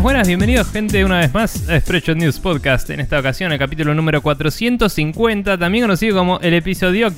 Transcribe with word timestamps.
Buenas, 0.00 0.02
buenas, 0.02 0.28
bienvenidos 0.28 0.72
gente 0.72 1.04
una 1.04 1.18
vez 1.18 1.34
más 1.34 1.68
a 1.68 1.78
Spreadshot 1.78 2.16
News 2.16 2.38
Podcast. 2.40 2.88
En 2.88 3.00
esta 3.00 3.18
ocasión 3.18 3.52
el 3.52 3.58
capítulo 3.58 3.94
número 3.94 4.22
450, 4.22 5.58
también 5.58 5.84
conocido 5.84 6.16
como 6.16 6.40
el 6.40 6.54
episodio... 6.54 7.12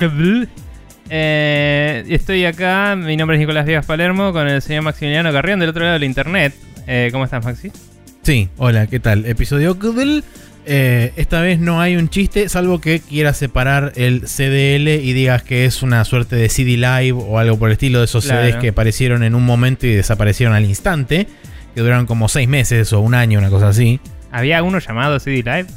Eh, 1.09 2.03
estoy 2.09 2.43
acá, 2.43 2.97
mi 2.97 3.15
nombre 3.15 3.37
es 3.37 3.39
Nicolás 3.39 3.65
Díaz 3.65 3.85
Palermo, 3.85 4.33
con 4.33 4.49
el 4.49 4.61
señor 4.61 4.83
Maximiliano 4.83 5.31
Carrión 5.31 5.61
del 5.61 5.69
otro 5.69 5.81
lado 5.83 5.93
del 5.93 6.03
internet. 6.03 6.55
Eh, 6.85 7.07
¿Cómo 7.13 7.23
estás, 7.23 7.45
Maxi? 7.45 7.71
Sí, 8.21 8.49
hola, 8.57 8.87
¿qué 8.87 8.99
tal? 8.99 9.25
Episodio 9.27 9.77
eh, 10.65 11.13
esta 11.15 11.41
vez 11.41 11.59
no 11.59 11.79
hay 11.79 11.95
un 11.95 12.09
chiste, 12.09 12.49
salvo 12.49 12.81
que 12.81 12.99
quieras 12.99 13.37
separar 13.37 13.93
el 13.95 14.23
CDL 14.23 14.89
y 14.89 15.13
digas 15.13 15.41
que 15.43 15.63
es 15.63 15.83
una 15.83 16.03
suerte 16.03 16.35
de 16.35 16.49
CD 16.49 16.75
Live 16.75 17.13
o 17.13 17.39
algo 17.39 17.57
por 17.57 17.69
el 17.69 17.73
estilo 17.73 17.99
de 17.99 18.05
esos 18.05 18.25
Claro. 18.25 18.45
CDs 18.49 18.57
que 18.57 18.69
aparecieron 18.69 19.23
en 19.23 19.35
un 19.35 19.45
momento 19.45 19.87
y 19.87 19.93
desaparecieron 19.93 20.53
al 20.53 20.65
instante, 20.65 21.27
que 21.73 21.81
duraron 21.81 22.05
como 22.05 22.27
seis 22.29 22.47
meses 22.47 22.91
o 22.93 22.99
un 22.99 23.13
año, 23.15 23.39
una 23.39 23.49
cosa 23.49 23.69
así. 23.69 23.99
¿Había 24.31 24.63
uno 24.63 24.79
llamado 24.79 25.19
CD 25.19 25.37
Live? 25.43 25.67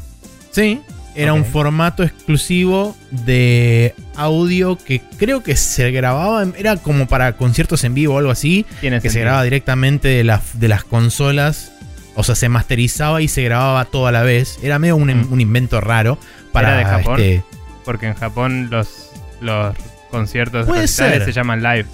Sí, 0.51 0.81
era 1.15 1.33
un 1.33 1.45
formato 1.45 2.03
exclusivo 2.03 2.97
de 3.11 3.95
audio 4.17 4.77
que 4.77 5.01
creo 5.19 5.43
que 5.43 5.57
se 5.57 5.91
grababa, 5.91 6.47
era 6.57 6.77
como 6.77 7.07
para 7.07 7.37
conciertos 7.37 7.85
en 7.85 7.95
vivo 7.95 8.15
o 8.15 8.19
algo 8.19 8.31
así, 8.31 8.65
que 8.81 9.11
se 9.11 9.21
grababa 9.21 9.43
directamente 9.45 10.09
de, 10.09 10.25
las 10.25 10.59
de 10.59 10.69
las 10.69 10.85
consolas. 10.85 11.73
O 12.19 12.23
sea, 12.25 12.35
se 12.35 12.49
masterizaba 12.49 13.21
y 13.21 13.29
se 13.29 13.43
grababa 13.43 13.85
todo 13.85 14.07
a 14.07 14.13
la 14.13 14.23
vez. 14.23 14.59
Era 14.63 14.79
medio 14.79 14.97
un, 14.97 15.09
Mm. 15.09 15.33
un 15.33 15.41
invento 15.41 15.83
raro 15.83 16.19
para 16.51 16.69
¿Era 16.69 16.79
de 16.79 16.85
Japón? 16.97 17.21
este. 17.21 17.45
Porque 17.85 18.07
en 18.07 18.15
Japón 18.15 18.69
los, 18.71 19.11
los 19.43 19.77
conciertos 20.11 20.67
se 20.67 21.33
llaman 21.33 21.63
live. 21.63 21.85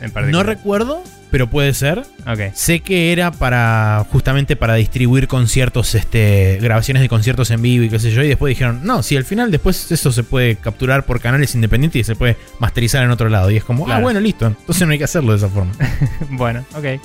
En 0.00 0.30
No 0.30 0.44
recuerdo, 0.44 1.02
pero 1.30 1.48
puede 1.48 1.72
ser. 1.74 2.00
Ok. 2.26 2.52
Sé 2.54 2.80
que 2.80 3.12
era 3.12 3.30
para 3.30 4.04
justamente 4.10 4.56
para 4.56 4.74
distribuir 4.74 5.28
conciertos, 5.28 5.94
este, 5.94 6.58
grabaciones 6.60 7.02
de 7.02 7.08
conciertos 7.08 7.50
en 7.50 7.62
vivo 7.62 7.84
y 7.84 7.88
qué 7.88 7.98
sé 7.98 8.10
yo. 8.10 8.22
Y 8.22 8.28
después 8.28 8.50
dijeron, 8.50 8.80
no, 8.84 9.02
si 9.02 9.16
al 9.16 9.24
final 9.24 9.50
después 9.50 9.90
eso 9.90 10.12
se 10.12 10.22
puede 10.22 10.56
capturar 10.56 11.04
por 11.06 11.20
canales 11.20 11.54
independientes 11.54 12.00
y 12.00 12.04
se 12.04 12.16
puede 12.16 12.36
masterizar 12.58 13.04
en 13.04 13.10
otro 13.10 13.28
lado. 13.28 13.50
Y 13.50 13.56
es 13.56 13.64
como, 13.64 13.90
ah, 13.90 14.00
bueno, 14.00 14.20
listo. 14.20 14.46
Entonces 14.46 14.86
no 14.86 14.92
hay 14.92 14.98
que 14.98 15.04
hacerlo 15.04 15.32
de 15.32 15.38
esa 15.38 15.48
forma. 15.48 15.72
bueno, 16.30 16.64
ok. 16.74 17.00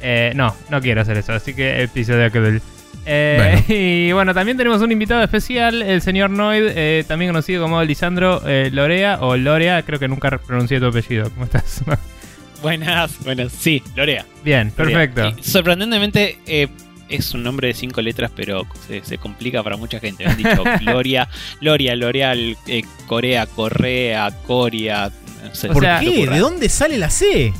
Eh, 0.00 0.32
no, 0.34 0.54
no 0.70 0.80
quiero 0.80 1.00
hacer 1.00 1.16
eso, 1.18 1.32
así 1.32 1.54
que 1.54 1.82
episodio 1.82 2.30
que 2.30 2.40
del. 2.40 2.62
Eh, 3.06 3.64
Y 3.68 4.12
bueno, 4.12 4.34
también 4.34 4.56
tenemos 4.56 4.82
un 4.82 4.92
invitado 4.92 5.22
especial, 5.22 5.82
el 5.82 6.02
señor 6.02 6.30
Noid, 6.30 6.64
eh, 6.68 7.04
también 7.06 7.30
conocido 7.30 7.62
como 7.62 7.82
Lisandro 7.82 8.42
eh, 8.46 8.70
Lorea 8.72 9.18
o 9.20 9.36
Lorea, 9.36 9.82
creo 9.82 9.98
que 9.98 10.08
nunca 10.08 10.36
pronuncié 10.38 10.78
tu 10.78 10.86
apellido. 10.86 11.30
¿Cómo 11.30 11.44
estás? 11.44 11.82
Buenas, 12.62 13.18
buenas. 13.24 13.52
Sí, 13.52 13.82
Lorea. 13.94 14.24
Bien, 14.44 14.72
Lorea. 14.76 14.98
perfecto. 14.98 15.40
Y 15.40 15.44
sorprendentemente 15.44 16.38
eh, 16.46 16.68
es 17.08 17.32
un 17.32 17.42
nombre 17.42 17.68
de 17.68 17.74
cinco 17.74 18.02
letras, 18.02 18.30
pero 18.34 18.66
se, 18.86 19.02
se 19.04 19.18
complica 19.18 19.62
para 19.62 19.76
mucha 19.76 20.00
gente. 20.00 20.24
Me 20.24 20.30
han 20.32 20.36
dicho 20.36 20.64
Gloria, 20.80 21.28
Gloria, 21.60 21.94
L'Oreal, 21.96 22.56
eh, 22.66 22.82
Corea, 23.06 23.46
Correa, 23.46 24.30
Coria. 24.46 25.10
No 25.44 25.54
sé, 25.54 25.68
O 25.70 25.72
¿Por 25.72 25.84
sea- 25.84 26.00
qué? 26.00 26.26
¿De 26.26 26.38
dónde 26.38 26.68
sale 26.68 26.98
la 26.98 27.10
C? 27.10 27.52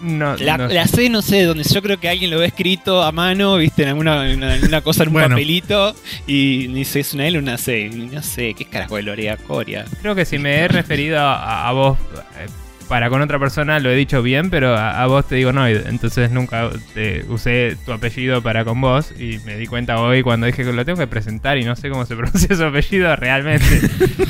No, 0.00 0.36
La, 0.36 0.58
no- 0.58 0.68
la 0.68 0.86
C 0.86 1.08
no 1.08 1.22
sé 1.22 1.36
de 1.38 1.44
dónde. 1.46 1.64
Yo 1.64 1.82
creo 1.82 1.98
que 1.98 2.08
alguien 2.08 2.30
lo 2.30 2.38
ve 2.38 2.46
escrito 2.46 3.02
a 3.02 3.10
mano, 3.10 3.56
viste, 3.56 3.82
en 3.82 3.88
alguna, 3.88 4.30
en 4.30 4.44
alguna 4.44 4.80
cosa 4.82 5.02
en 5.02 5.08
un 5.08 5.14
Bueno. 5.14 5.30
papelito. 5.30 5.96
Y 6.26 6.68
dice, 6.68 7.00
es 7.00 7.14
una 7.14 7.26
L 7.26 7.38
o 7.38 7.40
una 7.40 7.58
C. 7.58 7.88
No 7.90 8.22
sé, 8.22 8.54
¿qué 8.54 8.66
carajo 8.66 8.94
de 8.96 9.02
Lorea, 9.02 9.36
Coria? 9.38 9.86
Creo 10.02 10.14
que 10.14 10.24
si 10.24 10.38
me 10.38 10.54
he 10.56 10.68
referido 10.68 11.18
a, 11.18 11.66
a 11.68 11.72
vos 11.72 11.98
eh, 12.38 12.46
para 12.88 13.10
con 13.10 13.20
otra 13.20 13.38
persona 13.38 13.78
lo 13.80 13.90
he 13.90 13.94
dicho 13.94 14.22
bien, 14.22 14.50
pero 14.50 14.76
a, 14.76 15.02
a 15.02 15.06
vos 15.06 15.26
te 15.26 15.36
digo 15.36 15.52
Noid. 15.52 15.86
Entonces 15.86 16.30
nunca 16.30 16.70
te 16.94 17.24
usé 17.28 17.76
tu 17.84 17.92
apellido 17.92 18.42
para 18.42 18.64
con 18.64 18.80
vos 18.80 19.12
y 19.18 19.38
me 19.44 19.56
di 19.56 19.66
cuenta 19.66 19.98
hoy 20.00 20.22
cuando 20.22 20.46
dije 20.46 20.64
que 20.64 20.72
lo 20.72 20.84
tengo 20.84 20.98
que 20.98 21.06
presentar 21.06 21.58
y 21.58 21.64
no 21.64 21.76
sé 21.76 21.90
cómo 21.90 22.06
se 22.06 22.16
pronuncia 22.16 22.54
su 22.54 22.64
apellido 22.64 23.14
realmente. 23.16 23.80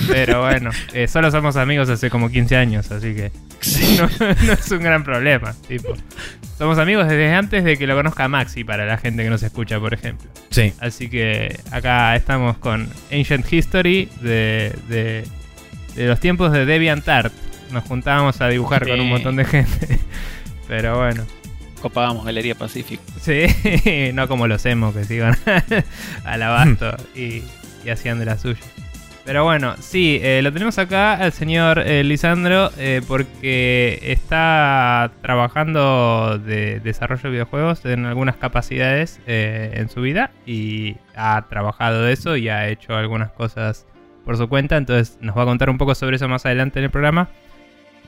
pero 0.09 0.43
bueno, 0.43 0.71
eh, 0.93 1.09
solo 1.09 1.31
somos 1.31 1.57
amigos 1.57 1.89
hace 1.89 2.11
como 2.11 2.31
15 2.31 2.57
años, 2.57 2.91
así 2.91 3.15
que 3.15 3.31
no, 3.99 4.09
no 4.47 4.53
es 4.53 4.71
un 4.71 4.83
gran 4.83 5.05
problema. 5.05 5.55
Tipo. 5.69 5.95
Somos 6.59 6.79
amigos 6.79 7.07
desde 7.07 7.35
antes 7.35 7.65
de 7.65 7.77
que 7.77 7.87
lo 7.87 7.95
conozca 7.95 8.29
Maxi 8.29 8.65
para 8.65 8.87
la 8.87 8.97
gente 8.97 9.23
que 9.23 9.31
nos 9.31 9.43
escucha, 9.43 9.79
por 9.79 9.93
ejemplo. 9.93 10.29
Sí. 10.51 10.73
Así 10.81 11.09
que 11.09 11.59
acá 11.71 12.17
estamos 12.17 12.57
con 12.57 12.89
Ancient 13.13 13.53
History 13.53 14.09
de, 14.23 14.75
de, 14.89 15.25
de 15.95 16.07
los 16.07 16.19
tiempos 16.19 16.53
de 16.53 16.65
DeviantArt. 16.65 17.33
Nos 17.73 17.85
juntábamos 17.85 18.41
a 18.41 18.49
dibujar 18.49 18.87
con 18.87 19.01
un 19.01 19.09
montón 19.09 19.37
de 19.37 19.45
gente. 19.45 19.99
Pero 20.69 20.99
bueno, 20.99 21.25
Copábamos 21.81 22.25
Galería 22.25 22.55
Pacífico. 22.55 23.03
sí, 23.21 23.47
no 24.15 24.29
como 24.29 24.47
los 24.47 24.65
emos 24.67 24.95
que 24.95 25.05
se 25.05 25.15
iban 25.17 25.37
al 26.25 26.43
abasto 26.43 26.97
y, 27.15 27.43
y 27.85 27.91
hacían 27.91 28.19
de 28.19 28.25
la 28.25 28.39
suya. 28.39 28.59
Pero 29.27 29.43
bueno, 29.43 29.75
sí, 29.81 30.21
eh, 30.23 30.41
lo 30.41 30.53
tenemos 30.53 30.79
acá 30.79 31.15
al 31.15 31.33
señor 31.33 31.81
eh, 31.81 32.05
Lisandro 32.05 32.71
eh, 32.79 33.03
porque 33.09 33.99
está 34.01 35.11
trabajando 35.21 36.39
de 36.39 36.79
desarrollo 36.79 37.25
de 37.25 37.31
videojuegos 37.31 37.85
en 37.87 38.07
algunas 38.07 38.37
capacidades 38.37 39.21
eh, 39.27 39.73
en 39.75 39.89
su 39.89 40.01
vida 40.01 40.31
y 40.47 40.97
ha 41.17 41.45
trabajado 41.49 42.03
de 42.03 42.13
eso 42.13 42.37
y 42.37 42.49
ha 42.49 42.69
hecho 42.69 42.95
algunas 42.95 43.33
cosas 43.33 43.85
por 44.25 44.37
su 44.37 44.49
cuenta, 44.49 44.77
entonces 44.77 45.19
nos 45.21 45.37
va 45.37 45.43
a 45.43 45.47
contar 45.47 45.71
un 45.71 45.79
poco 45.79 45.97
sobre 45.97 46.17
eso 46.17 46.29
más 46.29 46.47
adelante 46.47 46.79
en 46.79 46.85
el 46.85 46.91
programa. 46.93 47.29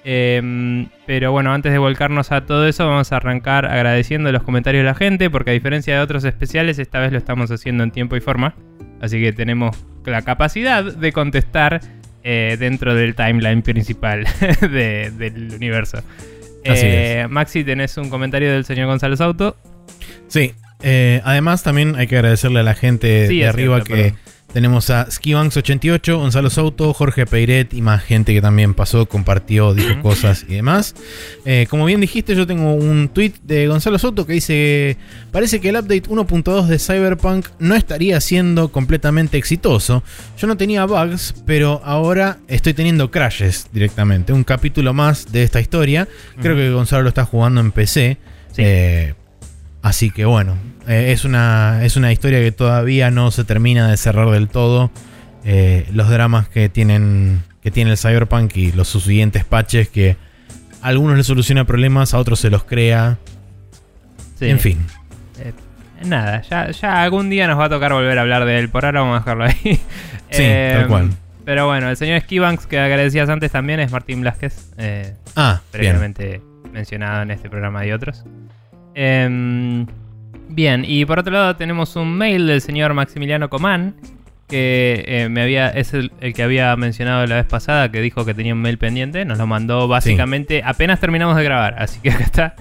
Em, 0.04 0.86
pero 1.06 1.32
bueno, 1.32 1.52
antes 1.52 1.72
de 1.72 1.78
volcarnos 1.78 2.32
a 2.32 2.46
todo 2.46 2.66
eso, 2.66 2.86
vamos 2.86 3.12
a 3.12 3.16
arrancar 3.16 3.66
agradeciendo 3.66 4.30
los 4.32 4.42
comentarios 4.42 4.82
de 4.82 4.86
la 4.86 4.94
gente, 4.94 5.30
porque 5.30 5.50
a 5.50 5.52
diferencia 5.54 5.94
de 5.96 6.00
otros 6.00 6.24
especiales, 6.24 6.78
esta 6.78 6.98
vez 7.00 7.12
lo 7.12 7.18
estamos 7.18 7.50
haciendo 7.50 7.84
en 7.84 7.90
tiempo 7.90 8.16
y 8.16 8.20
forma. 8.20 8.54
Así 9.00 9.20
que 9.20 9.32
tenemos 9.32 9.76
la 10.04 10.22
capacidad 10.22 10.82
de 10.84 11.12
contestar 11.12 11.80
eh, 12.24 12.56
dentro 12.58 12.94
del 12.94 13.14
timeline 13.14 13.62
principal 13.62 14.24
de- 14.60 15.10
del 15.16 15.52
universo. 15.54 15.98
Así 15.98 16.82
Eh, 16.84 17.26
Maxi, 17.30 17.62
tenés 17.64 17.96
un 17.96 18.10
comentario 18.10 18.50
del 18.52 18.64
señor 18.64 18.86
Gonzalo 18.86 19.14
Auto. 19.20 19.56
Sí. 20.26 20.52
Eh, 20.82 21.20
además, 21.24 21.62
también 21.62 21.96
hay 21.96 22.06
que 22.06 22.16
agradecerle 22.16 22.60
a 22.60 22.62
la 22.62 22.74
gente 22.74 23.26
Sí, 23.28 23.40
de 23.40 23.46
arriba 23.48 23.76
cierto, 23.82 23.94
que 23.94 24.02
perdón. 24.02 24.18
Tenemos 24.52 24.88
a 24.90 25.06
Skibanks88, 25.06 26.16
Gonzalo 26.16 26.48
Souto, 26.48 26.94
Jorge 26.94 27.26
Peiret 27.26 27.74
y 27.74 27.82
más 27.82 28.02
gente 28.02 28.32
que 28.32 28.40
también 28.40 28.74
pasó, 28.74 29.06
compartió, 29.06 29.74
dijo 29.74 30.00
cosas 30.02 30.44
y 30.48 30.54
demás. 30.54 30.94
Eh, 31.44 31.66
como 31.68 31.84
bien 31.84 32.00
dijiste, 32.00 32.34
yo 32.34 32.46
tengo 32.46 32.74
un 32.74 33.08
tweet 33.08 33.34
de 33.42 33.68
Gonzalo 33.68 33.98
Souto 33.98 34.26
que 34.26 34.32
dice: 34.32 34.96
Parece 35.32 35.60
que 35.60 35.68
el 35.68 35.76
update 35.76 36.04
1.2 36.04 36.66
de 36.66 36.78
Cyberpunk 36.78 37.46
no 37.58 37.74
estaría 37.74 38.20
siendo 38.20 38.70
completamente 38.70 39.36
exitoso. 39.36 40.02
Yo 40.38 40.46
no 40.46 40.56
tenía 40.56 40.86
bugs, 40.86 41.34
pero 41.44 41.82
ahora 41.84 42.38
estoy 42.48 42.72
teniendo 42.72 43.10
crashes 43.10 43.68
directamente. 43.72 44.32
Un 44.32 44.44
capítulo 44.44 44.94
más 44.94 45.30
de 45.30 45.42
esta 45.42 45.60
historia. 45.60 46.08
Creo 46.40 46.56
que 46.56 46.70
Gonzalo 46.70 47.02
lo 47.02 47.10
está 47.10 47.24
jugando 47.24 47.60
en 47.60 47.70
PC. 47.70 48.16
Sí. 48.52 48.62
Eh, 48.64 49.14
así 49.82 50.10
que 50.10 50.24
bueno, 50.24 50.56
eh, 50.88 51.12
es, 51.12 51.24
una, 51.24 51.84
es 51.84 51.96
una 51.96 52.10
historia 52.12 52.40
que 52.40 52.52
todavía 52.52 53.10
no 53.10 53.30
se 53.30 53.44
termina 53.44 53.88
de 53.90 53.96
cerrar 53.96 54.30
del 54.30 54.48
todo. 54.48 54.90
Eh, 55.44 55.86
los 55.92 56.08
dramas 56.08 56.48
que 56.48 56.68
tienen 56.68 57.42
que 57.62 57.70
tiene 57.70 57.90
el 57.92 57.98
Cyberpunk 57.98 58.56
y 58.56 58.72
los 58.72 58.88
subsiguientes 58.88 59.44
patches 59.44 59.88
que 59.88 60.16
a 60.82 60.88
algunos 60.88 61.16
les 61.16 61.26
soluciona 61.26 61.64
problemas, 61.64 62.14
a 62.14 62.18
otros 62.18 62.40
se 62.40 62.50
los 62.50 62.64
crea. 62.64 63.18
Sí. 64.38 64.46
En 64.48 64.58
fin. 64.60 64.78
Eh, 65.40 65.52
nada, 66.04 66.42
ya, 66.42 66.70
ya 66.70 67.02
algún 67.02 67.28
día 67.30 67.46
nos 67.48 67.58
va 67.58 67.64
a 67.66 67.68
tocar 67.68 67.92
volver 67.92 68.16
a 68.18 68.22
hablar 68.22 68.44
de 68.44 68.58
él. 68.58 68.68
Por 68.68 68.84
ahora 68.84 69.00
vamos 69.00 69.16
a 69.16 69.18
dejarlo 69.20 69.44
ahí. 69.44 69.80
Sí, 70.30 70.42
Eh, 70.44 70.72
tal 70.74 70.88
cual. 70.88 71.10
Pero 71.46 71.66
bueno, 71.66 71.88
el 71.88 71.96
señor 71.96 72.20
Skibanks 72.20 72.66
que 72.66 72.78
agradecías 72.78 73.28
antes 73.30 73.50
también 73.50 73.80
es 73.80 73.90
Martín 73.90 74.20
Blasquez. 74.20 74.70
eh, 74.76 75.14
Ah, 75.34 75.62
bien. 75.72 75.80
previamente 75.82 76.42
mencionado 76.72 77.22
en 77.22 77.30
este 77.30 77.48
programa 77.48 77.86
y 77.86 77.92
otros. 77.92 78.24
Em, 78.94 79.86
bien, 80.48 80.84
y 80.86 81.04
por 81.04 81.18
otro 81.18 81.32
lado 81.32 81.56
tenemos 81.56 81.96
un 81.96 82.16
mail 82.16 82.46
del 82.46 82.60
señor 82.60 82.94
Maximiliano 82.94 83.48
Comán, 83.48 83.94
que 84.48 85.04
eh, 85.06 85.28
me 85.28 85.42
había, 85.42 85.68
es 85.68 85.92
el, 85.92 86.10
el 86.20 86.32
que 86.32 86.42
había 86.42 86.74
mencionado 86.76 87.26
la 87.26 87.36
vez 87.36 87.46
pasada, 87.46 87.90
que 87.90 88.00
dijo 88.00 88.24
que 88.24 88.34
tenía 88.34 88.54
un 88.54 88.62
mail 88.62 88.78
pendiente, 88.78 89.24
nos 89.24 89.38
lo 89.38 89.46
mandó 89.46 89.88
básicamente 89.88 90.62
apenas 90.64 91.00
terminamos 91.00 91.36
de 91.36 91.44
grabar, 91.44 91.76
así 91.78 92.00
que 92.00 92.10
acá 92.10 92.24
está. 92.24 92.56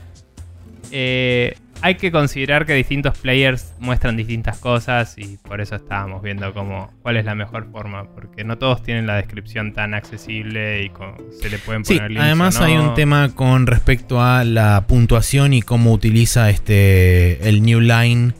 eh, 0.91 1.55
hay 1.81 1.95
que 1.95 2.11
considerar 2.11 2.65
que 2.65 2.73
distintos 2.73 3.17
players 3.17 3.73
muestran 3.79 4.17
distintas 4.17 4.57
cosas 4.57 5.17
y 5.17 5.37
por 5.37 5.61
eso 5.61 5.75
estábamos 5.75 6.21
viendo 6.21 6.53
cómo, 6.53 6.91
cuál 7.01 7.15
es 7.17 7.25
la 7.25 7.35
mejor 7.35 7.71
forma. 7.71 8.03
Porque 8.13 8.43
no 8.43 8.57
todos 8.57 8.83
tienen 8.83 9.07
la 9.07 9.15
descripción 9.15 9.73
tan 9.73 9.93
accesible 9.93 10.83
y 10.83 10.89
con- 10.89 11.15
se 11.41 11.49
le 11.49 11.57
pueden 11.59 11.85
Sí, 11.85 11.95
poner 11.95 12.11
links. 12.11 12.23
además 12.25 12.57
o 12.57 12.59
no. 12.61 12.65
hay 12.65 12.77
un 12.77 12.93
tema 12.95 13.29
con 13.33 13.65
respecto 13.67 14.21
a 14.21 14.43
la 14.43 14.85
puntuación 14.87 15.53
y 15.53 15.61
cómo 15.61 15.93
utiliza 15.93 16.49
este 16.49 17.47
el 17.47 17.61
New 17.61 17.79
Line 17.79 18.33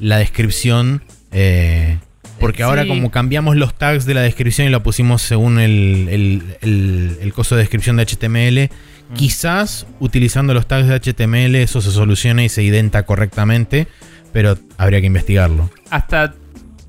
la 0.00 0.18
descripción. 0.18 1.02
eh, 1.30 1.98
porque 2.42 2.62
ahora 2.62 2.82
Sí. 2.82 2.88
como 2.88 3.10
cambiamos 3.10 3.56
los 3.56 3.74
tags 3.74 4.04
de 4.04 4.12
la 4.14 4.20
descripción 4.20 4.66
y 4.66 4.70
lo 4.70 4.82
pusimos 4.82 5.22
según 5.22 5.58
el, 5.58 6.08
el, 6.10 6.42
el- 6.60 7.16
el 7.22 7.32
coso 7.32 7.54
de 7.56 7.62
descripción 7.62 7.96
de 7.96 8.02
HTML, 8.04 8.68
Mm. 9.10 9.14
quizás 9.14 9.86
utilizando 10.00 10.54
los 10.54 10.66
tags 10.66 10.86
de 10.88 10.94
HTML 10.94 11.56
eso 11.62 11.80
se 11.80 11.90
solucione 11.90 12.44
y 12.44 12.48
se 12.48 12.62
identa 12.62 13.02
correctamente, 13.04 13.86
pero 14.32 14.56
habría 14.78 15.00
que 15.00 15.06
investigarlo. 15.06 15.70
hasta 15.90 16.34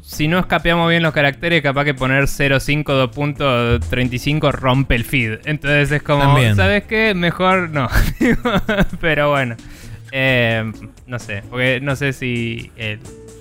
si 0.02 0.28
no 0.28 0.38
escapeamos 0.38 0.88
bien 0.92 1.02
los 1.02 1.12
caracteres, 1.12 1.64
capaz 1.64 1.86
que 1.86 1.96
poner 1.96 2.28
0.5.35 2.28 4.52
rompe 4.52 4.94
el 4.96 5.06
feed. 5.06 5.40
Entonces 5.46 5.92
es 5.92 6.04
como, 6.04 6.22
También. 6.24 6.56
¿sabes 6.56 6.84
qué? 6.84 7.16
Mejor 7.16 7.72
no. 7.72 7.90
Pero 9.02 9.32
bueno, 9.32 9.56
Eh, 10.16 10.72
no 11.08 11.18
sé, 11.18 11.42
porque 11.50 11.80
no 11.82 11.96
sé 11.96 12.14
si 12.14 12.72
el 12.78 13.00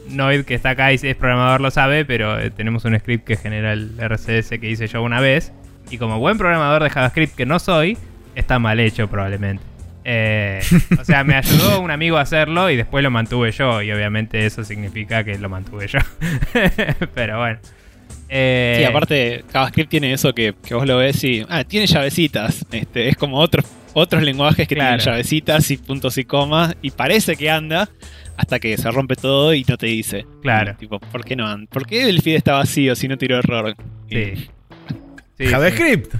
Noid 0.08 0.44
que 0.44 0.54
está 0.54 0.70
acá 0.70 0.90
y 0.90 0.94
es 0.94 1.16
programador 1.16 1.60
lo 1.60 1.70
sabe, 1.70 2.06
pero 2.06 2.40
eh, 2.40 2.50
tenemos 2.50 2.86
un 2.86 2.98
script 2.98 3.26
que 3.26 3.36
genera 3.36 3.74
el 3.74 3.92
RCS 4.00 4.58
que 4.58 4.70
hice 4.70 4.86
yo 4.86 5.02
una 5.02 5.20
vez. 5.20 5.52
Y 5.90 5.98
como 5.98 6.18
buen 6.18 6.38
programador 6.38 6.82
de 6.82 6.88
JavaScript 6.88 7.34
que 7.34 7.44
no 7.44 7.58
soy, 7.58 7.98
está 8.34 8.58
mal 8.58 8.80
hecho 8.80 9.06
probablemente. 9.06 9.62
Eh, 10.04 10.60
o 10.98 11.04
sea, 11.04 11.24
me 11.24 11.34
ayudó 11.34 11.80
un 11.80 11.90
amigo 11.90 12.16
a 12.16 12.22
hacerlo 12.22 12.70
y 12.70 12.76
después 12.76 13.04
lo 13.04 13.10
mantuve 13.10 13.52
yo. 13.52 13.82
Y 13.82 13.92
obviamente 13.92 14.46
eso 14.46 14.64
significa 14.64 15.24
que 15.24 15.36
lo 15.36 15.50
mantuve 15.50 15.88
yo. 15.88 15.98
Pero 17.14 17.38
bueno. 17.38 17.58
Eh, 18.30 18.76
Sí, 18.78 18.84
aparte, 18.84 19.44
JavaScript 19.52 19.90
tiene 19.90 20.14
eso 20.14 20.34
que, 20.34 20.54
que 20.66 20.74
vos 20.74 20.86
lo 20.86 20.96
ves 20.96 21.22
y. 21.22 21.44
Ah, 21.50 21.64
tiene 21.64 21.86
llavecitas. 21.86 22.64
Este, 22.72 23.08
es 23.10 23.16
como 23.18 23.38
otros, 23.38 23.66
otros 23.94 24.22
lenguajes 24.22 24.66
que 24.68 24.74
Claro. 24.74 24.96
tienen 24.96 25.04
llavecitas 25.06 25.70
y 25.70 25.76
puntos 25.76 26.18
y 26.18 26.24
comas. 26.24 26.76
Y 26.82 26.90
parece 26.90 27.36
que 27.36 27.50
anda 27.50 27.88
hasta 28.36 28.58
que 28.58 28.76
se 28.76 28.90
rompe 28.90 29.14
todo 29.16 29.52
y 29.54 29.64
no 29.68 29.76
te 29.76 29.86
dice. 29.86 30.26
Claro. 30.42 30.74
Tipo, 30.78 30.98
¿por 31.00 31.24
qué 31.24 31.36
no 31.36 31.46
anda? 31.46 31.68
¿Por 31.70 31.86
qué 31.86 32.08
el 32.08 32.20
feed 32.22 32.36
está 32.36 32.54
vacío 32.54 32.94
si 32.96 33.08
no 33.08 33.16
tiró 33.18 33.38
error? 33.38 33.74
Sí. 34.08 34.48
JavaScript. 35.38 36.14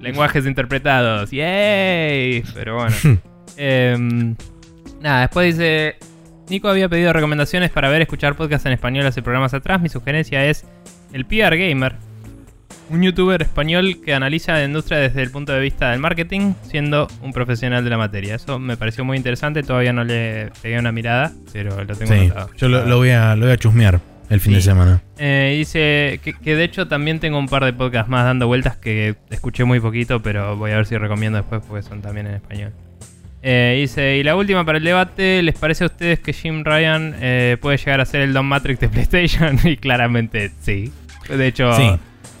Lenguajes 0.00 0.46
interpretados. 0.46 1.30
¡Yay! 1.30 2.42
Pero 2.54 2.76
bueno. 2.76 2.96
Em, 3.56 4.34
nada, 5.00 5.20
después 5.22 5.56
dice. 5.56 5.96
Nico 6.50 6.68
había 6.68 6.88
pedido 6.90 7.12
recomendaciones 7.12 7.70
para 7.70 7.88
ver 7.88 8.02
escuchar 8.02 8.36
podcast 8.36 8.66
en 8.66 8.72
español 8.72 9.06
hace 9.06 9.22
programas 9.22 9.54
atrás. 9.54 9.80
Mi 9.80 9.88
sugerencia 9.88 10.44
es 10.44 10.66
el 11.12 11.24
PR 11.24 11.56
Gamer, 11.56 11.94
un 12.90 13.02
youtuber 13.02 13.42
español 13.42 13.98
que 14.04 14.14
analiza 14.14 14.52
la 14.52 14.64
industria 14.64 14.98
desde 14.98 15.22
el 15.22 15.30
punto 15.30 15.52
de 15.52 15.60
vista 15.60 15.90
del 15.90 16.00
marketing, 16.00 16.54
siendo 16.62 17.08
un 17.22 17.32
profesional 17.32 17.82
de 17.84 17.90
la 17.90 17.98
materia. 17.98 18.34
Eso 18.34 18.58
me 18.58 18.76
pareció 18.76 19.04
muy 19.04 19.16
interesante. 19.16 19.62
Todavía 19.62 19.92
no 19.92 20.04
le 20.04 20.50
pegué 20.62 20.78
una 20.78 20.92
mirada, 20.92 21.32
pero 21.52 21.82
lo 21.84 21.94
tengo 21.96 22.12
Sí, 22.14 22.30
yo 22.56 22.68
lo, 22.68 22.84
lo 22.86 22.98
voy 22.98 23.10
a, 23.10 23.34
lo 23.36 23.46
voy 23.46 23.54
a 23.54 23.56
chusmear 23.56 24.00
el 24.30 24.40
fin 24.40 24.54
de 24.54 24.60
semana. 24.60 25.02
Eh, 25.18 25.54
dice 25.58 26.20
que, 26.22 26.34
que 26.34 26.56
de 26.56 26.64
hecho 26.64 26.88
también 26.88 27.20
tengo 27.20 27.38
un 27.38 27.48
par 27.48 27.64
de 27.64 27.72
podcasts 27.72 28.08
más 28.10 28.24
dando 28.24 28.46
vueltas 28.46 28.76
que 28.76 29.14
escuché 29.30 29.64
muy 29.64 29.80
poquito, 29.80 30.22
pero 30.22 30.56
voy 30.56 30.72
a 30.72 30.76
ver 30.76 30.86
si 30.86 30.96
recomiendo 30.96 31.38
después 31.38 31.62
porque 31.66 31.82
son 31.82 32.02
también 32.02 32.26
en 32.26 32.34
español. 32.34 32.72
Eh, 33.46 33.76
dice, 33.82 34.16
y 34.16 34.22
la 34.22 34.36
última 34.36 34.64
para 34.64 34.78
el 34.78 34.84
debate, 34.84 35.42
¿les 35.42 35.54
parece 35.58 35.84
a 35.84 35.88
ustedes 35.88 36.18
que 36.18 36.32
Jim 36.32 36.64
Ryan 36.64 37.14
eh, 37.20 37.58
puede 37.60 37.76
llegar 37.76 38.00
a 38.00 38.06
ser 38.06 38.22
el 38.22 38.32
Don 38.32 38.46
Matrix 38.46 38.80
de 38.80 38.88
PlayStation? 38.90 39.58
y 39.64 39.76
claramente 39.76 40.50
sí. 40.62 40.90
De 41.28 41.46
hecho, 41.46 41.72
Sí. 41.74 41.90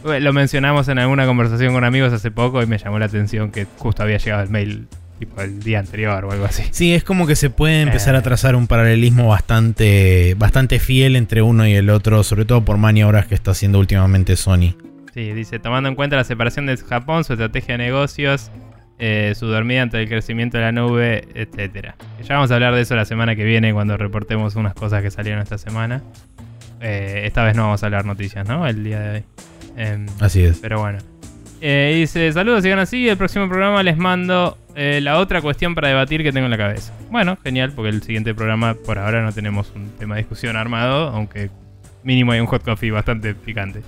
Eh, 0.04 0.20
lo 0.20 0.32
mencionamos 0.32 0.88
en 0.88 0.98
alguna 0.98 1.26
conversación 1.26 1.72
con 1.74 1.84
amigos 1.84 2.12
hace 2.12 2.30
poco 2.30 2.62
y 2.62 2.66
me 2.66 2.78
llamó 2.78 2.98
la 2.98 3.06
atención 3.06 3.50
que 3.50 3.66
justo 3.78 4.02
había 4.02 4.18
llegado 4.18 4.42
el 4.42 4.50
mail 4.50 4.86
tipo 5.18 5.40
el 5.42 5.60
día 5.62 5.78
anterior 5.78 6.24
o 6.24 6.32
algo 6.32 6.44
así. 6.44 6.64
Sí, 6.72 6.92
es 6.92 7.04
como 7.04 7.26
que 7.26 7.36
se 7.36 7.48
puede 7.50 7.82
empezar 7.82 8.14
Eh. 8.14 8.18
a 8.18 8.22
trazar 8.22 8.56
un 8.56 8.66
paralelismo 8.66 9.28
bastante, 9.28 10.34
bastante 10.36 10.78
fiel 10.80 11.14
entre 11.16 11.40
uno 11.42 11.66
y 11.66 11.74
el 11.74 11.88
otro, 11.90 12.22
sobre 12.24 12.44
todo 12.44 12.64
por 12.64 12.78
maniobras 12.78 13.26
que 13.26 13.34
está 13.34 13.52
haciendo 13.52 13.78
últimamente 13.78 14.36
Sony. 14.36 14.74
Sí, 15.14 15.32
dice, 15.32 15.60
tomando 15.60 15.88
en 15.88 15.94
cuenta 15.94 16.16
la 16.16 16.24
separación 16.24 16.66
de 16.66 16.76
Japón, 16.76 17.22
su 17.22 17.34
estrategia 17.34 17.76
de 17.78 17.84
negocios, 17.84 18.50
eh, 18.98 19.32
su 19.36 19.46
dormida 19.46 19.82
ante 19.82 20.02
el 20.02 20.08
crecimiento 20.08 20.58
de 20.58 20.64
la 20.64 20.72
nube, 20.72 21.28
etcétera. 21.34 21.94
Ya 22.22 22.34
vamos 22.34 22.50
a 22.50 22.54
hablar 22.54 22.74
de 22.74 22.80
eso 22.80 22.96
la 22.96 23.04
semana 23.04 23.36
que 23.36 23.44
viene 23.44 23.72
cuando 23.72 23.96
reportemos 23.96 24.56
unas 24.56 24.74
cosas 24.74 25.02
que 25.02 25.12
salieron 25.12 25.40
esta 25.42 25.58
semana. 25.58 26.02
Eh, 26.80 27.22
esta 27.24 27.44
vez 27.44 27.54
no 27.56 27.62
vamos 27.62 27.82
a 27.82 27.86
hablar 27.86 28.04
noticias, 28.04 28.46
¿no? 28.48 28.66
El 28.66 28.82
día 28.82 28.98
de 29.00 29.10
hoy. 29.18 29.24
Em, 29.76 30.06
Así 30.20 30.42
es. 30.42 30.58
pero 30.60 30.80
bueno. 30.80 30.98
Eh, 31.60 31.92
dice, 31.96 32.30
saludos, 32.32 32.62
sigan 32.62 32.78
así. 32.78 33.08
El 33.08 33.16
próximo 33.16 33.48
programa 33.48 33.82
les 33.82 33.96
mando 33.96 34.58
eh, 34.74 35.00
la 35.02 35.18
otra 35.18 35.40
cuestión 35.40 35.74
para 35.74 35.88
debatir 35.88 36.22
que 36.22 36.30
tengo 36.32 36.44
en 36.44 36.50
la 36.50 36.58
cabeza. 36.58 36.92
Bueno, 37.10 37.38
genial, 37.42 37.72
porque 37.72 37.88
el 37.90 38.02
siguiente 38.02 38.34
programa 38.34 38.74
por 38.74 38.98
ahora 38.98 39.22
no 39.22 39.32
tenemos 39.32 39.72
un 39.74 39.88
tema 39.98 40.14
de 40.16 40.22
discusión 40.22 40.56
armado, 40.56 41.08
aunque 41.08 41.50
mínimo 42.02 42.32
hay 42.32 42.40
un 42.40 42.46
hot 42.46 42.62
coffee 42.62 42.90
bastante 42.90 43.34
picante. 43.34 43.80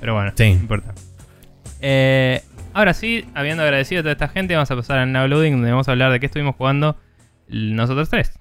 Pero 0.00 0.14
bueno, 0.14 0.32
Sí. 0.34 0.44
no 0.54 0.60
importa. 0.60 0.92
Eh, 1.80 2.42
ahora 2.72 2.94
sí, 2.94 3.24
habiendo 3.34 3.62
agradecido 3.62 4.00
a 4.00 4.02
toda 4.02 4.12
esta 4.12 4.28
gente, 4.28 4.54
vamos 4.54 4.70
a 4.70 4.76
pasar 4.76 4.98
al 4.98 5.12
Now 5.12 5.28
Loading, 5.28 5.52
donde 5.52 5.70
vamos 5.70 5.88
a 5.88 5.92
hablar 5.92 6.10
de 6.10 6.18
qué 6.20 6.26
estuvimos 6.26 6.56
jugando 6.56 6.96
nosotros 7.48 8.08
tres. 8.08 8.32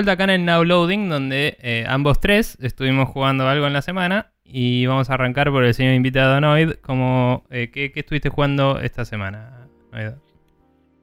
Vuelta 0.00 0.12
acá 0.12 0.24
en 0.24 0.30
el 0.30 0.44
Now 0.46 0.64
Loading, 0.64 1.08
donde 1.08 1.58
eh, 1.60 1.84
ambos 1.86 2.20
tres 2.20 2.56
estuvimos 2.60 3.08
jugando 3.10 3.46
algo 3.48 3.66
en 3.66 3.72
la 3.74 3.82
semana. 3.82 4.32
Y 4.44 4.86
vamos 4.86 5.10
a 5.10 5.14
arrancar 5.14 5.50
por 5.50 5.62
el 5.62 5.74
señor 5.74 5.94
invitado 5.94 6.40
Noid. 6.40 6.72
Como, 6.80 7.44
eh, 7.50 7.70
¿qué, 7.72 7.92
qué 7.92 8.00
estuviste 8.00 8.30
jugando 8.30 8.80
esta 8.80 9.04
semana, 9.04 9.68
Noid? 9.92 10.12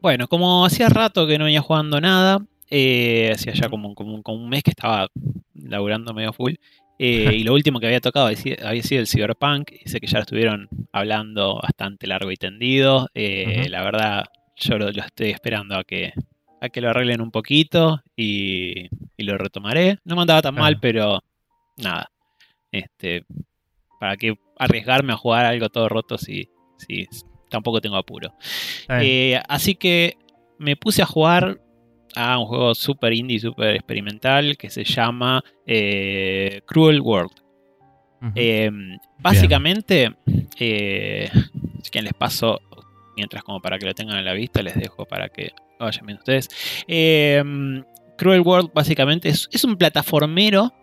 Bueno, 0.01 0.27
como 0.27 0.65
hacía 0.65 0.89
rato 0.89 1.27
que 1.27 1.37
no 1.37 1.45
venía 1.45 1.61
jugando 1.61 2.01
nada, 2.01 2.39
Eh, 2.69 3.31
hacía 3.33 3.53
ya 3.53 3.69
como, 3.69 3.95
como, 3.95 4.21
como 4.23 4.43
un 4.43 4.49
mes 4.49 4.61
que 4.63 4.71
estaba 4.71 5.07
laburando 5.55 6.13
medio 6.13 6.33
full. 6.33 6.55
Y 6.99 7.43
lo 7.43 7.53
último 7.53 7.79
que 7.79 7.85
había 7.85 8.01
tocado 8.01 8.25
había 8.25 8.83
sido- 8.83 8.99
el 8.99 9.07
Cyberpunk. 9.07 9.71
Dice 9.85 9.99
que 10.01 10.07
ya 10.07 10.17
lo 10.17 10.23
estuvieron 10.23 10.67
hablando 10.91 11.59
bastante 11.61 12.07
largo 12.07 12.29
y 12.31 12.35
tendido. 12.35 13.07
La 13.13 13.83
verdad, 13.83 14.25
yo 14.57 14.77
lo, 14.77 14.91
lo 14.91 15.01
estoy 15.03 15.29
esperando 15.29 15.75
a 15.77 15.83
que, 15.85 16.11
a 16.61 16.69
que 16.69 16.81
lo 16.81 16.89
arreglen 16.89 17.21
un 17.21 17.31
poquito 17.31 18.01
y, 18.15 18.87
y 19.17 19.23
lo 19.23 19.37
retomaré. 19.37 19.99
No 20.05 20.15
me 20.15 20.21
andaba 20.21 20.41
tan 20.41 20.53
Claro. 20.55 20.63
mal, 20.63 20.79
pero 20.79 21.23
nada. 21.77 22.09
Este, 22.71 23.23
¿Para 23.99 24.17
qué 24.17 24.35
arriesgarme 24.57 25.13
a 25.13 25.17
jugar 25.17 25.45
algo 25.45 25.69
todo 25.69 25.89
roto 25.89 26.17
si, 26.17 26.49
si 26.77 27.07
tampoco 27.49 27.81
tengo 27.81 27.95
apuro? 27.97 28.33
Eh, 28.89 29.39
así 29.47 29.75
que 29.75 30.17
me 30.59 30.75
puse 30.75 31.01
a 31.01 31.05
jugar 31.05 31.59
a 32.15 32.37
un 32.39 32.45
juego 32.45 32.73
super 32.75 33.13
indie, 33.13 33.39
super 33.39 33.75
experimental 33.75 34.57
que 34.57 34.69
se 34.69 34.83
llama 34.83 35.43
eh, 35.65 36.61
Cruel 36.65 37.01
World. 37.01 37.31
Ujú. 38.21 38.31
Eh, 38.35 38.71
básicamente, 39.19 40.15
eh, 40.59 41.29
si 41.83 41.91
quieren 41.91 42.05
les 42.05 42.13
paso, 42.13 42.59
mientras 43.15 43.43
como 43.43 43.61
para 43.61 43.77
que 43.77 43.85
lo 43.85 43.93
tengan 43.93 44.17
a 44.17 44.21
la 44.23 44.33
vista, 44.33 44.63
les 44.63 44.75
dejo 44.75 45.05
para 45.05 45.29
que 45.29 45.51
vayan 45.79 46.05
viendo 46.05 46.19
ustedes. 46.21 46.49
Eh, 46.87 47.43
Cruel 48.17 48.41
World 48.41 48.71
básicamente 48.73 49.29
es, 49.29 49.47
es 49.51 49.63
un 49.63 49.75
plataformero. 49.77 50.73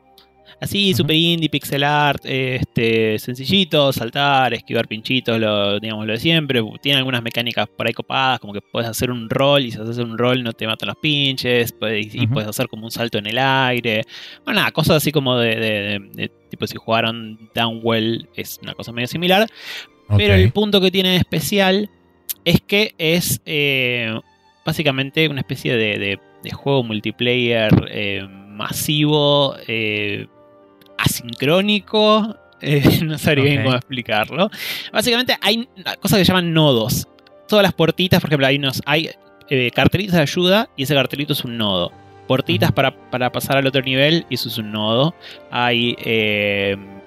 Así, 0.60 0.90
Ujú. 0.90 0.98
super 0.98 1.16
indie, 1.16 1.48
pixel 1.50 1.82
art, 1.82 2.24
este, 2.24 3.18
sencillito, 3.18 3.92
saltar, 3.92 4.54
esquivar 4.54 4.86
pinchitos, 4.86 5.40
lo, 5.40 5.80
digamos 5.80 6.06
lo 6.06 6.12
de 6.12 6.20
siempre. 6.20 6.62
Tiene 6.80 6.98
algunas 6.98 7.22
mecánicas 7.24 7.66
por 7.76 7.86
ahí 7.88 7.92
copadas, 7.92 8.38
como 8.38 8.52
que 8.52 8.60
puedes 8.60 8.88
hacer 8.88 9.10
un 9.10 9.28
rol 9.28 9.64
y 9.64 9.72
si 9.72 9.80
haces 9.80 9.98
un 9.98 10.16
rol 10.16 10.44
no 10.44 10.52
te 10.52 10.66
matan 10.68 10.88
los 10.88 10.96
pinches, 10.98 11.72
puedes- 11.72 12.14
y 12.14 12.26
puedes 12.28 12.48
hacer 12.48 12.68
como 12.68 12.84
un 12.84 12.92
salto 12.92 13.18
en 13.18 13.26
el 13.26 13.38
aire. 13.38 14.02
Bueno, 14.44 14.60
nada, 14.60 14.70
cosas 14.70 14.98
así 14.98 15.10
como 15.10 15.36
de, 15.36 15.56
de- 15.56 15.58
de- 15.80 16.10
de- 16.14 16.32
tipo 16.50 16.68
si 16.68 16.76
jugaron 16.76 17.50
Downwell 17.52 18.28
es 18.36 18.60
una 18.62 18.74
cosa 18.74 18.92
medio 18.92 19.08
similar. 19.08 19.48
Pero 20.16 20.34
el 20.34 20.52
punto 20.52 20.80
que 20.80 20.92
tiene 20.92 21.10
de 21.10 21.16
especial 21.16 21.90
es 22.44 22.60
que 22.60 22.94
es 22.98 23.40
eh, 23.44 24.14
básicamente 24.64 25.28
una 25.28 25.40
especie 25.40 25.76
de, 25.76 25.98
de- 25.98 26.20
de 26.42 26.50
juego 26.50 26.82
multiplayer 26.82 27.70
eh, 27.90 28.26
masivo, 28.28 29.54
eh, 29.66 30.26
asincrónico. 30.98 32.36
eh, 32.60 33.00
no 33.02 33.18
sabría 33.18 33.44
bien 33.44 33.62
cómo 33.62 33.76
explicarlo. 33.76 34.50
Básicamente 34.92 35.36
hay 35.40 35.68
cosas 36.00 36.18
que 36.18 36.24
se 36.24 36.28
llaman 36.32 36.52
nodos. 36.52 37.06
Todas 37.48 37.62
las 37.62 37.72
puertitas, 37.74 38.20
por 38.20 38.28
ejemplo, 38.30 38.46
hay, 38.46 38.56
unos, 38.56 38.82
hay 38.86 39.10
cartelitos 39.74 40.14
de 40.14 40.22
ayuda 40.22 40.68
y 40.76 40.82
ese 40.84 40.94
cartelito 40.94 41.32
es 41.34 41.44
un 41.44 41.56
nodo. 41.58 41.92
Puertitas 42.26 42.72
para, 42.72 42.94
para 43.10 43.30
pasar 43.30 43.58
al 43.58 43.66
otro 43.66 43.82
nivel 43.82 44.24
y 44.30 44.36
eso 44.36 44.48
es 44.48 44.56
un 44.56 44.72
nodo. 44.72 45.14
Hay 45.50 45.94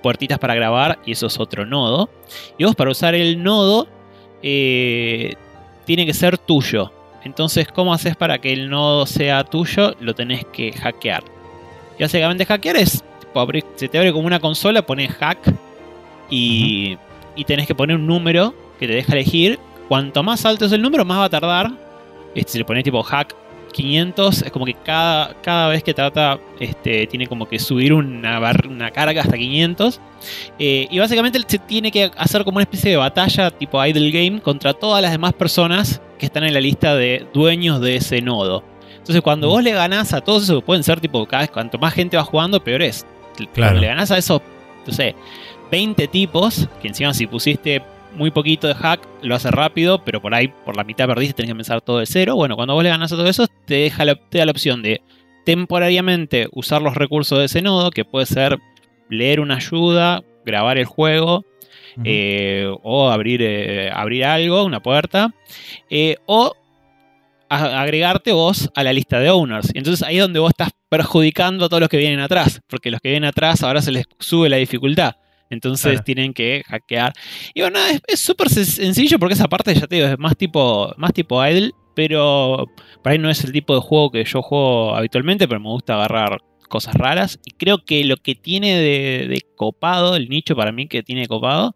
puertitas 0.03 0.37
para 0.37 0.53
grabar 0.53 0.99
y 1.05 1.13
eso 1.13 1.25
es 1.27 1.39
otro 1.39 1.65
nodo. 1.65 2.09
Y 2.59 2.63
vos 2.65 2.75
para 2.75 2.91
usar 2.91 3.15
el 3.15 3.41
nodo 3.41 3.87
eh, 4.43 5.33
tiene 5.85 6.05
que 6.05 6.13
ser 6.13 6.37
tuyo. 6.37 6.93
Entonces, 7.23 7.67
¿cómo 7.67 7.93
haces 7.93 8.15
para 8.15 8.37
que 8.39 8.53
el 8.53 8.69
nodo 8.69 9.05
sea 9.05 9.43
tuyo? 9.43 9.95
Lo 9.99 10.15
tenés 10.15 10.45
que 10.45 10.71
hackear. 10.71 11.23
Y 11.99 12.03
básicamente 12.03 12.45
hackear 12.45 12.77
es, 12.77 13.03
tipo, 13.19 13.39
abrir- 13.39 13.65
se 13.75 13.87
te 13.87 13.97
abre 13.97 14.13
como 14.13 14.27
una 14.27 14.39
consola, 14.39 14.85
pones 14.85 15.11
hack 15.13 15.39
y, 16.29 16.97
y 17.35 17.43
tenés 17.45 17.67
que 17.67 17.75
poner 17.75 17.95
un 17.97 18.07
número 18.07 18.53
que 18.79 18.87
te 18.87 18.93
deja 18.93 19.13
elegir. 19.13 19.59
Cuanto 19.87 20.21
más 20.23 20.45
alto 20.45 20.65
es 20.65 20.71
el 20.71 20.81
número, 20.81 21.05
más 21.05 21.19
va 21.19 21.25
a 21.25 21.29
tardar. 21.29 21.71
Este, 22.35 22.53
si 22.53 22.57
le 22.59 22.65
pones 22.65 22.83
tipo 22.83 23.01
hack 23.03 23.35
500, 23.77 24.41
es 24.41 24.51
como 24.51 24.65
que 24.65 24.73
cada, 24.73 25.33
cada 25.41 25.69
vez 25.69 25.83
que 25.83 25.93
trata, 25.93 26.39
este, 26.59 27.07
tiene 27.07 27.27
como 27.27 27.47
que 27.47 27.59
subir 27.59 27.93
una, 27.93 28.39
bar- 28.39 28.67
una 28.67 28.91
carga 28.91 29.21
hasta 29.21 29.37
500. 29.37 30.01
Eh, 30.59 30.87
y 30.89 30.99
básicamente 30.99 31.39
se 31.47 31.59
tiene 31.59 31.91
que 31.91 32.11
hacer 32.17 32.43
como 32.43 32.57
una 32.57 32.63
especie 32.63 32.91
de 32.91 32.97
batalla 32.97 33.51
tipo 33.51 33.83
idle 33.85 34.11
game 34.11 34.41
contra 34.41 34.73
todas 34.73 35.01
las 35.01 35.11
demás 35.11 35.33
personas 35.33 36.01
que 36.19 36.25
están 36.25 36.43
en 36.43 36.53
la 36.53 36.59
lista 36.59 36.95
de 36.95 37.27
dueños 37.33 37.79
de 37.79 37.95
ese 37.97 38.21
nodo. 38.21 38.63
Entonces 38.97 39.21
cuando 39.21 39.47
vos 39.47 39.63
le 39.63 39.71
ganás 39.71 40.11
a 40.13 40.21
todos 40.21 40.43
esos, 40.43 40.63
pueden 40.63 40.83
ser 40.83 40.99
tipo 40.99 41.25
cada 41.25 41.43
vez 41.43 41.51
cuanto 41.51 41.77
más 41.77 41.93
gente 41.93 42.17
va 42.17 42.23
jugando, 42.23 42.61
peor 42.63 42.81
es. 42.81 43.05
Claro. 43.35 43.51
Cuando 43.53 43.81
le 43.81 43.87
ganás 43.87 44.11
a 44.11 44.17
esos, 44.17 44.41
no 44.85 44.91
sé, 44.93 45.15
20 45.71 46.07
tipos, 46.07 46.67
que 46.81 46.87
encima 46.87 47.13
si 47.13 47.27
pusiste 47.27 47.81
muy 48.17 48.31
poquito 48.31 48.67
de 48.67 48.73
hack, 48.73 49.07
lo 49.21 49.35
hace 49.35 49.51
rápido, 49.51 50.03
pero 50.03 50.21
por 50.21 50.33
ahí 50.33 50.49
por 50.65 50.75
la 50.75 50.83
mitad 50.83 51.07
perdiste, 51.07 51.35
tenés 51.35 51.49
que 51.49 51.51
empezar 51.51 51.81
todo 51.81 51.99
de 51.99 52.05
cero. 52.05 52.35
Bueno, 52.35 52.55
cuando 52.55 52.73
vos 52.73 52.83
le 52.83 52.89
ganás 52.89 53.13
a 53.13 53.15
todo 53.15 53.27
eso, 53.27 53.47
te, 53.65 53.75
deja 53.75 54.03
la, 54.03 54.15
te 54.15 54.39
da 54.39 54.45
la 54.45 54.51
opción 54.51 54.81
de 54.81 55.01
temporariamente 55.45 56.49
usar 56.51 56.81
los 56.81 56.95
recursos 56.95 57.39
de 57.39 57.45
ese 57.45 57.61
nodo, 57.61 57.91
que 57.91 58.03
puede 58.03 58.25
ser 58.25 58.57
leer 59.09 59.39
una 59.39 59.55
ayuda, 59.55 60.23
grabar 60.45 60.77
el 60.77 60.85
juego, 60.85 61.45
eh, 62.03 62.69
o 62.83 63.09
abrir, 63.09 63.41
eh, 63.41 63.89
abrir 63.93 64.25
algo, 64.25 64.63
una 64.65 64.81
puerta, 64.81 65.33
eh, 65.89 66.17
o 66.25 66.53
agregarte 67.49 68.33
vos 68.33 68.69
a 68.75 68.83
la 68.83 68.93
lista 68.93 69.19
de 69.19 69.29
owners. 69.29 69.71
Y 69.73 69.77
entonces 69.77 70.05
ahí 70.05 70.17
es 70.17 70.21
donde 70.21 70.39
vos 70.39 70.49
estás 70.49 70.71
perjudicando 70.89 71.65
a 71.65 71.69
todos 71.69 71.81
los 71.81 71.89
que 71.89 71.97
vienen 71.97 72.19
atrás, 72.19 72.61
porque 72.67 72.91
los 72.91 72.99
que 72.99 73.09
vienen 73.09 73.29
atrás 73.29 73.63
ahora 73.63 73.81
se 73.81 73.91
les 73.91 74.05
sube 74.19 74.49
la 74.49 74.57
dificultad. 74.57 75.15
Entonces 75.49 75.91
Claro. 75.91 76.03
tienen 76.03 76.33
que 76.33 76.63
hackear. 76.67 77.13
Y 77.53 77.61
bueno, 77.61 77.79
es- 78.07 78.19
súper 78.19 78.47
sen- 78.49 78.65
sencillo 78.65 79.17
porque 79.19 79.33
esa 79.35 79.47
parte, 79.47 79.73
ya 79.73 79.87
te 79.87 79.95
digo, 79.95 80.07
es 80.07 80.19
más 80.19 80.35
tipo, 80.35 80.93
más 80.97 81.13
tipo 81.13 81.45
idle, 81.45 81.71
pero 81.95 82.65
por 83.01 83.11
ahí 83.11 83.17
no 83.17 83.29
es 83.29 83.43
el 83.43 83.51
tipo 83.51 83.73
de 83.73 83.81
juego 83.81 84.11
que 84.11 84.23
yo 84.23 84.41
juego 84.41 84.95
habitualmente, 84.95 85.47
pero 85.47 85.59
me 85.59 85.69
gusta 85.69 85.95
agarrar 85.95 86.39
cosas 86.69 86.93
raras. 86.95 87.39
Y 87.45 87.51
creo 87.51 87.83
que 87.85 88.03
lo 88.03 88.17
que 88.17 88.35
tiene 88.35 88.75
de, 88.75 89.27
de 89.27 89.41
copado, 89.55 90.15
el 90.15 90.29
nicho 90.29 90.55
para 90.55 90.71
mí 90.71 90.87
que 90.87 91.01
tiene 91.01 91.21
de 91.21 91.27
copado, 91.27 91.75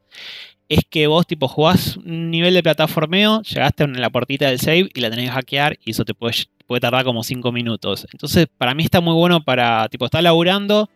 es 0.70 0.82
que 0.90 1.08
vos 1.08 1.26
tipo 1.28 1.48
jugás 1.48 1.98
un 1.98 2.30
nivel 2.32 2.54
de 2.54 2.64
plataformeo, 2.64 3.42
llegaste 3.42 3.84
a 3.84 3.88
la 3.88 4.10
puertita 4.10 4.48
del 4.48 4.60
save 4.60 4.90
y 4.94 5.02
la 5.02 5.10
tenés 5.10 5.26
que 5.26 5.32
hackear 5.32 5.78
y 5.84 5.92
eso 5.92 6.06
te 6.06 6.14
puede, 6.14 6.34
puede 6.68 6.80
tardar 6.82 7.04
como 7.04 7.24
5 7.24 7.52
minutos. 7.52 8.06
Entonces 8.12 8.48
para 8.58 8.74
mí 8.74 8.84
está 8.84 9.02
muy 9.02 9.14
bueno 9.14 9.44
para, 9.44 9.88
tipo, 9.90 10.06
estás 10.06 10.24
laburando, 10.24 10.90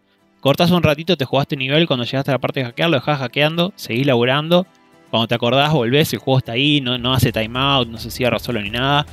cortás 0.46 0.70
un 0.70 0.84
ratito, 0.84 1.18
te 1.18 1.25
jugaste 1.25 1.56
un 1.56 1.60
nivel, 1.60 1.88
cuando 1.88 2.06
llegaste 2.06 2.30
a 2.30 2.36
la 2.36 2.40
parte 2.40 2.60
de 2.60 2.68
hackear, 2.68 2.88
lo 2.92 2.98
dejás 2.98 3.18
hackeando, 3.18 3.74
seguís 3.75 4.06
laburando. 4.06 4.68
Cuando 5.10 5.28
te 5.28 5.34
acordás, 5.34 5.74
volvés, 5.74 6.14
el 6.14 6.20
juego 6.20 6.38
está 6.38 6.52
ahí, 6.52 6.82
no, 6.82 7.00
no 7.00 7.16
hace 7.16 7.32
timeout, 7.32 7.88
no 7.88 7.98
se 7.98 8.12
cierra 8.12 8.38
solo 8.38 8.62
ni 8.62 8.70
nada. 8.70 9.08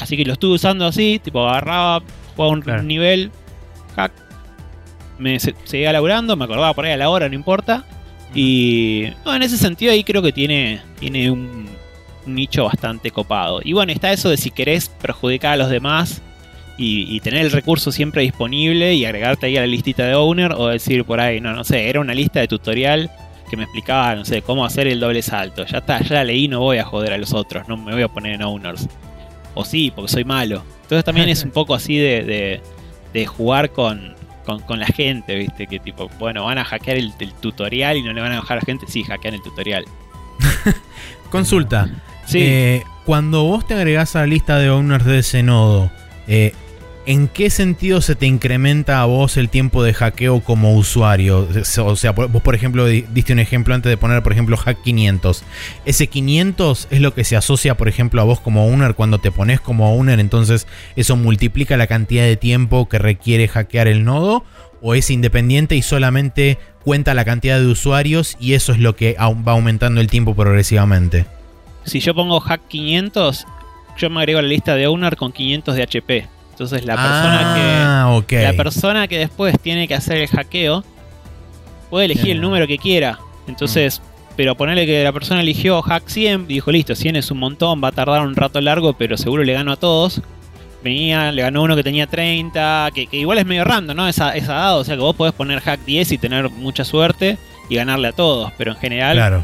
Así 0.00 0.16
que 0.16 0.24
lo 0.24 0.32
estuve 0.32 0.54
usando 0.56 0.84
así, 0.84 1.20
tipo 1.22 1.48
agarraba, 1.48 2.02
jugaba 2.34 2.52
un 2.52 2.62
Claro. 2.62 2.82
nivel, 2.82 3.30
hack, 3.94 4.10
me 5.20 5.38
se- 5.38 5.54
seguía 5.62 5.92
laburando, 5.92 6.34
me 6.34 6.46
acordaba 6.46 6.74
por 6.74 6.84
ahí 6.84 6.90
a 6.92 6.96
la 6.96 7.10
hora, 7.10 7.28
no 7.28 7.34
importa. 7.36 7.84
Y 8.34 9.04
no, 9.24 9.36
en 9.36 9.44
ese 9.44 9.58
sentido 9.58 9.92
ahí 9.92 10.02
creo 10.02 10.20
que 10.20 10.32
tiene, 10.32 10.80
tiene 10.98 11.30
un, 11.30 11.68
un 12.26 12.34
nicho 12.34 12.64
bastante 12.64 13.12
copado. 13.12 13.60
Y 13.62 13.72
bueno, 13.72 13.92
está 13.92 14.10
eso 14.10 14.30
de 14.30 14.36
si 14.36 14.50
querés 14.50 14.88
perjudicar 14.88 15.52
a 15.52 15.56
los 15.58 15.70
demás 15.70 16.22
y, 16.82 17.16
y 17.16 17.20
tener 17.20 17.40
el 17.44 17.52
recurso 17.52 17.92
siempre 17.92 18.22
disponible 18.22 18.94
y 18.94 19.04
agregarte 19.04 19.46
ahí 19.46 19.56
a 19.56 19.60
la 19.60 19.66
listita 19.66 20.04
de 20.04 20.14
owner 20.14 20.52
o 20.52 20.68
decir 20.68 21.04
por 21.04 21.20
ahí, 21.20 21.40
no, 21.40 21.52
no 21.54 21.64
sé, 21.64 21.88
era 21.88 22.00
una 22.00 22.14
lista 22.14 22.40
de 22.40 22.48
tutorial 22.48 23.10
que 23.50 23.56
me 23.56 23.64
explicaba, 23.64 24.14
no 24.14 24.24
sé, 24.24 24.42
cómo 24.42 24.64
hacer 24.64 24.86
el 24.86 24.98
doble 24.98 25.20
salto. 25.22 25.64
Ya 25.66 25.78
está, 25.78 26.00
ya 26.00 26.14
la 26.16 26.24
leí, 26.24 26.48
no 26.48 26.60
voy 26.60 26.78
a 26.78 26.84
joder 26.84 27.12
a 27.12 27.18
los 27.18 27.34
otros, 27.34 27.68
no 27.68 27.76
me 27.76 27.92
voy 27.92 28.02
a 28.02 28.08
poner 28.08 28.32
en 28.34 28.42
owners. 28.42 28.88
O 29.54 29.64
sí, 29.64 29.92
porque 29.94 30.10
soy 30.10 30.24
malo. 30.24 30.64
Entonces 30.82 31.04
también 31.04 31.28
es 31.28 31.42
un 31.44 31.50
poco 31.50 31.74
así 31.74 31.96
de, 31.98 32.22
de, 32.24 32.60
de 33.12 33.26
jugar 33.26 33.70
con, 33.70 34.14
con, 34.46 34.60
con 34.60 34.80
la 34.80 34.86
gente, 34.86 35.34
¿viste? 35.36 35.66
Que 35.66 35.78
tipo, 35.78 36.08
bueno, 36.18 36.44
van 36.44 36.56
a 36.58 36.64
hackear 36.64 36.96
el, 36.96 37.12
el 37.18 37.32
tutorial 37.34 37.96
y 37.98 38.02
no 38.02 38.12
le 38.12 38.20
van 38.22 38.32
a 38.32 38.40
bajar 38.40 38.56
a 38.56 38.60
la 38.60 38.64
gente. 38.66 38.86
Sí, 38.88 39.02
hackean 39.04 39.34
el 39.34 39.42
tutorial. 39.42 39.84
Consulta. 41.30 41.88
Sí, 42.26 42.38
Eh, 42.40 42.82
cuando 43.04 43.44
vos 43.44 43.66
te 43.66 43.74
agregás 43.74 44.16
a 44.16 44.20
la 44.20 44.26
lista 44.26 44.58
de 44.58 44.70
owners 44.70 45.04
de 45.04 45.18
ese 45.18 45.42
nodo, 45.42 45.90
eh, 46.28 46.54
¿en 47.06 47.28
qué 47.28 47.50
sentido 47.50 48.00
se 48.00 48.14
te 48.14 48.26
incrementa 48.26 49.00
a 49.00 49.04
vos 49.06 49.36
el 49.36 49.48
tiempo 49.48 49.82
de 49.82 49.92
hackeo 49.94 50.40
como 50.40 50.74
usuario? 50.76 51.48
O 51.84 51.96
sea, 51.96 52.12
vos 52.12 52.42
por 52.42 52.54
ejemplo 52.54 52.86
di- 52.86 53.04
diste 53.12 53.32
un 53.32 53.38
ejemplo 53.38 53.74
antes 53.74 53.90
de 53.90 53.96
poner, 53.96 54.22
por 54.22 54.32
ejemplo, 54.32 54.56
hack 54.56 54.82
500. 54.82 55.44
Ese 55.84 56.06
500 56.06 56.88
es 56.90 57.00
lo 57.00 57.14
que 57.14 57.24
se 57.24 57.36
asocia, 57.36 57.76
por 57.76 57.88
ejemplo, 57.88 58.20
a 58.20 58.24
vos 58.24 58.40
como 58.40 58.66
owner 58.66 58.94
cuando 58.94 59.18
te 59.18 59.30
pones 59.32 59.60
como 59.60 59.92
owner, 59.94 60.20
entonces 60.20 60.66
eso 60.96 61.16
multiplica 61.16 61.76
la 61.76 61.86
cantidad 61.86 62.24
de 62.24 62.36
tiempo 62.36 62.88
que 62.88 62.98
requiere 62.98 63.48
hackear 63.48 63.88
el 63.88 64.04
nodo. 64.04 64.44
¿O 64.84 64.94
es 64.96 65.10
independiente 65.10 65.76
y 65.76 65.82
solamente 65.82 66.58
cuenta 66.82 67.14
la 67.14 67.24
cantidad 67.24 67.60
de 67.60 67.66
usuarios 67.68 68.36
y 68.40 68.54
eso 68.54 68.72
es 68.72 68.80
lo 68.80 68.96
que 68.96 69.14
va 69.18 69.52
aumentando 69.52 70.00
el 70.00 70.08
tiempo 70.08 70.34
progresivamente? 70.34 71.24
si 71.84 72.00
yo 72.00 72.14
pongo 72.14 72.40
hack 72.40 72.62
500, 72.68 73.46
yo 73.98 74.10
me 74.10 74.18
agrego 74.20 74.40
a 74.40 74.42
la 74.42 74.48
lista 74.48 74.74
de 74.74 74.88
owner 74.88 75.16
con 75.16 75.30
500 75.32 75.76
de 75.76 75.82
HP. 75.84 76.26
Entonces 76.52 76.84
la 76.84 76.94
persona 76.96 77.54
que... 77.54 77.60
ah. 78.40 78.42
La 78.42 78.52
persona 78.52 79.08
que 79.08 79.18
después 79.18 79.58
tiene 79.60 79.88
que 79.88 79.94
hacer 79.94 80.18
el 80.18 80.28
hackeo 80.28 80.84
puede 81.90 82.06
elegir 82.06 82.30
el 82.32 82.40
número 82.40 82.66
que 82.66 82.78
quiera. 82.78 83.18
Entonces, 83.48 84.00
pero 84.36 84.54
ponerle 84.54 84.86
que 84.86 85.02
la 85.04 85.12
persona 85.12 85.40
eligió 85.40 85.82
hack 85.82 86.04
100 86.06 86.44
y 86.48 86.54
dijo, 86.54 86.70
listo, 86.70 86.94
100 86.94 87.16
es 87.16 87.30
un 87.30 87.38
montón, 87.38 87.82
va 87.82 87.88
a 87.88 87.92
tardar 87.92 88.22
un 88.26 88.34
rato 88.36 88.60
largo, 88.60 88.92
pero 88.94 89.16
seguro 89.16 89.42
le 89.44 89.52
gano 89.52 89.72
a 89.72 89.76
todos. 89.76 90.22
venía, 90.82 91.30
le 91.32 91.42
ganó 91.42 91.62
uno 91.62 91.76
que 91.76 91.82
tenía 91.82 92.06
30, 92.06 92.90
que, 92.94 93.06
que 93.06 93.16
igual 93.18 93.38
es 93.38 93.46
medio 93.46 93.64
random, 93.64 93.96
¿no? 93.96 94.08
Esa, 94.08 94.34
esa 94.36 94.54
dado, 94.54 94.80
o 94.80 94.84
sea 94.84 94.94
que 94.96 95.00
vos 95.02 95.14
podés 95.16 95.32
poner 95.34 95.60
hack 95.60 95.80
10 95.84 96.12
y 96.12 96.18
tener 96.18 96.48
mucha 96.50 96.84
suerte 96.84 97.38
y 97.68 97.76
ganarle 97.76 98.08
a 98.08 98.12
todos, 98.12 98.52
pero 98.58 98.72
en 98.72 98.76
general 98.78 99.16
Claro. 99.16 99.42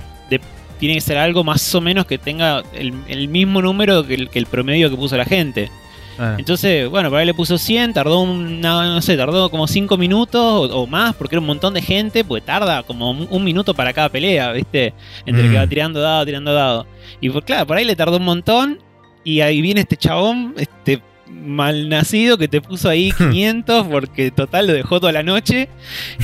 tiene 0.78 0.94
que 0.94 1.00
ser 1.00 1.18
algo 1.18 1.44
más 1.44 1.74
o 1.74 1.80
menos 1.80 2.06
que 2.06 2.18
tenga 2.18 2.62
el, 2.72 2.92
el 3.08 3.28
mismo 3.28 3.60
número 3.62 4.06
que 4.06 4.14
el, 4.14 4.30
que 4.30 4.38
el 4.38 4.46
promedio 4.46 4.90
que 4.90 4.96
puso 4.96 5.16
la 5.16 5.24
gente. 5.24 5.70
Claro. 6.18 6.34
Entonces, 6.38 6.88
bueno, 6.90 7.08
por 7.10 7.18
ahí 7.20 7.24
le 7.26 7.32
puso 7.32 7.56
100, 7.56 7.94
tardó 7.94 8.20
una, 8.20 8.88
no 8.88 9.00
sé, 9.00 9.16
tardó 9.16 9.48
como 9.50 9.66
5 9.68 9.96
minutos 9.96 10.42
o, 10.42 10.82
o 10.82 10.86
más, 10.86 11.14
porque 11.14 11.36
era 11.36 11.40
un 11.40 11.46
montón 11.46 11.74
de 11.74 11.80
gente, 11.80 12.24
pues 12.24 12.44
tarda 12.44 12.82
como 12.82 13.12
un, 13.12 13.28
un 13.30 13.44
minuto 13.44 13.72
para 13.72 13.92
cada 13.92 14.08
pelea, 14.08 14.50
¿viste? 14.52 14.92
Entre 15.24 15.48
Mm. 15.48 15.52
que 15.52 15.56
va 15.58 15.66
tirando 15.68 16.00
dado, 16.00 16.26
tirando 16.26 16.52
dado. 16.52 16.86
Y 17.20 17.30
pues 17.30 17.44
claro, 17.44 17.66
por 17.68 17.76
ahí 17.76 17.84
le 17.84 17.94
tardó 17.94 18.16
un 18.16 18.24
montón 18.24 18.78
y 19.22 19.40
ahí 19.42 19.60
viene 19.62 19.82
este 19.82 19.96
chabón, 19.96 20.54
este 20.58 21.00
malnacido 21.30 22.38
que 22.38 22.48
te 22.48 22.60
puso 22.60 22.88
ahí 22.88 23.12
500 23.18 23.86
porque 23.88 24.30
total 24.30 24.66
lo 24.66 24.72
dejó 24.72 25.00
toda 25.00 25.12
la 25.12 25.22
noche 25.22 25.68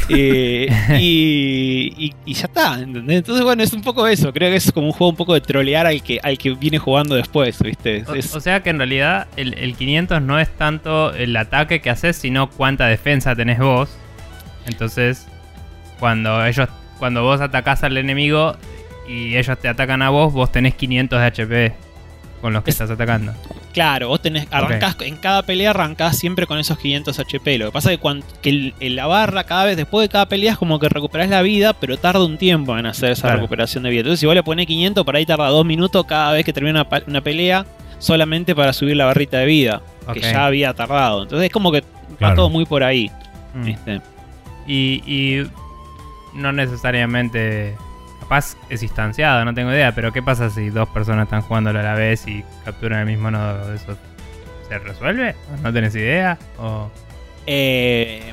eh, 0.08 0.68
y, 1.00 1.92
y- 2.06 2.14
y 2.24 2.34
ya 2.34 2.46
está, 2.46 2.80
¿entendés? 2.80 3.18
Entonces 3.18 3.44
bueno, 3.44 3.62
es 3.62 3.72
un 3.72 3.82
poco 3.82 4.06
eso, 4.06 4.32
creo 4.32 4.50
que 4.50 4.56
es 4.56 4.72
como 4.72 4.86
un 4.86 4.92
juego 4.92 5.10
un 5.10 5.16
poco 5.16 5.34
de 5.34 5.40
trolear 5.40 5.86
al 5.86 6.02
que, 6.02 6.20
al 6.22 6.38
que 6.38 6.50
viene 6.54 6.78
jugando 6.78 7.14
después, 7.14 7.60
¿viste? 7.62 7.98
Es- 7.98 8.08
O, 8.08 8.14
es- 8.14 8.34
o 8.34 8.40
sea 8.40 8.62
que 8.62 8.70
en 8.70 8.78
realidad 8.78 9.26
el, 9.36 9.54
el 9.54 9.74
500 9.76 10.22
no 10.22 10.38
es 10.40 10.48
tanto 10.56 11.12
el 11.14 11.36
ataque 11.36 11.80
que 11.80 11.90
haces, 11.90 12.16
sino 12.16 12.50
cuánta 12.50 12.86
defensa 12.86 13.34
tenés 13.34 13.58
vos. 13.58 13.90
Entonces, 14.66 15.26
cuando 15.98 16.44
ellos, 16.44 16.68
cuando 16.98 17.22
vos 17.22 17.40
atacás 17.40 17.84
al 17.84 17.96
enemigo 17.98 18.56
y 19.08 19.36
ellos 19.36 19.58
te 19.58 19.68
atacan 19.68 20.00
a 20.02 20.08
vos, 20.10 20.32
vos 20.32 20.50
tenés 20.50 20.74
500 20.74 21.20
de 21.20 21.26
HP 21.26 21.72
con 22.40 22.52
los 22.52 22.62
que 22.64 22.70
Es- 22.70 22.76
estás 22.76 22.90
atacando. 22.90 23.32
Claro, 23.74 24.06
vos 24.08 24.22
tenés, 24.22 24.46
arrancás, 24.52 24.96
en 25.00 25.16
cada 25.16 25.42
pelea 25.42 25.70
arrancás 25.70 26.16
siempre 26.16 26.46
con 26.46 26.58
esos 26.58 26.78
500 26.78 27.18
HP. 27.18 27.58
Lo 27.58 27.66
que 27.66 27.72
pasa 27.72 27.90
es 27.90 27.98
que, 27.98 28.00
cuan- 28.02 28.22
que 28.40 28.72
el- 28.80 28.96
la 28.96 29.06
barra 29.06 29.44
cada 29.44 29.64
vez, 29.64 29.76
después 29.76 30.04
de 30.08 30.12
cada 30.12 30.26
pelea, 30.28 30.52
es 30.52 30.58
como 30.58 30.78
que 30.78 30.88
recuperás 30.88 31.28
la 31.28 31.42
vida, 31.42 31.72
pero 31.74 31.96
tarda 31.96 32.24
un 32.24 32.38
tiempo 32.38 32.78
en 32.78 32.86
hacer 32.86 33.10
esa 33.10 33.22
Claro. 33.22 33.36
recuperación 33.38 33.82
de 33.82 33.90
vida. 33.90 34.00
Entonces, 34.00 34.20
si 34.20 34.26
vos 34.26 34.34
le 34.36 34.44
ponés 34.44 34.66
500, 34.68 35.04
por 35.04 35.16
ahí 35.16 35.26
tarda 35.26 35.48
dos 35.48 35.66
minutos 35.66 36.04
cada 36.06 36.32
vez 36.32 36.44
que 36.44 36.52
termina 36.52 36.86
una, 37.08 37.20
pelea, 37.20 37.66
solamente 37.98 38.54
para 38.54 38.72
subir 38.72 38.96
la 38.96 39.06
barrita 39.06 39.38
de 39.38 39.46
vida, 39.46 39.82
que 40.12 40.20
ya 40.20 40.46
había 40.46 40.72
tardado. 40.72 41.24
Entonces, 41.24 41.46
es 41.46 41.52
como 41.52 41.72
que 41.72 41.82
va 42.22 42.34
todo 42.36 42.48
muy 42.50 42.64
por 42.66 42.84
ahí. 42.84 43.10
Mm. 43.54 43.70
Y, 44.68 45.02
y 45.04 45.46
no 46.34 46.52
necesariamente. 46.52 47.76
Capaz 48.24 48.56
es 48.70 48.82
instanciado, 48.82 49.44
no 49.44 49.52
tengo 49.52 49.70
idea, 49.70 49.94
pero 49.94 50.10
¿qué 50.10 50.22
pasa 50.22 50.48
si 50.48 50.70
dos 50.70 50.88
personas 50.88 51.24
están 51.24 51.42
jugando 51.42 51.68
a 51.68 51.72
la 51.74 51.94
vez 51.94 52.26
y 52.26 52.42
capturan 52.64 53.00
el 53.00 53.06
mismo 53.06 53.30
nodo? 53.30 53.74
¿Eso 53.74 53.98
se 54.66 54.78
resuelve? 54.78 55.34
¿No 55.62 55.70
tenés 55.70 55.94
idea? 55.94 56.38
¿O... 56.58 56.90
Eh, 57.46 58.32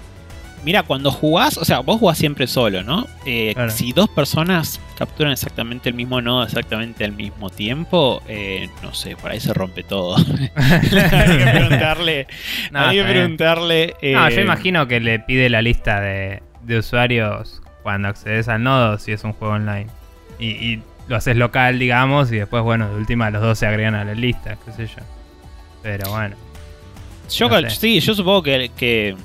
mira, 0.64 0.84
cuando 0.84 1.12
jugás, 1.12 1.58
o 1.58 1.66
sea, 1.66 1.80
vos 1.82 2.00
jugás 2.00 2.18
siempre 2.18 2.48
solo, 2.48 2.84
¿no? 2.84 3.06
Eh, 3.26 3.52
Claro. 3.54 3.70
Si 3.70 3.92
dos 3.92 4.08
personas 4.08 4.80
capturan 4.98 5.34
exactamente 5.34 5.90
el 5.90 5.96
mismo 5.96 6.22
nodo 6.22 6.46
exactamente 6.46 7.04
al 7.04 7.12
mismo 7.12 7.50
tiempo, 7.50 8.24
eh, 8.30 8.70
no 8.82 8.94
sé, 8.94 9.18
por 9.18 9.32
ahí 9.32 9.42
se 9.42 9.54
rompe 9.54 9.84
todo. 9.84 10.16
hay 10.56 11.38
que 11.38 11.52
preguntarle. 11.52 12.28
No, 12.72 12.80
hay 12.80 12.96
que 12.96 13.04
preguntarle. 13.04 13.96
No, 14.02 14.30
yo 14.30 14.40
imagino 14.40 14.88
que 14.88 15.02
le 15.02 15.20
pide 15.20 15.50
la 15.50 15.62
lista 15.62 16.00
de, 16.00 16.42
de 16.62 16.78
usuarios 16.78 17.62
cuando 17.84 18.08
accedes 18.08 18.48
al 18.48 18.64
nodo 18.64 18.98
si 19.00 19.12
es 19.12 19.24
un 19.24 19.34
juego 19.34 19.56
online. 19.56 19.88
Y, 20.40 20.48
y 20.50 20.84
lo 21.08 21.16
haces 21.16 21.36
local, 21.36 21.78
digamos, 21.80 22.32
y 22.32 22.38
después, 22.38 22.64
bueno, 22.64 22.90
de 22.90 22.96
última 22.96 23.30
los 23.32 23.42
dos 23.42 23.60
se 23.60 23.66
agregan 23.68 23.96
a 23.96 24.04
la 24.06 24.14
lista, 24.14 24.58
qué 24.66 24.72
sé 24.72 24.88
yo. 24.88 25.02
Pero 25.84 26.10
bueno. 26.12 26.36
Yo, 27.30 27.50
no 27.50 27.70
sí, 27.70 28.00
yo 28.00 28.14
supongo 28.14 28.44
que, 28.44 28.72
que- 28.76 29.16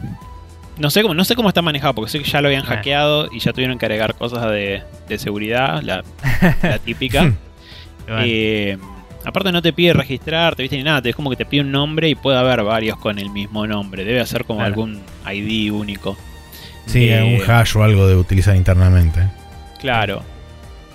no 0.78 0.90
sé 0.90 1.00
cómo 1.02 1.14
no 1.14 1.24
sé 1.24 1.34
cómo 1.34 1.48
está 1.48 1.62
manejado 1.62 1.94
porque 1.94 2.10
sé 2.10 2.18
que 2.22 2.28
ya 2.28 2.40
lo 2.42 2.48
habían 2.48 2.62
Eh. 2.62 2.66
hackeado 2.66 3.28
y 3.32 3.38
ya 3.40 3.52
tuvieron 3.52 3.78
que 3.78 3.86
agregar 3.86 4.14
cosas 4.14 4.42
de, 4.50 4.82
de 5.08 5.18
seguridad, 5.18 5.82
la, 5.82 6.04
la 6.62 6.78
típica. 6.78 7.22
bueno. 8.06 8.22
Eh, 8.24 8.76
aparte 9.24 9.50
no 9.52 9.62
te 9.62 9.72
pide 9.72 9.92
registrarte, 9.94 10.62
viste 10.62 10.76
ni 10.76 10.82
nada, 10.82 11.00
te- 11.02 11.08
es 11.10 11.16
como 11.16 11.30
que 11.30 11.36
te 11.36 11.46
pide 11.46 11.62
un 11.62 11.72
nombre 11.72 12.08
y 12.08 12.14
puede 12.14 12.36
haber 12.38 12.62
varios 12.62 12.98
con 12.98 13.18
el 13.18 13.30
mismo 13.30 13.66
nombre. 13.66 14.04
Debe 14.04 14.24
ser 14.26 14.44
como 14.44 14.58
Claro. 14.60 14.72
algún 14.72 15.02
ID 15.32 15.72
único. 15.72 16.16
Sí, 16.86 17.08
Eh, 17.08 17.38
un 17.42 17.50
hash 17.50 17.76
o 17.76 17.82
algo 17.82 18.06
de 18.08 18.16
utilizar 18.16 18.56
internamente. 18.56 19.20
Claro. 19.80 20.22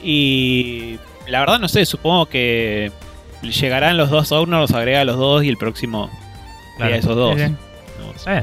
Y 0.04 0.98
la 1.28 1.40
verdad 1.42 1.60
no 1.60 1.68
sé, 1.68 1.86
supongo 1.86 2.26
que 2.28 2.92
llegarán 3.42 3.98
los 3.98 4.10
dos 4.10 4.32
owners, 4.32 4.62
los 4.62 4.72
agrega 4.74 5.02
a 5.02 5.06
los 5.06 5.18
dos 5.18 5.44
y 5.44 5.50
el 5.50 5.58
próximo 5.58 6.10
Claro. 6.78 6.94
a 6.94 6.98
esos 6.98 7.16
dos. 7.16 7.40
Sí, 7.40 7.46
sí. 7.48 8.30
No. 8.30 8.42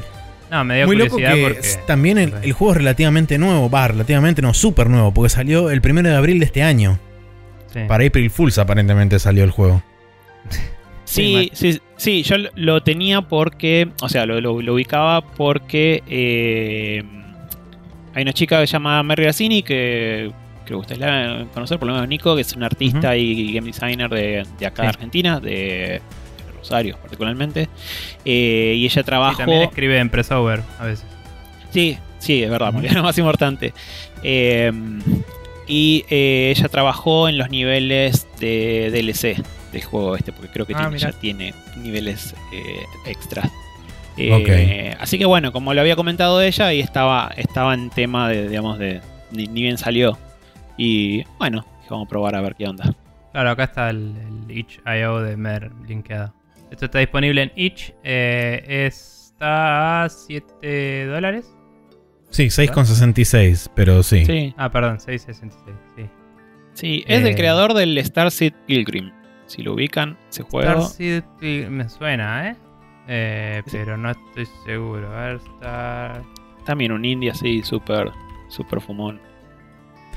No, 0.51 0.65
me 0.65 0.77
dio 0.77 0.87
Muy 0.87 0.97
loco 0.97 1.11
curiosidad 1.17 1.35
que 1.35 1.43
porque. 1.55 1.87
también 1.87 2.17
el, 2.19 2.53
juego 2.53 2.73
es 2.73 2.79
relativamente 2.79 3.37
nuevo, 3.37 3.69
va, 3.69 3.89
relativamente 3.89 4.41
no, 4.41 4.55
súper 4.55 4.89
nuevo, 4.89 5.13
porque 5.13 5.29
salió 5.29 5.71
el 5.71 5.83
primero 5.83 6.09
de 6.09 6.17
abril 6.17 6.39
de 6.39 6.47
este 6.47 6.63
año. 6.63 6.99
Sí. 7.73 7.81
Para 7.87 8.07
April 8.07 8.31
Fools 8.31 8.57
aparentemente 8.59 9.19
salió 9.19 9.45
el 9.45 9.51
juego. 9.51 9.83
Sí, 11.05 11.51
sí, 11.55 11.81
sí, 11.97 12.23
yo 12.23 12.37
lo- 12.37 12.51
lo 12.55 12.83
tenía 12.83 13.23
porque, 13.23 13.89
o 14.03 14.11
sea, 14.11 14.27
lo, 14.27 14.43
lo- 14.43 14.61
lo 14.61 14.75
ubicaba 14.75 15.23
porque 15.23 16.03
eh, 16.07 17.03
hay 18.19 18.23
una 18.23 18.33
chica 18.33 18.65
llamada 18.65 19.03
Mary 19.03 19.23
Grassini 19.23 19.63
que 19.63 20.31
creo 20.65 20.79
que 20.79 20.83
ustedes 20.83 20.99
la 21.01 21.07
deben 21.29 21.47
conocer, 21.49 21.79
por 21.79 21.89
lo 21.89 21.95
menos 21.95 22.09
Nico, 22.09 22.35
que 22.35 22.43
es 22.43 22.53
una 22.55 22.67
artista 22.67 23.17
y 23.17 23.53
game 23.55 23.69
designer 23.69 24.11
de, 24.11 24.45
de 24.59 24.67
acá 24.67 24.83
de. 24.83 24.89
Argentina, 24.89 25.41
de, 25.41 26.03
Rosario 26.57 26.97
particularmente. 27.01 27.69
Eh, 28.25 28.75
y 28.77 28.85
ella 28.85 29.03
Sí, 29.03 29.07
trabajó... 29.07 29.39
también 29.39 29.63
escribe 29.63 29.99
en 29.99 30.11
Pressover 30.11 30.63
a 30.81 30.85
veces. 30.87 31.07
Sí, 31.71 31.97
sí, 32.19 32.43
es 32.43 32.51
verdad, 32.51 32.73
porque 32.73 32.89
es 32.89 32.95
lo 32.95 33.03
más 33.05 33.17
importante. 33.19 33.73
Eh, 34.23 34.73
y 35.69 36.05
eh, 36.11 36.53
ella 36.57 36.69
trabajó 36.69 37.29
en 37.29 37.39
los 37.39 37.51
niveles 37.51 38.27
de 38.41 38.91
DLC 38.91 39.43
del 39.73 39.85
juego 39.85 40.17
este, 40.17 40.33
porque 40.33 40.49
creo 40.51 40.67
que 40.67 40.75
Ah, 40.75 40.81
tiene- 40.89 40.99
ya 40.99 41.13
tiene 41.13 41.55
niveles 41.77 42.35
eh, 42.53 42.81
extras. 43.07 43.51
Eh, 44.21 44.97
Así 45.01 45.19
que 45.19 45.27
bueno, 45.27 45.53
como 45.53 45.73
lo 45.75 45.81
había 45.81 45.97
comentado 45.97 46.41
ella, 46.43 46.73
y 46.73 46.81
estaba, 46.81 47.31
estaba 47.37 47.75
en 47.75 47.91
tema 47.91 48.29
de, 48.29 48.49
digamos, 48.49 48.79
de 48.79 49.01
ni, 49.31 49.47
ni 49.47 49.63
bien 49.63 49.79
salió. 49.79 50.19
Y 50.77 51.25
bueno, 51.39 51.65
vamos 51.91 52.07
a 52.07 52.09
probar 52.09 52.35
a 52.37 52.41
ver 52.41 52.55
qué 52.55 52.67
onda. 52.67 52.95
Claro, 53.33 53.51
acá 53.51 53.65
está 53.65 53.91
el, 53.91 54.15
el 54.49 54.57
itch.io 54.57 55.21
de 55.23 55.37
Mer 55.37 55.71
linkeado. 55.87 56.33
Esto 56.71 56.87
está 56.87 56.99
disponible 56.99 57.43
en 57.43 57.53
itch. 57.57 57.93
eh, 58.05 58.87
está 58.87 60.05
a 60.05 60.09
7 60.09 61.07
dólares. 61.07 61.47
Sí, 62.31 62.45
6,66, 62.47 63.71
pero 63.75 64.03
sí. 64.03 64.25
Sí, 64.25 64.55
Ah, 64.57 64.71
perdón, 64.71 64.99
6.66. 64.99 65.51
Sí. 65.97 66.07
sí, 66.75 67.05
es 67.07 67.23
del 67.23 67.33
Eh. 67.33 67.37
creador 67.37 67.75
del 67.75 68.03
Starseed 68.05 68.53
Pilgrim. 68.67 69.13
Si 69.47 69.63
lo 69.63 69.73
ubican, 69.75 70.19
ese 70.31 70.43
juego. 70.43 70.83
Starseed 70.83 71.23
Pil- 71.41 71.69
me 71.71 71.89
suena, 71.89 72.51
¿eh? 72.51 72.57
Eh, 73.09 73.63
Pero 73.73 73.97
no 73.97 74.11
estoy 74.11 74.47
seguro. 74.65 75.09
A 75.17 75.21
ver, 75.27 75.37
Star. 75.37 76.23
También 76.65 76.93
un 76.93 77.05
indie 77.05 77.31
así, 77.31 77.63
súper, 77.63 78.11
súper 78.49 78.81
fumón. 78.83 79.21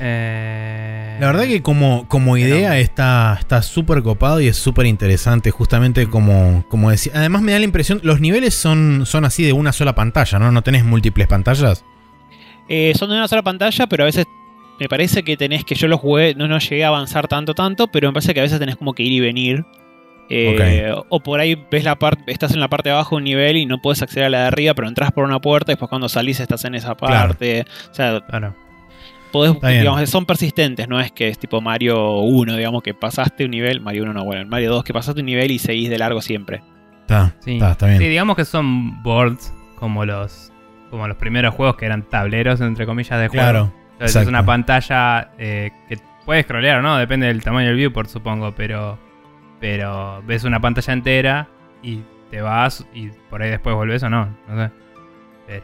Eh, 0.03 1.17
La 1.19 1.27
verdad 1.27 1.43
que 1.45 1.61
como, 1.61 2.07
como 2.07 2.35
idea 2.35 2.71
Pero- 2.71 2.81
está 2.81 3.37
está 3.39 3.61
súper 3.61 4.01
copado 4.03 4.41
y 4.41 4.47
es 4.47 4.57
súper 4.57 4.85
interesante, 4.87 5.51
justamente 5.51 6.07
como, 6.07 6.65
como 6.69 6.89
decía. 6.89 7.13
Además 7.15 7.41
me 7.43 7.51
da 7.51 7.59
la 7.59 7.65
impresión, 7.65 7.99
los 8.03 8.19
niveles 8.19 8.53
son, 8.53 9.05
son 9.05 9.25
así 9.25 9.43
de 9.43 9.53
una 9.53 9.71
sola 9.71 9.93
pantalla, 9.95 10.39
¿no? 10.39 10.51
No 10.51 10.61
tenés 10.63 10.83
múltiples 10.83 11.27
pantallas. 11.27 11.85
Eh, 12.67 12.93
son 12.95 13.09
de 13.09 13.15
una 13.15 13.27
sola 13.27 13.43
pantalla, 13.43 13.87
pero 13.87 14.03
a 14.03 14.07
veces 14.07 14.25
me 14.79 14.87
parece 14.89 15.23
que 15.23 15.37
tenés 15.37 15.63
que 15.63 15.75
yo 15.75 15.87
lo 15.87 15.97
jugué, 15.97 16.33
no, 16.35 16.47
no 16.47 16.57
llegué 16.57 16.83
a 16.83 16.87
avanzar 16.87 17.27
tanto, 17.27 17.53
tanto, 17.53 17.87
pero 17.87 18.09
me 18.09 18.13
parece 18.13 18.33
que 18.33 18.39
a 18.39 18.43
veces 18.43 18.59
tenés 18.59 18.77
como 18.77 18.93
que 18.93 19.03
ir 19.03 19.11
y 19.11 19.19
venir. 19.19 19.63
Eh, 20.33 20.93
O 21.09 21.19
por 21.19 21.39
ahí 21.39 21.55
ves 21.69 21.83
la 21.83 21.95
parte, 21.97 22.31
estás 22.31 22.53
en 22.53 22.59
la 22.59 22.69
parte 22.69 22.89
de 22.89 22.93
abajo 22.95 23.15
de 23.15 23.17
un 23.17 23.23
nivel 23.25 23.57
y 23.57 23.65
no 23.65 23.79
puedes 23.81 24.01
acceder 24.01 24.25
a 24.25 24.29
la 24.29 24.39
de 24.41 24.47
arriba, 24.47 24.73
pero 24.73 24.87
entras 24.87 25.11
por 25.11 25.25
una 25.25 25.39
puerta 25.41 25.71
y 25.71 25.73
después 25.73 25.89
cuando 25.89 26.07
salís 26.09 26.39
estás 26.39 26.63
en 26.65 26.75
esa 26.75 26.95
Claro. 26.95 27.29
parte. 27.29 27.65
O 27.91 27.93
sea, 27.93 28.21
Claro. 28.27 28.55
podés, 29.31 29.59
digamos, 29.61 30.09
son 30.09 30.25
persistentes, 30.25 30.87
no 30.87 30.99
es 30.99 31.11
que 31.11 31.27
es 31.27 31.37
tipo 31.39 31.59
Mario 31.61 32.19
1, 32.19 32.55
digamos, 32.55 32.81
que 32.83 32.93
pasaste 32.93 33.45
un 33.45 33.51
nivel, 33.51 33.81
Mario 33.81 34.03
1 34.03 34.13
no, 34.13 34.23
bueno, 34.23 34.45
Mario 34.47 34.71
2, 34.71 34.83
que 34.83 34.93
pasaste 34.93 35.19
un 35.21 35.25
nivel 35.25 35.51
y 35.51 35.59
seguís 35.59 35.89
de 35.89 35.97
largo 35.97 36.21
siempre. 36.21 36.61
Está, 37.01 37.33
Sí. 37.39 37.53
está, 37.53 37.71
está 37.71 37.87
bien. 37.87 37.99
Sí, 37.99 38.07
digamos 38.07 38.35
que 38.35 38.45
son 38.45 39.01
boards 39.03 39.53
como 39.75 40.05
los 40.05 40.47
como 40.89 41.07
los 41.07 41.15
primeros 41.15 41.55
juegos 41.55 41.77
que 41.77 41.85
eran 41.85 42.03
tableros, 42.09 42.59
entre 42.59 42.85
comillas, 42.85 43.17
de 43.19 43.29
juego. 43.29 43.43
claro. 43.43 43.73
Entonces 43.93 44.23
es 44.23 44.27
una 44.27 44.45
pantalla 44.45 45.29
eh, 45.37 45.71
que 45.87 45.97
puedes 46.25 46.43
scrollear 46.43 46.79
o 46.79 46.81
no, 46.81 46.97
depende 46.97 47.27
del 47.27 47.41
tamaño 47.43 47.67
del 47.67 47.77
viewport, 47.77 48.09
supongo, 48.09 48.53
pero, 48.55 48.97
pero 49.61 50.21
ves 50.25 50.43
una 50.43 50.59
pantalla 50.59 50.91
entera 50.93 51.47
y 51.81 52.01
te 52.29 52.41
vas 52.41 52.85
y 52.93 53.09
por 53.29 53.41
ahí 53.41 53.49
después 53.51 53.73
volvés 53.75 54.03
o 54.03 54.09
no, 54.09 54.25
no 54.49 54.65
sé. 54.65 54.71
Pero 55.47 55.63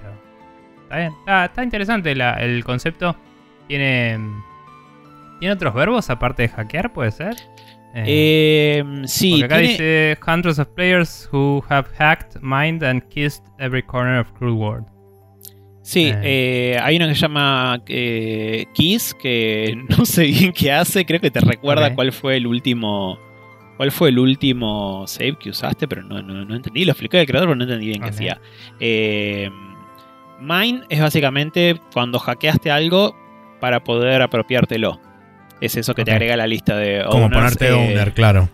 está 0.84 0.98
bien, 0.98 1.14
está, 1.20 1.46
está 1.46 1.64
interesante 1.64 2.16
la- 2.16 2.36
el 2.36 2.64
concepto. 2.64 3.16
Tiene, 3.68 4.18
¿Tiene 5.40 5.54
otros 5.54 5.74
verbos 5.74 6.10
aparte 6.10 6.44
de 6.44 6.50
hackear, 6.50 6.94
puede 6.94 7.12
ser? 7.12 7.36
Eh, 7.96 8.80
Eh, 8.84 8.84
sí, 9.06 9.32
porque 9.32 9.46
acá 9.46 9.56
tiene- 9.58 9.72
dice 9.74 10.18
hundreds 10.26 10.60
of 10.60 10.68
players 10.70 11.30
who 11.32 11.64
have 11.70 11.88
hacked, 11.98 12.40
mined 12.42 12.84
and 12.84 13.04
kissed 13.10 13.44
every 13.60 13.82
corner 13.84 14.20
of 14.20 14.32
Cruel 14.34 14.54
World. 14.54 14.86
Sí, 15.84 16.08
Eh. 16.14 16.20
eh, 16.76 16.80
hay 16.82 16.98
uno 16.98 17.08
que 17.08 17.16
se 17.16 17.22
llama 17.22 17.82
eh, 17.88 18.66
Kiss, 18.74 19.14
que 19.14 19.78
no 20.02 20.06
sé 20.06 20.24
bien 20.24 20.52
qué 20.54 20.72
hace, 20.72 21.06
creo 21.06 21.20
que 21.22 21.32
te 21.32 21.40
recuerda 21.40 21.94
cuál 21.96 22.12
fue 22.12 22.36
el 22.38 22.46
último 22.48 23.18
cuál 23.78 23.92
fue 23.92 24.10
el 24.10 24.20
último 24.20 25.06
save 25.08 25.38
que 25.38 25.52
usaste, 25.52 25.88
pero 25.88 26.02
no, 26.04 26.22
no, 26.22 26.44
no 26.44 26.56
entendí, 26.56 26.84
lo 26.84 26.92
explicó 26.92 27.18
el 27.18 27.28
creador, 27.28 27.48
pero 27.50 27.56
no 27.56 27.64
entendí 27.64 27.86
bien 27.88 28.02
qué 28.02 28.10
hacía. 28.10 28.42
Eh, 28.80 29.50
mine 30.42 30.82
es 30.90 31.00
básicamente 31.00 31.80
cuando 31.94 32.20
hackeaste 32.20 32.72
algo 32.72 33.16
para 33.60 33.84
poder 33.84 34.22
apropiártelo. 34.22 35.00
Es 35.62 35.76
eso 35.76 35.96
que 35.96 36.04
te 36.04 36.12
agrega 36.12 36.36
la 36.38 36.46
lista 36.46 36.76
de 36.76 37.04
Como 37.10 37.26
owners, 37.26 37.34
ponerte 37.34 37.70
eh, 37.70 37.74
owner, 37.74 38.14
claro. 38.14 38.50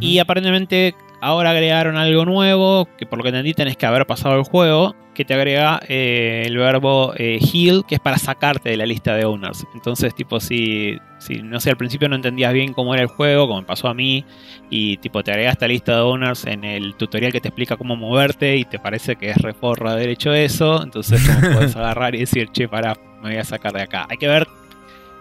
y 0.00 0.18
aparentemente 0.18 0.94
ahora 1.22 1.50
agregaron 1.50 1.96
algo 1.96 2.24
nuevo, 2.24 2.88
que 2.98 3.06
por 3.06 3.16
lo 3.16 3.22
que 3.22 3.28
entendí 3.28 3.54
tenés 3.54 3.76
que 3.76 3.86
haber 3.86 4.06
pasado 4.06 4.36
el 4.36 4.42
juego, 4.42 4.96
que 5.14 5.24
te 5.24 5.34
agrega 5.34 5.80
eh, 5.88 6.42
el 6.46 6.56
verbo 6.58 7.14
eh, 7.16 7.38
heal, 7.40 7.84
que 7.86 7.94
es 7.94 8.00
para 8.00 8.18
sacarte 8.18 8.70
de 8.70 8.76
la 8.76 8.86
lista 8.86 9.14
de 9.14 9.24
owners. 9.24 9.64
Entonces, 9.72 10.14
tipo, 10.16 10.40
si, 10.40 10.98
si, 11.18 11.42
no 11.42 11.60
sé, 11.60 11.70
al 11.70 11.76
principio 11.76 12.08
no 12.08 12.16
entendías 12.16 12.52
bien 12.52 12.72
cómo 12.72 12.92
era 12.92 13.04
el 13.04 13.08
juego, 13.08 13.46
como 13.46 13.60
me 13.60 13.66
pasó 13.66 13.86
a 13.86 13.94
mí, 13.94 14.24
y 14.68 14.96
tipo, 14.96 15.22
te 15.22 15.30
agrega 15.30 15.52
esta 15.52 15.68
lista 15.68 15.94
de 15.94 16.00
owners 16.00 16.44
en 16.44 16.64
el 16.64 16.96
tutorial 16.96 17.30
que 17.30 17.40
te 17.40 17.48
explica 17.48 17.76
cómo 17.76 17.94
moverte 17.94 18.56
y 18.56 18.64
te 18.64 18.80
parece 18.80 19.14
que 19.14 19.30
es 19.30 19.36
reforra 19.36 19.92
haber 19.92 20.08
hecho 20.08 20.34
eso, 20.34 20.82
entonces 20.82 21.22
como 21.24 21.54
puedes 21.54 21.76
agarrar 21.76 22.16
y 22.16 22.18
decir, 22.18 22.48
che, 22.50 22.68
pará, 22.68 22.96
me 23.22 23.30
voy 23.30 23.38
a 23.38 23.44
sacar 23.44 23.72
de 23.72 23.82
acá. 23.82 24.08
Hay 24.10 24.16
que 24.16 24.26
ver 24.26 24.48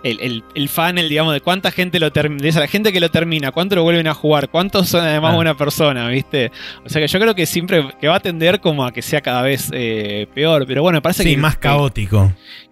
el, 0.03 0.19
el, 0.21 0.43
el 0.55 0.69
funnel, 0.69 1.09
digamos, 1.09 1.33
de 1.33 1.41
cuánta 1.41 1.71
gente 1.71 1.99
lo 1.99 2.11
termina, 2.11 2.41
de 2.41 2.49
esa 2.49 2.67
gente 2.67 2.91
que 2.91 2.99
lo 2.99 3.09
termina, 3.09 3.51
cuánto 3.51 3.75
lo 3.75 3.83
vuelven 3.83 4.07
a 4.07 4.13
jugar, 4.13 4.49
cuántos 4.49 4.89
son 4.89 5.03
además 5.03 5.33
Ah. 5.33 5.35
buena 5.35 5.55
persona, 5.57 6.07
¿viste? 6.09 6.51
O 6.85 6.89
sea 6.89 7.01
que 7.01 7.07
yo 7.07 7.19
creo 7.19 7.35
que 7.35 7.45
siempre 7.45 7.85
que 7.99 8.07
va 8.07 8.15
a 8.15 8.19
tender 8.19 8.59
como 8.59 8.83
a 8.85 8.91
que 8.91 9.01
sea 9.01 9.21
cada 9.21 9.41
vez 9.41 9.69
eh, 9.73 10.27
peor, 10.33 10.65
pero 10.67 10.81
bueno, 10.81 10.97
me 10.97 11.01
parece 11.01 11.23
Sí, 11.23 11.31
que 11.35 11.37
más 11.37 11.55
que- 11.55 11.61
caótico. 11.61 12.31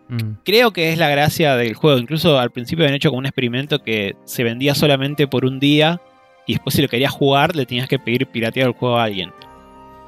Mm. 0.09 0.37
Creo 0.43 0.71
que 0.73 0.91
es 0.91 0.97
la 0.97 1.07
gracia 1.09 1.55
del 1.55 1.75
juego. 1.75 1.99
Incluso 1.99 2.39
al 2.39 2.49
principio 2.49 2.83
habían 2.83 2.95
hecho 2.95 3.09
como 3.09 3.19
un 3.19 3.27
experimento 3.27 3.83
que 3.83 4.15
se 4.25 4.43
vendía 4.43 4.73
solamente 4.73 5.27
por 5.27 5.45
un 5.45 5.59
día 5.59 6.01
y 6.47 6.53
después 6.53 6.75
si 6.75 6.81
lo 6.81 6.87
querías 6.87 7.11
jugar 7.11 7.55
le 7.55 7.67
tenías 7.67 7.87
que 7.87 7.99
pedir 7.99 8.25
piratear 8.25 8.67
el 8.69 8.73
juego 8.73 8.97
a 8.97 9.03
alguien. 9.03 9.31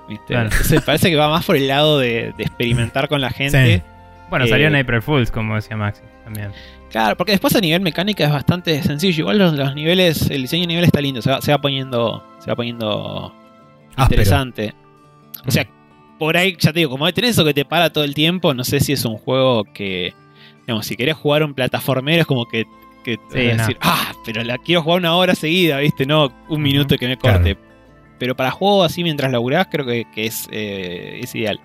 ¿Viste? 0.10 0.26
Claro. 0.30 0.50
Entonces 0.52 0.82
parece 0.86 1.12
que 1.12 1.16
va 1.16 1.30
más 1.30 1.46
por 1.46 1.56
el 1.56 1.68
lado 1.68 2.00
de, 2.00 2.34
de 2.36 2.44
experimentar 2.44 3.08
con 3.10 3.22
la 3.22 3.30
gente. 3.30 3.76
Sí. 3.78 3.82
Bueno, 4.32 4.46
Eh, 4.46 4.48
salió 4.48 4.68
en 4.68 4.76
April 4.76 5.02
Fools, 5.04 5.30
como 5.30 5.54
decía 5.56 5.78
Maxi, 5.78 6.02
también. 6.34 6.52
Claro, 6.90 7.16
porque 7.16 7.32
después 7.32 7.56
a 7.56 7.62
nivel 7.62 7.82
mecánica 7.82 8.26
es 8.26 8.32
bastante 8.32 8.82
sencillo. 8.84 9.22
Igual 9.22 9.38
los, 9.38 9.54
los 9.54 9.74
niveles, 9.76 10.30
el 10.30 10.42
diseño 10.42 10.64
de 10.64 10.68
nivel 10.68 10.84
está 10.86 11.00
lindo, 11.02 11.22
se 11.22 11.30
va, 11.32 11.42
se 11.42 11.52
va 11.52 11.60
poniendo, 11.62 12.24
se 12.40 12.50
va 12.50 12.56
poniendo 12.56 13.34
interesante. 13.98 14.74
O 15.48 15.52
sea, 15.52 15.66
por 16.20 16.36
ahí, 16.38 16.56
ya 16.60 16.74
te 16.74 16.80
digo, 16.80 16.92
como 16.92 17.12
tenés 17.14 17.32
eso 17.32 17.46
que 17.46 17.54
te 17.54 17.66
para 17.66 17.92
todo 17.92 18.04
el 18.04 18.14
tiempo, 18.14 18.54
no 18.54 18.64
sé 18.64 18.80
si 18.80 18.94
es 18.94 19.06
un 19.06 19.18
juego 19.18 19.64
que, 19.64 20.14
digamos, 20.68 20.86
si 20.86 20.96
querés 20.98 21.16
jugar 21.16 21.44
un 21.44 21.54
plataformero 21.54 22.22
es 22.22 22.28
como 22.28 22.46
que, 22.46 22.66
que 23.04 23.18
te 23.32 23.42
Sí, 23.42 23.48
vas 23.48 23.54
a 23.54 23.56
no. 23.56 23.64
decir, 23.68 23.78
ah, 23.82 24.12
pero 24.26 24.44
la 24.44 24.58
quiero 24.58 24.84
jugar 24.84 25.00
una 25.00 25.16
hora 25.16 25.34
seguida, 25.34 25.80
¿viste? 25.80 26.06
No, 26.06 26.30
un 26.50 26.62
minuto 26.62 26.98
que 26.98 27.08
me 27.08 27.18
Claro. 27.18 27.38
corte. 27.38 27.58
Pero 28.20 28.36
para 28.36 28.52
juegos 28.52 28.86
así 28.92 29.02
mientras 29.04 29.32
laburás, 29.32 29.68
creo 29.72 29.86
que, 29.86 30.06
que 30.14 30.26
es, 30.28 30.48
eh, 30.52 31.20
es 31.24 31.34
ideal. 31.34 31.60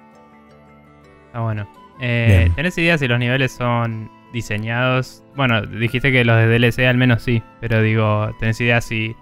Está 1.26 1.40
bueno. 1.40 1.68
Eh. 2.00 2.50
¿Tenés 2.56 2.78
idea 2.78 2.96
si 2.96 3.06
los 3.08 3.18
niveles 3.18 3.52
son 3.52 4.10
diseñados? 4.36 5.24
Bueno, 5.34 5.62
dijiste 5.62 6.12
que 6.12 6.24
los 6.24 6.36
de 6.36 6.46
DLC 6.46 6.80
al 6.80 6.98
menos 6.98 7.22
sí, 7.22 7.42
pero 7.60 7.80
digo, 7.80 8.30
¿tenés 8.38 8.60
idea 8.60 8.82
si 8.82 9.16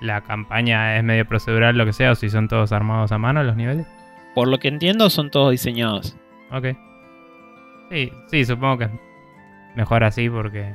la 0.00 0.20
campaña 0.20 0.96
es 0.96 1.04
medio 1.04 1.26
procedural, 1.26 1.76
lo 1.76 1.84
que 1.84 1.92
sea, 1.92 2.12
o 2.12 2.14
si 2.14 2.30
son 2.30 2.46
todos 2.46 2.70
armados 2.70 3.10
a 3.10 3.18
mano 3.18 3.42
los 3.42 3.56
niveles? 3.56 3.86
Por 4.36 4.46
lo 4.48 4.58
que 4.58 4.68
entiendo, 4.68 5.10
son 5.10 5.30
todos 5.30 5.50
diseñados. 5.50 6.16
Ok. 6.52 6.68
Sí, 7.90 8.12
sí, 8.28 8.44
supongo 8.44 8.78
que 8.78 8.84
es 8.84 8.90
mejor 9.74 10.04
así 10.04 10.30
porque. 10.30 10.74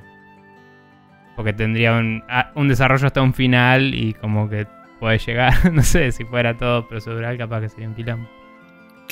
Porque 1.38 1.54
tendría 1.54 1.93
un, 1.93 2.23
ah, 2.28 2.52
un 2.56 2.67
desarrollo 2.67 3.08
hasta 3.08 3.21
un 3.21 3.34
final 3.34 3.93
y 3.93 4.13
como 4.15 4.50
que 4.50 4.67
puede 5.00 5.17
llegar. 5.17 5.54
no 5.71 5.82
sé, 5.82 6.12
si 6.12 6.26
fuera 6.26 6.58
todo 6.58 6.88
procedural, 6.89 7.38
capaz 7.38 7.62
que 7.62 7.69
sería 7.69 7.88
un 7.88 7.95
quilombo. 7.95 8.28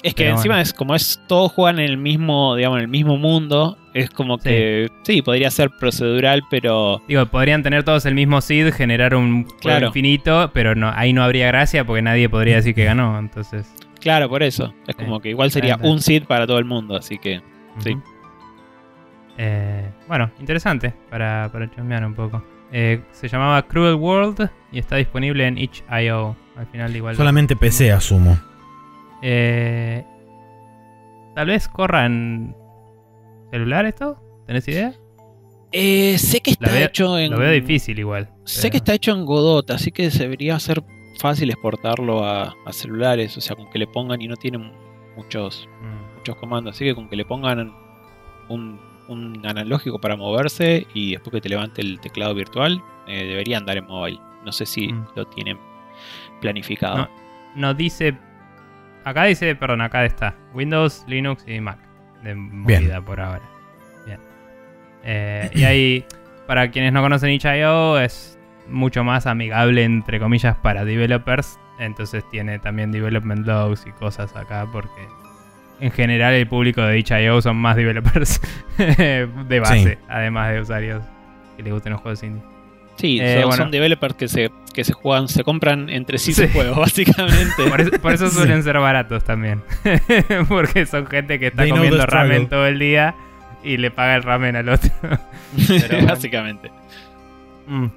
Es 0.04 0.14
que 0.14 0.24
Pero 0.26 0.36
encima 0.36 0.56
bueno. 0.56 0.62
es 0.64 0.74
como 0.74 0.94
es 0.96 1.20
todos 1.28 1.52
juegan 1.52 1.80
en 1.80 1.86
el 1.90 1.98
mismo, 1.98 2.56
digamos, 2.56 2.78
en 2.78 2.84
el 2.84 2.88
mismo 2.90 3.18
mundo. 3.18 3.78
Es 3.94 4.10
como 4.10 4.38
que 4.38 4.90
sí, 5.04 5.22
podría 5.22 5.50
ser 5.50 5.70
procedural, 5.72 6.44
pero 6.50 7.02
Digo, 7.08 7.26
podrían 7.28 7.64
tener 7.64 7.84
todos 7.84 8.06
el 8.06 8.14
mismo 8.14 8.42
seed, 8.42 8.74
generar 8.74 9.16
un 9.16 9.46
Claro. 9.62 9.88
infinito, 9.88 10.52
pero 10.54 10.76
no, 10.76 10.92
ahí 10.94 11.14
no 11.14 11.24
habría 11.24 11.48
gracia 11.48 11.86
porque 11.86 12.02
nadie 12.02 12.28
podría 12.30 12.58
decir 12.58 12.76
que 12.76 12.84
ganó. 12.84 13.18
Entonces. 13.18 13.74
claro, 14.02 14.30
por 14.30 14.44
eso. 14.44 14.74
Es 14.88 14.96
como 14.96 15.20
que 15.22 15.30
igual 15.30 15.50
sería 15.52 15.78
un 15.82 16.02
seed 16.02 16.26
para 16.26 16.46
todo 16.46 16.60
el 16.60 16.66
mundo, 16.66 16.96
así 16.98 17.18
que 17.18 17.42
Sí. 17.80 17.96
Eh, 19.38 19.90
bueno, 20.08 20.32
interesante 20.40 20.94
para, 21.10 21.50
para 21.52 21.70
un 22.08 22.14
poco. 22.16 22.44
Eh, 22.72 23.02
se 23.12 23.28
llamaba 23.28 23.62
Cruel 23.64 23.96
World 23.96 24.50
y 24.72 24.80
está 24.80 24.96
disponible 24.98 25.46
en 25.46 25.58
itch.io. 25.58 26.36
Al 26.58 26.68
final, 26.68 26.96
igual. 26.96 27.16
Solamente 27.16 27.56
PC, 27.56 27.92
asumo. 27.92 28.38
Eh, 29.28 30.06
Tal 31.36 31.48
vez 31.48 31.68
corra 31.68 32.06
en 32.06 32.56
celular 33.52 33.86
esto. 33.86 34.18
¿Tenés 34.48 34.68
idea? 34.70 34.94
Eh, 35.72 36.18
sé 36.18 36.40
que 36.40 36.52
está 36.52 36.72
veo- 36.72 36.86
hecho 36.86 37.18
en 37.20 37.32
Lo 37.32 37.40
veo 37.40 37.52
difícil 37.52 38.00
igual. 38.00 38.30
Sé 38.46 38.62
pero- 38.62 38.72
que 38.72 38.78
está 38.78 38.94
hecho 38.94 39.12
en 39.12 39.26
Godot, 39.26 39.70
así 39.72 39.92
que 39.92 40.10
debería 40.10 40.58
ser 40.60 40.82
fácil 41.20 41.50
exportarlo 41.50 42.24
a, 42.24 42.56
a 42.66 42.72
celulares, 42.72 43.36
o 43.38 43.42
sea, 43.42 43.56
con 43.56 43.70
que 43.70 43.80
le 43.80 43.88
pongan 43.88 44.22
y 44.22 44.28
no 44.28 44.36
tienen 44.38 44.72
muchos 45.18 45.68
Mm. 45.82 46.18
muchos 46.18 46.36
comandos, 46.38 46.76
así 46.76 46.86
que 46.86 46.96
con 46.96 47.10
que 47.10 47.16
le 47.18 47.26
pongan 47.26 47.74
un, 48.48 48.80
un 49.10 49.42
analógico 49.46 50.00
para 50.00 50.16
moverse 50.16 50.88
y 50.94 51.12
después 51.14 51.32
que 51.34 51.42
te 51.42 51.50
levante 51.50 51.82
el 51.82 52.00
teclado 52.00 52.34
virtual, 52.36 52.82
eh, 53.08 53.26
debería 53.26 53.58
andar 53.58 53.76
en 53.78 53.86
mobile. 53.88 54.20
No 54.46 54.52
sé 54.54 54.66
si 54.66 54.88
Mm. 54.94 55.06
lo 55.16 55.26
tienen 55.26 55.58
planificado. 56.40 56.98
No. 56.98 57.10
No 57.56 57.74
dice. 57.74 58.18
Acá 59.06 59.24
dice, 59.26 59.56
perdón, 59.56 59.82
acá 59.82 60.04
está. 60.04 60.36
Windows, 60.54 61.06
Linux 61.08 61.44
y 61.48 61.62
Mac. 61.62 61.78
De 62.24 62.36
movida 62.36 63.00
por 63.02 63.20
ahora. 63.22 63.44
Bien. 64.06 64.20
Eh, 65.04 65.50
y 65.54 65.64
ahí, 65.64 66.06
para 66.48 66.70
quienes 66.72 66.92
no 66.92 67.02
conocen 67.02 67.30
itch.io, 67.30 68.00
es 68.00 68.38
mucho 68.68 69.04
más 69.04 69.28
amigable, 69.28 69.84
entre 69.84 70.20
comillas, 70.20 70.58
para 70.58 70.84
developers. 70.86 71.60
Entonces 71.80 72.24
tiene 72.32 72.58
también 72.60 72.92
development 72.92 73.46
logs 73.46 73.86
y 73.86 73.92
cosas 73.92 74.36
acá, 74.36 74.66
porque 74.72 75.08
en 75.82 75.92
general 75.92 76.34
el 76.34 76.48
público 76.48 76.82
de 76.82 76.98
itch.io 76.98 77.42
son 77.42 77.58
más 77.58 77.76
developers 77.76 78.42
de 78.78 79.60
base, 79.62 79.84
Sí. 79.94 79.98
además 80.08 80.52
de 80.54 80.62
usuarios 80.62 81.04
que 81.58 81.64
les 81.64 81.74
gusten 81.74 81.92
los 81.94 82.02
juegos 82.02 82.24
indie. 82.24 82.42
Sí, 82.98 83.20
Eh, 83.22 83.40
son, 83.42 83.50
bueno. 83.50 83.64
son 83.64 83.72
developers 83.72 84.16
que 84.16 84.28
se, 84.28 84.52
que 84.74 84.84
se 84.86 84.94
juegan, 84.94 85.28
se 85.28 85.44
compran 85.44 85.90
entre 85.90 86.18
sí, 86.18 86.34
Sí. 86.34 86.44
sus 86.44 86.52
juegos, 86.54 86.78
básicamente. 86.80 87.64
Por 87.70 87.82
eso, 87.82 87.92
por 88.02 88.14
eso 88.14 88.30
Sí. 88.30 88.36
suelen 88.38 88.64
ser 88.64 88.80
baratos 88.80 89.24
también. 89.24 89.62
Porque 90.48 90.86
son 90.86 91.06
gente 91.08 91.38
que 91.40 91.48
está 91.48 91.64
They 91.64 91.72
comiendo 91.72 92.06
ramen 92.06 92.48
todo 92.48 92.66
el 92.68 92.80
día 92.80 93.14
y 93.64 93.78
le 93.78 93.92
paga 93.92 94.16
el 94.16 94.24
ramen 94.24 94.56
al 94.56 94.70
otro. 94.70 94.92
Pero 95.68 96.06
básicamente. 96.06 96.72
Mm. 97.68 97.88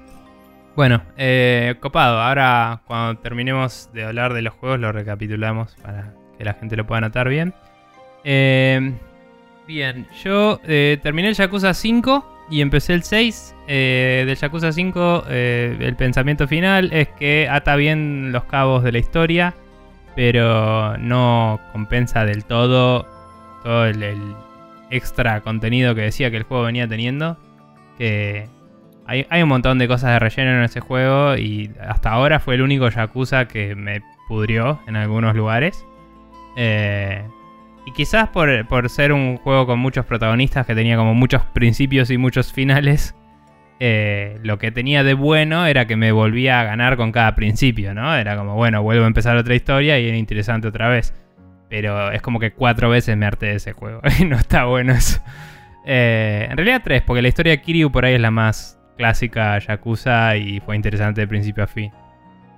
Bueno, 0.75 1.01
eh, 1.17 1.75
copado. 1.79 2.21
Ahora 2.21 2.81
cuando 2.85 3.19
terminemos 3.21 3.89
de 3.93 4.03
hablar 4.05 4.33
de 4.33 4.41
los 4.41 4.53
juegos 4.53 4.79
lo 4.79 4.91
recapitulamos 4.91 5.75
para 5.81 6.13
que 6.37 6.43
la 6.45 6.53
gente 6.53 6.75
lo 6.75 6.85
pueda 6.87 7.01
notar 7.01 7.27
bien. 7.29 7.53
Eh, 8.23 8.93
bien, 9.67 10.07
yo 10.23 10.59
eh, 10.65 10.97
terminé 11.01 11.29
el 11.29 11.35
Yakuza 11.35 11.73
5 11.73 12.38
y 12.49 12.61
empecé 12.61 12.93
el 12.93 13.03
6. 13.03 13.55
Eh, 13.67 14.23
del 14.25 14.35
Yakuza 14.35 14.71
5 14.71 15.25
eh, 15.29 15.77
el 15.79 15.95
pensamiento 15.95 16.47
final 16.47 16.91
es 16.91 17.07
que 17.09 17.47
ata 17.49 17.75
bien 17.75 18.31
los 18.31 18.45
cabos 18.45 18.83
de 18.83 18.91
la 18.91 18.99
historia, 18.99 19.53
pero 20.15 20.97
no 20.97 21.59
compensa 21.71 22.25
del 22.25 22.45
todo 22.45 23.07
todo 23.63 23.85
el, 23.85 24.35
extra 24.89 25.41
contenido 25.41 25.93
que 25.93 26.01
decía 26.01 26.31
que 26.31 26.37
el 26.37 26.43
juego 26.43 26.63
venía 26.63 26.87
teniendo. 26.87 27.37
Que 27.97 28.47
hay, 29.05 29.27
hay 29.29 29.43
un 29.43 29.49
montón 29.49 29.77
de 29.77 29.87
cosas 29.87 30.11
de 30.11 30.19
relleno 30.19 30.51
en 30.51 30.63
ese 30.63 30.79
juego 30.79 31.35
y 31.37 31.71
hasta 31.79 32.11
ahora 32.11 32.39
fue 32.39 32.55
el 32.55 32.61
único 32.61 32.89
Yakuza 32.89 33.47
que 33.47 33.75
me 33.75 34.01
pudrió 34.27 34.79
en 34.87 34.95
algunos 34.95 35.35
lugares. 35.35 35.85
Eh, 36.55 37.23
y 37.89 37.91
quizás 37.91 38.29
por, 38.29 38.67
por 38.67 38.87
ser 38.87 39.11
un 39.11 39.37
juego 39.37 39.65
con 39.65 39.79
muchos 39.79 40.05
protagonistas 40.05 40.67
que 40.67 40.75
tenía 40.75 40.95
como 40.95 41.15
muchos 41.15 41.43
principios 41.45 42.11
y 42.11 42.19
muchos 42.19 42.53
finales, 42.53 43.15
eh, 43.79 44.37
lo 44.43 44.59
que 44.59 44.69
tenía 44.69 45.03
de 45.03 45.15
bueno 45.15 45.65
era 45.65 45.87
que 45.87 45.95
me 45.95 46.11
volvía 46.11 46.61
a 46.61 46.65
ganar 46.65 46.97
con 46.97 47.11
cada 47.11 47.33
principio, 47.33 47.95
¿no? 47.95 48.15
Era 48.15 48.37
como, 48.37 48.53
bueno, 48.53 48.83
vuelvo 48.83 49.05
a 49.05 49.07
empezar 49.07 49.37
otra 49.37 49.55
historia 49.55 49.99
y 49.99 50.07
era 50.07 50.17
interesante 50.17 50.67
otra 50.67 50.87
vez. 50.87 51.15
Pero 51.67 52.11
es 52.11 52.21
como 52.21 52.39
que 52.39 52.51
cuatro 52.51 52.91
veces 52.91 53.17
me 53.17 53.25
harté 53.25 53.47
de 53.47 53.55
ese 53.55 53.73
juego 53.73 54.01
y 54.19 54.25
no 54.25 54.35
está 54.35 54.65
bueno 54.65 54.93
eso. 54.93 55.19
Eh, 55.83 56.47
en 56.47 56.57
realidad 56.57 56.81
tres, 56.83 57.01
porque 57.01 57.23
la 57.23 57.29
historia 57.29 57.53
de 57.53 57.61
Kiryu 57.61 57.91
por 57.91 58.05
ahí 58.05 58.13
es 58.13 58.21
la 58.21 58.29
más 58.29 58.79
clásica 58.97 59.57
Yakuza 59.57 60.37
y 60.37 60.59
fue 60.59 60.75
interesante 60.75 61.21
de 61.21 61.27
principio 61.27 61.63
a 61.63 61.67
fin. 61.67 61.91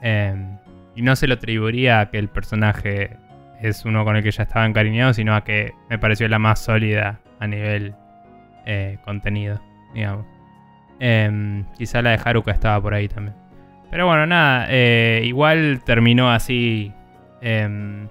Em, 0.01 0.57
y 0.93 1.01
no 1.01 1.15
se 1.15 1.25
lo 1.27 1.35
atribuiría 1.35 2.01
a 2.01 2.09
que 2.09 2.17
el 2.17 2.27
personaje 2.27 3.15
es 3.61 3.85
uno 3.85 4.03
con 4.05 4.15
el 4.15 4.23
que 4.23 4.31
ya 4.31 4.43
estaba 4.43 4.65
encariñado, 4.65 5.13
sino 5.13 5.35
a 5.35 5.43
que 5.43 5.73
me 5.89 5.97
pareció 5.99 6.27
la 6.27 6.39
más 6.39 6.59
sólida 6.59 7.19
a 7.39 7.47
nivel 7.47 7.95
eh, 8.65 8.97
contenido, 9.05 9.61
digamos. 9.93 10.25
Em, 10.99 11.65
quizá 11.77 12.01
la 12.01 12.11
de 12.11 12.19
Haruka 12.23 12.51
estaba 12.51 12.79
por 12.81 12.93
ahí 12.93 13.07
también. 13.07 13.35
Pero 13.89 14.07
bueno, 14.07 14.25
nada, 14.25 14.67
eh, 14.69 15.21
igual 15.25 15.81
terminó 15.85 16.31
así 16.31 16.93
em, 17.41 18.07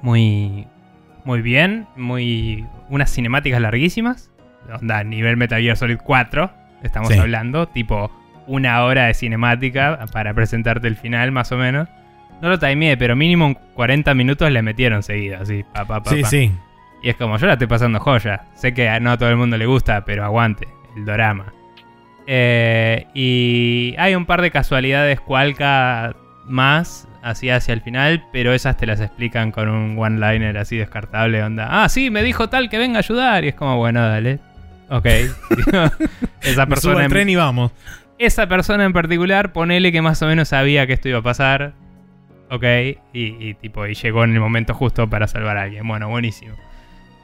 muy, 0.00 0.66
muy 1.24 1.42
bien, 1.42 1.86
muy 1.96 2.66
unas 2.88 3.10
cinemáticas 3.12 3.60
larguísimas, 3.60 4.30
onda 4.80 5.04
nivel 5.04 5.36
Metal 5.36 5.60
Gear 5.60 5.76
Solid 5.76 5.98
4, 6.02 6.50
estamos 6.82 7.10
Sí. 7.12 7.18
hablando, 7.18 7.68
tipo 7.68 8.10
una 8.48 8.82
hora 8.84 9.04
de 9.04 9.14
cinemática 9.14 10.06
para 10.12 10.34
presentarte 10.34 10.88
el 10.88 10.96
final 10.96 11.30
más 11.30 11.52
o 11.52 11.56
menos. 11.56 11.88
No 12.42 12.48
lo 12.50 12.58
timeé, 12.58 12.96
pero 12.98 13.16
mínimo 13.16 13.46
en 13.46 13.54
40 13.74 14.12
minutos 14.14 14.50
le 14.50 14.60
metieron 14.62 15.02
seguido, 15.02 15.38
así, 15.40 15.64
pa, 15.72 15.86
pa, 15.86 16.02
pa, 16.02 16.10
Sí, 16.10 16.22
sí. 16.24 16.52
Y 17.02 17.08
es 17.08 17.16
como, 17.16 17.36
yo 17.38 17.46
la 17.46 17.54
estoy 17.54 17.68
pasando 17.68 17.98
joya. 18.00 18.42
Sé 18.54 18.74
que 18.74 18.98
no 19.00 19.12
a 19.12 19.16
todo 19.16 19.30
el 19.30 19.36
mundo 19.36 19.56
le 19.56 19.66
gusta, 19.66 20.04
pero 20.04 20.24
aguante, 20.24 20.68
el 20.96 21.04
dorama. 21.04 21.52
Eh, 22.26 23.06
y 23.14 23.94
hay 23.98 24.14
un 24.14 24.26
par 24.26 24.42
de 24.42 24.50
casualidades 24.50 25.20
cualca 25.20 26.14
más, 26.46 27.08
así 27.22 27.50
hacia 27.50 27.74
el 27.74 27.80
final, 27.80 28.24
pero 28.32 28.52
esas 28.52 28.76
te 28.76 28.86
las 28.86 29.00
explican 29.00 29.50
con 29.52 29.68
un 29.68 29.98
one-liner 29.98 30.56
así 30.58 30.76
descartable, 30.76 31.42
onda. 31.42 31.68
Ah, 31.84 31.88
sí, 31.88 32.10
me 32.10 32.22
dijo 32.22 32.48
tal 32.48 32.68
que 32.68 32.78
venga 32.78 32.98
a 32.98 33.00
ayudar. 33.00 33.44
Y 33.44 33.48
es 33.48 33.54
como, 33.54 33.76
bueno, 33.78 34.00
dale. 34.06 34.38
Ok. 34.88 35.06
esa 36.42 36.66
Me 36.66 36.66
subo 36.66 36.66
persona 36.68 36.98
al 36.98 37.04
en- 37.04 37.10
tren 37.10 37.28
y 37.28 37.36
vamos. 37.36 37.72
esa 38.18 38.46
persona 38.46 38.84
en 38.84 38.92
particular, 38.92 39.52
ponele 39.52 39.90
que 39.92 40.02
más 40.02 40.20
o 40.22 40.26
menos 40.26 40.48
sabía 40.48 40.86
que 40.86 40.92
esto 40.92 41.08
iba 41.08 41.18
a 41.18 41.22
pasar. 41.22 41.72
Ok. 42.54 42.64
Y, 43.12 43.54
tipo, 43.54 43.86
y 43.86 43.94
llegó 43.94 44.24
en 44.24 44.34
el 44.34 44.40
momento 44.40 44.74
justo 44.74 45.08
para 45.08 45.26
salvar 45.26 45.56
a 45.56 45.62
alguien. 45.62 45.86
Bueno, 45.88 46.08
buenísimo. 46.08 46.54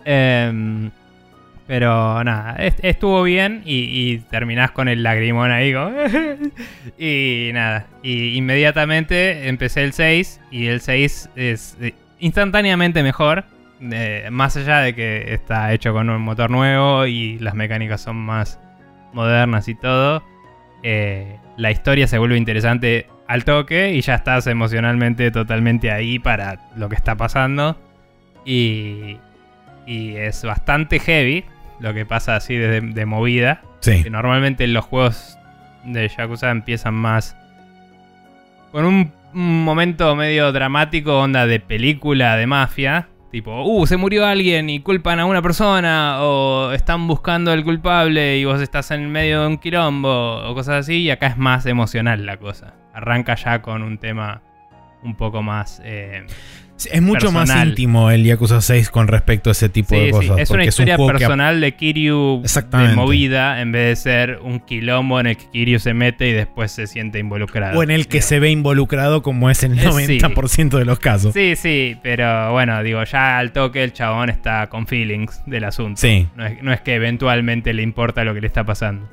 Em, 0.04 0.90
pero 1.66 2.24
nada, 2.24 2.56
est- 2.56 2.82
estuvo 2.82 3.22
bien 3.22 3.60
y, 3.66 3.80
y 4.12 4.18
terminás 4.30 4.70
con 4.70 4.88
el 4.88 5.02
lagrimón 5.02 5.50
ahí. 5.50 5.74
y 6.98 7.50
nada, 7.52 7.86
y 8.02 8.36
inmediatamente 8.36 9.48
empecé 9.48 9.84
el 9.84 9.92
6 9.92 10.40
y 10.50 10.66
el 10.66 10.80
6 10.80 11.28
es 11.36 11.76
eh, 11.80 11.92
instantáneamente 12.20 13.02
mejor. 13.02 13.44
eh, 13.82 14.28
más 14.32 14.56
allá 14.56 14.78
de 14.80 14.94
que 14.94 15.34
está 15.34 15.72
hecho 15.74 15.92
con 15.92 16.08
un 16.08 16.22
motor 16.22 16.50
nuevo 16.50 17.04
y 17.06 17.38
las 17.38 17.54
mecánicas 17.54 18.00
son 18.00 18.16
más 18.16 18.58
modernas 19.12 19.68
y 19.68 19.74
todo, 19.74 20.22
eh, 20.82 21.36
la 21.58 21.70
historia 21.70 22.06
se 22.06 22.18
vuelve 22.18 22.36
interesante 22.38 23.06
al 23.28 23.44
toque 23.44 23.92
y 23.92 24.00
ya 24.00 24.16
estás 24.16 24.46
emocionalmente 24.46 25.30
totalmente 25.30 25.92
ahí 25.92 26.18
para 26.18 26.58
lo 26.76 26.88
que 26.88 26.96
está 26.96 27.14
pasando. 27.16 27.76
Y, 28.44 29.18
y 29.86 30.16
es 30.16 30.42
bastante 30.42 30.98
heavy 30.98 31.44
lo 31.78 31.94
que 31.94 32.06
pasa 32.06 32.36
así 32.36 32.56
de, 32.56 32.80
de 32.80 33.06
movida. 33.06 33.60
Sí. 33.80 34.02
Que 34.02 34.10
normalmente 34.10 34.66
los 34.66 34.84
juegos 34.84 35.38
de 35.84 36.08
Yakuza 36.08 36.50
empiezan 36.50 36.94
más 36.94 37.36
con 38.72 38.84
un, 38.84 39.12
un 39.32 39.64
momento 39.64 40.16
medio 40.16 40.50
dramático, 40.50 41.20
onda 41.20 41.46
de 41.46 41.60
película 41.60 42.36
de 42.36 42.46
mafia. 42.46 43.08
Tipo, 43.30 43.62
uh, 43.62 43.86
se 43.86 43.98
murió 43.98 44.24
alguien 44.24 44.70
y 44.70 44.80
culpan 44.80 45.20
a 45.20 45.26
una 45.26 45.42
persona, 45.42 46.22
o 46.22 46.72
están 46.72 47.06
buscando 47.06 47.52
al 47.52 47.62
culpable 47.62 48.38
y 48.38 48.46
vos 48.46 48.62
estás 48.62 48.90
en 48.90 49.10
medio 49.10 49.42
de 49.42 49.46
un 49.48 49.58
quilombo, 49.58 50.48
o 50.48 50.54
cosas 50.54 50.86
así, 50.86 51.02
y 51.02 51.10
acá 51.10 51.26
es 51.26 51.36
más 51.36 51.66
emocional 51.66 52.24
la 52.24 52.38
cosa. 52.38 52.72
Arranca 52.98 53.34
ya 53.36 53.62
con 53.62 53.82
un 53.82 53.98
tema 53.98 54.42
un 55.04 55.14
poco 55.14 55.42
más... 55.42 55.80
eh, 55.84 56.24
Es 56.92 57.00
mucho 57.02 57.30
más 57.32 57.48
íntimo 57.64 58.10
el 58.10 58.24
Yakuza 58.24 58.60
6 58.60 58.90
con 58.90 59.06
respecto 59.08 59.50
a 59.50 59.52
ese 59.52 59.68
tipo 59.68 59.90
Sí, 59.94 60.00
de 60.00 60.06
sí, 60.06 60.10
cosas. 60.10 60.38
es 60.40 60.50
una 60.50 60.64
historia 60.64 60.94
un 60.94 60.96
juego 60.98 61.12
que- 61.12 61.18
personal 61.18 61.60
de 61.60 61.72
Kiryu 61.76 62.42
de 62.42 62.94
movida 62.94 63.60
en 63.60 63.70
vez 63.72 63.88
de 63.90 63.96
ser 63.96 64.38
un 64.42 64.58
quilombo 64.60 65.20
en 65.20 65.28
el 65.28 65.36
que 65.36 65.44
Kiryu 65.52 65.78
se 65.78 65.94
mete 65.94 66.28
y 66.28 66.32
después 66.32 66.72
se 66.72 66.86
siente 66.88 67.18
involucrado. 67.20 67.78
o 67.78 67.82
en 67.84 67.90
el 67.92 68.08
que 68.08 68.20
se 68.22 68.40
ve 68.40 68.50
involucrado 68.50 69.22
como 69.22 69.50
es 69.50 69.62
el 69.62 69.78
Eh, 69.78 69.82
sí. 70.06 70.18
90% 70.18 70.78
de 70.78 70.84
los 70.84 70.98
casos. 70.98 71.32
Sí, 71.34 71.54
sí, 71.56 71.96
pero 72.02 72.50
bueno, 72.52 72.82
digo, 72.82 73.02
ya 73.04 73.38
al 73.38 73.52
toque 73.52 73.84
el 73.84 73.92
chabón 73.92 74.30
está 74.30 74.66
con 74.68 74.86
feelings 74.88 75.40
del 75.46 75.62
asunto. 75.64 76.00
Sí. 76.00 76.26
No 76.36 76.44
es, 76.46 76.60
no 76.62 76.72
es 76.72 76.80
que 76.80 76.94
eventualmente 76.96 77.72
le 77.72 77.82
importa 77.82 78.24
lo 78.24 78.34
que 78.34 78.40
le 78.40 78.46
está 78.48 78.64
pasando. 78.64 79.08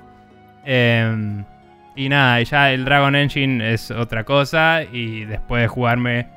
Em, 0.65 1.43
y 1.95 2.09
nada, 2.09 2.41
ya 2.41 2.71
el 2.71 2.85
Dragon 2.85 3.15
Engine 3.15 3.73
es 3.73 3.91
otra 3.91 4.23
cosa. 4.23 4.81
Y 4.91 5.25
después 5.25 5.61
de 5.61 5.67
jugarme 5.67 6.27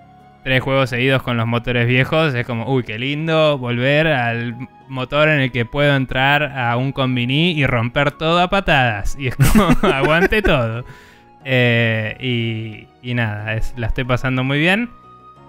tres 0.45 0.63
juegos 0.63 0.91
seguidos 0.91 1.23
con 1.23 1.37
los 1.37 1.47
motores 1.47 1.87
viejos, 1.87 2.35
es 2.35 2.47
como, 2.47 2.73
uy, 2.73 2.83
qué 2.85 2.99
lindo 2.99 3.59
volver 3.59 4.07
al 4.07 4.55
motor 4.89 5.29
en 5.29 5.41
el 5.41 5.53
que 5.53 5.65
puedo 5.67 5.95
entrar 5.97 6.43
a 6.59 6.77
un 6.77 6.93
combiní 6.93 7.53
y 7.53 7.67
romper 7.67 8.13
todo 8.13 8.41
a 8.41 8.49
patadas. 8.49 9.17
Y 9.19 9.27
es 9.29 9.37
como, 9.37 9.69
aguante 9.93 10.41
todo. 10.43 10.85
Eh, 11.45 12.17
y, 12.21 12.87
y 13.11 13.15
nada, 13.15 13.55
es- 13.55 13.75
la 13.77 13.87
estoy 13.89 14.05
pasando 14.05 14.45
muy 14.45 14.59
bien. 14.59 14.91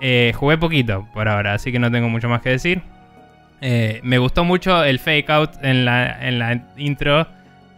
Eh, 0.02 0.32
jugué 0.36 0.58
poquito 0.58 1.08
por 1.14 1.28
ahora, 1.28 1.54
así 1.56 1.72
que 1.72 1.80
no 1.80 1.92
tengo 1.92 2.10
mucho 2.10 2.30
más 2.30 2.42
que 2.42 2.50
decir. 2.52 2.82
Eh, 3.62 4.00
me 4.04 4.18
gustó 4.18 4.46
mucho 4.46 4.84
el 4.86 5.00
fake 5.00 5.30
out 5.30 5.52
en 5.62 5.84
la, 5.84 6.26
en 6.26 6.40
la 6.40 6.62
intro 6.78 7.28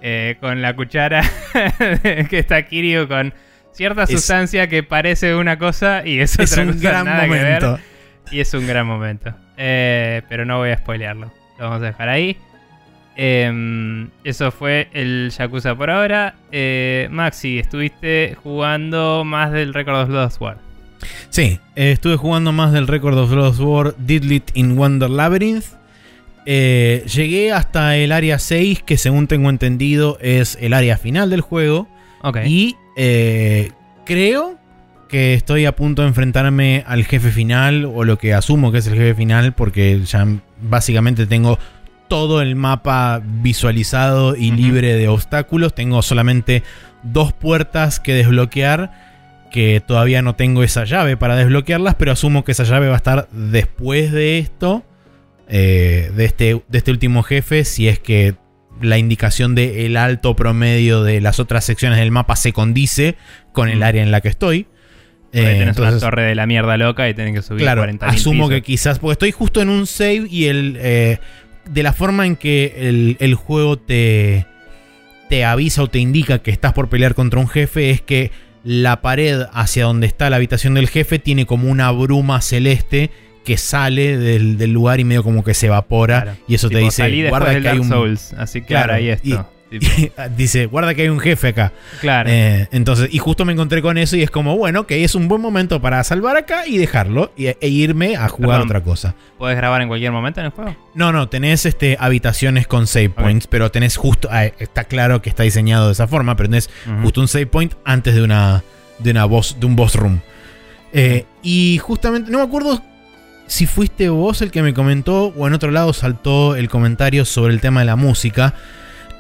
eh, 0.02 0.38
con 0.40 0.62
la 0.62 0.76
cuchara 0.76 1.22
que 2.30 2.40
está 2.40 2.64
Kiryu 2.66 3.08
con 3.08 3.34
cierta 3.74 4.04
Es- 4.04 4.12
sustancia 4.12 4.68
que 4.68 4.84
parece 4.84 5.36
una 5.36 5.58
cosa 5.58 6.04
y 6.06 6.20
es, 6.20 6.38
Es 6.40 6.52
otra 6.54 6.64
un 6.64 6.74
cosa, 6.74 6.90
gran 6.90 7.06
nada 7.06 7.24
que 7.24 7.30
ver. 7.30 7.62
momento. 7.64 7.80
Y 8.32 8.40
es 8.40 8.54
un 8.54 8.66
gran 8.68 8.86
momento. 8.88 9.34
Eh, 9.58 10.22
pero 10.30 10.46
no 10.46 10.58
voy 10.58 10.70
a 10.72 10.78
spoilearlo. 10.78 11.32
Lo 11.60 11.66
vamos 11.66 11.82
a 11.84 11.86
dejar 11.88 12.10
ahí. 12.10 12.38
Em, 13.16 14.10
eso 14.24 14.52
fue 14.52 14.88
el 14.94 15.32
Yakuza 15.38 15.76
por 15.76 15.90
ahora. 15.90 16.36
Eh, 16.52 17.08
Maxi, 17.12 17.60
estuviste 17.60 18.38
jugando 18.42 19.24
más 19.26 19.52
del 19.52 19.74
Record 19.74 20.04
of 20.04 20.10
Lost 20.10 20.40
War. 20.42 20.58
Sí, 21.30 21.60
estuve 21.76 22.16
jugando 22.16 22.52
más 22.52 22.72
del 22.72 22.88
Record 22.88 23.18
of 23.18 23.32
Lost 23.32 23.60
War 23.60 23.94
Didlit 23.98 24.52
in 24.54 24.78
Wonder 24.78 25.10
Labyrinth. 25.10 25.66
Eh, 26.46 27.06
llegué 27.14 27.52
hasta 27.52 27.98
el 27.98 28.12
área 28.12 28.40
6, 28.40 28.84
que 28.84 28.98
según 28.98 29.28
tengo 29.28 29.50
entendido 29.50 30.18
es 30.22 30.58
el 30.62 30.74
área 30.74 30.98
final 30.98 31.30
del 31.30 31.42
juego. 31.42 31.88
Y 32.46 32.76
eh, 32.98 33.72
creo 34.06 34.58
que 35.10 35.34
estoy 35.34 35.66
a 35.66 35.76
punto 35.76 36.04
de 36.04 36.08
enfrentarme 36.08 36.84
al 36.88 37.04
jefe 37.04 37.32
final, 37.32 37.86
o 37.86 38.04
lo 38.04 38.18
que 38.18 38.34
asumo 38.34 38.72
que 38.72 38.80
es 38.80 38.88
el 38.88 38.96
jefe 38.96 39.16
final, 39.16 39.54
porque 39.54 40.02
ya 40.06 40.26
básicamente 40.62 41.26
tengo 41.26 41.60
todo 42.08 42.42
el 42.42 42.56
mapa 42.56 43.22
visualizado 43.24 44.36
y 44.36 44.52
libre 44.52 44.96
de 44.96 45.08
obstáculos. 45.08 45.74
Tengo 45.74 46.02
solamente 46.02 46.64
dos 47.04 47.34
puertas 47.34 48.00
que 48.00 48.14
desbloquear, 48.14 48.92
que 49.52 49.82
todavía 49.86 50.22
no 50.22 50.36
tengo 50.36 50.64
esa 50.64 50.86
llave 50.86 51.18
para 51.18 51.36
desbloquearlas, 51.36 51.96
pero 51.96 52.12
asumo 52.12 52.44
que 52.44 52.54
esa 52.54 52.64
llave 52.64 52.88
va 52.88 52.94
a 52.94 52.98
estar 52.98 53.28
después 53.32 54.12
de 54.12 54.40
esto, 54.40 54.84
eh, 55.52 56.12
de, 56.16 56.26
este, 56.26 56.64
de 56.68 56.78
este 56.78 56.92
último 56.92 57.24
jefe, 57.24 57.66
si 57.66 57.88
es 57.88 58.00
que 58.00 58.36
la 58.82 58.98
indicación 58.98 59.54
de 59.54 59.86
el 59.86 59.98
alto 59.98 60.36
promedio 60.36 61.04
de 61.04 61.22
las 61.22 61.40
otras 61.40 61.66
secciones 61.66 62.00
del 62.00 62.10
mapa 62.10 62.36
se 62.36 62.54
condice 62.54 63.16
con 63.52 63.70
el 63.70 63.80
Mm. 63.80 63.84
área 63.84 64.04
en 64.04 64.12
la 64.12 64.22
que 64.22 64.30
estoy. 64.30 64.68
Eh, 65.34 65.44
tenés 65.44 65.68
entonces, 65.70 65.94
una 65.96 66.00
torre 66.00 66.24
de 66.24 66.36
la 66.36 66.46
mierda 66.48 66.78
loca 66.78 67.08
y 67.08 67.14
tenés 67.14 67.36
que 67.36 67.42
subir 67.42 67.62
claro, 67.62 67.82
40 67.82 68.06
asumo 68.08 68.50
que 68.50 68.62
quizás, 68.62 69.00
porque 69.00 69.14
estoy 69.14 69.32
justo 69.32 69.62
en 69.62 69.70
un 69.70 69.88
save 69.88 70.28
y 70.30 70.46
el 70.46 70.78
eh, 70.82 71.20
de 71.70 71.84
la 71.84 71.94
forma 71.94 72.26
en 72.26 72.36
que 72.38 72.74
el, 72.78 73.18
el 73.20 73.36
juego 73.36 73.78
te, 73.78 74.46
te 75.30 75.46
avisa 75.46 75.84
o 75.84 75.88
te 75.88 76.00
indica 76.00 76.40
que 76.40 76.52
estás 76.52 76.74
por 76.74 76.90
pelear 76.90 77.14
contra 77.14 77.40
un 77.40 77.48
jefe 77.48 77.92
es 77.92 78.02
que 78.02 78.32
la 78.64 79.02
pared 79.02 79.44
hacia 79.54 79.86
donde 79.86 80.08
está 80.08 80.30
la 80.30 80.36
habitación 80.38 80.74
del 80.74 80.88
jefe 80.90 81.20
tiene 81.20 81.46
como 81.46 81.70
una 81.70 81.92
bruma 81.92 82.42
celeste 82.42 83.10
que 83.44 83.58
sale 83.58 84.18
del, 84.18 84.58
del 84.58 84.72
lugar 84.72 85.00
y 85.00 85.04
medio 85.04 85.24
como 85.24 85.44
que 85.44 85.54
se 85.54 85.68
evapora 85.68 86.22
Claro. 86.24 86.38
y 86.48 86.56
eso 86.56 86.70
te 86.70 86.78
dice 86.80 87.30
guarda 87.30 87.60
que 87.60 87.70
hay 87.70 87.80
un 87.80 87.88
Souls, 87.90 88.34
así 88.34 88.62
que 88.62 88.68
Claro, 88.68 88.94
hay 88.94 89.10
esto. 89.10 89.50
Dice 90.36 90.66
guarda 90.66 90.94
que 90.94 91.04
hay 91.04 91.08
un 91.08 91.20
jefe 91.22 91.48
acá 91.48 91.72
claro. 92.02 92.30
eh, 92.30 92.68
entonces, 92.74 93.08
y 93.10 93.20
justo 93.20 93.46
me 93.46 93.54
encontré 93.54 93.82
con 93.82 93.98
eso 93.98 94.18
y 94.18 94.22
es 94.22 94.30
como, 94.30 94.58
bueno, 94.58 94.86
que 94.86 95.04
es 95.06 95.16
un 95.16 95.30
buen 95.30 95.42
momento 95.42 95.82
para 95.82 96.04
salvar 96.04 96.36
acá 96.36 96.68
y 96.68 96.78
dejarlo 96.78 97.32
y- 97.38 97.46
e 97.48 97.58
irme 97.70 98.18
a 98.18 98.28
jugar 98.28 98.58
Perdón. 98.58 98.68
otra 98.68 98.84
cosa. 98.84 99.16
¿Puedes 99.38 99.56
grabar 99.56 99.82
en 99.82 99.88
cualquier 99.88 100.12
momento 100.12 100.42
en 100.42 100.48
el 100.48 100.52
juego? 100.52 100.76
No, 100.94 101.14
no, 101.14 101.30
tenés 101.30 101.66
este, 101.66 101.96
habitaciones 102.00 102.68
con 102.68 102.86
save 102.86 103.12
points, 103.12 103.48
pero 103.48 103.72
tenés 103.72 103.96
justo, 103.96 104.28
ah, 104.30 104.44
está 104.44 104.84
claro 104.84 105.22
que 105.22 105.30
está 105.30 105.44
diseñado 105.44 105.86
de 105.88 105.94
esa 105.94 106.06
forma, 106.08 106.36
pero 106.36 106.50
tenés 106.50 106.70
justo 107.02 107.22
un 107.22 107.30
save 107.30 107.48
point 107.48 107.74
antes 107.86 108.14
de 108.14 108.24
una, 108.24 108.64
de 109.00 109.12
una 109.12 109.24
boss, 109.24 109.56
de 109.58 109.66
un 109.68 109.78
boss 109.78 109.96
room. 109.96 110.20
Eh, 110.92 111.24
y 111.44 111.78
justamente, 111.78 112.30
no 112.30 112.40
me 112.40 112.44
acuerdo 112.44 112.82
si 113.52 113.66
fuiste 113.66 114.08
vos 114.08 114.42
el 114.42 114.50
que 114.50 114.62
me 114.62 114.74
comentó 114.74 115.26
o 115.36 115.46
en 115.46 115.52
otro 115.54 115.72
lado 115.72 115.92
saltó 115.92 116.56
el 116.56 116.70
comentario 116.70 117.26
sobre 117.26 117.54
el 117.54 117.60
tema 117.60 117.82
de 117.82 117.86
la 117.86 117.98
música. 117.98 118.54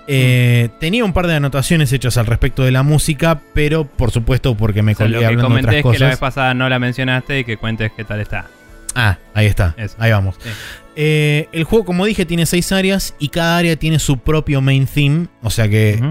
Eh, 0.07 0.69
Tenía 0.79 1.03
un 1.03 1.11
par 1.11 1.27
de 1.27 1.35
anotaciones 1.35 1.91
hechas 1.91 2.15
al 2.15 2.27
respecto 2.27 2.63
de 2.63 2.71
la 2.71 2.81
música, 2.81 3.41
pero 3.53 3.83
por 3.83 4.11
supuesto 4.11 4.55
porque 4.55 4.83
me 4.83 4.93
O 4.93 4.95
sea, 4.95 5.07
colgué 5.07 5.25
hablando 5.25 5.43
de 5.43 5.47
comenté 5.49 5.67
otras 5.79 5.85
es 5.85 5.91
que 5.91 6.03
la 6.05 6.09
vez 6.11 6.17
pasada 6.17 6.53
no 6.53 6.69
la 6.69 6.79
mencionaste 6.79 7.39
y 7.39 7.43
que 7.43 7.57
cuentes 7.57 7.91
qué 7.95 8.05
tal 8.05 8.21
está. 8.21 8.47
Ah, 8.95 9.17
ahí 9.33 9.47
está. 9.47 9.75
Eso. 9.77 9.97
Ahí 9.99 10.11
vamos. 10.11 10.35
Sí. 10.41 10.49
Eh, 10.95 11.49
el 11.51 11.65
juego, 11.65 11.83
como 11.83 12.05
dije, 12.05 12.25
tiene 12.25 12.45
seis 12.45 12.71
áreas 12.71 13.15
y 13.19 13.29
cada 13.29 13.57
área 13.57 13.75
tiene 13.75 13.99
su 13.99 14.17
propio 14.19 14.61
main 14.61 14.87
theme. 14.87 15.27
O 15.41 15.49
sea 15.49 15.67
que 15.67 16.01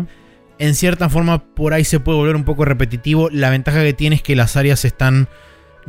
en 0.59 0.75
cierta 0.75 1.09
forma 1.09 1.43
por 1.43 1.73
ahí 1.73 1.85
se 1.85 2.01
puede 2.01 2.19
volver 2.19 2.37
un 2.37 2.45
poco 2.45 2.67
repetitivo. 2.67 3.31
La 3.31 3.49
ventaja 3.49 3.83
que 3.83 3.95
tiene 3.95 4.17
es 4.17 4.23
que 4.23 4.37
las 4.37 4.59
áreas 4.59 4.85
están 4.85 5.27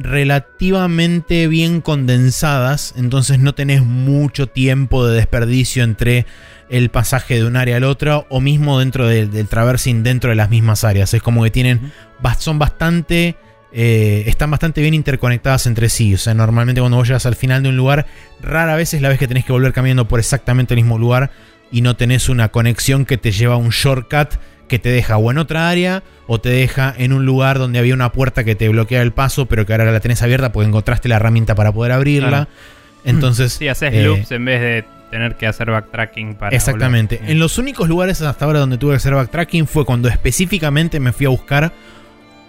relativamente 0.04 1.48
bien 1.48 1.82
condensadas, 1.82 2.94
entonces 2.98 3.40
no 3.40 3.54
tenés 3.54 3.84
mucho 3.84 4.48
tiempo 4.48 5.06
de 5.06 5.16
desperdicio 5.16 5.84
entre 5.84 6.26
el 6.70 6.90
pasaje 6.90 7.36
de 7.36 7.46
un 7.46 7.58
área 7.58 7.78
al 7.78 7.84
otro 7.84 8.26
o 8.30 8.40
mismo 8.40 8.80
dentro 8.80 9.08
del, 9.08 9.30
del 9.30 9.48
traversing 9.48 10.04
dentro 10.04 10.30
de 10.30 10.36
las 10.36 10.50
mismas 10.50 10.84
áreas. 10.84 11.14
Es 11.14 11.22
como 11.22 11.44
que 11.44 11.52
tienen, 11.52 11.92
son 12.40 12.60
bastante, 12.60 13.36
eh, 13.74 14.24
están 14.28 14.50
bastante 14.52 14.82
bien 14.82 14.94
interconectadas 14.94 15.68
entre 15.68 15.90
sí. 15.90 16.14
O 16.14 16.18
sea, 16.18 16.34
normalmente 16.34 16.80
cuando 16.80 16.98
vos 16.98 17.08
llegas 17.08 17.26
al 17.26 17.36
final 17.36 17.62
de 17.64 17.70
un 17.70 17.78
lugar, 17.78 18.06
rara 18.42 18.76
vez 18.76 18.94
es 18.94 19.02
la 19.02 19.10
vez 19.10 19.20
que 19.20 19.28
tenés 19.28 19.46
que 19.46 19.52
volver 19.52 19.74
caminando 19.74 20.08
por 20.08 20.20
exactamente 20.20 20.74
el 20.74 20.80
mismo 20.80 20.98
lugar 20.98 21.32
y 21.72 21.82
no 21.82 21.96
tenés 21.96 22.30
una 22.30 22.50
conexión 22.50 23.06
que 23.06 23.18
te 23.18 23.32
lleva 23.32 23.56
a 23.56 23.58
un 23.58 23.70
shortcut 23.70 24.36
que 24.72 24.80
te 24.80 24.90
deja 24.90 25.18
o 25.18 25.30
en 25.30 25.38
otra 25.38 25.70
área 25.70 26.02
o 26.28 26.40
te 26.40 26.48
deja 26.50 26.94
en 26.98 27.12
un 27.14 27.26
lugar 27.26 27.60
donde 27.60 27.78
había 27.78 27.94
una 27.94 28.12
puerta 28.14 28.44
que 28.46 28.56
te 28.56 28.70
bloquea 28.70 29.02
el 29.02 29.12
paso, 29.12 29.46
pero 29.46 29.66
que 29.66 29.74
ahora 29.74 29.92
la 29.92 30.00
tenés 30.00 30.24
abierta 30.24 30.52
porque 30.54 30.68
encontraste 30.70 31.10
la 31.10 31.18
herramienta 31.18 31.56
para 31.56 31.72
poder 31.74 31.92
abrirla. 31.92 32.30
Claro. 32.30 32.48
Entonces, 33.04 33.52
Sí, 33.54 33.68
haces 33.68 33.94
eh, 33.94 34.04
loops 34.04 34.32
en 34.32 34.46
vez 34.46 34.62
de 34.62 34.86
tener 35.10 35.36
que 35.36 35.46
hacer 35.46 35.70
backtracking 35.72 36.36
para. 36.36 36.56
exactamente. 36.56 37.18
volver. 37.18 37.32
En 37.32 37.40
los 37.40 37.58
únicos 37.58 37.90
lugares 37.90 38.22
hasta 38.22 38.46
ahora 38.46 38.60
donde 38.60 38.78
tuve 38.78 38.94
que 38.94 38.98
hacer 38.98 39.14
backtracking 39.14 39.68
fue 39.68 39.84
cuando 39.86 40.08
específicamente 40.08 41.00
me 41.02 41.12
fui 41.12 41.26
a 41.26 41.30
buscar 41.30 41.74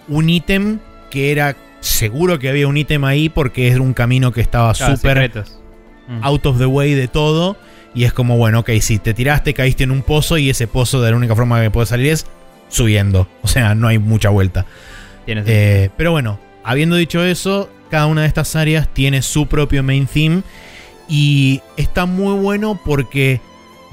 un 0.08 0.30
ítem 0.30 0.78
que 1.11 1.32
era 1.32 1.56
seguro 1.80 2.38
que 2.38 2.48
había 2.48 2.68
un 2.68 2.76
ítem 2.76 3.04
ahí 3.04 3.28
porque 3.28 3.68
era 3.68 3.80
un 3.80 3.94
camino 3.94 4.30
que 4.30 4.40
estaba 4.42 4.72
Claro, 4.74 4.96
súper. 4.96 5.32
Mm. 6.08 6.22
out 6.22 6.46
of 6.46 6.58
the 6.58 6.66
way 6.66 6.94
de 6.94 7.08
todo. 7.08 7.56
Y 7.94 8.05
es 8.05 8.12
como, 8.12 8.37
bueno, 8.38 8.61
ok, 8.61 8.70
si 8.81 8.98
te 8.98 9.12
tiraste, 9.14 9.52
caíste 9.55 9.85
en 9.85 9.90
un 9.90 10.02
pozo 10.02 10.38
y 10.38 10.48
ese 10.50 10.66
pozo 10.66 11.00
de 11.02 11.11
la 11.11 11.16
única 11.16 11.35
forma 11.37 11.61
que 11.61 11.70
puede 11.70 11.87
salir 11.87 12.07
es 12.12 12.26
subiendo. 12.68 13.28
O 13.42 13.48
sea, 13.48 13.74
no 13.74 13.88
hay 13.88 13.98
mucha 13.98 14.31
vuelta. 14.31 14.64
Eh, 15.26 15.90
pero 15.96 16.11
bueno, 16.12 16.38
habiendo 16.64 16.96
dicho 16.96 17.22
eso, 17.24 17.68
cada 17.90 18.07
una 18.07 18.22
de 18.22 18.28
estas 18.28 18.57
áreas 18.57 18.88
tiene 18.92 19.20
su 19.22 19.46
propio 19.46 19.83
main 19.83 20.07
theme. 20.07 20.42
Y 21.09 21.61
está 21.76 22.07
muy 22.07 22.35
bueno 22.40 22.81
porque 22.83 23.40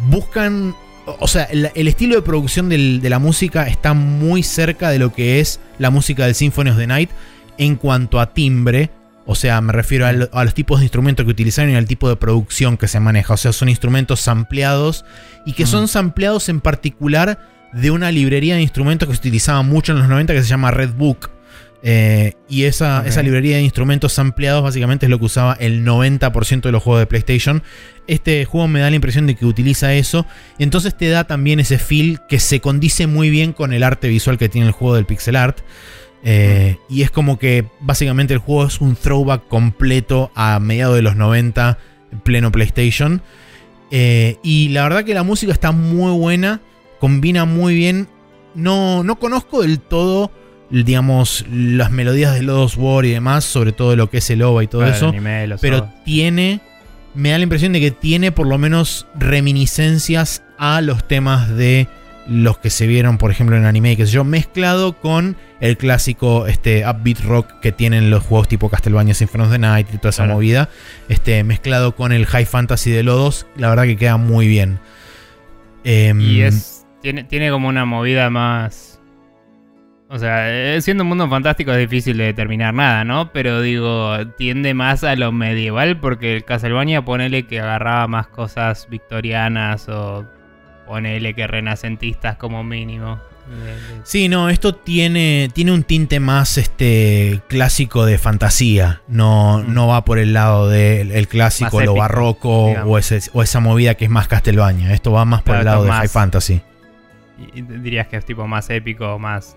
buscan. 0.07 0.75
O 1.19 1.27
sea, 1.27 1.43
el, 1.45 1.69
el 1.73 1.87
estilo 1.87 2.15
de 2.15 2.21
producción 2.21 2.69
del- 2.69 3.01
de 3.01 3.09
la 3.09 3.19
música 3.19 3.67
está 3.67 3.93
muy 3.93 4.43
cerca 4.43 4.89
de 4.91 4.99
lo 4.99 5.11
que 5.11 5.39
es 5.39 5.59
la 5.79 5.89
música 5.89 6.25
del 6.25 6.35
Symphony 6.35 6.69
of 6.69 6.77
the 6.77 6.87
Night 6.87 7.09
en 7.57 7.75
cuanto 7.75 8.19
a 8.19 8.31
timbre. 8.33 8.91
O 9.31 9.35
sea, 9.35 9.61
me 9.61 9.71
refiero 9.73 10.07
a, 10.07 10.11
lo- 10.11 10.29
a 10.33 10.43
los 10.43 10.55
tipos 10.55 10.79
de 10.79 10.85
instrumentos 10.85 11.23
que 11.23 11.31
utilizaron 11.31 11.71
y 11.71 11.75
al 11.75 11.85
tipo 11.85 12.09
de 12.09 12.15
producción 12.15 12.77
que 12.77 12.87
se 12.87 12.99
maneja. 12.99 13.35
O 13.35 13.37
sea, 13.37 13.53
son 13.53 13.69
instrumentos 13.69 14.21
sampleados 14.21 15.05
y 15.45 15.53
que 15.53 15.63
Ujú. 15.63 15.71
son 15.71 15.87
sampleados 15.87 16.49
en 16.49 16.61
particular 16.61 17.39
de 17.71 17.91
una 17.91 18.11
librería 18.11 18.55
de 18.55 18.61
instrumentos 18.63 19.07
que 19.07 19.13
se 19.13 19.19
utilizaba 19.19 19.61
mucho 19.61 19.91
en 19.91 19.99
los 19.99 20.07
90 20.09 20.33
que 20.33 20.41
se 20.41 20.47
llama 20.47 20.71
Red 20.71 20.93
Book. 20.93 21.29
Eh, 21.81 22.33
y 22.49 22.63
esa, 22.63 23.05
esa 23.07 23.21
librería 23.23 23.55
de 23.55 23.61
instrumentos 23.61 24.11
sampleados 24.11 24.61
básicamente 24.63 25.05
es 25.05 25.09
lo 25.09 25.17
que 25.17 25.25
usaba 25.25 25.53
el 25.61 25.85
90% 25.85 26.61
de 26.63 26.71
los 26.73 26.81
juegos 26.83 26.99
de 27.01 27.05
PlayStation. 27.05 27.61
Este 28.07 28.43
juego 28.45 28.67
me 28.67 28.79
da 28.81 28.89
la 28.89 28.95
impresión 28.95 29.27
de 29.27 29.35
que 29.35 29.45
utiliza 29.45 29.93
eso. 29.93 30.25
Entonces 30.57 30.97
te 30.97 31.07
da 31.09 31.25
también 31.25 31.59
ese 31.59 31.77
feel 31.77 32.19
que 32.27 32.39
se 32.39 32.59
condice 32.59 33.05
muy 33.07 33.29
bien 33.29 33.53
con 33.53 33.71
el 33.73 33.83
arte 33.83 34.07
visual 34.09 34.37
que 34.37 34.49
tiene 34.49 34.65
el 34.67 34.73
juego 34.73 34.95
del 34.95 35.05
pixel 35.05 35.35
art. 35.35 35.59
Eh, 36.23 36.77
y 36.89 37.03
es 37.03 37.11
como 37.11 37.39
que 37.39 37.65
básicamente 37.79 38.33
el 38.33 38.39
juego 38.39 38.65
es 38.65 38.81
un 38.81 38.95
throwback 38.95 39.47
completo 39.47 40.31
a 40.35 40.59
mediados 40.59 40.95
de 40.95 41.01
los 41.01 41.15
90, 41.15 41.77
en 42.11 42.19
pleno 42.19 42.51
PlayStation. 42.51 43.21
Eh, 43.91 44.37
y 44.43 44.69
la 44.69 44.83
verdad 44.83 45.03
que 45.03 45.13
la 45.13 45.23
música 45.23 45.51
está 45.51 45.71
muy 45.71 46.11
buena, 46.17 46.61
combina 46.99 47.45
muy 47.45 47.73
bien. 47.73 48.07
No, 48.55 49.03
no 49.03 49.17
conozco 49.19 49.61
del 49.61 49.79
todo, 49.79 50.31
digamos, 50.69 51.45
las 51.51 51.89
melodías 51.91 52.33
de 52.35 52.43
Lodos 52.43 52.75
War 52.77 53.05
y 53.05 53.11
demás, 53.11 53.45
sobre 53.45 53.71
todo 53.71 53.95
lo 53.95 54.09
que 54.09 54.17
es 54.17 54.29
el 54.29 54.41
OVA 54.41 54.63
y 54.63 54.67
todo 54.67 54.81
Claro, 54.81 54.95
eso. 54.95 55.07
anime, 55.09 55.55
Pero 55.61 55.89
tiene, 56.03 56.59
me 57.15 57.29
da 57.29 57.37
la 57.37 57.43
impresión 57.43 57.73
de 57.73 57.79
que 57.79 57.91
tiene 57.91 58.31
por 58.31 58.45
lo 58.47 58.57
menos 58.57 59.07
reminiscencias 59.17 60.43
a 60.57 60.81
los 60.81 61.07
temas 61.07 61.49
de 61.55 61.87
los 62.29 62.57
que 62.59 62.69
se 62.69 62.87
vieron, 62.87 63.17
por 63.17 63.31
ejemplo, 63.31 63.55
en 63.57 63.65
anime, 63.65 63.97
que 63.97 64.05
sé 64.05 64.11
yo, 64.13 64.23
mezclado 64.23 64.93
con 64.93 65.35
el 65.59 65.77
clásico 65.77 66.47
este, 66.47 66.83
upbeat 66.87 67.19
rock 67.21 67.59
que 67.61 67.71
tienen 67.71 68.09
los 68.09 68.23
juegos 68.23 68.47
tipo 68.47 68.69
Castlevania 68.69 69.13
Symphony 69.13 69.43
of 69.43 69.51
the 69.51 69.59
Night 69.59 69.87
y 69.93 69.97
toda 69.97 70.09
esa 70.11 70.23
Claro. 70.23 70.35
movida, 70.35 70.69
este, 71.09 71.43
mezclado 71.43 71.95
con 71.95 72.11
el 72.11 72.25
high 72.25 72.45
fantasy 72.45 72.91
de 72.91 73.03
Lodos, 73.03 73.47
la 73.57 73.69
verdad 73.69 73.83
que 73.83 73.97
queda 73.97 74.17
muy 74.17 74.47
bien. 74.47 74.79
Em, 75.83 76.19
Y 76.21 76.41
es. 76.41 76.85
Tiene, 77.01 77.23
tiene 77.23 77.49
como 77.49 77.67
una 77.69 77.85
movida 77.85 78.29
más. 78.29 78.99
O 80.11 80.17
sea, 80.17 80.49
eh, 80.75 80.81
siendo 80.81 81.03
un 81.03 81.09
mundo 81.09 81.29
fantástico 81.29 81.71
es 81.71 81.77
difícil 81.77 82.17
de 82.17 82.25
determinar 82.25 82.73
nada, 82.73 83.03
¿no? 83.03 83.31
Pero 83.31 83.61
digo, 83.61 84.17
tiende 84.37 84.73
más 84.73 85.03
a 85.03 85.15
lo 85.15 85.31
medieval 85.31 85.99
porque 85.99 86.35
el 86.35 86.43
Castlevania 86.43 87.03
ponele 87.05 87.43
que 87.43 87.59
agarraba 87.59 88.07
más 88.07 88.27
cosas 88.27 88.87
victorianas 88.89 89.87
o 89.87 90.25
ponele 90.89 91.33
que 91.33 91.47
renacentistas 91.47 92.35
como 92.35 92.63
mínimo. 92.65 93.19
De- 93.49 93.55
de- 93.73 94.01
Sí, 94.03 94.27
no, 94.27 94.49
esto 94.49 94.75
tiene, 94.75 95.49
tiene 95.53 95.71
un 95.71 95.83
tinte 95.83 96.19
más 96.19 96.57
este, 96.57 97.39
clásico 97.47 98.05
de 98.05 98.17
fantasía. 98.17 99.01
No, 99.07 99.63
Mm. 99.65 99.73
no 99.73 99.87
va 99.87 100.03
por 100.03 100.19
el 100.19 100.33
lado 100.33 100.67
del 100.69 101.11
el 101.11 101.27
clásico, 101.27 101.79
lo 101.81 101.95
barroco 101.95 102.65
o, 102.65 102.97
ese- 102.97 103.21
o 103.33 103.41
esa 103.41 103.59
movida 103.59 103.95
que 103.95 104.05
es 104.05 104.11
más 104.11 104.27
Castlevania. 104.27 104.93
Esto 104.93 105.11
va 105.13 105.23
más 105.25 105.39
por 105.41 105.55
Claro, 105.55 105.59
el 105.61 105.65
lado 105.65 105.83
de 105.83 105.89
más- 105.89 105.99
High 105.99 106.09
Fantasy. 106.09 106.61
dirías 107.55 108.07
que 108.07 108.17
es 108.17 108.25
tipo 108.25 108.45
más 108.47 108.69
épico, 108.69 109.17
más 109.17 109.55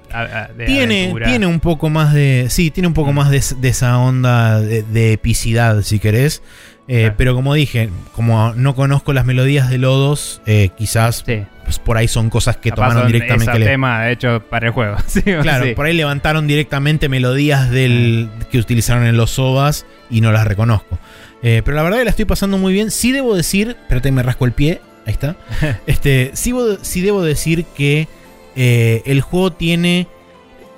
de 0.56 0.66
Tiene, 0.66 1.00
aventura. 1.02 1.26
tiene 1.26 1.46
un 1.46 1.58
poco 1.58 1.90
más 1.90 2.14
de. 2.14 2.46
Sí, 2.48 2.70
tiene 2.70 2.86
un 2.86 2.94
poco 2.94 3.12
Mm. 3.12 3.16
más 3.16 3.30
de, 3.30 3.42
de 3.60 3.68
esa 3.68 3.98
onda 3.98 4.60
de, 4.60 4.84
de 4.84 5.12
epicidad, 5.14 5.82
si 5.82 5.98
querés. 5.98 6.42
Eh, 6.88 7.00
Claro. 7.02 7.14
Pero 7.16 7.34
como 7.34 7.54
dije, 7.54 7.90
como 8.12 8.52
no 8.54 8.74
conozco 8.74 9.12
las 9.12 9.24
melodías 9.24 9.70
de 9.70 9.78
Lodos, 9.78 10.42
eh, 10.46 10.70
quizás 10.76 11.22
Sí, 11.24 11.42
pues, 11.64 11.78
por 11.78 11.96
ahí 11.96 12.08
son 12.08 12.28
cosas 12.28 12.56
que 12.56 12.70
capaz 12.70 12.88
tomaron 12.90 13.06
directamente. 13.12 13.58
le- 13.58 13.66
temas, 13.66 14.04
de 14.04 14.12
hecho, 14.12 14.42
para 14.50 14.66
el 14.66 14.72
juego. 14.72 14.96
Sí, 15.06 15.22
Claro, 15.22 15.64
sí. 15.66 15.74
por 15.74 15.86
ahí 15.86 15.94
levantaron 15.94 16.46
directamente 16.46 17.08
melodías 17.08 17.70
del 17.70 18.28
que 18.50 18.58
utilizaron 18.58 19.04
en 19.06 19.16
los 19.16 19.38
OVAs 19.38 19.86
y 20.10 20.20
no 20.20 20.32
las 20.32 20.44
reconozco. 20.46 20.98
Eh, 21.44 21.62
pero 21.64 21.76
la 21.76 21.82
verdad 21.82 21.98
que 21.98 22.04
la 22.04 22.10
estoy 22.10 22.24
pasando 22.24 22.58
muy 22.58 22.72
bien. 22.72 22.90
Sí 22.90 23.12
debo 23.12 23.34
decir, 23.36 23.76
espérate, 23.80 24.10
me 24.12 24.22
rasco 24.22 24.44
el 24.44 24.52
pie. 24.52 24.80
Ahí 25.06 25.12
está. 25.12 25.36
este, 25.86 26.30
sí, 26.34 26.52
sí 26.82 27.00
debo 27.00 27.22
decir 27.22 27.64
que 27.76 28.06
el 28.56 29.20
juego 29.22 29.52
tiene. 29.52 30.06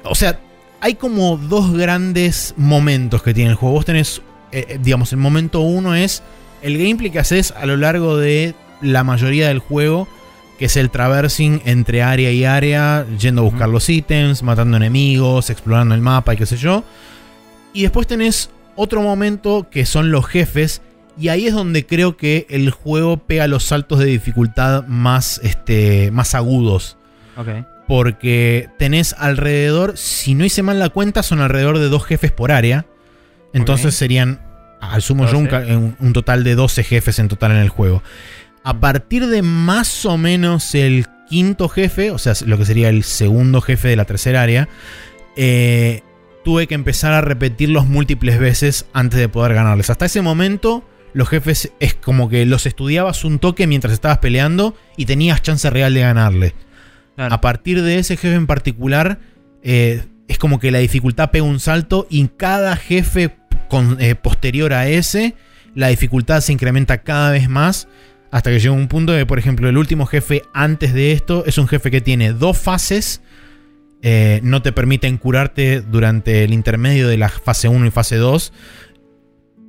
O 0.05 0.15
sea, 0.15 0.39
hay 0.81 0.95
como 0.95 1.37
dos 1.39 1.73
grandes 1.73 2.55
momentos 2.59 3.23
que 3.23 3.33
tiene 3.35 3.51
el 3.51 3.57
juego. 3.57 3.75
Vos 3.77 3.85
tenés, 3.87 4.23
eh, 4.55 4.67
eh, 4.69 4.79
digamos, 4.83 5.13
el 5.13 5.19
momento 5.19 5.61
uno 5.61 5.95
es 5.95 6.23
el 6.63 6.79
gameplay 6.79 7.11
que 7.11 7.19
haces 7.19 7.53
a 7.53 7.67
lo 7.67 7.77
largo 7.77 8.17
de 8.17 8.55
la 8.81 9.05
mayoría 9.05 9.49
del 9.49 9.59
juego 9.59 10.09
que 10.59 10.67
es 10.67 10.77
el 10.77 10.91
traversing 10.91 11.61
entre 11.65 12.03
área 12.03 12.31
y 12.31 12.45
área, 12.45 13.07
yendo 13.19 13.43
a 13.43 13.45
buscar 13.45 13.69
los 13.69 13.89
ítems, 13.89 14.43
matando 14.43 14.77
enemigos, 14.77 15.51
explorando 15.51 15.95
el 15.95 16.01
mapa 16.01 16.35
y 16.35 16.37
qué 16.37 16.47
sé 16.47 16.57
yo. 16.57 16.85
Y 17.73 17.83
después 17.83 18.07
tenés 18.07 18.51
otro 18.77 19.03
momento 19.03 19.67
que 19.71 19.87
son 19.87 20.11
los 20.11 20.27
jefes, 20.27 20.81
y 21.19 21.29
ahí 21.29 21.47
es 21.47 21.55
donde 21.55 21.87
creo 21.87 22.17
que 22.17 22.47
el 22.51 22.71
juego 22.71 23.19
pega 23.19 23.47
los 23.47 23.65
saltos 23.65 23.99
de 23.99 24.07
dificultad 24.07 24.87
más, 24.87 25.41
este, 25.43 26.11
más 26.11 26.35
agudos. 26.35 26.97
Porque 27.87 28.69
tenés 28.79 29.15
alrededor, 29.19 29.97
si 29.97 30.35
no 30.35 30.45
hice 30.45 30.63
mal 30.63 30.79
la 30.79 30.89
cuenta, 30.89 31.23
son 31.23 31.41
alrededor 31.41 31.79
de 31.79 31.89
dos 31.89 32.05
jefes 32.05 32.33
por 32.33 32.53
área. 32.53 32.87
Entonces 33.55 33.95
serían, 33.95 34.41
al 34.81 35.01
sumo 35.03 35.27
yo, 35.27 35.39
un, 35.39 35.45
12. 35.49 35.67
ca- 35.67 35.77
un- 35.77 35.97
un 35.99 36.13
total 36.13 36.45
de 36.45 36.55
12 36.55 36.85
jefes 36.85 37.19
en 37.19 37.29
total 37.29 37.53
en 37.53 37.59
el 37.59 37.69
juego. 37.71 38.03
A 38.63 38.81
partir 38.81 39.27
de 39.27 39.43
más 39.43 40.05
o 40.07 40.17
menos 40.19 40.75
el 40.75 41.07
quinto 41.29 41.69
jefe, 41.69 42.11
o 42.11 42.19
sea, 42.19 42.35
lo 42.47 42.59
que 42.59 42.65
sería 42.67 42.89
el 42.89 43.03
segundo 43.05 43.61
jefe 43.61 43.89
de 43.89 43.97
la 43.97 44.05
tercera 44.05 44.43
área, 44.43 44.69
eh, 45.37 46.03
tuve 46.45 46.67
que 46.67 46.75
empezar 46.75 47.13
a 47.13 47.21
repetirlos 47.21 47.87
múltiples 47.87 48.39
veces 48.39 48.87
antes 48.93 49.19
de 49.19 49.29
poder 49.29 49.55
ganarles. 49.55 49.91
Hasta 49.91 50.05
ese 50.07 50.21
momento, 50.23 50.87
los 51.15 51.29
jefes 51.29 51.73
es 51.81 51.95
como 51.95 52.29
que 52.29 52.45
los 52.47 52.67
estudiabas 52.67 53.25
un 53.25 53.39
toque 53.39 53.67
mientras 53.67 53.93
estabas 53.95 54.19
peleando 54.19 54.77
y 54.97 55.07
tenías 55.07 55.43
chance 55.43 55.69
real 55.71 55.95
de 55.95 56.01
ganarle. 56.01 56.55
Claro. 57.17 57.35
A 57.35 57.41
partir 57.41 57.83
de 57.83 57.99
ese 57.99 58.17
jefe 58.17 58.35
en 58.35 58.47
particular, 58.47 59.19
eh, 59.63 60.05
es 60.29 60.39
como 60.39 60.59
que 60.59 60.71
la 60.71 60.79
dificultad 60.79 61.31
pega 61.31 61.45
un 61.45 61.61
salto 61.61 62.07
y 62.11 62.27
cada 62.29 62.77
jefe 62.77 63.37
con- 63.75 63.97
eh, 64.01 64.15
posterior 64.15 64.73
a 64.73 64.87
ese, 64.89 65.35
la 65.75 65.89
dificultad 65.89 66.41
se 66.41 66.53
incrementa 66.53 66.99
cada 67.03 67.31
vez 67.33 67.49
más 67.49 67.89
Hasta 68.31 68.51
que 68.51 68.59
llega 68.59 68.73
un 68.73 68.89
punto 68.89 69.13
de, 69.13 69.27
por 69.27 69.39
ejemplo, 69.39 69.69
el 69.69 69.77
último 69.77 70.07
jefe 70.07 70.43
antes 70.53 70.93
de 70.93 71.13
esto 71.13 71.45
es 71.47 71.57
un 71.59 71.67
jefe 71.69 71.91
que 71.91 72.01
tiene 72.01 72.33
dos 72.33 72.57
fases. 72.59 73.21
eh, 74.03 74.41
no 74.43 74.61
te 74.61 74.71
permiten 74.73 75.17
curarte 75.19 75.81
durante 75.81 76.45
el 76.45 76.53
intermedio 76.53 77.09
de 77.09 77.17
la 77.17 77.29
fase 77.29 77.69
1 77.69 77.87
y 77.87 77.91
fase 77.91 78.17
2. 78.17 78.53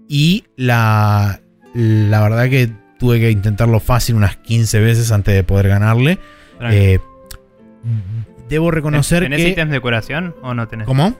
Y 0.09 0.43
la, 0.57 1.39
la 1.73 2.21
verdad 2.21 2.49
que 2.49 2.69
tuve 2.99 3.19
que 3.19 3.29
intentarlo 3.31 3.79
fácil 3.79 4.15
unas 4.15 4.35
15 4.37 4.79
veces 4.79 5.11
antes 5.11 5.33
de 5.35 5.43
poder 5.43 5.67
ganarle. 5.69 6.17
Eh, 6.71 6.99
debo 8.49 8.71
reconocer 8.71 9.23
¿Tenés 9.23 9.41
que... 9.41 9.49
ítems 9.49 9.71
de 9.71 9.79
curación 9.79 10.35
o 10.41 10.53
no 10.53 10.67
tenés? 10.67 10.85
¿Cómo? 10.87 11.15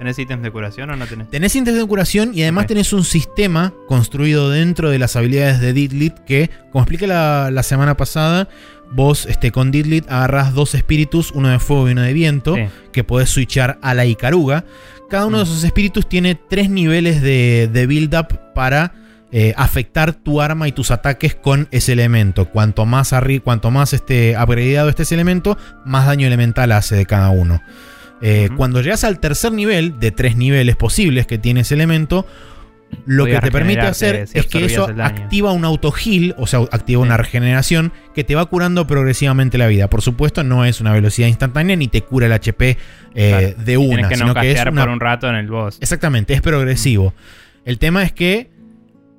¿Tenés 0.00 0.18
ítems 0.18 0.42
de 0.42 0.50
curación 0.50 0.88
o 0.88 0.96
no 0.96 1.06
tenés? 1.06 1.28
Tenés 1.28 1.54
ítems 1.54 1.76
de 1.78 1.86
curación 1.86 2.30
y 2.32 2.40
además 2.40 2.62
Ok. 2.64 2.68
tenés 2.68 2.92
un 2.94 3.04
sistema 3.04 3.74
construido 3.86 4.48
dentro 4.48 4.88
de 4.88 4.98
las 4.98 5.14
habilidades 5.14 5.60
de 5.60 5.74
Didlit 5.74 6.14
que, 6.20 6.48
como 6.72 6.82
expliqué 6.84 7.06
la, 7.06 7.50
la 7.52 7.62
semana 7.62 7.98
pasada, 7.98 8.48
vos 8.92 9.26
este, 9.26 9.52
con 9.52 9.70
Didlit 9.70 10.10
agarrás 10.10 10.54
dos 10.54 10.74
espíritus, 10.74 11.32
uno 11.32 11.48
de 11.50 11.58
fuego 11.58 11.86
y 11.88 11.92
uno 11.92 12.00
de 12.00 12.14
viento, 12.14 12.54
Sí. 12.56 12.62
que 12.92 13.04
podés 13.04 13.28
switchar 13.28 13.78
a 13.82 13.92
la 13.92 14.06
Icaruga. 14.06 14.64
Cada 15.10 15.26
uno 15.26 15.36
de 15.38 15.44
Mm. 15.44 15.48
esos 15.48 15.64
espíritus 15.64 16.08
tiene 16.08 16.34
tres 16.34 16.70
niveles 16.70 17.20
de, 17.20 17.68
de 17.70 17.86
build-up 17.86 18.40
para 18.54 18.94
eh, 19.32 19.52
afectar 19.56 20.12
tu 20.14 20.40
arma 20.40 20.66
y 20.66 20.72
tus 20.72 20.90
ataques 20.90 21.36
con 21.36 21.68
ese 21.70 21.92
elemento. 21.92 22.46
Cuanto 22.48 22.84
más, 22.86 23.14
cuanto 23.44 23.70
más 23.70 23.92
este, 23.92 24.34
upgradeado 24.36 24.88
esté 24.88 25.02
ese 25.04 25.14
elemento, 25.14 25.56
más 25.84 26.06
daño 26.06 26.26
elemental 26.26 26.72
hace 26.72 26.96
de 26.96 27.06
cada 27.06 27.28
uno. 27.30 27.60
Eh. 28.22 28.48
Cuando 28.56 28.80
llegas 28.82 29.04
al 29.04 29.18
tercer 29.20 29.52
nivel, 29.52 29.98
de 29.98 30.10
tres 30.10 30.36
niveles 30.36 30.76
posibles 30.76 31.26
que 31.26 31.38
tiene 31.38 31.60
ese 31.60 31.74
elemento, 31.74 32.26
lo 33.06 33.24
que 33.24 33.38
te 33.38 33.52
permite 33.52 33.82
hacer 33.82 34.26
si 34.26 34.38
es 34.40 34.46
que 34.46 34.64
eso 34.64 34.88
activa 35.00 35.52
un 35.52 35.64
auto 35.64 35.92
heal, 35.94 36.34
o 36.38 36.46
sea, 36.48 36.58
activa 36.72 37.00
una 37.00 37.16
regeneración 37.16 37.92
que 38.14 38.24
te 38.24 38.34
va 38.34 38.44
curando 38.46 38.86
progresivamente 38.86 39.58
la 39.58 39.68
vida. 39.68 39.88
Por 39.88 40.02
supuesto, 40.02 40.42
no 40.42 40.64
es 40.64 40.80
una 40.80 40.92
velocidad 40.92 41.28
instantánea 41.28 41.76
ni 41.76 41.86
te 41.88 42.02
cura 42.02 42.26
el 42.26 42.32
HP 42.32 42.76
eh, 43.14 43.54
Claro. 43.54 43.64
de 43.64 43.76
una, 43.76 43.88
Tienes 43.88 44.08
que 44.08 44.14
sino 44.16 44.26
no 44.34 44.40
que 44.40 44.50
es 44.52 44.66
una 44.66 44.82
por 44.82 44.90
un 44.90 45.00
rato 45.00 45.28
en 45.28 45.36
el 45.36 45.46
boss. 45.46 45.78
Exactamente, 45.80 46.34
es 46.34 46.42
progresivo. 46.42 47.14
El 47.64 47.78
tema 47.78 48.02
es 48.02 48.12
que 48.12 48.50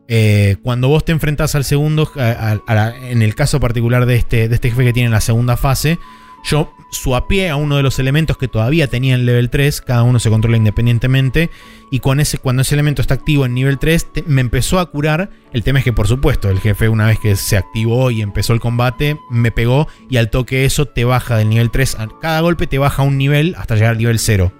eh, 0.10 0.58
cuando 0.62 0.90
vos 0.90 1.06
te 1.06 1.14
enfrentás 1.14 1.56
al 1.56 1.64
segundo, 1.64 2.12
a- 2.18 2.22
a- 2.52 2.60
a 2.68 2.76
la- 2.76 2.94
en 3.10 3.22
el 3.22 3.34
caso 3.36 3.62
particular 3.62 4.06
de 4.06 4.16
este, 4.18 4.50
de 4.50 4.56
este 4.56 4.70
jefe 4.70 4.84
que 4.84 4.92
tiene 4.94 5.10
la 5.10 5.22
segunda 5.22 5.56
fase, 5.56 5.98
yo 6.44 6.74
suapié 6.92 7.50
a 7.50 7.56
uno 7.56 7.78
de 7.78 7.84
los 7.84 8.00
elementos 8.00 8.38
que 8.38 8.48
todavía 8.48 8.88
tenía 8.88 9.16
en 9.16 9.26
level 9.26 9.50
3, 9.50 9.82
cada 9.82 10.04
uno 10.04 10.20
se 10.20 10.30
controla 10.30 10.58
independientemente, 10.58 11.50
y 11.92 12.00
con 12.00 12.20
ese, 12.20 12.38
cuando 12.38 12.64
ese 12.64 12.76
elemento 12.76 13.02
está 13.02 13.14
activo 13.14 13.46
en 13.46 13.54
nivel 13.54 13.78
3, 13.80 14.12
te- 14.14 14.24
me 14.24 14.42
empezó 14.42 14.80
a 14.80 14.90
curar. 14.92 15.30
El 15.54 15.64
tema 15.64 15.80
es 15.80 15.86
que, 15.86 15.94
por 15.94 16.08
supuesto, 16.08 16.50
el 16.50 16.60
jefe, 16.60 16.90
una 16.90 17.06
vez 17.08 17.20
que 17.20 17.36
se 17.36 17.58
activó 17.58 18.12
y 18.12 18.22
empezó 18.22 18.54
el 18.54 18.60
combate, 18.60 19.18
me 19.30 19.52
pegó, 19.52 19.88
y 20.10 20.18
al 20.18 20.30
toque 20.30 20.66
eso 20.66 20.86
te 20.88 21.06
baja 21.06 21.38
del 21.38 21.50
nivel 21.50 21.70
3, 21.72 21.96
a- 22.00 22.08
cada 22.22 22.42
golpe 22.42 22.68
te 22.68 22.78
baja 22.78 23.04
un 23.04 23.18
nivel 23.18 23.56
hasta 23.58 23.76
llegar 23.76 23.92
al 23.92 23.98
nivel 23.98 24.20
0. 24.20 24.52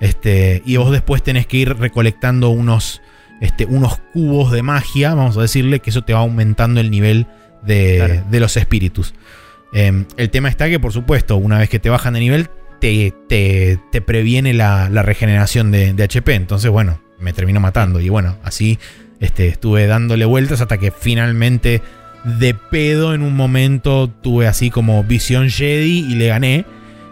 Este, 0.00 0.62
y 0.64 0.76
vos 0.76 0.90
después 0.90 1.22
tenés 1.22 1.46
que 1.46 1.56
ir 1.58 1.76
recolectando 1.76 2.50
unos, 2.50 3.00
este, 3.40 3.64
unos 3.66 3.98
cubos 4.12 4.52
de 4.52 4.62
magia, 4.62 5.14
vamos 5.14 5.36
a 5.36 5.42
decirle, 5.42 5.80
que 5.80 5.90
eso 5.90 6.02
te 6.02 6.12
va 6.12 6.20
aumentando 6.20 6.80
el 6.80 6.90
nivel 6.90 7.26
de, 7.62 7.96
Claro. 8.04 8.24
de 8.30 8.40
los 8.40 8.56
espíritus. 8.56 9.14
Eh, 9.74 10.04
el 10.16 10.30
tema 10.30 10.48
está 10.48 10.68
que, 10.68 10.78
por 10.80 10.92
supuesto, 10.92 11.36
una 11.36 11.58
vez 11.58 11.68
que 11.68 11.78
te 11.78 11.90
bajan 11.90 12.14
de 12.14 12.20
nivel, 12.20 12.48
te, 12.80 13.12
te- 13.28 13.78
te 13.92 14.00
previene 14.00 14.54
la, 14.54 14.88
la 14.88 15.02
regeneración 15.02 15.70
de, 15.70 15.92
de 15.92 16.02
HP. 16.04 16.34
Entonces, 16.34 16.70
bueno, 16.70 17.00
me 17.18 17.32
terminó 17.32 17.60
matando. 17.60 18.00
Y 18.00 18.08
bueno, 18.08 18.36
así 18.44 18.78
este, 19.20 19.48
estuve 19.48 19.86
dándole 19.86 20.24
vueltas 20.24 20.60
hasta 20.60 20.78
que 20.78 20.90
finalmente, 20.90 21.82
de 22.24 22.54
pedo, 22.54 23.14
en 23.14 23.22
un 23.22 23.34
momento 23.36 24.08
tuve 24.08 24.46
así 24.46 24.70
como 24.70 25.02
visión 25.04 25.50
Jedi 25.50 26.06
y 26.10 26.14
le 26.14 26.28
gané. 26.28 26.64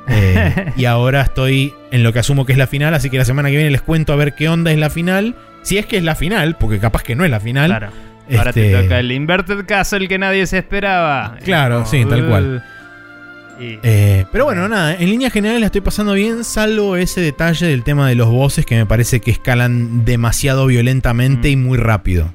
Eh, 0.08 0.72
y 0.76 0.84
ahora 0.86 1.22
estoy 1.22 1.72
en 1.92 2.02
lo 2.02 2.12
que 2.12 2.18
asumo 2.18 2.44
que 2.44 2.52
es 2.52 2.58
la 2.58 2.66
final, 2.66 2.92
así 2.94 3.08
que 3.08 3.18
la 3.18 3.24
semana 3.24 3.50
que 3.50 3.56
viene 3.56 3.70
les 3.70 3.82
cuento 3.82 4.12
a 4.12 4.16
ver 4.16 4.34
qué 4.34 4.48
onda 4.48 4.72
es 4.72 4.78
la 4.78 4.90
final. 4.90 5.34
Si 5.62 5.78
es 5.78 5.86
que 5.86 5.96
es 5.96 6.02
la 6.02 6.16
final, 6.16 6.56
porque 6.58 6.78
capaz 6.80 7.02
que 7.04 7.14
no 7.14 7.24
es 7.24 7.30
la 7.30 7.38
final. 7.40 7.68
Claro. 7.70 7.88
Ahora 8.36 8.50
Este, 8.50 8.70
te 8.72 8.82
toca 8.82 8.98
el 9.00 9.10
Inverted 9.12 9.64
Castle 9.66 10.06
que 10.08 10.18
nadie 10.18 10.46
se 10.46 10.58
esperaba. 10.58 11.36
Claro, 11.44 11.84
sí, 11.86 12.04
tal 12.04 12.26
cual. 12.28 12.62
uh, 13.58 13.62
y- 13.62 13.78
Eh, 13.82 14.24
pero 14.32 14.44
bueno, 14.44 14.68
nada, 14.68 14.94
en 14.94 15.10
líneas 15.10 15.32
generales 15.32 15.60
la 15.60 15.66
estoy 15.66 15.80
pasando 15.82 16.14
bien, 16.14 16.42
salvo 16.44 16.96
ese 16.96 17.20
detalle 17.20 17.66
del 17.66 17.82
tema 17.84 18.08
de 18.08 18.14
los 18.14 18.28
bosses 18.28 18.64
que 18.64 18.76
me 18.76 18.86
parece 18.86 19.20
que 19.20 19.30
escalan 19.32 20.04
demasiado 20.04 20.66
violentamente 20.66 21.48
Mm. 21.48 21.52
y 21.52 21.56
muy 21.56 21.78
rápido. 21.78 22.34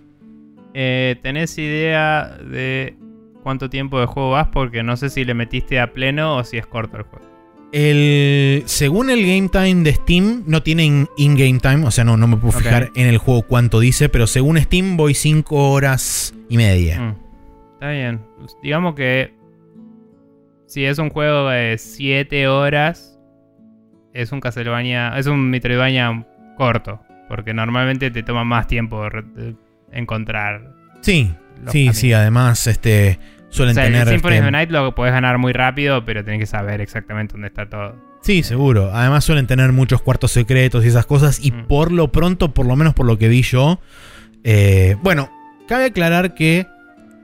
eh, 0.80 1.16
¿Tenés 1.24 1.58
idea 1.58 2.38
de 2.52 2.96
cuánto 3.42 3.68
tiempo 3.70 4.00
de 4.00 4.06
juego 4.06 4.32
vas? 4.32 4.50
Porque 4.50 4.84
no 4.84 4.96
sé 4.96 5.10
si 5.10 5.26
le 5.26 5.34
metiste 5.34 5.80
a 5.80 5.92
pleno 5.92 6.36
o 6.38 6.44
si 6.44 6.58
es 6.58 6.68
corto 6.68 6.98
el 6.98 7.04
juego. 7.04 7.26
El, 7.72 8.63
según 8.65 9.09
el 9.09 9.22
game 9.26 9.49
time 9.49 9.84
de 9.84 9.93
Steam, 9.93 10.43
no 10.47 10.63
tiene 10.63 10.86
in- 10.86 11.07
in-game 11.18 11.59
time, 11.59 11.86
o 11.86 11.91
sea, 11.91 12.03
no, 12.03 12.15
no 12.18 12.28
me 12.28 12.38
puedo 12.38 12.57
fijar 12.57 12.91
en 12.95 13.07
el 13.07 13.18
juego 13.18 13.41
cuánto 13.43 13.80
dice, 13.80 14.09
pero 14.09 14.26
según 14.28 14.57
Steam 14.59 14.95
voy 14.97 15.13
5 15.13 15.72
horas 15.72 16.34
y 16.49 16.57
media. 16.57 16.99
Mm, 16.99 17.15
Está 17.74 17.89
bien. 17.91 18.22
Pues, 18.39 18.55
Digamos 18.63 18.95
que 18.95 19.34
si 20.65 20.86
es 20.86 20.97
un 20.97 21.09
juego 21.09 21.49
de 21.49 21.78
7 21.78 22.47
horas, 22.47 23.20
es 24.13 24.32
un 24.32 24.39
Castlevania, 24.39 25.18
es 25.18 25.28
un 25.28 25.49
Metroidvania 25.49 26.26
corto. 26.57 27.01
Porque 27.30 27.53
normalmente 27.53 28.09
te 28.09 28.24
toma 28.24 28.45
más 28.45 28.68
tiempo 28.68 29.03
encontrar. 29.91 30.74
Sí, 31.01 31.34
sí, 31.57 31.63
caminos. 31.65 31.97
sí, 31.97 32.13
además 32.13 32.68
este, 32.68 33.20
O 33.50 33.54
suelen 33.54 33.76
sea, 33.76 33.86
tener... 33.86 34.02
el 34.02 34.08
Symphony 34.10 34.34
este, 34.36 34.39
of 34.41 34.45
the 34.48 34.52
Night 34.52 34.70
lo 34.72 34.93
podés 34.95 35.14
ganar 35.14 35.38
muy 35.38 35.54
rápido, 35.54 36.04
pero 36.06 36.24
tenés 36.24 36.39
que 36.41 36.45
saber 36.45 36.82
exactamente 36.82 37.34
dónde 37.34 37.48
está 37.48 37.68
todo. 37.70 37.95
Sí, 38.22 38.43
seguro. 38.43 38.91
Además 38.93 39.24
suelen 39.24 39.48
tener 39.48 39.72
muchos 39.72 40.02
cuartos 40.02 40.32
secretos 40.32 40.84
y 40.84 40.89
esas 40.89 41.06
cosas. 41.06 41.39
Y 41.43 41.52
Mm. 41.52 41.66
por 41.68 41.91
lo 41.91 42.12
pronto, 42.12 42.54
por 42.54 42.66
lo 42.66 42.76
menos 42.76 42.93
por 42.93 43.06
lo 43.06 43.18
que 43.18 43.28
vi 43.30 43.41
yo. 43.43 43.80
eh, 44.43 44.95
bueno, 45.02 45.30
cabe 45.68 45.86
aclarar 45.86 46.34
que 46.34 46.68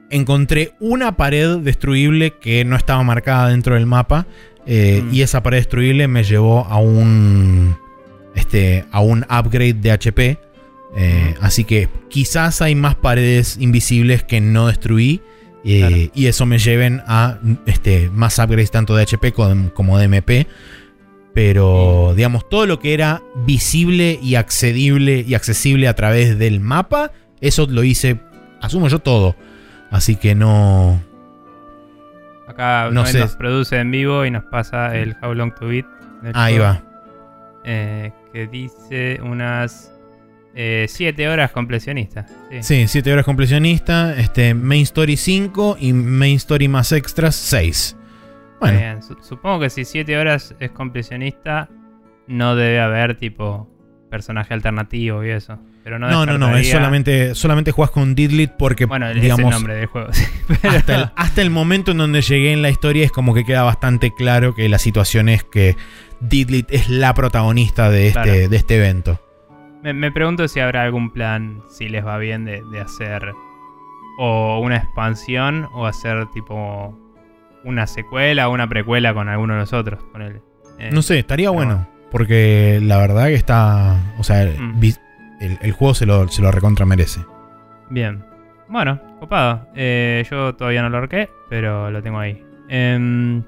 encontré 0.10 0.74
una 0.80 1.16
pared 1.18 1.58
destruible 1.60 2.34
que 2.40 2.66
no 2.66 2.76
estaba 2.76 3.02
marcada 3.04 3.50
dentro 3.50 3.76
del 3.76 3.86
mapa. 3.86 4.26
eh, 4.66 5.02
Mm. 5.04 5.14
Y 5.14 5.22
esa 5.24 5.44
pared 5.44 5.58
destruible 5.58 6.08
me 6.08 6.24
llevó 6.24 6.66
a 6.66 6.78
un. 6.78 7.76
Este. 8.36 8.86
a 8.92 9.02
un 9.02 9.24
upgrade 9.30 9.74
de 9.76 9.92
HP. 9.92 10.38
eh, 10.96 11.36
Mm. 11.40 11.44
Así 11.44 11.64
que 11.66 11.90
quizás 12.10 12.62
hay 12.62 12.76
más 12.76 12.96
paredes 12.96 13.58
invisibles 13.60 14.24
que 14.24 14.40
no 14.42 14.68
destruí. 14.68 15.22
Eh, 15.66 15.80
Claro. 15.80 15.96
Y 16.14 16.26
eso 16.28 16.46
me 16.46 16.58
lleven 16.60 17.02
a 17.08 17.38
este, 17.66 18.10
más 18.12 18.38
upgrades 18.40 18.72
tanto 18.72 18.96
de 18.96 19.04
HP 19.04 19.32
com- 19.32 19.70
como 19.70 19.98
de 19.98 20.06
MP. 20.06 20.48
Pero, 21.34 22.14
digamos, 22.16 22.48
todo 22.48 22.66
lo 22.68 22.80
que 22.80 22.94
era 22.94 23.24
visible 23.46 24.20
y 24.22 24.36
accedible 24.36 25.24
y 25.28 25.34
accesible 25.34 25.88
a 25.88 25.96
través 25.96 26.38
del 26.38 26.60
mapa, 26.60 27.12
eso 27.42 27.66
lo 27.68 27.84
hice, 27.84 28.20
asumo 28.62 28.88
yo 28.88 29.00
todo. 29.00 29.36
Así 29.90 30.16
que 30.16 30.36
no. 30.36 31.02
Acá 32.48 32.90
No 32.92 33.06
sé. 33.06 33.20
nos 33.20 33.36
produce 33.36 33.78
en 33.80 33.90
vivo 33.90 34.26
y 34.26 34.32
nos 34.32 34.44
pasa 34.44 34.96
el 34.96 35.16
How 35.24 35.34
Long 35.34 35.54
to 35.56 35.68
Beat. 35.68 35.86
Ahí 36.34 36.56
juego, 36.58 36.72
va. 36.72 36.84
eh, 37.64 38.12
que 38.32 38.48
dice 38.48 39.20
unas 39.24 39.93
7 40.56 41.28
horas 41.30 41.52
completionista. 41.52 42.26
Sí. 42.50 42.64
Sí, 42.64 42.88
7 42.88 43.12
horas 43.14 43.26
completionista. 43.26 44.16
Este, 44.18 44.54
Main 44.54 44.84
Story 44.84 45.18
5 45.18 45.78
y 45.80 45.94
Main 45.94 46.36
Story 46.38 46.68
más 46.68 46.92
extras 46.92 47.36
6. 47.36 47.98
Bueno, 48.60 48.80
Bien, 48.80 49.02
su- 49.04 49.18
supongo 49.22 49.62
que 49.62 49.70
si 49.70 49.84
7 49.86 50.18
horas 50.18 50.56
es 50.60 50.72
completionista, 50.72 51.70
no 52.28 52.56
debe 52.56 52.80
haber 52.80 53.18
tipo 53.18 53.70
personaje 54.10 54.54
alternativo 54.54 55.24
y 55.24 55.32
eso. 55.32 55.58
Pero 55.84 56.00
no, 56.00 56.08
no, 56.10 56.26
no, 56.26 56.38
no, 56.38 56.56
es 56.56 56.70
solamente, 56.70 57.36
solamente 57.36 57.72
juegas 57.72 57.92
con 57.92 58.16
Didlit 58.16 58.52
porque, 58.52 58.86
Bueno, 58.86 59.10
es 59.10 59.16
el 59.18 59.22
digamos, 59.22 59.52
nombre 59.52 59.76
del 59.76 59.88
juego. 59.88 60.08
sí, 60.14 60.24
pero- 60.62 60.78
hasta 60.78 60.96
el, 60.96 61.10
hasta 61.16 61.42
el 61.42 61.50
momento 61.50 61.92
en 61.92 61.98
donde 61.98 62.22
llegué 62.22 62.54
en 62.54 62.62
la 62.62 62.70
historia 62.70 63.04
es 63.04 63.12
como 63.12 63.34
que 63.34 63.44
queda 63.44 63.64
bastante 63.64 64.14
claro 64.16 64.54
que 64.56 64.70
la 64.70 64.78
situación 64.80 65.28
es 65.28 65.44
que 65.44 65.76
Didlit 66.22 66.68
es 66.72 66.90
la 66.90 67.14
protagonista 67.14 67.90
de 67.90 68.08
este, 68.08 68.22
Claro. 68.22 68.50
de 68.50 68.56
este 68.56 68.78
evento. 68.78 69.20
Me, 69.84 69.94
me 69.94 70.12
pregunto 70.12 70.48
si 70.48 70.60
habrá 70.60 70.84
algún 70.84 71.12
plan, 71.12 71.62
si 71.70 71.90
les 71.90 72.06
va 72.06 72.18
bien, 72.18 72.46
de, 72.46 72.64
de 72.72 72.80
hacer 72.80 73.34
o 74.20 74.60
una 74.60 74.78
expansión 74.78 75.68
o 75.74 75.86
hacer 75.86 76.28
tipo 76.32 76.98
una 77.64 77.88
secuela 77.88 78.48
o 78.50 78.54
una 78.54 78.68
precuela 78.68 79.14
con 79.14 79.30
alguno 79.30 79.54
de 79.54 79.60
los 79.62 79.74
otros. 79.74 80.04
ponele. 80.12 80.42
Eh, 80.80 80.90
No 80.92 81.02
sé, 81.02 81.20
estaría 81.20 81.50
bueno. 81.50 81.88
Porque 82.12 82.80
la 82.82 82.98
verdad 82.98 83.28
que 83.28 83.34
está. 83.36 83.98
O 84.20 84.24
sea, 84.24 84.46
Mm. 84.46 84.84
el, 85.42 85.58
el 85.62 85.72
juego 85.72 85.94
se 85.96 86.06
lo, 86.06 86.28
se 86.28 86.42
lo 86.42 86.52
recontra 86.52 86.86
merece. 86.86 87.22
Bien. 87.90 88.24
Bueno, 88.70 89.00
copado. 89.20 89.68
Eh, 89.76 90.24
yo 90.30 90.54
todavía 90.56 90.82
no 90.84 90.90
lo 90.90 90.98
arqué, 91.00 91.30
pero 91.50 91.90
lo 91.90 92.02
tengo 92.04 92.20
ahí. 92.20 92.44
Em, 92.70 93.44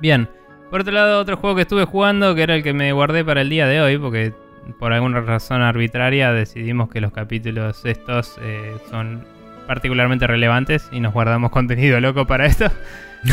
bien. 0.00 0.28
Por 0.70 0.80
otro 0.80 0.92
lado, 0.92 1.20
otro 1.20 1.36
juego 1.36 1.54
que 1.56 1.62
estuve 1.62 1.84
jugando, 1.84 2.34
que 2.34 2.42
era 2.42 2.54
el 2.56 2.62
que 2.62 2.72
me 2.72 2.92
guardé 2.92 3.24
para 3.24 3.40
el 3.42 3.50
día 3.50 3.66
de 3.66 3.80
hoy, 3.80 3.98
porque 3.98 4.32
por 4.78 4.92
alguna 4.92 5.20
razón 5.20 5.62
arbitraria 5.62 6.32
decidimos 6.32 6.90
que 6.90 7.00
los 7.00 7.12
capítulos 7.12 7.84
estos 7.84 8.38
eh, 8.40 8.76
son 8.90 9.24
particularmente 9.66 10.26
relevantes 10.26 10.88
y 10.92 11.00
nos 11.00 11.12
guardamos 11.12 11.50
contenido 11.50 12.00
loco 12.00 12.26
para 12.26 12.46
esto. 12.46 12.66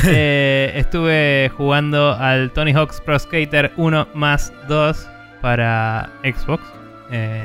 Eh, 0.05 0.71
estuve 0.75 1.49
jugando 1.57 2.13
al 2.13 2.51
Tony 2.51 2.73
Hawk's 2.73 3.01
Pro 3.01 3.17
Skater 3.17 3.71
1 3.75 4.09
más 4.13 4.53
2 4.67 5.09
para 5.41 6.11
Xbox. 6.21 6.63
Eh, 7.09 7.43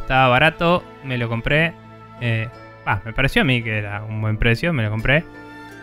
estaba 0.00 0.28
barato, 0.28 0.84
me 1.02 1.18
lo 1.18 1.28
compré. 1.28 1.74
Ah, 2.86 3.00
me 3.04 3.12
pareció 3.12 3.42
a 3.42 3.44
mí 3.44 3.60
que 3.60 3.78
era 3.78 4.04
un 4.04 4.20
buen 4.20 4.36
precio, 4.36 4.72
me 4.72 4.84
lo 4.84 4.90
compré. 4.90 5.24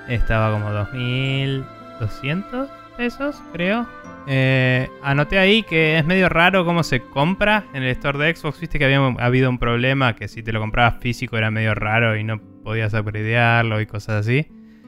Estaba 0.08 0.50
como 0.50 0.70
2.200 0.70 2.70
pesos, 2.96 3.44
creo. 3.52 3.86
Eh, 4.30 4.90
anoté 5.02 5.40
ahí 5.40 5.64
que 5.64 5.98
es 5.98 6.06
medio 6.06 6.28
raro 6.28 6.66
cómo 6.66 6.84
se 6.84 7.00
compra 7.00 7.64
en 7.74 7.84
el 7.84 7.90
store 7.92 8.20
de 8.20 8.36
Xbox. 8.36 8.60
Viste 8.60 8.78
que 8.78 8.86
había 8.86 9.00
habido 9.20 9.50
un 9.50 9.58
problema 9.58 10.16
que 10.16 10.28
si 10.28 10.44
te 10.44 10.52
lo 10.52 10.60
comprabas 10.60 11.00
físico 11.00 11.38
era 11.38 11.50
medio 11.50 11.74
raro 11.74 12.18
y 12.18 12.24
no 12.24 12.42
podías 12.64 12.94
upgradearlo 12.94 13.80
y 13.80 13.86
cosas 13.86 14.26
así. 14.26 14.48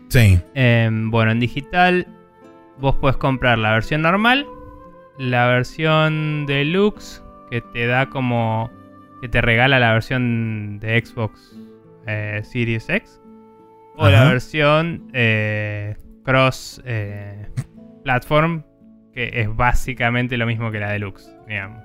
Sí. 0.09 0.41
Em, 0.55 1.09
bueno, 1.09 1.31
en 1.31 1.39
digital 1.39 2.07
vos 2.79 2.95
puedes 2.95 3.17
comprar 3.17 3.57
la 3.57 3.71
versión 3.71 4.01
normal, 4.01 4.45
la 5.17 5.47
versión 5.47 6.45
deluxe 6.45 7.21
que 7.49 7.61
te 7.61 7.87
da 7.87 8.09
como 8.09 8.69
que 9.21 9.29
te 9.29 9.41
regala 9.41 9.79
la 9.79 9.93
versión 9.93 10.79
de 10.79 11.03
Xbox 11.03 11.55
eh, 12.07 12.41
Series 12.43 12.89
X 12.89 13.21
o 13.97 14.07
la 14.07 14.23
versión 14.25 15.09
eh, 15.13 15.95
cross 16.23 16.81
eh, 16.85 17.47
platform 18.03 18.63
que 19.14 19.32
es 19.34 19.55
básicamente 19.55 20.38
lo 20.38 20.45
mismo 20.45 20.72
que 20.72 20.80
la 20.80 20.91
deluxe, 20.91 21.36
digamos. 21.47 21.84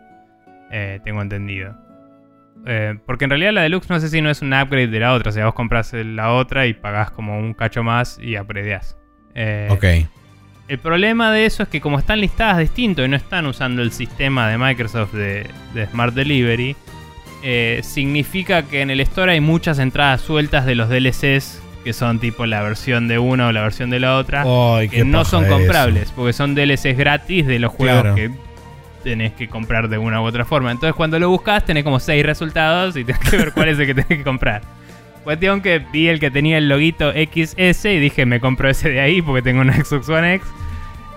Eh, 0.71 1.01
tengo 1.05 1.23
entendido. 1.23 1.77
Eh, 2.67 2.95
porque 3.07 3.25
en 3.25 3.31
realidad 3.31 3.53
la 3.53 3.63
deluxe 3.63 3.91
no 3.91 4.01
sé 4.01 4.09
si 4.09 4.21
no 4.23 4.31
es 4.31 4.41
un 4.43 4.53
upgrade 4.53 4.89
de 4.89 5.01
la 5.01 5.13
otra. 5.13 5.31
O 5.31 5.33
sea, 5.33 5.47
vos 5.47 5.55
compras 5.55 5.93
la 5.93 6.33
otra 6.33 6.67
y 6.67 6.75
pagás 6.75 7.11
como 7.11 7.39
un 7.39 7.55
cacho 7.55 7.83
más 7.83 8.19
y 8.21 8.39
upgradeás. 8.39 8.97
Eh, 9.35 9.69
Ok. 9.71 9.85
El 10.67 10.79
problema 10.79 11.31
de 11.31 11.45
eso 11.45 11.63
es 11.63 11.69
que 11.69 11.83
como 11.83 11.99
están 11.99 12.21
listadas 12.21 12.57
distinto 12.57 13.05
y 13.05 13.09
no 13.09 13.17
están 13.17 13.45
usando 13.45 13.83
el 13.83 13.93
sistema 13.93 14.49
de 14.49 14.57
Microsoft 14.57 15.13
de, 15.13 15.47
de 15.75 15.87
Smart 15.89 16.15
Delivery, 16.15 16.75
eh, 17.43 17.81
significa 17.83 18.63
que 18.63 18.81
en 18.81 18.89
el 18.89 19.01
store 19.01 19.33
hay 19.33 19.41
muchas 19.41 19.79
entradas 19.79 20.23
sueltas 20.23 20.65
de 20.65 20.75
los 20.75 20.89
DLCs 20.89 21.61
que 21.85 21.93
son 21.93 22.19
tipo 22.19 22.47
la 22.47 22.63
versión 22.63 23.07
de 23.09 23.19
una 23.19 23.49
o 23.49 23.53
la 23.53 23.61
versión 23.63 23.91
de 23.91 24.01
la 24.01 24.17
otra, 24.17 24.45
Ay, 24.47 24.89
que 24.89 25.05
no 25.05 25.25
son 25.25 25.45
eso. 25.45 25.55
comprables, 25.55 26.11
porque 26.17 26.33
son 26.33 26.55
DLCs 26.55 26.97
gratis 26.97 27.47
de 27.47 27.59
los 27.59 27.73
juegos 27.73 28.01
Claro. 28.01 28.15
que 28.17 28.31
tenés 29.05 29.33
que 29.35 29.49
comprar 29.49 29.89
de 29.89 29.99
una 29.99 30.21
u 30.23 30.25
otra 30.25 30.45
forma. 30.47 30.71
Entonces 30.71 30.95
cuando 30.97 31.19
lo 31.19 31.29
buscas 31.29 31.65
tenés 31.65 31.85
como 31.85 32.01
6 32.01 32.25
resultados 32.25 32.97
y 32.97 33.05
tenés 33.05 33.21
que 33.21 33.37
ver 33.37 33.53
cuál 33.53 33.69
es 33.69 33.79
el 33.79 33.87
que 33.87 33.95
tenés 33.95 34.09
que 34.09 34.25
comprar. 34.25 34.63
Cuestión 35.25 35.61
que 35.63 35.79
vi 35.79 36.09
el 36.09 36.21
que 36.21 36.31
tenía 36.31 36.59
el 36.59 36.69
loguito 36.69 37.13
XS 37.13 37.85
y 37.87 37.99
dije 37.99 38.27
me 38.27 38.41
compro 38.41 38.69
ese 38.69 38.91
de 38.91 39.01
ahí 39.01 39.23
porque 39.23 39.43
tengo 39.43 39.61
una 39.61 39.75
Xbox 39.85 40.09
One 40.09 40.35
X 40.35 40.49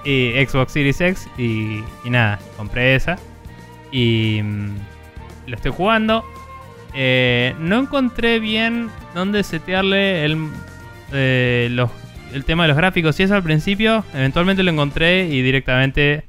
y 0.06 0.46
Xbox 0.46 0.72
Series 0.74 1.02
X 1.02 1.28
y, 1.38 1.82
y 2.06 2.10
nada, 2.10 2.40
compré 2.58 2.96
esa 2.96 3.18
y 3.92 4.42
mm, 4.44 4.70
lo 5.48 5.56
estoy 5.56 5.72
jugando. 5.72 6.24
Eh, 7.00 7.54
no 7.60 7.80
encontré 7.82 8.40
bien 8.40 8.90
dónde 9.14 9.44
setearle 9.44 10.26
el, 10.26 10.48
eh, 11.14 11.68
los- 11.72 11.92
el 12.34 12.44
tema 12.44 12.64
de 12.64 12.70
los 12.70 12.78
gráficos 12.78 13.20
y 13.20 13.24
eso 13.24 13.36
al 13.36 13.44
principio. 13.44 14.04
Eventualmente 14.16 14.64
lo 14.64 14.72
encontré 14.72 15.26
y 15.28 15.44
directamente, 15.44 16.26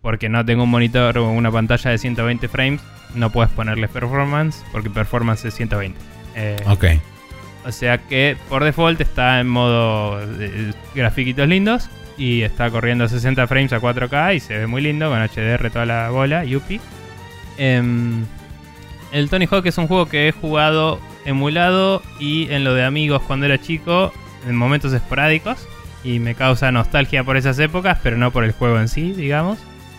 porque 0.00 0.30
no 0.30 0.42
tengo 0.44 0.62
un 0.64 0.70
monitor 0.70 1.18
o 1.18 1.28
una 1.30 1.50
pantalla 1.52 1.90
de 1.90 1.98
120 1.98 2.48
frames, 2.48 2.80
no 3.14 3.30
puedes 3.30 3.52
ponerle 3.52 3.88
performance 3.88 4.64
porque 4.72 4.88
performance 4.88 5.44
es 5.44 5.54
120. 5.54 5.98
Eh, 6.34 6.56
Ok. 6.66 6.84
o 7.66 7.72
sea 7.72 7.98
que 7.98 8.36
por 8.48 8.64
default 8.64 9.00
está 9.02 9.38
en 9.40 9.48
modo 9.48 10.18
eh, 10.40 10.72
grafiquitos 10.94 11.46
lindos 11.46 11.90
y 12.16 12.40
está 12.42 12.70
corriendo 12.70 13.04
a 13.04 13.08
60 13.08 13.46
frames 13.46 13.72
a 13.74 13.80
4K 13.80 14.34
y 14.34 14.40
se 14.40 14.56
ve 14.56 14.66
muy 14.66 14.80
lindo 14.80 15.10
con 15.10 15.20
HDR 15.20 15.68
toda 15.70 15.84
la 15.84 16.08
bola, 16.10 16.44
yupi. 16.44 16.80
Em, 17.58 18.24
el 19.12 19.30
Tony 19.30 19.46
Hawk 19.50 19.66
es 19.66 19.78
un 19.78 19.86
juego 19.86 20.06
que 20.06 20.28
he 20.28 20.32
jugado 20.32 21.00
emulado 21.24 22.02
y 22.18 22.50
en 22.50 22.64
lo 22.64 22.74
de 22.74 22.84
amigos 22.84 23.22
cuando 23.26 23.46
era 23.46 23.60
chico 23.60 24.12
en 24.46 24.56
momentos 24.56 24.92
esporádicos 24.92 25.66
y 26.04 26.20
me 26.20 26.34
causa 26.34 26.70
nostalgia 26.70 27.24
por 27.24 27.36
esas 27.36 27.58
épocas, 27.58 27.98
pero 28.02 28.16
no 28.16 28.30
por 28.30 28.44
el 28.44 28.52
juego 28.52 28.78
en 28.78 28.88
sí, 28.88 29.12
digamos. 29.12 29.58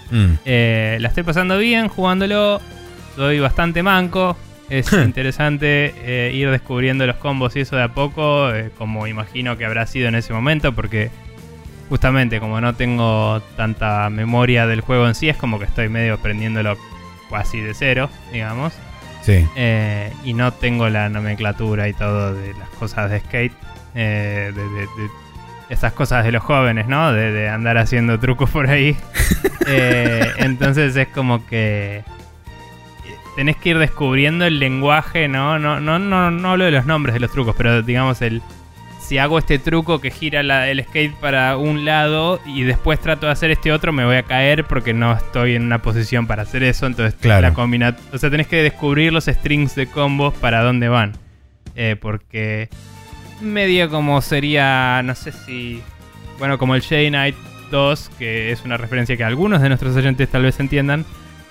Mm. 0.10 0.34
Eh, 0.46 0.98
la 1.02 1.10
estoy 1.10 1.24
pasando 1.24 1.58
bien 1.58 1.90
jugándolo. 1.90 2.62
Soy 3.16 3.40
bastante 3.40 3.84
manco. 3.84 4.38
Es 4.70 4.92
interesante 4.94 5.94
eh, 5.98 6.32
ir 6.34 6.50
descubriendo 6.50 7.06
los 7.06 7.18
combos 7.18 7.56
y 7.56 7.62
eso 7.62 7.76
de 7.76 7.84
a 7.84 7.90
poco, 7.90 8.54
eh, 8.54 8.72
como 8.78 9.08
imagino 9.08 9.58
que 9.58 9.66
habrá 9.66 9.86
sido 9.86 10.08
en 10.08 10.16
ese 10.16 10.34
momento, 10.34 10.74
porque 10.74 11.12
justamente 11.90 12.40
como 12.40 12.60
no 12.62 12.76
tengo 12.76 13.42
tanta 13.56 14.10
memoria 14.10 14.68
del 14.68 14.82
juego 14.82 15.08
en 15.08 15.16
sí, 15.16 15.30
es 15.30 15.38
como 15.38 15.60
que 15.60 15.66
estoy 15.66 15.90
medio 15.90 16.16
aprendiéndolo 16.16 16.78
casi 17.30 17.60
de 17.60 17.74
cero, 17.74 18.10
digamos. 18.32 18.74
Sí. 19.28 19.46
Eh, 19.58 20.12
y 20.24 20.34
no 20.34 20.54
tengo 20.54 20.88
la 20.90 21.10
nomenclatura 21.10 21.88
y 21.90 21.94
todo 21.94 22.34
de 22.34 22.54
las 22.54 22.70
cosas 22.80 23.12
de 23.12 23.20
skate. 23.20 23.54
eh, 23.94 24.52
de, 24.56 24.64
de- 24.64 24.88
de 24.88 25.10
esas 25.70 25.92
cosas 25.92 26.24
de 26.24 26.32
los 26.32 26.42
jóvenes, 26.44 26.88
¿no? 26.88 27.12
De, 27.12 27.34
de 27.34 27.50
andar 27.50 27.78
haciendo 27.78 28.18
trucos 28.20 28.50
por 28.50 28.70
ahí. 28.70 28.96
Eh, 29.70 30.26
entonces 30.38 30.96
es 30.96 31.10
como 31.10 31.46
que 31.46 32.06
tenés 33.36 33.58
que 33.58 33.72
ir 33.72 33.78
descubriendo 33.78 34.46
el 34.46 34.60
lenguaje, 34.60 35.28
¿no? 35.28 35.60
No, 35.60 35.82
no, 35.82 36.00
no, 36.00 36.32
no 36.32 36.52
hablo 36.52 36.64
de 36.64 36.72
los 36.72 36.86
nombres 36.86 37.14
de 37.14 37.20
los 37.20 37.30
trucos, 37.32 37.54
pero 37.58 37.82
digamos 37.82 38.22
el... 38.22 38.42
Si 39.08 39.18
hago 39.18 39.40
este 39.40 39.58
truco 39.58 40.02
que 40.02 40.12
gira 40.12 40.44
la- 40.44 40.68
el 40.70 40.84
skate 40.84 41.14
para 41.16 41.56
un 41.56 41.86
lado 41.86 42.42
y 42.46 42.64
después 42.64 43.00
trato 43.00 43.26
de 43.28 43.32
hacer 43.32 43.52
este 43.52 43.72
otro, 43.72 43.94
me 43.94 44.04
voy 44.04 44.18
a 44.18 44.24
caer 44.24 44.66
porque 44.66 44.94
no 44.94 45.14
estoy 45.16 45.56
en 45.56 45.64
una 45.64 45.82
posición 45.82 46.28
para 46.28 46.44
hacer 46.44 46.62
eso. 46.64 46.86
Entonces 46.88 47.16
Claro. 47.20 47.42
la 47.48 47.54
combina 47.54 47.96
O 48.12 48.18
sea, 48.18 48.30
tenés 48.30 48.48
que 48.48 48.58
descubrir 48.62 49.14
los 49.14 49.26
strings 49.26 49.76
de 49.76 49.88
combos 49.88 50.34
para 50.34 50.62
dónde 50.62 50.90
van. 50.90 51.14
Eh, 51.76 51.96
porque 52.00 52.68
medio 53.40 53.90
como 53.90 54.20
sería, 54.22 55.02
no 55.04 55.16
sé 55.16 55.32
si... 55.32 55.82
Bueno, 56.40 56.58
como 56.58 56.76
el 56.76 56.82
Jedi 56.82 57.10
Knight 57.10 57.36
2, 57.72 58.10
que 58.20 58.52
es 58.52 58.64
una 58.66 58.76
referencia 58.78 59.16
que 59.16 59.24
algunos 59.24 59.62
de 59.62 59.70
nuestros 59.70 59.96
oyentes 59.96 60.28
tal 60.30 60.44
vez 60.44 60.60
entiendan. 60.60 61.06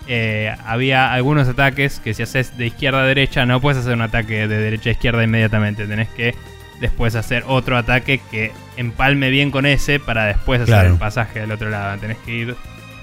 eh, 0.08 0.54
había 0.64 1.12
algunos 1.12 1.48
ataques 1.48 1.98
que 1.98 2.14
si 2.14 2.22
haces 2.22 2.56
de 2.56 2.66
izquierda 2.66 3.00
a 3.02 3.06
derecha 3.06 3.44
no 3.44 3.60
puedes 3.60 3.78
hacer 3.80 3.94
un 3.94 4.02
ataque 4.02 4.46
de 4.46 4.56
derecha 4.58 4.90
a 4.90 4.92
izquierda 4.92 5.24
inmediatamente. 5.24 5.86
Tenés 5.86 6.08
que 6.10 6.32
después 6.80 7.14
hacer 7.14 7.44
otro 7.46 7.76
ataque 7.76 8.20
que 8.30 8.52
empalme 8.76 9.30
bien 9.30 9.50
con 9.50 9.64
ese 9.66 9.98
para 9.98 10.24
después 10.26 10.60
hacer 10.60 10.74
Claro. 10.74 10.92
el 10.92 10.98
pasaje 10.98 11.40
del 11.40 11.52
otro 11.52 11.70
lado. 11.70 11.98
Tenés 11.98 12.18
que 12.18 12.32
ir 12.34 12.56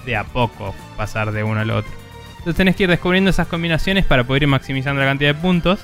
de 0.05 0.15
a 0.15 0.24
poco, 0.24 0.76
pasar 0.97 1.32
de 1.32 1.43
uno 1.43 1.59
al 1.59 1.71
otro. 1.71 1.91
Entonces 2.39 2.55
tenés 2.55 2.76
que 2.76 2.84
ir 2.84 2.89
descubriendo 2.89 3.30
esas 3.30 3.47
combinaciones 3.47 4.05
para 4.05 4.26
poder 4.26 4.43
ir 4.43 4.49
maximizando 4.49 4.99
la 5.01 5.07
cantidad 5.07 5.34
de 5.34 5.41
puntos. 5.41 5.80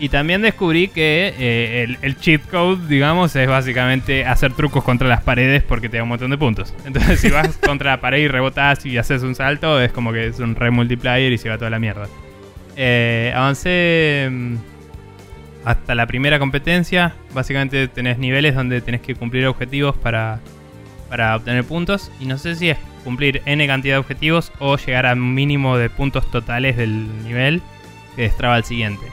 Y 0.00 0.10
también 0.10 0.42
descubrí 0.42 0.86
que 0.88 1.34
eh, 1.38 1.82
el, 1.82 1.98
el 2.02 2.16
cheat 2.18 2.42
code, 2.48 2.86
digamos, 2.88 3.34
es 3.34 3.48
básicamente 3.48 4.24
hacer 4.24 4.52
trucos 4.52 4.84
contra 4.84 5.08
las 5.08 5.22
paredes 5.22 5.64
porque 5.64 5.88
te 5.88 5.96
da 5.96 6.04
un 6.04 6.08
montón 6.10 6.30
de 6.30 6.38
puntos. 6.38 6.72
Entonces, 6.84 7.18
si 7.20 7.30
vas 7.30 7.56
contra 7.56 7.92
la 7.92 8.00
pared 8.00 8.18
y 8.18 8.28
rebotás 8.28 8.84
y 8.86 8.96
haces 8.96 9.22
un 9.24 9.34
salto, 9.34 9.80
es 9.80 9.90
como 9.90 10.12
que 10.12 10.28
es 10.28 10.38
un 10.38 10.54
re 10.54 10.70
multiplayer 10.70 11.32
y 11.32 11.38
se 11.38 11.48
va 11.48 11.58
toda 11.58 11.70
la 11.70 11.78
mierda. 11.80 12.06
Eh, 12.76 13.32
avancé 13.34 14.28
mm, 14.30 14.54
hasta 15.68 15.94
la 15.94 16.06
primera 16.06 16.38
competencia. 16.38 17.14
Básicamente 17.34 17.88
tenés 17.88 18.16
niveles 18.16 18.54
donde 18.54 18.80
tenés 18.80 19.02
que 19.02 19.14
cumplir 19.14 19.46
objetivos 19.46 19.94
para, 19.98 20.40
para 21.10 21.36
obtener 21.36 21.62
puntos. 21.62 22.10
Y 22.18 22.24
no 22.24 22.38
sé 22.38 22.56
si 22.56 22.70
es 22.70 22.78
cumplir 23.04 23.42
n 23.44 23.66
cantidad 23.66 23.96
de 23.96 23.98
objetivos 23.98 24.50
o 24.60 24.78
llegar 24.78 25.04
al 25.04 25.16
mínimo 25.16 25.76
de 25.76 25.90
puntos 25.90 26.30
totales 26.30 26.78
del 26.78 27.22
nivel 27.22 27.60
que 28.16 28.22
destraba 28.22 28.56
el 28.56 28.64
siguiente. 28.64 29.04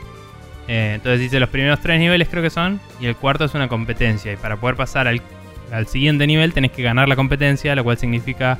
Eh, 0.69 0.93
entonces 0.95 1.19
dice 1.19 1.41
los 1.41 1.49
primeros 1.49 1.81
tres 1.81 1.99
niveles 1.99 2.29
creo 2.29 2.41
que 2.41 2.49
son 2.49 2.79
y 3.01 3.07
el 3.07 3.17
cuarto 3.17 3.43
es 3.43 3.53
una 3.53 3.67
competencia 3.67 4.31
y 4.31 4.37
para 4.37 4.55
poder 4.55 4.77
pasar 4.77 5.07
al, 5.07 5.21
al 5.71 5.85
siguiente 5.87 6.25
nivel 6.25 6.53
tenés 6.53 6.71
que 6.71 6.83
ganar 6.83 7.09
la 7.09 7.17
competencia, 7.17 7.75
lo 7.75 7.83
cual 7.83 7.97
significa 7.97 8.57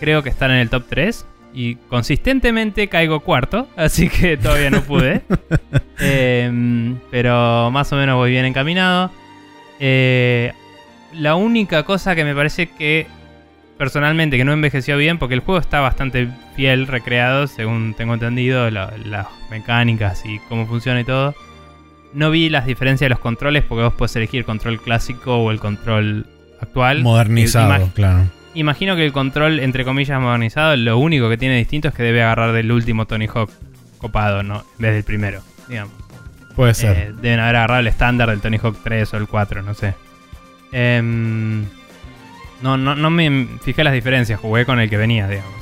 creo 0.00 0.22
que 0.22 0.30
estar 0.30 0.50
en 0.50 0.56
el 0.56 0.70
top 0.70 0.84
3 0.88 1.26
y 1.54 1.74
consistentemente 1.88 2.88
caigo 2.88 3.20
cuarto, 3.20 3.68
así 3.76 4.08
que 4.08 4.36
todavía 4.42 4.70
no 4.70 4.82
pude. 4.82 5.22
Eh, 6.00 6.94
pero 7.10 7.70
más 7.70 7.92
o 7.92 7.96
menos 7.96 8.16
voy 8.16 8.30
bien 8.30 8.44
encaminado. 8.44 9.10
Eh, 9.80 10.52
la 11.12 11.34
única 11.34 11.82
cosa 11.82 12.14
que 12.14 12.24
me 12.24 12.34
parece 12.34 12.68
que 12.68 13.06
personalmente 13.78 14.36
que 14.36 14.44
no 14.44 14.52
envejeció 14.52 14.96
bien, 14.96 15.18
porque 15.18 15.34
el 15.34 15.40
juego 15.40 15.60
está 15.60 15.80
bastante 15.80 16.28
fiel, 16.56 16.86
recreado, 16.86 17.46
según 17.48 17.94
tengo 17.94 18.14
entendido, 18.14 18.70
la- 18.70 18.92
las 19.04 19.26
mecánicas 19.50 20.24
y 20.24 20.38
cómo 20.48 20.66
funciona 20.66 21.00
y 21.00 21.04
todo. 21.04 21.34
No 22.14 22.30
vi 22.30 22.48
las 22.48 22.66
diferencias 22.66 23.06
de 23.06 23.10
los 23.10 23.18
controles, 23.18 23.64
porque 23.64 23.84
vos 23.84 23.94
podés 23.94 24.14
elegir 24.16 24.40
el 24.40 24.44
control 24.44 24.80
clásico 24.80 25.36
o 25.38 25.50
el 25.50 25.58
control 25.58 26.26
actual. 26.60 27.02
Modernizado, 27.02 27.90
claro. 27.94 28.24
Imagino 28.54 28.96
que 28.96 29.04
el 29.04 29.12
control, 29.12 29.60
entre 29.60 29.84
comillas, 29.84 30.20
modernizado, 30.20 30.76
lo 30.76 30.98
único 30.98 31.28
que 31.28 31.36
tiene 31.36 31.56
distinto 31.56 31.88
es 31.88 31.94
que 31.94 32.02
debe 32.02 32.22
agarrar 32.22 32.52
del 32.52 32.70
último 32.70 33.06
Tony 33.06 33.26
Hawk 33.26 33.50
copado, 33.98 34.42
¿no? 34.42 34.64
En 34.78 34.78
vez 34.78 34.94
del 34.94 35.04
primero, 35.04 35.42
digamos. 35.68 35.94
Puede 36.54 36.74
ser. 36.74 36.96
Eh, 36.96 37.12
deben 37.20 37.40
haber 37.40 37.56
agarrado 37.56 37.80
el 37.80 37.86
estándar 37.86 38.28
del 38.28 38.40
Tony 38.40 38.58
Hawk 38.62 38.76
3 38.82 39.14
o 39.14 39.16
el 39.16 39.26
4, 39.26 39.62
no 39.62 39.72
sé. 39.74 39.94
Em, 40.70 41.62
no, 42.60 42.76
no, 42.76 42.94
no 42.94 43.10
me 43.10 43.46
fijé 43.62 43.84
las 43.84 43.94
diferencias, 43.94 44.38
jugué 44.38 44.66
con 44.66 44.80
el 44.80 44.90
que 44.90 44.96
venía, 44.96 45.28
digamos. 45.28 45.52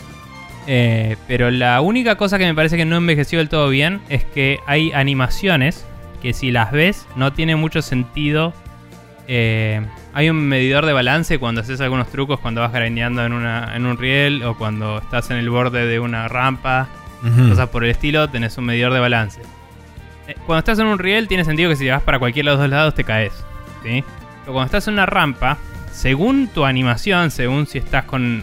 Eh, 0.66 1.16
pero 1.26 1.50
la 1.50 1.80
única 1.80 2.16
cosa 2.16 2.38
que 2.38 2.46
me 2.46 2.54
parece 2.54 2.76
que 2.76 2.84
no 2.84 2.96
envejeció 2.96 3.38
del 3.38 3.48
todo 3.48 3.68
bien 3.68 4.00
es 4.08 4.24
que 4.24 4.58
hay 4.66 4.92
animaciones 4.92 5.86
que 6.22 6.32
si 6.32 6.50
las 6.50 6.70
ves 6.72 7.06
no 7.16 7.32
tiene 7.32 7.56
mucho 7.56 7.82
sentido. 7.82 8.52
Eh, 9.26 9.82
hay 10.12 10.28
un 10.30 10.36
medidor 10.48 10.86
de 10.86 10.92
balance 10.92 11.38
cuando 11.38 11.60
haces 11.60 11.80
algunos 11.80 12.08
trucos, 12.08 12.40
cuando 12.40 12.60
vas 12.60 12.72
grindeando 12.72 13.24
en, 13.24 13.32
una, 13.32 13.76
en 13.76 13.86
un 13.86 13.96
riel 13.96 14.42
o 14.42 14.56
cuando 14.56 14.98
estás 14.98 15.30
en 15.30 15.36
el 15.36 15.50
borde 15.50 15.86
de 15.86 16.00
una 16.00 16.28
rampa, 16.28 16.88
cosas 17.48 17.68
por 17.68 17.84
el 17.84 17.90
estilo, 17.90 18.28
tenés 18.28 18.56
un 18.58 18.64
medidor 18.64 18.92
de 18.92 19.00
balance. 19.00 19.42
Eh, 20.26 20.34
Cuando 20.46 20.60
estás 20.60 20.78
en 20.78 20.86
un 20.86 20.98
riel 20.98 21.28
tiene 21.28 21.44
sentido 21.44 21.70
que 21.70 21.76
si 21.76 21.88
vas 21.88 22.02
para 22.02 22.18
cualquiera 22.18 22.50
de 22.50 22.56
los 22.56 22.60
dos 22.62 22.70
lados 22.70 22.94
te 22.94 23.04
caes. 23.04 23.32
¿sí? 23.82 24.02
Pero 24.40 24.52
cuando 24.52 24.64
estás 24.64 24.88
en 24.88 24.94
una 24.94 25.06
rampa, 25.06 25.58
según 25.92 26.48
tu 26.48 26.64
animación, 26.64 27.30
según 27.30 27.66
si 27.66 27.78
estás 27.78 28.04
con 28.04 28.42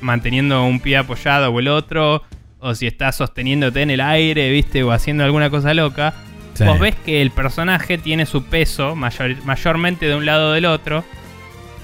manteniendo 0.00 0.64
un 0.64 0.80
pie 0.80 0.98
apoyado 0.98 1.50
o 1.50 1.58
el 1.58 1.68
otro, 1.68 2.22
o 2.60 2.74
si 2.74 2.86
estás 2.86 3.16
sosteniéndote 3.16 3.82
en 3.82 3.90
el 3.90 4.00
aire, 4.00 4.50
viste, 4.50 4.82
o 4.82 4.92
haciendo 4.92 5.24
alguna 5.24 5.50
cosa 5.50 5.74
loca, 5.74 6.14
Sí. 6.58 6.64
vos 6.64 6.78
ves 6.78 6.94
que 7.04 7.22
el 7.22 7.30
personaje 7.30 7.98
tiene 7.98 8.26
su 8.26 8.44
peso 8.44 8.94
mayor- 8.96 9.36
mayormente 9.44 10.06
de 10.06 10.14
un 10.14 10.24
lado 10.26 10.50
o 10.50 10.52
del 10.52 10.64
otro 10.66 11.04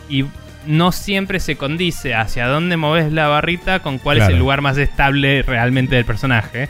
y 0.09 0.25
no 0.67 0.93
siempre 0.93 1.41
se 1.41 1.57
condice 1.57 2.15
hacia 2.15 2.47
dónde 2.47 2.77
moves 2.77 3.13
la 3.13 3.27
barrita 3.29 3.81
con 3.81 3.99
cuál 3.99 4.19
es 4.19 4.25
el 4.29 4.39
lugar 4.39 4.61
más 4.61 4.79
estable 4.79 5.43
realmente 5.43 5.97
del 5.97 6.05
personaje. 6.05 6.69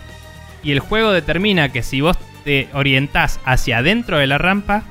Y 0.63 0.73
el 0.73 0.81
juego 0.81 1.13
determina 1.13 1.71
que 1.71 1.83
si 1.83 2.01
vos 2.01 2.17
te 2.45 2.69
orientás 2.73 3.39
hacia 3.45 3.79
adentro 3.79 4.17
de 4.19 4.27
la 4.27 4.39
rampa, 4.39 4.85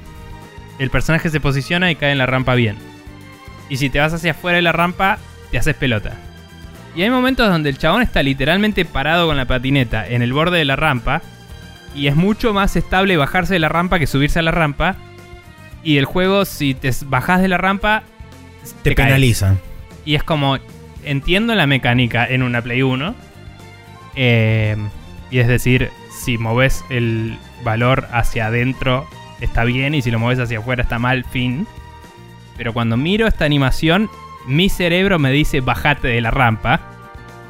el 0.79 0.89
personaje 0.89 1.29
se 1.29 1.39
posiciona 1.39 1.89
y 1.91 1.95
cae 1.95 2.11
en 2.11 2.17
la 2.17 2.25
rampa 2.25 2.55
bien. 2.55 2.75
Y 3.69 3.77
si 3.77 3.89
te 3.89 3.99
vas 3.99 4.13
hacia 4.13 4.31
afuera 4.31 4.57
de 4.57 4.61
la 4.61 4.71
rampa, 4.71 5.17
te 5.49 5.57
haces 5.57 5.75
pelota. 5.75 6.13
Y 6.95 7.03
hay 7.03 7.09
momentos 7.09 7.49
donde 7.49 7.69
el 7.69 7.77
chabón 7.77 8.01
está 8.01 8.21
literalmente 8.21 8.83
parado 8.85 9.27
con 9.27 9.37
la 9.37 9.45
patineta 9.45 10.05
en 10.07 10.21
el 10.21 10.33
borde 10.33 10.57
de 10.57 10.65
la 10.65 10.75
rampa. 10.75 11.21
Y 11.95 12.07
es 12.07 12.15
mucho 12.15 12.53
más 12.53 12.75
estable 12.75 13.17
bajarse 13.17 13.53
de 13.53 13.59
la 13.59 13.69
rampa 13.69 13.99
que 13.99 14.07
subirse 14.07 14.39
a 14.39 14.41
la 14.41 14.51
rampa. 14.51 14.95
Y 15.83 15.97
el 15.97 16.05
juego, 16.05 16.45
si 16.45 16.73
te 16.73 16.91
bajás 17.05 17.41
de 17.41 17.47
la 17.47 17.57
rampa, 17.57 18.03
Te 18.83 18.95
caes. 18.95 19.07
penaliza. 19.07 19.55
Y 20.05 20.15
es 20.15 20.23
como, 20.23 20.57
entiendo 21.03 21.53
la 21.55 21.67
mecánica 21.67 22.25
en 22.25 22.43
una 22.43 22.61
Play 22.61 22.81
1. 22.81 23.15
eh, 24.15 24.77
y 25.29 25.39
es 25.39 25.47
decir, 25.47 25.89
si 26.23 26.37
moves 26.37 26.83
el 26.89 27.37
valor 27.63 28.07
hacia 28.11 28.47
adentro 28.47 29.07
está 29.39 29.63
bien 29.63 29.95
y 29.95 30.01
si 30.01 30.11
lo 30.11 30.19
moves 30.19 30.39
hacia 30.39 30.59
afuera 30.59 30.83
está 30.83 30.99
mal, 30.99 31.23
fin. 31.25 31.65
Pero 32.57 32.73
cuando 32.73 32.97
miro 32.97 33.27
esta 33.27 33.45
animación, 33.45 34.09
mi 34.45 34.67
cerebro 34.69 35.19
me 35.19 35.31
dice 35.31 35.61
bajate 35.61 36.09
de 36.09 36.19
la 36.21 36.31
rampa 36.31 36.81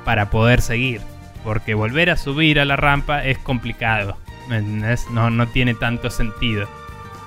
para 0.06 0.30
poder 0.30 0.62
seguir. 0.62 1.02
Porque 1.44 1.74
volver 1.74 2.12
a 2.12 2.18
subir 2.18 2.60
a 2.60 2.66
la 2.66 2.76
rampa 2.76 3.26
es 3.26 3.40
complicado. 3.40 4.16
No, 5.12 5.30
no 5.30 5.48
tiene 5.48 5.74
tanto 5.74 6.10
sentido. 6.10 6.68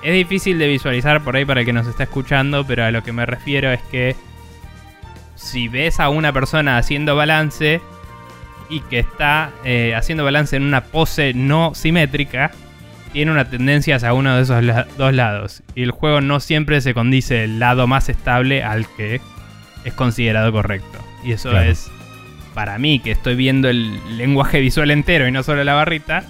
Es 0.03 0.13
difícil 0.13 0.59
de 0.59 0.67
visualizar 0.67 1.21
por 1.23 1.35
ahí 1.35 1.45
para 1.45 1.61
el 1.61 1.65
que 1.65 1.73
nos 1.73 1.87
está 1.87 2.03
escuchando, 2.03 2.65
pero 2.65 2.83
a 2.85 2.91
lo 2.91 3.03
que 3.03 3.11
me 3.11 3.25
refiero 3.25 3.71
es 3.71 3.81
que 3.91 4.15
si 5.35 5.67
ves 5.67 5.99
a 5.99 6.09
una 6.09 6.31
persona 6.31 6.77
haciendo 6.77 7.15
balance 7.15 7.81
y 8.69 8.81
que 8.81 8.99
está 8.99 9.51
eh, 9.63 9.93
haciendo 9.95 10.23
balance 10.23 10.55
en 10.55 10.63
una 10.63 10.81
pose 10.85 11.33
no 11.33 11.73
simétrica, 11.75 12.51
tiene 13.13 13.31
una 13.31 13.49
tendencia 13.49 13.95
hacia 13.95 14.13
uno 14.13 14.35
de 14.35 14.43
esos 14.43 14.63
la- 14.63 14.87
dos 14.97 15.13
lados. 15.13 15.63
Y 15.75 15.83
el 15.83 15.91
juego 15.91 16.21
no 16.21 16.39
siempre 16.39 16.81
se 16.81 16.93
condice 16.93 17.43
el 17.45 17.59
lado 17.59 17.87
más 17.87 18.09
estable 18.09 18.63
al 18.63 18.87
que 18.95 19.21
es 19.85 19.93
considerado 19.93 20.51
correcto. 20.51 20.99
Y 21.23 21.31
eso 21.31 21.49
Claro. 21.49 21.69
es, 21.69 21.89
para 22.53 22.77
mí, 22.77 22.99
que 22.99 23.11
estoy 23.11 23.35
viendo 23.35 23.69
el 23.69 24.17
lenguaje 24.17 24.59
visual 24.59 24.91
entero 24.91 25.27
y 25.27 25.31
no 25.31 25.43
solo 25.43 25.63
la 25.63 25.73
barrita, 25.73 26.23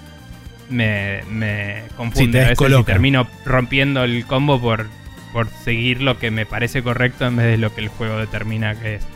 me, 0.70 1.22
me 1.30 1.82
confunde. 1.96 2.26
Sí, 2.26 2.30
te 2.32 2.44
a 2.44 2.48
veces 2.50 2.80
y 2.80 2.84
termino 2.84 3.26
rompiendo 3.44 4.04
el 4.04 4.24
combo 4.26 4.60
por, 4.60 4.86
por 5.32 5.48
seguir 5.64 6.02
lo 6.02 6.18
que 6.18 6.30
me 6.30 6.46
parece 6.46 6.82
correcto 6.82 7.26
en 7.26 7.36
vez 7.36 7.46
de 7.46 7.56
lo 7.58 7.74
que 7.74 7.80
el 7.82 7.88
juego 7.88 8.18
determina 8.18 8.74
que 8.74 8.96
es. 8.96 9.06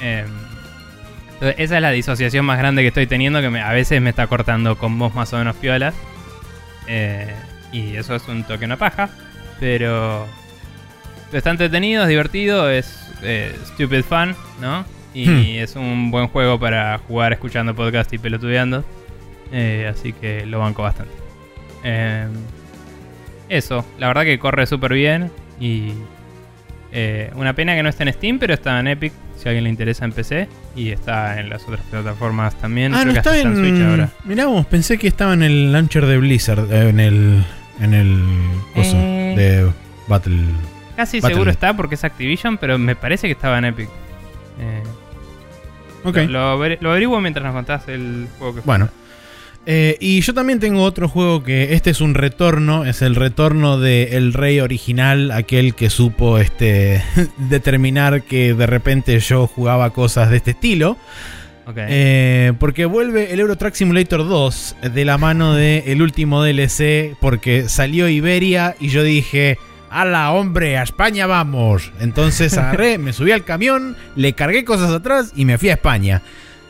Em, 0.00 0.26
entonces, 1.34 1.56
esa 1.58 1.76
es 1.76 1.82
la 1.82 1.90
disociación 1.90 2.44
más 2.46 2.58
grande 2.58 2.82
que 2.82 2.88
estoy 2.88 3.06
teniendo, 3.06 3.40
que 3.40 3.50
me- 3.50 3.60
a 3.60 3.72
veces 3.72 4.00
me 4.00 4.10
está 4.10 4.26
cortando 4.26 4.76
combos 4.78 5.14
más 5.14 5.32
o 5.32 5.38
menos 5.38 5.56
piolas. 5.56 5.94
Eh, 6.86 7.34
y 7.72 7.96
eso 7.96 8.14
es 8.14 8.26
un 8.28 8.44
toque 8.44 8.64
una 8.64 8.76
paja. 8.76 9.10
Pero 9.60 10.26
está 11.32 11.50
entretenido, 11.50 12.02
es 12.04 12.08
divertido, 12.08 12.70
es 12.70 13.10
eh, 13.22 13.54
stupid 13.66 14.02
fun, 14.02 14.34
¿no? 14.60 14.84
Y 15.14 15.28
Hmm. 15.28 15.62
es 15.62 15.76
un 15.76 16.10
buen 16.10 16.28
juego 16.28 16.58
para 16.60 16.98
jugar 16.98 17.32
escuchando 17.32 17.74
podcast 17.74 18.12
y 18.12 18.18
pelotudeando. 18.18 18.84
Eh, 19.52 19.86
así 19.90 20.12
que 20.12 20.44
lo 20.46 20.58
banco 20.60 20.82
bastante. 20.82 21.12
Eh, 21.84 22.26
eso, 23.48 23.84
la 23.98 24.08
verdad 24.08 24.24
que 24.24 24.38
corre 24.38 24.66
súper 24.66 24.92
bien. 24.92 25.30
Y 25.60 25.92
eh, 26.92 27.30
una 27.34 27.54
pena 27.54 27.74
que 27.74 27.82
no 27.82 27.88
esté 27.88 28.02
en 28.04 28.12
Steam, 28.12 28.38
pero 28.38 28.54
está 28.54 28.78
en 28.80 28.88
Epic. 28.88 29.12
Si 29.36 29.46
a 29.46 29.50
alguien 29.50 29.64
le 29.64 29.70
interesa 29.70 30.04
en 30.04 30.12
PC. 30.12 30.48
Y 30.74 30.90
está 30.90 31.38
en 31.40 31.48
las 31.50 31.62
otras 31.64 31.80
plataformas 31.90 32.54
también. 32.56 32.94
Ah, 32.94 33.02
Creo 33.02 33.06
no 33.06 33.12
que 33.12 33.18
está 33.18 33.38
en. 33.40 33.56
Switch 33.56 33.82
ahora. 33.82 34.08
Mirá 34.24 34.46
vos, 34.46 34.66
pensé 34.66 34.98
que 34.98 35.06
estaba 35.08 35.34
en 35.34 35.42
el 35.42 35.72
launcher 35.72 36.06
de 36.06 36.18
Blizzard. 36.18 36.72
eh, 36.72 36.88
en 36.88 37.00
el. 37.00 37.44
En 37.80 37.94
el. 37.94 38.22
Coso, 38.74 38.96
Eh. 38.96 39.34
de 39.36 39.70
Battle. 40.08 40.38
Casi 40.96 41.20
seguro 41.20 41.50
está 41.50 41.76
porque 41.76 41.94
es 41.96 42.04
Activision, 42.04 42.56
pero 42.56 42.78
me 42.78 42.96
parece 42.96 43.26
que 43.28 43.32
estaba 43.32 43.58
en 43.58 43.66
Epic. 43.66 43.88
Eh, 44.58 44.82
Ok. 46.04 46.16
lo, 46.16 46.26
lo 46.28 46.58
averi- 46.58 46.78
lo 46.80 46.90
averiguo 46.90 47.20
mientras 47.20 47.44
nos 47.44 47.52
contás 47.54 47.86
el 47.88 48.26
juego 48.38 48.54
que 48.54 48.60
Bueno. 48.62 48.88
Eh, 49.68 49.96
y 49.98 50.20
yo 50.20 50.32
también 50.32 50.60
tengo 50.60 50.84
otro 50.84 51.08
juego 51.08 51.42
que 51.42 51.74
este 51.74 51.90
es 51.90 52.00
un 52.00 52.14
retorno, 52.14 52.84
es 52.84 53.02
el 53.02 53.16
retorno 53.16 53.80
del 53.80 54.32
rey 54.32 54.60
original, 54.60 55.32
aquel 55.32 55.74
que 55.74 55.90
supo 55.90 56.38
este, 56.38 57.02
determinar 57.36 58.22
que 58.22 58.54
de 58.54 58.66
repente 58.66 59.18
yo 59.18 59.48
jugaba 59.48 59.90
cosas 59.90 60.30
de 60.30 60.36
este 60.36 60.52
estilo. 60.52 60.96
Eh, 61.76 62.52
porque 62.60 62.84
vuelve 62.84 63.32
el 63.32 63.40
Euro 63.40 63.56
Truck 63.56 63.74
Simulator 63.74 64.28
2 64.28 64.76
de 64.94 65.04
la 65.04 65.18
mano 65.18 65.52
del 65.54 66.00
último 66.00 66.40
DLC, 66.44 67.16
porque 67.20 67.68
salió 67.68 68.08
Iberia 68.08 68.76
y 68.78 68.88
yo 68.90 69.02
dije, 69.02 69.58
¡Hala, 69.90 70.30
hombre! 70.30 70.78
¡A 70.78 70.84
España 70.84 71.26
vamos! 71.26 71.90
Entonces 71.98 72.56
agarré, 72.56 72.98
me 72.98 73.12
subí 73.12 73.32
al 73.32 73.44
camión, 73.44 73.96
le 74.14 74.34
cargué 74.34 74.64
cosas 74.64 74.92
atrás 74.92 75.32
y 75.34 75.44
me 75.44 75.58
fui 75.58 75.70
a 75.70 75.74
España. 75.74 76.22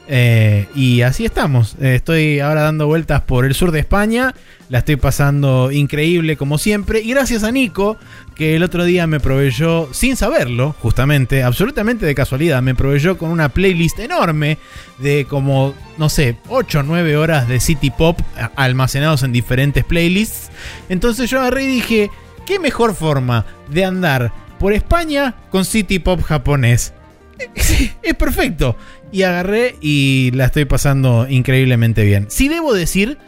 Eh, 0.09 0.69
y 0.75 1.03
así 1.03 1.25
estamos. 1.25 1.77
Eh, 1.81 1.97
estoy 1.97 2.41
ahora 2.41 2.63
dando 2.63 2.87
vueltas 2.87 3.23
por 3.23 3.45
el 3.45 3.55
sur 3.55 3.73
de 3.73 3.81
España. 3.81 4.35
La 4.69 4.79
estoy 4.79 4.97
pasando 4.97 5.71
increíble 5.73 6.37
como 6.37 6.59
siempre. 6.59 7.01
Y 7.01 7.11
gracias 7.11 7.45
a 7.45 7.51
Nico, 7.51 7.97
que 8.35 8.57
el 8.57 8.63
otro 8.63 8.85
día 8.85 9.07
me 9.07 9.21
proveyó, 9.21 9.89
sin 9.93 10.17
saberlo, 10.17 10.75
justamente, 10.81 11.43
absolutamente 11.43 12.07
de 12.07 12.15
casualidad, 12.15 12.63
me 12.63 12.75
proveyó 12.75 13.17
con 13.19 13.31
una 13.31 13.49
playlist 13.49 13.99
enorme 13.99 14.59
de 14.99 15.27
como, 15.29 15.75
no 15.99 16.09
sé, 16.09 16.37
8 16.49 16.81
o 16.81 16.83
9 16.83 17.17
horas 17.17 17.49
de 17.49 17.61
City 17.61 17.91
Pop 17.91 18.21
almacenados 18.57 19.23
en 19.23 19.33
diferentes 19.33 19.85
playlists. 19.85 20.51
Entonces 20.89 21.31
yo 21.31 21.41
agarré 21.41 21.65
y 21.65 21.69
dije, 21.69 22.11
¿qué 22.45 22.59
mejor 22.59 22.95
forma 22.95 23.47
de 23.71 23.85
andar 23.85 24.33
por 24.59 24.73
España 24.73 25.35
con 25.51 25.65
City 25.65 25.99
Pop 25.99 26.23
japonés? 26.23 26.93
es 28.03 28.15
perfecto. 28.15 28.77
Y 29.13 29.23
agarré 29.23 29.77
y 29.81 30.31
la 30.35 30.47
estoy 30.47 30.65
pasando 30.65 31.27
increíblemente 31.29 32.05
bien. 32.05 32.27
Sí 32.29 32.49
debo 32.49 32.75
decir 32.75 33.19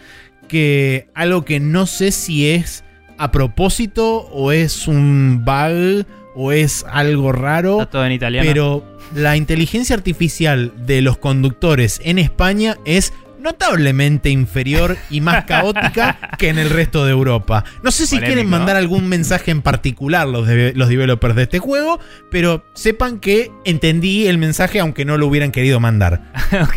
que 0.48 1.08
algo 1.14 1.44
que 1.44 1.60
no 1.60 1.86
sé 1.86 2.10
si 2.10 2.48
es 2.48 2.84
a 3.18 3.30
propósito 3.30 4.28
o 4.32 4.52
es 4.52 4.88
un 4.88 5.44
bug 5.44 6.06
o 6.34 6.52
es 6.52 6.84
algo 6.88 7.32
raro. 7.32 7.80
Está 7.80 7.90
todo 7.90 8.06
en 8.06 8.12
italiano. 8.12 8.46
Pero 8.48 8.98
la 9.14 9.36
inteligencia 9.36 9.96
artificial 9.96 10.72
de 10.86 11.02
los 11.02 11.18
conductores 11.18 12.00
en 12.04 12.18
España 12.18 12.76
es 12.84 13.12
notablemente 13.40 14.30
inferior 14.30 14.96
y 15.10 15.20
más 15.20 15.44
caótica 15.44 16.18
que 16.38 16.48
en 16.48 16.58
el 16.58 16.70
resto 16.70 17.04
de 17.04 17.12
Europa. 17.12 17.64
No 17.82 17.90
sé 17.90 18.06
si 18.06 18.16
Polémico. 18.16 18.26
quieren 18.34 18.50
mandar 18.50 18.76
algún 18.76 19.08
mensaje 19.08 19.50
en 19.50 19.62
particular 19.62 20.26
los, 20.26 20.46
de- 20.46 20.72
los 20.74 20.88
developers 20.88 21.34
de 21.36 21.42
este 21.44 21.58
juego, 21.58 21.98
pero 22.30 22.64
sepan 22.74 23.18
que 23.20 23.50
entendí 23.64 24.26
el 24.26 24.38
mensaje 24.38 24.80
aunque 24.80 25.04
no 25.04 25.16
lo 25.18 25.26
hubieran 25.26 25.50
querido 25.52 25.80
mandar. 25.80 26.22
ok. 26.62 26.76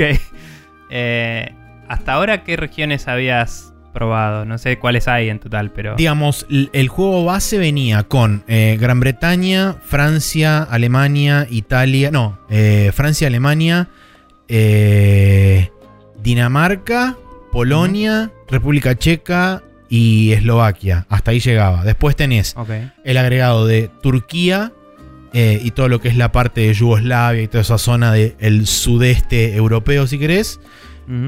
Eh, 0.89 1.53
Hasta 1.87 2.13
ahora, 2.13 2.43
¿qué 2.43 2.57
regiones 2.57 3.07
habías 3.07 3.73
probado? 3.93 4.45
No 4.45 4.57
sé 4.57 4.77
cuáles 4.79 5.07
hay 5.07 5.29
en 5.29 5.39
total, 5.39 5.71
pero. 5.71 5.95
Digamos, 5.95 6.45
el 6.49 6.87
juego 6.87 7.25
base 7.25 7.57
venía 7.57 8.03
con 8.03 8.43
eh, 8.47 8.77
Gran 8.79 8.99
Bretaña, 8.99 9.75
Francia, 9.83 10.63
Alemania, 10.63 11.47
Italia. 11.49 12.11
No, 12.11 12.39
eh, 12.49 12.91
Francia, 12.93 13.27
Alemania, 13.27 13.89
eh, 14.47 15.69
Dinamarca, 16.21 17.17
Polonia, 17.51 18.31
República 18.47 18.97
Checa 18.97 19.63
y 19.89 20.31
Eslovaquia. 20.31 21.05
Hasta 21.09 21.31
ahí 21.31 21.39
llegaba. 21.39 21.83
Después 21.83 22.15
tenés 22.15 22.55
el 23.03 23.17
agregado 23.17 23.65
de 23.65 23.89
Turquía 24.01 24.71
eh, 25.33 25.59
y 25.63 25.71
todo 25.71 25.89
lo 25.89 25.99
que 25.99 26.07
es 26.07 26.15
la 26.15 26.31
parte 26.31 26.61
de 26.61 26.73
Yugoslavia 26.73 27.41
y 27.41 27.47
toda 27.47 27.61
esa 27.61 27.77
zona 27.77 28.13
del 28.13 28.67
sudeste 28.67 29.55
europeo, 29.55 30.07
si 30.07 30.17
querés. 30.19 30.59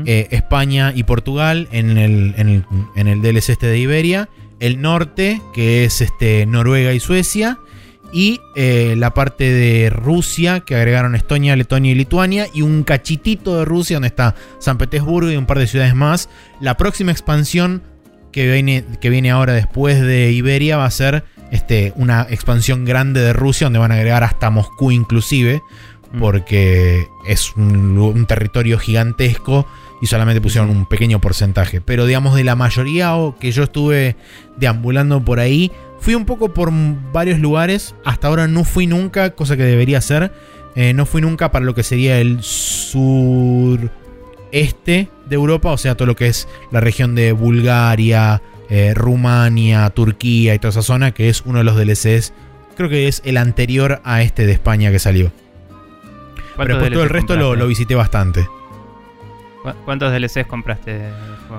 Eh, 0.06 0.30
España 0.32 0.94
y 0.96 1.04
Portugal 1.04 1.68
en 1.74 1.98
el, 1.98 2.36
en, 2.38 2.48
el, 2.48 2.66
en 2.96 3.08
el 3.10 3.22
DLC 3.22 3.50
este 3.50 3.68
de 3.68 3.80
Iberia. 3.80 4.30
El 4.62 4.82
norte, 4.82 5.42
que 5.54 5.84
es 5.84 6.00
este, 6.00 6.46
Noruega 6.46 6.94
y 6.94 7.02
Suecia. 7.02 7.60
Y 8.14 8.40
eh, 8.56 8.96
la 8.98 9.14
parte 9.14 9.52
de 9.52 9.90
Rusia, 9.90 10.60
que 10.60 10.76
agregaron 10.76 11.16
Estonia, 11.16 11.56
Letonia 11.56 11.92
y 11.92 11.96
Lituania. 11.96 12.48
Y 12.54 12.62
un 12.62 12.84
cachitito 12.84 13.58
de 13.58 13.66
Rusia, 13.66 13.96
donde 13.96 14.08
está 14.08 14.36
San 14.60 14.78
Petersburgo 14.78 15.32
y 15.32 15.36
un 15.36 15.46
par 15.46 15.60
de 15.60 15.68
ciudades 15.68 15.96
más. 15.96 16.30
La 16.62 16.78
próxima 16.78 17.12
expansión 17.12 17.82
que 18.32 18.52
viene, 18.52 18.86
que 19.02 19.10
viene 19.10 19.32
ahora 19.32 19.54
después 19.54 20.00
de 20.02 20.32
Iberia 20.32 20.78
va 20.78 20.86
a 20.86 20.92
ser 20.92 21.24
este, 21.52 21.94
una 21.96 22.28
expansión 22.30 22.86
grande 22.86 23.20
de 23.22 23.34
Rusia, 23.34 23.66
donde 23.66 23.80
van 23.80 23.92
a 23.92 23.96
agregar 23.96 24.24
hasta 24.24 24.50
Moscú 24.50 24.92
inclusive 24.92 25.62
Mm. 26.14 26.20
porque 26.20 27.08
es 27.28 27.56
un, 27.56 27.98
un 27.98 28.26
territorio 28.26 28.78
gigantesco 28.78 29.68
y 30.02 30.06
solamente 30.06 30.42
pusieron 30.42 30.70
un 30.70 30.86
pequeño 30.86 31.20
porcentaje. 31.20 31.82
Pero 31.82 32.06
digamos 32.06 32.36
de 32.36 32.44
la 32.44 32.56
mayoría 32.56 33.16
o 33.16 33.38
que 33.38 33.52
yo 33.52 33.64
estuve 33.64 34.16
deambulando 34.58 35.24
por 35.24 35.40
ahí, 35.40 35.72
fui 36.04 36.16
un 36.16 36.26
poco 36.26 36.54
por 36.54 36.70
varios 37.14 37.40
lugares. 37.40 37.96
Hasta 38.04 38.28
ahora 38.28 38.48
no 38.48 38.66
fui 38.66 38.88
nunca, 38.88 39.30
cosa 39.32 39.56
que 39.56 39.64
debería 39.64 40.02
ser. 40.02 40.32
eh, 40.76 40.94
no 40.94 41.06
fui 41.06 41.22
nunca 41.22 41.52
para 41.52 41.64
lo 41.66 41.76
que 41.76 41.84
sería 41.84 42.20
el 42.20 42.42
sureste 42.42 43.90
de 44.52 45.36
Europa, 45.36 45.72
o 45.72 45.78
sea, 45.78 45.96
todo 45.96 46.08
lo 46.08 46.16
que 46.16 46.28
es 46.28 46.48
la 46.72 46.80
región 46.80 47.16
de 47.16 47.32
Bulgaria, 47.32 48.42
eh, 48.70 48.94
Rumania, 48.96 49.90
Turquía 49.92 50.56
y 50.56 50.60
toda 50.60 50.72
esa 50.72 50.82
zona, 50.82 51.12
que 51.12 51.30
es 51.30 51.44
uno 51.46 51.60
de 51.60 51.64
los 51.64 51.78
DLCs. 51.78 52.34
Creo 52.76 52.90
que 52.90 53.08
es 53.08 53.22
el 53.24 53.38
anterior 53.38 54.02
a 54.04 54.24
este 54.24 54.46
de 54.46 54.52
España 54.52 54.92
que 54.92 55.00
salió. 55.00 55.32
Pero 56.36 56.56
¿Cuántos 56.56 56.80
después 56.80 56.94
todo 56.94 57.04
el 57.04 57.10
resto 57.10 57.36
lo 57.56 57.68
visité 57.68 57.96
bastante. 57.96 58.46
¿Cu- 59.64 59.74
¿Cuántos 59.86 60.12
DLCs 60.12 60.46
compraste? 60.48 61.10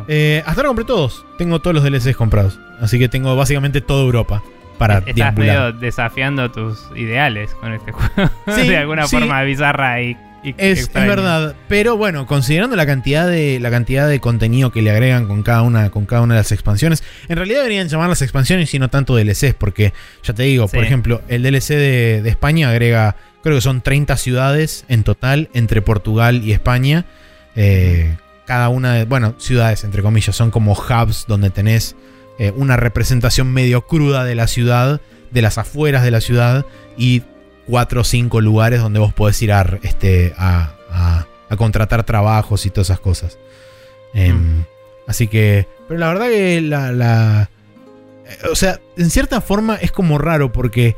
Eh, 0.09 0.43
hasta 0.47 0.61
ahora 0.61 0.69
compré 0.69 0.85
todos. 0.85 1.25
Tengo 1.39 1.61
todos 1.61 1.75
los 1.75 1.83
DLCs 1.85 2.17
comprados. 2.17 2.59
Así 2.81 2.99
que 2.99 3.09
tengo 3.09 3.35
básicamente 3.37 3.81
toda 3.81 4.03
Europa 4.05 4.43
para 4.79 4.99
Estás 4.99 5.15
deambular. 5.15 5.57
medio 5.57 5.73
desafiando 5.73 6.51
tus 6.51 6.79
ideales 6.97 7.51
con 7.55 7.73
este 7.73 7.93
juego. 7.93 8.31
Sí, 8.55 8.69
de 8.69 8.77
alguna 8.77 9.07
sí. 9.07 9.17
forma 9.17 9.43
bizarra 9.43 10.03
y, 10.03 10.17
y 10.43 10.55
Es, 10.59 10.81
es 10.81 10.93
verdad, 10.93 11.55
pero 11.69 11.97
bueno, 11.97 12.27
considerando 12.27 12.75
la 12.77 12.85
cantidad 12.85 13.27
de 13.27 13.59
la 13.61 13.71
cantidad 13.71 14.09
de 14.09 14.19
contenido 14.21 14.73
que 14.73 14.83
le 14.83 14.91
agregan 14.91 15.27
con 15.29 15.43
cada 15.45 15.63
una 15.63 15.91
con 15.91 16.05
cada 16.07 16.23
una 16.23 16.35
de 16.35 16.41
las 16.41 16.51
expansiones, 16.53 17.03
en 17.29 17.37
realidad 17.37 17.59
deberían 17.61 17.89
llamar 17.89 18.09
las 18.09 18.21
expansiones 18.21 18.75
y 18.75 18.79
no 18.81 18.91
tanto 18.91 19.15
DLCs, 19.17 19.55
porque 19.55 19.93
ya 20.25 20.35
te 20.35 20.43
digo, 20.43 20.67
por 20.69 20.83
ejemplo, 20.85 21.23
el 21.29 21.43
DLC 21.45 21.69
de, 21.69 22.21
de 22.23 22.29
España 22.29 22.69
agrega, 22.69 23.17
creo 23.45 23.55
que 23.57 23.63
son 23.63 23.81
30 23.81 24.17
ciudades 24.17 24.85
en 24.89 25.05
total 25.05 25.49
entre 25.55 25.81
Portugal 25.83 26.43
y 26.45 26.53
España. 26.53 27.05
Eh, 27.57 28.17
cada 28.47 28.69
una 28.69 28.95
de, 28.95 29.05
bueno, 29.05 29.35
ciudades 29.39 29.85
entre 29.85 30.03
comillas, 30.03 30.35
son 30.37 30.51
como 30.51 30.73
hubs 30.73 31.25
donde 31.29 31.51
tenés 31.51 31.97
eh, 32.39 32.53
una 32.57 32.77
representación 32.77 33.53
medio 33.53 33.87
cruda 33.87 34.25
de 34.25 34.35
la 34.35 34.47
ciudad, 34.49 35.01
de 35.31 35.43
las 35.43 35.57
afueras 35.59 36.03
de 36.03 36.11
la 36.11 36.21
ciudad 36.21 36.67
y 36.97 37.23
cuatro 37.67 38.03
o 38.03 38.05
cinco 38.05 38.41
lugares 38.41 38.81
donde 38.81 38.99
vos 38.99 39.13
podés 39.15 39.41
ir 39.43 39.53
a, 39.53 39.79
este, 39.83 40.35
a, 40.37 40.75
a- 40.91 41.27
a 41.49 41.57
contratar 41.57 42.05
trabajos 42.05 42.67
y 42.67 42.71
todas 42.71 42.89
esas 42.89 43.01
cosas. 43.01 43.39
Em, 44.15 44.37
Mm. 44.61 44.65
Así 45.07 45.29
que, 45.29 45.69
pero 45.87 46.01
la 46.01 46.09
verdad 46.09 46.29
que 46.29 46.61
la, 46.63 46.91
la- 46.93 47.51
eh, 48.27 48.49
o 48.51 48.55
sea, 48.57 48.81
en 48.97 49.11
cierta 49.11 49.41
forma 49.43 49.77
es 49.77 49.93
como 49.93 50.17
raro 50.19 50.51
porque 50.53 50.97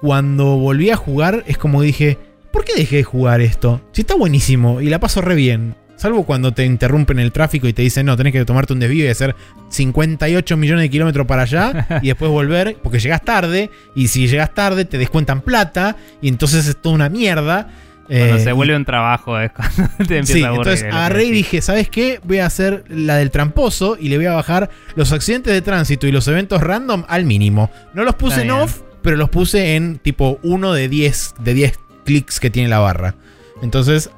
cuando 0.00 0.56
volví 0.58 0.90
a 0.90 0.96
jugar 0.96 1.44
es 1.46 1.56
como 1.58 1.80
dije, 1.82 2.18
¿por 2.52 2.64
qué 2.64 2.74
dejé 2.76 2.96
de 2.96 3.04
jugar 3.04 3.40
esto? 3.40 3.80
Si 3.92 4.02
está 4.02 4.14
buenísimo 4.14 4.80
y 4.80 4.88
la 4.90 5.00
paso 5.00 5.20
re 5.22 5.34
bien. 5.34 5.74
Salvo 5.98 6.24
cuando 6.24 6.52
te 6.52 6.64
interrumpen 6.64 7.18
el 7.18 7.32
tráfico 7.32 7.68
y 7.68 7.72
te 7.74 7.82
dicen, 7.82 8.06
no, 8.06 8.16
tenés 8.16 8.32
que 8.32 8.44
tomarte 8.46 8.72
un 8.72 8.78
desvío 8.80 9.04
y 9.04 9.08
hacer 9.08 9.34
58 9.68 10.56
millones 10.56 10.82
de 10.84 10.90
kilómetros 10.90 11.26
para 11.26 11.42
allá 11.42 11.86
y 12.02 12.06
después 12.06 12.30
volver 12.30 12.76
porque 12.82 12.98
llegas 12.98 13.22
tarde. 13.22 13.70
Y 13.94 14.08
si 14.08 14.28
llegas 14.28 14.54
tarde 14.54 14.84
te 14.84 14.96
descuentan 14.98 15.40
plata 15.42 15.96
y 16.22 16.28
entonces 16.28 16.66
es 16.66 16.76
toda 16.80 16.94
una 16.94 17.08
mierda. 17.08 17.68
Cuando 18.06 18.36
Eh, 18.36 18.40
se 18.40 18.52
vuelve 18.52 18.74
un 18.74 18.86
trabajo 18.86 19.38
es 19.38 19.50
cuando 19.52 19.74
te 19.98 20.18
empieza 20.18 20.32
Sí, 20.32 20.42
a 20.42 20.48
aburrir. 20.48 20.68
entonces 20.72 20.84
agarré 20.94 21.24
y 21.24 21.30
dije, 21.30 21.60
¿sabes 21.60 21.90
qué? 21.90 22.20
Voy 22.24 22.38
a 22.38 22.46
hacer 22.46 22.84
la 22.88 23.16
del 23.16 23.30
tramposo 23.30 23.98
y 24.00 24.08
le 24.08 24.16
voy 24.16 24.26
a 24.26 24.32
bajar 24.32 24.70
los 24.94 25.12
accidentes 25.12 25.52
de 25.52 25.60
tránsito 25.62 26.06
y 26.06 26.12
los 26.12 26.26
eventos 26.28 26.62
random 26.62 27.04
al 27.08 27.24
mínimo. 27.26 27.70
No 27.92 28.04
los 28.04 28.14
puse 28.14 28.42
en 28.42 28.50
off, 28.52 28.80
pero 29.02 29.16
los 29.16 29.28
puse 29.28 29.74
en 29.76 29.98
tipo 29.98 30.38
uno 30.42 30.72
de 30.72 30.88
10 30.88 31.34
de 31.40 31.54
10 31.54 31.78
clics 32.06 32.40
que 32.40 32.48
tiene 32.50 32.68
la 32.68 32.78
barra. 32.78 33.14
Entonces. 33.62 34.10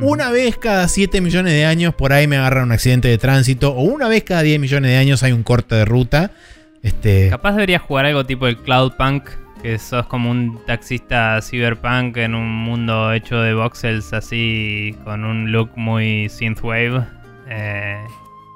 Una 0.00 0.30
vez 0.30 0.56
cada 0.56 0.88
7 0.88 1.20
millones 1.20 1.52
de 1.52 1.64
años 1.64 1.94
por 1.94 2.12
ahí 2.12 2.26
me 2.26 2.36
agarra 2.36 2.62
un 2.62 2.72
accidente 2.72 3.08
de 3.08 3.18
tránsito 3.18 3.72
o 3.74 3.82
una 3.82 4.08
vez 4.08 4.24
cada 4.24 4.42
10 4.42 4.58
millones 4.60 4.90
de 4.90 4.96
años 4.96 5.22
hay 5.22 5.32
un 5.32 5.42
corte 5.42 5.74
de 5.74 5.84
ruta. 5.84 6.30
Este, 6.82 7.28
Capaz 7.30 7.52
deberías 7.52 7.82
jugar 7.82 8.06
algo 8.06 8.24
tipo 8.26 8.46
el 8.48 8.56
Cloudpunk, 8.58 9.28
que 9.62 9.78
sos 9.78 10.06
como 10.06 10.30
un 10.30 10.58
taxista 10.66 11.38
cyberpunk 11.42 12.16
en 12.16 12.34
un 12.34 12.48
mundo 12.50 13.12
hecho 13.12 13.40
de 13.40 13.54
voxels 13.54 14.12
así, 14.12 14.96
con 15.04 15.24
un 15.24 15.52
look 15.52 15.70
muy 15.76 16.28
synthwave. 16.28 17.02
eh, 17.48 17.98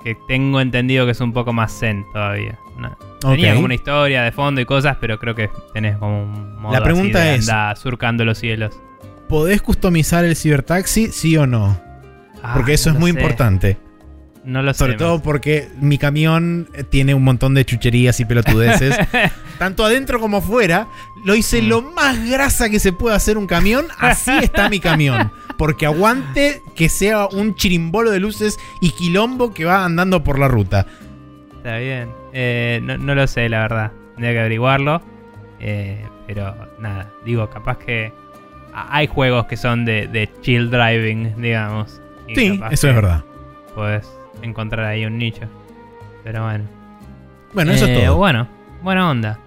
que 0.03 0.17
tengo 0.29 0.61
entendido 0.61 1.05
que 1.05 1.11
es 1.13 1.21
un 1.21 1.33
poco 1.33 1.53
más 1.53 1.77
zen 1.81 2.05
todavía. 2.13 2.57
¿no? 2.79 2.97
Tenía 3.21 3.51
Ok. 3.51 3.55
como 3.57 3.65
una 3.67 3.75
historia 3.75 4.23
de 4.23 4.31
fondo 4.33 4.61
y 4.61 4.65
cosas, 4.65 4.97
pero 5.01 5.19
creo 5.19 5.35
que 5.35 5.51
tenés 5.75 5.97
como 5.99 6.23
un 6.23 6.57
modo 6.61 6.73
La 6.73 6.83
pregunta 6.83 7.19
así 7.19 7.29
de 7.29 7.35
es- 7.37 7.49
anda 7.49 7.75
surcando 7.77 8.25
los 8.25 8.39
cielos. 8.39 8.79
¿Podés 9.29 9.63
customizar 9.63 10.25
el 10.25 10.37
cibertaxi? 10.37 11.09
¿Sí 11.13 11.37
o 11.37 11.47
no? 11.47 11.81
Porque 12.55 12.73
Ah, 12.73 12.75
eso 12.75 12.91
no 12.91 12.97
es 12.97 13.01
muy 13.01 13.13
sé. 13.13 13.19
importante. 13.21 13.79
No 14.45 14.63
lo 14.63 14.73
sé. 14.73 14.79
Sobre 14.79 14.95
todo 14.95 15.21
porque 15.21 15.69
mi 15.81 15.99
camión 15.99 16.69
eh, 16.75 16.85
tiene 16.85 17.15
un 17.15 17.25
montón 17.25 17.55
de 17.55 17.65
chucherías 17.65 18.21
y 18.21 18.25
pelotudeces. 18.25 18.97
tanto 19.59 19.85
adentro 19.85 20.21
como 20.21 20.37
afuera. 20.37 20.87
Lo 21.25 21.35
hice 21.35 21.61
Mm. 21.63 21.67
lo 21.69 21.83
más 21.83 22.29
grasa 22.31 22.71
que 22.71 22.79
se 22.79 22.93
puede 22.93 23.17
hacer 23.17 23.39
un 23.39 23.49
camión. 23.49 23.87
Así 23.99 24.31
está 24.41 24.69
mi 24.69 24.79
camión. 24.79 25.33
Porque 25.59 25.87
aguante 25.87 26.63
que 26.77 26.89
sea 26.89 27.27
un 27.27 27.57
chirimbolo 27.57 28.11
de 28.13 28.21
luces 28.21 28.59
y 28.81 28.91
quilombo 28.91 29.53
que 29.53 29.65
va 29.65 29.85
andando 29.85 30.23
por 30.23 30.39
la 30.39 30.47
ruta. 30.47 30.87
Está 31.57 31.79
bien. 31.79 32.11
Eh, 32.33 32.79
no, 32.85 32.97
no 32.99 33.15
lo 33.17 33.27
sé, 33.27 33.49
la 33.49 33.61
verdad. 33.63 33.93
Tendría 34.15 34.33
que 34.35 34.39
averiguarlo. 34.41 35.03
Eh, 35.59 36.05
pero 36.29 36.55
nada, 36.79 37.11
digo, 37.25 37.49
capaz 37.51 37.79
que 37.79 38.13
hay 38.91 39.07
juegos 39.07 39.47
que 39.47 39.57
son 39.57 39.85
de, 39.85 40.07
de 40.09 40.31
chill 40.43 40.71
driving, 40.71 41.35
digamos. 41.41 42.01
Sí, 42.35 42.61
eso 42.71 42.89
es 42.89 42.95
verdad. 42.95 43.23
Puedes 43.75 44.07
encontrar 44.43 44.85
ahí 44.87 45.05
un 45.07 45.17
nicho. 45.19 45.47
Pero 46.25 46.45
bueno. 46.45 46.65
Bueno, 47.55 47.73
eso 47.73 47.87
Eh, 47.87 47.99
es 47.99 48.05
todo. 48.05 48.17
Bueno, 48.17 48.47
buena 48.83 49.11
onda. 49.11 49.39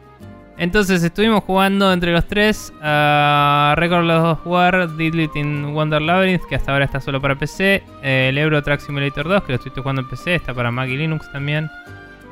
Entonces 0.57 1.01
estuvimos 1.03 1.43
jugando 1.45 1.93
entre 1.93 2.11
los 2.11 2.25
tres 2.27 2.73
a 2.81 3.75
Record 3.77 4.09
of 4.09 4.45
War, 4.45 4.93
Didlit 4.97 5.33
in 5.37 5.73
Wonder 5.73 6.01
Labyrinth, 6.01 6.43
que 6.49 6.55
hasta 6.55 6.73
ahora 6.73 6.83
está 6.85 6.99
solo 6.99 7.21
para 7.21 7.35
PC. 7.35 7.81
eh, 8.03 8.27
el 8.29 8.37
Euro 8.37 8.61
Truck 8.61 8.79
Simulator 8.81 9.27
2, 9.27 9.43
que 9.43 9.53
lo 9.53 9.55
estoy 9.57 9.71
jugando 9.81 10.01
en 10.01 10.09
PC, 10.09 10.35
está 10.35 10.53
para 10.53 10.69
Mac 10.71 10.89
y 10.89 10.97
Linux 10.97 11.31
también. 11.31 11.69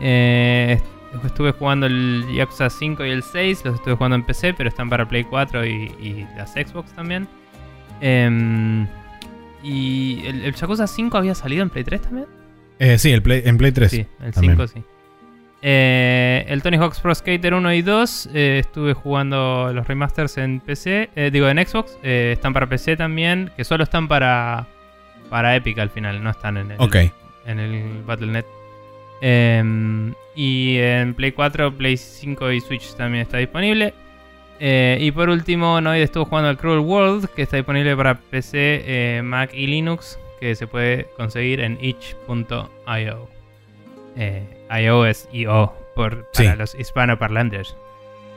Eh, 0.01 0.81
estuve 1.25 1.51
jugando 1.51 1.85
el 1.85 2.25
Yakuza 2.33 2.69
5 2.69 3.05
y 3.05 3.09
el 3.09 3.23
6, 3.23 3.65
los 3.65 3.75
estuve 3.75 3.95
jugando 3.95 4.15
en 4.15 4.23
PC, 4.23 4.53
pero 4.53 4.69
están 4.69 4.89
para 4.89 5.07
Play 5.07 5.23
4 5.23 5.65
y, 5.65 5.69
y 5.69 6.27
las 6.37 6.51
Xbox 6.53 6.93
también. 6.93 7.27
Em, 8.01 8.87
y 9.63 10.23
el, 10.25 10.43
el 10.45 10.55
Yakuza 10.55 10.87
5 10.87 11.17
había 11.17 11.35
salido 11.35 11.63
en 11.63 11.69
Play 11.69 11.83
3 11.83 12.01
también. 12.01 12.27
Eh, 12.79 12.97
sí, 12.97 13.11
el 13.11 13.21
Play, 13.21 13.41
en 13.45 13.57
Play 13.57 13.71
3. 13.71 13.91
Sí, 13.91 14.05
el 14.23 14.33
también. 14.33 14.55
5 14.57 14.67
sí. 14.67 14.83
Eh, 15.63 16.45
el 16.47 16.61
Tony 16.61 16.77
Hawk's 16.77 16.99
Pro 16.99 17.15
Skater 17.15 17.53
1 17.53 17.73
y 17.73 17.81
2 17.81 18.29
eh, 18.33 18.59
estuve 18.59 18.93
jugando 18.93 19.71
los 19.73 19.87
remasters 19.87 20.37
en 20.37 20.59
PC, 20.59 21.09
digo 21.31 21.49
en 21.49 21.57
Xbox, 21.65 21.97
están 22.03 22.53
para 22.53 22.69
PC 22.69 22.95
también, 22.95 23.51
que 23.57 23.63
solo 23.63 23.83
están 23.83 24.07
para 24.07 24.67
para 25.29 25.55
Epic 25.55 25.77
al 25.79 25.89
final, 25.89 26.23
no 26.23 26.29
están 26.29 26.57
en 26.57 26.71
el, 26.71 27.11
en 27.45 27.59
el 27.59 28.03
Battle.net. 28.03 28.45
Em, 29.21 30.13
y 30.37 30.77
en 30.77 31.15
Play 31.15 31.31
4, 31.31 31.75
Play 31.75 31.97
5 31.97 32.51
y 32.51 32.61
Switch 32.61 32.93
también 32.95 33.23
está 33.23 33.39
disponible. 33.39 33.95
Eh, 34.59 34.99
y 35.01 35.11
por 35.11 35.29
último, 35.29 35.81
Noid 35.81 36.03
estuvo 36.03 36.25
jugando 36.25 36.49
al 36.49 36.57
Cruel 36.57 36.79
World, 36.79 37.27
que 37.35 37.41
está 37.41 37.57
disponible 37.57 37.95
para 37.97 38.19
PC, 38.19 38.83
eh, 38.85 39.21
Mac 39.23 39.49
y 39.51 39.65
Linux, 39.65 40.19
que 40.39 40.53
se 40.53 40.67
puede 40.67 41.07
conseguir 41.17 41.59
en 41.59 41.79
itch.io. 41.81 43.29
Eh, 44.15 44.43
IO 44.79 45.05
es 45.07 45.27
IO 45.33 45.73
por, 45.95 46.27
Sí. 46.33 46.43
para 46.43 46.55
los 46.55 46.75
hispanoparlantes. 46.75 47.75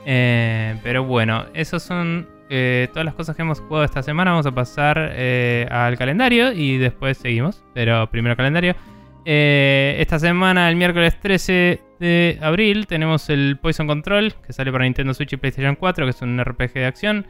Eh, 0.07 0.77
pero 0.81 1.03
bueno, 1.03 1.45
esas 1.53 1.83
son 1.83 2.27
todas 2.49 3.05
las 3.05 3.13
cosas 3.13 3.35
que 3.35 3.43
hemos 3.43 3.59
jugado 3.61 3.85
esta 3.85 4.01
semana. 4.01 4.31
Vamos 4.31 4.47
a 4.47 4.51
pasar 4.51 4.97
al 4.97 5.97
calendario 5.99 6.51
y 6.51 6.77
después 6.79 7.17
seguimos. 7.19 7.63
Pero 7.75 8.09
primero 8.09 8.35
calendario. 8.35 8.75
Esta 9.23 10.19
semana, 10.19 10.67
el 10.67 10.75
miércoles 10.75 11.17
13 11.21 11.79
de 12.01 12.37
abril 12.41 12.87
tenemos 12.87 13.29
el 13.29 13.57
Poison 13.57 13.87
Control, 13.87 14.33
que 14.45 14.51
sale 14.51 14.71
para 14.71 14.83
Nintendo 14.83 15.13
Switch 15.13 15.31
y 15.33 15.37
PlayStation 15.37 15.75
4, 15.75 16.05
que 16.05 16.09
es 16.09 16.21
un 16.21 16.43
RPG 16.43 16.73
de 16.73 16.85
acción. 16.85 17.25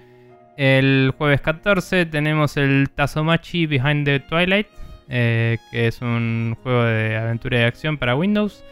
El 0.58 1.14
jueves 1.18 1.42
14 1.42 2.08
tenemos 2.08 2.58
el 2.58 2.90
Tazomachi 2.90 3.68
Behind 3.68 4.06
the 4.06 4.20
Twilight, 4.22 4.68
eh, 5.10 5.58
que 5.70 5.88
es 5.88 6.02
un 6.02 6.58
juego 6.64 6.84
de 6.84 7.18
aventura 7.18 7.58
y 7.58 7.60
de 7.60 7.66
acción 7.68 7.98
para 7.98 8.16
Windows. 8.16 8.64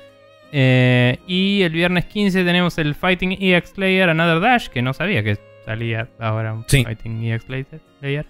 Eh, 0.51 1.19
y 1.27 1.61
el 1.61 1.71
viernes 1.73 2.05
15 2.05 2.43
tenemos 2.43 2.77
el 2.79 2.95
Fighting 2.95 3.37
EX 3.39 3.71
Player 3.71 4.09
Another 4.09 4.39
Dash, 4.39 4.67
que 4.69 4.81
no 4.81 4.93
sabía 4.93 5.21
que 5.23 5.37
salía 5.65 6.07
ahora 6.19 6.53
un 6.53 6.63
Sí. 6.67 6.83
Fighting 6.83 7.23
EX 7.23 7.45
Player 7.45 8.25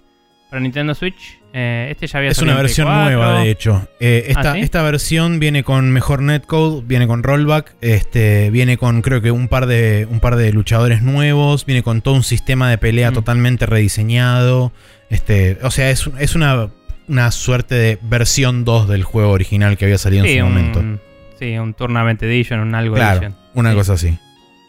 para 0.50 0.60
Nintendo 0.60 0.94
Switch. 0.94 1.38
Eh, 1.52 1.88
este 1.90 2.06
ya 2.06 2.18
había 2.18 2.30
Es 2.30 2.38
una 2.42 2.54
versión 2.54 2.86
Play 2.86 2.96
4. 2.98 3.16
nueva, 3.16 3.40
de 3.42 3.50
hecho. 3.50 3.88
Eh, 3.98 4.24
esta, 4.28 4.52
¿Ah, 4.52 4.54
sí? 4.54 4.60
esta 4.60 4.82
versión 4.82 5.40
viene 5.40 5.64
con 5.64 5.90
mejor 5.90 6.22
netcode, 6.22 6.82
viene 6.84 7.06
con 7.06 7.22
rollback, 7.22 7.74
este, 7.80 8.50
viene 8.50 8.76
con 8.76 9.02
creo 9.02 9.20
que 9.20 9.30
un 9.32 9.48
par 9.48 9.66
de 9.66 10.06
un 10.10 10.20
par 10.20 10.36
de 10.36 10.52
luchadores 10.52 11.02
nuevos, 11.02 11.66
viene 11.66 11.82
con 11.82 12.02
todo 12.02 12.14
un 12.14 12.22
sistema 12.22 12.68
de 12.70 12.78
pelea 12.78 13.10
Mm. 13.10 13.14
totalmente 13.14 13.66
rediseñado. 13.66 14.72
Este, 15.08 15.58
o 15.62 15.70
sea, 15.72 15.90
es, 15.90 16.08
es 16.18 16.34
una, 16.36 16.68
una 17.08 17.30
suerte 17.32 17.74
de 17.74 17.98
versión 18.02 18.64
2 18.64 18.88
del 18.88 19.02
juego 19.02 19.30
original 19.32 19.76
que 19.76 19.86
había 19.86 19.98
salido 19.98 20.24
Sí, 20.24 20.32
en 20.34 20.40
su 20.40 20.46
un, 20.46 20.52
momento. 20.54 21.04
sí, 21.38 21.58
un 21.58 21.74
Tournament 21.74 22.22
Edition, 22.22 22.60
un 22.60 22.74
algo 22.76 22.94
Claro, 22.94 23.18
Edition. 23.22 23.36
una 23.54 23.70
Sí. 23.70 23.76
cosa 23.76 23.92
así. 23.94 24.18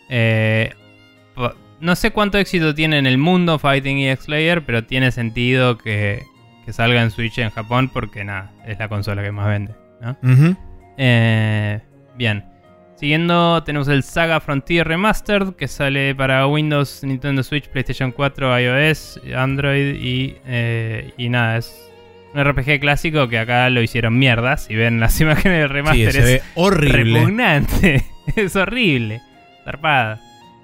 Eh, 0.10 0.72
no 1.82 1.96
sé 1.96 2.12
cuánto 2.12 2.38
éxito 2.38 2.74
tiene 2.76 2.98
en 3.00 3.06
el 3.08 3.18
mundo 3.18 3.60
Fighting 3.60 3.98
EX 4.00 4.26
Player, 4.26 4.64
pero 4.64 4.84
tiene 4.86 5.12
sentido 5.12 5.78
que, 5.78 6.24
que 6.66 6.74
salga 6.74 7.02
en 7.02 7.12
Switch 7.12 7.38
en 7.40 7.50
Japón 7.50 7.90
porque 7.92 8.24
nada, 8.24 8.52
es 8.66 8.80
la 8.80 8.88
consola 8.88 9.22
que 9.24 9.32
más 9.32 9.48
vende. 9.48 9.74
¿no? 10.02 10.18
Eh, 10.98 11.80
bien. 12.16 12.46
Siguiendo, 12.96 13.64
tenemos 13.64 13.88
el 13.88 14.04
Saga 14.04 14.40
Frontier 14.40 14.88
Remastered 14.88 15.54
que 15.56 15.68
sale 15.68 16.14
para 16.14 16.46
Windows, 16.46 17.04
Nintendo 17.04 17.42
Switch, 17.42 17.68
PlayStation 17.68 18.12
4, 18.12 18.60
iOS, 18.60 19.20
Android 19.36 19.96
y, 19.96 20.36
eh, 20.46 21.12
y 21.18 21.30
nada, 21.30 21.58
es 21.58 21.76
un 22.36 22.44
RPG 22.44 22.80
clásico 22.80 23.28
que 23.28 23.40
acá 23.40 23.68
lo 23.72 23.82
hicieron 23.82 24.20
mierda. 24.20 24.56
Si 24.58 24.76
ven 24.76 25.00
las 25.00 25.20
imágenes 25.22 25.62
del 25.62 25.68
Sí, 25.70 25.74
remaster, 25.74 26.12
se 26.12 26.20
es 26.20 26.26
ve 26.26 26.42
horrible. 26.54 27.20
repugnante. 27.22 28.04
es 28.36 28.56
horrible. 28.56 29.22
Zarpada. 29.66 30.22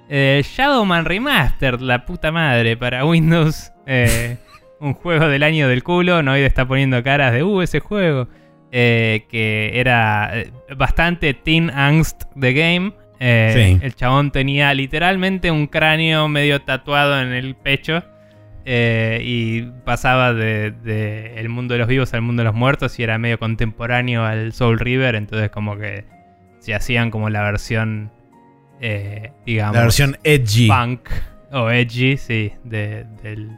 Eh, 0.08 0.42
Shadowman 0.44 1.04
Remastered, 1.04 1.80
la 1.80 2.06
puta 2.06 2.32
madre, 2.32 2.76
para 2.76 3.04
Windows. 3.04 3.72
Eh, 3.86 4.36
un 4.80 4.94
juego 4.94 5.28
del 5.28 5.42
año 5.42 5.68
del 5.68 5.82
culo. 5.82 6.22
Noid 6.22 6.44
está 6.44 6.66
poniendo 6.66 7.02
caras 7.02 7.32
de, 7.32 7.42
uh, 7.42 7.62
ese 7.62 7.80
juego. 7.80 8.28
Eh, 8.70 9.24
que 9.30 9.80
era 9.80 10.30
eh, 10.34 10.52
bastante 10.76 11.32
teen 11.34 11.70
angst 11.70 12.24
de 12.34 12.52
game. 12.52 12.92
Sí. 13.18 13.78
El 13.82 13.94
chabón 13.94 14.30
tenía 14.30 14.72
literalmente 14.74 15.50
un 15.50 15.66
cráneo 15.66 16.28
medio 16.28 16.60
tatuado 16.62 17.20
en 17.20 17.32
el 17.32 17.56
pecho. 17.56 18.04
y 18.64 19.62
pasaba 19.84 20.34
de, 20.34 20.70
de 20.70 21.34
el 21.36 21.48
mundo 21.48 21.74
de 21.74 21.78
los 21.78 21.88
vivos 21.88 22.14
al 22.14 22.22
mundo 22.22 22.42
de 22.42 22.44
los 22.44 22.54
muertos 22.54 22.98
y 22.98 23.02
era 23.02 23.18
medio 23.18 23.38
contemporáneo 23.38 24.24
al 24.24 24.52
Soul 24.52 24.78
River. 24.78 25.16
Entonces 25.16 25.50
como 25.50 25.76
que 25.76 26.04
se 26.60 26.74
hacían 26.74 27.10
como 27.10 27.30
la 27.30 27.42
versión, 27.42 28.12
eh, 28.80 29.32
digamos, 29.46 29.76
La 29.76 29.82
versión 29.82 30.16
edgy. 30.24 30.68
punk 30.68 31.08
o 31.52 31.70
edgy, 31.70 32.16
sí, 32.16 32.52
de- 32.64 33.04
del 33.22 33.50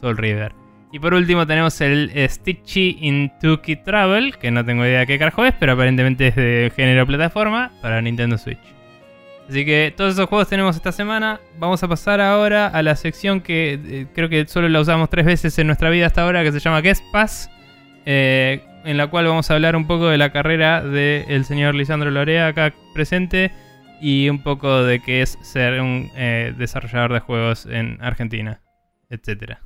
Soul 0.00 0.16
River. 0.16 0.52
Y 0.92 0.98
por 1.00 1.12
último 1.12 1.46
tenemos 1.46 1.78
el 1.82 2.10
Stitchy 2.28 2.98
into 3.02 3.60
Kid 3.60 3.80
Travel, 3.84 4.36
que 4.38 4.50
no 4.50 4.64
tengo 4.64 4.84
idea 4.86 5.00
de 5.00 5.06
qué 5.06 5.18
carajo 5.18 5.44
es, 5.44 5.52
pero 5.60 5.72
aparentemente 5.72 6.28
es 6.28 6.36
de 6.36 6.72
género 6.74 7.06
plataforma 7.06 7.72
para 7.82 8.00
Nintendo 8.00 8.38
Switch. 8.38 8.58
Así 9.50 9.64
que 9.66 9.92
todos 9.96 10.14
esos 10.14 10.26
juegos 10.28 10.48
tenemos 10.48 10.76
esta 10.76 10.92
semana. 10.92 11.40
Vamos 11.58 11.82
a 11.82 11.88
pasar 11.88 12.20
ahora 12.20 12.66
a 12.68 12.82
la 12.82 12.96
sección 12.96 13.40
que 13.40 13.78
eh, 13.82 14.06
creo 14.14 14.28
que 14.30 14.46
solo 14.46 14.68
la 14.68 14.80
usamos 14.80 15.08
tres 15.10 15.24
veces 15.26 15.58
en 15.58 15.66
nuestra 15.66 15.90
vida 15.90 16.06
hasta 16.06 16.22
ahora, 16.22 16.42
que 16.42 16.52
se 16.52 16.60
llama 16.60 16.80
Guest 16.80 17.02
Pass, 17.12 17.50
eh, 18.06 18.62
en 18.84 18.96
la 18.96 19.06
cual 19.08 19.26
vamos 19.26 19.50
a 19.50 19.54
hablar 19.54 19.76
un 19.76 19.86
poco 19.86 20.08
de 20.08 20.16
la 20.18 20.30
carrera 20.32 20.82
del 20.82 21.44
señor 21.44 21.74
Lisandro 21.74 22.10
Lorea 22.10 22.46
acá 22.48 22.72
presente 22.94 23.50
y 24.00 24.28
un 24.28 24.42
poco 24.42 24.82
de 24.82 25.00
qué 25.00 25.22
es 25.22 25.38
ser 25.42 25.80
un 25.80 26.10
eh, 26.14 26.54
desarrollador 26.56 27.12
de 27.12 27.20
juegos 27.20 27.66
en 27.66 27.98
Argentina, 28.00 28.60
etcétera. 29.10 29.62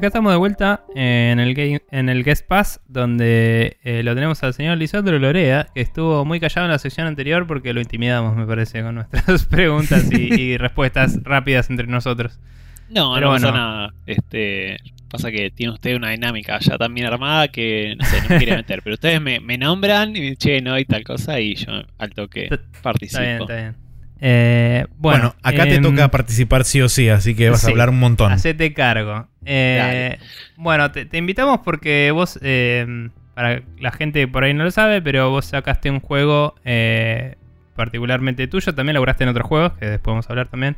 Acá 0.00 0.08
estamos 0.08 0.32
de 0.32 0.38
vuelta 0.38 0.84
en 0.94 1.38
el, 1.40 1.54
game- 1.54 1.82
en 1.90 2.08
el 2.08 2.24
Guest 2.24 2.46
Pass, 2.46 2.80
donde 2.88 3.76
eh, 3.84 4.02
lo 4.02 4.14
tenemos 4.14 4.42
al 4.42 4.54
señor 4.54 4.76
Lisandro 4.78 5.18
Lorea, 5.18 5.68
que 5.74 5.80
estuvo 5.80 6.24
muy 6.24 6.40
callado 6.40 6.66
en 6.66 6.72
la 6.72 6.78
sección 6.78 7.06
anterior 7.06 7.46
porque 7.46 7.72
lo 7.72 7.80
intimidamos, 7.80 8.36
me 8.36 8.46
parece, 8.46 8.82
con 8.82 8.96
nuestras 8.96 9.44
preguntas 9.50 10.10
y, 10.12 10.32
y 10.34 10.56
respuestas 10.58 11.18
rápidas 11.22 11.70
entre 11.70 11.86
nosotros. 11.86 12.40
No, 12.88 13.12
Pero 13.14 13.28
no 13.28 13.32
pasa 13.34 13.46
bueno. 13.50 13.56
nada. 13.64 13.94
Este, 14.06 14.78
pasa 15.08 15.30
que 15.30 15.50
tiene 15.52 15.72
usted 15.74 15.94
una 15.94 16.10
dinámica 16.10 16.58
ya 16.58 16.76
tan 16.76 16.92
bien 16.92 17.06
armada 17.06 17.46
que 17.48 17.94
no 17.96 18.04
sé, 18.04 18.20
no 18.22 18.28
me 18.30 18.38
quería 18.38 18.56
meter. 18.56 18.82
Pero 18.82 18.94
ustedes 18.94 19.20
me, 19.20 19.38
me 19.38 19.58
nombran 19.58 20.10
y 20.10 20.12
me 20.14 20.20
dicen, 20.20 20.36
che, 20.38 20.60
no 20.60 20.74
hay 20.74 20.84
tal 20.86 21.04
cosa 21.04 21.38
y 21.40 21.54
yo 21.54 21.70
al 21.98 22.10
toque 22.10 22.48
participo. 22.82 23.20
Está 23.22 23.28
bien, 23.28 23.40
está 23.42 23.56
bien. 23.56 23.89
Eh, 24.20 24.86
Bueno, 24.98 25.34
bueno, 25.34 25.34
acá 25.42 25.64
te 25.64 25.76
em, 25.76 25.82
toca 25.82 26.10
participar 26.10 26.64
sí 26.64 26.80
o 26.82 26.88
sí, 26.88 27.08
así 27.08 27.34
que 27.34 27.50
vas 27.50 27.60
sí. 27.60 27.68
a 27.68 27.70
hablar 27.70 27.90
un 27.90 27.98
montón. 27.98 28.32
Hacete 28.32 28.72
cargo. 28.74 29.28
Eh, 29.44 30.18
bueno, 30.56 30.90
te, 30.92 31.06
te 31.06 31.18
invitamos 31.18 31.60
porque 31.64 32.10
vos, 32.12 32.38
eh, 32.42 33.08
para 33.34 33.62
la 33.78 33.90
gente 33.92 34.20
que 34.20 34.28
por 34.28 34.44
ahí 34.44 34.52
no 34.52 34.64
lo 34.64 34.70
sabe, 34.70 35.00
pero 35.00 35.30
vos 35.30 35.46
sacaste 35.46 35.90
un 35.90 36.00
juego 36.00 36.54
eh, 36.64 37.36
particularmente 37.74 38.46
tuyo, 38.46 38.74
también 38.74 38.94
lograste 38.94 39.24
en 39.24 39.30
otros 39.30 39.46
juegos, 39.46 39.72
que 39.74 39.86
después 39.86 40.12
vamos 40.12 40.26
a 40.28 40.32
hablar 40.32 40.48
también. 40.48 40.76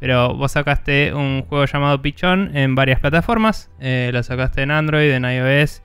Pero 0.00 0.34
vos 0.34 0.50
sacaste 0.50 1.14
un 1.14 1.42
juego 1.42 1.64
llamado 1.64 2.02
Pichón 2.02 2.56
en 2.56 2.74
varias 2.74 2.98
plataformas. 2.98 3.70
Eh, 3.78 4.10
lo 4.12 4.20
sacaste 4.24 4.62
en 4.62 4.72
Android, 4.72 5.12
en 5.12 5.24
iOS, 5.24 5.84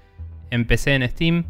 en 0.49 0.65
PC, 0.65 0.95
en 0.95 1.07
Steam. 1.07 1.43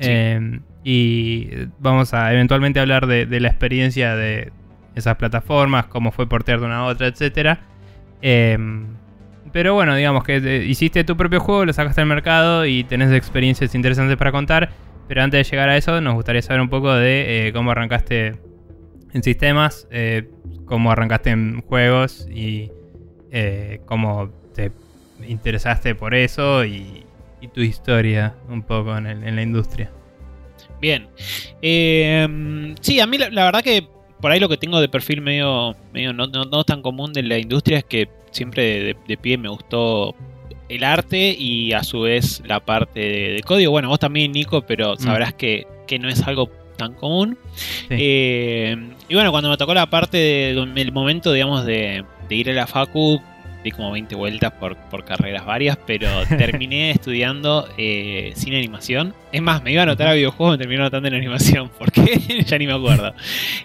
Sí. 0.00 0.08
Eh, 0.10 0.60
y 0.82 1.50
vamos 1.78 2.14
a 2.14 2.32
eventualmente 2.32 2.80
hablar 2.80 3.06
de, 3.06 3.26
de 3.26 3.38
la 3.38 3.48
experiencia 3.48 4.16
de 4.16 4.50
esas 4.94 5.16
plataformas, 5.16 5.86
cómo 5.86 6.12
fue 6.12 6.28
portear 6.28 6.60
de 6.60 6.66
una 6.66 6.78
a 6.78 6.84
otra, 6.84 7.06
etcétera. 7.06 7.60
Eh, 8.20 8.58
pero 9.52 9.74
bueno, 9.74 9.94
digamos 9.94 10.24
que 10.24 10.36
eh, 10.36 10.64
hiciste 10.66 11.04
tu 11.04 11.16
propio 11.16 11.40
juego, 11.40 11.64
lo 11.64 11.72
sacaste 11.72 12.00
al 12.00 12.06
mercado 12.06 12.66
y 12.66 12.84
tenés 12.84 13.12
experiencias 13.12 13.74
interesantes 13.74 14.16
para 14.16 14.32
contar. 14.32 14.70
Pero 15.06 15.22
antes 15.22 15.46
de 15.46 15.50
llegar 15.50 15.68
a 15.70 15.76
eso, 15.76 16.00
nos 16.00 16.14
gustaría 16.14 16.42
saber 16.42 16.60
un 16.60 16.68
poco 16.68 16.92
de 16.92 17.48
eh, 17.48 17.52
cómo 17.52 17.70
arrancaste 17.70 18.34
en 19.14 19.22
sistemas, 19.22 19.88
eh, 19.90 20.28
cómo 20.66 20.90
arrancaste 20.90 21.30
en 21.30 21.62
juegos 21.62 22.28
y 22.30 22.70
cómo 23.86 24.30
te 24.54 24.72
interesaste 25.26 25.94
por 25.94 26.14
eso 26.14 26.64
y, 26.64 27.04
y 27.40 27.48
tu 27.48 27.60
historia 27.60 28.34
un 28.48 28.62
poco 28.62 28.96
en, 28.96 29.36
la 29.36 29.42
industria. 29.42 29.90
Bien. 30.80 31.08
Eh, 31.62 32.74
sí, 32.80 33.00
a 33.00 33.06
mí 33.06 33.18
la 33.18 33.44
verdad 33.44 33.62
que 33.62 33.88
por 34.20 34.30
ahí 34.30 34.40
lo 34.40 34.48
que 34.48 34.56
tengo 34.56 34.80
de 34.80 34.88
perfil 34.88 35.20
medio, 35.20 35.76
medio 35.92 36.12
no, 36.12 36.26
no- 36.26 36.44
no 36.44 36.64
tan 36.64 36.82
común 36.82 37.12
de 37.12 37.22
la 37.22 37.38
industria 37.38 37.78
es 37.78 37.84
que 37.84 38.08
siempre 38.30 38.62
de, 38.82 38.96
de 39.06 39.16
pie 39.16 39.38
me 39.38 39.48
gustó 39.48 40.14
el 40.68 40.84
arte 40.84 41.34
y 41.38 41.72
a 41.72 41.82
su 41.82 42.02
vez 42.02 42.42
la 42.46 42.60
parte 42.60 43.00
de, 43.00 43.28
de 43.32 43.42
código. 43.42 43.70
Bueno, 43.72 43.88
vos 43.88 43.98
también, 43.98 44.32
Nico, 44.32 44.62
pero 44.62 44.96
sabrás 44.96 45.32
que, 45.34 45.66
que 45.86 45.98
no 45.98 46.08
es 46.08 46.22
algo 46.26 46.50
tan 46.76 46.92
común. 46.94 47.38
Sí. 47.54 47.86
Eh, 47.90 48.76
y 49.08 49.14
bueno, 49.14 49.30
cuando 49.30 49.48
me 49.50 49.56
tocó 49.56 49.72
la 49.74 49.88
parte 49.88 50.16
de- 50.18 50.66
del 50.74 50.92
momento, 50.92 51.32
digamos, 51.32 51.64
de, 51.64 52.04
de 52.28 52.34
ir 52.36 52.50
a 52.50 52.52
la 52.52 52.66
Facu, 52.66 53.20
di 53.68 53.76
como 53.76 53.90
20 53.92 54.14
vueltas 54.14 54.52
por, 54.52 54.76
por 54.76 55.04
carreras 55.04 55.44
varias, 55.46 55.78
pero 55.86 56.08
terminé 56.28 56.90
estudiando 56.90 57.68
eh, 57.78 58.32
cine 58.36 58.58
animación. 58.58 59.14
Es 59.32 59.42
más, 59.42 59.62
me 59.62 59.72
iba 59.72 59.82
a 59.82 59.84
anotar 59.84 60.08
a 60.08 60.12
videojuegos, 60.14 60.54
me 60.54 60.58
terminé 60.58 60.80
anotando 60.80 61.08
en 61.08 61.14
animación, 61.14 61.70
porque 61.78 62.18
ya 62.46 62.58
ni 62.58 62.66
me 62.66 62.72
acuerdo. 62.74 63.14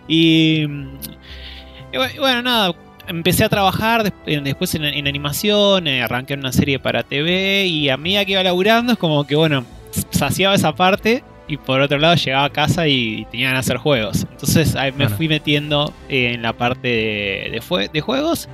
Y, 0.08 0.64
y 0.64 1.96
bu- 1.98 2.16
y 2.16 2.20
bueno, 2.20 2.42
nada, 2.42 2.74
empecé 3.08 3.44
a 3.44 3.50
trabajar 3.50 4.12
después 4.26 4.76
en, 4.76 4.86
en 4.86 5.08
animación, 5.08 5.88
eh, 5.88 6.02
arranqué 6.02 6.34
en 6.34 6.40
una 6.42 6.52
serie 6.54 6.80
para 6.80 7.04
TV 7.04 7.66
y 7.68 7.90
a 7.90 7.98
medida 7.98 8.24
que 8.26 8.32
iba 8.34 8.44
laburando 8.44 8.94
es 8.94 8.98
como 8.98 9.26
que, 9.28 9.36
bueno, 9.36 9.66
saciaba 10.12 10.56
esa 10.56 10.74
parte 10.76 11.24
y 11.54 11.58
por 11.58 11.80
otro 11.82 11.98
lado 11.98 12.16
llegaba 12.16 12.46
a 12.46 12.50
casa 12.52 12.88
y 12.88 13.26
tenían 13.32 13.54
que 13.54 13.60
hacer 13.60 13.78
juegos. 13.78 14.26
Entonces 14.32 14.76
ahí 14.76 14.92
me 14.92 15.08
fui 15.10 15.28
metiendo 15.28 15.94
en 16.10 16.42
la 16.42 16.54
parte 16.54 16.88
de, 16.88 17.50
de 17.52 17.62
fue- 17.62 17.88
de 17.88 18.02
juegos 18.02 18.50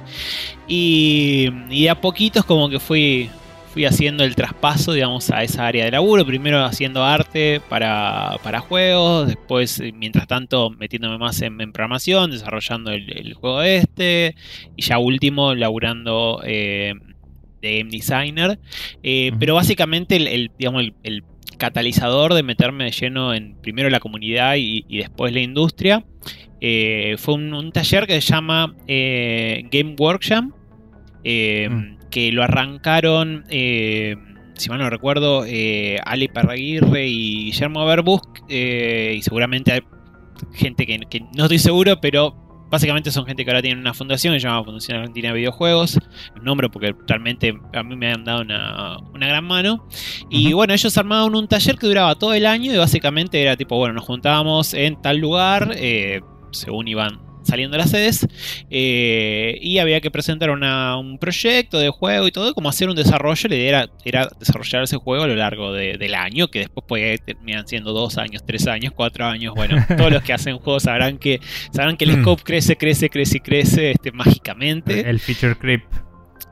y, 0.68 1.50
y 1.70 1.84
de 1.84 1.90
a 1.90 2.00
poquitos 2.02 2.46
como 2.46 2.70
que 2.70 2.80
fui, 2.80 3.30
fui 3.74 3.86
haciendo 3.86 4.24
el 4.24 4.36
traspaso, 4.36 4.94
digamos, 4.94 5.30
a 5.32 5.44
esa 5.44 5.66
área 5.68 5.86
de 5.86 5.92
laburo. 5.92 6.26
Primero 6.26 6.64
haciendo 6.64 7.04
arte 7.04 7.62
para, 7.70 8.38
para 8.44 8.60
juegos, 8.60 9.28
después, 9.28 9.80
eh, 9.80 9.92
mientras 9.96 10.28
tanto, 10.28 10.70
metiéndome 10.72 11.18
más 11.18 11.42
en, 11.42 11.60
en 11.62 11.72
programación, 11.72 12.32
desarrollando 12.32 12.92
el, 12.92 13.12
el 13.18 13.34
juego 13.34 13.62
este, 13.62 14.36
y 14.76 14.82
ya 14.82 14.98
último, 14.98 15.54
laburando 15.56 16.42
eh, 16.46 16.94
de 17.62 17.78
game 17.80 17.90
designer. 17.92 18.60
Eh. 19.04 19.32
Pero 19.40 19.56
básicamente, 19.56 20.16
el, 20.16 20.28
el, 20.28 20.52
digamos, 20.58 20.82
el, 20.82 20.94
el 21.04 21.24
catalizador 21.60 22.34
de 22.34 22.42
meterme 22.42 22.86
de 22.86 22.92
lleno 22.92 23.36
en 23.36 23.56
primero 23.62 23.90
la 23.92 24.00
comunidad 24.00 24.56
y, 24.56 24.84
y 24.90 24.98
después 24.98 25.32
la 25.34 25.42
industria 25.42 26.04
eh, 26.62 27.16
fue 27.20 27.36
un, 27.36 27.54
un 27.54 27.72
taller 27.72 28.08
que 28.08 28.20
se 28.20 28.34
llama 28.34 28.76
eh, 28.88 29.64
Game 29.72 29.96
Workshop, 30.00 30.46
eh, 31.24 31.70
Mm. 31.70 31.98
que 32.10 32.32
lo 32.32 32.42
arrancaron, 32.44 33.44
eh, 33.50 34.16
si 34.56 34.70
mal 34.70 34.80
no 34.80 34.90
recuerdo, 34.90 35.44
eh, 35.46 35.98
Ale 36.06 36.28
Parraguirre 36.30 37.08
y 37.08 37.46
Guillermo 37.46 37.86
Verbus, 37.86 38.22
y 38.50 39.22
seguramente 39.22 39.74
hay 39.74 39.82
gente 40.54 40.86
que, 40.88 41.00
que 41.10 41.22
no 41.38 41.44
estoy 41.44 41.60
seguro, 41.60 42.02
pero 42.02 42.49
básicamente 42.70 43.12
son 43.12 43.26
gente 43.26 43.44
que 43.44 43.52
ahora 43.52 43.62
tienen 43.62 43.80
una 43.80 43.94
fundación 43.94 44.34
que 44.34 44.40
se 44.40 44.48
llama 44.48 44.64
Fundación 44.64 44.98
Argentina 44.98 45.30
de 45.30 45.36
Videojuegos, 45.36 46.00
los 46.36 46.44
nombro 46.44 46.70
porque 46.70 46.96
realmente 47.08 47.60
a 47.74 47.84
mí 47.84 47.96
me 47.96 48.12
han 48.12 48.24
dado 48.24 48.42
una, 48.42 48.98
una 49.14 49.28
gran 49.28 49.46
mano. 49.46 49.88
Y 50.30 50.54
bueno, 50.54 50.74
ellos 50.74 50.98
armaron 50.98 51.36
un 51.36 51.48
taller 51.48 51.78
que 51.78 51.88
duraba 51.88 52.16
todo 52.16 52.34
el 52.34 52.46
año 52.46 52.74
y 52.74 52.78
básicamente 52.78 53.42
era 53.42 53.56
tipo, 53.56 53.78
bueno, 53.78 53.96
nos 53.96 54.06
juntábamos 54.06 54.74
en 54.74 55.02
tal 55.02 55.18
lugar, 55.18 55.74
eh, 55.76 56.22
según 56.52 56.88
iban 56.88 57.29
saliendo 57.44 57.78
las 57.78 57.90
sedes, 57.92 58.28
eh, 58.70 59.58
y 59.62 59.78
había 59.80 60.02
que 60.02 60.12
presentar 60.12 60.50
una- 60.50 60.98
un 60.98 61.18
proyecto 61.18 61.80
de 61.80 61.90
juego 61.90 62.28
y 62.28 62.32
todo, 62.32 62.54
como 62.54 62.70
hacer 62.70 62.90
un 62.90 62.96
desarrollo, 62.96 63.50
la 63.50 63.56
idea 63.56 63.70
era, 63.70 63.90
era 64.06 64.30
desarrollar 64.40 64.84
ese 64.84 64.98
juego 64.98 65.24
a 65.24 65.28
lo 65.28 65.36
largo 65.36 65.74
de- 65.74 65.98
del 65.98 66.16
año, 66.16 66.48
que 66.50 66.60
después 66.60 66.86
podía 66.88 67.18
terminar 67.18 67.64
siendo 67.68 67.92
dos 67.94 68.18
años, 68.18 68.44
tres 68.46 68.68
años, 68.68 68.94
cuatro 68.96 69.26
años, 69.26 69.54
bueno, 69.56 69.76
todos 70.10 70.12
los 70.12 70.24
que 70.24 70.34
hacen 70.34 70.58
juegos 70.58 70.84
sabrán 70.84 71.18
que, 71.18 71.40
sabrán 71.72 71.98
que 71.98 72.06
el 72.06 72.18
Mm. 72.18 72.22
scope 72.22 72.44
crece, 72.44 72.76
crece, 72.76 73.10
crece 73.10 73.38
y 73.38 73.40
crece 73.42 73.92
este, 73.92 74.12
mágicamente. 74.12 75.10
El 75.10 75.20
feature 75.20 75.56
creep. 75.56 75.84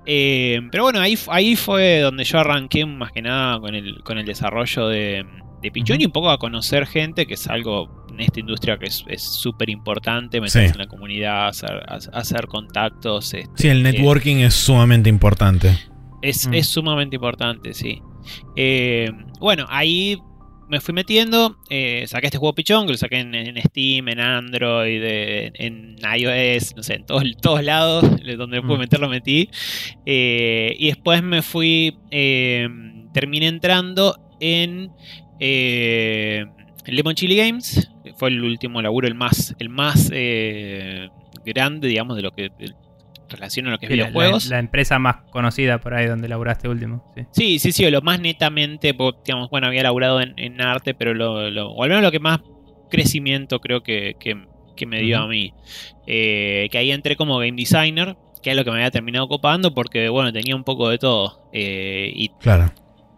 Eh, 0.05 0.61
pero 0.71 0.83
bueno, 0.83 0.99
ahí, 1.01 1.17
ahí 1.27 1.55
fue 1.55 1.99
donde 1.99 2.23
yo 2.23 2.39
arranqué 2.39 2.85
más 2.85 3.11
que 3.11 3.21
nada 3.21 3.59
con 3.59 3.75
el, 3.75 4.01
con 4.03 4.17
el 4.17 4.25
desarrollo 4.25 4.87
de, 4.87 5.25
de 5.61 5.71
Pichón 5.71 5.99
y 5.99 6.05
un 6.05 6.11
poco 6.11 6.29
a 6.29 6.37
conocer 6.37 6.85
gente, 6.87 7.25
que 7.25 7.33
es 7.33 7.45
algo 7.47 8.05
en 8.17 8.21
esta 8.25 8.39
industria 8.39 8.77
que 8.77 8.87
es 8.87 9.03
es 9.07 9.21
súper 9.23 9.69
importante, 9.69 10.39
meterse 10.41 10.67
Sí. 10.67 10.73
en 10.73 10.77
la 10.79 10.87
comunidad, 10.87 11.47
hacer, 11.49 11.71
ha- 11.87 12.19
hacer 12.19 12.47
contactos. 12.47 13.33
este, 13.33 13.49
Sí, 13.55 13.67
el 13.69 13.83
networking 13.83 14.37
es 14.37 14.53
sumamente 14.53 15.09
importante. 15.09 15.77
es, 16.21 16.47
Mm. 16.47 16.53
es 16.55 16.67
sumamente 16.67 17.15
importante, 17.15 17.73
sí. 17.73 18.01
Eh, 18.55 19.11
bueno, 19.39 19.65
ahí 19.69 20.17
me 20.69 20.81
fui 20.81 20.93
metiendo, 20.93 21.57
eh, 21.69 22.03
saqué 22.07 22.25
este 22.27 22.37
juego 22.39 22.53
Pichón, 22.53 22.87
que 22.87 22.91
lo 22.93 22.97
saqué 22.97 23.19
en, 23.19 23.33
en 23.35 23.55
Steam, 23.61 24.09
en 24.09 24.19
Android, 24.19 25.01
en 25.53 25.95
iOS, 26.17 26.75
no 26.75 26.83
sé, 26.83 26.95
en 26.95 27.05
todos, 27.05 27.23
todos 27.41 27.63
lados, 27.63 28.03
donde 28.37 28.61
pude 28.61 28.75
Mm. 28.75 28.79
meter 28.79 28.99
lo 28.99 29.07
metí. 29.07 29.49
Eh, 30.05 30.75
y 30.77 30.87
después 30.87 31.23
me 31.23 31.41
fui, 31.41 31.95
eh, 32.11 32.67
terminé 33.13 33.47
entrando 33.47 34.17
en 34.41 34.89
eh, 35.39 36.45
Lemon 36.87 37.15
Chili 37.15 37.35
Games, 37.35 37.89
que 38.03 38.13
fue 38.13 38.29
el 38.29 38.43
último 38.43 38.81
laburo, 38.81 39.07
el 39.07 39.15
más, 39.15 39.55
el 39.59 39.69
más 39.69 40.09
eh, 40.13 41.09
grande, 41.45 41.87
digamos, 41.87 42.15
de 42.15 42.21
lo 42.23 42.31
que 42.31 42.49
relaciona 43.29 43.69
a 43.69 43.71
lo 43.73 43.77
que 43.77 43.87
es 43.87 43.91
Sí, 43.91 43.97
la- 43.97 44.05
videojuegos. 44.05 44.45
la 44.49 44.59
empresa 44.59 44.99
más 44.99 45.17
conocida 45.31 45.79
por 45.79 45.93
ahí 45.93 46.05
donde 46.05 46.29
laburaste 46.29 46.69
último. 46.69 47.03
Sí. 47.15 47.23
Sí, 47.31 47.59
sí, 47.59 47.71
sí, 47.73 47.85
o 47.85 47.91
lo 47.91 48.01
más 48.01 48.19
netamente, 48.21 48.95
digamos, 49.25 49.49
bueno, 49.49 49.67
había 49.67 49.83
laburado 49.83 50.21
en, 50.21 50.33
en 50.37 50.61
arte, 50.61 50.93
pero 50.93 51.13
lo, 51.13 51.49
lo- 51.49 51.71
o 51.71 51.83
al 51.83 51.89
menos 51.89 52.03
lo 52.03 52.11
que 52.11 52.19
más 52.19 52.39
crecimiento 52.89 53.59
creo 53.59 53.83
que, 53.83 54.15
que- 54.19 54.45
que 54.77 54.85
me 54.85 55.01
dio 55.01 55.17
a 55.19 55.27
mí. 55.27 55.53
Eh, 56.05 56.67
que 56.71 56.77
ahí 56.77 56.91
entré 56.91 57.15
como 57.15 57.37
game 57.39 57.53
designer, 57.57 58.15
que 58.43 58.51
es 58.51 58.55
lo 58.55 58.63
que 58.63 58.69
me 58.71 58.77
había 58.77 58.91
terminado 58.91 59.25
ocupando, 59.25 59.73
porque, 59.73 60.07
bueno, 60.07 60.31
tenía 60.31 60.55
un 60.55 60.63
poco 60.63 60.87
de 60.89 60.99
todo. 60.99 61.49
Eh, 61.51 62.11
y 62.15 62.29
Claro. 62.39 62.71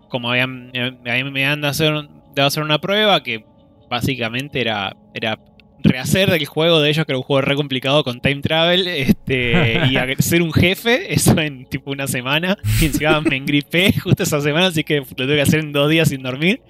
como 0.08 0.32
habían, 0.32 0.72
eh, 0.74 0.98
a 1.06 1.24
mí 1.24 1.30
me 1.32 1.46
han 1.46 1.62
de 1.62 1.68
hacer, 1.68 1.94
de 2.34 2.42
hacer 2.42 2.64
una 2.64 2.80
prueba 2.80 3.22
que 3.22 3.44
básicamente 3.90 4.62
era, 4.62 4.96
era 5.14 5.40
rehacer 5.82 6.30
el 6.30 6.46
juego 6.46 6.82
de 6.82 6.90
ellos, 6.90 7.06
que 7.06 7.12
era 7.12 7.18
un 7.18 7.24
juego 7.24 7.42
re 7.42 7.56
complicado 7.56 8.04
con 8.04 8.20
time 8.20 8.42
travel, 8.42 8.88
este, 8.88 9.82
y 9.90 9.98
ser 10.22 10.42
un 10.42 10.52
jefe, 10.52 11.14
eso 11.14 11.38
en 11.40 11.66
tipo 11.66 11.92
una 11.92 12.08
semana, 12.08 12.58
y 12.82 12.86
encima 12.86 13.22
me 13.22 13.38
engripé 13.38 13.94
justo 14.04 14.24
esa 14.24 14.42
semana, 14.42 14.68
así 14.68 14.84
que 14.84 14.98
lo 14.98 15.06
tuve 15.06 15.36
que 15.36 15.42
hacer 15.42 15.62
en 15.62 15.72
dos 15.72 15.90
días 15.90 16.10
sin 16.10 16.22
dormir. 16.22 16.62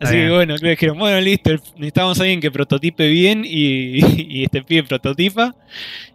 Así 0.00 0.14
que 0.14 0.30
bueno, 0.30 0.54
creo 0.56 0.68
que 0.68 0.70
dijeron, 0.70 0.98
bueno, 0.98 1.20
listo, 1.20 1.50
necesitamos 1.76 2.18
a 2.18 2.22
alguien 2.22 2.40
que 2.40 2.50
prototipe 2.50 3.08
bien 3.08 3.44
y, 3.44 4.00
y 4.40 4.44
este 4.44 4.62
pibe 4.62 4.84
prototipa. 4.84 5.54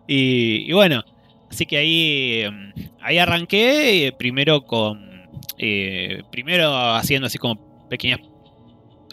Y, 0.08 0.66
y 0.70 0.74
bueno, 0.74 1.04
así 1.50 1.66
que 1.66 1.78
ahí, 1.78 2.42
em, 2.42 2.74
ahí 3.02 3.18
arranqué, 3.18 4.08
eh, 4.08 4.12
primero 4.12 4.62
con, 4.62 5.28
eh, 5.58 6.22
primero 6.32 6.94
haciendo 6.94 7.28
así 7.28 7.38
como 7.38 7.88
pequeños 7.90 8.20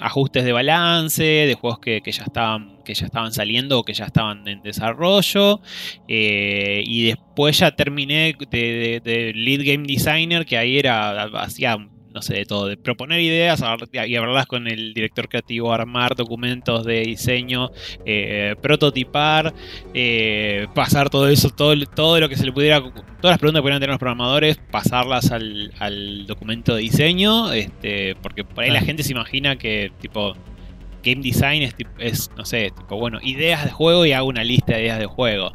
ajustes 0.02 0.44
de 0.44 0.52
balance, 0.52 1.22
de 1.22 1.54
juegos 1.54 1.78
que, 1.80 2.00
que 2.02 2.12
ya 2.12 2.24
estaban 2.24 2.82
que 2.84 2.94
ya 2.94 3.06
estaban 3.06 3.32
saliendo 3.32 3.78
o 3.78 3.84
que 3.84 3.94
ya 3.94 4.06
estaban 4.06 4.46
en 4.48 4.60
desarrollo. 4.62 5.60
eh, 6.08 6.82
y 6.86 7.04
después 7.06 7.58
ya 7.58 7.70
terminé 7.76 8.34
de, 8.50 9.00
de- 9.04 9.32
lead 9.34 9.60
game 9.64 9.86
designer, 9.86 10.44
que 10.44 10.56
ahí 10.58 10.78
era, 10.78 11.22
hacía, 11.40 11.76
no 12.12 12.22
sé, 12.22 12.34
de 12.34 12.44
todo, 12.44 12.66
de 12.66 12.76
proponer 12.76 13.20
ideas 13.20 13.62
y 13.92 14.16
hablarlas 14.16 14.46
con 14.46 14.68
el 14.68 14.94
director 14.94 15.28
creativo, 15.28 15.72
armar 15.72 16.14
documentos 16.14 16.84
de 16.84 17.00
diseño, 17.02 17.70
eh, 18.04 18.54
prototipar, 18.60 19.52
eh, 19.94 20.66
pasar 20.74 21.10
todo 21.10 21.28
eso, 21.28 21.50
todo, 21.50 21.74
todo 21.86 22.20
lo 22.20 22.28
que 22.28 22.36
se 22.36 22.44
le 22.44 22.52
pudiera, 22.52 22.80
todas 22.80 23.32
las 23.32 23.38
preguntas 23.38 23.60
que 23.60 23.62
pudieran 23.62 23.80
tener 23.80 23.90
los 23.90 23.98
programadores, 23.98 24.58
pasarlas 24.70 25.30
al, 25.30 25.72
al 25.78 26.26
documento 26.26 26.74
de 26.74 26.82
diseño, 26.82 27.52
este, 27.52 28.14
porque 28.16 28.44
por 28.44 28.64
ahí 28.64 28.70
la 28.70 28.80
gente 28.80 29.02
se 29.02 29.12
imagina 29.12 29.56
que 29.56 29.92
tipo 30.00 30.34
game 31.02 31.22
design 31.22 31.62
es, 31.62 31.74
es, 31.98 32.30
no 32.36 32.44
sé, 32.44 32.70
tipo, 32.70 32.96
bueno, 32.96 33.18
ideas 33.22 33.64
de 33.64 33.70
juego 33.70 34.06
y 34.06 34.12
hago 34.12 34.28
una 34.28 34.44
lista 34.44 34.74
de 34.74 34.82
ideas 34.82 34.98
de 34.98 35.06
juego. 35.06 35.52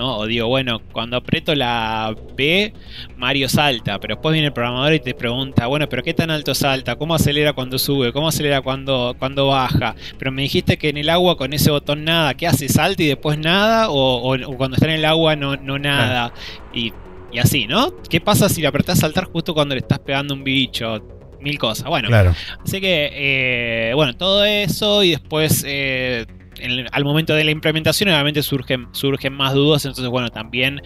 ¿No? 0.00 0.16
O 0.16 0.26
digo, 0.26 0.48
bueno, 0.48 0.80
cuando 0.92 1.18
aprieto 1.18 1.54
la 1.54 2.16
B, 2.34 2.72
Mario 3.18 3.50
salta, 3.50 3.98
pero 4.00 4.14
después 4.14 4.32
viene 4.32 4.46
el 4.48 4.52
programador 4.54 4.94
y 4.94 5.00
te 5.00 5.12
pregunta, 5.14 5.66
bueno, 5.66 5.86
pero 5.90 6.02
¿qué 6.02 6.14
tan 6.14 6.30
alto 6.30 6.54
salta? 6.54 6.96
¿Cómo 6.96 7.14
acelera 7.14 7.52
cuando 7.52 7.78
sube? 7.78 8.10
¿Cómo 8.10 8.28
acelera 8.28 8.62
cuando, 8.62 9.14
cuando 9.18 9.48
baja? 9.48 9.94
Pero 10.18 10.32
me 10.32 10.40
dijiste 10.42 10.78
que 10.78 10.88
en 10.88 10.96
el 10.96 11.10
agua 11.10 11.36
con 11.36 11.52
ese 11.52 11.70
botón 11.70 12.02
nada, 12.04 12.32
¿qué 12.32 12.46
hace? 12.46 12.70
¿Salta 12.70 13.02
y 13.02 13.08
después 13.08 13.38
nada? 13.38 13.90
¿O, 13.90 13.94
o- 13.94 14.50
o 14.50 14.56
cuando 14.56 14.76
está 14.76 14.86
en 14.86 14.94
el 14.94 15.04
agua 15.04 15.36
no, 15.36 15.56
no 15.56 15.78
nada? 15.78 16.32
Y, 16.72 16.94
y 17.30 17.38
así, 17.38 17.66
¿no? 17.66 17.92
¿Qué 18.08 18.22
pasa 18.22 18.48
si 18.48 18.62
le 18.62 18.68
apretás 18.68 19.00
saltar 19.00 19.24
justo 19.26 19.52
cuando 19.52 19.74
le 19.74 19.82
estás 19.82 19.98
pegando 19.98 20.32
un 20.32 20.42
bicho? 20.42 21.02
Mil 21.40 21.58
cosas. 21.58 21.86
Bueno, 21.88 22.08
Claro. 22.08 22.34
Así 22.64 22.80
que, 22.80 23.10
eh, 23.14 23.92
bueno, 23.94 24.14
todo 24.14 24.44
eso 24.44 25.02
y 25.02 25.10
después 25.12 25.64
eh, 25.66 26.26
en- 26.62 26.86
al 26.92 27.04
momento 27.04 27.34
de 27.34 27.44
la 27.44 27.50
implementación 27.50 28.08
obviamente 28.10 28.42
surgen, 28.42 28.86
surgen 28.92 29.32
más 29.32 29.54
dudas, 29.54 29.84
entonces 29.84 30.08
bueno, 30.10 30.30
también 30.30 30.82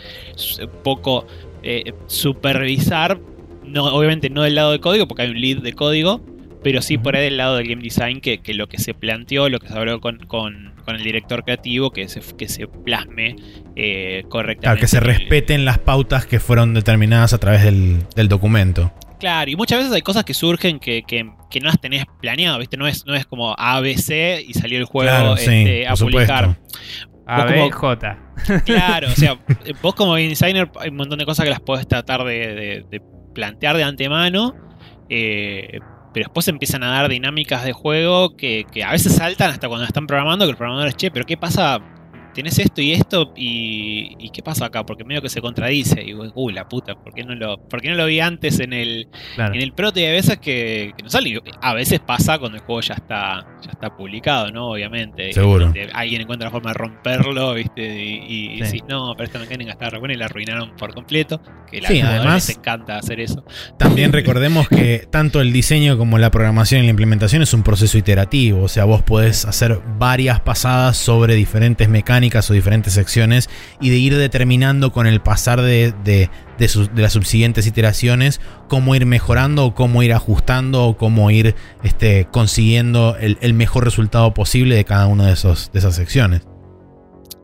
un 0.60 0.82
poco 0.82 1.26
eh, 1.62 1.92
supervisar, 2.06 3.18
no, 3.64 3.84
obviamente 3.86 4.28
no 4.30 4.42
del 4.42 4.54
lado 4.54 4.72
de 4.72 4.80
código, 4.80 5.06
porque 5.08 5.22
hay 5.22 5.30
un 5.30 5.40
lead 5.40 5.58
de 5.58 5.72
código, 5.72 6.20
pero 6.62 6.82
sí 6.82 6.98
por 6.98 7.16
ahí 7.16 7.24
del 7.24 7.36
lado 7.36 7.56
del 7.56 7.68
game 7.68 7.82
design, 7.82 8.20
que, 8.20 8.38
que 8.38 8.54
lo 8.54 8.66
que 8.68 8.78
se 8.78 8.94
planteó, 8.94 9.48
lo 9.48 9.58
que 9.58 9.68
se 9.68 9.74
habló 9.74 10.00
con, 10.00 10.18
con- 10.18 10.72
con 10.84 10.96
el 10.96 11.02
director 11.02 11.44
creativo, 11.44 11.90
que 11.90 12.08
se, 12.08 12.20
que 12.36 12.46
se 12.48 12.66
plasme 12.66 13.36
eh, 13.76 14.24
correctamente. 14.28 14.60
Claro, 14.62 14.80
que 14.80 14.86
se 14.86 15.00
respeten 15.00 15.64
las 15.64 15.78
pautas 15.78 16.26
que 16.26 16.40
fueron 16.40 16.74
determinadas 16.74 17.32
a 17.32 17.38
través 17.38 17.62
del, 17.64 18.00
del 18.14 18.28
documento. 18.28 18.92
Claro, 19.24 19.50
y 19.50 19.56
muchas 19.56 19.78
veces 19.78 19.92
hay 19.94 20.02
cosas 20.02 20.22
que 20.24 20.34
surgen 20.34 20.78
que, 20.78 21.02
que- 21.02 21.30
que 21.50 21.60
no 21.60 21.68
las 21.68 21.80
tenés 21.80 22.04
planeado, 22.20 22.58
¿viste? 22.58 22.76
No 22.76 22.86
es, 22.86 23.06
no 23.06 23.14
es 23.14 23.24
como 23.24 23.54
ABC 23.56 24.42
y 24.46 24.52
salió 24.52 24.78
el 24.78 24.84
juego 24.84 25.08
Claro, 25.10 25.36
sí, 25.38 25.44
este, 25.50 25.88
a 25.88 25.94
publicar. 25.94 26.44
supuesto. 26.44 27.08
A, 27.26 27.42
Vos 27.44 27.50
B, 27.52 27.56
como- 27.58 27.70
J. 27.72 28.18
Claro, 28.66 29.08
o 29.08 29.12
sea, 29.12 29.38
vos 29.82 29.94
como 29.94 30.12
game 30.12 30.28
designer 30.28 30.70
hay 30.78 30.90
un 30.90 30.96
montón 30.96 31.18
de 31.18 31.24
cosas 31.24 31.44
que 31.44 31.50
las 31.50 31.60
podés 31.60 31.88
tratar 31.88 32.22
de, 32.24 32.34
de- 32.54 32.84
de 32.90 33.00
plantear 33.34 33.78
de 33.78 33.82
antemano, 33.84 34.54
eh, 35.08 35.78
pero 36.12 36.26
después 36.26 36.46
empiezan 36.48 36.82
a 36.82 36.88
dar 36.90 37.08
dinámicas 37.08 37.64
de 37.64 37.72
juego 37.72 38.36
que, 38.36 38.66
que 38.70 38.84
a 38.84 38.90
veces 38.92 39.14
saltan 39.16 39.50
hasta 39.52 39.68
cuando 39.68 39.86
están 39.86 40.06
programando, 40.06 40.44
que 40.44 40.50
el 40.50 40.56
programador 40.58 40.88
es, 40.88 40.96
che, 40.96 41.10
pero 41.10 41.24
¿qué 41.24 41.36
pasa 41.38 41.80
tenés 42.34 42.58
esto 42.58 42.82
y 42.82 42.92
esto, 42.92 43.32
y, 43.36 44.16
y 44.18 44.30
¿qué 44.30 44.42
pasa 44.42 44.66
acá? 44.66 44.84
Porque 44.84 45.04
medio 45.04 45.22
que 45.22 45.28
se 45.28 45.40
contradice. 45.40 46.02
Y 46.02 46.06
digo, 46.06 46.26
uy, 46.34 46.52
la 46.52 46.68
puta, 46.68 46.94
¿por 46.94 47.14
qué 47.14 47.24
no 47.24 47.34
lo, 47.34 47.58
por 47.58 47.80
qué 47.80 47.88
no 47.90 47.94
lo 47.94 48.06
vi 48.06 48.20
antes 48.20 48.60
en 48.60 48.72
el, 48.72 49.08
Claro. 49.36 49.54
en 49.54 49.62
el 49.62 49.72
proto? 49.72 50.00
Y 50.00 50.04
hay 50.04 50.12
veces 50.12 50.38
que, 50.38 50.92
que 50.96 51.02
no 51.02 51.10
sale. 51.10 51.40
A 51.62 51.74
veces 51.74 52.00
pasa 52.00 52.38
cuando 52.38 52.58
el 52.58 52.64
juego 52.64 52.80
ya 52.80 52.94
está, 52.94 53.46
ya 53.62 53.70
está 53.70 53.96
publicado, 53.96 54.50
¿no? 54.50 54.70
Obviamente. 54.70 55.32
Seguro. 55.32 55.72
Y, 55.74 55.80
alguien 55.92 56.22
encuentra 56.22 56.46
la 56.48 56.50
forma 56.50 56.70
de 56.70 56.74
romperlo, 56.74 57.54
¿viste? 57.54 58.02
Y, 58.04 58.18
y, 58.26 58.44
y 58.52 58.56
Sí. 58.56 58.62
decís, 58.64 58.82
no, 58.88 59.14
pero 59.16 59.26
esta 59.26 59.38
mecánica 59.38 59.72
está 59.72 59.90
re 59.90 59.98
buena 59.98 60.14
y 60.14 60.16
la 60.16 60.26
arruinaron 60.26 60.74
por 60.76 60.92
completo. 60.94 61.40
Que 61.70 61.80
la 61.80 61.88
Sí, 61.88 62.00
además- 62.00 62.48
les 62.48 62.56
encanta 62.58 62.98
hacer 62.98 63.20
eso. 63.20 63.44
También 63.78 64.12
recordemos 64.12 64.68
que 64.68 65.06
tanto 65.10 65.40
el 65.40 65.52
diseño 65.52 65.96
como 65.98 66.18
la 66.18 66.30
programación 66.30 66.80
y 66.82 66.84
la 66.84 66.90
implementación 66.90 67.42
es 67.42 67.52
un 67.54 67.62
proceso 67.62 67.96
iterativo, 67.98 68.62
o 68.62 68.68
sea, 68.68 68.84
vos 68.84 69.02
podés 69.02 69.44
hacer 69.44 69.80
varias 69.98 70.40
pasadas 70.40 70.96
sobre 70.96 71.34
diferentes 71.34 71.88
mecánicas 71.88 72.23
o 72.50 72.54
diferentes 72.54 72.92
secciones 72.94 73.48
y 73.80 73.90
de 73.90 73.96
ir 73.98 74.16
determinando 74.16 74.92
con 74.92 75.06
el 75.06 75.20
pasar 75.20 75.60
de, 75.62 75.92
de- 76.04 76.30
de 76.58 77.02
las 77.02 77.12
subsiguientes 77.12 77.66
iteraciones 77.66 78.40
cómo 78.68 78.94
ir 78.94 79.06
mejorando 79.06 79.64
o 79.66 79.74
cómo 79.74 80.02
ir 80.02 80.12
ajustando 80.12 80.84
o 80.84 80.96
cómo 80.96 81.30
ir 81.30 81.54
este, 81.82 82.26
consiguiendo 82.30 83.16
el, 83.18 83.54
mejor 83.54 83.84
resultado 83.84 84.32
posible 84.34 84.76
de 84.76 84.84
cada 84.84 85.06
una 85.08 85.24
de, 85.26 85.32
de 85.34 85.78
esas 85.78 85.96
secciones. 85.96 86.42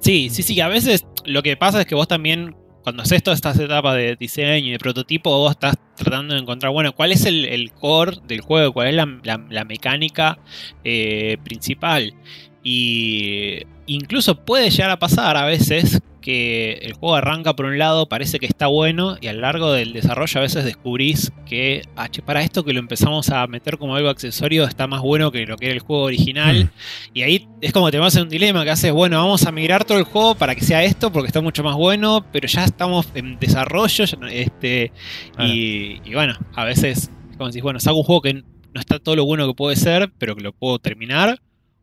Sí, 0.00 0.30
sí, 0.30 0.42
sí. 0.42 0.60
A 0.60 0.68
veces 0.68 1.04
lo 1.24 1.42
que 1.42 1.56
pasa 1.56 1.80
es 1.80 1.86
que 1.86 1.94
vos 1.94 2.08
también, 2.08 2.54
cuando 2.82 3.02
haces 3.02 3.22
todas 3.22 3.38
estas 3.38 3.58
etapas 3.58 3.96
de 3.96 4.16
diseño 4.16 4.68
y 4.68 4.70
de 4.72 4.78
prototipo, 4.78 5.30
vos 5.36 5.50
estás 5.52 5.74
tratando 5.96 6.34
de 6.34 6.40
encontrar, 6.40 6.72
bueno, 6.72 6.92
cuál 6.94 7.12
es 7.12 7.26
el, 7.26 7.72
core 7.72 8.16
del 8.26 8.40
juego, 8.40 8.72
cuál 8.72 8.88
es 8.88 8.94
la, 8.94 9.06
la- 9.24 9.44
la 9.50 9.64
mecánica 9.64 10.38
eh, 10.84 11.36
principal. 11.44 12.14
Y 12.62 13.62
incluso 13.86 14.44
puede 14.44 14.70
llegar 14.70 14.90
a 14.90 14.98
pasar 14.98 15.36
a 15.36 15.44
veces 15.44 16.00
que 16.20 16.72
el 16.82 16.92
juego 16.92 17.16
arranca 17.16 17.56
por 17.56 17.66
un 17.66 17.78
lado, 17.78 18.08
parece 18.08 18.38
que 18.38 18.46
está 18.46 18.66
bueno, 18.66 19.16
y 19.20 19.28
a 19.28 19.32
lo 19.32 19.40
largo 19.40 19.72
del 19.72 19.92
desarrollo 19.92 20.38
a 20.38 20.42
veces 20.42 20.64
descubrís 20.64 21.32
que, 21.46 21.82
ah, 21.96 22.08
che, 22.08 22.22
para 22.22 22.42
esto 22.42 22.64
que 22.64 22.72
lo 22.72 22.78
empezamos 22.78 23.30
a 23.30 23.46
meter 23.46 23.78
como 23.78 23.96
algo 23.96 24.08
accesorio 24.08 24.64
está 24.64 24.86
más 24.86 25.00
bueno 25.00 25.32
que 25.32 25.46
lo 25.46 25.56
que 25.56 25.66
era 25.66 25.74
el 25.74 25.80
juego 25.80 26.04
original. 26.04 26.64
Mm. 26.64 26.70
Y 27.14 27.22
ahí 27.22 27.48
es 27.60 27.72
como 27.72 27.90
te 27.90 27.98
vas 27.98 28.14
en 28.16 28.24
un 28.24 28.28
dilema 28.28 28.64
que 28.64 28.70
haces, 28.70 28.92
bueno, 28.92 29.16
vamos 29.16 29.46
a 29.46 29.52
migrar 29.52 29.84
todo 29.84 29.98
el 29.98 30.04
juego 30.04 30.34
para 30.34 30.54
que 30.54 30.62
sea 30.62 30.84
esto 30.84 31.10
porque 31.10 31.28
está 31.28 31.40
mucho 31.40 31.64
más 31.64 31.76
bueno, 31.76 32.24
pero 32.32 32.46
ya 32.46 32.64
estamos 32.64 33.08
en 33.14 33.38
desarrollo, 33.38 34.04
este, 34.30 34.92
y, 35.38 36.00
y 36.04 36.14
bueno, 36.14 36.34
a 36.54 36.64
veces 36.64 37.10
es 37.30 37.36
como 37.36 37.48
decís, 37.48 37.62
bueno, 37.62 37.80
saco 37.80 37.98
un 37.98 38.04
juego 38.04 38.22
que 38.22 38.34
no 38.34 38.80
está 38.80 38.98
todo 38.98 39.16
lo 39.16 39.24
bueno 39.24 39.46
que 39.46 39.54
puede 39.54 39.76
ser, 39.76 40.12
pero 40.18 40.36
que 40.36 40.42
lo 40.42 40.52
puedo 40.52 40.78
terminar, 40.78 41.40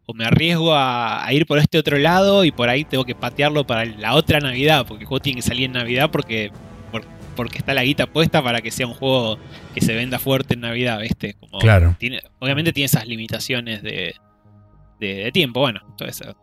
o 0.09 0.13
me 0.13 0.25
arriesgo 0.25 0.73
a, 0.73 1.23
a 1.25 1.33
ir 1.33 1.45
por 1.45 1.59
este 1.59 1.77
otro 1.77 1.97
lado 1.97 2.43
y 2.45 2.51
por 2.51 2.69
ahí 2.69 2.83
tengo 2.85 3.03
que 3.05 3.13
patearlo 3.13 3.67
para 3.67 3.83
la 3.85 4.15
otra 4.15 4.39
Navidad, 4.39 4.85
porque 4.87 5.03
el 5.03 5.07
juego 5.07 5.21
tiene 5.21 5.35
que 5.37 5.41
salir 5.41 5.65
en 5.65 5.73
Navidad 5.73 6.09
porque, 6.11 6.49
por- 6.91 7.05
porque 7.35 7.57
está 7.57 7.73
la 7.73 7.83
guita 7.83 8.07
puesta 8.07 8.41
para 8.41 8.61
que 8.61 8.71
sea 8.71 8.87
un 8.87 8.93
juego 8.93 9.37
que 9.75 9.81
se 9.81 9.93
venda 9.93 10.17
fuerte 10.17 10.53
en 10.55 10.61
Navidad, 10.61 10.99
¿viste? 11.01 11.33
Como, 11.35 11.59
Claro. 11.59 11.95
tiene, 11.99 12.21
obviamente 12.39 12.71
tiene 12.73 12.85
esas 12.85 13.05
limitaciones 13.05 13.83
de, 13.83 14.15
de, 14.99 15.13
de 15.25 15.31
tiempo, 15.33 15.59
bueno, 15.59 15.81
todo 15.97 16.07
eso. 16.07 16.35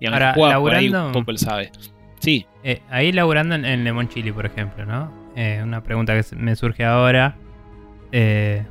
Digamos, 0.00 0.20
Ahora, 0.20 0.32
juega 0.34 0.58
por 0.58 0.74
ahí 0.74 0.88
laburando- 0.88 1.06
un 1.08 1.12
poco 1.12 1.32
lo 1.32 1.38
sabe. 1.38 1.70
Sí, 2.20 2.46
Eh, 2.64 2.80
ahí 2.90 3.12
laburando 3.12 3.54
en, 3.56 3.64
en 3.64 3.84
Lemon 3.84 4.08
Chili, 4.08 4.32
por 4.32 4.46
ejemplo, 4.46 4.86
¿no? 4.86 5.12
Eh, 5.36 5.60
una 5.62 5.82
pregunta 5.82 6.14
que 6.14 6.36
me 6.36 6.54
surge 6.56 6.84
ahora. 6.84 7.34
Eh, 8.12 8.64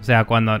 o 0.00 0.04
sea, 0.04 0.24
cuando 0.24 0.60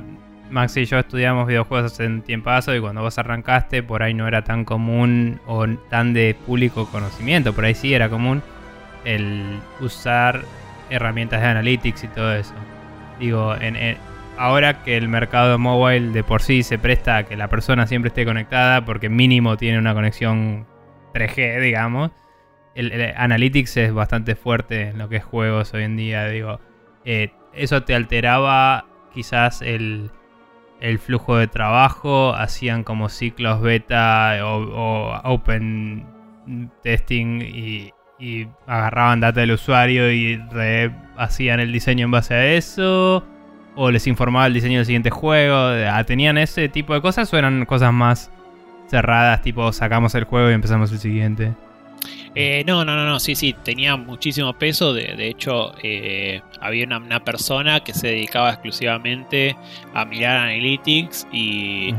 Max 0.50 0.76
y 0.76 0.84
yo 0.84 0.98
estudiamos 0.98 1.46
videojuegos 1.46 1.92
hace 1.92 2.06
un 2.06 2.22
tiempazo 2.22 2.74
y 2.74 2.80
cuando 2.80 3.02
vos 3.02 3.18
arrancaste, 3.18 3.82
por 3.82 4.02
ahí 4.02 4.14
no 4.14 4.26
era 4.26 4.42
tan 4.44 4.64
común 4.64 5.40
o 5.46 5.66
tan 5.90 6.12
de 6.12 6.34
público 6.46 6.86
conocimiento. 6.90 7.52
Por 7.52 7.64
ahí 7.64 7.74
sí 7.74 7.94
era 7.94 8.08
común 8.08 8.42
el 9.04 9.58
usar 9.80 10.42
herramientas 10.90 11.40
de 11.40 11.46
analytics 11.48 12.04
y 12.04 12.08
todo 12.08 12.34
eso. 12.34 12.54
Digo, 13.18 13.54
en- 13.60 13.96
ahora 14.36 14.82
que 14.82 14.96
el 14.96 15.08
mercado 15.08 15.58
mobile 15.58 16.10
de 16.12 16.22
por 16.24 16.42
sí 16.42 16.62
se 16.62 16.78
presta 16.78 17.16
a 17.18 17.22
que 17.24 17.36
la 17.36 17.48
persona 17.48 17.86
siempre 17.86 18.08
esté 18.08 18.24
conectada 18.24 18.84
porque 18.84 19.08
mínimo 19.08 19.56
tiene 19.56 19.78
una 19.78 19.94
conexión 19.94 20.66
3G, 21.12 21.60
digamos 21.60 22.10
el, 22.74 22.92
el 22.92 23.12
Analytics 23.16 23.76
es 23.78 23.92
bastante 23.92 24.36
fuerte 24.36 24.90
en 24.90 24.98
lo 24.98 25.08
que 25.08 25.16
es 25.16 25.24
juegos 25.24 25.74
hoy 25.74 25.82
en 25.82 25.96
día. 25.96 26.28
Digo, 26.28 26.60
eh, 27.04 27.32
eso 27.52 27.82
te 27.82 27.94
alteraba 27.96 28.86
quizás 29.12 29.62
el, 29.62 30.12
el 30.80 30.98
flujo 30.98 31.36
de 31.36 31.48
trabajo, 31.48 32.34
hacían 32.34 32.84
como 32.84 33.08
ciclos 33.08 33.60
beta 33.60 34.38
o, 34.44 35.20
open 35.24 36.06
testing 36.82 37.40
y, 37.42 37.92
agarraban 38.66 39.20
data 39.20 39.40
del 39.40 39.52
usuario 39.52 40.12
y 40.12 40.42
hacían 41.16 41.60
el 41.60 41.72
diseño 41.72 42.06
en 42.06 42.10
base 42.10 42.34
a 42.34 42.46
eso. 42.54 43.24
O 43.76 43.92
les 43.92 44.08
informaba 44.08 44.46
el 44.46 44.54
diseño 44.54 44.78
del 44.78 44.86
siguiente 44.86 45.10
juego. 45.10 45.54
Ah, 45.88 46.02
¿Tenían 46.04 46.36
ese 46.36 46.68
tipo 46.68 46.94
de 46.94 47.00
cosas 47.00 47.32
o 47.32 47.38
eran 47.38 47.64
cosas 47.64 47.92
más 47.92 48.32
cerradas? 48.88 49.40
Tipo, 49.42 49.72
sacamos 49.72 50.16
el 50.16 50.24
juego 50.24 50.50
y 50.50 50.54
empezamos 50.54 50.90
el 50.90 50.98
siguiente. 50.98 51.54
Eh, 52.34 52.62
no, 52.66 52.84
no, 52.84 52.94
no, 52.94 53.04
no, 53.04 53.18
sí, 53.18 53.34
sí, 53.34 53.54
tenía 53.64 53.96
muchísimo 53.96 54.52
peso. 54.52 54.92
De, 54.92 55.14
de 55.16 55.28
hecho, 55.28 55.74
eh, 55.82 56.40
había 56.60 56.86
una, 56.86 56.98
una 56.98 57.24
persona 57.24 57.80
que 57.80 57.92
se 57.94 58.08
dedicaba 58.08 58.50
exclusivamente 58.50 59.56
a 59.94 60.04
mirar 60.04 60.36
analytics 60.36 61.26
y, 61.32 61.92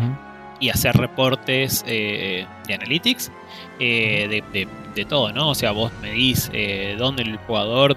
y 0.62 0.70
hacer 0.70 0.96
reportes 0.96 1.84
eh, 1.88 2.46
de 2.68 2.74
analytics 2.74 3.32
eh, 3.80 4.28
de, 4.30 4.44
de- 4.60 4.68
de 4.96 5.06
todo, 5.06 5.32
¿no? 5.32 5.50
O 5.50 5.56
sea, 5.56 5.72
vos 5.72 5.92
medís 6.02 6.50
eh, 6.54 6.96
dónde 6.98 7.22
el 7.24 7.38
jugador 7.38 7.96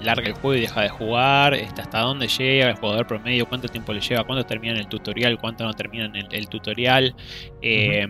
larga 0.00 0.28
el 0.28 0.32
juego 0.34 0.54
y 0.56 0.60
deja 0.60 0.80
de 0.82 0.88
jugar, 0.88 1.52
este, 1.54 1.82
hasta 1.82 1.98
dónde 2.00 2.28
llega 2.28 2.70
el 2.70 2.76
jugador 2.76 3.06
promedio, 3.06 3.46
cuánto 3.46 3.68
tiempo 3.68 3.92
le 3.92 4.00
lleva, 4.00 4.24
cuánto 4.24 4.46
termina 4.46 4.72
en 4.74 4.80
el 4.80 4.86
tutorial, 4.86 5.36
cuánto 5.38 5.64
no 5.64 5.74
termina 5.74 6.06
en 6.06 6.16
el, 6.16 6.28
el 6.30 6.48
tutorial. 6.48 7.14
eh, 7.60 8.06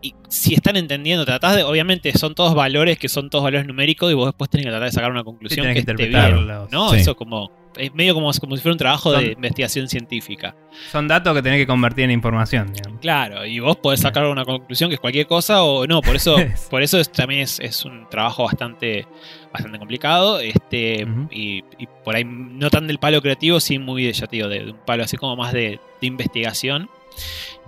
Y 0.00 0.14
si 0.28 0.54
están 0.54 0.76
entendiendo, 0.76 1.24
tratás 1.24 1.56
de, 1.56 1.62
obviamente 1.62 2.12
son 2.18 2.34
todos 2.34 2.54
valores 2.54 2.98
que 2.98 3.08
son 3.08 3.30
todos 3.30 3.44
valores 3.44 3.66
numéricos 3.66 4.10
y 4.10 4.14
vos 4.14 4.26
después 4.26 4.50
tenés 4.50 4.66
que 4.66 4.70
tratar 4.70 4.86
de 4.88 4.92
sacar 4.92 5.10
una 5.10 5.24
conclusión 5.24 5.66
que, 5.66 5.72
que 5.74 5.78
esté 5.80 5.94
bien. 6.06 6.46
¿no? 6.70 6.90
Sí. 6.90 6.96
Eso 6.96 7.16
como 7.16 7.50
es 7.76 7.94
medio 7.94 8.12
como, 8.12 8.30
como 8.32 8.54
si 8.56 8.60
fuera 8.62 8.74
un 8.74 8.78
trabajo 8.78 9.12
de 9.12 9.18
Son- 9.18 9.32
investigación 9.32 9.88
científica. 9.88 10.54
Son 10.90 11.08
datos 11.08 11.34
que 11.34 11.40
tenés 11.42 11.58
que 11.58 11.66
convertir 11.66 12.04
en 12.04 12.10
información, 12.10 12.70
digamos. 12.72 13.00
Claro, 13.00 13.46
y 13.46 13.60
vos 13.60 13.76
podés 13.76 14.00
sacar 14.00 14.26
una 14.26 14.44
conclusión 14.44 14.90
que 14.90 14.94
es 14.94 15.00
cualquier 15.00 15.26
cosa 15.26 15.62
o 15.62 15.86
no, 15.86 16.02
por 16.02 16.14
eso, 16.16 16.36
por 16.70 16.82
eso 16.82 16.98
es- 17.00 17.10
también 17.10 17.40
es, 17.42 17.58
es 17.60 17.84
un 17.86 18.08
trabajo 18.10 18.44
bastante, 18.44 19.06
bastante 19.52 19.78
complicado, 19.78 20.38
este, 20.40 21.06
y, 21.30 21.64
y 21.78 21.86
por 22.04 22.14
ahí 22.14 22.24
no 22.26 22.68
tan 22.68 22.86
del 22.86 22.98
palo 22.98 23.22
creativo, 23.22 23.58
sí 23.58 23.78
muy 23.78 24.04
de, 24.04 24.12
ya 24.12 24.26
te 24.26 24.36
digo, 24.36 24.48
de, 24.48 24.64
de 24.66 24.70
un 24.72 24.78
palo 24.84 25.04
así 25.04 25.16
como 25.16 25.34
más 25.36 25.52
de, 25.54 25.80
de 26.00 26.06
investigación. 26.06 26.90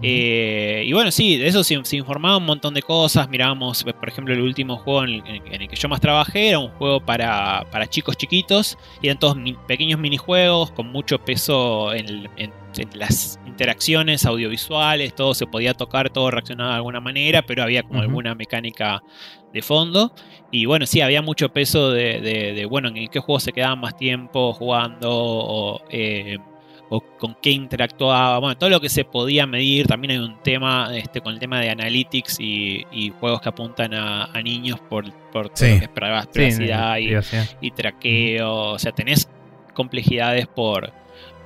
Eh, 0.03 0.83
y 0.87 0.93
bueno, 0.93 1.11
sí, 1.11 1.37
de 1.37 1.47
eso 1.47 1.63
se, 1.63 1.83
se 1.85 1.97
informaba 1.97 2.37
un 2.37 2.45
montón 2.47 2.75
de 2.75 2.83
cosas. 2.83 3.29
Mirábamos, 3.29 3.85
por 3.85 4.09
ejemplo, 4.09 4.35
el 4.35 4.41
último 4.41 4.77
juego 4.77 5.05
en 5.05 5.11
el, 5.11 5.23
en 5.47 5.63
el 5.63 5.69
que 5.69 5.77
yo 5.77 5.89
más 5.89 6.01
trabajé 6.01 6.49
era 6.49 6.59
un 6.59 6.71
juego 6.71 7.01
para, 7.01 7.65
para 7.71 7.87
chicos 7.87 8.17
chiquitos. 8.17 8.77
Y 9.01 9.07
eran 9.07 9.19
todos 9.19 9.37
pequeños 9.67 10.01
minijuegos 10.01 10.71
con 10.73 10.89
mucho 10.91 11.19
peso 11.19 11.93
en, 11.93 12.09
el- 12.09 12.31
en- 12.37 12.53
en 12.77 12.89
las 12.99 13.39
interacciones 13.47 14.27
audiovisuales. 14.27 15.15
Todo 15.15 15.33
se 15.35 15.47
podía 15.47 15.75
tocar, 15.75 16.11
todo 16.11 16.31
reaccionaba 16.33 16.71
de 16.71 16.77
alguna 16.77 17.01
manera, 17.01 17.43
pero 17.43 17.63
había 17.63 17.85
como 17.85 18.01
alguna 18.01 18.35
mecánica 18.35 19.01
de 19.53 19.63
fondo. 19.63 20.13
Y 20.51 20.67
bueno, 20.67 20.85
sí, 20.87 21.01
había 21.01 21.23
mucho 21.23 21.51
peso 21.53 21.93
de, 21.93 22.21
de- 22.21 22.53
de, 22.53 22.65
bueno, 22.67 22.89
en 22.89 23.07
qué 23.09 23.21
juego 23.21 23.39
se 23.39 23.53
quedaban 23.53 23.79
más 23.81 23.97
tiempo 23.97 24.53
jugando 24.53 25.09
o, 25.13 25.81
eh, 25.89 26.39
o 26.91 27.01
con 27.01 27.37
qué 27.43 27.51
interactuaba. 27.51 28.39
Bueno, 28.39 28.57
todo 28.59 28.71
lo 28.71 28.81
que 28.81 28.89
se 28.89 29.05
podía 29.05 29.47
medir. 29.47 29.87
También 29.87 30.13
hay 30.13 30.19
un 30.19 30.37
tema 30.43 30.91
este, 30.97 31.21
con 31.21 31.33
el 31.35 31.41
tema 31.41 31.61
de 31.61 31.71
analytics 31.71 32.39
y, 32.41 32.87
y 32.93 33.11
juegos 33.11 33.41
que 33.41 33.49
apuntan 33.49 33.95
a, 33.95 34.25
a 34.27 34.43
niños 34.43 34.79
por, 34.89 35.11
por 35.33 35.49
todo 35.49 35.57
Sí. 35.57 35.73
lo 35.75 35.79
que 35.79 35.85
es 35.87 35.91
priva- 35.91 36.27
privacidad 36.33 36.99
y, 36.99 37.67
y 37.67 37.71
traqueo. 37.71 38.55
O 38.73 38.79
sea, 38.79 38.93
tenés 38.93 39.29
complejidades 39.75 40.47
por, 40.47 40.93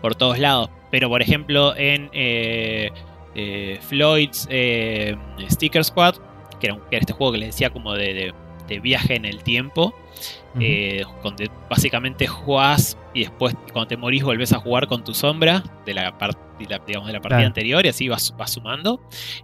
por 0.03 0.15
todos 0.15 0.39
lados. 0.39 0.71
Pero, 0.91 1.09
por 1.09 1.23
ejemplo, 1.23 1.75
en 1.77 2.11
eh, 2.13 2.91
eh, 3.35 3.79
Floyd's 3.83 4.47
eh, 4.51 5.17
Sticker 5.51 5.85
Squad, 5.85 6.17
que 6.61 6.67
era, 6.67 6.75
un- 6.75 6.81
que 6.81 6.97
era 6.97 7.01
este 7.01 7.13
juego 7.13 7.33
que 7.33 7.39
les 7.39 7.49
decía 7.51 7.71
como 7.71 7.95
de, 7.95 8.15
de- 8.15 8.35
de 8.67 8.81
viaje 8.81 9.15
en 9.17 9.25
el 9.25 9.43
tiempo, 9.43 9.95
eh, 10.61 11.03
donde 11.23 11.51
básicamente 11.71 12.27
jugás 12.27 12.99
y 13.19 13.23
después 13.25 13.55
cuando 13.73 13.89
te 13.89 13.97
morís 13.97 14.23
volvés 14.23 14.53
a 14.53 14.59
jugar 14.59 14.87
con 14.87 15.05
tu 15.05 15.13
sombra 15.15 15.63
de 15.87 15.95
la, 15.95 16.13
de 16.59 16.67
la- 16.69 16.81
digamos, 16.87 17.07
de 17.07 17.13
la 17.13 17.21
partida 17.21 17.39
Claro. 17.39 17.47
anterior 17.47 17.87
y 17.87 17.89
así 17.89 18.09
vas, 18.09 18.35
vas 18.37 18.53
sumando. 18.53 19.01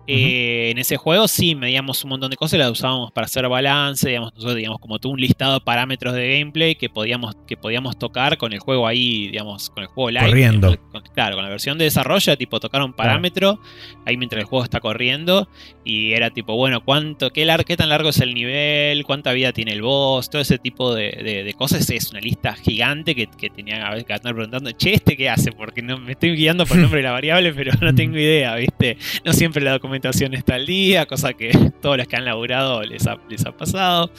Eh, 0.07 0.71
en 0.71 0.79
ese 0.79 0.97
juego 0.97 1.29
sí 1.29 1.55
medíamos 1.55 2.03
un 2.05 2.11
montón 2.11 2.31
de 2.31 2.37
cosas, 2.37 2.59
las 2.59 2.71
usábamos 2.71 3.13
para 3.13 3.27
hacer 3.27 3.49
balance, 3.49 4.09
digamos, 4.09 4.33
nosotros 4.35 4.55
teníamos 4.57 4.79
como 4.81 4.99
todo 4.99 5.13
un 5.13 5.21
listado 5.21 5.55
de 5.55 5.61
parámetros 5.61 6.15
de 6.15 6.39
gameplay 6.39 6.75
que 6.75 6.89
podíamos, 6.91 7.37
que 7.47 7.57
podíamos 7.57 7.99
tocar 7.99 8.37
con 8.37 8.53
el 8.53 8.59
juego 8.59 8.87
ahí, 8.87 9.29
digamos, 9.29 9.71
con 9.71 9.83
el 9.85 9.89
juego 9.89 10.11
live. 10.11 10.27
Corriendo. 10.27 10.71
digamos, 10.71 10.91
con- 10.93 11.03
claro, 11.15 11.37
con 11.37 11.45
la 11.45 11.51
versión 11.51 11.79
de 11.79 11.85
desarrollo, 11.85 12.37
tipo 12.37 12.61
tocar 12.61 12.83
un 12.83 12.93
parámetro 12.93 13.61
ahí 14.07 14.17
mientras 14.17 14.41
el 14.41 14.47
juego 14.47 14.65
está 14.65 14.81
corriendo 14.81 15.49
y 15.85 16.13
era 16.13 16.31
tipo, 16.31 16.57
bueno, 16.57 16.85
cuánto, 16.85 17.31
qué, 17.31 17.45
lar- 17.47 17.65
qué 17.65 17.77
tan 17.77 17.89
largo 17.89 18.09
es 18.11 18.21
el 18.21 18.35
nivel, 18.35 19.05
cuánta 19.05 19.33
vida 19.33 19.53
tiene 19.53 19.73
el 19.73 19.83
boss, 19.83 20.31
todo 20.31 20.43
ese 20.43 20.59
tipo 20.59 20.95
de, 20.95 21.11
de- 21.13 21.45
de 21.45 21.55
cosas. 21.55 21.89
Es 21.91 22.11
una 22.11 22.21
lista 22.21 22.55
gigante 22.55 23.15
que, 23.15 23.27
que 23.29 23.51
tenía 23.65 23.87
a 23.87 23.91
veces 23.91 24.05
que 24.05 24.13
andar 24.13 24.35
preguntando, 24.35 24.71
che, 24.73 24.95
¿este 24.95 25.17
qué 25.17 25.31
hace? 25.31 25.53
Porque 25.53 25.83
no 25.83 25.99
me 25.99 26.13
estoy 26.13 26.37
guiando 26.37 26.67
por 26.67 26.77
el 26.77 26.83
nombre 26.83 26.99
de 26.99 27.05
la 27.05 27.13
variable, 27.13 27.53
pero 27.55 27.73
no 27.81 27.95
tengo 27.95 28.17
idea, 28.19 28.55
¿viste? 28.57 28.99
No 29.25 29.33
siempre 29.33 29.63
la 29.63 29.73
documentación 29.73 30.35
está 30.35 30.57
al 30.57 30.67
día, 30.67 31.07
cosa 31.07 31.33
que 31.33 31.51
todos 31.83 31.97
los 31.97 32.07
que 32.07 32.17
han 32.17 32.25
laburado 32.25 32.83
les 32.83 33.07
ha, 33.07 33.19
les 33.29 33.45
ha 33.47 33.57
pasado. 33.57 34.11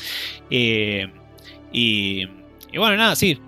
Eh, 0.49 1.07
y, 1.71 2.27
y 2.71 2.77
bueno, 2.77 2.97
nada, 2.97 3.15
sí. 3.15 3.39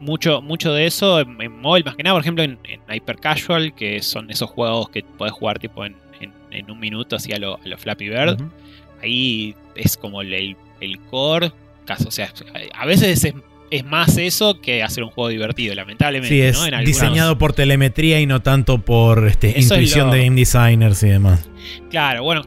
Mucho, 0.00 0.42
mucho 0.42 0.72
de 0.72 0.86
eso 0.86 1.20
en, 1.20 1.40
en 1.40 1.60
móvil, 1.60 1.84
más 1.84 1.96
que 1.96 2.02
nada, 2.02 2.14
por 2.14 2.20
ejemplo, 2.20 2.44
en, 2.44 2.58
en 2.64 2.80
Hyper 2.92 3.16
Casual, 3.16 3.74
que 3.74 4.02
son 4.02 4.30
esos 4.30 4.50
juegos 4.50 4.90
que 4.90 5.02
podés 5.02 5.32
jugar 5.32 5.58
tipo 5.58 5.84
en, 5.84 5.96
un 6.68 6.78
minuto, 6.78 7.16
así 7.16 7.32
a 7.32 7.38
lo, 7.38 7.56
a 7.56 7.60
lo 7.64 7.76
Flappy 7.76 8.08
Bird. 8.10 8.40
Ahí 9.02 9.56
es 9.74 9.96
como 9.96 10.22
el, 10.22 10.32
el, 10.32 10.56
el 10.80 11.00
core. 11.00 11.50
caso, 11.84 12.08
O 12.08 12.12
sea, 12.12 12.32
a 12.74 12.86
veces 12.86 13.24
es, 13.24 13.34
es 13.76 13.84
más 13.84 14.16
eso 14.18 14.60
que 14.60 14.82
hacer 14.82 15.04
un 15.04 15.10
juego 15.10 15.28
divertido, 15.28 15.74
lamentablemente. 15.74 16.34
Sí, 16.34 16.40
es 16.40 16.58
¿no? 16.58 16.66
En 16.66 16.74
algunos- 16.74 16.86
diseñado 17.00 17.38
por 17.38 17.52
telemetría 17.52 18.20
y 18.20 18.26
no 18.26 18.40
tanto 18.42 18.78
por 18.78 19.26
este, 19.26 19.58
intuición 19.60 20.08
lo- 20.08 20.12
de 20.14 20.24
game 20.24 20.36
designers 20.36 21.02
y 21.02 21.08
demás. 21.08 21.48
Claro, 21.90 22.22
bueno, 22.24 22.42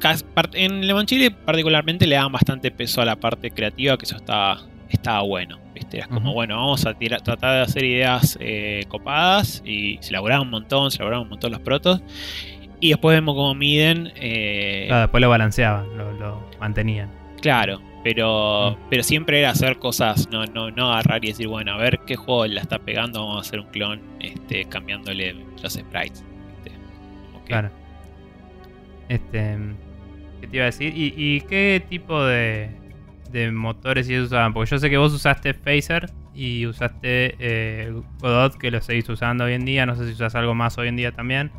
en 0.53 0.85
Le 0.87 0.93
Mans 0.93 1.07
Chile 1.07 1.31
particularmente 1.31 2.05
le 2.05 2.15
daban 2.15 2.31
bastante 2.31 2.71
peso 2.71 3.01
a 3.01 3.05
la 3.05 3.15
parte 3.15 3.49
creativa, 3.51 3.97
que 3.97 4.05
eso 4.05 4.15
estaba, 4.15 4.61
estaba 4.89 5.21
bueno. 5.23 5.59
¿viste? 5.73 5.99
Es 5.99 6.07
como, 6.07 6.33
bueno, 6.33 6.55
vamos 6.55 6.85
a 6.85 6.93
tirar- 6.95 7.21
tratar 7.21 7.55
de 7.57 7.61
hacer 7.61 7.83
ideas 7.83 8.37
eh, 8.41 8.85
copadas 8.87 9.61
y 9.65 9.97
se 10.01 10.09
elaboraban 10.09 10.47
un 10.47 10.51
montón, 10.51 10.89
se 10.91 10.97
elaboraban 10.97 11.23
un 11.25 11.29
montón 11.29 11.51
los 11.51 11.61
protos. 11.61 12.01
Y 12.79 12.89
después 12.89 13.15
vemos 13.15 13.35
cómo 13.35 13.53
miden. 13.55 14.11
eh, 14.15 14.85
Claro, 14.87 15.01
después 15.01 15.21
lo 15.21 15.29
balanceaban, 15.29 15.97
lo, 15.97 16.11
lo 16.13 16.49
mantenían. 16.59 17.09
Claro, 17.41 17.81
pero, 18.03 18.71
Mm. 18.71 18.89
pero 18.89 19.03
siempre 19.03 19.39
era 19.39 19.49
hacer 19.51 19.77
cosas, 19.79 20.29
no, 20.31 20.45
no, 20.45 20.71
no 20.71 20.91
agarrar 20.91 21.23
y 21.25 21.29
decir, 21.29 21.47
bueno, 21.47 21.73
a 21.73 21.77
ver 21.77 21.99
qué 22.05 22.15
juego 22.15 22.45
la 22.47 22.61
está 22.61 22.79
pegando, 22.79 23.19
vamos 23.25 23.37
a 23.37 23.47
hacer 23.47 23.59
un 23.59 23.67
clon 23.67 24.01
este, 24.19 24.65
cambiándole 24.65 25.35
los 25.61 25.73
sprites. 25.73 26.23
Claro. 27.45 27.69
Este. 29.09 29.57
¿Qué 30.41 30.47
te 30.47 30.55
iba 30.57 30.63
a 30.63 30.67
decir? 30.67 30.93
¿Y, 30.95 31.13
y 31.15 31.41
qué 31.41 31.81
tipo 31.89 32.23
de, 32.23 32.69
de 33.31 33.51
motores 33.51 34.09
y 34.09 34.19
usaban? 34.19 34.53
Porque 34.53 34.69
yo 34.71 34.79
sé 34.79 34.89
que 34.89 34.97
vos 34.97 35.13
usaste 35.13 35.53
Phaser 35.53 36.11
y 36.35 36.65
usaste 36.67 37.35
eh, 37.39 37.93
Godot, 38.19 38.57
que 38.57 38.69
lo 38.69 38.81
seguís 38.81 39.07
usando 39.09 39.45
hoy 39.45 39.53
en 39.53 39.65
día. 39.65 39.85
No 39.85 39.95
sé 39.95 40.05
si 40.07 40.11
usas 40.13 40.35
algo 40.35 40.53
más 40.53 40.77
hoy 40.77 40.89
en 40.89 40.97
día 40.97 41.11
también. 41.11 41.51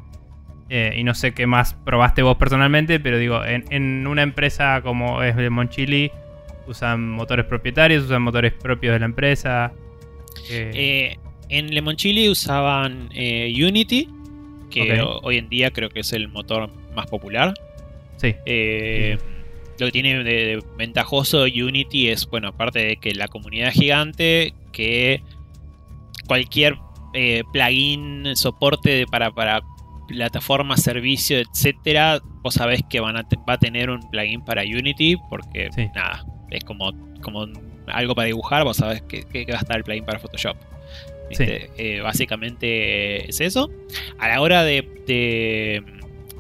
Eh, 0.68 0.92
y 0.96 1.02
no 1.04 1.14
sé 1.14 1.32
qué 1.32 1.46
más 1.46 1.72
probaste 1.72 2.22
vos 2.22 2.36
personalmente, 2.36 3.00
pero 3.00 3.16
digo, 3.16 3.42
en, 3.44 3.64
en 3.70 4.06
una 4.06 4.22
empresa 4.22 4.82
como 4.82 5.22
es 5.22 5.34
Monchili, 5.50 6.12
usan 6.68 7.10
motores 7.10 7.46
propietarios, 7.46 8.04
usan 8.04 8.22
motores 8.22 8.52
propios 8.52 8.92
de 8.94 8.98
la 9.00 9.06
empresa. 9.06 9.72
Eh, 10.50 10.70
Eh, 10.74 11.18
en 11.48 11.74
Lemonchili 11.74 12.28
usaban 12.28 13.08
eh, 13.14 13.52
Unity, 13.56 14.08
que 14.70 15.00
hoy 15.22 15.38
en 15.38 15.48
día 15.48 15.70
creo 15.70 15.88
que 15.88 16.00
es 16.00 16.12
el 16.12 16.28
motor 16.28 16.70
más 16.94 17.06
popular. 17.06 17.54
sí, 18.16 18.34
Lo 19.78 19.86
que 19.86 19.92
tiene 19.92 20.22
de, 20.22 20.24
de 20.24 20.64
ventajoso 20.76 21.44
Unity 21.44 22.08
es, 22.08 22.28
bueno, 22.28 22.48
aparte 22.48 22.80
de 22.80 22.96
que 22.96 23.14
la 23.14 23.28
comunidad 23.28 23.68
es 23.68 23.74
gigante, 23.74 24.52
que 24.72 25.22
cualquier 26.26 26.76
eh, 27.14 27.42
plugin, 27.52 28.36
soporte 28.36 29.06
para, 29.06 29.30
para 29.30 29.62
plataforma, 30.08 30.76
servicio, 30.76 31.38
etcétera, 31.38 32.20
vos 32.42 32.54
sabés 32.54 32.80
que 32.90 33.00
van 33.00 33.16
a 33.16 33.22
va 33.48 33.54
a 33.54 33.58
tener 33.58 33.88
un 33.88 34.00
plugin 34.10 34.44
para 34.44 34.62
Unity, 34.62 35.16
porque 35.30 35.70
Sí. 35.74 35.86
nada, 35.94 36.24
es 36.50 36.64
como, 36.64 36.92
como 37.20 37.46
algo 37.86 38.14
para 38.14 38.26
dibujar, 38.26 38.64
vos 38.64 38.76
sabés 38.78 39.02
que, 39.02 39.22
que 39.24 39.46
va 39.52 39.58
a 39.58 39.62
estar 39.62 39.76
el 39.76 39.84
plugin 39.84 40.04
para 40.04 40.18
Photoshop. 40.18 40.56
¿Viste? 41.28 41.70
Eh, 41.76 42.00
básicamente 42.00 43.28
es 43.28 43.40
eso. 43.40 43.70
A 44.18 44.28
la 44.28 44.40
hora 44.40 44.64
de, 44.64 44.88
de, 45.06 45.82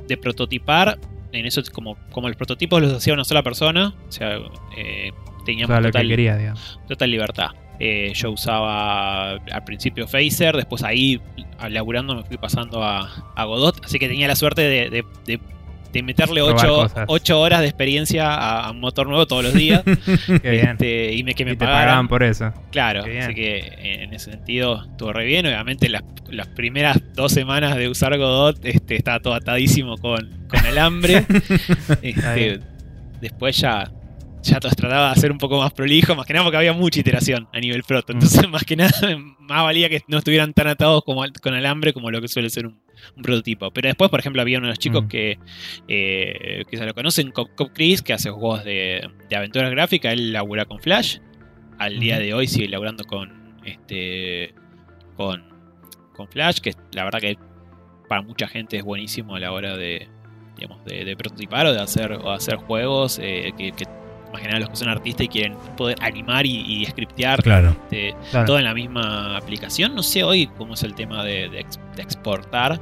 de 0.06 0.16
prototipar, 0.16 0.98
en 1.32 1.44
eso 1.44 1.60
es 1.60 1.68
como, 1.68 1.96
como 2.10 2.28
los 2.28 2.36
prototipos 2.36 2.80
los 2.80 2.92
hacía 2.94 3.12
una 3.12 3.24
sola 3.24 3.42
persona, 3.42 3.94
o 4.08 4.12
sea, 4.12 4.38
eh, 4.76 5.10
teníamos 5.44 5.68
lo 5.76 5.82
que 5.82 5.92
total, 5.92 6.02
quería, 6.08 6.08
total 6.88 7.10
libertad. 7.10 7.48
Eh, 7.80 8.12
yo 8.14 8.30
usaba 8.32 9.32
al 9.32 9.64
principio 9.64 10.08
Phaser, 10.08 10.56
después 10.56 10.82
ahí 10.82 11.20
laburando 11.68 12.14
me 12.16 12.24
fui 12.24 12.36
pasando 12.38 12.82
a, 12.82 13.32
a 13.36 13.44
Godot, 13.44 13.84
así 13.84 13.98
que 13.98 14.08
tenía 14.08 14.26
la 14.26 14.36
suerte 14.36 14.62
de, 14.62 14.90
de- 14.90 15.04
de- 15.26 15.40
de 15.92 16.02
meterle 16.02 16.40
Probar 16.42 16.66
8, 16.66 17.04
cosas. 17.06 17.30
horas 17.30 17.60
de 17.60 17.66
experiencia 17.66 18.32
a, 18.32 18.66
a 18.66 18.70
un 18.72 18.80
motor 18.80 19.06
nuevo 19.08 19.26
todos 19.26 19.44
los 19.44 19.54
días 19.54 19.82
este, 20.42 21.12
y 21.14 21.22
me, 21.24 21.34
que 21.34 21.44
me 21.44 21.52
y 21.52 21.56
te 21.56 21.64
pagaran. 21.64 21.84
pagaban 21.86 22.08
por 22.08 22.22
eso. 22.22 22.52
Claro, 22.70 23.02
así 23.04 23.34
que 23.34 24.02
en 24.02 24.12
ese 24.14 24.30
sentido 24.30 24.84
estuvo 24.84 25.12
re 25.12 25.24
bien. 25.24 25.46
Obviamente 25.46 25.88
las, 25.88 26.02
las 26.28 26.46
primeras 26.48 26.98
dos 27.14 27.32
semanas 27.32 27.76
de 27.76 27.88
usar 27.88 28.16
Godot 28.18 28.58
este, 28.64 28.96
estaba 28.96 29.20
todo 29.20 29.34
atadísimo 29.34 29.96
con, 29.98 30.28
con 30.48 30.66
alambre. 30.66 31.24
Este, 32.02 32.60
después 33.20 33.56
ya, 33.56 33.90
ya 34.48 34.60
trataba 34.60 35.06
de 35.06 35.12
hacer 35.12 35.32
un 35.32 35.38
poco 35.38 35.58
más 35.58 35.72
prolijo, 35.72 36.14
más 36.14 36.26
que 36.26 36.32
nada 36.32 36.44
porque 36.44 36.56
había 36.56 36.72
mucha 36.72 37.00
iteración 37.00 37.48
a 37.52 37.60
nivel 37.60 37.82
proto. 37.82 38.12
Entonces, 38.12 38.48
más 38.50 38.64
que 38.64 38.76
nada, 38.76 38.90
más 39.38 39.62
valía 39.62 39.88
que 39.88 40.02
no 40.08 40.18
estuvieran 40.18 40.52
tan 40.54 40.66
atados 40.68 41.02
como, 41.04 41.24
con 41.42 41.54
alambre 41.54 41.92
como 41.92 42.10
lo 42.10 42.20
que 42.20 42.28
suele 42.28 42.50
ser 42.50 42.66
un, 42.66 42.80
un 43.16 43.22
prototipo. 43.22 43.70
Pero 43.70 43.88
después, 43.88 44.10
por 44.10 44.20
ejemplo, 44.20 44.42
había 44.42 44.58
uno 44.58 44.66
de 44.66 44.72
los 44.72 44.78
chicos 44.78 45.04
Mm. 45.04 45.08
que, 45.08 45.38
eh, 45.88 46.64
que 46.70 46.76
se 46.76 46.84
lo 46.86 46.94
conocen, 46.94 47.30
Cop, 47.30 47.48
Cop 47.54 47.70
Chris, 47.72 48.02
que 48.02 48.12
hace 48.12 48.30
juegos 48.30 48.64
de, 48.64 49.08
de 49.28 49.36
aventuras 49.36 49.70
gráficas. 49.70 50.12
Él 50.12 50.32
labura 50.32 50.64
con 50.64 50.80
Flash. 50.80 51.18
Al 51.78 52.00
día 52.00 52.18
de 52.18 52.34
hoy 52.34 52.48
sigue 52.48 52.68
laburando 52.68 53.04
con 53.04 53.56
este 53.64 54.54
con, 55.16 55.44
con 56.14 56.28
Flash, 56.28 56.58
que 56.58 56.72
la 56.92 57.04
verdad 57.04 57.20
que 57.20 57.38
para 58.08 58.22
mucha 58.22 58.48
gente 58.48 58.76
es 58.78 58.84
buenísimo 58.84 59.36
a 59.36 59.40
la 59.40 59.52
hora 59.52 59.76
de, 59.76 60.08
digamos, 60.56 60.84
de, 60.84 61.04
de 61.04 61.16
prototipar 61.16 61.66
o 61.66 61.72
de 61.72 61.80
hacer, 61.80 62.12
o 62.12 62.30
hacer 62.32 62.56
juegos 62.56 63.18
eh, 63.22 63.52
que, 63.56 63.72
que 63.72 63.84
más 64.32 64.40
que 64.42 64.48
nada 64.48 64.60
los 64.60 64.70
que 64.70 64.76
son 64.76 64.88
artistas 64.88 65.24
y 65.24 65.28
quieren 65.28 65.54
poder 65.76 65.96
animar 66.02 66.44
y, 66.46 66.60
y 66.60 66.84
scriptear 66.86 67.42
Claro. 67.42 67.70
este, 67.84 68.14
Claro. 68.30 68.46
todo 68.46 68.58
en 68.58 68.64
la 68.64 68.74
misma 68.74 69.36
aplicación. 69.36 69.94
No 69.94 70.02
sé 70.02 70.22
hoy 70.24 70.48
cómo 70.58 70.74
es 70.74 70.82
el 70.82 70.94
tema 70.94 71.24
de, 71.24 71.48
de 71.48 71.60
ex- 71.60 71.80
de 71.96 72.02
exportar. 72.02 72.80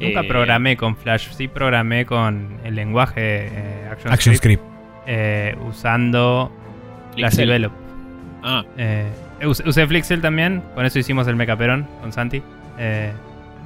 Nunca 0.00 0.20
Eh, 0.20 0.24
programé 0.24 0.76
con 0.76 0.94
Flash, 0.96 1.28
sí 1.30 1.48
programé 1.48 2.04
con 2.04 2.58
el 2.64 2.74
lenguaje 2.74 3.48
eh, 3.50 3.88
ActionScript, 4.10 4.62
eh, 5.06 5.56
usando 5.66 6.52
Flash. 7.14 7.34
Develop. 7.36 7.72
Ah, 8.42 8.62
Eh, 8.76 9.06
us- 9.46 9.62
usé 9.64 9.86
Flixel 9.86 10.20
también, 10.20 10.62
con 10.74 10.84
eso 10.84 10.98
hicimos 10.98 11.26
el 11.28 11.36
Mecaperón 11.36 11.86
con 12.02 12.12
Santi. 12.12 12.42
Eh, 12.78 13.10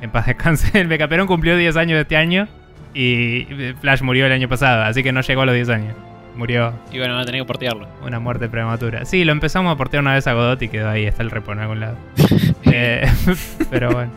en 0.00 0.10
paz 0.10 0.26
descanse, 0.28 0.78
el 0.80 0.86
Mecaperón 0.86 1.26
cumplió 1.26 1.56
10 1.56 1.76
años 1.76 1.98
este 1.98 2.16
año 2.16 2.46
y 2.94 3.44
Flash 3.80 4.02
murió 4.02 4.26
el 4.26 4.32
año 4.32 4.48
pasado, 4.48 4.84
así 4.84 5.02
que 5.02 5.12
no 5.12 5.20
llegó 5.22 5.42
a 5.42 5.46
los 5.46 5.54
10 5.56 5.68
años. 5.68 5.94
Murió 6.40 6.72
y 6.90 6.96
bueno, 6.96 7.12
van 7.12 7.22
a 7.22 7.26
tener 7.26 7.42
que 7.42 7.46
portearlo. 7.46 7.86
una 8.02 8.18
muerte 8.18 8.48
prematura. 8.48 9.04
Sí, 9.04 9.24
lo 9.24 9.32
empezamos 9.32 9.70
a 9.70 9.76
portear 9.76 10.00
una 10.02 10.14
vez 10.14 10.26
a 10.26 10.32
Godot 10.32 10.62
y 10.62 10.68
quedó 10.68 10.88
ahí, 10.88 11.04
está 11.04 11.22
el 11.22 11.30
repo 11.30 11.52
en 11.52 11.58
algún 11.58 11.80
lado. 11.80 11.96
Eh, 12.72 13.06
pero 13.70 13.90
bueno. 13.92 14.10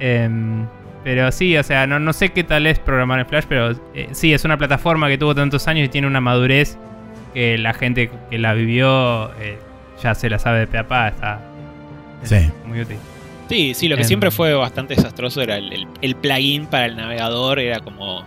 Em, 0.00 0.66
pero 1.04 1.30
sí, 1.30 1.56
o 1.56 1.62
sea, 1.62 1.86
no, 1.86 2.00
no 2.00 2.12
sé 2.12 2.30
qué 2.32 2.42
tal 2.44 2.66
es 2.66 2.78
programar 2.80 3.20
en 3.20 3.26
Flash, 3.26 3.44
pero 3.48 3.70
eh, 3.94 4.08
sí, 4.12 4.32
es 4.32 4.44
una 4.44 4.56
plataforma 4.56 5.06
que 5.08 5.16
tuvo 5.18 5.34
tantos 5.34 5.68
años 5.68 5.86
y 5.86 5.88
tiene 5.90 6.06
una 6.06 6.20
madurez 6.20 6.76
que 7.34 7.56
la 7.58 7.72
gente 7.74 8.10
que 8.30 8.38
la 8.38 8.54
vivió 8.54 9.30
eh, 9.40 9.58
ya 10.02 10.14
se 10.14 10.28
la 10.30 10.38
sabe 10.40 10.60
de 10.60 10.66
pe 10.66 10.78
a 10.78 10.88
pa, 10.88 11.08
está 11.08 11.40
es 12.22 12.30
Sí. 12.30 12.50
muy 12.66 12.80
útil. 12.80 12.96
Sí, 13.48 13.74
sí, 13.74 13.86
lo 13.88 13.96
que 13.96 14.02
Em. 14.02 14.08
siempre 14.08 14.30
fue 14.30 14.54
bastante 14.54 14.94
desastroso 14.96 15.42
era 15.42 15.56
el, 15.56 15.72
el- 15.72 15.86
el 16.00 16.16
plugin 16.16 16.66
para 16.66 16.86
el 16.86 16.96
navegador, 16.96 17.58
era 17.60 17.78
como... 17.80 18.24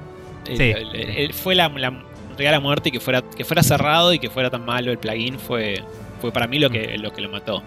el- 0.48 0.58
Sí. 0.58 0.72
el- 0.72 0.96
el- 0.96 1.34
fue 1.34 1.56
la, 1.56 1.68
la 1.70 1.92
regala 2.38 2.60
muerte 2.60 2.90
y 2.90 2.92
que 2.92 3.00
fuera, 3.00 3.22
que 3.22 3.44
fuera 3.44 3.64
cerrado 3.64 4.14
y 4.14 4.20
que 4.20 4.30
fuera 4.30 4.50
tan 4.50 4.66
malo 4.66 4.92
el 4.92 4.98
plugin 4.98 5.38
fue, 5.40 5.84
fue 6.22 6.32
para 6.32 6.48
mí 6.48 6.60
lo 6.60 6.70
que, 6.70 6.98
lo 6.98 7.12
que 7.12 7.22
lo 7.22 7.30
mató. 7.30 7.64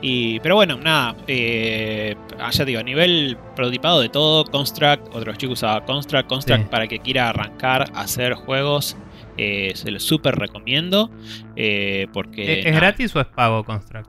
Y, 0.00 0.38
pero 0.40 0.54
bueno, 0.54 0.76
nada, 0.76 1.16
eh, 1.26 2.14
ya 2.52 2.64
digo, 2.64 2.78
a 2.78 2.84
nivel 2.84 3.36
prototipado 3.56 4.00
de 4.00 4.08
todo, 4.08 4.44
Construct, 4.44 5.12
otros 5.12 5.36
chicos 5.38 5.58
usaba 5.58 5.84
Construct, 5.84 6.28
Construct 6.28 6.62
Sí. 6.62 6.68
para 6.70 6.86
que 6.86 7.00
quiera 7.00 7.28
arrancar 7.30 7.90
a 7.94 8.02
hacer 8.02 8.34
juegos 8.34 8.96
Eh, 9.40 9.70
se 9.76 9.92
lo 9.92 10.00
súper 10.00 10.34
recomiendo. 10.36 11.10
eh, 11.54 12.06
porque 12.12 12.54
¿Es, 12.54 12.58
es 12.58 12.64
nada, 12.72 12.76
gratis 12.86 13.14
o 13.14 13.20
es 13.20 13.26
pago 13.26 13.62
Construct? 13.64 14.08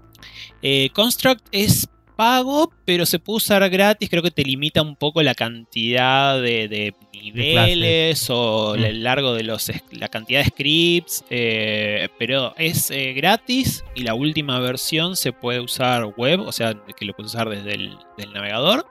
eh, 0.63 0.89
Construct 0.91 1.45
es 1.51 1.87
pago, 2.19 2.69
pero 2.83 3.05
se 3.05 3.17
puede 3.17 3.37
usar 3.37 3.69
gratis. 3.69 4.09
Creo 4.09 4.21
que 4.21 4.29
te 4.29 4.43
limita 4.43 4.81
un 4.81 4.97
poco 4.97 5.23
la 5.23 5.35
cantidad 5.35 6.35
de, 6.41 6.67
de 6.67 6.93
niveles 7.13 8.27
o 8.29 8.75
Mm. 8.77 8.83
el 8.83 9.03
largo 9.03 9.33
de 9.33 9.43
los 9.43 9.71
la 9.91 10.09
cantidad 10.09 10.41
de 10.43 10.49
scripts. 10.49 11.23
eh, 11.29 12.09
pero 12.19 12.53
es 12.57 12.91
eh, 12.91 13.13
gratis 13.13 13.85
y 13.95 14.03
la 14.03 14.15
última 14.15 14.59
versión 14.59 15.15
se 15.15 15.31
puede 15.31 15.61
usar 15.61 16.03
web, 16.17 16.41
o 16.41 16.51
sea, 16.51 16.73
que 16.97 17.05
lo 17.05 17.13
puedes 17.13 17.33
usar 17.33 17.47
desde 17.47 17.75
el 17.75 17.97
del 18.17 18.33
navegador. 18.33 18.85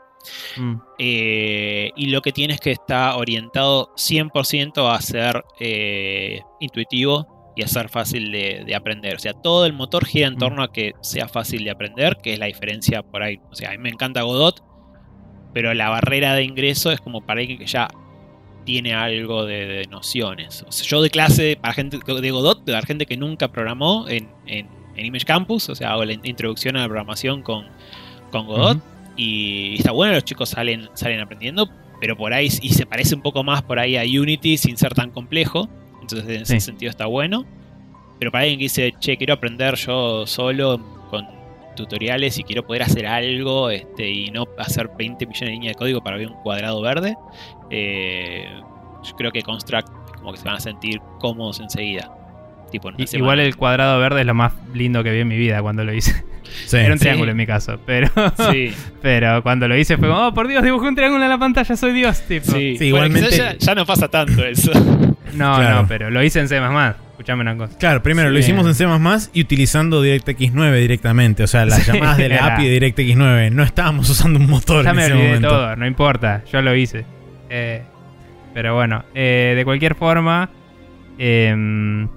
Mm. 0.56 0.76
Eh, 0.98 1.90
y 1.96 2.06
lo 2.06 2.22
que 2.22 2.32
tiene 2.32 2.54
es 2.54 2.60
que 2.60 2.70
está 2.72 3.14
orientado 3.16 3.92
100% 3.96 4.90
a 4.90 5.00
ser 5.02 5.44
intuitivo 6.60 7.37
y 7.58 7.62
a 7.62 7.68
ser 7.68 7.88
fácil 7.88 8.30
de, 8.32 8.62
de 8.64 8.74
aprender. 8.74 9.16
O 9.16 9.18
sea, 9.18 9.32
todo 9.34 9.66
el 9.66 9.72
motor 9.72 10.06
gira 10.06 10.28
en 10.28 10.34
Mm. 10.34 10.38
torno 10.38 10.62
a 10.62 10.72
que 10.72 10.92
sea 11.02 11.28
fácil 11.28 11.64
de 11.64 11.70
aprender, 11.70 12.16
que 12.22 12.32
es 12.34 12.38
la 12.38 12.46
diferencia 12.46 13.02
por 13.02 13.22
ahí. 13.22 13.40
O 13.50 13.54
sea, 13.54 13.70
a 13.70 13.72
mí 13.72 13.78
me 13.78 13.88
encanta 13.90 14.22
Godot, 14.22 14.62
pero 15.52 15.74
la 15.74 15.88
barrera 15.88 16.34
de 16.34 16.44
ingreso 16.44 16.92
es 16.92 17.00
como 17.00 17.20
para 17.20 17.40
alguien 17.40 17.58
que 17.58 17.66
ya 17.66 17.88
tiene 18.64 18.94
algo 18.94 19.44
de, 19.46 19.66
de 19.66 19.86
nociones. 19.86 20.62
O 20.68 20.72
sea, 20.72 20.86
yo 20.86 21.02
de 21.02 21.10
clase 21.10 21.58
para 21.60 21.72
gente 21.74 21.98
de 21.98 22.30
Godot, 22.30 22.64
de 22.64 22.72
la 22.72 22.82
gente 22.82 23.06
que 23.06 23.16
nunca 23.16 23.48
programó 23.48 24.06
en, 24.08 24.28
en- 24.46 24.68
en 24.94 25.06
Image 25.06 25.24
Campus, 25.24 25.68
o 25.68 25.74
sea, 25.74 25.92
hago 25.92 26.04
la 26.04 26.12
in- 26.12 26.20
introducción 26.24 26.76
a 26.76 26.80
la 26.80 26.86
programación 26.86 27.42
con, 27.42 27.66
con 28.30 28.46
Godot 28.46 28.76
Ujú. 28.76 28.84
y 29.16 29.76
está 29.78 29.92
bueno, 29.92 30.14
los 30.14 30.24
chicos 30.24 30.50
salen, 30.50 30.88
salen 30.94 31.20
aprendiendo, 31.20 31.68
pero 32.00 32.16
por 32.16 32.32
ahí, 32.34 32.46
y 32.60 32.68
se 32.70 32.84
parece 32.84 33.14
un 33.14 33.22
poco 33.22 33.42
más 33.42 33.62
por 33.62 33.78
ahí 33.78 33.96
a 33.96 34.02
Unity 34.02 34.58
sin 34.58 34.76
ser 34.76 34.94
tan 34.94 35.10
complejo, 35.10 35.68
entonces 36.14 36.36
en 36.36 36.42
ese 36.42 36.60
sentido 36.60 36.90
está 36.90 37.06
bueno. 37.06 37.44
Pero 38.18 38.32
para 38.32 38.42
alguien 38.42 38.58
que 38.58 38.64
dice, 38.64 38.94
che, 38.98 39.16
quiero 39.16 39.34
aprender 39.34 39.74
yo 39.76 40.26
solo 40.26 40.80
con 41.10 41.26
tutoriales 41.76 42.38
y 42.38 42.42
quiero 42.42 42.66
poder 42.66 42.82
hacer 42.82 43.06
algo 43.06 43.70
este, 43.70 44.10
y 44.10 44.30
no 44.30 44.44
hacer 44.58 44.90
20 44.98 45.26
millones 45.26 45.40
de 45.40 45.52
líneas 45.52 45.74
de 45.74 45.78
código 45.78 46.02
para 46.02 46.16
ver 46.16 46.28
un 46.28 46.42
cuadrado 46.42 46.80
verde, 46.80 47.16
eh, 47.70 48.48
yo 49.04 49.16
creo 49.16 49.30
que 49.30 49.42
Construct 49.42 49.88
como 50.16 50.32
que 50.32 50.38
se 50.38 50.44
van 50.44 50.56
a 50.56 50.60
sentir 50.60 51.00
cómodos 51.20 51.60
enseguida. 51.60 52.17
Tipo. 52.70 52.90
Igual 53.12 53.40
el 53.40 53.56
cuadrado 53.56 53.98
verde 53.98 54.20
es 54.20 54.26
lo 54.26 54.34
más 54.34 54.52
lindo 54.74 55.02
que 55.02 55.10
vi 55.12 55.20
en 55.20 55.28
mi 55.28 55.36
vida 55.38 55.62
cuando 55.62 55.84
lo 55.84 55.92
hice. 55.94 56.24
Sí. 56.66 56.76
Era 56.78 56.92
un 56.92 56.98
Sí. 56.98 57.04
triángulo 57.04 57.30
en 57.30 57.36
mi 57.36 57.46
caso, 57.46 57.78
pero, 57.86 58.08
Sí, 58.50 58.72
pero 59.02 59.42
cuando 59.42 59.68
lo 59.68 59.76
hice 59.76 59.96
fue 59.96 60.08
como, 60.08 60.28
oh 60.28 60.34
por 60.34 60.48
Dios, 60.48 60.62
dibujé 60.62 60.88
un 60.88 60.94
triángulo 60.94 61.22
en 61.24 61.30
la 61.30 61.38
pantalla, 61.38 61.76
soy 61.76 61.92
Dios, 61.92 62.22
tipo. 62.26 62.52
sí. 62.52 62.72
Bueno, 62.78 62.84
igualmente- 62.86 63.36
ya, 63.36 63.56
ya 63.56 63.74
no 63.74 63.84
pasa 63.86 64.08
tanto 64.08 64.44
eso. 64.44 64.72
No, 65.34 65.56
Claro. 65.56 65.82
no, 65.82 65.86
pero 65.88 66.10
lo 66.10 66.22
hice 66.24 66.40
en 66.40 66.48
C++. 66.48 66.56
Escuchame 66.56 67.42
una 67.42 67.54
cosa. 67.54 67.76
Claro, 67.78 68.02
primero 68.02 68.30
lo 68.30 68.38
hicimos 68.38 68.66
en 68.66 68.74
C++ 68.74 68.86
y 69.34 69.42
utilizando 69.42 70.00
DirectX 70.00 70.52
9 70.54 70.80
directamente. 70.80 71.42
O 71.42 71.46
sea, 71.46 71.66
las 71.66 71.82
Sí, 71.82 71.92
llamadas 71.92 72.16
de 72.16 72.28
la 72.30 72.34
era- 72.36 72.46
API 72.54 72.64
de 72.64 72.70
DirectX 72.70 73.14
9. 73.16 73.50
No 73.50 73.62
estábamos 73.62 74.08
usando 74.08 74.38
un 74.40 74.48
motor 74.48 74.84
Ya 74.84 74.90
en 74.90 74.96
me 74.96 75.02
ese 75.04 75.12
olvidé 75.12 75.24
de 75.26 75.34
momento. 75.34 75.48
todo, 75.50 75.76
no 75.76 75.86
importa, 75.86 76.42
yo 76.50 76.62
lo 76.62 76.74
hice. 76.74 77.04
Eh, 77.50 77.82
pero 78.54 78.74
bueno, 78.74 79.04
eh, 79.14 79.52
de 79.54 79.64
cualquier 79.66 79.94
forma, 79.96 80.48
em, 81.18 82.08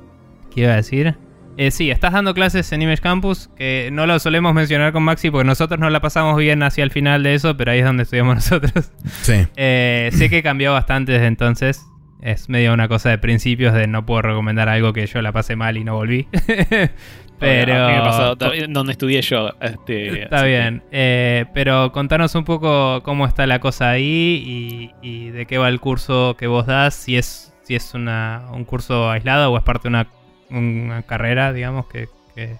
¿qué 0.54 0.62
iba 0.62 0.74
a 0.74 0.76
decir? 0.78 1.16
Eh, 1.58 1.70
sí, 1.72 1.92
estás 1.92 2.14
dando 2.14 2.34
clases 2.34 2.72
en 2.72 2.82
Image 2.82 3.02
Campus, 3.02 3.50
que 3.58 3.90
no 3.92 4.06
lo 4.08 4.18
solemos 4.20 4.54
mencionar 4.54 4.94
con 4.94 5.04
Maxi 5.04 5.30
porque 5.30 5.46
nosotros 5.46 5.80
no 5.80 5.90
la 5.90 6.00
pasamos 6.00 6.38
bien 6.38 6.64
hacia 6.64 6.84
el 6.84 6.92
final 6.92 7.24
de 7.24 7.34
eso, 7.36 7.58
pero 7.58 7.72
ahí 7.72 7.80
es 7.80 7.86
donde 7.86 8.04
estudiamos 8.04 8.36
nosotros. 8.52 8.92
Sí. 9.22 9.46
Eh, 9.58 10.10
sé 10.14 10.30
que 10.30 10.42
cambió 10.44 10.72
bastante 10.74 11.12
desde 11.12 11.28
entonces. 11.28 11.86
Es 12.22 12.50
medio 12.50 12.74
una 12.74 12.88
cosa 12.88 13.10
de 13.10 13.18
principios 13.18 13.74
de 13.74 13.88
no 13.88 14.06
puedo 14.06 14.22
recomendar 14.22 14.70
algo 14.70 14.94
que 14.94 15.08
yo 15.08 15.22
la 15.22 15.32
pasé 15.32 15.56
mal 15.56 15.76
y 15.78 15.84
no 15.84 15.96
volví. 15.96 16.28
pero 17.40 17.86
A 17.86 17.88
mí 17.90 17.94
me 17.96 18.02
pasó 18.02 18.36
donde 18.70 18.92
estudié 18.92 19.22
yo. 19.22 19.50
Este, 19.60 20.24
Está 20.24 20.42
que- 20.44 20.48
bien, 20.48 20.84
eh, 20.92 21.46
pero 21.54 21.92
contanos 21.92 22.36
un 22.36 22.44
poco 22.46 23.02
cómo 23.04 23.26
está 23.26 23.48
la 23.48 23.60
cosa 23.60 23.90
ahí 23.90 24.44
y, 24.46 24.92
y 25.02 25.30
de 25.32 25.46
qué 25.48 25.58
va 25.58 25.68
el 25.70 25.80
curso 25.80 26.36
que 26.38 26.46
vos 26.48 26.68
das, 26.68 26.94
si 26.94 27.18
es, 27.18 27.54
si 27.64 27.76
es 27.76 27.94
una, 27.96 28.44
un 28.54 28.66
curso 28.66 29.10
aislado 29.10 29.52
o 29.52 29.58
es 29.58 29.64
parte 29.64 29.84
de 29.84 29.90
una, 29.90 30.08
una 30.52 31.02
carrera, 31.04 31.54
digamos, 31.54 31.88
que... 31.88 32.08
que- 32.36 32.56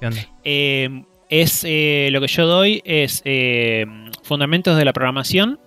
¿Qué 0.00 0.06
onda? 0.06 0.20
Eh, 0.44 1.04
es 1.28 1.64
eh, 1.66 2.08
lo 2.12 2.20
que 2.20 2.26
yo 2.26 2.46
doy 2.46 2.82
es 2.84 3.22
eh, 3.24 3.86
fundamentos 4.22 4.76
de 4.76 4.84
la 4.84 4.92
programación. 4.92 5.58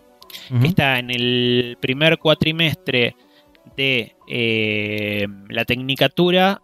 que 0.61 0.67
está 0.67 0.99
en 0.99 1.09
el 1.11 1.77
primer 1.79 2.17
cuatrimestre 2.17 3.15
de 3.77 4.15
la 5.49 5.65
tecnicatura 5.65 6.61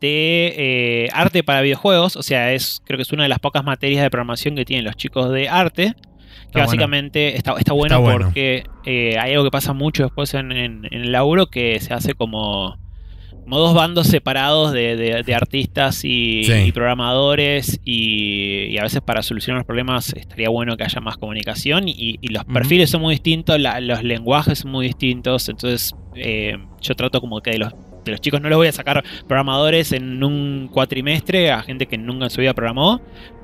de 0.00 1.08
arte 1.12 1.42
para 1.44 1.60
videojuegos. 1.62 2.16
O 2.16 2.22
sea, 2.22 2.52
es 2.52 2.82
creo 2.84 2.96
que 2.98 3.02
es 3.02 3.12
una 3.12 3.22
de 3.24 3.28
las 3.28 3.38
pocas 3.38 3.64
materias 3.64 4.02
de 4.02 4.10
programación 4.10 4.56
que 4.56 4.64
tienen 4.64 4.84
los 4.84 4.96
chicos 4.96 5.30
de 5.30 5.48
arte. 5.48 5.94
Que 6.52 6.60
básicamente 6.66 7.36
está, 7.36 7.54
está 7.58 7.72
bueno 7.74 7.96
Está 7.96 7.98
bueno. 7.98 8.24
porque 8.26 8.64
eh, 8.86 9.16
hay 9.18 9.32
algo 9.32 9.44
que 9.44 9.50
pasa 9.50 9.72
mucho 9.74 10.04
después 10.04 10.32
en, 10.34 10.50
en- 10.52 10.86
en 10.90 11.02
el 11.02 11.12
laburo 11.12 11.46
que 11.46 11.78
se 11.80 11.92
hace 11.94 12.14
como, 12.14 12.78
como 13.48 13.60
dos 13.62 13.74
bandos 13.74 14.06
separados 14.08 14.72
de, 14.72 14.94
de- 14.96 15.22
de 15.22 15.34
artistas 15.34 16.04
y, 16.04 16.44
Sí. 16.44 16.52
y 16.66 16.72
programadores 16.72 17.80
y, 17.84 18.64
y 18.70 18.76
a 18.78 18.82
veces 18.82 19.00
para 19.00 19.22
solucionar 19.22 19.60
los 19.60 19.66
problemas 19.66 20.12
estaría 20.12 20.50
bueno 20.50 20.76
que 20.76 20.84
haya 20.84 21.00
más 21.00 21.16
comunicación 21.16 21.88
y, 21.88 22.18
y 22.20 22.28
los 22.28 22.44
perfiles 22.44 22.90
son 22.90 23.00
muy 23.00 23.14
distintos, 23.14 23.58
la- 23.58 23.80
los 23.80 24.02
lenguajes 24.04 24.58
son 24.58 24.70
muy 24.72 24.86
distintos, 24.86 25.48
entonces 25.48 25.94
eh, 26.14 26.58
yo 26.82 26.94
trato 26.94 27.20
como 27.22 27.40
que 27.40 27.52
de 27.52 27.58
los, 27.58 27.72
de 28.04 28.12
los 28.12 28.20
chicos 28.20 28.40
no 28.42 28.48
les 28.50 28.56
voy 28.58 28.66
a 28.68 28.72
sacar 28.72 29.02
programadores 29.26 29.92
en 29.92 30.22
un 30.22 30.68
cuatrimestre 30.70 31.50
a 31.50 31.62
gente 31.62 31.86
que 31.86 31.96
nunca 31.96 32.24
en 32.24 32.30
su 32.30 32.40
vida 32.42 32.52
programó, 32.52 33.00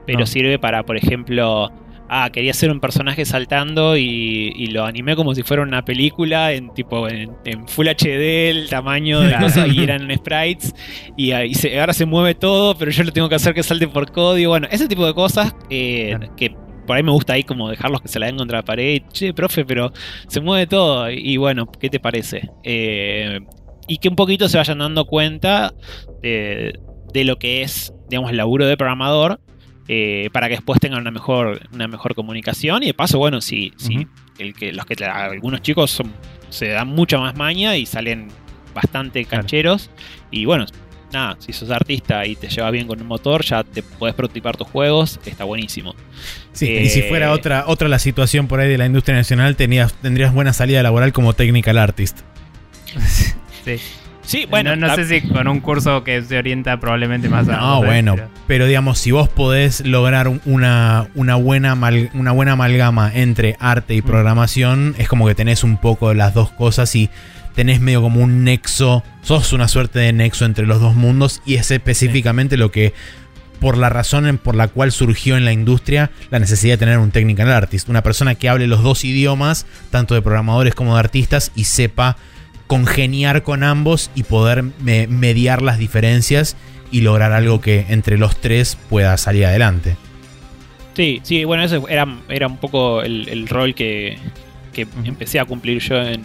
pero 0.07 0.19
No. 0.21 0.27
sirve 0.27 0.59
para, 0.59 0.83
por 0.85 0.99
ejemplo, 0.99 1.73
ah, 2.09 2.31
quería 2.33 2.51
hacer 2.53 2.71
un 2.71 2.81
personaje 2.81 3.25
saltando 3.25 3.97
y, 3.97 4.53
y 4.57 4.67
lo 4.69 4.85
animé 4.85 5.17
como 5.17 5.35
si 5.35 5.43
fuera 5.43 5.63
una 5.63 5.85
película 5.85 6.53
en 6.53 6.73
tipo 6.75 7.09
en, 7.09 7.33
en 7.45 7.67
Full 7.69 7.89
HD 7.89 8.51
el 8.51 8.69
tamaño 8.69 9.21
de 9.21 9.37
cosas 9.37 9.69
y 9.73 9.83
eran 9.83 10.09
sprites 10.17 10.75
y, 11.17 11.33
se- 11.55 11.79
ahora 11.81 11.93
se 11.93 12.07
mueve 12.07 12.35
todo, 12.35 12.77
pero 12.77 12.91
yo 12.91 13.05
lo 13.05 13.13
tengo 13.13 13.29
que 13.29 13.35
hacer 13.37 13.55
que 13.55 13.63
salte 13.63 13.89
por 13.89 14.11
código. 14.13 14.51
Bueno, 14.51 14.69
ese 14.71 14.89
tipo 14.89 15.07
de 15.07 15.15
cosas 15.15 15.55
eh, 15.71 16.17
que 16.37 16.55
por 16.87 16.97
ahí 16.97 17.03
me 17.03 17.13
gusta 17.13 17.33
ahí 17.33 17.45
como 17.45 17.71
dejarlos 17.71 18.03
que 18.03 18.09
se 18.09 18.19
la 18.19 18.27
den 18.27 18.37
contra 18.37 18.59
la 18.59 18.65
pared. 18.65 19.01
Che, 19.13 19.33
profe, 19.33 19.65
pero 19.65 19.91
se 20.29 20.41
mueve 20.41 20.67
todo. 20.67 21.11
Y, 21.11 21.33
y 21.33 21.37
bueno, 21.39 21.67
¿qué 21.67 21.89
te 21.89 21.99
parece? 21.99 22.51
Eh, 22.63 23.41
y 23.89 23.99
que 23.99 24.09
un 24.09 24.17
poquito 24.17 24.49
se 24.49 24.59
vayan 24.59 24.79
dando 24.79 25.07
cuenta 25.07 25.73
de, 26.23 26.79
de 27.13 27.25
lo 27.25 27.39
que 27.39 27.63
es, 27.63 27.93
digamos, 28.11 28.31
el 28.31 28.37
laburo 28.37 28.67
de 28.67 28.77
programador 28.77 29.41
eh, 29.89 30.29
para 30.33 30.49
que 30.49 30.55
después 30.55 30.81
tengan 30.81 31.01
una 31.01 31.11
mejor, 31.11 31.61
una 31.73 31.89
mejor 31.89 32.15
comunicación. 32.15 32.83
Y 32.83 32.87
de 32.87 32.95
paso, 32.95 33.19
bueno, 33.19 33.41
si, 33.41 33.73
si 33.77 33.99
Ujú. 33.99 34.09
el 34.39 34.55
que, 34.55 34.73
los 34.73 34.87
que 34.87 35.03
algunos 35.05 35.61
chicos 35.63 35.91
son, 35.91 36.13
se 36.51 36.69
dan 36.69 36.89
mucha 36.89 37.19
más 37.19 37.37
maña 37.37 37.77
y 37.77 37.87
salen 37.87 38.29
bastante 38.75 39.25
Claro. 39.25 39.43
cancheros. 39.43 39.91
Y 40.31 40.45
bueno, 40.47 40.67
nada, 41.13 41.37
si 41.39 41.53
sos 41.53 41.71
artista 41.71 42.27
y 42.27 42.35
te 42.35 42.49
llevas 42.49 42.73
bien 42.73 42.87
con 42.89 43.01
un 43.01 43.07
motor, 43.07 43.45
ya 43.45 43.63
te 43.63 43.83
puedes 43.83 44.17
prototipar 44.17 44.57
tus 44.57 44.67
juegos, 44.67 45.21
está 45.27 45.45
buenísimo. 45.45 45.95
Sí, 46.53 46.67
Eh, 46.67 46.83
y 46.85 46.89
si 46.89 47.03
fuera 47.03 47.33
otra, 47.33 47.65
otra 47.69 47.87
la 47.89 47.99
situación 48.01 48.49
por 48.49 48.59
ahí 48.61 48.69
de 48.69 48.79
la 48.79 48.87
industria 48.87 49.17
nacional, 49.17 49.55
tenías, 49.55 49.93
tendrías 49.95 50.33
buena 50.35 50.53
salida 50.53 50.83
laboral 50.83 51.13
como 51.13 51.33
technical 51.35 51.79
artist. 51.79 52.21
Sí. 53.65 53.77
Sí, 54.25 54.47
bueno, 54.49 54.71
no, 54.71 54.77
no 54.77 54.87
la- 54.89 54.97
sé 54.97 55.07
si 55.07 55.29
con 55.29 55.47
un 55.49 55.61
curso 55.61 56.03
que 56.05 56.23
se 56.23 56.39
orienta 56.39 56.81
probablemente 56.81 57.29
más 57.29 57.49
a... 57.49 57.57
No, 57.59 57.83
bueno, 57.85 58.15
pero- 58.15 58.29
pero... 58.47 58.67
digamos, 58.67 58.99
si 58.99 59.11
vos 59.11 59.29
podés 59.29 59.85
lograr 59.85 60.29
un- 60.29 60.41
una, 60.47 61.09
una, 61.15 61.35
buena 61.35 61.75
una 62.15 62.33
buena 62.33 62.53
amalgama 62.53 63.11
entre 63.15 63.57
arte 63.61 63.95
y 63.95 64.01
Mm. 64.03 64.05
programación, 64.07 64.95
es 64.99 65.09
como 65.09 65.27
que 65.27 65.35
tenés 65.35 65.63
un 65.65 65.77
poco 65.77 66.09
de 66.09 66.15
las 66.15 66.33
dos 66.35 66.51
cosas 66.51 66.95
y 66.97 67.11
tenés 67.55 67.81
medio 67.81 68.01
como 68.03 68.21
un 68.21 68.45
nexo, 68.45 69.05
sos 69.23 69.53
una 69.53 69.69
suerte 69.69 69.99
de 69.99 70.13
nexo 70.13 70.45
entre 70.45 70.67
los 70.67 70.81
dos 70.81 70.95
mundos 70.95 71.41
y 71.47 71.55
es 71.55 71.71
específicamente 71.71 72.57
lo 72.57 72.71
que, 72.71 72.93
por 73.61 73.77
la 73.77 73.89
razón 73.91 74.27
en- 74.27 74.39
por 74.39 74.57
la 74.57 74.69
cual 74.69 74.91
surgió 74.91 75.37
en 75.37 75.45
la 75.45 75.53
industria 75.53 76.11
la 76.31 76.39
necesidad 76.39 76.75
de 76.75 76.79
tener 76.79 76.99
un 76.99 77.11
technical 77.11 77.51
artist, 77.53 77.89
una 77.89 78.03
persona 78.03 78.35
que 78.35 78.49
hable 78.49 78.67
los 78.67 78.83
dos 78.83 79.05
idiomas, 79.05 79.67
tanto 79.91 80.15
de 80.15 80.23
programadores 80.23 80.75
como 80.75 80.95
de 80.95 81.01
artistas, 81.01 81.53
y 81.55 81.65
sepa 81.65 82.17
congeniar 82.67 83.43
con 83.43 83.63
ambos 83.63 84.11
y 84.15 84.23
poder 84.25 84.65
me- 84.81 85.07
mediar 85.07 85.63
las 85.63 85.79
diferencias 85.79 86.57
y 86.91 87.01
lograr 87.01 87.33
algo 87.33 87.61
que 87.61 87.87
entre 87.89 88.19
los 88.19 88.37
tres 88.41 88.77
pueda 88.89 89.17
salir 89.17 89.47
adelante. 89.47 89.97
Sí, 90.95 91.21
sí, 91.25 91.45
bueno, 91.45 91.65
ese 91.65 91.81
era, 91.89 92.07
era 92.29 92.47
un 92.47 92.59
poco 92.59 93.03
el, 93.03 93.29
el 93.29 93.49
rol 93.49 93.75
que, 93.75 94.17
que 94.73 94.87
empecé 95.05 95.41
a 95.41 95.45
cumplir 95.45 95.81
yo 95.81 95.97
en, 96.01 96.23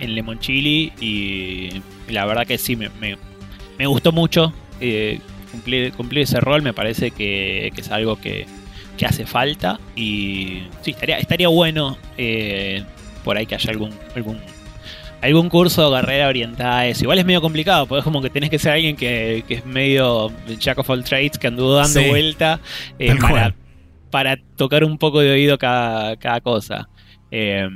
en 0.00 0.14
Lemon 0.14 0.40
Chili 0.40 0.92
y 1.00 1.82
la 2.08 2.26
verdad 2.26 2.46
que 2.46 2.58
sí, 2.58 2.74
me, 2.74 2.88
me- 3.00 3.16
me 3.78 3.86
gustó 3.86 4.10
mucho 4.10 4.52
eh, 4.80 5.20
cumplir, 5.52 5.92
cumplir 5.92 6.24
ese 6.24 6.40
rol, 6.40 6.62
me 6.62 6.72
parece 6.72 7.12
que, 7.12 7.70
que 7.74 7.80
es 7.80 7.90
algo 7.92 8.20
que, 8.20 8.46
que 8.96 9.06
hace 9.06 9.24
falta 9.24 9.78
y 9.94 10.62
sí, 10.82 10.90
estaría, 10.90 11.18
estaría 11.18 11.46
bueno 11.46 11.96
eh, 12.16 12.82
por 13.24 13.36
ahí 13.36 13.46
que 13.46 13.54
haya 13.54 13.70
algún, 13.70 13.92
algún 14.16 14.40
algún 15.22 15.48
curso 15.48 15.90
de 15.90 16.00
carrera 16.00 16.28
orientada 16.28 16.78
a 16.80 16.86
eso. 16.86 17.04
Igual 17.04 17.18
es 17.18 17.24
medio 17.24 17.40
complicado, 17.40 17.86
porque 17.86 17.98
es 18.00 18.04
como 18.04 18.22
que 18.22 18.30
tenés 18.30 18.50
que 18.50 18.58
ser 18.58 18.72
alguien 18.72 18.96
que, 18.96 19.44
que 19.48 19.54
es 19.54 19.66
medio 19.66 20.30
jack 20.58 20.78
of 20.78 20.88
all 20.90 21.02
trades, 21.04 21.38
que 21.38 21.46
anduvo 21.48 21.74
dando 21.74 22.00
Sí. 22.00 22.08
vuelta 22.08 22.60
eh, 22.98 23.14
para, 24.10 24.36
tocar 24.56 24.84
un 24.84 24.96
poco 24.98 25.20
de 25.20 25.30
oído 25.32 25.58
cada, 25.58 26.16
cada 26.16 26.40
cosa. 26.40 26.88
Eh, 27.30 27.68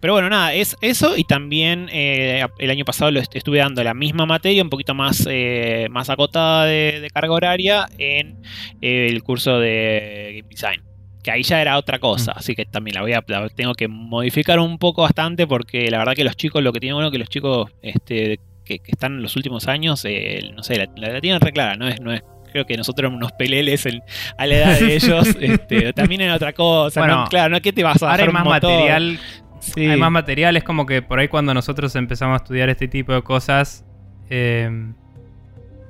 pero 0.00 0.14
bueno, 0.14 0.28
nada, 0.28 0.52
es 0.52 0.76
eso 0.80 1.16
y 1.16 1.22
también 1.22 1.88
eh, 1.92 2.44
el 2.58 2.70
año 2.70 2.84
pasado 2.84 3.12
lo 3.12 3.20
est- 3.20 3.36
estuve 3.36 3.58
dando 3.58 3.84
la 3.84 3.94
misma 3.94 4.26
materia, 4.26 4.64
un 4.64 4.70
poquito 4.70 4.94
más, 4.94 5.28
eh, 5.30 5.86
más 5.90 6.10
acotada 6.10 6.64
de, 6.64 6.98
de 7.00 7.10
carga 7.10 7.32
horaria 7.32 7.88
en 7.98 8.38
eh, 8.82 9.06
el 9.08 9.22
curso 9.22 9.60
de 9.60 10.38
Game 10.40 10.48
Design. 10.50 10.82
Que 11.22 11.30
ahí 11.30 11.42
ya 11.42 11.60
era 11.60 11.76
otra 11.76 11.98
cosa, 11.98 12.32
así 12.32 12.54
que 12.54 12.64
también 12.64 12.94
la 12.94 13.02
voy 13.02 13.12
a 13.12 13.22
la 13.26 13.48
tengo 13.50 13.74
que 13.74 13.88
modificar 13.88 14.58
un 14.58 14.78
poco 14.78 15.02
bastante 15.02 15.46
porque 15.46 15.90
la 15.90 15.98
verdad 15.98 16.14
que 16.14 16.24
los 16.24 16.34
chicos, 16.36 16.62
lo 16.62 16.72
que 16.72 16.80
tiene 16.80 16.94
bueno 16.94 17.10
que 17.10 17.18
los 17.18 17.28
chicos 17.28 17.70
este, 17.82 18.40
que, 18.64 18.78
que 18.78 18.90
están 18.92 19.12
en 19.16 19.22
los 19.22 19.36
últimos 19.36 19.68
años, 19.68 20.02
eh, 20.06 20.50
no 20.54 20.62
sé, 20.62 20.76
la, 20.76 20.88
la- 20.96 21.12
la 21.12 21.20
tienen 21.20 21.40
re 21.40 21.52
clara, 21.52 21.76
no 21.76 21.86
es, 21.88 22.00
no 22.00 22.12
es 22.12 22.22
creo 22.52 22.64
que 22.66 22.76
nosotros 22.76 23.12
unos 23.12 23.32
peleles 23.32 23.84
en- 23.86 24.02
a 24.38 24.46
la 24.46 24.54
edad 24.56 24.80
de 24.80 24.94
ellos, 24.96 25.28
este, 25.40 25.92
también 25.92 26.22
en 26.22 26.30
otra 26.30 26.52
cosa, 26.54 27.00
Bueno, 27.00 27.16
¿no? 27.24 27.28
claro, 27.28 27.50
no 27.54 27.60
que 27.60 27.72
te 27.72 27.82
vas 27.84 28.02
a 28.02 28.06
Ahora 28.06 28.14
hacer 28.14 28.28
hay 28.28 28.32
más 28.32 28.42
un 28.42 28.48
material. 28.48 29.18
Sí. 29.60 29.86
Hay 29.86 29.98
más 30.00 30.10
material. 30.10 30.56
Es 30.56 30.64
como 30.64 30.86
que 30.86 31.02
por 31.02 31.18
ahí 31.18 31.28
cuando 31.28 31.52
nosotros 31.52 31.94
empezamos 31.96 32.40
a 32.40 32.42
estudiar 32.42 32.70
este 32.70 32.88
tipo 32.88 33.12
de 33.12 33.20
cosas. 33.22 33.84
eh, 34.30 34.70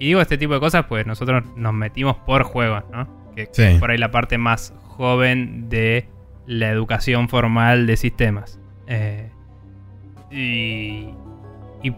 y 0.01 0.07
digo 0.07 0.21
este 0.21 0.37
tipo 0.39 0.55
de 0.55 0.61
cosas, 0.61 0.87
pues 0.89 1.07
nosotros 1.07 1.45
nos 1.57 1.73
metimos 1.75 2.17
por 2.27 2.43
juegos, 2.43 2.83
¿no? 2.91 3.33
Que, 3.37 3.47
que 3.47 3.51
Sí. 3.53 3.63
es 3.63 3.79
por 3.81 3.91
ahí 3.91 3.99
la 3.99 4.11
parte 4.11 4.39
más 4.39 4.73
joven 5.01 5.69
de 5.69 6.07
la 6.47 6.69
educación 6.69 7.29
formal 7.29 7.87
de 7.87 7.97
sistemas. 7.97 8.59
Eh, 8.87 9.31
y, 10.31 11.09
y 11.83 11.93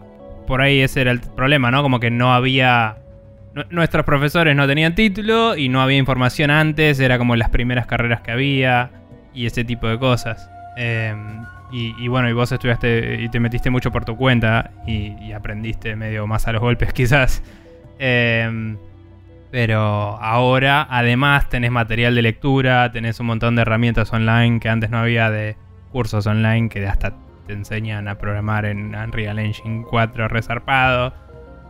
por 0.47 0.61
ahí 0.61 0.79
ese 0.79 1.01
era 1.01 1.11
el 1.11 1.19
problema, 1.21 1.69
¿no? 1.71 1.81
Como 1.83 1.99
que 1.99 2.09
no 2.11 2.33
había. 2.33 2.97
nu- 3.53 3.63
Nuestros 3.69 4.05
profesores 4.05 4.55
no 4.55 4.67
tenían 4.67 4.95
título 4.95 5.55
y 5.57 5.69
no 5.69 5.81
había 5.81 5.97
información 5.97 6.49
antes, 6.51 6.99
era 6.99 7.17
como 7.17 7.35
las 7.35 7.49
primeras 7.49 7.85
carreras 7.87 8.21
que 8.21 8.31
había 8.31 8.91
y 9.33 9.45
ese 9.45 9.63
tipo 9.63 9.87
de 9.87 9.99
cosas. 9.99 10.49
Y, 11.71 11.95
y 11.97 12.07
bueno, 12.07 12.29
y 12.29 12.33
vos 12.33 12.51
estudiaste 12.51 13.21
y 13.21 13.29
te 13.29 13.39
metiste 13.39 13.69
mucho 13.71 13.91
por 13.91 14.05
tu 14.05 14.15
cuenta 14.15 14.71
y, 14.85 15.15
y 15.23 15.31
aprendiste 15.33 15.95
medio 15.95 16.27
más 16.27 16.47
a 16.47 16.51
los 16.51 16.61
golpes 16.61 16.93
quizás. 16.93 17.41
Eh, 17.99 18.75
pero 19.53 20.17
ahora 20.19 20.87
además 20.89 21.47
tenés 21.47 21.69
material 21.69 22.15
de 22.15 22.23
lectura, 22.23 22.91
tenés 22.91 23.19
un 23.19 23.27
montón 23.27 23.55
de 23.55 23.61
herramientas 23.61 24.11
online 24.11 24.59
que 24.59 24.67
antes 24.67 24.89
no 24.89 24.97
había 24.97 25.29
de 25.29 25.55
cursos 25.91 26.25
online 26.25 26.69
que 26.69 26.87
hasta 26.87 27.13
te 27.45 27.53
enseñan 27.53 28.07
a 28.07 28.17
programar 28.17 28.65
en 28.65 28.95
Unreal 28.95 29.37
Engine 29.37 29.85
4 29.87 30.27
resarpado. 30.27 31.13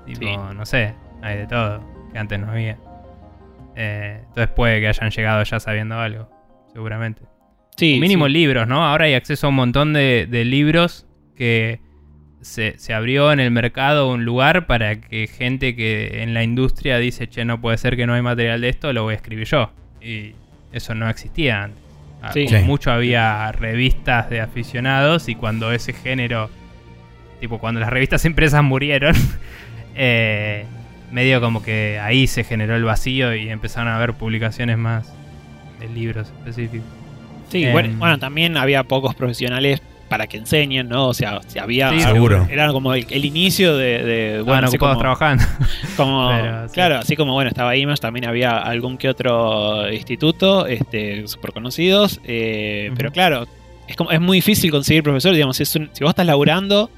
Tipo, 0.06 0.18
Sí. 0.22 0.38
no 0.56 0.66
sé, 0.66 0.96
hay 1.22 1.40
de 1.40 1.46
todo 1.48 1.84
que 2.14 2.20
antes 2.20 2.40
no 2.40 2.52
había. 2.52 2.78
Eh, 3.76 4.22
entonces 4.30 4.48
puede 4.56 4.80
que 4.80 4.88
hayan 4.88 5.10
llegado 5.10 5.44
ya 5.44 5.60
sabiendo 5.60 6.00
algo, 6.00 6.30
seguramente. 6.72 7.24
Sí, 7.76 7.98
O 7.98 8.00
mínimo 8.00 8.28
sí. 8.28 8.32
libros, 8.32 8.66
¿no? 8.66 8.86
Ahora 8.86 9.06
hay 9.06 9.14
acceso 9.16 9.48
a 9.48 9.50
un 9.50 9.56
montón 9.58 9.92
de, 9.92 10.26
de 10.32 10.46
libros 10.46 11.06
que 11.36 11.82
se, 12.44 12.78
se 12.78 12.94
abrió 12.94 13.32
en 13.32 13.40
el 13.40 13.52
mercado 13.52 14.10
un 14.12 14.26
lugar 14.26 14.68
para 14.68 14.96
que 15.02 15.28
gente 15.28 15.76
que 15.76 16.22
en 16.24 16.34
la 16.34 16.44
industria 16.44 16.98
dice, 17.00 17.28
che, 17.28 17.46
no 17.46 17.60
puede 17.62 17.78
ser 17.78 17.96
que 17.96 18.06
no 18.06 18.14
hay 18.14 18.22
material 18.22 18.62
de 18.62 18.70
esto, 18.70 18.94
lo 18.94 19.04
voy 19.04 19.14
a 19.14 19.18
escribir 19.18 19.48
yo. 19.48 19.72
Y 20.02 20.34
eso 20.72 20.94
no 20.96 21.10
existía 21.10 21.64
antes. 21.64 21.82
Ah, 22.22 22.32
Sí. 22.34 22.46
como 22.46 22.60
Sí. 22.60 22.64
mucho 22.66 22.92
había 22.92 23.52
revistas 23.52 24.30
de 24.30 24.40
aficionados 24.42 25.28
y 25.30 25.36
cuando 25.36 25.72
ese 25.74 25.92
género, 25.94 26.50
tipo 27.42 27.60
cuando 27.60 27.80
las 27.82 27.90
revistas 27.90 28.24
impresas 28.26 28.64
murieron, 28.64 29.14
eh, 29.96 30.66
medio 31.12 31.42
como 31.42 31.62
que 31.64 32.00
ahí 32.02 32.28
se 32.28 32.44
generó 32.44 32.76
el 32.76 32.84
vacío 32.84 33.36
y 33.36 33.50
empezaron 33.50 33.88
a 33.90 33.96
haber 33.98 34.14
publicaciones 34.14 34.78
más 34.78 35.14
de 35.80 35.88
libros 35.90 36.30
específicos. 36.40 36.88
Sí, 37.50 37.66
Em, 37.66 37.72
bueno, 37.72 37.96
bueno, 37.98 38.18
también 38.20 38.58
había 38.58 38.84
pocos 38.84 39.14
profesionales 39.16 39.82
para 40.10 40.28
que 40.28 40.38
enseñen, 40.38 40.90
¿no? 40.90 41.08
O 41.08 41.14
sea, 41.14 41.40
si 41.48 41.58
había. 41.60 41.90
Sí, 41.90 42.00
seguro. 42.02 42.48
Era 42.50 42.72
como 42.72 42.94
el, 42.94 43.06
el 43.10 43.26
inicio 43.26 43.76
de. 43.78 44.04
de 44.04 44.42
Bueno, 44.42 44.68
así 44.68 44.76
ocupados 44.76 44.96
como, 44.98 45.02
trabajando. 45.02 45.44
como- 45.98 46.30
pero, 46.30 46.68
sí. 46.68 46.74
Claro, 46.74 46.98
así 46.98 47.16
como 47.16 47.34
bueno, 47.34 47.50
estaba 47.50 47.76
Image, 47.76 48.00
también 48.00 48.26
había 48.26 48.58
algún 48.58 48.98
que 48.98 49.10
otro 49.10 49.92
instituto, 49.92 50.68
este, 50.68 51.28
súper 51.28 51.52
conocidos. 51.54 52.20
eh. 52.26 52.92
Pero 52.96 53.12
claro, 53.12 53.48
es, 53.88 53.96
como, 53.96 54.12
es 54.12 54.22
muy 54.22 54.38
difícil 54.38 54.70
conseguir 54.72 55.04
profesor. 55.04 55.34
Digamos, 55.34 55.60
es 55.60 55.76
un- 55.76 55.90
si 55.94 56.04
vos 56.04 56.12
estás 56.12 56.26
laburando 56.26 56.90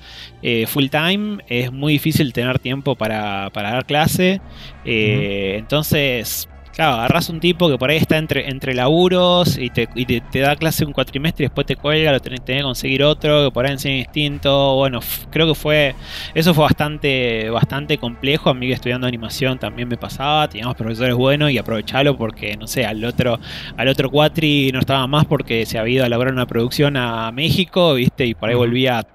eh, 0.41 0.65
full 0.67 0.87
time, 0.87 1.37
es 1.47 1.71
muy 1.71 1.93
difícil 1.93 2.33
tener 2.33 2.59
tiempo 2.59 2.95
para, 2.95 3.49
para 3.53 3.71
dar 3.71 3.85
clase. 3.85 4.41
eh, 4.83 5.55
Entonces. 5.57 6.49
Claro, 6.75 6.95
agarras 6.95 7.29
un 7.29 7.39
tipo 7.39 7.69
que 7.69 7.77
por 7.77 7.89
ahí 7.89 7.95
está 7.95 8.17
entre, 8.17 8.49
entre 8.49 8.73
laburos 8.73 9.57
y, 9.57 9.69
te, 9.69 9.87
y 9.95 10.05
te, 10.05 10.19
te 10.19 10.39
da 10.39 10.57
clase 10.57 10.83
un 10.83 10.91
cuatrimestre 10.91 11.45
y 11.45 11.47
después 11.47 11.65
te 11.65 11.77
cuelga, 11.77 12.11
lo 12.11 12.19
tenés, 12.19 12.43
tenés 12.43 12.61
que 12.61 12.65
conseguir 12.65 13.03
otro 13.03 13.45
que 13.45 13.51
por 13.51 13.65
ahí 13.65 13.71
enseña 13.71 13.95
distinto. 13.95 14.75
Bueno, 14.75 14.99
creo 15.29 15.47
que 15.47 15.55
fue 15.55 15.95
eso 16.33 16.53
fue 16.53 16.65
bastante, 16.65 17.49
bastante 17.49 17.97
complejo. 17.97 18.49
A 18.49 18.53
mí 18.53 18.67
que 18.67 18.73
estudiando 18.73 19.07
animación 19.07 19.57
también 19.57 19.87
me 19.87 19.95
pasaba. 19.95 20.49
Teníamos 20.49 20.75
profesores 20.75 21.15
buenos 21.15 21.49
y 21.49 21.57
aprovecharlo 21.57 22.17
porque, 22.17 22.57
no 22.57 22.67
sé, 22.67 22.85
al 22.85 23.03
otro, 23.05 23.39
al 23.77 23.87
otro 23.87 24.11
cuatri 24.11 24.71
no 24.73 24.79
estaba 24.79 25.07
más 25.07 25.25
porque 25.25 25.65
se 25.65 25.79
había 25.79 25.95
ido 25.95 26.05
a 26.05 26.09
lograr 26.09 26.33
una 26.33 26.45
producción 26.45 26.97
a 26.97 27.31
México, 27.31 27.93
¿viste? 27.93 28.25
Y 28.25 28.33
por 28.33 28.49
ahí 28.49 28.55
volvía 28.55 29.07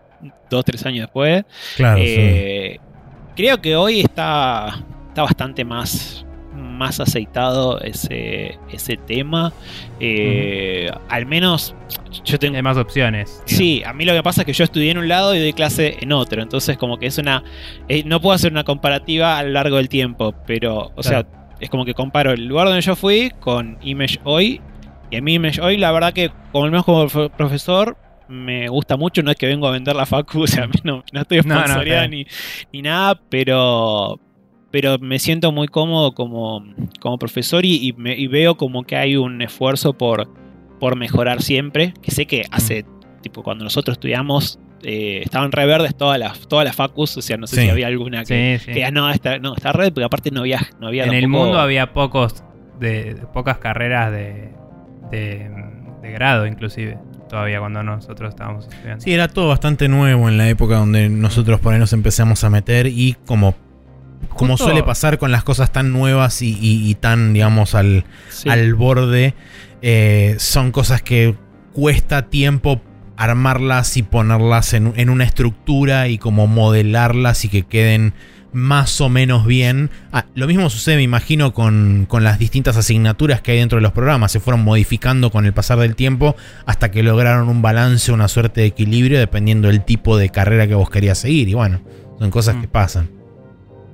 dos, 0.48 0.64
tres 0.64 0.86
años 0.86 1.02
después. 1.02 1.44
Claro, 1.76 1.98
sí. 1.98 2.04
Eh, 2.06 2.80
Creo 3.36 3.60
que 3.60 3.76
hoy 3.76 4.00
está, 4.00 4.82
está 5.08 5.22
bastante 5.22 5.64
más, 5.64 6.26
más 6.80 6.98
aceitado 6.98 7.78
ese, 7.82 8.58
ese 8.72 8.96
tema. 8.96 9.52
Eh, 10.00 10.90
Al 11.08 11.26
menos 11.26 11.74
yo 12.24 12.38
tengo 12.38 12.56
Hay 12.56 12.62
más 12.62 12.76
opciones. 12.78 13.42
Sí, 13.44 13.82
a 13.84 13.92
mí 13.92 14.04
lo 14.04 14.12
que 14.14 14.22
pasa 14.22 14.40
es 14.42 14.46
que 14.46 14.52
yo 14.54 14.64
estudié 14.64 14.90
en 14.90 14.98
un 14.98 15.06
lado 15.08 15.34
y 15.34 15.38
doy 15.40 15.52
clase 15.52 15.98
en 16.00 16.12
otro, 16.12 16.42
entonces 16.42 16.76
como 16.78 16.98
que 16.98 17.06
es 17.06 17.18
una... 17.18 17.44
eh, 17.88 18.02
no 18.04 18.20
puedo 18.20 18.34
hacer 18.34 18.50
una 18.50 18.64
comparativa 18.64 19.38
a 19.38 19.42
lo 19.42 19.50
largo 19.50 19.76
del 19.76 19.88
tiempo, 19.88 20.34
pero, 20.46 20.90
o 20.96 21.02
sea, 21.02 21.26
es 21.60 21.68
como 21.70 21.84
que 21.84 21.92
comparo 21.94 22.32
el 22.32 22.46
lugar 22.46 22.66
donde 22.66 22.80
yo 22.80 22.96
fui 22.96 23.30
con 23.40 23.76
Image 23.82 24.18
hoy, 24.24 24.60
y 25.10 25.16
a 25.16 25.22
mí 25.22 25.34
Image 25.34 25.60
hoy, 25.60 25.76
la 25.76 25.92
verdad 25.92 26.12
que 26.14 26.30
como 26.52 26.64
el 26.64 26.70
menos 26.70 26.86
como 26.86 27.04
profe- 27.06 27.30
profesor, 27.30 27.96
me 28.28 28.68
gusta 28.68 28.96
mucho, 28.96 29.22
no 29.22 29.30
es 29.30 29.36
que 29.36 29.46
vengo 29.46 29.68
a 29.68 29.72
vender 29.72 29.94
la 29.94 30.06
facu, 30.06 30.42
o 30.44 30.46
sea, 30.46 30.64
a 30.64 30.66
mí 30.66 30.74
no, 30.84 31.04
no 31.12 31.20
estoy 31.20 31.40
No, 31.44 31.66
no, 31.66 31.80
bien. 31.84 32.10
ni, 32.10 32.26
ni 32.72 32.80
nada, 32.82 33.20
pero... 33.28 34.18
Pero 34.70 34.98
me 34.98 35.18
siento 35.18 35.50
muy 35.52 35.66
cómodo 35.68 36.12
como, 36.14 36.64
como 37.00 37.18
profesor 37.18 37.64
y, 37.64 37.88
y 37.88 37.92
me- 37.94 38.16
y 38.16 38.26
veo 38.28 38.56
como 38.56 38.84
que 38.84 38.96
hay 38.96 39.16
un 39.16 39.42
esfuerzo 39.42 39.94
por, 39.94 40.28
por 40.78 40.96
mejorar 40.96 41.42
siempre. 41.42 41.92
Que 42.02 42.10
sé 42.12 42.26
que 42.26 42.44
hace, 42.52 42.84
tipo, 43.22 43.42
cuando 43.42 43.64
nosotros 43.64 43.94
estudiamos, 43.96 44.60
eh, 44.82 45.20
estaban 45.24 45.50
re 45.52 45.66
verdes 45.66 45.96
todas 45.96 46.18
las, 46.18 46.46
todas 46.46 46.64
las 46.64 46.76
facus, 46.76 47.16
o 47.16 47.22
sea, 47.22 47.36
no 47.36 47.46
sé 47.46 47.56
Sí. 47.56 47.62
si 47.62 47.68
había 47.68 47.88
alguna 47.88 48.24
que, 48.24 48.58
Sí, 48.58 48.64
sí. 48.64 48.66
que 48.66 48.74
digas, 48.74 48.92
no, 48.92 49.10
esta, 49.10 49.38
no, 49.38 49.54
está 49.56 49.72
red, 49.72 49.92
porque 49.92 50.04
aparte 50.04 50.30
no 50.30 50.40
había, 50.40 50.60
no 50.80 50.86
había 50.86 51.04
En 51.04 51.14
el 51.14 51.26
mundo 51.28 51.58
había 51.58 51.92
pocos 51.92 52.44
de, 52.78 53.14
de 53.14 53.26
pocas 53.26 53.58
carreras 53.58 54.10
de, 54.12 54.50
de, 55.10 55.50
de 56.02 56.12
grado, 56.12 56.46
inclusive. 56.46 56.96
Todavía 57.28 57.60
cuando 57.60 57.82
nosotros 57.82 58.30
estábamos 58.30 58.66
estudiando. 58.68 59.02
Sí, 59.04 59.12
era 59.12 59.28
todo 59.28 59.48
bastante 59.48 59.88
nuevo 59.88 60.28
en 60.28 60.36
la 60.38 60.48
época 60.48 60.76
donde 60.76 61.08
nosotros 61.08 61.60
por 61.60 61.72
ahí 61.74 61.78
nos 61.78 61.92
empezamos 61.92 62.42
a 62.42 62.50
meter 62.50 62.86
y 62.88 63.16
como, 63.26 63.54
como 64.28 64.52
Justo- 64.54 64.64
suele 64.66 64.82
pasar 64.82 65.18
con 65.18 65.32
las 65.32 65.44
cosas 65.44 65.72
tan 65.72 65.92
nuevas 65.92 66.42
y, 66.42 66.50
y- 66.60 66.88
y 66.90 66.94
tan, 66.94 67.32
digamos, 67.32 67.74
al, 67.74 68.04
Sí. 68.28 68.48
al 68.48 68.74
borde, 68.74 69.34
eh, 69.82 70.36
son 70.38 70.72
cosas 70.72 71.02
que 71.02 71.34
cuesta 71.72 72.28
tiempo 72.28 72.80
armarlas 73.16 73.96
y 73.96 74.02
ponerlas 74.02 74.72
en, 74.74 74.92
en 74.96 75.10
una 75.10 75.24
estructura 75.24 76.08
y 76.08 76.18
como 76.18 76.46
modelarlas 76.46 77.44
y 77.44 77.48
que 77.48 77.62
queden 77.64 78.14
más 78.52 79.00
o 79.00 79.08
menos 79.08 79.46
bien. 79.46 79.90
Ah, 80.12 80.24
lo 80.34 80.46
mismo 80.48 80.68
sucede, 80.70 80.96
me 80.96 81.02
imagino, 81.02 81.52
con, 81.54 82.06
con 82.08 82.24
las 82.24 82.38
distintas 82.38 82.76
asignaturas 82.76 83.40
que 83.42 83.52
hay 83.52 83.58
dentro 83.58 83.76
de 83.76 83.82
los 83.82 83.92
programas. 83.92 84.32
Se 84.32 84.40
fueron 84.40 84.64
modificando 84.64 85.30
con 85.30 85.46
el 85.46 85.52
pasar 85.52 85.78
del 85.78 85.94
tiempo 85.94 86.34
hasta 86.66 86.90
que 86.90 87.02
lograron 87.04 87.48
un 87.48 87.62
balance, 87.62 88.10
una 88.10 88.26
suerte 88.26 88.62
de 88.62 88.66
equilibrio 88.68 89.18
dependiendo 89.20 89.68
del 89.68 89.84
tipo 89.84 90.16
de 90.16 90.30
carrera 90.30 90.66
que 90.66 90.74
vos 90.74 90.90
querías 90.90 91.18
seguir. 91.18 91.48
Y 91.48 91.54
bueno, 91.54 91.80
son 92.18 92.30
cosas 92.30 92.56
Mm. 92.56 92.60
que 92.62 92.68
pasan. 92.68 93.10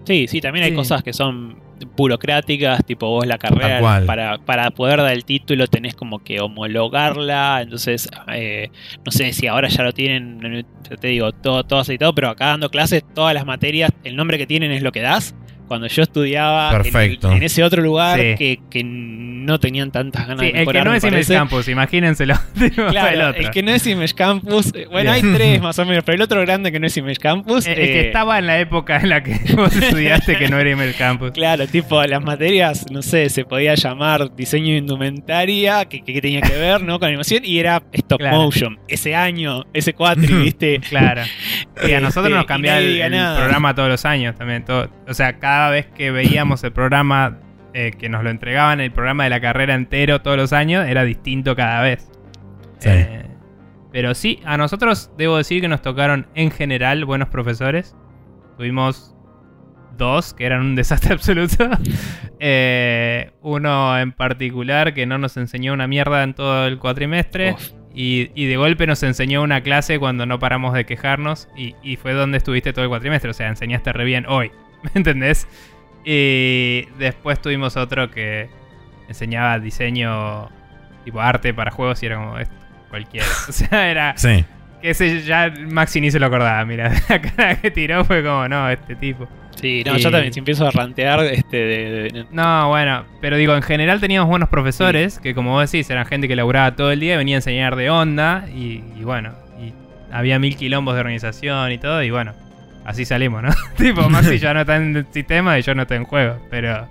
Sí, 0.07 0.27
sí, 0.28 0.41
también 0.41 0.65
hay 0.65 0.70
Sí. 0.70 0.77
cosas 0.77 1.03
que 1.03 1.12
son 1.12 1.59
burocráticas, 1.97 2.83
tipo 2.87 3.09
vos 3.09 3.27
la 3.27 3.37
carrera, 3.37 3.81
para, 4.07 4.39
para 4.39 4.70
poder 4.70 4.99
dar 5.03 5.12
el 5.12 5.24
título 5.27 5.66
tenés 5.66 5.95
como 5.95 6.20
que 6.20 6.41
homologarla, 6.41 7.61
entonces, 7.62 8.09
eh, 8.33 8.70
no 9.05 9.12
sé 9.12 9.33
si 9.35 9.47
ahora 9.47 9.69
ya 9.69 9.83
lo 9.83 9.93
tienen, 9.93 10.65
ya 10.89 10.97
te 10.97 11.09
digo, 11.09 11.33
todo, 11.33 11.65
todo 11.65 11.81
aceitado, 11.81 12.15
pero 12.15 12.31
acá 12.31 12.47
dando 12.47 12.70
clases, 12.70 13.03
todas 13.15 13.35
las 13.35 13.45
materias, 13.45 13.93
el 14.05 14.16
nombre 14.16 14.39
que 14.39 14.47
tienen 14.47 14.70
es 14.73 14.83
lo 14.83 14.93
que 14.93 15.01
das, 15.03 15.35
cuando 15.66 15.86
yo 15.86 16.02
estudiaba 16.02 16.70
en 16.70 16.76
el- 16.76 16.82
Perfecto. 16.82 17.32
En, 17.32 17.43
ese 17.43 17.62
otro 17.64 17.82
lugar 17.82 18.18
Sí. 18.20 18.34
que, 18.36 18.60
que 18.70 18.82
no 18.84 19.60
tenían 19.60 19.90
tantas 19.93 20.26
ganas 20.26 20.40
Sí, 20.40 20.47
de 20.47 20.51
el 20.51 20.55
que 20.55 20.60
mejorar. 20.60 20.84
no 20.86 20.90
me 20.93 20.97
es 20.98 21.05
Image 21.05 21.14
parece. 21.14 21.34
Campus, 21.34 21.68
imagínenselo. 21.68 22.34
El 22.60 22.70
Claro, 22.72 23.28
otro. 23.30 23.43
el 23.43 23.51
que 23.51 23.62
no 23.62 23.70
es 23.72 23.86
Image 23.86 24.14
Campus. 24.14 24.72
eh, 24.74 24.86
Bueno, 24.90 25.12
hay 25.12 25.22
tres 25.22 25.60
más 25.62 25.78
o 25.78 25.84
menos, 25.84 26.02
pero 26.05 26.16
el 26.16 26.22
otro 26.22 26.40
grande 26.40 26.72
que 26.72 26.80
no 26.80 26.86
es 26.86 26.97
Image 26.97 27.18
Campus. 27.18 27.66
El- 27.66 27.78
el 27.78 27.86
que 27.86 28.01
eh, 28.01 28.06
estaba 28.06 28.38
en 28.38 28.47
la 28.47 28.59
época 28.59 28.97
en 28.97 29.09
la 29.10 29.22
que 29.22 29.38
vos 29.56 29.74
estudiaste 29.76 30.36
que 30.36 30.48
no 30.48 30.59
era 30.59 30.70
Image 30.70 30.94
Campus. 30.94 31.30
Claro, 31.32 31.66
tipo 31.66 32.02
las 32.05 32.22
materias, 32.22 32.86
no 32.90 33.02
sé, 33.02 33.28
se 33.28 33.44
podía 33.44 33.74
llamar 33.74 34.34
diseño 34.34 34.72
de 34.72 34.78
indumentaria, 34.78 35.84
que, 35.86 36.02
que 36.02 36.20
tenía 36.20 36.40
que 36.40 36.56
ver, 36.56 36.82
¿no? 36.82 36.98
Con 36.98 37.09
animación, 37.09 37.43
y 37.44 37.59
era 37.59 37.82
stop 37.93 38.18
Claro. 38.18 38.36
motion. 38.38 38.78
Ese 38.88 39.14
año, 39.14 39.64
ese 39.72 39.93
cuatri, 39.93 40.26
¿viste? 40.34 40.80
Claro. 40.88 41.22
Y 41.86 41.93
a 41.93 42.01
nosotros 42.01 42.26
Este, 42.26 42.34
nos 42.36 42.44
y 42.44 42.47
cambiaba 42.47 42.78
el, 42.80 43.36
programa 43.36 43.74
todos 43.74 43.88
los 43.88 44.05
años 44.05 44.34
también. 44.36 44.64
todo- 44.64 44.88
o 45.09 45.14
sea, 45.14 45.38
cada 45.38 45.56
vez 45.70 45.87
que 45.87 46.11
veíamos 46.11 46.62
el 46.65 46.73
programa 46.73 47.39
eh, 47.74 47.93
que 47.99 48.09
nos 48.09 48.24
lo 48.24 48.31
entregaban, 48.31 48.81
el 48.81 48.91
programa 48.91 49.24
de 49.24 49.31
la 49.31 49.41
carrera 49.41 49.74
entero 49.74 50.23
todos 50.23 50.37
los 50.37 50.53
años, 50.53 50.87
era 50.87 51.05
distinto 51.05 51.55
cada 51.55 51.83
vez. 51.83 52.11
Sí. 52.78 52.89
Eh, 52.91 53.27
pero 53.93 54.15
sí, 54.15 54.41
a 54.45 54.57
nosotros 54.57 55.11
debo 55.16 55.37
decir 55.37 55.61
que 55.61 55.69
nos 55.69 55.83
tocaron 55.83 56.27
en 56.35 56.51
general 56.51 57.05
buenos 57.05 57.28
profesores. 57.28 57.97
Tuvimos 58.57 59.15
dos 59.97 60.35
que 60.35 60.47
eran 60.47 60.61
un 60.61 60.74
desastre 60.74 61.12
absoluto. 61.15 61.69
Eh, 62.39 63.31
uno 63.41 63.99
en 63.99 64.12
particular 64.12 64.93
que 64.93 65.07
no 65.07 65.19
nos 65.19 65.37
enseñó 65.37 65.73
una 65.73 65.87
mierda 65.87 66.23
en 66.23 66.35
todo 66.35 66.66
el 66.66 66.78
cuatrimestre. 66.78 67.57
Y 67.99 68.47
de 68.47 68.57
golpe 68.59 68.87
nos 68.87 69.03
enseñó 69.03 69.43
una 69.43 69.62
clase 69.62 69.99
cuando 69.99 70.27
no 70.27 70.39
paramos 70.39 70.74
de 70.74 70.85
quejarnos. 70.85 71.49
Y, 71.57 71.74
y 71.83 71.97
fue 71.97 72.12
donde 72.12 72.37
estuviste 72.39 72.74
todo 72.74 72.85
el 72.85 72.91
cuatrimestre. 72.91 73.31
O 73.31 73.35
sea, 73.35 73.49
enseñaste 73.49 73.93
re 73.93 74.05
bien 74.05 74.27
hoy. 74.27 74.51
¿Me 74.87 74.91
entendés? 74.95 75.47
Y 76.05 76.87
después 76.99 77.41
tuvimos 77.43 77.77
otro 77.77 78.11
que 78.11 78.49
enseñaba 79.09 79.59
diseño, 79.59 80.49
tipo 81.05 81.21
arte 81.21 81.53
para 81.53 81.71
juegos. 81.71 82.03
Y 82.03 82.07
era 82.07 82.17
como 82.17 82.39
esto, 82.39 82.55
cualquiera. 82.91 83.27
O 83.49 83.53
sea, 83.53 83.91
era. 83.91 84.17
Sí. 84.17 84.45
Que 84.83 84.91
ese 84.91 85.23
ya 85.23 85.53
Maxi 85.71 86.01
ni 86.01 86.11
se 86.11 86.19
lo 86.21 86.27
acordaba. 86.27 86.65
Mira, 86.65 86.93
la 87.09 87.21
cara 87.21 87.61
que 87.61 87.71
tiró 87.71 88.05
fue 88.05 88.23
como, 88.23 88.47
no, 88.49 88.69
este 88.71 88.95
tipo. 88.95 89.27
Sí, 89.57 89.83
no, 89.87 89.97
Y- 89.97 90.01
yo 90.01 90.11
también 90.11 90.33
si 90.35 90.39
empiezo 90.39 90.67
a 90.67 90.71
rantear, 90.71 91.21
este, 91.25 91.57
de- 91.57 91.91
de- 92.13 92.27
No, 92.31 92.69
bueno, 92.69 93.05
pero 93.23 93.37
digo, 93.39 93.57
en 93.57 93.63
general 93.63 94.01
teníamos 94.01 94.29
buenos 94.29 94.51
profesores 94.51 95.19
que, 95.19 95.35
como 95.35 95.53
vos 95.53 95.71
decís, 95.73 95.89
eran 95.89 96.05
gente 96.05 96.29
que 96.29 96.37
laburaba 96.37 96.77
todo 96.77 96.93
el 96.93 97.01
día, 97.01 97.17
venía 97.17 97.37
a 97.37 97.39
enseñar 97.39 97.75
de 97.75 97.89
onda 97.89 98.45
y, 98.55 98.85
y 98.99 99.03
bueno, 99.03 99.33
y 99.59 99.73
había 100.13 100.39
mil 100.39 100.57
quilombos 100.57 100.93
de 100.95 101.01
organización 101.01 101.73
y 101.73 101.79
todo, 101.79 102.03
y 102.03 102.11
bueno, 102.11 102.35
así 102.87 103.05
salimos, 103.05 103.43
¿no? 103.43 103.51
tipo, 103.77 104.09
Maxi 104.09 104.39
ya 104.39 104.55
no 104.55 104.61
está 104.61 104.77
en 104.77 104.97
el 104.97 105.07
sistema 105.13 105.59
y 105.59 105.63
yo 105.63 105.75
no 105.75 105.83
estoy 105.83 105.99
en 105.99 106.05
juego, 106.05 106.37
pero, 106.51 106.89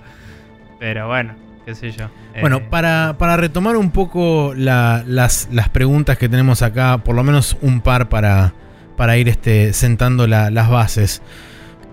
pero 0.80 1.08
bueno, 1.08 1.34
qué 1.66 1.74
sé 1.76 1.92
yo. 1.92 2.08
Bueno, 2.42 2.58
Eh, 2.58 2.68
para, 2.70 3.16
para 3.18 3.38
retomar 3.38 3.76
un 3.78 3.92
poco 3.92 4.54
la- 4.56 5.04
las, 5.08 5.48
las 5.52 5.70
preguntas 5.70 6.18
que 6.18 6.30
tenemos 6.30 6.62
acá, 6.62 6.98
por 7.00 7.16
lo 7.16 7.24
menos 7.24 7.58
un 7.62 7.82
par 7.82 8.10
para, 8.10 8.54
para 8.98 9.18
ir 9.18 9.30
este, 9.30 9.74
sentando 9.74 10.28
la- 10.28 10.52
las 10.52 10.70
bases. 10.70 11.22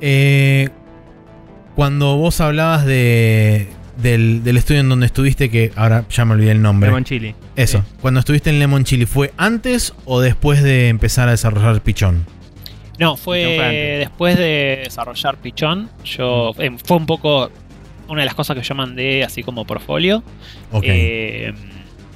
Eh, 0.01 0.69
cuando 1.75 2.17
vos 2.17 2.41
hablabas 2.41 2.85
de, 2.85 3.69
del, 4.03 4.43
del 4.45 4.57
estudio 4.57 4.81
en 4.81 4.89
donde 4.89 5.07
estuviste, 5.07 5.49
que 5.49 5.73
ahora 5.77 6.05
ya 6.11 6.25
me 6.25 6.35
olvidé 6.35 6.51
el 6.53 6.61
nombre. 6.61 6.89
Lemon 6.91 7.05
Chili. 7.05 7.35
Eso, 7.57 7.79
Sí. 7.79 7.95
cuando 8.01 8.21
estuviste 8.21 8.51
en 8.51 8.59
Lemon 8.59 8.85
Chili, 8.85 9.07
¿fue 9.07 9.33
antes 9.37 9.95
o 10.05 10.21
después 10.21 10.63
de 10.63 10.89
empezar 10.89 11.29
a 11.29 11.31
desarrollar 11.31 11.81
Pichón? 11.83 12.27
No, 13.03 13.17
fue 13.17 13.99
después 13.99 14.39
de 14.39 14.83
desarrollar 14.85 15.37
Pichón. 15.39 15.91
Yo, 16.05 16.53
eh, 16.59 16.71
fue 16.85 16.97
un 16.97 17.07
poco 17.07 17.51
una 18.09 18.21
de 18.23 18.27
las 18.27 18.35
cosas 18.35 18.57
que 18.57 18.63
yo 18.63 18.75
mandé 18.75 19.25
así 19.25 19.43
como 19.43 19.65
portfolio. 19.65 20.23
Ok. 20.71 20.85
Eh, 20.87 21.53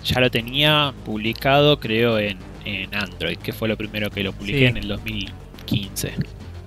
ya 0.05 0.21
lo 0.21 0.31
tenía 0.31 0.93
publicado, 1.05 1.81
creo, 1.81 2.19
en, 2.19 2.39
en 2.65 2.95
Android, 2.95 3.37
que 3.39 3.53
fue 3.53 3.67
lo 3.69 3.77
primero 3.77 4.11
que 4.11 4.23
lo 4.23 4.33
publiqué 4.33 4.59
Sí. 4.59 4.65
en 4.67 4.77
el 4.77 4.89
2015. 4.89 6.13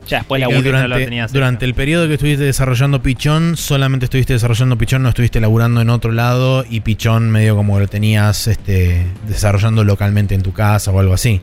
Ya 0.07 0.17
después 0.17 0.41
la 0.41 0.47
no 0.47 0.53
lo 0.53 0.61
durante, 0.63 1.27
durante 1.31 1.65
el 1.65 1.73
periodo 1.75 2.07
que 2.07 2.15
estuviste 2.15 2.43
desarrollando 2.43 3.01
Pichón, 3.03 3.55
solamente 3.55 4.05
estuviste 4.05 4.33
desarrollando 4.33 4.75
Pichón, 4.77 5.03
no 5.03 5.09
estuviste 5.09 5.39
laburando 5.39 5.81
en 5.81 5.89
otro 5.89 6.11
lado 6.11 6.65
y 6.67 6.79
Pichón 6.79 7.29
medio 7.29 7.55
como 7.55 7.79
lo 7.79 7.87
tenías 7.87 8.47
este, 8.47 9.05
desarrollando 9.27 9.83
localmente 9.83 10.33
en 10.33 10.41
tu 10.41 10.51
casa 10.51 10.91
o 10.91 10.99
algo 10.99 11.13
así. 11.13 11.41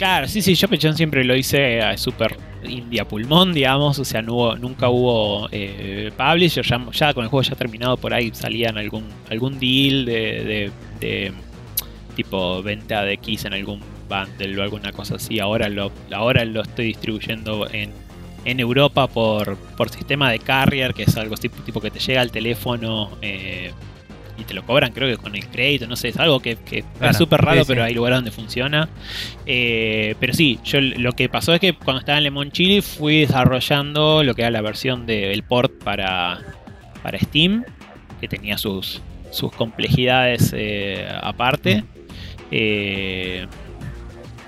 Claro, 0.00 0.26
sí, 0.28 0.40
sí, 0.40 0.54
yo 0.54 0.66
Pichón 0.66 0.96
siempre 0.96 1.24
lo 1.24 1.36
hice 1.36 1.82
a 1.82 1.94
super 1.98 2.34
India 2.64 3.06
pulmón, 3.06 3.52
digamos, 3.52 3.98
o 3.98 4.04
sea, 4.06 4.22
no 4.22 4.32
hubo- 4.34 4.56
nunca 4.56 4.88
hubo 4.88 5.46
eh, 5.52 6.10
publisher, 6.16 6.64
ya, 6.64 7.12
con 7.12 7.22
el 7.24 7.28
juego 7.28 7.42
ya 7.42 7.54
terminado 7.54 7.98
por 7.98 8.14
ahí 8.14 8.30
salían 8.32 8.78
algún 8.78 9.04
algún 9.28 9.58
deal 9.58 10.06
de, 10.06 10.12
de- 10.44 10.72
de 11.00 11.32
tipo 12.16 12.62
venta 12.62 13.04
de 13.04 13.18
keys 13.18 13.44
en 13.44 13.52
algún 13.52 13.80
bundle 14.08 14.58
o 14.58 14.62
alguna 14.62 14.90
cosa 14.92 15.16
así. 15.16 15.38
Ahora 15.38 15.68
lo, 15.68 15.92
ahora 16.12 16.46
lo 16.46 16.62
estoy 16.62 16.86
distribuyendo 16.86 17.68
en, 17.70 17.92
en 18.46 18.58
Europa 18.58 19.06
por, 19.06 19.58
por 19.76 19.90
sistema 19.90 20.30
de 20.30 20.38
carrier, 20.38 20.94
que 20.94 21.02
es 21.02 21.14
algo 21.18 21.36
tipo, 21.36 21.62
tipo 21.62 21.78
que 21.82 21.90
te 21.90 21.98
llega 22.00 22.22
al 22.22 22.30
teléfono 22.32 23.10
eh, 23.20 23.72
y 24.40 24.44
te 24.44 24.54
lo 24.54 24.64
cobran, 24.64 24.92
creo 24.92 25.08
que 25.08 25.22
con 25.22 25.34
el 25.36 25.46
crédito, 25.46 25.86
no 25.86 25.96
sé, 25.96 26.08
es 26.08 26.16
algo 26.16 26.40
que, 26.40 26.56
que 26.56 26.82
Claro, 26.98 27.12
es 27.12 27.16
súper 27.16 27.40
raro, 27.40 27.58
sí, 27.58 27.64
sí. 27.64 27.68
pero 27.68 27.84
hay 27.84 27.94
lugares 27.94 28.18
donde 28.18 28.30
funciona. 28.30 28.88
Eh, 29.46 30.14
pero 30.18 30.32
sí, 30.32 30.58
yo 30.64 30.80
lo 30.80 31.12
que 31.12 31.28
pasó 31.28 31.54
es 31.54 31.60
que 31.60 31.74
cuando 31.74 32.00
estaba 32.00 32.18
en 32.18 32.24
Lemon 32.24 32.50
Chili 32.50 32.82
fui 32.82 33.20
desarrollando 33.20 34.22
lo 34.22 34.34
que 34.34 34.42
era 34.42 34.50
la 34.50 34.62
versión 34.62 35.06
del 35.06 35.42
port 35.42 35.72
para, 35.82 36.40
para 37.02 37.18
Steam, 37.18 37.64
que 38.20 38.28
tenía 38.28 38.58
sus, 38.58 39.00
sus 39.30 39.52
complejidades 39.52 40.54
eh, 40.56 41.08
aparte. 41.22 41.84
Eh, 42.50 43.46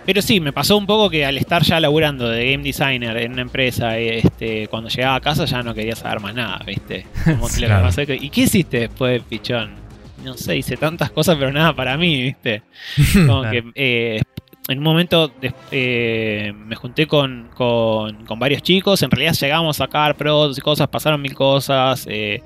pero 0.05 0.21
sí, 0.21 0.41
me 0.41 0.53
pasó 0.53 0.77
un 0.77 0.87
poco 0.87 1.09
que 1.09 1.25
al 1.25 1.39
estar 1.39 1.63
ya 1.63 1.79
laburando 1.79 2.29
de 2.29 2.51
game 2.51 2.65
designer 2.65 3.17
en 3.19 3.33
una 3.33 3.43
empresa, 3.43 3.99
este, 3.99 4.67
cuando 4.67 4.89
llegaba 4.89 5.17
a 5.17 5.21
casa 5.21 5.45
ya 5.45 5.63
no 5.63 5.75
quería 5.75 5.95
saber 5.95 6.21
más 6.21 6.35
nada, 6.35 6.61
¿viste? 6.67 7.07
Como 7.25 7.49
que 7.49 7.67
pasó 7.69 8.03
¿Y 8.03 8.31
qué 8.31 8.43
hiciste 8.43 8.81
después 8.81 9.13
de 9.13 9.21
Pichón? 9.21 9.82
No 10.25 10.35
sé, 10.37 10.57
hice 10.57 10.77
tantas 10.77 11.11
cosas, 11.11 11.37
pero 11.39 11.53
nada 11.53 11.75
para 11.75 11.97
mí, 11.97 12.23
¿viste? 12.23 12.63
Como 13.27 13.43
Claro. 13.43 13.51
que 13.51 13.73
eh, 13.75 14.23
en 14.69 14.79
un 14.79 14.85
momento 14.85 15.33
eh, 15.73 16.53
me 16.57 16.77
junté 16.77 17.09
con, 17.09 17.49
con- 17.53 18.25
con 18.25 18.39
varios 18.39 18.63
chicos, 18.63 19.03
en 19.03 19.11
realidad 19.11 19.35
llegamos 19.35 19.77
a 19.81 19.85
sacar 19.87 20.17
pros 20.17 20.57
y 20.57 20.61
cosas, 20.61 20.87
pasaron 20.87 21.21
mil 21.21 21.35
cosas, 21.35 22.07
eh, 22.09 22.43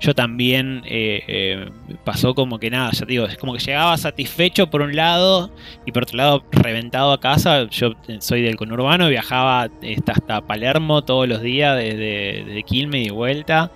yo 0.00 0.14
también 0.14 0.82
eh, 0.86 1.24
eh, 1.26 1.68
pasó 2.04 2.34
como 2.36 2.60
que 2.60 2.70
nada, 2.70 2.92
ya 2.92 3.00
te 3.00 3.06
digo, 3.12 3.26
es 3.26 3.36
como 3.36 3.52
que 3.54 3.58
llegaba 3.58 3.96
satisfecho 3.96 4.70
por 4.70 4.80
un 4.82 4.94
lado 4.94 5.50
y 5.84 5.90
por 5.90 6.04
otro 6.04 6.16
lado 6.18 6.44
reventado 6.52 7.10
a 7.12 7.18
casa, 7.20 7.68
yo 7.68 7.94
eh, 8.06 8.18
soy 8.20 8.42
del 8.42 8.54
conurbano, 8.54 9.08
viajaba 9.08 9.62
hasta, 9.62 10.12
hasta 10.12 10.40
Palermo 10.46 11.02
todos 11.02 11.26
los 11.28 11.42
días 11.42 11.76
desde, 11.76 12.44
desde 12.46 12.62
Quilmes 12.62 13.00
y 13.00 13.04
de 13.06 13.10
vuelta. 13.10 13.72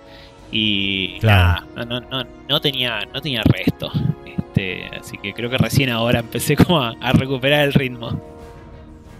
Y 0.51 1.17
Claro. 1.19 1.65
nada, 1.75 1.85
no, 1.85 1.99
no, 2.01 2.07
no, 2.23 2.27
no 2.49 2.61
tenía, 2.61 2.99
no 3.13 3.21
tenía 3.21 3.41
resto. 3.43 3.91
Este, 4.25 4.87
así 4.99 5.17
que 5.17 5.33
creo 5.33 5.49
que 5.49 5.57
recién 5.57 5.89
ahora 5.89 6.19
empecé 6.19 6.55
como 6.57 6.81
a, 6.81 6.93
a 6.99 7.11
recuperar 7.13 7.61
el 7.61 7.73
ritmo. 7.73 8.21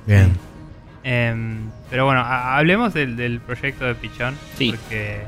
Bien. 0.06 0.32
Em, 1.04 1.70
pero 1.90 2.06
bueno, 2.06 2.22
ha- 2.22 2.58
hablemos 2.58 2.94
del, 2.94 3.16
del 3.16 3.40
proyecto 3.40 3.86
de 3.86 3.96
Pichón. 3.96 4.36
Sí. 4.58 4.72
Porque, 4.72 5.22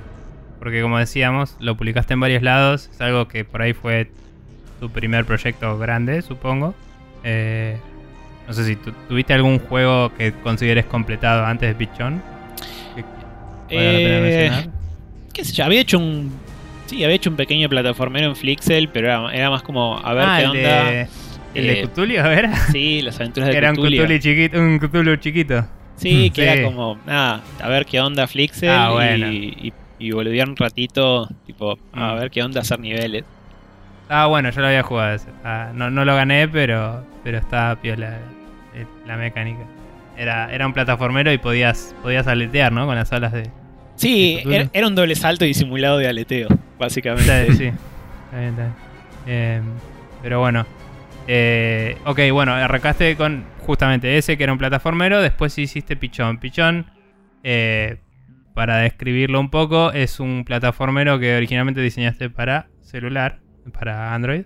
porque 0.60 0.82
como 0.82 0.98
decíamos, 0.98 1.56
lo 1.60 1.76
publicaste 1.76 2.14
en 2.14 2.20
varios 2.20 2.44
lados. 2.44 2.90
Es 2.94 3.00
algo 3.02 3.28
que 3.28 3.46
por 3.46 3.62
ahí 3.62 3.74
fue 3.74 4.12
tu 4.80 4.90
primer 4.90 5.24
proyecto 5.26 5.78
grande, 5.78 6.22
supongo. 6.22 6.76
Eh, 7.24 7.78
no 8.46 8.54
sé 8.54 8.66
si 8.66 8.76
tu- 8.76 8.92
tuviste 9.08 9.34
algún 9.34 9.60
juego 9.60 10.12
que 10.18 10.34
consideres 10.34 10.86
completado 10.86 11.46
antes 11.46 11.70
de 11.70 11.76
Pichón. 11.76 12.22
Que 13.70 13.76
valga 13.78 13.92
la 13.92 13.98
pena 13.98 14.18
Eh, 14.18 14.22
mencionar. 14.52 14.82
Qué 15.34 15.43
sé 15.43 15.53
yo, 15.53 15.65
había 15.65 15.81
hecho 15.81 15.97
un. 15.99 16.31
Sí, 16.85 17.03
había 17.03 17.15
hecho 17.15 17.30
un 17.30 17.35
pequeño 17.35 17.69
plataformero 17.69 18.27
en 18.27 18.35
Flixel, 18.35 18.89
pero 18.89 19.07
era, 19.07 19.34
era 19.34 19.49
más 19.49 19.64
como 19.64 19.97
a 19.97 20.14
ver 20.14 20.26
Ah, 20.27 20.38
qué 20.39 20.45
onda. 20.47 20.84
de, 20.91 21.07
el 21.55 21.68
de 21.68 21.80
Eh, 21.81 21.88
Cthulhu, 21.88 22.14
¿era? 22.14 22.55
Sí, 22.72 23.01
las 23.01 23.19
aventuras 23.19 23.49
de 23.49 23.57
Era 23.57 23.69
un 23.72 23.76
Cthulhu. 23.77 24.03
Cthulhu 24.03 24.19
chiquito. 24.19 24.60
Un 24.60 24.80
Cthulhu 24.80 25.15
chiquito. 25.18 25.65
Sí, 25.95 26.30
que 26.31 26.41
Sí. 26.43 26.47
era 26.47 26.64
como, 26.64 26.97
nada, 27.05 27.41
a 27.61 27.69
ver 27.69 27.85
qué 27.85 27.99
onda 28.01 28.27
Flixel 28.27 28.69
Ah, 28.69 28.91
bueno. 28.91 29.31
y, 29.31 29.72
y, 29.99 30.07
y 30.07 30.11
volvía 30.11 30.43
un 30.43 30.55
ratito, 30.57 31.27
tipo, 31.45 31.77
a 31.93 32.14
Mm. 32.14 32.19
ver 32.19 32.31
qué 32.31 32.43
onda 32.43 32.61
hacer 32.61 32.80
niveles. 32.80 33.23
Ah, 34.10 34.27
bueno, 34.27 34.49
yo 34.49 34.60
lo 34.61 34.68
había 34.68 34.84
jugado 34.84 35.15
ese. 35.15 35.30
Ah, 35.45 35.72
no, 35.73 35.89
no 35.89 36.03
lo 36.03 36.14
gané, 36.15 36.47
pero, 36.49 37.05
pero 37.23 37.38
estaba 37.38 37.76
piola 37.77 38.18
eh, 38.76 38.85
la 39.07 39.15
mecánica. 39.15 39.61
Era, 40.18 40.53
era 40.53 40.68
un 40.68 40.73
plataformero 40.73 41.31
y 41.31 41.38
podías, 41.38 41.95
podías 42.03 42.27
aletear, 42.27 42.72
¿no? 42.73 42.85
Con 42.85 42.95
las 42.95 43.11
alas 43.14 43.31
de... 43.31 43.49
Sí, 43.95 44.36
¿De 44.36 44.41
Cthulhu? 44.41 44.56
era, 44.56 44.70
era 44.74 44.88
un 44.88 44.95
doble 44.95 45.15
salto 45.15 45.45
y 45.45 45.53
simulado 45.53 45.98
de 45.98 46.07
aleteo, 46.07 46.48
básicamente. 46.80 47.48
Sí, 47.48 47.57
sí. 47.57 47.65
Está 47.65 48.40
bien, 48.40 48.49
está 48.49 48.64
bien. 48.64 48.74
Eh, 49.28 49.61
pero 50.22 50.40
bueno. 50.40 50.65
Eh, 51.28 51.98
ok, 52.06 52.20
bueno, 52.32 52.53
arrancaste 52.53 53.15
con 53.15 53.45
justamente 53.60 54.18
ese 54.18 54.38
que 54.38 54.44
era 54.44 54.53
un 54.53 54.60
plataformero. 54.60 55.22
Después 55.22 55.57
hiciste 55.57 55.95
Pichón. 55.95 56.38
Pichón 56.40 56.88
eh, 57.44 57.98
para 58.53 58.78
describirlo 58.78 59.40
un 59.40 59.49
poco, 59.49 59.91
es 59.91 60.20
un 60.20 60.44
plataformero 60.45 61.20
que 61.20 61.36
originalmente 61.36 61.82
diseñaste 61.82 62.30
para 62.30 62.68
celular, 62.82 63.40
para 63.78 64.14
Android. 64.14 64.45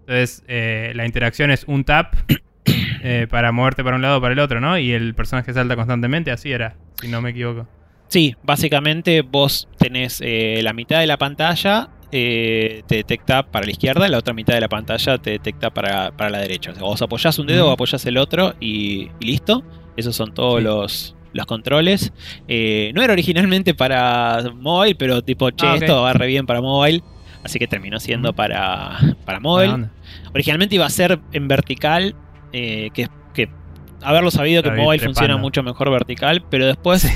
Entonces, 0.00 0.44
eh, 0.48 0.92
la 0.94 1.06
interacción 1.06 1.50
es 1.50 1.64
un 1.66 1.84
tap 1.84 2.14
eh, 2.66 3.26
para 3.30 3.52
moverte 3.52 3.82
para 3.82 3.96
un 3.96 4.02
lado 4.02 4.18
o 4.18 4.20
para 4.20 4.34
el 4.34 4.38
otro, 4.38 4.60
¿no? 4.60 4.76
Y 4.78 4.92
el 4.92 5.14
personaje 5.14 5.52
salta 5.52 5.76
constantemente, 5.76 6.30
así 6.30 6.52
era, 6.52 6.76
si 7.00 7.08
no 7.08 7.22
me 7.22 7.30
equivoco. 7.30 7.66
Sí, 8.12 8.36
básicamente 8.42 9.22
vos 9.22 9.68
tenés 9.78 10.20
eh, 10.22 10.60
la 10.62 10.74
mitad 10.74 11.00
de 11.00 11.06
la 11.06 11.16
pantalla, 11.16 11.88
eh, 12.12 12.82
te 12.86 12.96
detecta 12.96 13.42
para 13.50 13.64
la 13.64 13.70
izquierda, 13.72 14.06
la 14.06 14.18
otra 14.18 14.34
mitad 14.34 14.52
de 14.52 14.60
la 14.60 14.68
pantalla 14.68 15.16
te 15.16 15.30
detecta 15.30 15.70
para, 15.70 16.14
para 16.14 16.28
la 16.28 16.40
derecha. 16.40 16.72
O 16.72 16.74
sea, 16.74 16.82
vos 16.82 17.00
apoyás 17.00 17.38
un 17.38 17.46
dedo 17.46 17.68
o 17.68 17.70
apoyás 17.70 18.04
el 18.04 18.18
otro 18.18 18.54
y, 18.60 19.08
y 19.18 19.24
listo. 19.24 19.64
Esos 19.96 20.14
son 20.14 20.34
todos 20.34 20.58
Sí. 20.58 20.64
los, 20.64 21.16
los 21.32 21.46
controles. 21.46 22.12
Eh, 22.48 22.92
no 22.94 23.02
era 23.02 23.14
originalmente 23.14 23.72
para 23.72 24.42
mobile, 24.56 24.94
pero 24.94 25.22
tipo, 25.22 25.50
che, 25.50 25.66
Ah, 25.66 25.76
esto 25.76 26.02
va 26.02 26.12
re 26.12 26.26
bien 26.26 26.44
para 26.44 26.60
mobile. 26.60 27.02
Así 27.42 27.58
que 27.58 27.66
terminó 27.66 27.98
siendo 27.98 28.34
para, 28.34 28.98
para 29.24 29.40
mobile. 29.40 29.86
Originalmente 30.34 30.74
iba 30.74 30.84
a 30.84 30.90
ser 30.90 31.18
en 31.32 31.48
vertical, 31.48 32.14
eh, 32.52 32.90
que, 32.92 33.08
que 33.32 33.48
haberlo 34.02 34.30
sabido 34.30 34.62
que 34.62 34.68
ir 34.68 34.74
mobile 34.74 35.02
funciona 35.02 35.38
mucho 35.38 35.62
mejor 35.62 35.90
vertical, 35.90 36.44
pero 36.50 36.66
después 36.66 37.08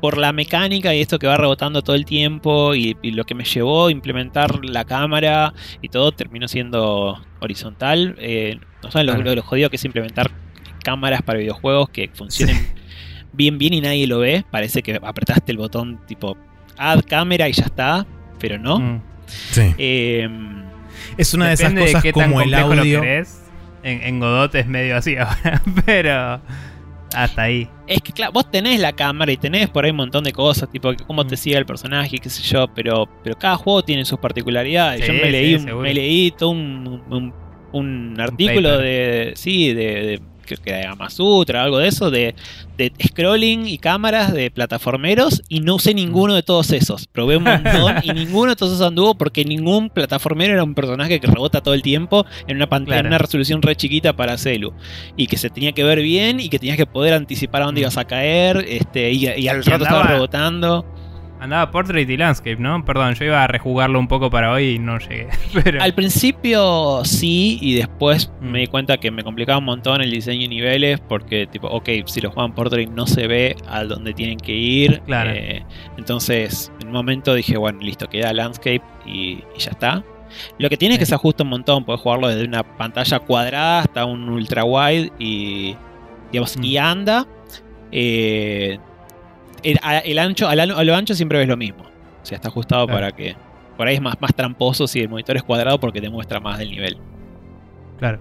por 0.00 0.16
la 0.18 0.32
mecánica 0.32 0.94
y 0.94 1.00
esto 1.00 1.18
que 1.18 1.26
va 1.26 1.36
rebotando 1.36 1.82
todo 1.82 1.94
el 1.96 2.04
tiempo 2.04 2.74
y, 2.74 2.96
y 3.02 3.10
lo 3.12 3.24
que 3.24 3.34
me 3.34 3.44
llevó 3.44 3.86
a 3.88 3.92
implementar 3.92 4.64
la 4.64 4.84
cámara 4.84 5.52
y 5.82 5.88
todo 5.88 6.12
terminó 6.12 6.48
siendo 6.48 7.20
horizontal. 7.40 8.16
Eh, 8.18 8.58
no 8.82 8.90
saben 8.90 9.06
lo, 9.06 9.12
Claro. 9.14 9.28
lo- 9.30 9.34
lo 9.36 9.42
jodido 9.42 9.68
que 9.70 9.76
es 9.76 9.84
implementar 9.84 10.30
cámaras 10.82 11.22
para 11.22 11.38
videojuegos 11.38 11.90
que 11.90 12.08
funcionen 12.14 12.56
bien 13.32 13.58
bien 13.58 13.74
y 13.74 13.80
nadie 13.80 14.06
lo 14.06 14.18
ve. 14.20 14.44
Parece 14.50 14.82
que 14.82 14.98
apretaste 15.02 15.52
el 15.52 15.58
botón 15.58 16.00
tipo 16.06 16.36
add 16.78 17.04
cámara 17.04 17.48
y 17.48 17.52
ya 17.52 17.64
está, 17.64 18.06
pero 18.38 18.58
no. 18.58 18.78
Mm. 18.78 19.02
Sí. 19.26 19.74
Eh, 19.78 20.28
Es 21.18 21.34
una 21.34 21.48
de 21.48 21.54
esas 21.54 21.72
cosas 21.74 22.02
qué 22.02 22.12
tan 22.12 22.30
como 22.30 22.40
el 22.40 22.50
lo 22.50 22.56
audio. 22.58 23.00
querés. 23.02 23.36
En, 23.82 24.02
en 24.02 24.20
Godot 24.20 24.54
es 24.54 24.66
medio 24.66 24.96
así 24.96 25.16
ahora, 25.16 25.62
pero 25.86 26.40
hasta 27.14 27.42
ahí. 27.42 27.68
Es 27.86 28.00
que, 28.00 28.12
claro, 28.12 28.32
vos 28.32 28.50
tenés 28.50 28.80
la 28.80 28.92
cámara 28.92 29.32
y 29.32 29.36
tenés 29.36 29.68
por 29.68 29.84
ahí 29.84 29.90
un 29.90 29.96
montón 29.98 30.24
de 30.24 30.32
cosas, 30.32 30.70
tipo 30.70 30.92
cómo 31.06 31.26
te 31.26 31.34
Mm. 31.34 31.38
sigue 31.38 31.56
el 31.56 31.66
personaje, 31.66 32.18
qué 32.18 32.30
sé 32.30 32.42
yo, 32.42 32.66
pero, 32.74 33.08
pero 33.24 33.36
cada 33.36 33.56
juego 33.56 33.82
tiene 33.82 34.04
sus 34.04 34.18
particularidades. 34.18 35.06
yo 35.06 35.12
me 35.12 35.24
sí, 35.24 35.30
leí, 35.30 35.54
un- 35.56 35.80
me 35.82 35.94
leí 35.94 36.30
todo 36.30 36.50
un, 36.50 37.02
un- 37.10 37.34
un 37.72 38.20
artículo 38.20 38.78
de. 38.78 39.32
Sí, 39.36 39.72
de. 39.72 39.84
de 39.84 40.20
creo 40.40 40.58
que 40.62 40.72
de 40.72 40.82
Gamasutra, 40.82 41.62
algo 41.62 41.78
de 41.78 41.88
eso, 41.88 42.10
de, 42.10 42.34
de 42.76 42.92
scrolling 43.06 43.66
y 43.66 43.78
cámaras 43.78 44.32
de 44.32 44.50
plataformeros 44.50 45.42
y 45.48 45.60
no 45.60 45.76
usé 45.76 45.94
ninguno 45.94 46.34
de 46.34 46.42
todos 46.42 46.70
esos. 46.72 47.06
Probé 47.06 47.36
un 47.36 47.44
montón 47.44 47.96
y 48.02 48.10
ninguno 48.14 48.50
de 48.50 48.56
todos 48.56 48.72
esos 48.74 48.86
anduvo 48.86 49.14
porque 49.16 49.44
ningún 49.44 49.90
plataformero 49.90 50.54
era 50.54 50.64
un 50.64 50.74
personaje 50.74 51.20
que 51.20 51.26
rebota 51.26 51.60
todo 51.62 51.74
el 51.74 51.82
tiempo 51.82 52.24
en 52.46 52.56
una 52.56 52.68
pantalla, 52.68 52.96
Claro. 52.96 53.06
en 53.08 53.12
una 53.12 53.18
resolución 53.18 53.62
re 53.62 53.76
chiquita 53.76 54.14
para 54.16 54.36
celu. 54.38 54.72
Y 55.16 55.26
que 55.26 55.36
se 55.36 55.50
tenía 55.50 55.72
que 55.72 55.84
ver 55.84 56.00
bien 56.00 56.40
y 56.40 56.48
que 56.48 56.58
tenías 56.58 56.76
que 56.76 56.86
poder 56.86 57.14
anticipar 57.14 57.62
a 57.62 57.66
dónde 57.66 57.80
Mm. 57.80 57.84
ibas 57.84 57.96
a 57.98 58.04
caer 58.06 58.64
este, 58.68 59.12
y, 59.12 59.28
y 59.28 59.48
al 59.48 59.64
rato 59.64 59.84
estaba 59.84 60.00
andaba- 60.02 60.06
rebotando. 60.14 60.86
Andaba 61.40 61.70
Portrait 61.70 62.08
y 62.08 62.16
Landscape, 62.16 62.56
¿no? 62.58 62.84
Perdón, 62.84 63.14
yo 63.14 63.24
iba 63.24 63.42
a 63.42 63.46
rejugarlo 63.46 63.98
un 63.98 64.08
poco 64.08 64.28
para 64.30 64.52
hoy 64.52 64.74
y 64.74 64.78
no 64.78 64.98
llegué. 64.98 65.28
Pero, 65.64 65.82
Al 65.82 65.94
principio 65.94 67.02
sí, 67.04 67.58
y 67.62 67.74
después 67.74 68.30
Mm. 68.40 68.46
me 68.50 68.58
di 68.60 68.66
cuenta 68.66 68.98
que 68.98 69.10
me 69.10 69.24
complicaba 69.24 69.58
un 69.58 69.64
montón 69.64 70.00
el 70.02 70.10
diseño 70.10 70.44
y 70.44 70.48
niveles, 70.48 71.00
porque 71.00 71.46
tipo, 71.46 71.66
ok, 71.68 71.88
si 72.06 72.20
lo 72.20 72.30
juegan 72.30 72.52
Portrait 72.54 72.90
no 72.90 73.06
se 73.06 73.26
ve 73.26 73.56
a 73.68 73.84
dónde 73.84 74.12
tienen 74.14 74.38
que 74.38 74.52
ir. 74.54 75.00
Claro. 75.06 75.30
eh, 75.30 75.64
entonces, 75.96 76.70
en 76.80 76.88
un 76.88 76.92
momento 76.92 77.34
dije, 77.34 77.56
bueno, 77.56 77.80
listo, 77.80 78.06
queda 78.08 78.32
Landscape 78.32 78.82
y, 79.06 79.42
y 79.56 79.58
ya 79.58 79.70
está. 79.70 80.04
Lo 80.58 80.68
que 80.68 80.76
tiene 80.76 80.94
es 80.94 80.98
que 81.00 81.06
se 81.06 81.14
ajusta 81.14 81.42
un 81.42 81.50
montón, 81.50 81.84
puedes 81.84 82.00
jugarlo 82.00 82.28
desde 82.28 82.44
una 82.44 82.62
pantalla 82.76 83.18
cuadrada 83.18 83.80
hasta 83.80 84.04
un 84.04 84.28
ultra 84.28 84.62
wide 84.64 85.10
y, 85.18 85.74
digamos, 86.30 86.56
Mm. 86.56 86.64
y 86.64 86.76
anda. 86.76 87.26
eh, 87.92 88.78
el, 89.62 89.78
a- 89.82 89.98
el 89.98 90.18
ancho, 90.18 90.48
a, 90.48 90.54
la- 90.54 90.62
a 90.64 90.84
lo 90.84 90.94
ancho 90.94 91.14
siempre 91.14 91.38
ves 91.38 91.48
lo 91.48 91.56
mismo. 91.56 91.82
O 91.84 92.26
sea, 92.26 92.36
está 92.36 92.48
ajustado 92.48 92.86
Claro. 92.86 93.00
para 93.00 93.12
que. 93.12 93.36
Por 93.76 93.86
ahí 93.88 93.94
es 93.94 94.00
más, 94.02 94.20
más 94.20 94.34
tramposo 94.34 94.86
si 94.86 95.00
el 95.00 95.08
monitor 95.08 95.36
es 95.36 95.42
cuadrado 95.42 95.80
porque 95.80 96.00
te 96.00 96.10
muestra 96.10 96.38
más 96.40 96.58
del 96.58 96.70
nivel. 96.70 96.98
Claro. 97.98 98.18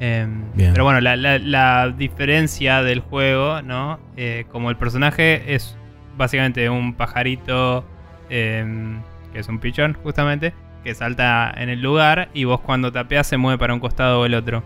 Em, 0.00 0.44
Bien. 0.54 0.72
pero 0.72 0.84
bueno, 0.84 1.00
la, 1.00 1.16
la- 1.16 1.38
la 1.38 1.88
diferencia 1.96 2.82
del 2.82 3.00
juego, 3.00 3.62
¿no? 3.62 3.98
Eh, 4.16 4.44
como 4.50 4.70
el 4.70 4.76
personaje 4.76 5.54
es 5.54 5.76
básicamente 6.16 6.68
un 6.70 6.94
pajarito, 6.94 7.84
em, 8.30 9.00
que 9.32 9.38
es 9.40 9.48
un 9.48 9.58
pichón, 9.58 9.94
justamente, 10.02 10.52
que 10.84 10.94
salta 10.94 11.52
en 11.56 11.68
el 11.68 11.80
lugar 11.80 12.28
y 12.34 12.44
vos 12.44 12.60
cuando 12.60 12.90
tapeas 12.92 13.26
se 13.26 13.36
mueve 13.36 13.58
para 13.58 13.74
un 13.74 13.80
costado 13.80 14.20
o 14.20 14.26
el 14.26 14.34
otro. 14.34 14.62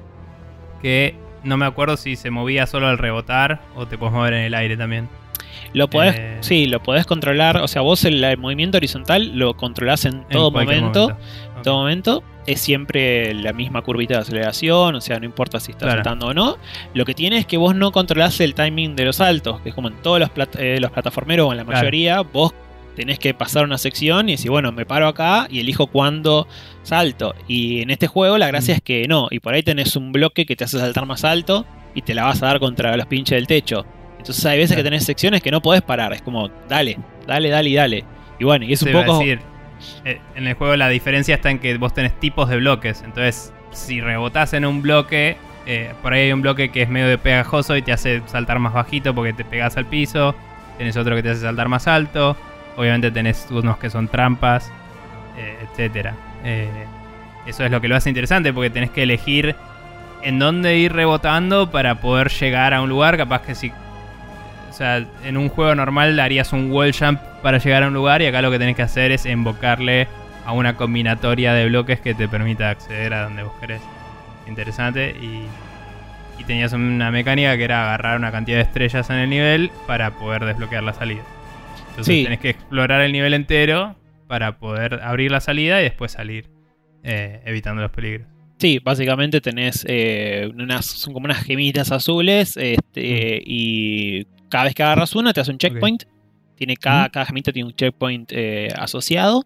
Que 0.81 1.15
no 1.45 1.57
me 1.57 1.67
acuerdo 1.67 1.97
si 1.97 2.17
se 2.17 2.31
movía 2.31 2.67
solo 2.67 2.89
al 2.89 2.99
rebotar 2.99 3.61
o 3.75 3.87
te 3.87 3.99
puedes 3.99 4.15
mover 4.15 4.33
en 4.35 4.43
el 4.45 4.55
aire 4.55 4.77
también. 4.77 5.09
Lo 5.73 5.89
podés, 5.91 6.15
Eh. 6.17 6.37
sí, 6.41 6.67
lo 6.67 6.83
podés 6.83 7.07
controlar. 7.07 7.59
O 7.59 7.69
sea, 7.69 7.83
vos 7.83 8.05
el, 8.05 8.23
el 8.23 8.39
movimiento 8.39 8.77
horizontal 8.79 9.37
lo 9.39 9.57
controlás 9.57 10.05
en 10.05 10.25
todo 10.29 10.51
momento. 10.51 11.17
En 11.57 11.63
todo 11.63 11.79
momento. 11.79 12.23
Es 12.47 12.61
siempre 12.61 13.35
la 13.35 13.53
misma 13.53 13.83
curvita 13.83 14.15
de 14.15 14.21
aceleración. 14.21 14.95
O 14.95 15.01
sea, 15.01 15.19
no 15.19 15.25
importa 15.27 15.59
si 15.59 15.73
estás 15.73 15.83
Claro. 15.87 15.99
saltando 15.99 16.27
o 16.29 16.35
no. 16.35 16.57
Lo 16.95 17.05
que 17.05 17.13
tiene 17.15 17.39
es 17.39 17.47
que 17.47 17.57
vos 17.57 17.75
no 17.75 17.91
controlás 17.91 18.39
el 18.41 18.55
timing 18.55 18.95
de 18.95 19.05
los 19.05 19.17
saltos. 19.17 19.61
Que 19.63 19.71
es 19.71 19.75
como 19.75 19.89
en 19.89 19.97
todos 20.03 20.21
los, 20.21 20.31
plat- 20.31 20.57
eh, 20.59 20.79
los 20.81 20.91
plataformeros 20.93 21.49
o 21.49 21.51
en 21.53 21.57
la 21.59 21.65
Claro. 21.65 21.79
mayoría. 21.81 22.21
Vos 22.21 22.55
tenés 22.95 23.19
que 23.19 23.35
pasar 23.35 23.65
una 23.65 23.79
sección 23.79 24.29
y 24.29 24.33
decir, 24.33 24.51
bueno, 24.51 24.71
me 24.73 24.87
paro 24.87 25.09
acá 25.09 25.49
y 25.51 25.59
elijo 25.61 25.89
cuándo 25.89 26.47
salto. 26.83 27.35
Y 27.49 27.83
en 27.83 27.91
este 27.91 28.07
juego 28.07 28.39
la 28.39 28.47
gracia 28.47 28.75
Mm. 28.75 28.77
es 28.77 28.83
que 28.83 29.07
no. 29.09 29.27
Y 29.31 29.41
por 29.41 29.53
ahí 29.55 29.63
tenés 29.65 29.97
un 29.97 30.13
bloque 30.13 30.47
que 30.47 30.55
te 30.57 30.65
hace 30.65 30.79
saltar 30.79 31.05
más 31.05 31.25
alto. 31.25 31.67
Y 31.97 32.03
te 32.03 32.15
la 32.15 32.25
vas 32.25 32.43
a 32.43 32.47
dar 32.47 32.61
contra 32.61 32.97
los 32.97 33.07
pinches 33.07 33.37
del 33.37 33.47
techo. 33.49 33.85
Entonces 34.27 34.44
hay 34.44 34.59
veces 34.59 34.77
que 34.77 34.82
tenés 34.82 35.05
secciones 35.05 35.40
que 35.40 35.53
no 35.53 35.62
podés 35.62 35.82
parar. 35.82 36.12
Es 36.12 36.20
como, 36.20 36.51
dale, 36.69 36.98
dale, 37.28 37.48
dale 37.48 37.69
y 37.70 37.74
dale. 37.74 38.05
Y 38.40 38.44
bueno, 38.44 38.65
y 38.65 38.73
es 38.73 38.82
un 38.82 38.89
Te 38.89 38.94
poco. 38.94 39.20
decir, 39.20 39.39
eh, 40.05 40.20
en 40.35 40.48
el 40.48 40.55
juego 40.55 40.74
la 40.74 40.89
diferencia 40.89 41.36
está 41.36 41.48
en 41.48 41.61
que 41.61 41.78
vos 41.78 41.94
tenés 41.94 42.19
tipos 42.19 42.48
de 42.48 42.57
bloques. 42.57 43.03
Entonces, 43.05 43.53
si 43.70 44.01
rebotás 44.01 44.53
en 44.53 44.65
un 44.65 44.82
bloque, 44.82 45.36
eh, 45.65 45.93
por 46.03 46.12
ahí 46.12 46.23
hay 46.23 46.32
un 46.32 46.43
bloque 46.43 46.70
que 46.70 46.82
es 46.82 46.89
medio 46.89 47.07
de 47.07 47.19
pegajoso 47.19 47.77
y 47.77 47.82
te 47.82 47.93
hace 47.93 48.20
saltar 48.27 48.59
más 48.59 48.73
bajito 48.73 49.15
porque 49.15 49.32
te 49.32 49.44
pegas 49.44 49.77
al 49.77 49.86
piso. 49.86 50.35
Tenés 50.77 50.97
otro 50.97 51.15
que 51.15 51.23
te 51.23 51.31
hace 51.31 51.43
saltar 51.43 51.69
más 51.69 51.86
alto. 51.86 52.36
Obviamente 52.77 53.12
tenés 53.12 53.47
unos 53.51 53.78
que 53.78 53.90
son 53.90 54.09
trampas, 54.09 54.73
eh, 55.39 55.57
etcétera. 55.70 56.15
Eh, 56.43 56.69
eso 57.47 57.65
es 57.65 57.70
lo 57.70 57.81
que 57.81 57.86
lo 57.86 57.94
hace 57.94 58.09
interesante 58.11 58.53
porque 58.53 58.70
tenés 58.70 58.90
que 58.90 59.05
elegir 59.05 59.55
en 60.24 60.40
dónde 60.40 60.78
ir 60.78 60.93
rebotando 60.93 61.70
para 61.70 62.01
poder 62.01 62.28
llegar 62.28 62.74
a 62.74 62.82
un 62.82 62.89
lugar. 62.89 63.16
Capaz 63.16 63.43
que 63.43 63.55
si 63.55 63.70
sea, 64.77 65.05
en 65.24 65.36
un 65.36 65.48
juego 65.48 65.74
normal 65.74 66.19
harías 66.20 66.53
un 66.53 66.70
wall 66.70 66.93
jump 66.93 67.20
para 67.43 67.59
llegar 67.59 67.82
a 67.82 67.89
un 67.89 67.94
lugar 67.94 68.23
y 68.23 68.27
acá 68.27 68.43
lo 68.43 68.51
que 68.51 68.59
tenés 68.59 68.77
que 68.77 68.82
hacer 68.82 69.11
es 69.12 69.27
invocarle 69.27 70.07
a 70.44 70.53
una 70.53 70.77
combinatoria 70.77 71.53
de 71.55 71.66
bloques 71.69 72.01
que 72.01 72.15
te 72.15 72.28
permita 72.28 72.70
acceder 72.70 73.12
a 73.15 73.24
donde 73.24 73.43
vos 73.43 73.53
querés. 73.61 73.81
Interesante 74.47 75.11
y, 75.20 75.43
y 76.40 76.44
tenías 76.44 76.73
una 76.73 77.11
mecánica 77.11 77.57
que 77.57 77.65
era 77.65 77.85
agarrar 77.86 78.16
una 78.19 78.31
cantidad 78.31 78.59
de 78.59 78.62
estrellas 78.62 79.11
en 79.11 79.16
el 79.16 79.31
nivel 79.31 79.70
para 79.86 80.12
poder 80.12 80.44
desbloquear 80.44 80.82
la 80.85 80.93
salida. 80.93 81.23
Entonces 81.90 82.15
Sí. 82.15 82.24
tenés 82.24 82.40
que 82.40 82.51
explorar 82.51 83.01
el 83.01 83.12
nivel 83.12 83.35
entero 83.35 83.97
para 84.28 84.59
poder 84.59 85.01
abrir 85.03 85.31
la 85.31 85.40
salida 85.40 85.81
y 85.81 85.85
después 85.85 86.12
salir 86.12 86.47
eh, 87.03 87.40
evitando 87.44 87.82
los 87.82 87.90
peligros. 87.90 88.27
Sí, 88.59 88.78
básicamente 88.82 89.40
tenés 89.40 89.85
eh, 89.89 90.51
unas, 90.55 90.86
son 90.86 91.12
como 91.12 91.27
unas 91.27 91.43
gemitas 91.44 91.93
azules. 91.93 92.57
Este, 92.57 93.43
y 93.44 94.27
cada 94.48 94.64
vez 94.64 94.74
que 94.74 94.82
agarras 94.82 95.14
una 95.14 95.32
te 95.32 95.40
hace 95.40 95.51
un 95.51 95.59
checkpoint. 95.59 96.05
Tiene 96.56 96.77
cada, 96.77 97.09
cada 97.10 97.27
gemita 97.27 97.52
tiene 97.52 97.68
un 97.68 97.74
checkpoint 97.74 98.31
eh, 98.32 98.68
asociado. 98.78 99.44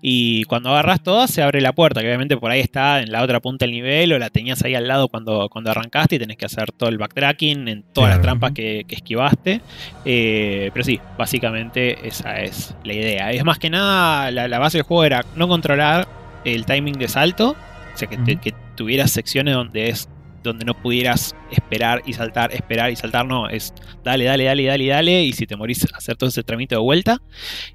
Y 0.00 0.44
cuando 0.44 0.70
agarras 0.70 1.02
todas 1.02 1.28
se 1.30 1.42
abre 1.42 1.60
la 1.60 1.72
puerta, 1.74 2.00
que 2.00 2.06
obviamente 2.06 2.36
por 2.36 2.50
ahí 2.50 2.60
está 2.60 3.00
en 3.02 3.10
la 3.10 3.22
otra 3.22 3.40
punta 3.40 3.64
del 3.66 3.72
nivel 3.72 4.12
o 4.12 4.18
la 4.18 4.30
tenías 4.30 4.62
ahí 4.62 4.74
al 4.76 4.86
lado 4.86 5.08
cuando, 5.08 5.48
cuando 5.50 5.70
arrancaste 5.72 6.14
y 6.16 6.18
tenés 6.20 6.36
que 6.36 6.46
hacer 6.46 6.70
todo 6.72 6.88
el 6.88 6.96
backtracking 6.98 7.66
en 7.68 7.82
todas 7.82 8.08
Claro. 8.08 8.08
las 8.10 8.22
trampas 8.22 8.52
que, 8.52 8.84
que 8.86 8.94
esquivaste. 8.94 9.60
Eh, 10.04 10.70
pero 10.72 10.84
sí, 10.84 11.00
básicamente 11.18 12.06
esa 12.06 12.40
es 12.40 12.74
la 12.84 12.92
idea. 12.94 13.32
Es 13.32 13.44
más 13.44 13.58
que 13.58 13.68
nada, 13.70 14.30
la, 14.30 14.48
la 14.48 14.58
base 14.60 14.78
del 14.78 14.84
juego 14.84 15.04
era 15.04 15.24
no 15.34 15.48
controlar 15.48 16.06
el 16.44 16.64
timing 16.64 16.94
de 16.94 17.08
salto, 17.08 17.50
o 17.94 17.98
sea, 17.98 18.08
que, 18.08 18.16
te- 18.18 18.36
que 18.36 18.54
tuvieras 18.76 19.10
secciones 19.10 19.54
donde 19.54 19.88
es 19.90 20.08
donde 20.42 20.64
no 20.64 20.74
pudieras 20.74 21.34
esperar 21.50 22.02
y 22.06 22.12
saltar, 22.14 22.52
esperar 22.52 22.90
y 22.90 22.96
saltar, 22.96 23.26
no, 23.26 23.48
es 23.48 23.74
dale, 24.04 24.24
dale, 24.24 24.44
dale, 24.44 24.64
dale, 24.64 24.86
dale, 24.86 25.22
y 25.24 25.32
si 25.32 25.46
te 25.46 25.56
morís, 25.56 25.86
hacer 25.94 26.16
todo 26.16 26.28
ese 26.30 26.42
trámite 26.42 26.74
de 26.74 26.80
vuelta. 26.80 27.20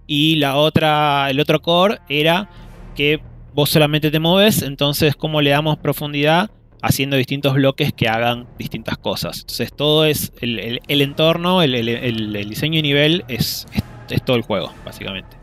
Y 0.08 0.36
la 0.38 0.56
otra, 0.56 1.30
el 1.30 1.40
otro 1.40 1.62
core 1.62 2.00
era 2.10 2.50
que 2.96 3.20
vos 3.54 3.70
solamente 3.70 4.12
te 4.12 4.20
moves, 4.20 4.62
entonces 4.62 5.16
cómo 5.16 5.42
le 5.42 5.50
damos 5.52 5.78
profundidad 5.78 6.50
haciendo 6.82 7.16
distintos 7.18 7.54
bloques 7.56 7.94
que 7.94 8.08
hagan 8.08 8.48
distintas 8.60 8.98
cosas. 8.98 9.40
Entonces 9.42 9.74
todo 9.74 10.06
es, 10.06 10.32
el, 10.42 10.60
el- 10.60 10.82
el 10.88 11.02
entorno, 11.02 11.62
el, 11.62 11.74
el- 11.76 11.90
el- 11.90 12.36
el 12.36 12.50
diseño 12.50 12.76
de 12.78 12.82
nivel 12.84 13.26
es, 13.28 13.66
es 13.74 13.84
es 14.08 14.24
todo 14.24 14.36
el 14.36 14.44
juego, 14.44 14.72
básicamente. 14.86 15.36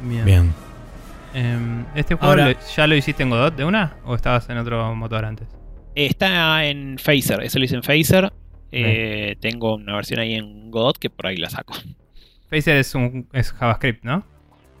Bien. 0.00 0.24
Bien. 0.24 0.54
Em, 1.34 1.84
¿Este 1.96 2.14
juego 2.14 2.30
Ahora- 2.30 2.50
lo- 2.50 2.56
ya 2.76 2.86
lo 2.86 2.94
hiciste 2.94 3.24
en 3.24 3.30
Godot 3.30 3.56
de 3.56 3.64
una? 3.64 3.96
¿O 4.04 4.14
estabas 4.14 4.48
en 4.48 4.56
otro 4.58 4.94
motor 4.94 5.24
antes? 5.24 5.48
Está 5.98 6.64
en 6.64 6.96
Phaser, 6.96 7.42
eso 7.42 7.58
lo 7.58 7.64
hice 7.64 7.74
en 7.74 7.82
Phaser. 7.82 8.32
Eh, 8.70 9.34
tengo 9.40 9.74
una 9.74 9.96
versión 9.96 10.20
ahí 10.20 10.34
en 10.34 10.70
Godot 10.70 10.96
que 10.96 11.10
por 11.10 11.26
ahí 11.26 11.36
la 11.36 11.50
saco. 11.50 11.74
Phaser 12.48 12.76
es, 12.76 12.94
un, 12.94 13.26
es 13.32 13.50
JavaScript, 13.52 14.04
¿no? 14.04 14.24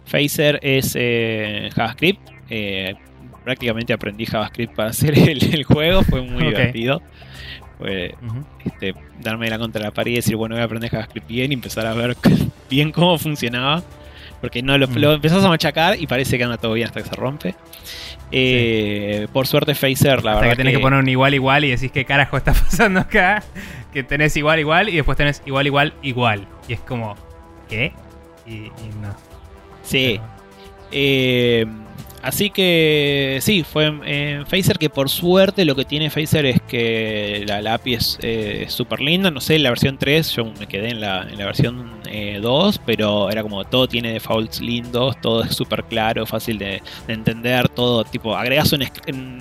Phaser 0.04 0.60
es 0.62 0.94
eh, 0.94 1.70
JavaScript. 1.74 2.20
eh, 2.50 2.94
prácticamente 3.42 3.92
aprendí 3.92 4.26
JavaScript 4.26 4.76
para 4.76 4.90
hacer 4.90 5.18
el, 5.28 5.42
el 5.54 5.64
juego, 5.64 6.02
fue 6.02 6.22
muy 6.22 6.44
divertido. 6.44 7.02
Fue 7.78 8.14
este, 8.64 8.94
darme 9.20 9.50
la 9.50 9.58
contra 9.58 9.82
la 9.82 9.90
pared 9.90 10.12
y 10.12 10.16
decir, 10.16 10.36
bueno, 10.36 10.54
voy 10.54 10.62
a 10.62 10.66
aprender 10.66 10.88
JavaScript 10.90 11.26
bien 11.26 11.50
y 11.50 11.54
empezar 11.54 11.84
a 11.86 11.94
ver 11.94 12.16
bien 12.70 12.92
cómo 12.92 13.18
funcionaba. 13.18 13.82
Porque 14.40 14.62
no 14.62 14.78
lo, 14.78 14.86
Mm. 14.88 14.94
lo 14.98 15.12
empezás 15.14 15.44
a 15.44 15.48
machacar 15.48 16.00
y 16.00 16.06
parece 16.06 16.38
que 16.38 16.44
anda 16.44 16.56
todo 16.58 16.72
bien 16.74 16.86
hasta 16.86 17.02
que 17.02 17.08
se 17.08 17.14
rompe. 17.16 17.54
Eh, 18.30 19.26
Por 19.32 19.46
suerte, 19.46 19.74
Phaser, 19.74 20.22
la 20.24 20.32
Hasta 20.32 20.40
verdad 20.40 20.50
que 20.50 20.56
tenés 20.56 20.74
que... 20.76 20.80
poner 20.80 20.98
un 21.00 21.08
igual 21.08 21.34
igual 21.34 21.64
y 21.64 21.70
decís 21.70 21.90
qué 21.90 22.04
carajo 22.04 22.36
está 22.36 22.52
pasando 22.54 23.00
acá. 23.00 23.42
Que 23.92 24.02
tenés 24.02 24.36
igual 24.36 24.60
igual 24.60 24.88
y 24.90 24.96
después 24.96 25.16
tenés 25.16 25.42
igual 25.46 25.66
igual 25.66 25.94
igual. 26.02 26.46
Y 26.68 26.74
es 26.74 26.80
como, 26.80 27.16
¿qué? 27.68 27.92
Y, 28.46 28.52
y 28.52 28.70
no. 29.02 29.14
Sí. 29.82 30.20
Eh, 30.92 31.66
así 32.22 32.50
que 32.50 33.38
sí, 33.40 33.64
fue 33.64 33.86
en, 33.86 34.04
en 34.04 34.46
Phaser 34.46 34.78
que 34.78 34.90
por 34.90 35.08
suerte 35.08 35.64
lo 35.64 35.74
que 35.74 35.84
tiene 35.84 36.10
Phaser 36.10 36.46
es 36.46 36.60
que 36.62 37.44
la, 37.46 37.60
la 37.62 37.74
API 37.74 37.94
es 37.94 38.18
eh, 38.22 38.66
súper 38.68 39.00
linda. 39.00 39.30
No 39.30 39.40
sé, 39.40 39.56
en 39.56 39.62
la 39.62 39.70
versión 39.70 39.98
3 39.98 40.30
yo 40.32 40.44
me 40.58 40.66
quedé 40.66 40.90
en 40.90 41.00
la, 41.00 41.22
en 41.22 41.38
la 41.38 41.44
versión 41.46 42.00
eh, 42.10 42.38
2, 42.40 42.80
pero 42.86 43.30
era 43.30 43.42
como 43.42 43.64
todo 43.64 43.88
tiene 43.88 44.12
defaults 44.12 44.60
lindos, 44.60 45.20
todo 45.20 45.42
es 45.42 45.54
súper 45.54 45.84
claro, 45.84 46.26
fácil 46.26 46.58
de, 46.58 46.82
de 47.06 47.12
entender, 47.14 47.68
todo 47.68 48.04
tipo, 48.04 48.34
agregas 48.36 48.72
un, 48.72 48.82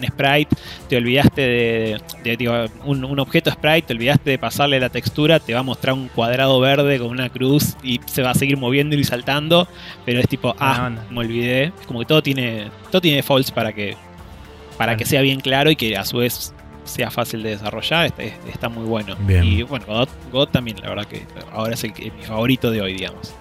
sprite, 0.06 0.56
te 0.90 0.98
olvidaste 0.98 1.42
de, 1.42 2.02
de- 2.24 2.38
digo, 2.38 2.54
un, 2.86 3.04
un 3.04 3.20
objeto 3.20 3.52
sprite, 3.52 3.88
te 3.88 3.94
olvidaste 3.94 4.30
de 4.32 4.38
pasarle 4.40 4.80
la 4.80 4.90
textura, 4.90 5.40
te 5.40 5.54
va 5.54 5.60
a 5.62 5.64
mostrar 5.64 5.94
un 5.96 6.08
cuadrado 6.10 6.60
verde 6.60 7.00
con 7.00 7.08
una 7.10 7.30
cruz 7.30 7.76
y 7.84 8.00
se 8.06 8.22
va 8.22 8.32
a 8.32 8.36
seguir 8.36 8.58
moviendo 8.58 8.96
y 8.96 9.04
saltando, 9.04 9.68
pero 10.06 10.20
es 10.20 10.28
tipo, 10.28 10.56
ah, 10.60 10.90
me 11.10 11.20
olvidé. 11.20 11.72
Como 11.86 12.00
que 12.00 12.06
todo 12.06 12.22
tiene, 12.22 12.70
todo 12.92 13.02
tiene 13.02 13.18
defaults 13.18 13.52
para 13.52 13.74
que, 13.74 13.96
para 14.78 14.98
que 14.98 15.06
sea 15.06 15.22
bien 15.22 15.40
claro 15.40 15.70
y 15.72 15.76
que 15.76 15.98
a 15.98 16.06
su 16.06 16.18
vez 16.18 16.54
sea 16.86 17.12
fácil 17.12 17.44
de 17.44 17.52
desarrollar. 17.52 18.06
Está, 18.06 18.24
está 18.24 18.70
muy 18.70 18.86
bueno. 18.86 19.16
Bien. 19.20 19.44
Y 19.44 19.64
bueno, 19.64 19.86
God, 19.88 20.10
God 20.32 20.50
también, 20.50 20.78
la 20.82 20.90
verdad 20.90 21.06
que 21.06 21.26
ahora 21.52 21.74
es 21.74 21.84
el 21.84 21.94
mi 21.94 22.24
favorito 22.24 22.72
de 22.72 22.82
hoy, 22.82 22.94
digamos. 22.94 23.34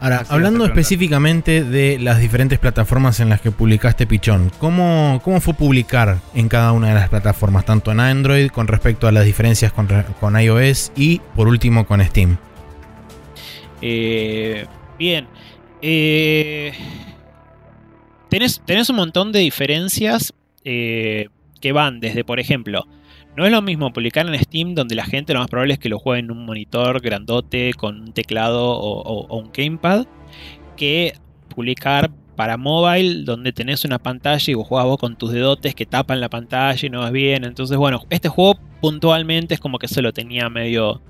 Ahora, 0.00 0.18
Así 0.18 0.32
hablando 0.32 0.64
específicamente 0.64 1.64
de 1.64 1.98
las 1.98 2.20
diferentes 2.20 2.58
plataformas 2.60 3.18
en 3.18 3.28
las 3.28 3.40
que 3.40 3.50
publicaste 3.50 4.06
Pichón, 4.06 4.52
¿cómo, 4.58 5.20
¿cómo 5.24 5.40
fue 5.40 5.54
publicar 5.54 6.18
en 6.34 6.48
cada 6.48 6.70
una 6.72 6.88
de 6.88 6.94
las 6.94 7.08
plataformas, 7.08 7.64
tanto 7.64 7.90
en 7.90 7.98
Android 7.98 8.48
con 8.50 8.68
respecto 8.68 9.08
a 9.08 9.12
las 9.12 9.24
diferencias 9.24 9.72
con, 9.72 9.88
con 10.20 10.40
iOS 10.40 10.92
y 10.94 11.20
por 11.34 11.48
último 11.48 11.84
con 11.84 12.04
Steam? 12.04 12.36
Eh, 13.82 14.66
bien. 14.98 15.26
Eh, 15.82 16.72
tenés, 18.28 18.90
un 18.90 18.96
montón 18.96 19.32
de 19.32 19.40
diferencias 19.40 20.34
eh, 20.64 21.28
que 21.60 21.72
van 21.72 22.00
desde, 22.00 22.24
por 22.24 22.40
ejemplo, 22.40 22.86
no 23.36 23.46
es 23.46 23.52
lo 23.52 23.62
mismo 23.62 23.92
publicar 23.92 24.26
en 24.26 24.42
Steam 24.42 24.74
donde 24.74 24.94
la 24.94 25.04
gente 25.04 25.32
lo 25.32 25.40
más 25.40 25.48
probable 25.48 25.74
es 25.74 25.78
que 25.78 25.88
lo 25.88 25.98
juegue 25.98 26.20
en 26.20 26.30
un 26.30 26.44
monitor 26.44 27.00
grandote 27.00 27.72
con 27.74 28.00
un 28.00 28.12
teclado 28.12 28.70
o 28.70 29.36
un 29.36 29.50
gamepad 29.52 30.06
que 30.76 31.12
publicar 31.54 32.10
para 32.38 32.56
mobile 32.56 33.24
donde 33.24 33.52
tenés 33.52 33.84
una 33.84 33.98
pantalla 33.98 34.44
y 34.46 34.54
vos 34.54 34.68
jugás 34.68 34.84
vos 34.84 34.98
con 34.98 35.16
tus 35.16 35.32
dedotes 35.32 35.74
que 35.74 35.86
tapan 35.86 36.20
la 36.20 36.28
pantalla 36.28 36.86
y 36.86 36.88
no 36.88 37.00
vas 37.00 37.10
bien. 37.10 37.42
Entonces, 37.42 37.76
bueno, 37.76 38.00
este 38.10 38.28
juego 38.28 38.60
puntualmente 38.80 39.54
es 39.54 39.60
como 39.60 39.80
que 39.80 39.88
se 39.88 40.02
lo 40.02 40.12
tenía 40.12 40.48
medio 40.48 41.02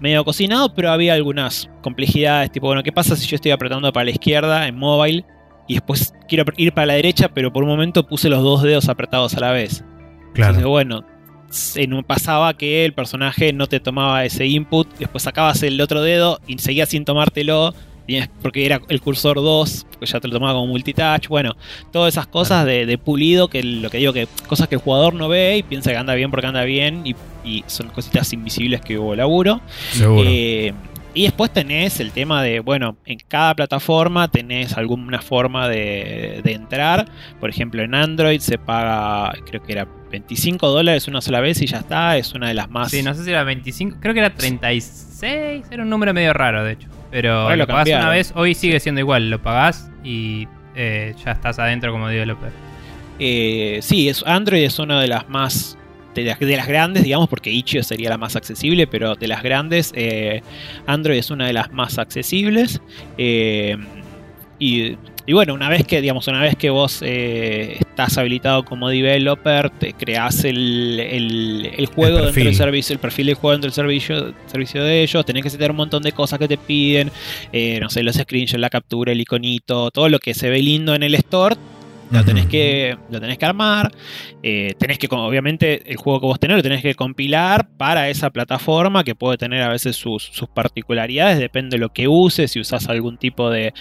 medio 0.00 0.24
cocinado, 0.24 0.74
pero 0.74 0.90
había 0.90 1.14
algunas 1.14 1.70
complejidades, 1.82 2.50
tipo, 2.50 2.66
bueno, 2.66 2.82
¿qué 2.82 2.90
pasa 2.90 3.14
si 3.14 3.28
yo 3.28 3.36
estoy 3.36 3.52
apretando 3.52 3.92
para 3.92 4.06
la 4.06 4.10
izquierda 4.10 4.66
en 4.66 4.76
mobile 4.76 5.24
y 5.72 5.76
después 5.76 6.12
quiero 6.28 6.44
ir 6.58 6.72
para 6.72 6.86
la 6.86 6.94
derecha, 6.94 7.28
pero 7.28 7.50
por 7.50 7.62
un 7.62 7.70
momento 7.70 8.06
puse 8.06 8.28
los 8.28 8.42
dos 8.42 8.62
dedos 8.62 8.90
apretados 8.90 9.34
a 9.34 9.40
la 9.40 9.52
vez? 9.52 9.82
Entonces, 10.34 10.64
bueno, 10.64 11.04
pasaba 12.06 12.54
que 12.58 12.84
el 12.84 12.92
personaje 12.92 13.54
no 13.54 13.66
te 13.68 13.80
tomaba 13.80 14.22
ese 14.24 14.46
input, 14.46 14.86
después 14.98 15.22
sacabas 15.22 15.62
el 15.62 15.80
otro 15.80 16.02
dedo 16.02 16.40
y 16.46 16.58
seguía 16.58 16.84
sin 16.84 17.06
tomártelo, 17.06 17.74
porque 18.42 18.66
era 18.66 18.82
el 18.90 19.00
cursor 19.00 19.36
2, 19.36 19.86
porque 19.92 20.04
ya 20.04 20.20
te 20.20 20.28
lo 20.28 20.34
tomaba 20.34 20.52
como 20.52 20.66
multitouch, 20.66 21.28
bueno, 21.28 21.56
todas 21.90 22.12
esas 22.12 22.26
cosas 22.26 22.66
de, 22.66 22.84
de 22.84 22.98
pulido, 22.98 23.48
que 23.48 23.62
lo 23.62 23.88
que 23.88 23.96
digo, 23.96 24.12
que 24.12 24.28
cosas 24.46 24.68
que 24.68 24.74
el 24.74 24.80
jugador 24.82 25.14
no 25.14 25.28
ve 25.28 25.56
y 25.56 25.62
piensa 25.62 25.90
que 25.90 25.96
anda 25.96 26.14
bien 26.14 26.30
porque 26.30 26.48
anda 26.48 26.64
bien, 26.64 27.00
y, 27.06 27.14
y 27.44 27.64
son 27.66 27.88
cositas 27.88 28.30
invisibles 28.34 28.82
que 28.82 28.98
hubo 28.98 29.14
laburo. 29.14 29.62
Seguro. 29.92 30.28
Eh, 30.30 30.74
y 31.14 31.24
después 31.24 31.52
tenés 31.52 32.00
el 32.00 32.12
tema 32.12 32.42
de, 32.42 32.60
bueno, 32.60 32.96
en 33.04 33.18
cada 33.28 33.54
plataforma 33.54 34.28
tenés 34.28 34.76
alguna 34.76 35.20
forma 35.20 35.68
de, 35.68 36.40
de 36.42 36.52
entrar. 36.52 37.06
Por 37.40 37.50
ejemplo, 37.50 37.82
en 37.82 37.94
Android 37.94 38.40
se 38.40 38.58
paga, 38.58 39.32
creo 39.46 39.62
que 39.62 39.72
era 39.72 39.86
25 40.10 40.68
dólares 40.68 41.08
una 41.08 41.20
sola 41.20 41.40
vez 41.40 41.60
y 41.60 41.66
ya 41.66 41.78
está. 41.78 42.16
Es 42.16 42.32
una 42.34 42.48
de 42.48 42.54
las 42.54 42.70
más... 42.70 42.90
Sí, 42.90 43.02
no 43.02 43.14
sé 43.14 43.24
si 43.24 43.30
era 43.30 43.44
25, 43.44 43.98
creo 44.00 44.14
que 44.14 44.20
era 44.20 44.34
36, 44.34 45.66
era 45.70 45.82
un 45.82 45.90
número 45.90 46.14
medio 46.14 46.32
raro 46.32 46.64
de 46.64 46.72
hecho. 46.72 46.88
Pero 47.10 47.32
Ahora 47.32 47.56
lo 47.56 47.64
lo 47.64 47.66
pagás 47.66 47.88
una 47.88 48.08
vez, 48.08 48.32
hoy 48.34 48.54
sigue 48.54 48.80
siendo 48.80 49.00
igual, 49.00 49.28
lo 49.28 49.42
pagás 49.42 49.90
y 50.02 50.48
eh, 50.74 51.14
ya 51.22 51.32
estás 51.32 51.58
adentro 51.58 51.92
como 51.92 52.08
developer. 52.08 52.50
Eh, 53.18 53.80
sí, 53.82 54.08
es, 54.08 54.24
Android 54.26 54.64
es 54.64 54.78
una 54.78 55.00
de 55.00 55.08
las 55.08 55.28
más. 55.28 55.76
De 56.14 56.24
las, 56.24 56.38
de 56.38 56.56
las 56.56 56.68
grandes, 56.68 57.04
digamos, 57.04 57.28
porque 57.28 57.50
Itch.io 57.50 57.82
sería 57.82 58.10
la 58.10 58.18
más 58.18 58.36
accesible, 58.36 58.86
pero 58.86 59.14
de 59.14 59.26
las 59.28 59.42
grandes, 59.42 59.92
eh, 59.96 60.42
Android 60.86 61.18
es 61.18 61.30
una 61.30 61.46
de 61.46 61.52
las 61.54 61.72
más 61.72 61.98
accesibles. 61.98 62.80
Eh, 63.16 63.76
y, 64.58 64.96
y 65.26 65.32
bueno, 65.32 65.54
una 65.54 65.68
vez 65.68 65.86
que, 65.86 66.00
digamos, 66.00 66.26
una 66.28 66.40
vez 66.40 66.54
que 66.56 66.68
vos 66.70 67.00
eh, 67.02 67.76
estás 67.80 68.18
habilitado 68.18 68.64
como 68.64 68.88
developer, 68.88 69.70
te 69.70 69.92
creas 69.94 70.44
el, 70.44 71.00
el- 71.00 71.70
el 71.76 71.86
juego 71.86 72.18
El 72.18 72.24
dentro 72.26 72.44
del 72.44 72.54
servicio, 72.56 72.92
el 72.94 72.98
perfil 73.00 73.26
del 73.26 73.34
juego 73.36 73.52
dentro 73.52 73.68
del 73.68 73.74
servicio, 73.74 74.34
servicio 74.46 74.84
de 74.84 75.02
ellos, 75.02 75.24
tenés 75.24 75.42
que 75.42 75.50
setear 75.50 75.70
un 75.70 75.78
montón 75.78 76.02
de 76.02 76.12
cosas 76.12 76.38
que 76.38 76.46
te 76.48 76.58
piden, 76.58 77.10
eh, 77.52 77.78
no 77.80 77.88
sé, 77.88 78.02
los 78.02 78.16
screenshots, 78.16 78.60
la 78.60 78.70
captura, 78.70 79.12
el 79.12 79.20
iconito, 79.20 79.90
todo 79.90 80.08
lo 80.08 80.18
que 80.18 80.34
se 80.34 80.50
ve 80.50 80.60
lindo 80.60 80.94
en 80.94 81.02
el 81.02 81.14
store, 81.16 81.56
lo 82.12 82.24
tenés 82.24 82.46
que, 82.46 82.96
lo 83.10 83.20
tenés 83.20 83.38
que 83.38 83.44
armar. 83.46 83.90
eh, 84.42 84.74
tenés 84.78 84.98
que, 84.98 85.08
obviamente, 85.10 85.90
el 85.90 85.96
juego 85.96 86.20
que 86.20 86.26
vos 86.26 86.38
tenés 86.40 86.56
lo 86.58 86.62
tenés 86.62 86.82
que 86.82 86.94
compilar 86.94 87.68
para 87.76 88.08
esa 88.08 88.30
plataforma 88.30 89.04
que 89.04 89.14
puede 89.14 89.36
tener 89.38 89.62
a 89.62 89.68
veces 89.68 89.96
sus, 89.96 90.22
sus 90.24 90.48
particularidades, 90.48 91.38
depende 91.38 91.76
de 91.76 91.80
lo 91.80 91.88
que 91.92 92.08
uses, 92.08 92.50
si 92.52 92.60
usas 92.60 92.88
algún 92.88 93.16
tipo 93.18 93.50
de, 93.50 93.72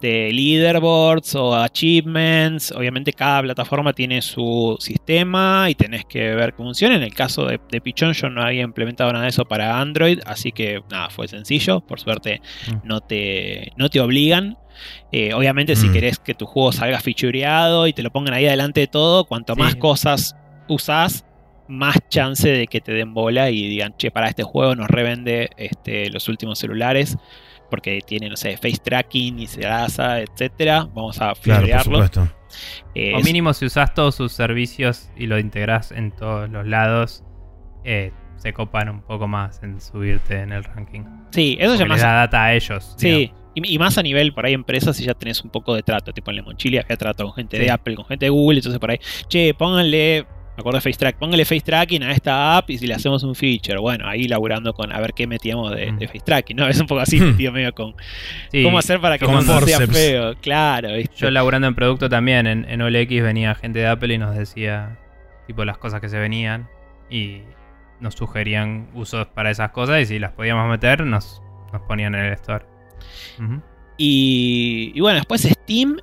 de 0.00 0.30
leaderboards 0.32 1.34
o 1.34 1.54
achievements. 1.54 2.72
Obviamente, 2.72 3.12
cada 3.12 3.42
plataforma 3.42 3.92
tiene 3.92 4.22
su 4.22 4.76
sistema 4.80 5.66
y 5.70 5.74
tenés 5.74 6.04
que 6.04 6.34
ver 6.34 6.50
que 6.52 6.56
funciona. 6.58 6.96
En 6.96 7.02
el 7.02 7.14
caso 7.14 7.46
de, 7.46 7.60
de 7.70 7.80
Pichón, 7.80 8.12
yo 8.14 8.28
no 8.30 8.42
había 8.42 8.62
implementado 8.62 9.12
nada 9.12 9.24
de 9.24 9.30
eso 9.30 9.44
para 9.44 9.78
Android, 9.80 10.20
así 10.26 10.52
que 10.52 10.80
nada, 10.90 11.10
fue 11.10 11.28
sencillo. 11.28 11.80
Por 11.80 12.00
suerte, 12.00 12.40
Mm. 12.68 12.86
no 12.88 13.00
te, 13.00 13.72
no 13.76 13.88
te 13.90 14.00
obligan. 14.00 14.56
Eh, 15.12 15.32
obviamente, 15.34 15.76
si 15.76 15.88
Mm. 15.88 15.92
querés 15.92 16.18
que 16.18 16.34
tu 16.34 16.46
juego 16.46 16.72
salga 16.72 17.00
fichureado 17.00 17.86
y 17.86 17.92
te 17.92 18.02
lo 18.02 18.10
pongan 18.10 18.34
ahí 18.34 18.46
adelante 18.46 18.80
de 18.80 18.86
todo, 18.86 19.24
cuanto 19.24 19.54
Sí. 19.54 19.60
más 19.60 19.76
cosas 19.76 20.36
usás, 20.68 21.24
más 21.68 21.96
chance 22.08 22.48
de 22.48 22.66
que 22.66 22.80
te 22.80 22.92
den 22.92 23.12
bola 23.14 23.50
y 23.50 23.68
digan, 23.68 23.94
che, 23.96 24.10
para 24.10 24.28
este 24.28 24.42
juego 24.44 24.74
nos 24.76 24.88
revende 24.88 25.50
este, 25.56 26.10
los 26.10 26.28
últimos 26.28 26.58
celulares 26.58 27.16
porque 27.70 27.98
tiene, 28.06 28.28
no 28.28 28.36
sé, 28.36 28.56
face 28.56 28.76
tracking 28.82 29.40
y 29.40 29.46
Serasa, 29.48 30.20
etcétera. 30.20 30.86
Vamos 30.94 31.20
a 31.20 31.32
Claro, 31.42 31.66
supuesto. 31.82 32.28
Eh, 32.94 33.12
O 33.14 33.18
es- 33.18 33.24
mínimo 33.24 33.52
si 33.52 33.64
usás 33.66 33.92
todos 33.94 34.14
sus 34.14 34.32
servicios 34.32 35.10
y 35.16 35.26
lo 35.26 35.38
integrás 35.40 35.90
en 35.90 36.12
todos 36.12 36.48
los 36.48 36.64
lados, 36.64 37.24
eh, 37.84 38.12
se 38.36 38.52
copan 38.52 38.88
un 38.88 39.02
poco 39.02 39.26
más 39.26 39.60
en 39.64 39.80
subirte 39.80 40.40
en 40.40 40.52
el 40.52 40.62
ranking. 40.62 41.02
sí, 41.30 41.56
eso 41.58 41.74
ya 41.74 41.86
más 41.86 41.96
les 41.98 42.02
da 42.04 42.12
data 42.12 42.44
a 42.44 42.54
ellos. 42.54 42.94
Sí, 42.96 43.08
digamos. 43.08 43.45
Y, 43.56 43.74
y 43.74 43.78
más 43.78 43.98
a 43.98 44.02
nivel 44.04 44.32
por 44.32 44.46
ahí 44.46 44.52
empresas 44.54 44.96
si 44.96 45.04
ya 45.04 45.14
tenés 45.14 45.42
un 45.42 45.50
poco 45.50 45.74
de 45.74 45.82
trato, 45.82 46.12
tipo 46.12 46.30
en 46.30 46.36
Lemon 46.36 46.56
Chile 46.56 46.78
había 46.80 46.96
trato 46.96 47.24
con 47.24 47.32
gente 47.34 47.56
Sí. 47.56 47.64
de 47.64 47.70
Apple, 47.72 47.96
con 47.96 48.04
gente 48.06 48.26
de 48.26 48.30
Google, 48.30 48.58
entonces 48.58 48.78
por 48.78 48.90
ahí, 48.92 48.98
che, 49.28 49.52
pónganle, 49.54 50.24
me 50.56 50.60
acuerdo 50.60 50.76
de 50.78 50.82
FaceTrack, 50.82 51.16
pónganle 51.18 51.44
face 51.44 51.60
tracking 51.60 52.02
a 52.02 52.12
esta 52.12 52.56
app 52.56 52.70
y 52.70 52.78
si 52.78 52.86
le 52.86 52.94
hacemos 52.94 53.22
un 53.24 53.34
feature, 53.34 53.78
bueno, 53.78 54.08
ahí 54.08 54.26
laburando 54.28 54.72
con 54.72 54.90
a 54.92 55.00
ver 55.00 55.12
qué 55.12 55.26
metíamos 55.26 55.74
de, 55.74 55.90
Mm. 55.92 55.98
de 55.98 56.06
face 56.06 56.20
tracking, 56.24 56.56
¿no? 56.56 56.66
Es 56.68 56.80
un 56.80 56.86
poco 56.86 57.00
así, 57.00 57.18
tío, 57.36 57.52
medio 57.52 57.74
con 57.74 57.94
Sí, 58.52 58.62
cómo 58.62 58.78
hacer 58.78 59.00
para 59.00 59.18
que 59.18 59.26
no 59.26 59.42
sea 59.42 59.80
feo, 59.86 60.34
claro, 60.40 60.94
¿viste? 60.94 61.14
Yo 61.16 61.30
laburando 61.30 61.66
en 61.66 61.74
producto 61.74 62.08
también, 62.08 62.46
en, 62.46 62.64
en 62.70 62.80
OLX 62.80 63.22
venía 63.22 63.54
gente 63.54 63.80
de 63.80 63.86
Apple 63.88 64.14
y 64.14 64.18
nos 64.18 64.34
decía 64.36 64.98
tipo 65.46 65.64
las 65.64 65.78
cosas 65.78 66.00
que 66.00 66.08
se 66.08 66.18
venían 66.18 66.68
y 67.10 67.42
nos 68.00 68.14
sugerían 68.14 68.88
usos 68.94 69.26
para 69.28 69.50
esas 69.50 69.70
cosas 69.70 70.00
y 70.02 70.06
si 70.06 70.18
las 70.18 70.32
podíamos 70.32 70.68
meter 70.68 71.04
nos 71.04 71.42
nos 71.72 71.82
ponían 71.82 72.14
en 72.14 72.24
el 72.26 72.32
store. 72.34 72.64
Y, 73.98 74.92
y 74.94 75.00
bueno, 75.00 75.16
después 75.16 75.42
Steam, 75.42 75.96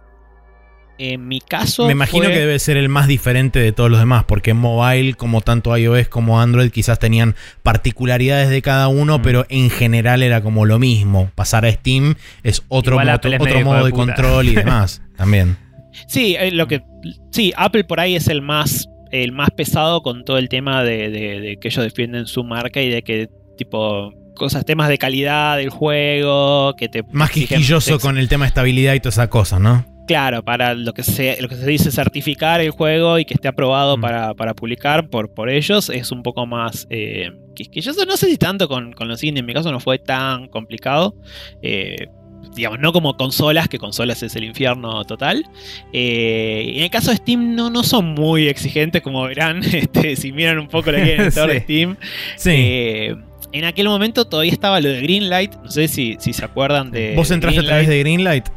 en 0.97 1.27
mi 1.27 1.41
caso. 1.41 1.85
Me 1.85 1.91
imagino 1.93 2.23
fue- 2.25 2.33
que 2.33 2.39
debe 2.39 2.57
ser 2.59 2.77
el 2.77 2.89
más 2.89 3.07
diferente 3.07 3.59
de 3.59 3.71
todos 3.71 3.89
los 3.89 3.99
demás, 3.99 4.23
porque 4.25 4.51
en 4.51 4.57
mobile, 4.57 5.13
como 5.13 5.41
tanto 5.41 5.75
iOS 5.75 6.07
como 6.07 6.39
Android, 6.41 6.71
quizás 6.71 6.99
tenían 6.99 7.35
particularidades 7.61 8.49
de 8.49 8.61
cada 8.61 8.87
uno, 8.87 9.21
pero 9.21 9.45
en 9.49 9.69
general 9.69 10.23
era 10.23 10.41
como 10.41 10.65
lo 10.65 10.79
mismo. 10.79 11.29
Pasar 11.35 11.65
a 11.65 11.71
Steam 11.71 12.15
es 12.43 12.63
otro, 12.67 12.99
es 12.99 13.09
otro 13.39 13.61
modo 13.61 13.85
de 13.85 13.91
control 13.91 14.49
y 14.49 14.55
demás 14.55 15.01
también. 15.17 15.57
Sí, 16.07 16.35
eh, 16.39 16.51
lo 16.51 16.67
que. 16.67 16.81
Sí, 17.31 17.53
Apple 17.55 17.83
por 17.83 17.99
ahí 17.99 18.15
es 18.15 18.27
el 18.27 18.41
más. 18.41 18.87
El 19.11 19.31
más 19.31 19.51
pesado 19.51 20.01
con 20.01 20.25
todo 20.25 20.39
el 20.39 20.49
tema 20.49 20.83
de, 20.83 21.11
de- 21.11 21.39
de 21.39 21.57
que 21.59 21.67
ellos 21.67 21.83
defienden 21.83 22.25
su 22.25 22.43
marca 22.43 22.81
y 22.81 22.89
de 22.89 23.03
que, 23.03 23.29
tipo, 23.59 24.11
cosas, 24.33 24.65
temas 24.65 24.89
de 24.89 24.97
calidad 24.97 25.57
del 25.57 25.69
juego, 25.69 26.75
que 26.77 26.89
te. 26.89 27.03
Más 27.11 27.31
quisquilloso 27.31 27.99
con 27.99 28.17
el 28.17 28.27
tema 28.27 28.45
de 28.45 28.49
estabilidad 28.49 28.93
y 28.93 28.99
toda 28.99 29.09
esa 29.11 29.29
cosa, 29.29 29.59
¿no? 29.59 29.85
Claro, 30.05 30.43
para 30.43 30.73
lo 30.73 30.93
que 30.93 31.01
se, 31.01 31.41
lo 31.41 31.47
que 31.47 31.55
se 31.55 31.65
dice 31.65 31.89
certificar 31.89 32.59
el 32.59 32.71
juego 32.71 33.19
y 33.19 33.25
que 33.25 33.33
esté 33.35 33.47
aprobado 33.47 33.95
Mm. 33.97 34.01
para, 34.01 34.33
para 34.33 34.53
publicar 34.53 35.07
por, 35.07 35.33
por 35.33 35.49
ellos 35.49 35.89
es 35.89 36.11
un 36.11 36.23
poco 36.23 36.45
más 36.45 36.87
eh, 36.89 37.31
quisquilloso. 37.55 38.05
No 38.05 38.17
sé 38.17 38.27
si 38.27 38.37
tanto 38.37 38.67
con, 38.67 38.91
con 38.91 39.07
los 39.07 39.23
indies, 39.23 39.39
en 39.39 39.45
mi 39.45 39.53
caso 39.53 39.71
no 39.71 39.79
fue 39.79 39.99
tan 39.99 40.49
complicado. 40.49 41.15
Eh, 41.61 42.07
digamos, 42.53 42.79
no 42.81 42.91
como 42.91 43.15
consolas, 43.15 43.69
que 43.69 43.79
consolas 43.79 44.21
es 44.23 44.35
el 44.35 44.43
infierno 44.43 45.05
total. 45.05 45.45
Eh, 45.93 46.73
en 46.75 46.83
el 46.83 46.89
caso 46.89 47.11
de 47.11 47.17
Steam 47.17 47.55
no, 47.55 47.69
no 47.69 47.81
son 47.83 48.13
muy 48.13 48.47
exigentes, 48.49 49.01
como 49.01 49.23
verán, 49.23 49.63
este, 49.73 50.17
si 50.17 50.33
miran 50.33 50.59
un 50.59 50.67
poco 50.67 50.91
la 50.91 50.99
guía 50.99 51.15
editor 51.15 51.47
de 51.47 51.59
Sí. 51.59 51.63
Steam. 51.63 51.97
Sí. 52.35 53.09
En 53.53 53.65
aquel 53.65 53.87
momento 53.87 54.25
todavía 54.25 54.51
estaba 54.51 54.81
lo 54.81 54.89
de 54.89 55.01
Greenlight, 55.01 55.55
no 55.63 55.69
sé 55.71 55.87
si, 55.87 56.17
si 56.19 56.33
se 56.33 56.43
acuerdan 56.43 56.91
de... 56.91 57.13
¿Vos 57.15 57.29
entraste 57.31 57.59
a 57.59 57.63
través 57.63 57.87
de 57.87 57.99
Greenlight? 57.99 58.49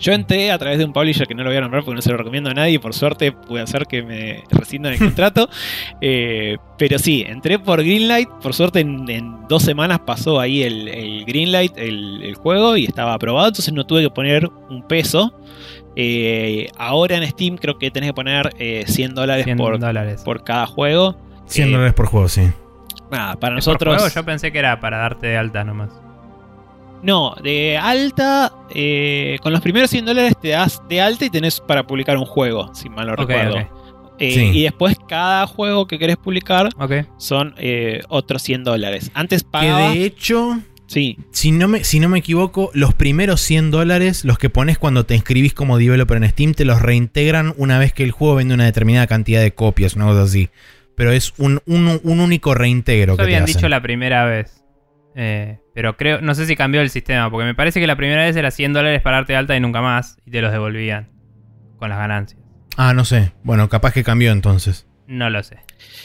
Yo 0.00 0.12
entré 0.12 0.52
a 0.52 0.58
través 0.58 0.78
de 0.78 0.84
un 0.84 0.92
publisher 0.92 1.26
que 1.26 1.34
no 1.34 1.42
lo 1.42 1.50
voy 1.50 1.56
a 1.56 1.60
nombrar 1.60 1.82
porque 1.82 1.96
no 1.96 2.02
se 2.02 2.10
lo 2.10 2.16
recomiendo 2.18 2.48
a 2.50 2.54
nadie 2.54 2.74
y 2.74 2.78
por 2.78 2.94
suerte 2.94 3.32
pude 3.32 3.62
hacer 3.62 3.86
que 3.86 4.04
me 4.04 4.44
rescindan 4.52 4.92
el 4.92 4.98
contrato. 5.00 5.48
Eh, 6.00 6.56
pero 6.78 7.00
sí, 7.00 7.24
entré 7.26 7.58
por 7.58 7.82
Greenlight. 7.82 8.28
Por 8.40 8.54
suerte 8.54 8.78
en, 8.78 9.10
en 9.10 9.48
dos 9.48 9.64
semanas 9.64 9.98
pasó 10.06 10.38
ahí 10.38 10.62
el, 10.62 10.86
el 10.86 11.24
Greenlight, 11.24 11.76
el, 11.76 12.22
el 12.22 12.36
juego, 12.36 12.76
y 12.76 12.84
estaba 12.84 13.14
aprobado. 13.14 13.48
Entonces 13.48 13.74
no 13.74 13.84
tuve 13.86 14.02
que 14.02 14.10
poner 14.10 14.48
un 14.70 14.86
peso. 14.86 15.34
Eh, 15.96 16.68
ahora 16.76 17.16
en 17.16 17.26
Steam 17.28 17.56
creo 17.56 17.76
que 17.76 17.90
tenés 17.90 18.10
que 18.10 18.14
poner 18.14 18.50
eh, 18.60 18.84
100 18.86 19.16
dólares 19.16 19.46
100 19.46 19.56
por, 19.58 19.80
dólares. 19.80 20.22
por 20.24 20.44
cada 20.44 20.66
juego. 20.66 21.16
100 21.46 21.68
Eh, 21.68 21.72
dólares 21.72 21.94
por 21.94 22.06
juego, 22.06 22.28
sí. 22.28 22.42
Nada, 23.10 23.36
para 23.36 23.58
¿Es 23.58 23.64
por 23.64 23.72
nosotros... 23.74 23.96
juego? 23.96 24.14
Yo 24.14 24.24
pensé 24.24 24.52
que 24.52 24.58
era 24.58 24.80
para 24.80 24.98
darte 24.98 25.28
de 25.28 25.36
alta 25.36 25.64
nomás. 25.64 25.90
No, 27.02 27.36
de 27.42 27.78
alta, 27.78 28.52
eh, 28.74 29.38
con 29.42 29.52
los 29.52 29.60
primeros 29.60 29.90
100 29.90 30.06
dólares 30.06 30.34
te 30.40 30.48
das 30.48 30.82
de 30.88 31.00
alta 31.00 31.24
y 31.24 31.30
tenés 31.30 31.60
para 31.60 31.86
publicar 31.86 32.16
un 32.16 32.24
juego, 32.24 32.74
si 32.74 32.88
mal 32.88 33.06
no 33.06 33.16
recuerdo. 33.16 33.58
Eh, 33.58 33.68
Sí. 34.20 34.50
Y 34.52 34.62
después 34.64 34.96
cada 35.06 35.46
juego 35.46 35.86
que 35.86 35.96
querés 35.96 36.16
publicar 36.16 36.70
son 37.18 37.54
eh, 37.56 38.00
otros 38.08 38.42
100 38.42 38.64
dólares. 38.64 39.12
Antes 39.14 39.44
Que 39.44 39.48
pagaba... 39.48 39.90
de 39.90 40.04
hecho, 40.04 40.58
Sí, 40.88 41.18
si 41.32 41.52
no, 41.52 41.68
me, 41.68 41.84
si 41.84 42.00
no 42.00 42.08
me 42.08 42.18
equivoco, 42.18 42.70
los 42.72 42.94
primeros 42.94 43.42
100 43.42 43.70
dólares, 43.70 44.24
los 44.24 44.38
que 44.38 44.48
pones 44.48 44.78
cuando 44.78 45.04
te 45.04 45.14
inscribís 45.14 45.52
como 45.52 45.76
developer 45.76 46.16
en 46.16 46.28
Steam, 46.30 46.54
te 46.54 46.64
los 46.64 46.80
reintegran 46.80 47.52
una 47.58 47.78
vez 47.78 47.92
que 47.92 48.04
el 48.04 48.10
juego 48.10 48.36
vende 48.36 48.54
una 48.54 48.64
determinada 48.64 49.06
cantidad 49.06 49.42
de 49.42 49.52
copias, 49.52 49.96
una 49.96 50.06
cosa 50.06 50.22
así. 50.22 50.48
Pero 50.98 51.12
es 51.12 51.32
un, 51.38 51.62
un- 51.64 51.98
un 52.02 52.20
único 52.20 52.52
reintegro 52.54 53.14
Eso 53.14 53.16
que 53.16 53.22
te 53.22 53.28
habían 53.28 53.44
hacen. 53.44 53.54
dicho 53.56 53.68
la 53.70 53.80
primera 53.80 54.26
vez. 54.26 54.62
Eh, 55.14 55.58
pero 55.74 55.96
creo, 55.96 56.20
no 56.20 56.34
sé 56.34 56.44
si 56.44 56.54
cambió 56.56 56.80
el 56.82 56.90
sistema, 56.90 57.30
porque 57.30 57.46
me 57.46 57.54
parece 57.54 57.80
que 57.80 57.86
la 57.86 57.96
primera 57.96 58.24
vez 58.24 58.36
era 58.36 58.50
100 58.50 58.72
dólares 58.74 59.00
para 59.00 59.16
darte 59.16 59.34
alta 59.34 59.56
y 59.56 59.60
nunca 59.60 59.80
más, 59.80 60.18
y 60.26 60.30
te 60.30 60.42
los 60.42 60.52
devolvían 60.52 61.08
con 61.78 61.88
las 61.88 61.98
ganancias. 61.98 62.38
Ah, 62.76 62.92
no 62.92 63.04
sé. 63.06 63.32
Bueno, 63.42 63.68
capaz 63.70 63.92
que 63.94 64.04
cambió 64.04 64.30
entonces. 64.32 64.86
No 65.06 65.30
lo 65.30 65.42
sé. 65.42 65.56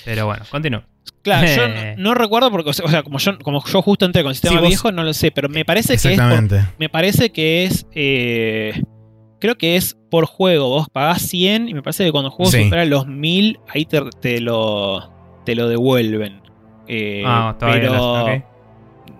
Pero 0.05 0.25
bueno, 0.27 0.43
continúo. 0.49 0.83
claro, 1.23 1.45
yo 1.47 1.67
no, 1.95 1.95
no 1.97 2.13
recuerdo 2.13 2.49
porque, 2.49 2.69
o 2.69 2.73
sea, 2.73 3.03
como 3.03 3.17
yo, 3.19 3.37
como 3.39 3.63
yo 3.65 3.81
justo 3.81 4.05
entré 4.05 4.23
con 4.23 4.29
el 4.29 4.35
sistema 4.35 4.55
Sí, 4.55 4.61
vos- 4.61 4.67
viejo, 4.69 4.91
no 4.91 5.03
lo 5.03 5.13
sé, 5.13 5.31
pero 5.31 5.49
me 5.49 5.65
parece 5.65 5.89
que 5.89 5.95
es 5.95 6.01
por- 6.03 6.11
Exactamente. 6.11 6.61
me 6.79 6.89
parece 6.89 7.31
que 7.31 7.65
es 7.65 7.85
eh, 7.93 8.81
creo 9.39 9.57
que 9.57 9.75
es 9.75 9.97
por 10.13 10.27
juego, 10.27 10.69
vos 10.69 10.89
pagás 10.91 11.23
100 11.23 11.69
y 11.69 11.73
me 11.73 11.81
parece 11.81 12.05
que 12.05 12.11
cuando 12.11 12.27
el 12.27 12.35
juego 12.35 12.51
Sí. 12.51 12.65
supera 12.65 12.85
los 12.85 13.07
1000 13.07 13.59
ahí 13.67 13.83
te, 13.85 13.99
te 14.21 14.39
lo 14.41 15.09
te 15.43 15.55
lo 15.55 15.67
devuelven. 15.67 16.39
Eh, 16.87 17.23
ah, 17.25 17.55
pero 17.59 17.93
no 17.95 18.25
sé, 18.27 18.35
ok. 18.35 18.43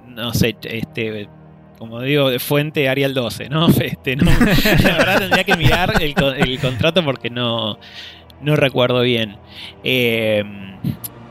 no 0.09 0.33
sé, 0.35 0.55
este 0.65 1.27
como 1.79 1.99
digo, 1.99 2.29
de 2.29 2.37
fuente 2.37 2.87
Arial 2.89 3.15
12, 3.15 3.49
¿no? 3.49 3.69
Este, 3.81 4.15
no 4.15 4.25
la 4.25 4.97
verdad 4.97 5.17
tendría 5.17 5.43
que 5.43 5.57
mirar 5.57 5.95
el, 5.99 6.13
el 6.37 6.59
contrato 6.59 7.03
porque 7.03 7.31
no, 7.31 7.79
no 8.43 8.55
recuerdo 8.55 9.01
bien. 9.01 9.37
Eh, 9.83 10.43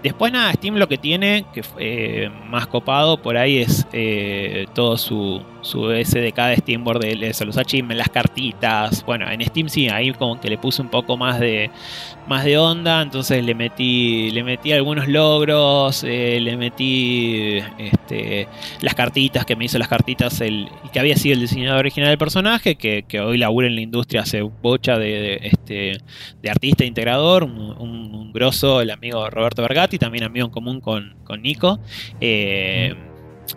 después 0.02 0.32
nada, 0.32 0.52
Steam 0.54 0.74
lo 0.74 0.88
que 0.88 0.98
tiene, 0.98 1.44
que 1.54 1.62
eh, 1.78 2.30
más 2.48 2.66
copado 2.66 3.22
por 3.22 3.36
ahí 3.36 3.58
es 3.58 3.86
eh, 3.92 4.66
todo 4.74 4.98
su, 4.98 5.40
su 5.62 5.90
SDK 5.90 6.36
de 6.36 6.56
Steamboard, 6.56 7.00
de 7.00 7.28
eso, 7.28 7.44
los 7.44 7.56
achievements, 7.56 7.98
las 7.98 8.10
cartitas. 8.10 9.04
Bueno, 9.06 9.30
en 9.30 9.40
Steam 9.46 9.68
sí, 9.68 9.88
ahí 9.88 10.12
como 10.12 10.40
que 10.40 10.48
le 10.48 10.58
puse 10.58 10.82
un 10.82 10.88
poco 10.88 11.16
más 11.16 11.40
de 11.40 11.70
más 12.28 12.44
de 12.44 12.56
onda, 12.56 13.02
entonces 13.02 13.44
le 13.44 13.54
metí 13.54 14.30
le 14.30 14.44
metí 14.44 14.72
algunos 14.72 15.08
logros, 15.08 16.04
eh, 16.04 16.38
le 16.40 16.56
metí 16.56 17.58
este, 17.78 18.48
las 18.80 18.94
cartitas, 18.94 19.44
que 19.44 19.56
me 19.56 19.64
hizo 19.64 19.78
las 19.78 19.88
cartitas 19.88 20.40
el 20.40 20.68
que 20.92 21.00
había 21.00 21.16
sido 21.16 21.34
el 21.34 21.40
diseñador 21.40 21.80
original 21.80 22.10
del 22.10 22.18
personaje, 22.18 22.76
que, 22.76 23.04
hoy 23.20 23.38
labura 23.38 23.66
en 23.66 23.74
la 23.76 23.80
industria, 23.80 24.22
hace 24.22 24.42
bocha 24.42 24.98
de, 24.98 25.40
este, 25.42 25.98
de 26.42 26.50
artista 26.50 26.84
integrador, 26.84 27.44
un, 27.44 28.32
grosso, 28.32 28.80
el 28.80 28.90
amigo 28.90 29.28
Roberto 29.28 29.62
Bergatti, 29.62 29.98
también 29.98 30.24
amigo 30.24 30.46
en 30.46 30.52
común 30.52 30.80
con, 30.80 31.16
con 31.24 31.42
Nico. 31.42 31.78
Eh, 32.20 32.94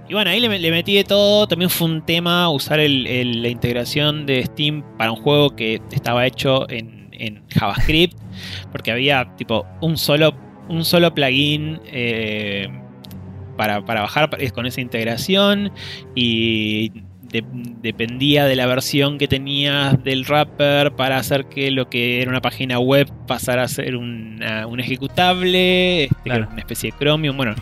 y 0.09 0.13
bueno, 0.13 0.29
ahí 0.29 0.39
le, 0.39 0.59
le 0.59 0.71
metí 0.71 0.95
de 0.95 1.03
todo. 1.03 1.47
También 1.47 1.69
fue 1.69 1.87
un 1.87 2.05
tema 2.05 2.49
usar 2.49 2.79
el- 2.79 3.07
el- 3.07 3.41
la 3.41 3.49
integración 3.49 4.25
de 4.25 4.43
Steam 4.45 4.83
para 4.97 5.11
un 5.11 5.17
juego 5.17 5.55
que 5.55 5.81
estaba 5.91 6.25
hecho 6.25 6.69
en, 6.69 7.09
en 7.11 7.43
JavaScript. 7.49 8.17
Porque 8.71 8.91
había 8.91 9.35
tipo 9.37 9.65
un 9.81 9.97
solo, 9.97 10.33
un 10.69 10.83
solo 10.85 11.13
plugin 11.13 11.79
eh, 11.85 12.67
para, 13.57 13.83
para 13.85 14.01
bajar 14.01 14.29
con 14.53 14.65
esa 14.65 14.81
integración. 14.81 15.71
Y 16.13 16.91
de- 17.31 17.43
dependía 17.81 18.45
de 18.45 18.55
la 18.55 18.65
versión 18.65 19.17
que 19.17 19.27
tenías 19.27 20.01
del 20.03 20.23
wrapper 20.25 20.93
para 20.95 21.17
hacer 21.17 21.45
que 21.45 21.71
lo 21.71 21.89
que 21.89 22.21
era 22.21 22.29
una 22.29 22.41
página 22.41 22.79
web 22.79 23.09
pasara 23.27 23.63
a 23.63 23.67
ser 23.67 23.95
una- 23.95 24.67
un 24.67 24.79
ejecutable, 24.79 26.03
este, 26.05 26.15
Claro. 26.23 26.47
una 26.51 26.59
especie 26.59 26.91
de 26.91 26.97
Chromium. 26.97 27.35
Bueno, 27.37 27.55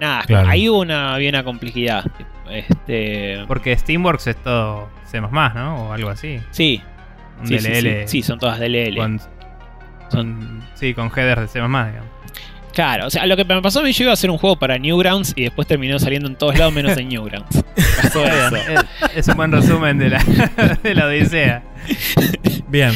nada, 0.00 0.22
Claro. 0.24 0.48
ahí 0.48 0.68
hubo 0.68 0.80
una, 0.80 1.14
había 1.14 1.30
una 1.30 1.44
complejidad. 1.44 2.04
Este, 2.50 3.44
Porque 3.48 3.76
Steamworks 3.76 4.26
es 4.28 4.36
todo 4.36 4.88
C++, 5.04 5.20
¿no? 5.20 5.88
O 5.88 5.92
algo 5.92 6.10
así. 6.10 6.40
sí, 6.50 6.80
Un 7.40 7.46
sí, 7.48 7.58
DLL. 7.58 8.02
sí, 8.06 8.06
sí, 8.06 8.22
son 8.22 8.38
todas 8.38 8.58
DLL. 8.60 8.96
Con, 8.96 9.20
con- 10.10 10.62
sí, 10.74 10.94
con 10.94 11.10
headers 11.16 11.40
de 11.42 11.48
C++, 11.48 11.58
digamos. 11.60 12.06
Claro, 12.72 13.06
o 13.06 13.10
sea, 13.10 13.24
lo 13.26 13.36
que 13.38 13.44
me 13.46 13.62
pasó 13.62 13.80
a 13.80 13.82
mí, 13.82 13.92
yo 13.92 14.04
iba 14.04 14.10
a 14.10 14.14
hacer 14.14 14.30
un 14.30 14.36
juego 14.36 14.56
para 14.58 14.76
Newgrounds 14.76 15.32
y 15.34 15.44
después 15.44 15.66
terminó 15.66 15.98
saliendo 15.98 16.28
en 16.28 16.36
todos 16.36 16.58
lados 16.58 16.74
menos 16.74 16.94
en 16.98 17.08
Newgrounds. 17.08 17.64
Pasó 18.02 18.22
Está 18.22 18.46
eso. 18.48 18.56
bien, 18.66 18.78
Es, 19.02 19.16
es 19.16 19.28
un 19.28 19.36
buen 19.36 19.50
resumen 19.52 19.98
de 19.98 20.10
la, 20.10 20.22
de 20.82 20.94
la 20.94 21.06
Odisea. 21.06 21.62
Bien. 22.68 22.92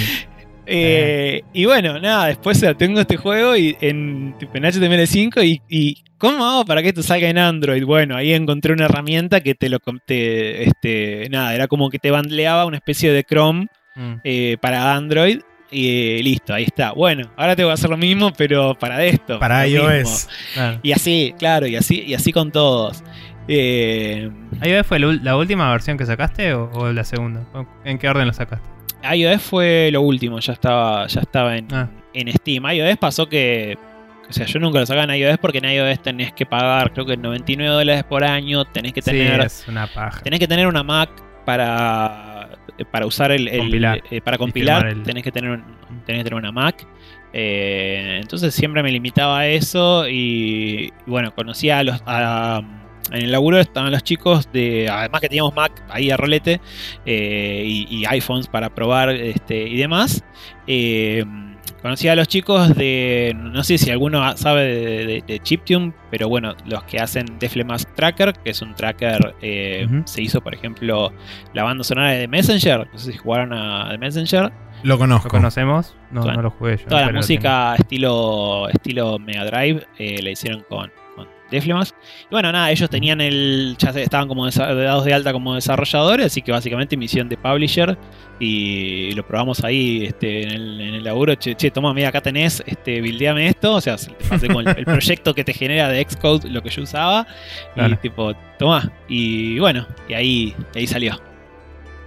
Eh, 0.72 1.42
y 1.52 1.64
bueno, 1.64 1.98
nada, 1.98 2.26
después 2.26 2.64
tengo 2.78 3.00
este 3.00 3.16
juego 3.16 3.56
y 3.56 3.76
en, 3.80 4.34
en 4.54 4.62
HTML5 4.62 5.44
y, 5.44 5.60
y 5.68 5.96
¿cómo 6.16 6.44
hago 6.44 6.64
para 6.64 6.80
que 6.82 6.88
esto 6.90 7.02
salga 7.02 7.28
en 7.28 7.38
Android? 7.38 7.84
Bueno, 7.84 8.16
ahí 8.16 8.32
encontré 8.32 8.72
una 8.72 8.84
herramienta 8.84 9.40
que 9.40 9.54
te 9.56 9.68
lo 9.68 9.78
te, 10.06 10.62
este, 10.62 11.28
nada, 11.30 11.54
era 11.54 11.66
como 11.66 11.90
que 11.90 11.98
te 11.98 12.12
bandleaba 12.12 12.66
una 12.66 12.76
especie 12.76 13.12
de 13.12 13.24
Chrome 13.24 13.66
Mm. 13.96 14.14
eh, 14.22 14.56
para 14.60 14.94
Android 14.94 15.40
y 15.72 16.18
eh, 16.18 16.22
listo, 16.22 16.54
ahí 16.54 16.62
está. 16.62 16.92
Bueno, 16.92 17.28
ahora 17.36 17.56
tengo 17.56 17.68
que 17.70 17.74
hacer 17.74 17.90
lo 17.90 17.96
mismo, 17.96 18.32
pero 18.32 18.76
para 18.78 19.04
esto. 19.04 19.40
Para 19.40 19.66
iOS. 19.66 20.28
Claro. 20.54 20.78
Y 20.84 20.92
así, 20.92 21.34
claro, 21.36 21.66
y 21.66 21.74
así, 21.74 22.04
y 22.06 22.14
así 22.14 22.32
con 22.32 22.52
todos. 22.52 23.02
Eh, 23.48 24.30
¿iOS 24.64 24.86
fue 24.86 25.00
la 25.00 25.36
última 25.36 25.70
versión 25.72 25.98
que 25.98 26.06
sacaste 26.06 26.54
o, 26.54 26.70
o 26.72 26.92
la 26.92 27.02
segunda? 27.02 27.44
¿En 27.84 27.98
qué 27.98 28.08
orden 28.08 28.28
lo 28.28 28.32
sacaste? 28.32 28.66
iOS 29.14 29.42
fue 29.42 29.90
lo 29.92 30.02
último, 30.02 30.38
ya 30.40 30.52
estaba, 30.52 31.06
ya 31.06 31.20
estaba 31.20 31.56
en, 31.56 31.66
Ah. 31.72 31.88
en 32.14 32.32
Steam. 32.32 32.64
iOS 32.70 32.96
pasó 32.98 33.28
que. 33.28 33.76
O 34.28 34.32
sea, 34.32 34.46
yo 34.46 34.60
nunca 34.60 34.78
lo 34.78 34.86
sacaba 34.86 35.12
en 35.12 35.20
iOS 35.20 35.38
porque 35.38 35.58
en 35.58 35.64
iOS 35.64 36.02
tenés 36.02 36.32
que 36.32 36.46
pagar, 36.46 36.92
creo 36.92 37.04
que 37.04 37.16
99 37.16 37.74
dólares 37.74 38.04
por 38.04 38.22
año. 38.24 38.64
Tenés 38.64 38.92
que 38.92 39.02
Sí, 39.02 39.10
tener, 39.10 39.40
es 39.40 39.64
una 39.66 39.86
paja. 39.88 40.20
tenés 40.22 40.38
que 40.38 40.46
tener 40.46 40.66
una 40.68 40.82
Mac 40.84 41.10
para, 41.44 42.50
para 42.92 43.06
usar 43.06 43.32
el. 43.32 43.48
el- 43.48 43.58
Compilar. 43.58 44.02
eh, 44.10 44.20
para 44.20 44.38
compilar, 44.38 44.86
el- 44.86 45.02
tenés, 45.02 45.24
que 45.24 45.32
tener 45.32 45.50
un- 45.50 45.64
tenés 46.06 46.20
que 46.20 46.24
tener 46.24 46.34
una 46.34 46.52
Mac. 46.52 46.86
Eh, 47.32 48.18
entonces 48.20 48.54
siempre 48.54 48.82
me 48.82 48.90
limitaba 48.92 49.40
a 49.40 49.46
eso. 49.48 50.08
Y, 50.08 50.92
y 51.06 51.10
bueno, 51.10 51.34
conocía 51.34 51.78
a 51.78 51.82
los. 51.82 52.00
A, 52.06 52.60
en 53.12 53.22
el 53.22 53.32
laburo 53.32 53.58
estaban 53.58 53.90
los 53.92 54.02
chicos 54.02 54.48
de. 54.52 54.88
Además 54.90 55.20
que 55.20 55.28
teníamos 55.28 55.54
Mac 55.54 55.72
ahí 55.88 56.10
a 56.10 56.16
rolete 56.16 56.60
eh, 57.06 57.62
y, 57.66 57.86
y 57.90 58.04
iPhones 58.06 58.46
para 58.46 58.68
probar 58.74 59.10
este, 59.10 59.66
y 59.68 59.76
demás. 59.76 60.24
Eh, 60.66 61.24
conocí 61.82 62.08
a 62.08 62.14
los 62.14 62.28
chicos 62.28 62.74
de. 62.76 63.34
No 63.36 63.64
sé 63.64 63.78
si 63.78 63.90
alguno 63.90 64.36
sabe 64.36 64.62
de, 64.64 65.06
de- 65.06 65.24
de 65.26 65.38
Chiptune, 65.40 65.92
pero 66.10 66.28
bueno, 66.28 66.54
los 66.66 66.82
que 66.84 66.98
hacen 66.98 67.26
Deflemask 67.38 67.92
Tracker, 67.94 68.32
que 68.34 68.50
es 68.50 68.62
un 68.62 68.74
tracker. 68.74 69.34
eh. 69.42 69.86
Se 70.04 70.22
hizo, 70.22 70.40
por 70.40 70.54
ejemplo, 70.54 71.12
la 71.54 71.64
banda 71.64 71.84
sonora 71.84 72.10
de 72.12 72.20
The 72.22 72.28
Messenger. 72.28 72.88
No 72.92 72.98
sé 72.98 73.12
si 73.12 73.18
jugaron 73.18 73.52
a 73.52 73.88
The 73.90 73.98
Messenger. 73.98 74.52
Lo 74.82 74.96
conozco. 74.98 75.28
¿Lo 75.28 75.32
conocemos? 75.32 75.94
No, 76.10 76.22
Toda- 76.22 76.34
no 76.34 76.42
lo 76.42 76.50
jugué 76.50 76.76
yo. 76.78 76.86
Toda 76.86 77.06
la 77.06 77.12
música 77.12 77.74
estilo, 77.76 78.68
estilo 78.70 79.18
Mega 79.18 79.44
Drive 79.44 79.86
eh, 79.98 80.22
la 80.22 80.30
hicieron 80.30 80.64
con, 80.70 80.90
con 81.50 81.56
Deflemask. 81.58 81.94
Y 82.24 82.28
bueno, 82.30 82.50
nada, 82.52 82.70
ellos 82.70 82.88
tenían 82.88 83.20
el. 83.20 83.76
Ya 83.78 83.90
estaban 83.90 84.28
como 84.28 84.48
dados 84.50 85.04
de 85.04 85.12
alta 85.14 85.32
como 85.32 85.54
desarrolladores, 85.54 86.26
así 86.26 86.42
que 86.42 86.52
básicamente 86.52 86.96
misión 86.96 87.28
de 87.28 87.36
publisher. 87.36 87.98
Y 88.38 89.12
lo 89.12 89.26
probamos 89.26 89.62
ahí 89.64 90.04
este, 90.06 90.44
en, 90.44 90.50
el, 90.50 90.80
en 90.80 90.94
el 90.94 91.04
laburo. 91.04 91.34
Che, 91.34 91.54
che, 91.56 91.70
toma, 91.70 91.92
mira, 91.92 92.08
acá 92.08 92.22
tenés, 92.22 92.62
este, 92.66 93.00
buildeame 93.00 93.46
esto. 93.48 93.74
O 93.74 93.80
sea, 93.80 93.98
se- 93.98 94.12
te 94.12 94.24
pasé 94.24 94.48
con 94.48 94.66
el, 94.66 94.78
el 94.78 94.84
proyecto 94.86 95.34
que 95.34 95.44
te 95.44 95.52
genera 95.52 95.88
de 95.88 96.02
Xcode, 96.08 96.48
lo 96.48 96.62
que 96.62 96.70
yo 96.70 96.82
usaba. 96.82 97.26
Claro. 97.74 97.94
Y 97.94 97.96
tipo, 97.98 98.32
toma. 98.58 98.90
Y 99.08 99.58
bueno, 99.58 99.86
y 100.08 100.14
ahí, 100.14 100.54
ahí 100.74 100.86
salió. 100.86 101.20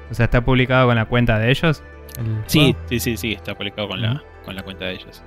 O 0.10 0.14
sea, 0.16 0.26
está 0.26 0.44
publicado 0.44 0.88
con 0.88 0.96
la 0.96 1.06
cuenta 1.06 1.38
de 1.38 1.52
ellos. 1.52 1.84
el 2.18 2.26
Sí, 2.48 2.76
sí, 2.90 3.00
sí, 3.00 3.18
sí, 3.18 3.34
está 3.34 3.56
publicado 3.56 3.88
con, 3.90 4.02
la, 4.02 4.24
con 4.44 4.56
la 4.56 4.64
cuenta 4.64 4.86
de 4.86 4.94
ellos. 4.94 5.24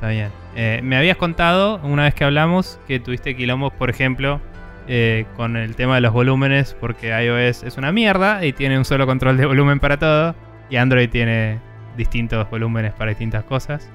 Está 0.00 0.08
bien. 0.08 0.30
Eh, 0.56 0.80
me 0.82 0.96
habías 0.96 1.18
contado, 1.18 1.78
una 1.82 2.04
vez 2.04 2.14
que 2.14 2.24
hablamos, 2.24 2.80
que 2.88 3.00
tuviste 3.00 3.36
quilombos, 3.36 3.70
por 3.74 3.90
ejemplo, 3.90 4.40
eh, 4.88 5.26
con 5.36 5.58
el 5.58 5.76
tema 5.76 5.96
de 5.96 6.00
los 6.00 6.14
volúmenes, 6.14 6.74
porque 6.80 7.08
iOS 7.08 7.64
es 7.64 7.76
una 7.76 7.92
mierda 7.92 8.42
y 8.42 8.54
tiene 8.54 8.78
un 8.78 8.86
solo 8.86 9.06
control 9.06 9.36
de 9.36 9.44
volumen 9.44 9.78
para 9.78 9.98
todo, 9.98 10.34
y 10.70 10.76
Android 10.76 11.10
tiene 11.10 11.58
distintos 11.98 12.48
volúmenes 12.48 12.94
para 12.94 13.10
distintas 13.10 13.44
cosas. 13.44 13.92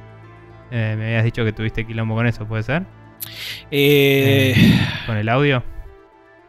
Eh, 0.69 0.93
me 0.95 1.05
habías 1.05 1.23
dicho 1.23 1.43
que 1.43 1.53
tuviste 1.53 1.87
quilombo 1.87 2.13
con 2.13 2.27
eso, 2.27 2.47
¿puede 2.47 2.61
ser? 2.61 2.83
Eh, 3.71 4.53
¿Con 5.07 5.17
el 5.17 5.27
audio? 5.27 5.63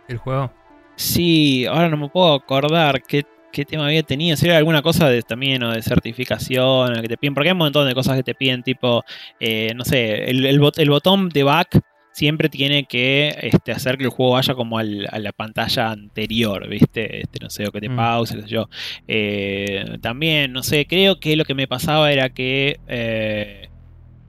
¿El 0.06 0.18
juego? 0.18 0.52
Sí, 0.96 1.64
ahora 1.64 1.88
no 1.88 1.96
me 1.96 2.10
puedo 2.10 2.34
acordar 2.34 3.02
qué, 3.02 3.24
qué 3.56 3.64
tema 3.64 3.86
había 3.86 4.02
tenido. 4.02 4.36
Si 4.36 4.46
era 4.46 4.58
alguna 4.58 4.82
cosa 4.82 5.08
de, 5.08 5.22
también 5.22 5.62
o 5.62 5.72
de 5.72 5.80
certificación, 5.82 7.00
que 7.00 7.08
te 7.08 7.16
piden, 7.16 7.34
porque 7.34 7.48
hay 7.48 7.52
un 7.52 7.58
montón 7.58 7.88
de 7.88 7.94
cosas 7.94 8.16
que 8.16 8.22
te 8.22 8.34
piden, 8.34 8.62
tipo, 8.62 9.02
eh, 9.40 9.72
no 9.74 9.84
sé, 9.84 10.28
el, 10.30 10.44
el 10.46 10.60
bot- 10.60 10.78
el 10.78 10.90
botón 10.90 11.28
de 11.30 11.42
back 11.42 11.80
siempre 12.12 12.48
tiene 12.48 12.84
que 12.84 13.34
este, 13.42 13.72
hacer 13.72 13.98
que 13.98 14.04
el 14.04 14.10
juego 14.10 14.32
vaya 14.32 14.54
como 14.54 14.78
al- 14.78 15.06
a 15.10 15.18
la 15.18 15.32
pantalla 15.32 15.90
anterior, 15.90 16.66
¿viste? 16.68 17.20
Este, 17.22 17.38
no 17.42 17.50
sé, 17.50 17.66
o 17.66 17.72
que 17.72 17.80
te 17.80 17.88
Mm. 17.88 17.96
pause, 17.96 18.34
qué 18.36 18.42
sé 18.42 18.48
yo. 18.48 18.68
Eh, 19.08 19.84
también, 20.00 20.52
no 20.52 20.62
sé, 20.62 20.86
creo 20.86 21.18
que 21.20 21.36
lo 21.36 21.44
que 21.44 21.54
me 21.54 21.66
pasaba 21.66 22.12
era 22.12 22.28
que 22.30 22.78
eh, 22.88 23.68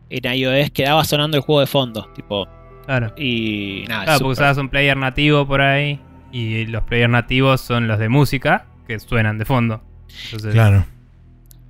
en 0.10 0.34
iOS 0.34 0.72
quedaba 0.72 1.04
sonando 1.04 1.38
el 1.38 1.44
juego 1.44 1.60
de 1.62 1.68
fondo, 1.68 2.10
tipo, 2.16 2.48
Claro. 2.86 3.14
y 3.18 3.84
nada, 3.88 4.04
Claro, 4.06 4.20
porque 4.20 4.32
usabas 4.34 4.58
un 4.58 4.70
player 4.70 4.96
nativo 4.98 5.46
por 5.48 5.62
ahí, 5.62 6.00
y 6.32 6.66
los 6.66 6.84
players 6.84 7.10
nativos 7.12 7.62
son 7.62 7.88
los 7.88 8.00
de 8.00 8.10
música, 8.10 8.66
que 8.88 8.98
suenan 9.00 9.38
de 9.38 9.46
fondo. 9.46 9.84
Entonces, 10.26 10.54
Claro. 10.54 10.86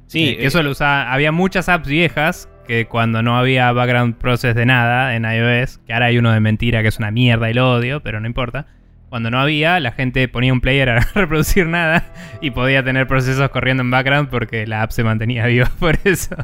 Sí, 0.06 0.30
Eh, 0.30 0.38
que 0.38 0.46
eso 0.46 0.64
lo 0.64 0.72
usaba. 0.72 1.12
Había 1.12 1.32
muchas 1.34 1.68
apps 1.68 1.88
viejas 1.90 2.50
que 2.66 2.86
cuando 2.86 3.22
no 3.22 3.38
había 3.38 3.72
background 3.72 4.16
process 4.16 4.56
de 4.56 4.66
nada 4.66 5.16
en 5.16 5.26
iOS, 5.26 5.80
que 5.80 5.94
ahora 5.94 6.06
hay 6.08 6.18
uno 6.18 6.32
de 6.32 6.40
mentira 6.40 6.82
que 6.82 6.90
es 6.90 6.98
una 7.00 7.12
mierda 7.12 7.50
y 7.50 7.54
lo 7.54 7.74
odio, 7.74 8.02
pero 8.02 8.20
no 8.20 8.28
importa. 8.28 8.68
Cuando 9.10 9.32
no 9.32 9.40
había, 9.40 9.80
la 9.80 9.92
gente 9.94 10.28
ponía 10.28 10.52
un 10.52 10.60
player 10.62 10.90
a 10.90 11.00
reproducir 11.16 11.66
nada 11.66 12.06
y 12.42 12.52
podía 12.52 12.84
tener 12.84 13.08
procesos 13.08 13.50
corriendo 13.50 13.82
en 13.82 13.90
background 13.92 14.30
porque 14.30 14.68
la 14.68 14.82
app 14.82 14.92
se 14.92 15.04
mantenía 15.04 15.46
viva 15.48 15.72
por 15.80 15.98
eso. 16.04 16.36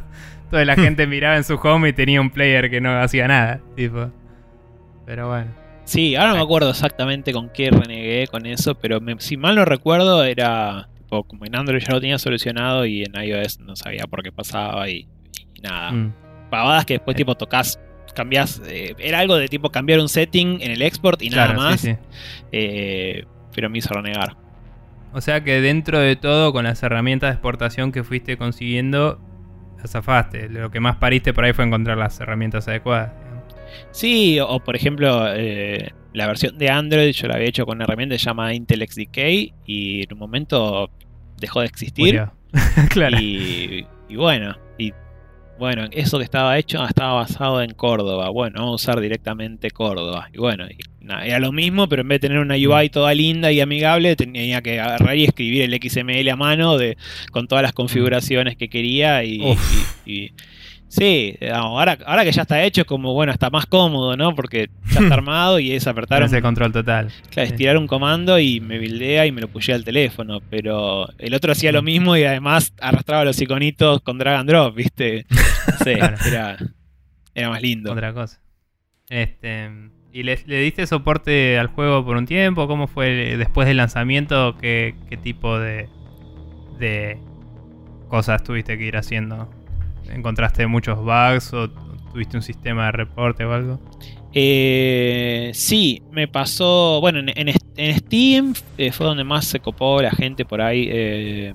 Toda 0.50 0.64
la 0.64 0.74
gente 0.76 1.06
miraba 1.06 1.36
en 1.36 1.44
su 1.44 1.54
home 1.56 1.88
y 1.90 1.92
tenía 1.92 2.20
un 2.20 2.30
player 2.30 2.70
que 2.70 2.80
no 2.80 2.98
hacía 3.00 3.28
nada, 3.28 3.60
tipo. 3.76 4.10
Pero 5.06 5.28
bueno. 5.28 5.50
Sí, 5.84 6.16
ahora 6.16 6.30
no 6.30 6.36
me 6.36 6.42
acuerdo 6.42 6.70
exactamente 6.70 7.32
con 7.32 7.50
qué 7.50 7.70
renegué 7.70 8.26
con 8.28 8.46
eso, 8.46 8.74
pero 8.74 9.00
me- 9.00 9.16
si 9.20 9.36
mal 9.36 9.54
no 9.54 9.64
recuerdo 9.64 10.24
era 10.24 10.88
tipo, 10.96 11.24
como 11.24 11.44
en 11.44 11.54
Android 11.54 11.80
ya 11.80 11.92
lo 11.92 12.00
tenía 12.00 12.18
solucionado 12.18 12.86
y 12.86 13.02
en 13.04 13.14
iOS 13.14 13.60
no 13.60 13.76
sabía 13.76 14.04
por 14.08 14.22
qué 14.22 14.32
pasaba 14.32 14.88
y, 14.88 15.06
y 15.54 15.60
nada. 15.62 15.92
Mm. 15.92 16.14
Pavadas 16.50 16.86
que 16.86 16.94
después 16.94 17.14
Eh. 17.14 17.18
tipo 17.18 17.34
tocas, 17.34 17.78
cambias, 18.14 18.62
eh, 18.66 18.94
era 18.98 19.18
algo 19.18 19.36
de 19.36 19.48
tipo 19.48 19.70
cambiar 19.70 19.98
un 20.00 20.08
setting 20.08 20.60
en 20.62 20.70
el 20.70 20.80
export 20.82 21.20
y 21.20 21.28
nada 21.30 21.46
Claro, 21.54 21.60
sí, 21.60 21.66
más, 21.66 21.80
sí. 21.80 21.96
eh, 22.52 23.24
pero 23.54 23.68
me 23.68 23.78
hizo 23.78 23.92
renegar. 23.92 24.36
O 25.12 25.20
sea 25.20 25.44
que 25.44 25.60
dentro 25.60 25.98
de 26.00 26.16
todo, 26.16 26.52
con 26.52 26.64
las 26.64 26.82
herramientas 26.82 27.28
de 27.30 27.34
exportación 27.34 27.92
que 27.92 28.02
fuiste 28.02 28.36
consiguiendo, 28.36 29.20
la 29.78 29.86
zafaste. 29.86 30.48
Lo 30.48 30.70
que 30.70 30.80
más 30.80 30.96
pariste 30.96 31.32
por 31.32 31.44
ahí 31.44 31.52
fue 31.52 31.64
encontrar 31.64 31.98
las 31.98 32.18
herramientas 32.20 32.66
adecuadas. 32.68 33.12
Sí, 33.90 34.38
o, 34.40 34.48
o 34.48 34.60
por 34.60 34.76
ejemplo, 34.76 35.26
eh, 35.34 35.90
la 36.12 36.26
versión 36.26 36.56
de 36.58 36.70
Android 36.70 37.12
yo 37.12 37.28
la 37.28 37.34
había 37.34 37.48
hecho 37.48 37.66
con 37.66 37.76
una 37.78 37.84
herramienta 37.84 38.14
que 38.14 38.18
se 38.20 38.26
llama 38.26 38.54
Intel 38.54 38.86
XDK 38.88 39.18
y 39.66 40.02
en 40.04 40.12
un 40.12 40.18
momento 40.18 40.90
dejó 41.38 41.60
de 41.60 41.66
existir. 41.66 42.14
Claro. 42.90 43.18
Y, 43.20 43.84
y 44.08 44.16
bueno, 44.16 44.56
y 44.78 44.92
bueno, 45.58 45.86
eso 45.90 46.18
que 46.18 46.24
estaba 46.24 46.56
hecho 46.58 46.84
estaba 46.84 47.14
basado 47.14 47.62
en 47.62 47.72
Córdoba. 47.74 48.28
Bueno, 48.30 48.60
vamos 48.60 48.72
a 48.72 48.90
usar 48.90 49.00
directamente 49.00 49.70
Córdoba. 49.70 50.28
Y 50.32 50.38
bueno, 50.38 50.66
y 50.68 50.76
nada, 51.04 51.26
era 51.26 51.38
lo 51.40 51.50
mismo, 51.52 51.88
pero 51.88 52.02
en 52.02 52.08
vez 52.08 52.20
de 52.20 52.28
tener 52.28 52.40
una 52.40 52.54
UI 52.54 52.90
toda 52.90 53.12
linda 53.14 53.50
y 53.50 53.60
amigable, 53.60 54.14
tenía 54.16 54.62
que 54.62 54.80
agarrar 54.80 55.16
y 55.16 55.24
escribir 55.24 55.62
el 55.62 55.80
XML 55.82 56.28
a 56.28 56.36
mano 56.36 56.76
de, 56.78 56.96
con 57.32 57.48
todas 57.48 57.62
las 57.62 57.72
configuraciones 57.72 58.56
que 58.56 58.68
quería. 58.68 59.24
Y- 59.24 59.42
sí, 60.94 61.36
digamos, 61.40 61.70
ahora, 61.70 61.98
ahora 62.06 62.24
que 62.24 62.32
ya 62.32 62.42
está 62.42 62.62
hecho, 62.62 62.82
es 62.82 62.86
como 62.86 63.12
bueno, 63.14 63.32
está 63.32 63.50
más 63.50 63.66
cómodo, 63.66 64.16
¿no? 64.16 64.34
Porque 64.34 64.70
ya 64.92 65.00
está 65.00 65.14
armado 65.14 65.58
y 65.58 65.72
es 65.72 65.86
apretar 65.86 66.22
un, 66.22 66.26
ese 66.26 66.40
control 66.40 66.72
total. 66.72 67.12
Claro, 67.30 67.48
estirar 67.48 67.76
un 67.76 67.86
comando 67.86 68.38
y 68.38 68.60
me 68.60 68.78
bildea 68.78 69.26
y 69.26 69.32
me 69.32 69.40
lo 69.40 69.48
pushea 69.48 69.74
al 69.74 69.84
teléfono. 69.84 70.40
Pero 70.50 71.08
el 71.18 71.34
otro 71.34 71.52
hacía 71.52 71.72
lo 71.72 71.82
mismo 71.82 72.16
y 72.16 72.24
además 72.24 72.72
arrastraba 72.80 73.24
los 73.24 73.40
iconitos 73.40 74.00
con 74.02 74.18
drag 74.18 74.40
and 74.40 74.48
drop, 74.48 74.74
¿viste? 74.74 75.26
Claro. 75.82 76.16
era, 76.26 76.56
era 77.34 77.48
más 77.48 77.60
lindo. 77.60 77.92
Otra 77.92 78.12
cosa. 78.12 78.40
Este. 79.08 79.70
¿Y 80.12 80.22
le, 80.22 80.38
le 80.46 80.60
diste 80.60 80.86
soporte 80.86 81.58
al 81.58 81.66
juego 81.66 82.04
por 82.04 82.16
un 82.16 82.26
tiempo? 82.26 82.68
¿Cómo 82.68 82.86
fue 82.86 83.36
después 83.36 83.66
del 83.66 83.78
lanzamiento? 83.78 84.56
¿Qué, 84.60 84.94
qué 85.08 85.16
tipo 85.16 85.58
de, 85.58 85.88
de 86.78 87.18
cosas 88.08 88.44
tuviste 88.44 88.78
que 88.78 88.84
ir 88.84 88.96
haciendo? 88.96 89.50
¿Encontraste 90.10 90.66
muchos 90.66 90.98
bugs 90.98 91.52
o 91.52 91.70
tuviste 92.12 92.36
un 92.36 92.42
sistema 92.42 92.86
de 92.86 92.92
reporte 92.92 93.44
o 93.44 93.52
algo? 93.52 93.80
Eh, 94.32 95.50
sí, 95.54 96.02
me 96.10 96.28
pasó. 96.28 96.98
Bueno, 97.00 97.20
en, 97.20 97.30
en- 97.30 97.54
en 97.76 97.98
Steam 97.98 98.54
eh, 98.78 98.92
fue 98.92 99.06
donde 99.06 99.24
más 99.24 99.44
se 99.46 99.60
copó 99.60 100.00
la 100.02 100.10
gente 100.10 100.44
por 100.44 100.60
ahí 100.60 100.88
eh, 100.90 101.54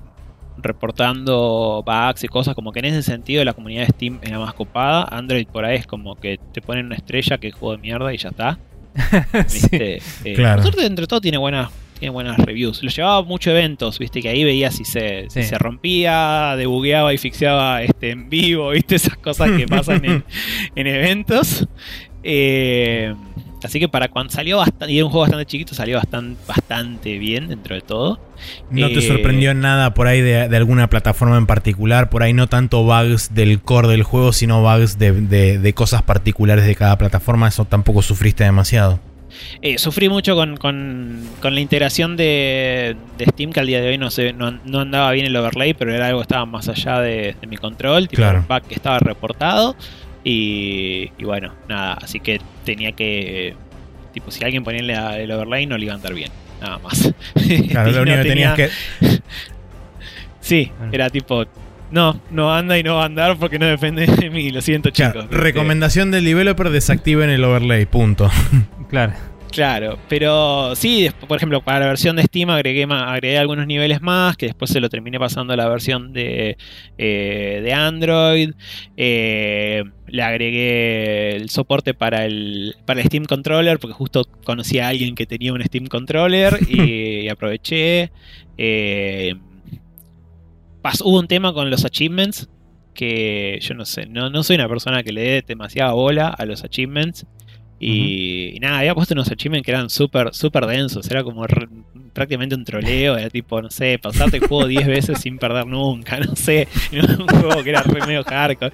reportando 0.58 1.82
bugs 1.84 2.24
y 2.24 2.28
cosas. 2.28 2.54
Como 2.54 2.72
que 2.72 2.78
en 2.80 2.86
ese 2.86 3.02
sentido 3.02 3.44
la 3.44 3.52
comunidad 3.52 3.82
de 3.86 3.92
Steam 3.92 4.18
era 4.22 4.38
más 4.38 4.54
copada. 4.54 5.04
Android 5.10 5.46
por 5.46 5.64
ahí 5.64 5.76
es 5.76 5.86
como 5.86 6.16
que 6.16 6.38
te 6.52 6.60
ponen 6.62 6.86
una 6.86 6.96
estrella 6.96 7.38
que 7.38 7.48
es 7.48 7.54
juego 7.54 7.72
de 7.76 7.82
mierda 7.82 8.12
y 8.14 8.18
ya 8.18 8.30
está. 8.30 8.58
Sí. 9.46 9.60
¿viste? 9.70 9.96
Eh, 10.24 10.34
Claro. 10.34 10.62
por 10.62 10.72
suerte, 10.72 10.86
entre 10.86 11.06
todo, 11.06 11.20
tiene 11.20 11.38
buenas, 11.38 11.70
tiene 12.00 12.10
buenas 12.10 12.36
reviews. 12.38 12.82
Lo 12.82 12.90
llevaba 12.90 13.18
a 13.18 13.22
muchos 13.22 13.52
eventos, 13.52 13.98
viste, 14.00 14.20
que 14.20 14.28
ahí 14.28 14.42
veía 14.42 14.70
si 14.72 14.84
se, 14.84 15.26
si 15.30 15.42
se 15.44 15.56
rompía, 15.58 16.54
debugueaba 16.56 17.14
y 17.14 17.18
fixeaba 17.18 17.82
este, 17.82 18.10
en 18.10 18.28
vivo, 18.28 18.70
viste, 18.72 18.96
esas 18.96 19.16
cosas 19.18 19.50
que 19.52 19.66
pasan 19.68 20.04
en, 20.04 20.24
en 20.74 20.86
eventos. 20.88 21.68
Eh, 22.22 23.14
así 23.62 23.78
que 23.80 23.88
para 23.88 24.08
cuando 24.08 24.32
salió 24.32 24.58
bastante, 24.58 24.92
y 24.92 24.96
era 24.98 25.04
un 25.06 25.10
juego 25.10 25.22
bastante 25.22 25.46
chiquito, 25.46 25.74
salió 25.74 25.96
bastante, 25.96 26.40
bastante 26.46 27.18
bien 27.18 27.48
dentro 27.48 27.74
de 27.74 27.80
todo. 27.82 28.18
¿No 28.70 28.88
te 28.88 28.98
Eh, 28.98 29.02
sorprendió 29.02 29.52
nada 29.54 29.92
por 29.94 30.06
ahí 30.06 30.20
de, 30.22 30.48
de 30.48 30.56
alguna 30.56 30.88
plataforma 30.88 31.36
en 31.36 31.46
particular? 31.46 32.08
Por 32.10 32.22
ahí 32.22 32.32
no 32.32 32.46
tanto 32.46 32.82
bugs 32.82 33.34
del 33.34 33.60
core 33.60 33.88
del 33.88 34.02
juego, 34.02 34.32
sino 34.32 34.62
bugs 34.62 34.98
de, 34.98 35.12
de- 35.12 35.58
de 35.58 35.72
cosas 35.74 36.02
particulares 36.02 36.64
de 36.66 36.74
cada 36.74 36.96
plataforma. 36.98 37.48
Eso 37.48 37.64
tampoco 37.66 38.00
sufriste 38.02 38.44
demasiado. 38.44 38.98
Eh, 39.62 39.78
sufrí 39.78 40.08
mucho 40.08 40.34
con, 40.34 40.56
con- 40.56 41.22
con 41.40 41.54
la 41.54 41.60
integración 41.60 42.16
de, 42.16 42.96
de 43.18 43.24
Steam, 43.26 43.52
que 43.52 43.60
al 43.60 43.66
día 43.66 43.80
de 43.80 43.88
hoy 43.88 43.98
no, 43.98 44.10
sé, 44.10 44.32
no, 44.32 44.52
no 44.64 44.80
andaba 44.80 45.10
bien 45.12 45.26
el 45.26 45.36
overlay, 45.36 45.74
pero 45.74 45.94
era 45.94 46.06
algo 46.08 46.18
que 46.20 46.24
estaba 46.24 46.46
más 46.46 46.68
allá 46.68 47.00
de, 47.00 47.34
de 47.40 47.46
mi 47.46 47.56
control. 47.56 48.08
Tipo, 48.08 48.22
Claro. 48.22 48.38
el 48.38 48.44
bug 48.46 48.68
que 48.68 48.74
estaba 48.74 48.98
reportado. 48.98 49.76
Y, 50.24 51.10
y 51.18 51.24
bueno, 51.24 51.54
nada, 51.68 51.94
así 52.02 52.20
que 52.20 52.40
tenía 52.64 52.92
que. 52.92 53.54
Tipo, 54.12 54.30
si 54.30 54.44
alguien 54.44 54.64
ponía 54.64 55.16
el 55.16 55.30
overlay, 55.32 55.66
no 55.66 55.78
le 55.78 55.84
iba 55.84 55.92
a 55.94 55.96
andar 55.96 56.14
bien. 56.14 56.30
Nada 56.60 56.78
más. 56.78 57.12
Claro, 57.70 57.90
lo 57.90 57.96
no 57.96 58.02
único 58.02 58.22
que 58.22 58.28
tenía- 58.28 58.54
tenías 58.54 58.70
que. 59.00 59.20
Sí, 60.40 60.70
Bueno. 60.78 60.92
era 60.92 61.10
tipo. 61.10 61.44
No, 61.90 62.20
no 62.30 62.54
anda 62.54 62.78
y 62.78 62.82
no 62.84 62.94
va 62.96 63.02
a 63.02 63.06
andar 63.06 63.36
porque 63.36 63.58
no 63.58 63.66
depende 63.66 64.06
de 64.06 64.30
mí. 64.30 64.50
Lo 64.50 64.60
siento, 64.62 64.90
chicos. 64.90 65.26
recomendación 65.30 66.10
del 66.10 66.24
developer: 66.24 66.70
desactiven 66.70 67.30
el 67.30 67.42
overlay. 67.44 67.84
Punto. 67.86 68.30
Claro. 68.88 69.12
Claro, 69.50 69.98
pero 70.08 70.76
sí, 70.76 71.08
por 71.26 71.36
ejemplo, 71.36 71.60
para 71.60 71.80
la 71.80 71.86
versión 71.86 72.14
de 72.14 72.22
Steam 72.22 72.50
agregué, 72.50 72.86
agregué 72.88 73.36
algunos 73.36 73.66
niveles 73.66 74.00
más, 74.00 74.36
que 74.36 74.46
después 74.46 74.70
se 74.70 74.78
lo 74.78 74.88
terminé 74.88 75.18
pasando 75.18 75.52
a 75.52 75.56
la 75.56 75.68
versión 75.68 76.12
de, 76.12 76.56
eh, 76.98 77.60
de 77.62 77.72
Android. 77.72 78.52
Eh, 78.96 79.82
le 80.06 80.22
agregué 80.22 81.34
el 81.34 81.50
soporte 81.50 81.94
para 81.94 82.26
el, 82.26 82.76
para 82.86 83.00
el 83.00 83.06
Steam 83.06 83.24
Controller, 83.24 83.80
porque 83.80 83.94
justo 83.94 84.24
conocí 84.44 84.78
a 84.78 84.88
alguien 84.88 85.16
que 85.16 85.26
tenía 85.26 85.52
un 85.52 85.62
Steam 85.62 85.86
Controller 85.86 86.56
y, 86.68 87.20
y 87.24 87.28
aproveché. 87.28 88.12
Eh, 88.56 89.34
hubo 91.02 91.18
un 91.18 91.26
tema 91.26 91.52
con 91.52 91.70
los 91.70 91.84
achievements, 91.84 92.48
que 92.94 93.58
yo 93.62 93.74
no 93.74 93.84
sé, 93.84 94.06
no, 94.06 94.30
no 94.30 94.42
soy 94.42 94.56
una 94.56 94.68
persona 94.68 95.02
que 95.02 95.12
le 95.12 95.22
dé 95.22 95.44
demasiada 95.46 95.92
bola 95.92 96.28
a 96.28 96.44
los 96.44 96.62
achievements. 96.62 97.26
Y, 97.82 98.56
y 98.56 98.60
nada, 98.60 98.78
había 98.80 98.94
puesto 98.94 99.14
unos 99.14 99.30
achievements 99.30 99.64
que 99.64 99.70
eran 99.72 99.88
súper 99.88 100.34
súper 100.34 100.66
densos, 100.66 101.10
era 101.10 101.24
como 101.24 101.46
re- 101.46 101.66
prácticamente 102.12 102.54
un 102.54 102.62
troleo, 102.64 103.16
era 103.16 103.30
tipo, 103.30 103.62
no 103.62 103.70
sé, 103.70 103.98
pasarte 103.98 104.36
el 104.36 104.46
juego 104.46 104.66
10 104.66 104.86
veces 104.86 105.18
sin 105.20 105.38
perder 105.38 105.66
nunca, 105.66 106.18
no 106.20 106.36
sé, 106.36 106.68
era 106.92 107.04
un 107.06 107.26
juego 107.26 107.62
que 107.64 107.70
era 107.70 107.82
re 107.82 108.06
medio 108.06 108.22
hardcore. 108.22 108.72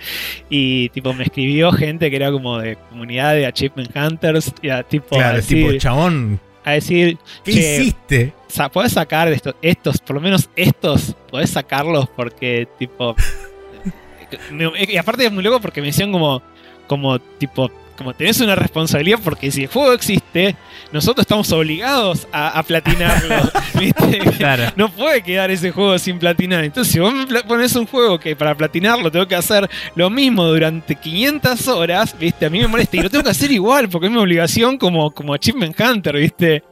Y 0.50 0.88
tipo, 0.88 1.12
me 1.14 1.22
escribió 1.22 1.70
gente 1.70 2.10
que 2.10 2.16
era 2.16 2.32
como 2.32 2.58
de 2.58 2.76
comunidad 2.90 3.34
de 3.34 3.46
Achievement 3.46 3.94
Hunters, 3.96 4.52
y 4.60 4.70
a, 4.70 4.82
tipo, 4.82 5.14
Claro, 5.16 5.36
a 5.36 5.38
es 5.38 5.46
tipo, 5.46 5.72
chabón, 5.78 6.40
a 6.64 6.72
decir, 6.72 7.16
¿qué 7.44 7.52
"Che, 7.52 7.76
hiciste? 7.76 8.32
podés 8.72 8.90
sacar 8.92 9.28
estos, 9.28 9.54
estos, 9.62 9.98
por 10.00 10.16
lo 10.16 10.20
menos 10.20 10.50
estos, 10.56 11.14
podés 11.30 11.50
sacarlos 11.50 12.08
porque, 12.16 12.66
tipo. 12.76 13.14
y 14.88 14.96
aparte 14.96 15.26
es 15.26 15.32
muy 15.32 15.44
loco 15.44 15.60
porque 15.60 15.80
me 15.80 15.88
decían 15.88 16.10
como, 16.10 16.42
como, 16.88 17.18
tipo, 17.20 17.70
como 17.96 18.14
tenés 18.14 18.40
una 18.40 18.54
responsabilidad 18.54 19.18
porque 19.22 19.50
si 19.50 19.62
el 19.62 19.68
juego 19.68 19.92
existe, 19.92 20.54
nosotros 20.92 21.22
estamos 21.24 21.50
obligados 21.52 22.28
a, 22.32 22.58
a 22.58 22.62
platinarlo, 22.62 23.34
¿viste? 23.80 24.18
Claro. 24.36 24.64
No 24.76 24.90
puede 24.90 25.22
quedar 25.22 25.50
ese 25.50 25.70
juego 25.70 25.98
sin 25.98 26.18
platinar. 26.18 26.64
Entonces, 26.64 26.92
si 26.92 26.98
vos 27.00 27.12
me 27.12 27.42
pones 27.42 27.74
un 27.74 27.86
juego 27.86 28.18
que 28.20 28.36
para 28.36 28.54
platinarlo 28.54 29.10
tengo 29.10 29.26
que 29.26 29.34
hacer 29.34 29.68
lo 29.94 30.10
mismo 30.10 30.44
durante 30.44 30.94
500 30.94 31.68
horas, 31.68 32.16
¿viste? 32.18 32.46
A 32.46 32.50
mí 32.50 32.60
me 32.60 32.66
molesta 32.68 32.96
y 32.96 33.00
lo 33.00 33.10
tengo 33.10 33.24
que 33.24 33.30
hacer 33.30 33.50
igual 33.50 33.88
porque 33.88 34.06
es 34.06 34.12
mi 34.12 34.18
obligación 34.18 34.78
como, 34.78 35.10
como 35.10 35.34
Achievement 35.34 35.78
Hunter, 35.78 36.16
¿viste? 36.16 36.62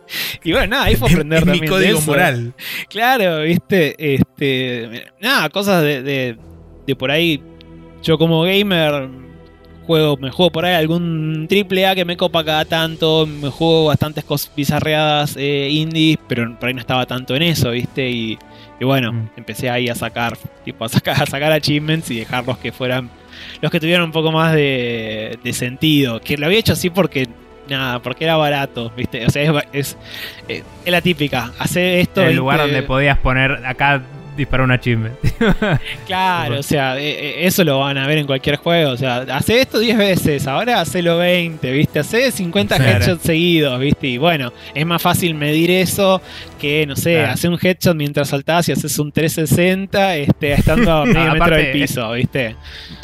Y 0.43 0.53
bueno, 0.53 0.69
nada, 0.69 0.85
ahí 0.85 0.97
fue 0.97 1.09
aprender 1.09 1.41
es 1.41 1.47
mi 1.47 1.53
también 1.53 1.65
de 1.65 1.71
código 1.71 1.99
eso. 1.99 2.11
moral. 2.11 2.55
Claro, 2.89 3.43
¿viste? 3.43 4.15
Este, 4.15 5.07
nada, 5.21 5.49
cosas 5.49 5.83
de, 5.83 6.03
de, 6.03 6.37
de 6.87 6.97
por 6.97 7.11
ahí. 7.11 7.43
Yo 8.03 8.19
como 8.19 8.43
gamer 8.43 9.09
juego, 9.87 10.17
me 10.17 10.31
juego 10.31 10.51
por 10.51 10.65
ahí 10.65 10.75
algún 10.75 11.47
triple 11.49 11.87
A 11.87 11.95
que 11.95 12.05
me 12.05 12.17
copa 12.17 12.45
cada 12.45 12.65
tanto, 12.65 13.27
me 13.27 13.49
juego 13.51 13.87
bastantes 13.87 14.25
cosas 14.25 14.51
bizarreadas 14.57 15.37
eh, 15.37 15.69
indies, 15.71 16.19
pero 16.29 16.55
por 16.59 16.69
ahí 16.69 16.75
no 16.75 16.81
estaba 16.81 17.07
tanto 17.07 17.35
en 17.37 17.43
eso, 17.43 17.71
¿viste? 17.71 18.09
Y, 18.11 18.39
y 18.81 18.85
bueno, 18.85 19.13
Mm. 19.13 19.29
empecé 19.37 19.71
ahí 19.71 19.89
a 19.89 19.95
sacar, 19.95 20.37
tipo, 20.65 20.85
a 20.85 20.89
sacar, 20.89 21.23
a 21.23 21.27
sacar 21.27 21.53
achievements 21.53 22.11
y 22.11 22.17
dejarlos 22.21 22.59
que 22.59 22.73
fueran 22.73 23.11
los 23.61 23.71
que 23.71 23.81
tuvieran 23.81 24.05
un 24.05 24.13
poco 24.13 24.33
más 24.33 24.55
de, 24.55 25.39
de 25.43 25.53
sentido. 25.53 26.21
Que 26.21 26.37
lo 26.37 26.47
había 26.47 26.59
hecho 26.59 26.73
así 26.73 26.89
porque, 26.91 27.27
nada, 27.69 28.01
porque 28.01 28.25
era 28.25 28.37
barato, 28.37 28.91
¿viste? 28.97 29.27
O 29.27 29.31
sea, 29.31 29.43
es, 29.43 29.53
ba- 29.53 29.65
es, 29.73 29.97
eh, 30.49 30.63
es 30.85 30.93
la 30.93 31.01
típica, 31.01 31.53
hacer 31.59 31.99
esto. 31.99 32.23
El 32.23 32.37
lugar 32.37 32.59
20 32.59 32.73
donde 32.75 32.87
podías 32.87 33.19
poner 33.19 33.65
acá 33.67 34.03
disparar 34.37 34.65
un 34.65 34.73
achievement. 34.73 35.15
Claro, 36.07 36.59
o 36.59 36.63
sea, 36.63 36.99
eh, 36.99 37.03
eh, 37.43 37.47
eso 37.47 37.65
lo 37.65 37.79
van 37.79 37.99
a 37.99 38.07
ver 38.07 38.19
en 38.19 38.27
cualquier 38.27 38.57
juego. 38.57 38.91
O 38.93 38.97
sea, 38.97 39.19
hace 39.33 39.61
esto 39.61 39.79
10 39.79 39.97
veces, 39.97 40.47
ahora 40.47 40.81
hacelo 40.81 41.19
20, 41.19 41.71
¿viste? 41.73 41.99
Hace 42.01 42.31
50 42.31 42.77
Claro. 42.77 42.91
headshots 42.93 43.23
seguidos, 43.23 43.79
¿viste? 43.81 44.07
Y 44.09 44.19
bueno, 44.19 44.53
es 44.75 44.85
más 44.87 45.01
fácil 45.01 45.35
medir 45.35 45.71
eso 45.71 46.21
que, 46.61 46.87
no 46.87 46.97
sé, 46.97 47.15
Claro. 47.15 47.33
hacer 47.33 47.51
un 47.51 47.59
headshot 47.61 47.97
mientras 47.97 48.29
saltás 48.29 48.69
y 48.69 48.73
haces 48.73 48.99
un 48.99 49.13
360 49.13 50.17
este, 50.17 50.53
estando 50.53 50.93
a 50.93 51.05
medio 51.07 51.21
metro 51.21 51.37
aparte, 51.45 51.57
del 51.63 51.73
piso, 51.73 52.13
¿viste? 52.13 52.57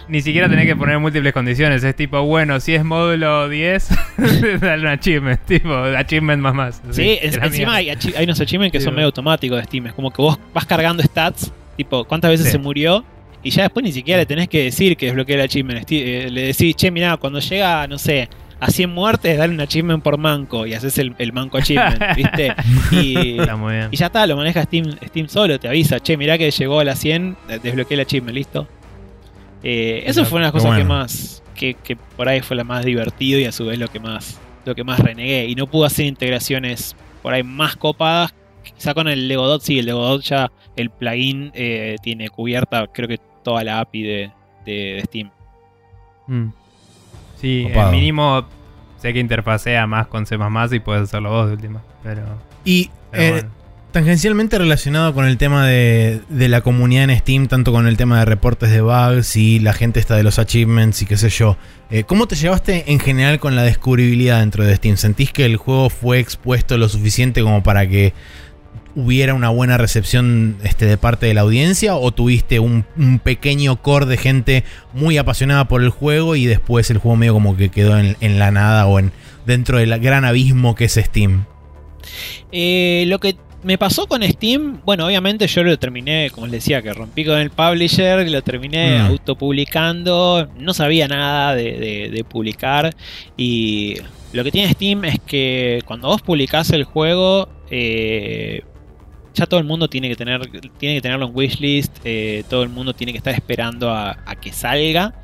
Ni 0.09 0.20
siquiera 0.23 0.48
tenés 0.48 0.66
que 0.66 0.74
poner 0.74 0.98
múltiples 0.98 1.32
condiciones. 1.32 1.85
Es 1.85 1.94
tipo, 1.94 2.20
bueno, 2.23 2.59
si 2.59 2.74
es 2.74 2.85
módulo 2.85 3.48
10, 3.48 3.89
dale 4.61 4.82
un 4.82 4.89
achievement. 4.89 5.40
Tipo, 5.47 5.73
achievement 5.73 6.43
más 6.43 6.55
más. 6.55 6.82
Sí, 6.90 7.19
en- 7.23 7.43
encima 7.44 7.77
hay, 7.77 7.90
hay 7.90 8.24
unos 8.24 8.40
achievements 8.40 8.73
que 8.73 8.81
Sí, 8.81 8.85
son 8.85 8.90
bueno. 8.94 8.97
medio 8.97 9.07
automáticos 9.07 9.59
de 9.59 9.65
Steam. 9.65 9.86
Es 9.86 9.93
como 9.93 10.11
que 10.11 10.20
vos 10.20 10.39
vas 10.52 10.66
cargando 10.66 11.01
stats, 11.21 11.53
tipo, 11.77 12.05
cuántas 12.05 12.31
veces 12.31 12.47
Sí. 12.47 12.53
se 12.53 12.59
murió. 12.59 13.05
Y 13.43 13.51
ya 13.51 13.63
después 13.63 13.85
ni 13.85 13.93
siquiera 13.93 14.19
le 14.21 14.27
tenés 14.27 14.49
que 14.49 14.65
decir 14.65 14.97
que 14.97 15.07
desbloquea 15.07 15.37
el 15.37 15.43
achievement. 15.43 15.87
Eh, 15.91 16.29
le 16.31 16.43
decís, 16.43 16.77
che, 16.77 16.91
mirá, 16.91 17.17
cuando 17.17 17.39
llega, 17.41 17.87
no 17.87 17.97
sé, 17.97 18.29
a 18.61 18.71
100 18.71 18.91
muertes, 18.91 19.39
dale 19.39 19.55
un 19.55 19.61
achievement 19.61 20.03
por 20.03 20.19
manco. 20.19 20.67
Y 20.67 20.75
haces 20.75 20.99
el, 20.99 21.15
el 21.19 21.33
manco 21.33 21.57
achievement, 21.57 21.99
¿viste? 22.17 22.55
Y, 22.91 23.39
Está 23.41 23.57
muy 23.57 23.73
bien. 23.75 23.89
y 23.91 23.97
ya 23.97 24.07
está, 24.07 24.27
lo 24.27 24.37
maneja 24.37 24.63
Steam, 24.65 24.95
Steam 25.07 25.29
solo, 25.29 25.59
te 25.59 25.69
avisa, 25.69 25.99
che, 26.01 26.19
mirá 26.19 26.37
que 26.37 26.51
llegó 26.51 26.81
a 26.81 26.85
las 26.85 26.99
100, 26.99 27.37
eh, 27.49 27.59
desbloqueé 27.63 27.95
el 27.95 28.01
achievement, 28.01 28.37
listo. 28.37 28.69
Eh, 29.63 30.03
eso 30.07 30.25
fue 30.27 30.37
una 30.39 30.47
de 30.47 30.53
las 30.53 30.63
cosas 30.63 30.79
que 30.79 30.85
más, 30.85 31.43
que, 31.55 31.75
que 31.75 31.97
por 31.97 32.29
ahí 32.29 32.41
fue 32.41 32.57
la 32.57 32.65
más 32.65 32.85
divertido 32.85 33.39
y 33.39 33.45
a 33.45 33.53
su 33.53 33.67
vez 33.67 33.79
lo 33.79 33.89
que 33.89 34.01
más, 34.01 34.39
lo 34.67 34.75
que 34.75 34.85
más 34.85 35.01
renegué. 35.01 35.47
Y 35.47 35.55
no 35.55 35.67
pude 35.67 35.87
hacer 35.87 36.05
integraciones 36.07 36.95
por 37.23 37.33
ahí 37.33 37.43
más 37.43 37.77
copadas. 37.77 38.35
Quizá 38.77 38.93
con 38.95 39.09
el 39.09 39.29
Legodot, 39.29 39.63
sí, 39.63 39.79
el 39.79 39.87
Legodot 39.87 40.23
ya, 40.23 40.51
el 40.81 40.90
plugin 40.90 41.51
eh, 41.55 41.97
tiene 42.02 42.28
cubierta, 42.28 42.86
creo 42.93 43.09
que 43.09 43.19
toda 43.43 43.65
la 43.65 43.81
API 43.81 44.02
de, 44.02 44.31
de, 44.66 44.73
de 44.73 45.02
Steam. 45.07 45.31
Mm. 46.27 46.48
Sí, 47.40 47.66
el 47.73 47.90
mínimo 47.90 48.47
sé 49.01 49.12
que 49.15 49.19
interfacea 49.20 49.86
más 49.86 50.07
con 50.09 50.27
C++ 50.27 50.36
y 50.73 50.78
puedes 50.81 51.02
hacerlo 51.05 51.31
vos 51.31 51.47
de 51.48 51.55
última. 51.55 51.82
Pero, 52.02 52.23
Y 52.65 52.90
pero 53.11 53.23
eh, 53.24 53.31
bueno. 53.31 53.48
tangencialmente 53.93 54.59
relacionado 54.59 55.15
con 55.15 55.24
el 55.24 55.39
tema 55.39 55.66
de, 55.66 56.20
de 56.28 56.48
la 56.48 56.61
comunidad 56.61 57.05
en 57.11 57.19
Steam, 57.19 57.47
tanto 57.48 57.73
con 57.73 57.86
el 57.86 57.97
tema 57.97 58.19
de 58.19 58.27
reportes 58.27 58.70
de 58.70 58.82
bugs 58.82 59.36
y 59.36 59.59
la 59.59 59.73
gente 59.73 60.01
está 60.01 60.16
de 60.16 60.23
los 60.23 60.39
achievements 60.39 61.01
y 61.01 61.07
qué 61.07 61.16
sé 61.16 61.31
yo. 61.31 61.57
eh, 61.90 62.05
¿Cómo 62.05 62.27
te 62.28 62.36
llevaste 62.36 62.93
en 62.93 63.01
general 63.01 63.40
con 63.40 63.57
la 63.57 63.62
descubribilidad 63.62 64.40
dentro 64.40 64.65
de 64.65 64.77
Steam? 64.77 64.98
¿Sentís 64.98 65.32
que 65.32 65.47
el 65.47 65.57
juego 65.57 65.89
fue 65.89 66.19
expuesto 66.19 66.77
lo 66.77 66.89
suficiente 66.90 67.43
como 67.43 67.62
para 67.62 67.89
que 67.89 68.12
hubiera 69.05 69.35
una 69.35 69.49
buena 69.51 69.77
recepción 69.77 70.57
este, 70.63 70.87
de 70.87 70.97
parte 70.97 71.27
de 71.27 71.35
la 71.35 71.41
audiencia? 71.43 71.97
¿O 71.97 72.11
tuviste 72.13 72.59
un, 72.61 72.85
un 72.97 73.19
pequeño 73.19 73.81
core 73.83 74.07
de 74.07 74.17
gente 74.17 74.65
muy 74.93 75.19
apasionada 75.19 75.67
por 75.69 75.83
el 75.83 75.91
juego 75.91 76.37
y 76.37 76.47
después 76.47 76.91
el 76.91 76.99
juego 76.99 77.17
medio 77.17 77.33
como 77.35 77.57
que 77.57 77.69
quedó 77.71 77.99
en, 77.99 78.17
en 78.21 78.39
la 78.39 78.51
nada 78.51 78.87
o 78.87 78.99
en 78.99 79.13
dentro 79.47 79.79
del 79.79 79.99
gran 80.01 80.25
abismo 80.25 80.75
que 80.75 80.85
es 80.85 80.95
Steam? 80.95 81.45
Eh, 82.53 83.05
lo 83.09 83.19
que 83.19 83.37
me 83.63 83.77
pasó 83.77 84.07
con 84.07 84.23
Steam, 84.23 84.81
bueno, 84.87 85.05
obviamente 85.07 85.47
yo 85.47 85.63
lo 85.63 85.79
terminé, 85.79 86.31
como 86.31 86.47
les 86.47 86.53
decía, 86.65 86.81
que 86.81 86.93
rompí 86.95 87.25
con 87.27 87.39
el 87.39 87.51
publisher, 87.51 88.27
lo 88.31 88.43
terminé 88.43 88.99
Mm. 89.01 89.07
autopublicando, 89.07 90.49
no 90.59 90.73
sabía 90.73 91.09
nada 91.09 91.55
de, 91.55 91.73
de- 91.73 92.11
de 92.11 92.25
publicar 92.25 92.95
y 93.37 93.97
lo 94.33 94.45
que 94.45 94.51
tiene 94.53 94.73
Steam 94.73 95.05
es 95.05 95.19
que 95.27 95.83
cuando 95.85 96.09
vos 96.09 96.23
publicás 96.23 96.71
el 96.71 96.85
juego, 96.85 97.49
eh, 97.71 98.63
ya 99.35 99.47
todo 99.47 99.61
el 99.61 99.66
mundo 99.66 99.89
tiene 99.89 100.09
que 100.09 100.16
tener 100.16 100.40
tiene 100.78 100.97
que 100.97 101.01
tenerlo 101.01 101.27
en 101.27 101.32
wishlist, 101.36 101.97
eh, 102.05 102.43
todo 102.51 102.62
el 102.62 102.69
mundo 102.69 102.93
tiene 102.94 103.12
que 103.12 103.19
estar 103.19 103.32
esperando 103.35 103.90
a, 103.90 104.19
a 104.27 104.35
que 104.40 104.52
salga. 104.52 105.15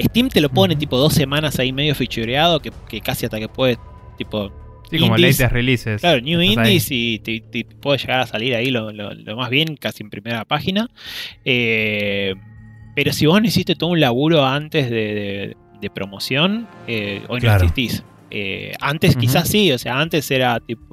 Steam 0.00 0.28
te 0.28 0.40
lo 0.40 0.48
pone 0.48 0.74
tipo 0.76 0.96
dos 0.98 1.12
semanas 1.12 1.58
ahí 1.58 1.72
medio 1.72 1.94
fichureado, 1.94 2.60
que, 2.60 2.72
que 2.88 3.00
casi 3.00 3.26
hasta 3.26 3.38
que 3.38 3.48
puede, 3.48 3.78
tipo, 4.18 4.50
Sí, 4.90 4.98
como 4.98 5.16
indies- 5.16 5.38
latest 5.38 5.52
releases. 5.52 6.00
Claro, 6.00 6.20
New 6.20 6.40
ahí. 6.40 6.52
Indies 6.52 6.88
y 6.90 7.18
te, 7.20 7.40
te 7.40 7.64
puede 7.64 7.98
llegar 7.98 8.20
a 8.20 8.26
salir 8.26 8.54
ahí 8.54 8.70
lo, 8.70 8.90
lo- 8.92 9.14
lo 9.14 9.36
más 9.36 9.48
bien, 9.48 9.76
casi 9.76 10.02
en 10.02 10.10
primera 10.10 10.44
página. 10.44 10.90
Eh, 11.44 12.34
pero 12.94 13.12
si 13.12 13.26
vos 13.26 13.40
no 13.40 13.46
hiciste 13.46 13.74
todo 13.74 13.90
un 13.90 14.00
laburo 14.00 14.44
antes 14.44 14.90
de, 14.90 14.96
de- 15.14 15.56
de 15.80 15.90
promoción, 15.90 16.68
eh, 16.86 17.22
hoy 17.28 17.40
Claro. 17.40 17.60
no 17.60 17.64
existís. 17.66 18.04
Eh, 18.30 18.72
antes 18.80 19.16
quizás 19.16 19.48
sí, 19.48 19.72
o 19.72 19.78
sea, 19.78 19.98
antes 20.00 20.30
era 20.30 20.58
tipo... 20.60 20.91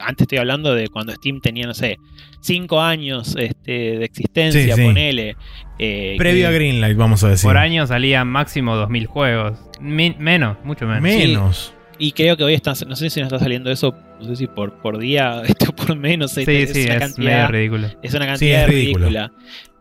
Antes 0.00 0.22
estoy 0.24 0.38
hablando 0.38 0.74
de 0.74 0.88
cuando 0.88 1.12
Steam 1.14 1.40
tenía, 1.40 1.66
no 1.66 1.74
sé, 1.74 1.98
5 2.40 2.80
años 2.80 3.34
este, 3.38 3.72
de 3.98 4.04
existencia, 4.04 4.60
Sí, 4.62 4.72
sí. 4.72 4.82
ponele. 4.86 5.36
eh, 5.78 6.14
Previo 6.18 6.48
a 6.48 6.50
Greenlight, 6.50 6.96
vamos 6.96 7.22
a 7.24 7.28
decir. 7.28 7.48
Por 7.48 7.56
año 7.56 7.86
salían 7.86 8.28
máximo 8.28 8.76
2000 8.76 9.06
juegos. 9.06 9.58
Menos, 9.80 10.56
mucho 10.64 10.86
menos. 10.86 11.02
Menos. 11.02 11.74
Y 11.98 12.12
creo 12.12 12.36
que 12.36 12.44
hoy 12.44 12.54
están, 12.54 12.74
no 12.88 12.94
sé 12.96 13.08
si 13.10 13.20
nos 13.20 13.28
está 13.32 13.38
saliendo 13.42 13.70
eso, 13.70 13.94
no 14.20 14.26
sé 14.26 14.36
si 14.36 14.46
por, 14.46 14.80
por 14.82 14.98
día, 14.98 15.42
esto 15.46 15.74
por 15.74 15.96
menos, 15.96 16.32
Sí, 16.32 16.44
es, 16.46 16.72
sí, 16.72 16.84
una 16.84 16.94
es 16.94 17.00
cantidad, 17.00 17.32
medio 17.36 17.48
ridículo. 17.48 17.86
es 18.02 18.14
una 18.14 18.24
Sí, 18.24 18.28
cantidad 18.30 18.62
es 18.64 18.68
ridícula. 18.68 19.32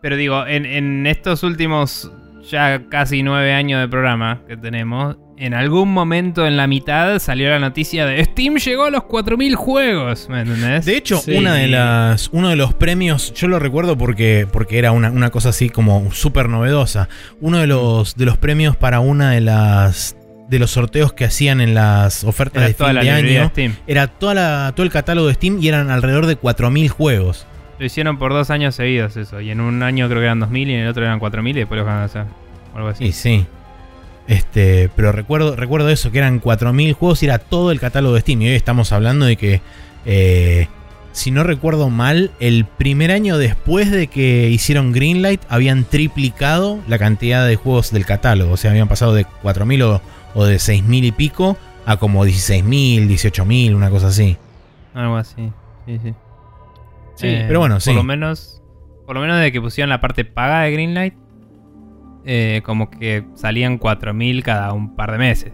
Pero 0.01 0.15
digo, 0.15 0.45
en, 0.47 0.65
en 0.65 1.07
estos 1.07 1.43
últimos 1.43 2.11
ya 2.49 2.83
casi 2.89 3.23
nueve 3.23 3.53
años 3.53 3.81
de 3.81 3.87
programa 3.89 4.43
que 4.47 4.55
tenemos, 4.55 5.17
en 5.37 5.53
algún 5.53 5.91
momento 5.91 6.47
en 6.47 6.55
la 6.57 6.65
mitad 6.67 7.19
salió 7.19 7.49
la 7.49 7.59
noticia 7.59 8.05
de 8.05 8.23
Steam 8.23 8.55
llegó 8.55 8.85
a 8.85 8.89
los 8.89 9.03
4000 9.03 9.55
juegos. 9.55 10.27
¿Me 10.29 10.41
entendés? 10.41 10.85
De 10.85 10.95
hecho, 10.97 11.17
Sí. 11.17 11.35
una 11.35 11.55
de 11.55 11.67
las, 11.67 12.29
uno 12.31 12.49
de 12.49 12.55
los 12.55 12.73
premios, 12.73 13.33
yo 13.33 13.47
lo 13.47 13.59
recuerdo 13.59 13.97
porque, 13.97 14.47
porque 14.51 14.77
era 14.77 14.91
una, 14.91 15.11
una 15.11 15.31
cosa 15.31 15.49
así 15.49 15.69
como 15.69 16.11
súper 16.13 16.47
novedosa. 16.49 17.09
Uno 17.41 17.57
de 17.59 17.67
los, 17.67 18.15
de 18.15 18.25
los 18.25 18.37
premios 18.37 18.75
para 18.77 18.99
una 19.01 19.31
de 19.31 19.41
las 19.41 20.15
de 20.47 20.59
los 20.59 20.69
sorteos 20.71 21.11
que 21.11 21.25
hacían 21.25 21.59
en 21.59 21.73
las 21.73 22.23
ofertas 22.23 22.57
Era 22.61 22.67
de 22.67 22.73
toda 22.75 22.89
fin 22.91 22.95
la 22.97 23.01
de 23.03 23.09
año. 23.09 23.41
de 23.41 23.47
Steam. 23.47 23.75
Era 23.87 24.05
toda 24.07 24.35
la- 24.35 24.73
todo 24.75 24.83
el 24.85 24.91
catálogo 24.91 25.27
de 25.27 25.33
Steam 25.33 25.57
y 25.59 25.67
eran 25.69 25.89
alrededor 25.89 26.27
de 26.27 26.37
4.000 26.37 26.87
juegos. 26.89 27.47
Lo 27.79 27.85
hicieron 27.85 28.19
por 28.19 28.31
dos 28.31 28.51
años 28.51 28.75
seguidos 28.75 29.17
eso. 29.17 29.41
Y 29.41 29.49
en 29.49 29.59
un 29.59 29.81
año 29.81 30.07
creo 30.07 30.19
que 30.19 30.25
eran 30.25 30.39
2.000 30.39 30.69
y 30.69 30.73
en 30.75 30.81
el 30.81 30.87
otro 30.87 31.03
eran 31.03 31.19
4.000 31.19 31.49
y 31.49 31.53
después 31.53 31.79
lo 31.79 31.85
van 31.85 31.97
a 31.97 32.03
hacer. 32.03 32.25
O 32.73 32.77
algo 32.77 32.89
así. 32.89 33.11
Sí, 33.11 33.11
sí. 33.11 33.45
Este, 34.27 34.89
pero 34.95 35.11
recuerdo, 35.11 35.55
recuerdo 35.55 35.89
eso, 35.89 36.11
que 36.11 36.17
eran 36.17 36.41
4.000 36.41 36.93
juegos 36.93 37.21
y 37.21 37.27
era 37.27 37.37
todo 37.39 37.71
el 37.71 37.79
catálogo 37.79 38.15
de 38.15 38.21
Steam. 38.21 38.41
Y 38.41 38.47
hoy 38.49 38.55
estamos 38.55 38.91
hablando 38.91 39.25
de 39.25 39.35
que, 39.35 39.61
eh, 40.05 40.67
si 41.11 41.31
no 41.31 41.43
recuerdo 41.43 41.89
mal, 41.89 42.31
el 42.39 42.65
primer 42.65 43.11
año 43.11 43.37
después 43.37 43.91
de 43.91 44.07
que 44.07 44.49
hicieron 44.49 44.91
Greenlight, 44.91 45.41
habían 45.47 45.83
triplicado 45.83 46.79
la 46.87 46.97
cantidad 46.97 47.45
de 47.47 47.55
juegos 47.55 47.91
del 47.91 48.05
catálogo. 48.05 48.53
O 48.53 48.57
sea, 48.57 48.71
habían 48.71 48.87
pasado 48.87 49.13
de 49.13 49.25
4.000 49.43 49.83
o, 49.83 50.01
o 50.33 50.45
de 50.45 50.55
6.000 50.55 51.03
y 51.05 51.11
pico 51.11 51.57
a 51.85 51.97
como 51.97 52.25
16.000, 52.25 53.07
18.000, 53.07 53.75
una 53.75 53.89
cosa 53.91 54.07
así. 54.07 54.37
Algo 54.95 55.17
así. 55.17 55.51
Sí, 55.85 55.99
sí. 56.01 56.13
Sí, 57.15 57.27
Eh, 57.27 57.45
pero 57.47 57.59
bueno, 57.59 57.75
por 57.75 57.81
sí. 57.81 57.93
Lo 57.93 58.03
menos, 58.03 58.61
por 59.05 59.15
lo 59.15 59.21
menos 59.21 59.39
de 59.39 59.51
que 59.51 59.61
pusieron 59.61 59.89
la 59.89 60.01
parte 60.01 60.25
paga 60.25 60.61
de 60.63 60.71
Greenlight, 60.71 61.13
eh, 62.25 62.61
como 62.63 62.89
que 62.89 63.23
salían 63.35 63.79
4.000 63.79 64.41
cada 64.43 64.73
un 64.73 64.95
par 64.95 65.11
de 65.11 65.17
meses. 65.17 65.51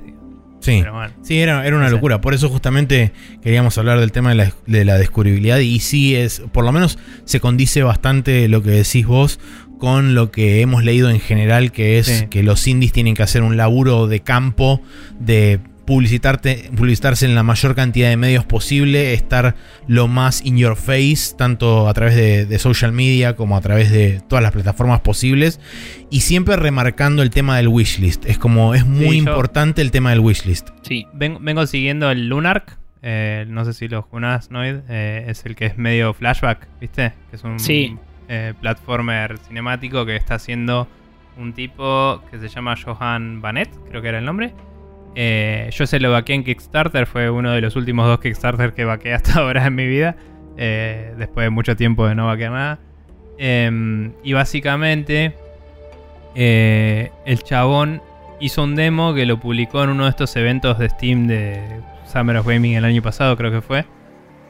Sí. 0.59 0.77
Pero 0.79 0.93
bueno. 0.93 1.11
Sí, 1.23 1.39
era, 1.39 1.65
era 1.65 1.75
una 1.75 1.85
No 1.85 1.89
sé. 1.89 1.95
locura. 1.95 2.21
Por 2.21 2.33
eso 2.35 2.47
justamente 2.47 3.13
queríamos 3.41 3.77
hablar 3.79 3.99
del 3.99 4.11
tema 4.11 4.29
de 4.29 4.35
la, 4.35 4.51
de 4.67 4.85
la 4.85 4.97
descubribilidad. 4.99 5.57
Y 5.57 5.79
sí 5.79 6.15
es, 6.15 6.41
por 6.51 6.63
lo 6.63 6.71
menos 6.71 6.99
se 7.25 7.39
condice 7.39 7.81
bastante 7.81 8.47
lo 8.47 8.61
que 8.61 8.69
decís 8.69 9.07
vos 9.07 9.39
con 9.79 10.13
lo 10.13 10.29
que 10.29 10.61
hemos 10.61 10.83
leído 10.83 11.09
en 11.09 11.19
general, 11.19 11.71
que 11.71 11.97
es 11.97 12.05
Sí. 12.05 12.27
que 12.29 12.43
los 12.43 12.67
indies 12.67 12.91
tienen 12.91 13.15
que 13.15 13.23
hacer 13.23 13.41
un 13.41 13.57
laburo 13.57 14.05
de 14.05 14.19
campo, 14.19 14.81
de 15.19 15.59
publicitarte, 15.85 16.69
publicitarse 16.75 17.25
en 17.25 17.35
la 17.35 17.43
mayor 17.43 17.75
cantidad 17.75 18.09
de 18.09 18.17
medios 18.17 18.45
posible, 18.45 19.13
estar 19.13 19.55
lo 19.87 20.07
más 20.07 20.45
in 20.45 20.57
your 20.57 20.75
face, 20.75 21.35
tanto 21.37 21.87
a 21.89 21.93
través 21.93 22.15
de, 22.15 22.45
de 22.45 22.59
social 22.59 22.91
media 22.91 23.35
como 23.35 23.57
a 23.57 23.61
través 23.61 23.91
de 23.91 24.21
todas 24.27 24.41
las 24.43 24.51
plataformas 24.51 25.01
posibles, 25.01 25.59
y 26.09 26.21
siempre 26.21 26.55
remarcando 26.55 27.21
el 27.23 27.29
tema 27.29 27.57
del 27.57 27.67
wishlist. 27.67 28.25
Es 28.25 28.37
como, 28.37 28.73
es 28.73 28.85
muy 28.85 28.99
Sí, 28.99 29.23
yo- 29.25 29.31
importante 29.31 29.81
el 29.81 29.91
tema 29.91 30.11
del 30.11 30.19
wishlist. 30.19 30.69
Sí. 30.83 31.07
Ven- 31.13 31.37
vengo 31.43 31.65
siguiendo 31.67 32.09
el 32.11 32.27
Lunark. 32.27 32.77
eh, 33.03 33.45
no 33.49 33.65
sé 33.65 33.73
si 33.73 33.87
lo 33.87 34.03
junás, 34.03 34.51
Noid. 34.51 34.75
eh, 34.87 35.25
es 35.27 35.43
el 35.47 35.55
que 35.55 35.65
es 35.65 35.75
medio 35.75 36.13
flashback, 36.13 36.67
¿viste? 36.79 37.13
Que 37.31 37.35
es 37.35 37.43
un 37.43 37.59
Sí. 37.59 37.97
eh, 38.29 38.53
platformer 38.61 39.39
cinemático 39.39 40.05
que 40.05 40.15
está 40.15 40.35
haciendo 40.35 40.87
un 41.35 41.53
tipo 41.53 42.21
que 42.29 42.37
se 42.37 42.47
llama 42.47 42.75
Johan 42.77 43.41
Banet, 43.41 43.69
creo 43.89 44.03
que 44.03 44.07
era 44.09 44.19
el 44.19 44.25
nombre. 44.25 44.53
Eh, 45.15 45.69
yo 45.73 45.85
se 45.85 45.99
lo 45.99 46.11
vaqué 46.11 46.33
en 46.33 46.43
Kickstarter, 46.43 47.05
fue 47.05 47.29
uno 47.29 47.51
de 47.51 47.61
los 47.61 47.75
últimos 47.75 48.07
dos 48.07 48.19
Kickstarter 48.19 48.73
que 48.73 48.85
vaqué 48.85 49.13
hasta 49.15 49.39
ahora 49.39 49.65
en 49.65 49.75
mi 49.75 49.87
vida. 49.87 50.15
eh, 50.57 51.13
después 51.17 51.45
de 51.45 51.49
mucho 51.49 51.75
tiempo 51.75 52.07
de 52.07 52.15
no 52.15 52.27
vaquear 52.27 52.51
nada. 52.51 52.79
Em, 53.37 54.11
y 54.23 54.33
básicamente, 54.33 55.33
eh, 56.35 57.11
el 57.25 57.43
chabón 57.43 58.01
hizo 58.39 58.63
un 58.63 58.75
demo 58.75 59.13
que 59.13 59.25
lo 59.25 59.39
publicó 59.39 59.83
en 59.83 59.89
uno 59.91 60.03
de 60.03 60.09
estos 60.11 60.35
eventos 60.35 60.77
de 60.77 60.89
Steam 60.89 61.27
de 61.27 61.61
Summer 62.05 62.37
of 62.37 62.47
Gaming 62.47 62.75
el 62.75 62.85
año 62.85 63.01
pasado, 63.01 63.35
creo 63.37 63.51
que 63.51 63.61
fue. 63.61 63.85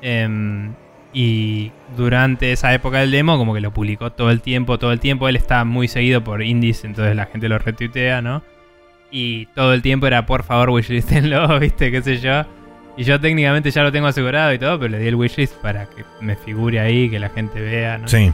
Em, 0.01 0.73
y 1.13 1.71
durante 1.95 2.51
esa 2.51 2.73
época 2.73 2.99
del 2.99 3.11
demo, 3.11 3.37
como 3.37 3.53
que 3.53 3.61
lo 3.61 3.71
publicó 3.73 4.11
todo 4.11 4.31
el 4.31 4.41
tiempo, 4.41 4.79
todo 4.79 4.91
el 4.91 4.99
tiempo. 4.99 5.27
Él 5.29 5.35
está 5.35 5.63
muy 5.65 5.87
seguido 5.87 6.23
por 6.23 6.41
indies, 6.41 6.83
entonces 6.83 7.15
la 7.15 7.25
gente 7.25 7.49
lo 7.49 7.59
retuitea, 7.59 8.21
¿no? 8.21 8.43
Y 9.11 9.47
todo 9.47 9.73
el 9.73 9.81
tiempo 9.81 10.07
era, 10.07 10.25
por 10.25 10.43
favor, 10.43 10.69
wishlistenlo, 10.69 11.59
¿viste? 11.59 11.91
¿Qué 11.91 12.01
sé 12.01 12.17
yo? 12.17 12.43
Y 12.97 13.03
yo 13.03 13.19
técnicamente 13.19 13.71
ya 13.71 13.83
lo 13.83 13.91
tengo 13.91 14.07
asegurado 14.07 14.53
y 14.53 14.59
todo, 14.59 14.79
pero 14.79 14.91
le 14.91 14.99
di 14.99 15.07
el 15.07 15.15
wishlist 15.15 15.55
para 15.61 15.85
que 15.89 16.03
me 16.21 16.35
figure 16.35 16.79
ahí, 16.79 17.09
que 17.09 17.19
la 17.19 17.29
gente 17.29 17.59
vea, 17.61 17.97
¿no? 17.97 18.07
Sí. 18.07 18.31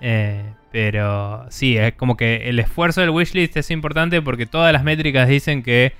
Eh, 0.00 0.42
pero 0.72 1.46
sí, 1.50 1.76
es 1.76 1.94
como 1.94 2.16
que 2.16 2.48
el 2.48 2.58
esfuerzo 2.58 3.00
del 3.00 3.10
wishlist 3.10 3.56
es 3.56 3.70
importante 3.70 4.22
porque 4.22 4.46
todas 4.46 4.72
las 4.72 4.84
métricas 4.84 5.28
dicen 5.28 5.62
que 5.62 5.92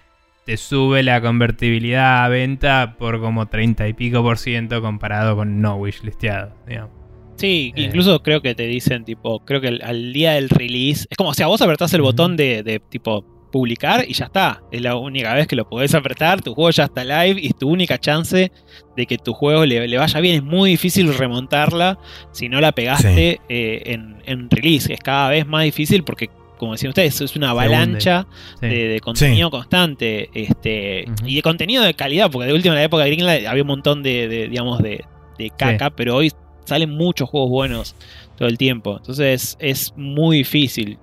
te 0.46 0.56
sube 0.56 1.02
la 1.02 1.20
convertibilidad 1.20 2.24
a 2.24 2.28
venta 2.28 2.96
por 2.98 3.20
como 3.20 3.46
30 3.46 3.86
y 3.88 3.92
pico 3.94 4.22
por 4.22 4.38
ciento 4.38 4.80
comparado 4.80 5.36
con 5.36 5.60
no 5.60 5.76
wishlisteado. 5.76 6.52
digamos. 6.66 6.90
Sí, 7.36 7.72
Eh. 7.76 7.82
incluso 7.82 8.22
creo 8.22 8.42
que 8.42 8.54
te 8.54 8.66
dicen, 8.66 9.04
tipo, 9.04 9.44
creo 9.44 9.60
que 9.60 9.68
al, 9.68 9.80
al 9.82 10.12
día 10.12 10.32
del 10.32 10.48
release. 10.50 11.06
Es 11.10 11.16
como 11.16 11.32
si 11.34 11.42
a 11.42 11.46
vos 11.46 11.60
apretás 11.62 11.92
el 11.94 12.02
botón 12.02 12.36
de, 12.36 12.62
de, 12.62 12.80
tipo 12.80 13.24
publicar 13.50 14.04
y 14.08 14.14
ya 14.14 14.26
está. 14.26 14.62
Es 14.70 14.80
la 14.80 14.96
única 14.96 15.34
vez 15.34 15.46
que 15.46 15.56
lo 15.56 15.68
podés 15.68 15.94
apretar, 15.94 16.42
tu 16.42 16.54
juego 16.54 16.70
ya 16.70 16.84
está 16.84 17.04
live 17.04 17.40
y 17.40 17.48
es 17.48 17.56
tu 17.58 17.68
única 17.68 17.98
chance 17.98 18.50
de 18.96 19.06
que 19.06 19.18
tu 19.18 19.32
juego 19.32 19.66
le, 19.66 19.86
le 19.88 19.98
vaya 19.98 20.20
bien. 20.20 20.36
Es 20.36 20.42
muy 20.42 20.70
difícil 20.70 21.12
remontarla 21.14 21.98
si 22.32 22.48
no 22.48 22.60
la 22.60 22.72
pegaste 22.72 23.40
eh, 23.48 23.82
en, 23.86 24.22
en 24.26 24.48
release. 24.50 24.92
Es 24.92 25.00
cada 25.00 25.28
vez 25.30 25.46
más 25.46 25.64
difícil 25.64 26.04
porque, 26.04 26.28
como 26.58 26.72
decían 26.72 26.90
ustedes, 26.90 27.20
es 27.20 27.36
una 27.36 27.50
avalancha 27.50 28.26
Sí. 28.60 28.66
de, 28.66 28.88
de 28.88 29.00
contenido 29.00 29.50
constante 29.50 30.28
este 30.34 31.06
y 31.24 31.34
de 31.36 31.42
contenido 31.42 31.82
de 31.82 31.94
calidad, 31.94 32.30
porque 32.30 32.46
de 32.48 32.54
última 32.54 32.74
en 32.74 32.78
la 32.80 32.84
época 32.84 33.04
de 33.04 33.10
Greenlight 33.10 33.46
había 33.46 33.62
un 33.62 33.68
montón 33.68 34.02
de, 34.02 34.28
de, 34.28 34.48
digamos, 34.48 34.80
de, 34.82 35.04
de 35.38 35.50
caca, 35.50 35.90
pero 35.90 36.16
hoy 36.16 36.30
salen 36.66 36.90
muchos 36.90 37.28
juegos 37.28 37.50
buenos 37.50 37.96
todo 38.36 38.46
el 38.48 38.56
tiempo. 38.58 38.96
Entonces 38.98 39.56
es 39.58 39.92
muy 39.96 40.38
difícil. 40.38 40.98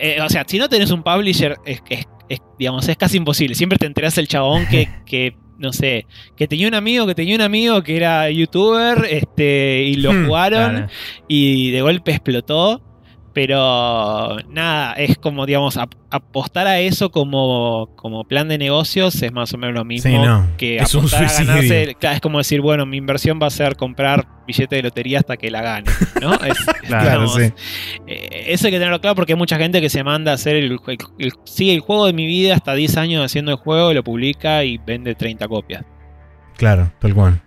Eh, 0.00 0.18
o 0.22 0.28
sea, 0.28 0.44
si 0.46 0.58
no 0.58 0.68
tenés 0.68 0.90
un 0.90 1.02
publisher, 1.02 1.56
es, 1.64 1.80
es- 1.88 2.06
es, 2.28 2.40
digamos, 2.58 2.86
es 2.88 2.96
casi 2.96 3.16
imposible. 3.16 3.54
Siempre 3.54 3.78
te 3.78 3.86
enterás 3.86 4.18
el 4.18 4.28
chabón 4.28 4.66
que, 4.66 4.88
que, 5.06 5.34
no 5.58 5.72
sé, 5.72 6.06
que 6.36 6.46
tenía 6.46 6.68
un 6.68 6.74
amigo, 6.74 7.06
que 7.06 7.14
tenía 7.14 7.34
un 7.34 7.40
amigo 7.40 7.82
que 7.82 7.96
era 7.96 8.30
youtuber, 8.30 9.06
este, 9.10 9.82
y 9.84 9.94
lo 9.94 10.12
Hmm, 10.12 10.26
jugaron 10.26 10.70
Claro. 10.72 10.88
y 11.26 11.70
de 11.70 11.80
golpe 11.80 12.10
explotó. 12.12 12.82
Pero 13.34 14.36
nada, 14.48 14.94
es 14.94 15.16
como, 15.18 15.46
digamos, 15.46 15.76
ap- 15.76 15.94
apostar 16.10 16.66
a 16.66 16.80
eso 16.80 17.10
como, 17.10 17.90
como 17.96 18.24
plan 18.24 18.48
de 18.48 18.58
negocios 18.58 19.22
es 19.22 19.32
más 19.32 19.52
o 19.54 19.58
menos 19.58 19.74
lo 19.76 19.84
mismo 19.84 20.10
Sí, 20.10 20.16
no. 20.16 20.46
que 20.56 20.76
Es 20.78 20.94
un 20.94 21.04
a 21.06 21.08
ganarse. 21.20 21.94
claro, 22.00 22.16
es 22.16 22.20
como 22.20 22.38
decir, 22.38 22.60
bueno, 22.60 22.84
mi 22.86 22.96
inversión 22.96 23.38
va 23.40 23.46
a 23.46 23.50
ser 23.50 23.76
comprar 23.76 24.26
billete 24.46 24.76
de 24.76 24.82
lotería 24.82 25.18
hasta 25.18 25.36
que 25.36 25.50
la 25.50 25.62
gane, 25.62 25.90
¿no? 26.20 26.32
Es- 26.44 26.64
Claro, 26.88 27.04
digamos, 27.04 27.34
sí. 27.34 27.52
eh, 28.06 28.44
eso 28.48 28.66
hay 28.66 28.72
que 28.72 28.78
tenerlo 28.78 29.00
claro 29.00 29.14
porque 29.14 29.34
hay 29.34 29.38
mucha 29.38 29.56
gente 29.58 29.80
que 29.80 29.90
se 29.90 30.02
manda 30.02 30.32
a 30.32 30.34
hacer 30.34 30.56
el, 30.56 30.72
el, 30.86 30.98
el- 31.18 31.32
sigue 31.44 31.74
el 31.74 31.80
juego 31.80 32.06
de 32.06 32.12
mi 32.14 32.26
vida 32.26 32.54
hasta 32.54 32.74
10 32.74 32.96
años 32.96 33.24
haciendo 33.24 33.50
el 33.52 33.58
juego, 33.58 33.92
lo 33.92 34.02
publica 34.02 34.64
y 34.64 34.78
vende 34.78 35.14
30 35.14 35.46
copias. 35.48 35.84
Claro, 36.56 36.90
tal 36.98 37.14
cual. 37.14 37.42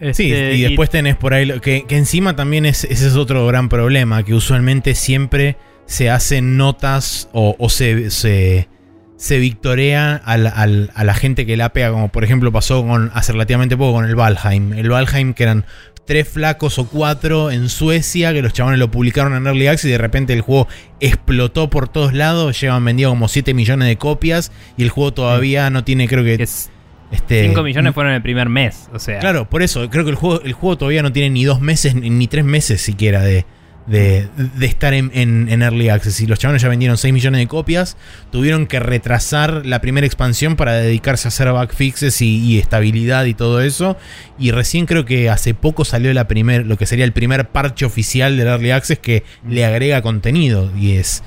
Sí, 0.00 0.32
Este, 0.32 0.54
y 0.54 0.62
después 0.62 0.90
tenés 0.90 1.16
por 1.16 1.34
ahí 1.34 1.46
lo- 1.46 1.60
que, 1.60 1.84
que 1.86 1.96
encima 1.96 2.36
también 2.36 2.66
es, 2.66 2.84
ese 2.84 3.06
es 3.06 3.14
otro 3.16 3.46
gran 3.46 3.68
problema, 3.68 4.22
que 4.22 4.34
usualmente 4.34 4.94
siempre 4.94 5.56
se 5.86 6.10
hacen 6.10 6.56
notas 6.56 7.28
o, 7.32 7.54
o 7.58 7.68
se, 7.68 8.10
se, 8.10 8.68
se 9.16 9.38
victorea 9.38 10.16
al- 10.24 10.46
al- 10.48 10.90
a 10.94 11.04
la 11.04 11.14
gente 11.14 11.46
que 11.46 11.56
la 11.56 11.72
pega, 11.72 11.90
como 11.90 12.08
por 12.08 12.24
ejemplo 12.24 12.50
pasó 12.52 12.84
con, 12.86 13.10
hace 13.14 13.32
relativamente 13.32 13.76
poco 13.76 13.92
con 13.94 14.04
el 14.04 14.16
Valheim. 14.16 14.72
El 14.72 14.90
Valheim 14.90 15.32
que 15.32 15.44
eran 15.44 15.64
tres 16.06 16.28
flacos 16.28 16.78
o 16.78 16.86
cuatro 16.86 17.50
en 17.50 17.68
Suecia, 17.70 18.32
que 18.34 18.42
los 18.42 18.52
chavales 18.52 18.78
lo 18.78 18.90
publicaron 18.90 19.34
en 19.34 19.46
Early 19.46 19.68
Access 19.68 19.86
y 19.88 19.92
de 19.92 19.98
repente 19.98 20.32
el 20.34 20.42
juego 20.42 20.68
explotó 21.00 21.70
por 21.70 21.88
todos 21.88 22.12
lados, 22.12 22.60
llevan 22.60 22.84
vendido 22.84 23.10
como 23.10 23.28
7 23.28 23.54
millones 23.54 23.88
de 23.88 23.96
copias 23.96 24.52
y 24.76 24.82
el 24.82 24.90
juego 24.90 25.14
todavía 25.14 25.70
no 25.70 25.84
tiene 25.84 26.08
creo 26.08 26.24
que... 26.24 26.36
que 26.36 26.42
es- 26.42 26.70
este, 27.14 27.42
5 27.48 27.62
millones 27.62 27.94
fueron 27.94 28.12
el 28.12 28.22
primer 28.22 28.48
mes. 28.48 28.88
O 28.92 28.98
sea, 28.98 29.18
Claro, 29.20 29.48
por 29.48 29.62
eso, 29.62 29.88
creo 29.90 30.04
que 30.04 30.10
el 30.10 30.16
juego, 30.16 30.42
el 30.42 30.52
juego 30.52 30.76
todavía 30.78 31.02
no 31.02 31.12
tiene 31.12 31.30
ni 31.30 31.44
dos 31.44 31.60
meses 31.60 31.94
ni, 31.94 32.26
tres 32.28 32.44
meses 32.44 32.80
siquiera 32.80 33.22
de, 33.22 33.44
de, 33.86 34.28
de 34.36 34.66
estar 34.66 34.94
en, 34.94 35.10
en- 35.14 35.48
en 35.50 35.62
Early 35.62 35.88
Access. 35.90 36.20
Y 36.20 36.26
los 36.26 36.38
chavales 36.38 36.62
ya 36.62 36.68
vendieron 36.68 36.96
6 36.96 37.12
millones 37.12 37.38
de 37.40 37.46
copias. 37.46 37.96
Tuvieron 38.32 38.66
que 38.66 38.80
retrasar 38.80 39.66
la 39.66 39.80
primera 39.80 40.06
expansión 40.06 40.56
para 40.56 40.72
dedicarse 40.72 41.26
a 41.26 41.30
hacer 41.30 41.52
backfixes 41.52 42.20
y, 42.22 42.38
y 42.38 42.58
estabilidad 42.58 43.24
y 43.26 43.34
todo 43.34 43.60
eso. 43.60 43.96
Y 44.38 44.50
recién 44.52 44.86
creo 44.86 45.04
que 45.04 45.28
hace 45.30 45.52
poco 45.54 45.84
salió 45.84 46.12
la 46.14 46.26
primer, 46.28 46.66
lo 46.66 46.76
que 46.78 46.86
sería 46.86 47.04
el 47.04 47.12
primer 47.12 47.48
parche 47.50 47.84
oficial 47.84 48.36
del 48.36 48.46
Early 48.48 48.70
Access 48.70 48.98
que 48.98 49.22
le 49.48 49.64
agrega 49.64 50.00
contenido. 50.02 50.70
Y 50.78 50.92
es. 50.92 51.22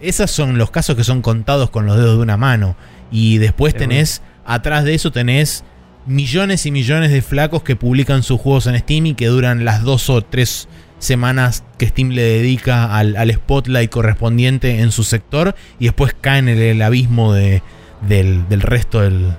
Esos 0.00 0.30
son 0.30 0.58
los 0.58 0.70
casos 0.70 0.94
que 0.96 1.02
son 1.04 1.22
contados 1.22 1.70
con 1.70 1.84
los 1.84 1.96
dedos 1.96 2.16
de 2.16 2.22
una 2.22 2.36
mano. 2.36 2.76
Y 3.10 3.38
después 3.38 3.74
tenés. 3.74 4.22
Atrás 4.48 4.84
de 4.84 4.94
eso 4.94 5.12
tenés 5.12 5.62
millones 6.06 6.64
y 6.64 6.70
millones 6.70 7.12
de 7.12 7.20
flacos 7.22 7.62
que 7.62 7.76
publican 7.76 8.22
sus 8.22 8.40
juegos 8.40 8.66
en 8.66 8.78
Steam 8.78 9.06
y 9.06 9.14
que 9.14 9.26
duran 9.26 9.64
las 9.66 9.82
dos 9.82 10.08
o 10.08 10.22
tres 10.22 10.68
semanas 10.98 11.64
que 11.76 11.86
Steam 11.86 12.08
le 12.08 12.22
dedica 12.22 12.96
al, 12.96 13.30
spotlight 13.30 13.90
correspondiente 13.90 14.80
en 14.80 14.90
su 14.90 15.04
sector 15.04 15.54
y 15.78 15.84
después 15.84 16.16
caen 16.20 16.48
en 16.48 16.58
el 16.58 16.82
abismo 16.82 17.32
de- 17.34 17.62
del, 18.08 18.48
del 18.48 18.62
resto 18.62 19.00
del, 19.02 19.34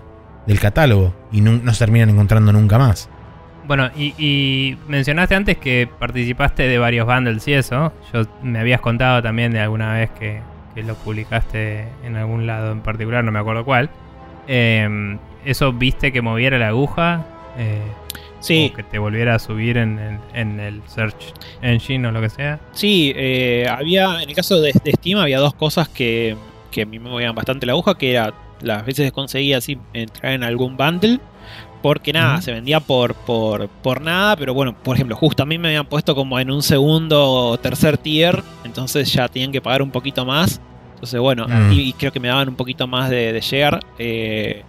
del 0.46 0.60
catálogo 0.60 1.16
y 1.32 1.42
no, 1.42 1.54
no 1.54 1.74
se 1.74 1.80
terminan 1.80 2.10
encontrando 2.10 2.54
nunca 2.54 2.78
más. 2.78 3.10
Bueno, 3.68 3.90
y, 3.98 4.78
mencionaste 4.88 5.36
antes 5.36 5.58
que 5.58 5.90
participaste 6.00 6.64
de 6.64 6.78
varios 6.78 7.06
bundles 7.06 7.48
y 7.48 7.54
eso. 7.54 7.92
Yo 8.14 8.22
me 8.42 8.60
habías 8.60 8.80
contado 8.82 9.22
también 9.22 9.52
de 9.52 9.60
alguna 9.60 9.94
vez 9.94 10.10
que 10.12 10.42
lo 10.76 10.96
publicaste 10.96 11.88
en 12.06 12.16
algún 12.16 12.48
lado 12.48 12.72
en 12.72 12.82
particular, 12.82 13.24
no 13.24 13.32
me 13.32 13.40
acuerdo 13.40 13.66
cuál. 13.66 13.90
Eh, 14.50 15.18
¿Eso 15.46 15.72
viste 15.72 16.12
que 16.12 16.22
moviera 16.22 16.58
la 16.58 16.68
aguja? 16.70 17.26
Eh, 17.58 17.82
Sí, 18.42 18.70
O 18.72 18.76
que 18.78 18.84
te 18.84 18.98
volviera 19.00 19.36
a 19.36 19.40
subir 19.40 19.76
en, 19.76 20.00
en- 20.00 20.20
en 20.34 20.60
el 20.62 20.82
search 20.88 21.34
engine 21.62 22.08
o 22.08 22.12
lo 22.12 22.22
que 22.22 22.30
sea. 22.30 22.58
sí, 22.72 23.12
eh, 23.14 23.68
había, 23.70 24.24
en 24.24 24.30
el 24.30 24.36
caso 24.36 24.62
de, 24.62 24.72
de 24.82 24.92
Steam 24.94 25.20
había 25.20 25.40
dos 25.40 25.54
cosas 25.54 25.90
que, 25.90 26.38
que 26.72 26.84
a 26.84 26.86
mí 26.86 27.00
me 27.00 27.10
movían 27.10 27.36
bastante 27.36 27.66
la 27.66 27.74
aguja, 27.74 27.98
que 27.98 28.12
era 28.12 28.34
las 28.62 28.86
veces 28.86 29.12
conseguía 29.12 29.58
así 29.58 29.78
entrar 29.94 30.32
en 30.32 30.44
algún 30.46 30.78
bundle, 30.78 31.20
porque 31.82 32.14
nada, 32.14 32.42
se 32.42 32.54
vendía 32.54 32.80
por, 32.80 33.14
por, 33.14 33.68
por 33.68 34.00
nada, 34.02 34.38
pero 34.38 34.54
bueno, 34.54 34.74
por 34.74 34.96
ejemplo, 34.96 35.18
justo 35.18 35.44
a 35.44 35.46
mí 35.46 35.58
me 35.58 35.68
habían 35.70 35.86
puesto 35.88 36.16
como 36.16 36.40
en 36.40 36.50
un 36.50 36.62
segundo 36.64 37.30
o 37.30 37.58
tercer 37.58 37.98
tier, 37.98 38.42
entonces 38.64 39.12
ya 39.12 39.28
tenían 39.28 39.52
que 39.52 39.60
pagar 39.62 39.82
un 39.82 39.92
poquito 39.92 40.26
más. 40.26 40.62
Entonces, 41.00 41.20
bueno, 41.22 41.48
Mm. 41.48 41.72
y, 41.72 41.80
y 41.90 41.94
creo 41.94 42.12
que 42.12 42.20
me 42.20 42.28
daban 42.28 42.50
un 42.50 42.56
poquito 42.56 42.86
más 42.88 43.10
de, 43.10 43.32
de 43.34 43.40
share. 43.42 43.80
eh, 43.98 44.64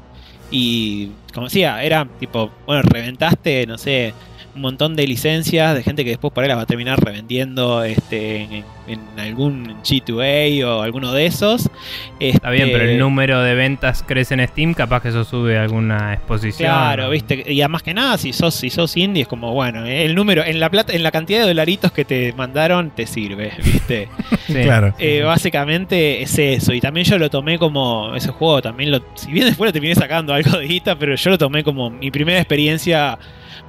y 0.52 1.09
como 1.35 1.47
decía, 1.47 1.82
era 1.82 2.07
tipo, 2.19 2.51
bueno, 2.66 2.82
reventaste, 2.82 3.66
no 3.66 3.78
sé, 3.78 4.12
un 4.55 4.60
montón 4.62 4.97
de 4.97 5.06
licencias 5.06 5.74
de 5.74 5.82
gente 5.82 6.05
que 6.05 6.10
después 6.10 6.32
por 6.32 6.43
ahí 6.43 6.48
las 6.48 6.59
va 6.59 6.62
a 6.62 6.66
terminar 6.66 6.98
revendiendo 7.02 7.82
este, 7.85 8.43
en, 8.43 8.64
en 8.86 9.01
algún 9.18 9.77
G2A 9.82 10.64
o 10.64 10.82
alguno 10.82 11.12
de 11.12 11.27
esos. 11.27 11.70
Está 12.18 12.51
bien, 12.51 12.68
Este, 12.68 12.78
pero 12.78 12.90
el 12.90 12.98
número 12.98 13.43
de 13.43 13.55
ventas 13.55 14.05
crece 14.06 14.35
en 14.35 14.47
Steam, 14.48 14.74
capaz 14.74 15.02
que 15.02 15.09
eso 15.09 15.24
sube 15.24 15.59
alguna 15.59 16.14
exposición. 16.14 16.70
Claro, 16.70 17.10
viste, 17.10 17.44
y 17.52 17.60
además 17.60 17.82
que 17.82 17.94
nada, 17.94 18.18
si 18.18 18.32
sos, 18.32 18.55
si 18.55 18.70
sos 18.70 18.97
indie 18.97 19.22
es 19.22 19.28
como, 19.28 19.52
bueno, 19.52 19.86
el 19.86 20.14
número, 20.14 20.44
en 20.44 20.59
la 20.60 20.70
plata, 20.70 20.93
en 20.93 21.02
la 21.02 21.10
cantidad 21.10 21.40
de 21.40 21.47
dolaritos 21.47 21.93
que 21.93 22.05
te 22.05 22.32
mandaron, 22.32 22.90
te 22.90 23.06
sirve, 23.06 23.52
viste. 23.64 24.09
Sí. 24.47 24.55
Claro. 24.70 24.94
Eh, 24.98 25.22
básicamente 25.22 26.22
es 26.22 26.39
eso. 26.39 26.72
Y 26.72 26.81
también 26.81 27.06
yo 27.06 27.18
lo 27.18 27.31
tomé 27.31 27.59
como. 27.59 28.14
Ese 28.14 28.31
juego 28.31 28.60
también 28.62 28.90
lo. 28.90 29.01
Si 29.14 29.31
bien 29.31 29.47
después 29.47 29.68
lo 29.68 29.72
terminé 29.72 29.94
sacando 29.94 30.35
algo 30.35 30.59
de 30.59 30.66
guita, 30.66 30.97
pero 30.97 31.14
yo 31.14 31.31
lo 31.31 31.39
tomé 31.39 31.64
como 31.64 31.90
mi 31.90 32.10
primera 32.10 32.39
experiencia 32.39 33.18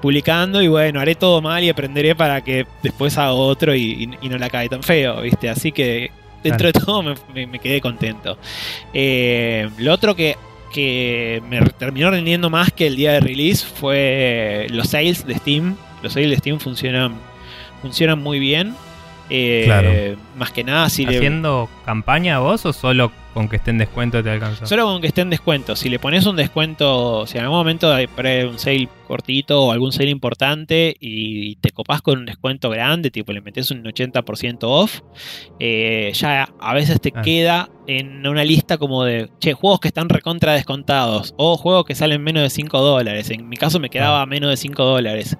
publicando. 0.01 0.61
Y 0.61 0.67
bueno, 0.67 0.99
haré 0.99 1.15
todo 1.15 1.41
mal 1.41 1.63
y 1.63 1.69
aprenderé 1.69 2.15
para 2.15 2.41
que 2.41 2.65
después 2.83 3.17
haga 3.17 3.31
otro 3.33 3.73
y, 3.75 3.81
y- 4.21 4.25
y 4.25 4.29
no 4.29 4.37
la 4.37 4.49
cae 4.49 4.67
tan 4.69 4.83
feo, 4.83 5.21
¿viste? 5.21 5.49
Así 5.49 5.71
que 5.71 6.11
dentro 6.43 6.67
de 6.67 6.73
todo 6.73 7.01
me, 7.03 7.13
me- 7.33 7.47
me 7.47 7.59
quedé 7.59 7.79
contento. 7.81 8.37
Eh, 8.93 9.69
lo 9.77 9.93
otro 9.93 10.15
que. 10.15 10.35
Que 10.73 11.43
me 11.49 11.59
terminó 11.77 12.09
rindiendo 12.11 12.49
más 12.49 12.71
que 12.71 12.87
el 12.87 12.95
día 12.95 13.11
de 13.11 13.19
release 13.19 13.65
fue 13.65 14.67
los 14.69 14.87
sales 14.87 15.27
de 15.27 15.35
Steam. 15.35 15.75
Los 16.01 16.13
sales 16.13 16.29
de 16.29 16.37
Steam 16.37 16.59
funcionan, 16.61 17.15
funcionan 17.81 18.23
muy 18.23 18.39
bien. 18.39 18.73
Eh, 19.29 19.63
Claro. 19.65 19.91
Más 20.37 20.53
que 20.53 20.63
nada, 20.63 20.89
si 20.89 21.05
le, 21.05 21.17
¿Haciendo 21.17 21.69
campaña 21.83 22.39
vos 22.39 22.65
o 22.65 22.71
solo 22.71 23.11
con 23.33 23.47
que 23.49 23.55
esté 23.57 23.71
en 23.71 23.77
descuento 23.77 24.21
te 24.23 24.29
alcanza? 24.29 24.65
Solo 24.65 24.85
con 24.85 25.01
que 25.01 25.07
esté 25.07 25.21
en 25.21 25.29
descuento. 25.29 25.75
Si 25.75 25.89
le 25.89 25.99
pones 25.99 26.25
un 26.25 26.35
descuento, 26.35 27.25
si 27.27 27.37
en 27.37 27.43
algún 27.43 27.57
momento 27.59 27.93
hay 27.93 28.07
un 28.45 28.59
sale 28.59 28.87
cortito 29.07 29.63
o 29.63 29.71
algún 29.71 29.91
sale 29.91 30.09
importante 30.09 30.95
y 30.99 31.55
te 31.57 31.71
copás 31.71 32.01
con 32.01 32.19
un 32.19 32.25
descuento 32.25 32.69
grande, 32.69 33.11
tipo 33.11 33.31
le 33.33 33.41
metes 33.41 33.71
un 33.71 33.83
80% 33.83 34.59
off, 34.63 35.01
eh, 35.59 36.11
ya 36.13 36.49
a 36.59 36.73
veces 36.73 36.99
te 37.01 37.11
Ah. 37.13 37.21
queda 37.21 37.69
en 37.87 38.25
una 38.25 38.43
lista 38.45 38.77
como 38.77 39.03
de, 39.03 39.29
che, 39.39 39.53
juegos 39.53 39.79
que 39.79 39.89
están 39.89 40.07
recontra 40.07 40.53
descontados 40.53 41.33
o 41.37 41.57
juegos 41.57 41.85
que 41.85 41.95
salen 41.95 42.23
menos 42.23 42.43
de 42.43 42.49
5 42.49 42.79
dólares. 42.79 43.29
En 43.31 43.49
mi 43.49 43.57
caso 43.57 43.79
me 43.79 43.89
quedaba 43.89 44.25
menos 44.25 44.49
de 44.49 44.57
5 44.57 44.83
dólares. 44.83 45.37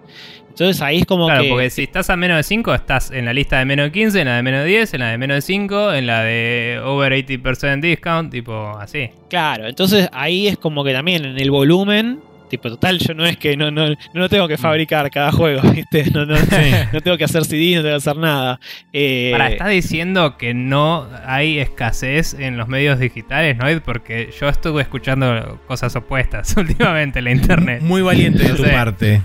Entonces 0.52 0.82
ahí 0.82 1.00
es 1.00 1.06
como 1.06 1.26
Claro, 1.28 1.44
que... 1.44 1.50
porque 1.50 1.70
si 1.70 1.84
estás 1.84 2.10
a 2.10 2.16
menos 2.16 2.38
de 2.38 2.44
5, 2.44 2.74
estás 2.74 3.12
en 3.12 3.26
la 3.26 3.34
lista 3.34 3.58
de 3.60 3.66
menos 3.66 3.86
de 3.86 3.92
15, 3.92 4.22
en 4.22 4.28
la 4.28 4.36
de 4.36 4.44
menos 4.44 4.62
de 4.64 4.68
10, 4.70 4.94
en 4.94 5.00
la 5.00 5.10
de 5.12 5.18
menos 5.18 5.36
de 5.36 5.42
5, 5.42 5.94
en 5.94 6.08
la 6.08 6.24
de 6.24 6.80
over 6.84 7.14
80% 7.14 7.82
discount, 7.82 8.32
tipo 8.32 8.78
así. 8.78 9.10
Claro, 9.30 9.68
entonces 9.68 10.10
ahí 10.14 10.48
es 10.48 10.58
como 10.58 10.84
que 10.84 10.94
también 10.94 11.26
en 11.26 11.40
el 11.40 11.50
volumen, 11.52 12.20
tipo 12.50 12.68
total, 12.70 13.00
yo 13.00 13.14
no 13.14 13.26
es 13.26 13.38
que 13.38 13.56
no, 13.56 13.72
no, 13.72 13.96
no 14.14 14.28
tengo 14.28 14.46
que 14.48 14.58
fabricar 14.58 15.10
cada 15.10 15.32
juego, 15.32 15.62
¿viste? 15.72 16.12
No, 16.12 16.26
no, 16.26 16.36
Sí. 16.36 16.72
no 16.92 17.00
tengo 17.00 17.18
que 17.18 17.24
hacer 17.24 17.46
CD, 17.46 17.76
no 17.78 17.82
tengo 17.82 17.94
que 17.94 17.98
hacer 17.98 18.18
nada. 18.18 18.60
Eh, 18.92 19.30
Para, 19.32 19.50
estás 19.52 19.70
diciendo 19.70 20.38
que 20.38 20.54
no 20.54 21.08
hay 21.26 21.60
escasez 21.60 22.34
en 22.38 22.58
los 22.58 22.68
medios 22.68 23.00
digitales, 23.00 23.56
¿no? 23.56 23.68
Porque 23.86 24.30
yo 24.38 24.50
estuve 24.50 24.82
escuchando 24.82 25.62
cosas 25.66 25.96
opuestas 25.96 26.54
últimamente 26.58 27.20
en 27.20 27.26
la 27.26 27.32
internet. 27.32 27.82
Muy 27.82 28.02
valiente 28.02 28.44
de 28.44 28.50
No 28.50 28.56
tu 28.58 28.64
parte. 28.64 29.22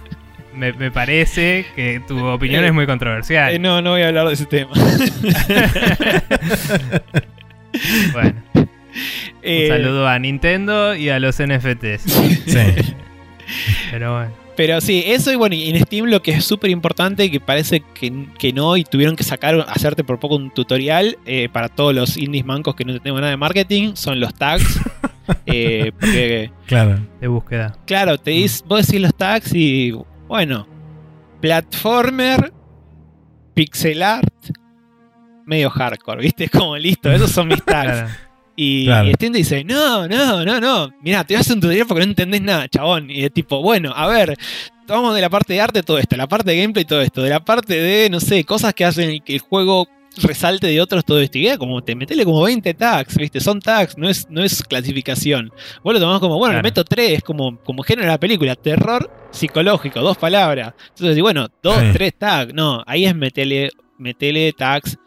Me, 0.57 0.73
me 0.73 0.91
parece 0.91 1.67
que 1.77 2.01
tu 2.07 2.25
opinión 2.27 2.65
Eh, 2.65 2.69
es 2.69 2.73
muy 2.73 2.87
controversial. 2.87 3.53
eh, 3.55 3.59
no, 3.59 3.83
no 3.83 3.91
voy 3.91 4.03
a 4.03 4.09
hablar 4.09 4.27
de 4.29 4.35
ese 4.35 4.47
tema. 4.47 4.71
Bueno, 8.13 8.43
Eh, 9.43 9.69
un 9.71 9.77
saludo 9.77 10.09
a 10.09 10.19
Nintendo 10.19 10.95
y 10.97 11.11
a 11.11 11.19
los 11.21 11.37
NFTs. 11.41 12.03
Sí. 12.47 12.95
Pero 13.91 14.15
bueno. 14.15 14.33
Pero 14.57 14.81
sí, 14.81 15.05
eso 15.07 15.31
y 15.31 15.37
bueno, 15.37 15.55
y 15.55 15.69
en 15.69 15.79
Steam 15.85 16.07
lo 16.07 16.23
que 16.23 16.31
es 16.33 16.43
súper 16.45 16.71
importante, 16.71 17.31
que 17.31 17.39
parece 17.41 17.83
que, 17.95 18.27
que 18.39 18.55
no, 18.55 18.79
y 18.79 18.85
tuvieron 18.85 19.15
que 19.15 19.23
sacar, 19.23 19.67
hacerte 19.69 20.03
por 20.03 20.19
poco 20.19 20.37
un 20.37 20.51
tutorial 20.51 21.19
eh, 21.27 21.51
para 21.53 21.69
todos 21.69 21.95
los 21.95 22.17
indies 22.17 22.47
mancos 22.47 22.75
que 22.75 22.87
no 22.87 22.99
tenemos 22.99 23.21
nada 23.21 23.33
de 23.33 23.37
marketing, 23.37 23.93
son 23.95 24.19
los 24.21 24.35
tags. 24.35 24.81
Eh, 25.45 25.91
porque 25.99 26.53
Claro. 26.67 27.01
De 27.21 27.27
búsqueda. 27.27 27.77
Claro, 27.85 28.17
te 28.17 28.31
dis, 28.31 28.63
vos 28.67 28.87
decís 28.87 29.01
los 29.01 29.13
tags 29.13 29.53
y 29.55 29.93
bueno, 30.29 30.67
platformer, 31.41 32.53
pixel 33.55 34.03
art, 34.03 34.33
medio 35.45 35.71
hardcore, 35.71 36.23
¿viste? 36.23 36.49
Como 36.51 36.77
listo, 36.77 37.11
esos 37.11 37.31
son 37.31 37.49
mis 37.49 37.63
tags. 37.65 37.93
Claro. 37.93 38.09
Y, 38.59 38.87
Claro. 38.87 39.09
y 39.09 39.13
Steam 39.15 39.33
te 39.33 39.39
dice, 39.39 39.65
no, 39.65 40.09
no, 40.09 40.45
no, 40.45 40.61
no, 40.61 40.91
mira, 41.03 41.25
te 41.25 41.35
voy 41.35 41.39
a 41.39 41.41
hacer 41.41 41.55
un 41.55 41.61
tutorial 41.61 41.87
porque 41.87 42.05
no 42.05 42.11
entendés 42.11 42.41
nada, 42.41 42.69
chabón. 42.69 43.11
Y 43.11 43.25
es 43.25 43.33
tipo, 43.33 43.61
bueno, 43.61 43.93
a 43.95 44.07
ver, 44.09 44.35
vamos 44.87 45.15
de 45.15 45.21
la 45.21 45.29
parte 45.29 45.53
de 45.53 45.61
arte 45.61 45.83
todo 45.83 45.99
esto, 45.99 46.17
la 46.17 46.27
parte 46.27 46.51
de 46.53 46.61
gameplay 46.63 46.85
todo 46.87 47.03
esto, 47.03 47.23
de 47.23 47.31
la 47.31 47.45
parte 47.45 47.75
de, 47.75 48.09
no 48.09 48.19
sé, 48.19 48.45
cosas 48.45 48.73
que 48.73 48.85
hacen 48.87 49.21
que 49.21 49.35
el 49.35 49.41
juego 49.41 49.87
resalte 50.23 50.67
de 50.67 50.81
otros 50.81 51.05
todo 51.05 51.21
esto. 51.21 51.39
Y 51.39 51.47
era 51.47 51.59
como, 51.59 51.83
te 51.83 51.95
metele 51.95 52.25
como 52.25 52.43
20 52.43 52.75
tags, 52.75 53.17
¿viste? 53.17 53.41
Son 53.41 53.61
tags, 53.61 53.97
no 53.99 54.09
es, 54.09 54.27
no 54.31 54.43
es 54.43 54.63
clasificación. 54.63 55.51
Vos 55.83 55.95
lo 55.95 56.01
tomás 56.01 56.21
como, 56.21 56.37
bueno, 56.39 56.53
Claro. 56.53 56.63
le 56.63 56.69
meto 56.69 56.85
3, 56.85 57.23
como, 57.23 57.59
como 57.63 57.83
género 57.83 58.07
de 58.07 58.13
la 58.13 58.19
película, 58.21 58.55
terror 58.55 59.11
psicológico, 59.31 60.01
dos 60.01 60.17
palabras. 60.17 60.75
Entonces, 60.91 61.21
bueno, 61.21 61.49
dos, 61.63 61.77
Sí. 61.79 61.87
tres 61.93 62.15
tags. 62.19 62.55
No, 62.55 62.83
ahí 62.87 63.05
es 63.05 63.15
metele, 63.15 63.71
metele 63.99 64.53
tags 64.53 64.99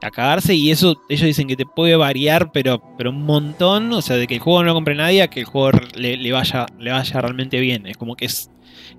a 0.00 0.10
cagarse 0.10 0.54
y 0.54 0.70
eso 0.70 0.96
ellos 1.10 1.26
dicen 1.26 1.46
que 1.48 1.56
te 1.56 1.66
puede 1.66 1.94
variar 1.96 2.50
pero 2.50 2.82
pero 2.96 3.10
un 3.10 3.22
montón 3.22 3.92
o 3.92 4.00
sea 4.00 4.16
de 4.16 4.26
que 4.26 4.36
el 4.36 4.40
juego 4.40 4.60
no 4.62 4.68
lo 4.68 4.74
compre 4.74 4.94
nadie 4.94 5.20
a 5.20 5.28
que 5.28 5.40
el 5.40 5.44
juego 5.46 5.78
le, 5.94 6.16
le 6.16 6.32
vaya 6.32 6.64
le 6.78 6.90
vaya 6.90 7.20
realmente 7.20 7.60
bien 7.60 7.86
es 7.86 7.98
como 7.98 8.16
que 8.16 8.24
es 8.24 8.50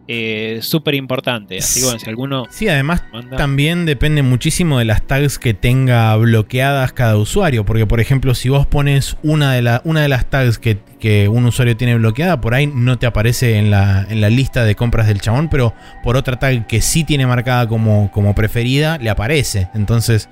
eh, 0.07 0.59
súper 0.61 0.95
importante 0.95 1.57
así 1.57 1.79
que 1.79 1.85
bueno 1.85 1.99
si 1.99 2.09
alguno 2.09 2.45
Sí, 2.49 2.67
además 2.67 3.03
manda 3.13 3.37
también 3.37 3.85
depende 3.85 4.21
muchísimo 4.23 4.79
de 4.79 4.85
las 4.85 5.05
tags 5.05 5.37
que 5.39 5.53
tenga 5.53 6.15
bloqueadas 6.15 6.93
cada 6.93 7.15
usuario. 7.17 7.65
Porque, 7.65 7.85
por 7.85 7.99
ejemplo, 7.99 8.33
si 8.35 8.49
vos 8.49 8.65
pones 8.65 9.17
una 9.23 9.53
de, 9.53 9.61
la- 9.61 9.81
una 9.85 10.01
de 10.01 10.09
las 10.09 10.29
tags 10.29 10.57
que, 10.57 10.79
que 10.99 11.27
un 11.27 11.45
usuario 11.45 11.77
tiene 11.77 11.95
bloqueada, 11.95 12.41
por 12.41 12.53
ahí 12.53 12.67
no 12.67 12.97
te 12.97 13.05
aparece 13.05 13.57
en 13.57 13.69
la, 13.71 14.05
en 14.09 14.19
la 14.21 14.29
lista 14.29 14.63
de 14.65 14.75
compras 14.75 15.07
del 15.07 15.21
chabón, 15.21 15.49
pero 15.49 15.73
por 16.03 16.17
otra 16.17 16.39
tag 16.39 16.65
que 16.67 16.81
sí 16.81 17.03
tiene 17.03 17.27
marcada 17.27 17.67
como, 17.67 18.11
como 18.11 18.33
preferida, 18.35 18.97
le 18.97 19.09
aparece. 19.09 19.69
Entonces, 19.75 20.27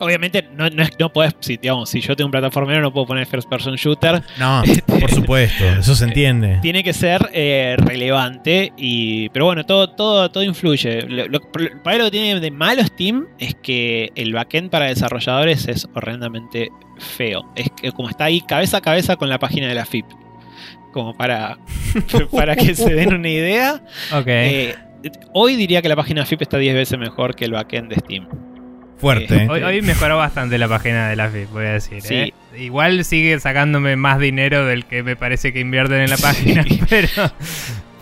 obviamente 0.00 0.48
no, 0.56 0.68
no, 0.70 0.84
no 0.98 1.12
podés 1.12 1.34
si 1.40 1.56
digamos 1.56 1.90
si 1.90 2.00
yo 2.00 2.16
tengo 2.16 2.26
un 2.26 2.32
plataformero 2.32 2.80
no 2.80 2.92
puedo 2.92 3.06
poner 3.06 3.26
first 3.26 3.48
person 3.48 3.74
shooter. 3.76 4.22
No, 4.38 4.62
por 5.00 5.10
supuesto, 5.10 5.64
eso 5.64 5.94
se 5.94 6.04
entiende. 6.04 6.58
tiene 6.62 6.82
que 6.82 6.92
ser 6.92 7.30
eh, 7.32 7.76
relevante 7.78 8.72
y 8.76 9.28
pero 9.30 9.46
bueno 9.46 9.64
todo 9.64 9.90
todo 9.90 10.30
todo 10.30 10.42
influye. 10.42 11.02
Lo, 11.02 11.26
lo 11.26 11.40
que 11.40 12.10
tiene 12.10 12.40
de 12.40 12.50
malo 12.50 12.84
Steam 12.84 13.26
es 13.38 13.54
que 13.54 14.10
el 14.14 14.32
backend 14.32 14.70
para 14.70 14.86
desarrolladores 14.86 15.66
es 15.68 15.88
horrendamente 15.94 16.70
feo. 16.98 17.50
Es 17.56 17.70
que 17.70 17.92
como 17.92 18.08
está 18.08 18.24
ahí 18.24 18.40
cabeza 18.40 18.78
a 18.78 18.80
cabeza 18.80 19.16
con 19.16 19.28
la 19.28 19.38
página 19.38 19.68
de 19.68 19.74
la 19.74 19.84
FIP 19.84 20.06
como 20.92 21.12
para 21.16 21.58
para 22.32 22.54
que 22.56 22.74
se 22.74 22.94
den 22.94 23.14
una 23.14 23.28
idea. 23.28 23.82
Ok. 24.12 24.26
eh, 24.26 24.74
hoy 25.32 25.56
diría 25.56 25.82
que 25.82 25.88
la 25.88 25.96
página 25.96 26.24
FIP 26.24 26.42
está 26.42 26.56
10 26.56 26.74
veces 26.74 26.98
mejor 26.98 27.34
que 27.34 27.44
el 27.44 27.52
backend 27.52 27.90
de 27.90 27.96
Steam 27.96 28.53
Fuerte. 28.98 29.34
eh, 29.44 29.48
Hoy, 29.50 29.62
hoy 29.62 29.82
mejoró 29.82 30.16
bastante 30.16 30.56
la 30.58 30.68
página 30.68 31.08
de 31.08 31.16
la 31.16 31.28
FIP, 31.28 31.50
voy 31.50 31.66
a 31.66 31.72
decir. 31.72 32.00
Sí. 32.02 32.14
¿eh? 32.14 32.34
Igual 32.56 33.04
sigue 33.04 33.38
sacándome 33.40 33.96
más 33.96 34.18
dinero 34.18 34.64
del 34.64 34.84
que 34.84 35.02
me 35.02 35.16
parece 35.16 35.52
que 35.52 35.60
invierten 35.60 36.00
en 36.00 36.10
la 36.10 36.16
página, 36.16 36.64
pero, 36.88 37.08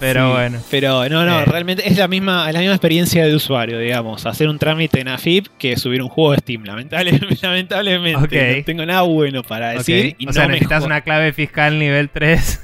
Pero 0.02 0.26
Sí, 0.26 0.32
bueno. 0.32 0.60
Pero 0.70 1.08
no, 1.08 1.24
no, 1.24 1.40
Eh. 1.40 1.44
realmente 1.46 1.88
es 1.88 1.96
la 1.96 2.08
misma, 2.08 2.50
la 2.52 2.58
misma 2.58 2.74
experiencia 2.74 3.24
de 3.24 3.34
usuario, 3.34 3.78
digamos. 3.78 4.26
Hacer 4.26 4.48
un 4.48 4.58
trámite 4.58 5.00
en 5.00 5.08
AFIP 5.08 5.46
que 5.58 5.76
subir 5.76 6.02
un 6.02 6.08
juego 6.08 6.32
de 6.32 6.38
Steam. 6.38 6.64
Lamentable- 6.64 7.20
lamentablemente, 7.42 8.56
no 8.58 8.64
tengo 8.64 8.84
nada 8.86 9.02
bueno 9.02 9.42
para 9.42 9.70
decir. 9.70 10.16
Y 10.18 10.24
o 10.24 10.26
no 10.26 10.32
sea, 10.32 10.46
necesitas 10.48 10.84
una 10.84 11.00
clave 11.02 11.32
fiscal 11.32 11.78
nivel 11.78 12.10
3. 12.10 12.58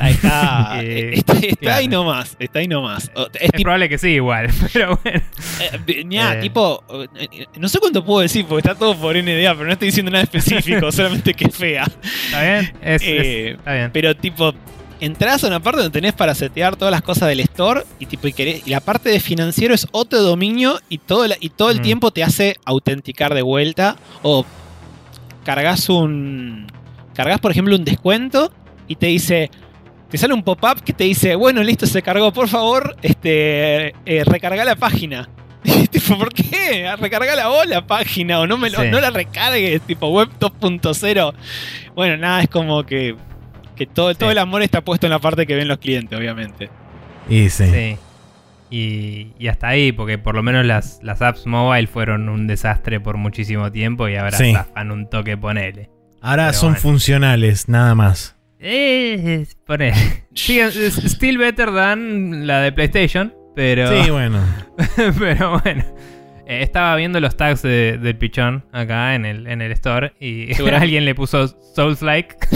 Ahí 0.00 0.12
está, 0.12 0.78
Eh, 0.82 1.10
está, 1.14 1.32
está 1.34 1.56
claro. 1.56 1.76
ahí 1.78 1.88
nomás, 1.88 2.36
está 2.38 2.58
ahí 2.60 2.68
nomás. 2.68 3.10
Es 3.34 3.40
Es 3.42 3.50
tipo, 3.52 3.62
probable 3.64 3.88
que 3.88 3.98
sí, 3.98 4.08
igual. 4.10 4.48
Pero 4.72 4.98
bueno. 5.02 5.20
eh, 5.60 6.04
Eh. 6.08 6.38
tipo, 6.40 6.82
no 7.58 7.68
sé 7.68 7.78
cuánto 7.78 8.04
puedo 8.04 8.20
decir 8.20 8.46
porque 8.48 8.66
está 8.68 8.78
todo 8.78 8.96
por 8.96 9.16
NDA, 9.16 9.52
pero 9.54 9.66
no 9.66 9.72
estoy 9.72 9.88
diciendo 9.88 10.10
nada 10.10 10.24
específico, 10.24 10.90
solamente 10.92 11.34
que 11.34 11.44
es 11.44 11.56
fea. 11.56 11.84
¿Está 12.26 12.42
bien? 12.42 12.72
Es- 12.82 13.02
es- 13.02 13.56
está 13.58 13.74
bien. 13.74 13.90
Pero 13.92 14.16
tipo, 14.16 14.54
entras 15.04 15.42
a 15.44 15.48
una 15.48 15.60
parte 15.60 15.80
donde 15.82 15.92
tenés 15.98 16.12
para 16.12 16.34
setear 16.34 16.76
todas 16.76 16.92
las 16.92 17.02
cosas 17.02 17.28
del 17.28 17.40
store 17.40 17.82
y 17.98 18.06
tipo 18.06 18.28
y, 18.28 18.32
querés- 18.32 18.62
y 18.64 18.70
la 18.70 18.80
parte 18.80 19.08
de 19.10 19.18
financiero 19.20 19.74
es 19.74 19.86
otro 19.92 20.22
dominio 20.22 20.78
y 20.88 20.98
todo, 20.98 21.26
la- 21.26 21.36
y 21.40 21.48
todo 21.50 21.70
el 21.70 21.80
Mm. 21.80 21.82
tiempo 21.82 22.10
te 22.12 22.22
hace 22.22 22.56
autenticar 22.64 23.34
de 23.34 23.42
vuelta 23.42 23.96
o 24.22 24.46
cargas 25.44 25.88
un 25.88 26.66
cargas 27.14 27.40
por 27.40 27.50
ejemplo 27.50 27.74
un 27.76 27.84
descuento 27.84 28.52
y 28.88 28.96
te 28.96 29.06
dice 29.06 29.50
te 30.10 30.18
sale 30.18 30.34
un 30.34 30.42
pop-up 30.42 30.82
que 30.84 30.92
te 30.92 31.04
dice, 31.04 31.34
bueno, 31.36 31.62
listo, 31.62 31.86
se 31.86 32.02
cargó, 32.02 32.34
por 32.34 32.46
favor, 32.46 32.96
este, 33.00 33.94
eh, 34.04 34.24
recarga 34.26 34.62
la 34.62 34.76
página. 34.76 35.26
Y 35.64 35.86
tipo, 35.86 36.18
¿por 36.18 36.34
qué? 36.34 36.92
Recargala 36.98 37.48
vos 37.48 37.66
la 37.66 37.86
página 37.86 38.40
o 38.40 38.46
no, 38.46 38.58
me 38.58 38.68
lo- 38.68 38.82
Sí. 38.82 38.88
no 38.90 39.00
la 39.00 39.08
recargues, 39.10 39.80
tipo 39.82 40.08
web 40.08 40.28
2.0. 40.38 41.32
Bueno, 41.94 42.18
nada, 42.18 42.42
es 42.42 42.48
como 42.50 42.84
que, 42.84 43.16
que 43.86 43.92
todo, 43.92 44.14
todo 44.14 44.30
el 44.30 44.38
amor 44.38 44.62
está 44.62 44.80
puesto 44.82 45.06
en 45.06 45.10
la 45.10 45.18
parte 45.18 45.46
que 45.46 45.54
ven 45.54 45.68
los 45.68 45.78
clientes, 45.78 46.18
obviamente. 46.18 46.70
Y 47.28 47.48
sí. 47.50 47.64
Sí. 47.70 47.96
Y, 48.70 49.32
y 49.38 49.48
hasta 49.48 49.68
ahí, 49.68 49.92
porque 49.92 50.16
por 50.18 50.34
lo 50.34 50.42
menos 50.42 50.64
las, 50.64 50.98
las 51.02 51.20
apps 51.20 51.46
mobile 51.46 51.86
fueron 51.86 52.28
un 52.28 52.46
desastre 52.46 53.00
por 53.00 53.16
muchísimo 53.18 53.70
tiempo 53.70 54.08
y 54.08 54.16
ahora 54.16 54.38
Sí. 54.38 54.52
zafan 54.52 54.90
un 54.90 55.10
toque, 55.10 55.36
ponele. 55.36 55.90
Ahora 56.22 56.46
Pero 56.46 56.58
son 56.58 56.68
bueno. 56.70 56.80
funcionales, 56.80 57.68
nada 57.68 57.94
más. 57.94 58.36
Eh, 58.60 59.44
ponele. 59.66 59.94
Sí, 60.34 60.58
still 60.70 61.36
better 61.36 61.72
than 61.74 62.46
la 62.46 62.60
de 62.62 62.72
PlayStation, 62.72 63.34
pero, 63.54 64.02
Sí, 64.02 64.10
bueno. 64.10 64.40
pero 65.18 65.60
bueno. 65.60 65.84
Eh, 66.46 66.62
estaba 66.62 66.96
viendo 66.96 67.20
los 67.20 67.36
tags 67.36 67.62
de- 67.62 67.98
del 67.98 68.16
pichón 68.16 68.64
acá 68.72 69.14
en 69.14 69.24
el, 69.24 69.46
en 69.46 69.62
el 69.62 69.70
store 69.72 70.12
y 70.20 70.48
alguien 70.72 71.04
le 71.04 71.14
puso 71.14 71.46
Souls 71.74 72.02
like. 72.02 72.36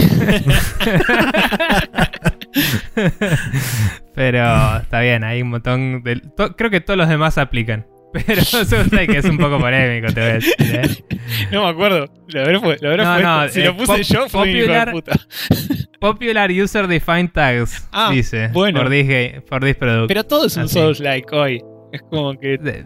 Pero 4.15 4.77
está 4.77 4.99
bien, 5.01 5.23
hay 5.23 5.41
un 5.41 5.49
montón 5.49 6.01
de. 6.03 6.17
to- 6.35 6.55
creo 6.55 6.69
que 6.69 6.81
todos 6.81 6.97
los 6.97 7.07
demás 7.09 7.37
aplican. 7.37 7.85
Pero 8.25 8.41
Souls 8.43 8.91
like 8.91 9.15
es 9.17 9.25
un 9.25 9.37
poco 9.37 9.59
polémico, 9.59 10.11
te 10.13 10.21
voy 10.21 10.29
a 10.29 10.33
decir. 10.33 10.53
¿eh? 10.59 10.89
No 11.51 11.63
me 11.63 11.69
acuerdo. 11.69 12.05
Lo 12.29 12.41
habré, 12.41 12.59
fu- 12.59 12.73
lo 12.81 12.89
habré 12.89 13.03
No, 13.03 13.19
no, 13.19 13.49
si 13.49 13.61
eh, 13.61 13.65
lo 13.65 13.77
puse 13.77 13.87
pop- 13.93 14.01
yo, 14.01 14.29
fue 14.29 14.41
un 14.43 14.49
hijo 14.49 14.57
de 14.59 14.85
popular- 14.85 14.91
puta. 14.91 15.11
Popular 15.99 16.51
User 16.51 16.87
Defined 16.87 17.31
Tags, 17.31 17.87
Ah, 17.91 18.09
dice. 18.11 18.49
bueno. 18.53 18.79
For 18.81 18.89
this, 18.89 19.43
for 19.47 19.63
this 19.63 19.75
product. 19.75 20.07
Pero 20.07 20.23
todo 20.23 20.47
es 20.47 20.55
un. 20.57 20.67
Souls 20.69 20.99
like 20.99 21.27
hoy. 21.35 21.61
Es 21.91 22.01
como 22.09 22.37
que. 22.39 22.57
De- 22.57 22.85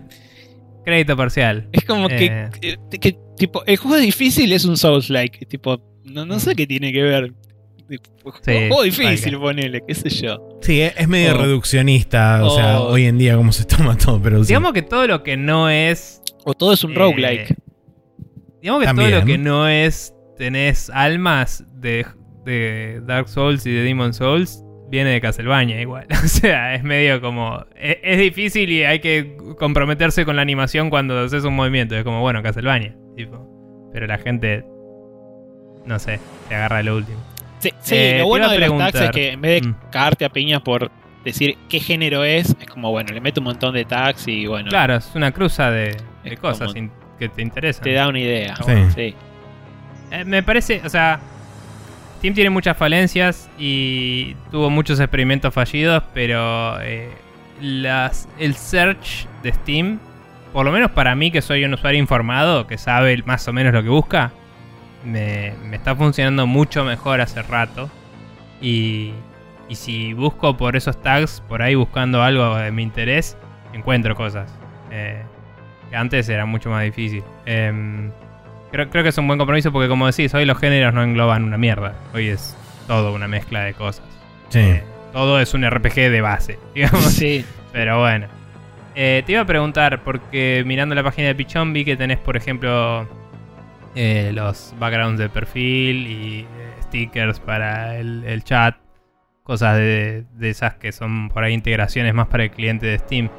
crédito 0.83 1.15
parcial. 1.17 1.69
Es 1.71 1.83
como 1.85 2.07
Eh. 2.09 2.49
que, 2.59 2.77
que, 2.89 2.99
que, 2.99 3.17
tipo, 3.37 3.63
el 3.65 3.77
juego 3.77 3.97
difícil 3.97 4.51
es 4.53 4.65
un 4.65 4.77
Souls 4.77 5.09
like. 5.09 5.45
Tipo, 5.45 5.81
no, 6.05 6.25
no 6.25 6.39
sé 6.39 6.55
qué 6.55 6.65
tiene 6.67 6.91
que 6.91 7.01
ver. 7.03 7.33
Tipo, 7.89 8.31
Sí, 8.43 8.51
juego 8.69 8.83
difícil, 8.83 9.37
ponele, 9.37 9.81
qué 9.85 9.93
sé 9.95 10.09
yo. 10.09 10.59
Sí, 10.61 10.79
es 10.81 11.07
medio 11.07 11.35
Oh. 11.35 11.41
reduccionista, 11.41 12.43
o 12.45 12.55
sea, 12.55 12.79
Oh. 12.81 12.91
hoy 12.93 13.05
en 13.05 13.17
día 13.17 13.35
cómo 13.35 13.51
se 13.51 13.65
toma 13.65 13.97
todo, 13.97 14.21
pero 14.21 14.43
sí. 14.43 14.47
Digamos 14.49 14.71
que 14.73 14.81
todo 14.81 15.07
lo 15.07 15.23
que 15.23 15.35
no 15.37 15.69
es. 15.69 16.21
O 16.45 16.53
todo 16.53 16.71
es 16.73 16.83
un 16.83 16.93
eh, 16.93 16.95
roguelike. 16.95 17.55
Digamos 18.61 18.81
que 18.81 18.85
También. 18.87 19.09
todo 19.11 19.19
lo 19.19 19.25
que 19.25 19.37
no 19.37 19.67
es. 19.67 20.13
Tenés 20.37 20.89
almas 20.89 21.63
de, 21.81 22.05
de 22.45 23.01
Dark 23.05 23.27
Souls 23.27 23.65
y 23.65 23.71
de 23.71 23.83
Demon 23.83 24.13
Souls. 24.13 24.63
Viene 24.91 25.09
de 25.11 25.21
Castlevania 25.21 25.79
igual. 25.81 26.05
O 26.23 26.27
sea, 26.27 26.75
es 26.75 26.83
medio 26.83 27.21
como. 27.21 27.65
Es, 27.75 27.97
es 28.03 28.17
difícil 28.19 28.69
y 28.69 28.83
hay 28.83 28.99
que 28.99 29.37
comprometerse 29.57 30.25
con 30.25 30.35
la 30.35 30.41
animación 30.43 30.89
cuando 30.89 31.17
haces 31.19 31.43
un 31.45 31.55
movimiento. 31.55 31.95
Es 31.95 32.03
como, 32.03 32.19
bueno, 32.21 32.43
Castlevania. 32.43 32.93
Tipo. 33.15 33.89
Pero 33.93 34.05
la 34.07 34.17
gente. 34.17 34.63
No 35.85 35.97
sé, 35.97 36.19
se 36.47 36.55
agarra 36.55 36.83
lo 36.83 36.97
último. 36.97 37.17
Sí, 37.59 37.71
sí, 37.79 37.95
eh, 37.95 38.17
lo 38.19 38.27
bueno 38.27 38.49
de 38.49 38.59
los 38.59 38.77
tags 38.77 39.01
es 39.01 39.11
que 39.11 39.31
en 39.31 39.41
vez 39.41 39.61
de 39.61 39.67
Mm. 39.69 39.75
cagarte 39.91 40.25
a 40.25 40.29
piñas 40.29 40.61
por 40.61 40.91
decir 41.23 41.55
qué 41.69 41.79
género 41.79 42.23
es, 42.23 42.55
es 42.59 42.67
como, 42.67 42.91
bueno, 42.91 43.11
le 43.13 43.21
meto 43.21 43.39
un 43.41 43.45
montón 43.45 43.73
de 43.73 43.85
tags 43.85 44.27
y 44.27 44.45
bueno, 44.47 44.69
Claro, 44.69 44.95
es 44.95 45.11
una 45.15 45.31
cruza 45.31 45.69
de, 45.71 45.95
cosas 46.39 46.73
que 47.19 47.29
te 47.29 47.41
interesan. 47.41 47.83
te 47.83 47.93
da 47.93 48.07
una 48.07 48.19
idea. 48.19 48.55
Sí. 48.57 48.73
Sí. 48.95 49.15
Eh, 50.11 50.25
me 50.25 50.41
parece, 50.43 50.81
o 50.83 50.89
sea, 50.89 51.19
Steam 52.21 52.35
tiene 52.35 52.51
muchas 52.51 52.77
falencias 52.77 53.49
y 53.57 54.35
tuvo 54.51 54.69
muchos 54.69 54.99
experimentos 54.99 55.51
fallidos, 55.51 56.03
pero 56.13 56.79
eh, 56.79 57.09
el 57.59 58.53
search 58.53 59.25
de 59.41 59.51
Steam, 59.51 59.97
por 60.53 60.63
lo 60.63 60.71
menos 60.71 60.91
para 60.91 61.15
mí 61.15 61.31
que 61.31 61.41
soy 61.41 61.65
un 61.65 61.73
usuario 61.73 61.99
informado, 61.99 62.67
que 62.67 62.77
sabe 62.77 63.23
más 63.25 63.47
o 63.47 63.53
menos 63.53 63.73
lo 63.73 63.81
que 63.81 63.89
busca, 63.89 64.31
me, 65.03 65.55
me 65.67 65.77
está 65.77 65.95
funcionando 65.95 66.45
mucho 66.45 66.85
mejor 66.85 67.21
hace 67.21 67.41
rato. 67.41 67.89
Y, 68.61 69.13
y 69.67 69.73
si 69.73 70.13
busco 70.13 70.55
por 70.57 70.75
esos 70.75 71.01
tags, 71.01 71.41
por 71.49 71.63
ahí 71.63 71.73
buscando 71.73 72.21
algo 72.21 72.55
de 72.55 72.71
mi 72.71 72.83
interés, 72.83 73.35
encuentro 73.73 74.15
cosas. 74.15 74.53
Eh, 74.91 75.23
que 75.89 75.95
antes 75.95 76.29
era 76.29 76.45
mucho 76.45 76.69
más 76.69 76.83
difícil. 76.83 77.23
Em, 77.47 78.11
creo, 78.71 78.89
creo 78.89 79.03
que 79.03 79.09
es 79.09 79.17
un 79.17 79.27
buen 79.27 79.37
compromiso 79.37 79.71
porque 79.71 79.87
como 79.87 80.07
decís, 80.07 80.33
hoy 80.33 80.45
los 80.45 80.57
géneros 80.57 80.93
no 80.93 81.03
engloban 81.03 81.43
una 81.43 81.57
mierda. 81.57 81.93
Hoy 82.13 82.29
es 82.29 82.55
todo 82.87 83.13
una 83.13 83.27
mezcla 83.27 83.61
de 83.61 83.73
cosas. 83.73 84.05
Sí. 84.49 84.59
Eh, 84.59 84.83
todo 85.11 85.39
es 85.39 85.53
un 85.53 85.69
RPG 85.69 85.95
de 85.95 86.21
base, 86.21 86.59
digamos. 86.75 87.05
Sí. 87.05 87.45
Pero 87.71 87.99
bueno. 87.99 88.27
Eh, 88.95 89.23
te 89.25 89.31
iba 89.31 89.41
a 89.41 89.45
preguntar, 89.45 90.03
porque 90.03 90.63
mirando 90.65 90.95
la 90.95 91.03
página 91.03 91.27
de 91.29 91.35
Pichón 91.35 91.71
vi 91.71 91.85
que 91.85 91.95
tenés, 91.95 92.19
por 92.19 92.35
ejemplo, 92.35 93.07
eh, 93.95 94.31
los 94.33 94.73
backgrounds 94.79 95.19
de 95.19 95.29
perfil 95.29 96.07
y 96.07 96.39
eh, 96.41 96.45
stickers 96.83 97.39
para 97.39 97.97
el, 97.97 98.23
el 98.25 98.43
chat. 98.43 98.75
Cosas 99.43 99.77
de, 99.77 100.25
de 100.35 100.49
esas 100.49 100.75
que 100.75 100.91
son 100.91 101.29
por 101.29 101.43
ahí 101.43 101.53
integraciones 101.53 102.13
más 102.13 102.27
para 102.27 102.43
el 102.43 102.51
cliente 102.51 102.85
de 102.85 102.99
Steam. 102.99 103.29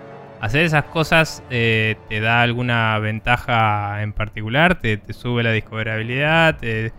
¿Hacer 0.43 0.65
esas 0.65 0.85
cosas 0.87 1.43
eh, 1.51 1.95
te 2.09 2.19
da 2.19 2.43
alguna 2.43 2.99
ventaja 2.99 4.03
en 4.03 4.13
particular? 4.13 4.81
¿Te, 4.81 4.97
te 4.97 5.13
sube 5.13 5.45
la 5.45 5.53
discoverabilidad? 5.53 6.59
¿Te 6.59 6.93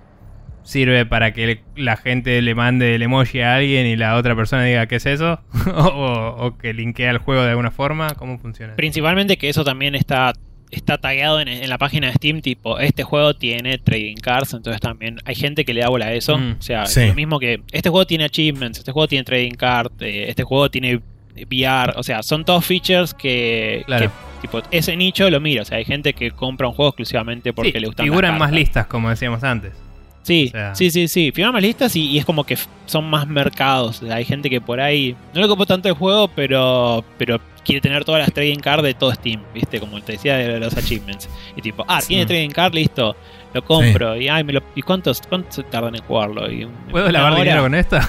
sirve 0.64 1.06
para 1.06 1.34
que 1.34 1.61
la 1.76 1.98
gente 1.98 2.41
le 2.41 2.56
mande 2.56 2.95
el 2.95 3.02
emoji 3.02 3.41
a 3.41 3.56
alguien 3.56 3.86
y 3.86 3.98
la 3.98 4.15
otra 4.15 4.34
persona 4.34 4.64
diga 4.64 4.88
qué 4.88 4.95
es 4.95 5.06
eso? 5.06 5.41
o, 5.76 6.57
que 6.57 6.74
linkea 6.74 7.11
el 7.11 7.18
juego 7.18 7.44
de 7.44 7.49
alguna 7.49 7.70
forma? 7.70 8.11
¿Cómo 8.11 8.40
funciona? 8.40 8.78
Principalmente 8.78 9.38
que 9.38 9.49
eso 9.49 9.65
también 9.65 9.94
está 9.95 10.32
está 10.72 10.98
tagueado 10.98 11.40
en, 11.41 11.49
en 11.49 11.70
la 11.70 11.78
página 11.78 12.07
de 12.07 12.14
Steam, 12.14 12.41
tipo, 12.41 12.80
este 12.80 13.03
juego 13.03 13.36
tiene 13.36 13.78
trading 13.78 14.15
cards, 14.15 14.53
entonces 14.53 14.80
también 14.82 15.18
hay 15.26 15.36
gente 15.36 15.65
que 15.65 15.74
le 15.74 15.82
da 15.82 15.90
bola 15.90 16.06
a 16.07 16.14
eso. 16.14 16.38
Mm. 16.38 16.56
O 16.60 16.61
sea, 16.61 16.86
Sí. 16.86 17.07
lo 17.07 17.14
mismo 17.14 17.40
que 17.40 17.61
este 17.74 17.90
juego 17.90 18.07
tiene 18.07 18.24
achievements, 18.24 18.80
este 18.80 18.91
juego 18.94 19.07
tiene 19.07 19.24
trading 19.26 19.52
card, 19.52 19.91
eh, 19.99 20.26
este 20.30 20.44
juego 20.44 20.72
tiene 20.72 21.02
VR, 21.35 21.93
o 21.97 22.03
sea, 22.03 22.22
son 22.23 22.45
todos 22.45 22.65
features 22.65 23.14
que, 23.14 23.84
Claro. 23.85 24.11
que, 24.41 24.41
tipo, 24.47 24.61
ese 24.72 24.95
nicho 24.95 25.30
lo 25.30 25.39
mira, 25.39 25.61
o 25.64 25.65
sea, 25.65 25.77
hay 25.77 25.85
gente 25.85 26.14
que 26.14 26.31
compra 26.31 26.68
un 26.68 26.73
juego 26.73 26.89
exclusivamente 26.89 27.53
porque 27.53 27.72
Sí, 27.72 27.80
le 27.80 27.88
gustan 27.88 28.05
figuran 28.05 28.38
más 28.38 28.51
listas, 28.51 28.85
como 28.88 29.10
decíamos 29.10 29.43
antes. 29.43 29.73
Sí, 30.22 30.45
O 30.47 30.51
sea- 30.51 30.73
sí, 30.76 30.89
sí, 30.89 31.07
sí. 31.10 31.31
Figuran 31.34 31.51
más 31.53 31.61
listas 31.61 31.93
y, 31.97 32.10
y 32.11 32.18
es 32.18 32.23
como 32.26 32.45
que 32.45 32.57
son 32.85 33.10
más 33.10 33.27
mercados. 33.27 34.01
O 34.01 34.05
sea, 34.07 34.15
hay 34.15 34.23
gente 34.23 34.49
que 34.49 34.61
por 34.61 34.80
ahí 34.80 35.18
no 35.34 35.41
le 35.41 35.47
copó 35.49 35.65
tanto 35.65 35.89
el 35.89 35.95
juego, 35.95 36.30
pero 36.30 37.03
pero 37.18 37.41
quiere 37.65 37.81
tener 37.81 38.05
todas 38.05 38.22
las 38.22 38.31
trading 38.34 38.60
cards 38.60 38.84
de 38.84 38.93
todo 38.93 39.14
Steam, 39.14 39.41
¿viste? 39.53 39.81
Como 39.81 39.99
te 40.01 40.14
decía 40.14 40.38
de 40.38 40.60
los 40.61 40.77
achievements. 40.77 41.27
Y 41.57 41.61
tipo, 41.61 41.84
ah, 41.89 41.99
tiene 42.07 42.23
Sí. 42.23 42.27
trading 42.27 42.51
card, 42.51 42.73
listo, 42.73 43.18
lo 43.53 43.65
compro. 43.65 44.15
Y 44.15 44.30
ay, 44.30 44.45
me 44.45 44.53
lo, 44.53 44.61
¿y 44.76 44.81
cuántos, 44.81 45.22
cuántos 45.27 45.69
tardan 45.69 45.93
en 45.95 46.01
jugarlo? 46.03 46.49
Y, 46.49 46.68
¿Puedo 46.89 47.11
lavar 47.11 47.34
hora, 47.34 47.43
dinero 47.43 47.64
con 47.64 47.76
esto? 47.76 47.99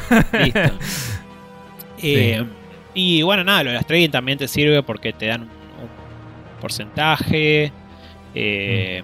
Listo. 0.41 0.61
Eh, 2.03 2.45
Y 2.95 3.23
bueno, 3.23 3.45
nada, 3.45 3.65
lo 3.65 3.71
de 3.71 3.77
las 3.77 3.87
trading 3.87 4.11
también 4.11 4.39
te 4.39 4.49
sirve 4.49 4.83
porque 4.83 5.13
te 5.13 5.27
dan 5.27 5.43
un, 5.43 5.49
porcentaje. 6.61 7.73
eh, 8.35 9.03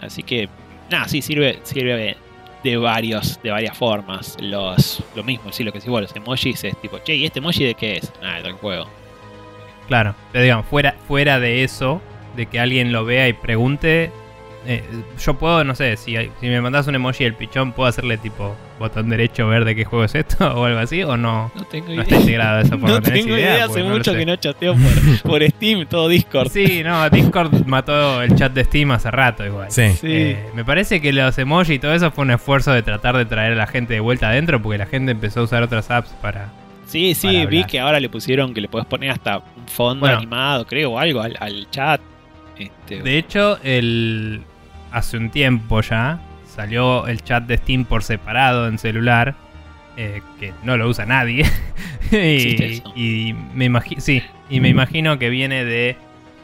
Así 0.00 0.24
que, 0.24 0.48
nada, 0.90 1.08
sí, 1.08 1.22
sirve, 1.22 1.60
sirve 1.62 2.16
de 2.64 2.76
varios, 2.76 3.40
de 3.42 3.50
varias 3.50 3.76
formas. 3.76 4.36
Los, 4.40 5.02
lo 5.14 5.22
mismo, 5.22 5.52
sí, 5.52 5.62
lo 5.64 5.72
que 5.72 5.78
decís 5.78 5.90
vos, 5.90 6.02
los 6.02 6.16
emojis 6.16 6.64
es 6.64 6.80
tipo, 6.80 6.98
che, 6.98 7.14
¿y 7.14 7.24
este 7.24 7.38
emoji 7.38 7.64
de 7.64 7.74
qué 7.74 7.98
es? 7.98 8.12
Ah, 8.22 8.36
de 8.36 8.42
tal 8.42 8.52
juego. 8.52 8.86
Claro, 9.88 10.14
pero 10.32 10.42
digamos, 10.42 10.66
fuera, 10.66 10.96
fuera 11.06 11.38
de 11.38 11.64
eso, 11.64 12.00
de 12.36 12.46
que 12.46 12.58
alguien 12.58 12.92
lo 12.92 13.04
vea 13.04 13.28
y 13.28 13.32
pregunte, 13.32 14.10
eh, 14.66 14.82
yo 15.18 15.34
puedo, 15.34 15.64
no 15.64 15.74
sé, 15.74 15.96
si, 15.96 16.14
si 16.40 16.46
me 16.46 16.60
mandas 16.60 16.86
un 16.86 16.94
emoji 16.94 17.24
del 17.24 17.34
pichón, 17.34 17.72
¿puedo 17.72 17.88
hacerle 17.88 18.16
tipo 18.18 18.54
botón 18.78 19.08
derecho 19.08 19.46
ver 19.48 19.64
de 19.64 19.74
qué 19.76 19.84
juego 19.84 20.04
es 20.04 20.14
esto 20.14 20.52
o 20.60 20.64
algo 20.64 20.78
así? 20.80 21.02
¿O 21.02 21.16
no? 21.16 21.50
No 21.54 21.64
tengo 21.64 21.88
No 21.88 21.94
idea. 21.94 22.02
está 22.04 22.16
integrado 22.16 22.60
eso 22.60 22.78
por 22.78 22.90
No 22.90 23.02
tengo 23.02 23.36
idea, 23.36 23.64
hace 23.64 23.82
mucho 23.82 24.12
que 24.14 24.26
no 24.26 24.36
chateo 24.36 24.74
por, 24.74 25.22
por 25.30 25.42
Steam, 25.50 25.86
todo 25.86 26.08
Discord. 26.08 26.48
Sí, 26.50 26.82
no, 26.84 27.08
Discord 27.10 27.64
mató 27.66 28.22
el 28.22 28.34
chat 28.36 28.52
de 28.52 28.64
Steam 28.64 28.90
hace 28.92 29.10
rato 29.10 29.44
igual. 29.44 29.70
Sí. 29.70 29.90
Sí. 29.92 30.06
Eh, 30.10 30.46
me 30.54 30.64
parece 30.64 31.00
que 31.00 31.12
los 31.12 31.36
emojis 31.38 31.76
y 31.76 31.78
todo 31.78 31.94
eso 31.94 32.10
fue 32.10 32.24
un 32.24 32.30
esfuerzo 32.32 32.72
de 32.72 32.82
tratar 32.82 33.16
de 33.16 33.24
traer 33.24 33.52
a 33.52 33.56
la 33.56 33.66
gente 33.66 33.94
de 33.94 34.00
vuelta 34.00 34.28
adentro 34.28 34.60
porque 34.62 34.78
la 34.78 34.86
gente 34.86 35.12
empezó 35.12 35.40
a 35.40 35.42
usar 35.44 35.62
otras 35.62 35.90
apps 35.90 36.10
para... 36.20 36.48
Sí, 36.86 37.14
sí, 37.14 37.28
Para 37.28 37.46
vi 37.46 37.64
que 37.64 37.80
ahora 37.80 38.00
le 38.00 38.10
pusieron 38.10 38.52
que 38.52 38.60
le 38.60 38.68
puedes 38.68 38.86
poner 38.86 39.10
hasta 39.12 39.38
un 39.38 39.66
fondo 39.66 40.00
Bueno. 40.00 40.18
animado, 40.18 40.66
creo, 40.66 40.92
o 40.92 40.98
algo 40.98 41.22
al, 41.22 41.36
al 41.40 41.66
chat. 41.70 42.00
Este, 42.58 43.00
De 43.02 43.16
hecho, 43.16 43.58
el... 43.62 44.42
hace 44.92 45.16
un 45.16 45.30
tiempo 45.30 45.80
ya 45.80 46.20
salió 46.46 47.06
el 47.06 47.22
chat 47.22 47.44
de 47.44 47.56
Steam 47.56 47.84
por 47.84 48.02
separado 48.02 48.68
en 48.68 48.78
celular, 48.78 49.34
eh, 49.96 50.20
que 50.38 50.52
no 50.62 50.76
lo 50.76 50.88
usa 50.88 51.06
nadie. 51.06 51.44
¿Existe 52.10 52.82
y, 52.94 53.34
me 53.54 53.64
imagino... 53.66 54.00
Sí, 54.00 54.22
y 54.50 54.60
me 54.60 54.68
imagino 54.68 55.18
que 55.18 55.30
viene 55.30 55.64
de... 55.64 55.96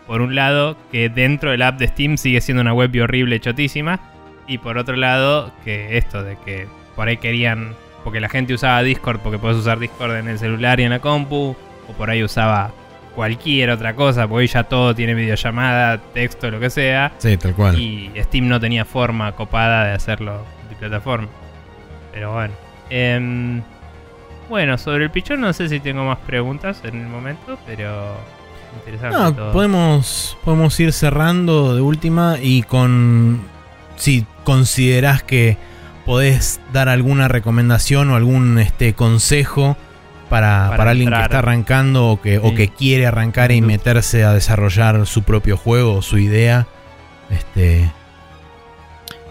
Por 0.07 0.23
un 0.23 0.35
lado, 0.35 0.79
que 0.91 1.11
dentro 1.11 1.51
del 1.51 1.61
app 1.61 1.79
de 1.79 1.87
Steam 1.89 2.17
sigue 2.17 2.41
siendo 2.41 2.63
una 2.63 2.73
web 2.73 2.91
horrible, 3.03 3.41
chotísima. 3.41 4.01
Y 4.47 4.57
por 4.57 4.79
otro 4.79 4.97
lado, 4.97 5.53
que 5.65 5.99
esto 5.99 6.23
de 6.23 6.39
que 6.47 6.67
por 6.97 7.09
ahí 7.09 7.19
querían. 7.19 7.75
Porque 8.05 8.19
la 8.19 8.31
gente 8.31 8.55
usaba 8.55 8.83
Discord 8.83 9.21
porque 9.21 9.39
puedes 9.39 9.59
usar 9.59 9.79
Discord 9.79 10.17
en 10.17 10.29
el 10.29 10.39
celular 10.39 10.81
y 10.81 10.85
en 10.85 10.91
la 10.91 11.01
compu. 11.01 11.55
O 11.87 11.93
por 11.93 12.09
ahí 12.09 12.25
usaba 12.25 12.71
cualquier 13.19 13.71
otra 13.71 13.95
cosa. 13.97 14.29
Porque 14.29 14.43
hoy 14.43 14.47
ya 14.47 14.63
todo 14.63 14.95
tiene 14.95 15.13
videollamada, 15.13 15.99
texto, 15.99 16.53
lo 16.53 16.61
que 16.61 16.71
sea. 16.71 17.11
Sí, 17.19 17.37
tal 17.37 17.53
cual. 17.53 17.77
Y 17.77 18.13
Steam 18.17 18.47
no 18.47 18.61
tenía 18.61 18.85
forma 18.85 19.33
copada 19.33 19.87
de 19.87 19.93
hacerlo 19.93 20.45
de 20.71 20.77
plataforma. 20.77 21.27
Pero 22.13 22.33
bueno. 22.33 22.55
Em, 22.91 23.61
bueno, 24.49 24.79
sobre 24.79 25.03
el 25.07 25.11
pichón 25.11 25.41
no 25.41 25.53
sé 25.53 25.69
si 25.69 25.81
tengo 25.81 26.05
más 26.05 26.19
preguntas 26.19 26.81
en 26.85 27.01
el 27.01 27.09
momento, 27.09 27.59
pero 27.67 28.15
interesante 28.77 29.19
No, 29.19 29.35
todo. 29.35 29.53
podemos, 29.53 30.39
podemos 30.45 30.79
ir 30.79 30.93
cerrando 30.93 31.75
de 31.75 31.81
última 31.81 32.37
y 32.41 32.63
con. 32.63 33.41
Si 33.97 34.25
considerás 34.45 35.25
que 35.25 35.57
podés 36.07 36.61
dar 36.73 36.89
alguna 36.89 37.27
recomendación 37.27 38.11
o 38.11 38.15
algún 38.15 38.61
este 38.61 38.95
consejo 38.95 39.77
para, 40.29 40.67
Para 40.67 40.77
para 40.77 40.91
alguien 40.91 41.11
que 41.11 41.21
está 41.21 41.39
arrancando 41.41 42.09
o 42.09 42.21
que, 42.21 42.39
o 42.39 42.55
que 42.55 42.69
quiere 42.69 43.07
arrancar 43.07 43.53
y 43.53 43.61
meterse 43.61 44.25
a 44.25 44.33
desarrollar 44.33 45.07
su 45.07 45.23
propio 45.23 45.57
juego 45.57 45.95
o 45.95 46.03
su 46.03 46.19
idea. 46.19 46.67
Este. 47.31 47.91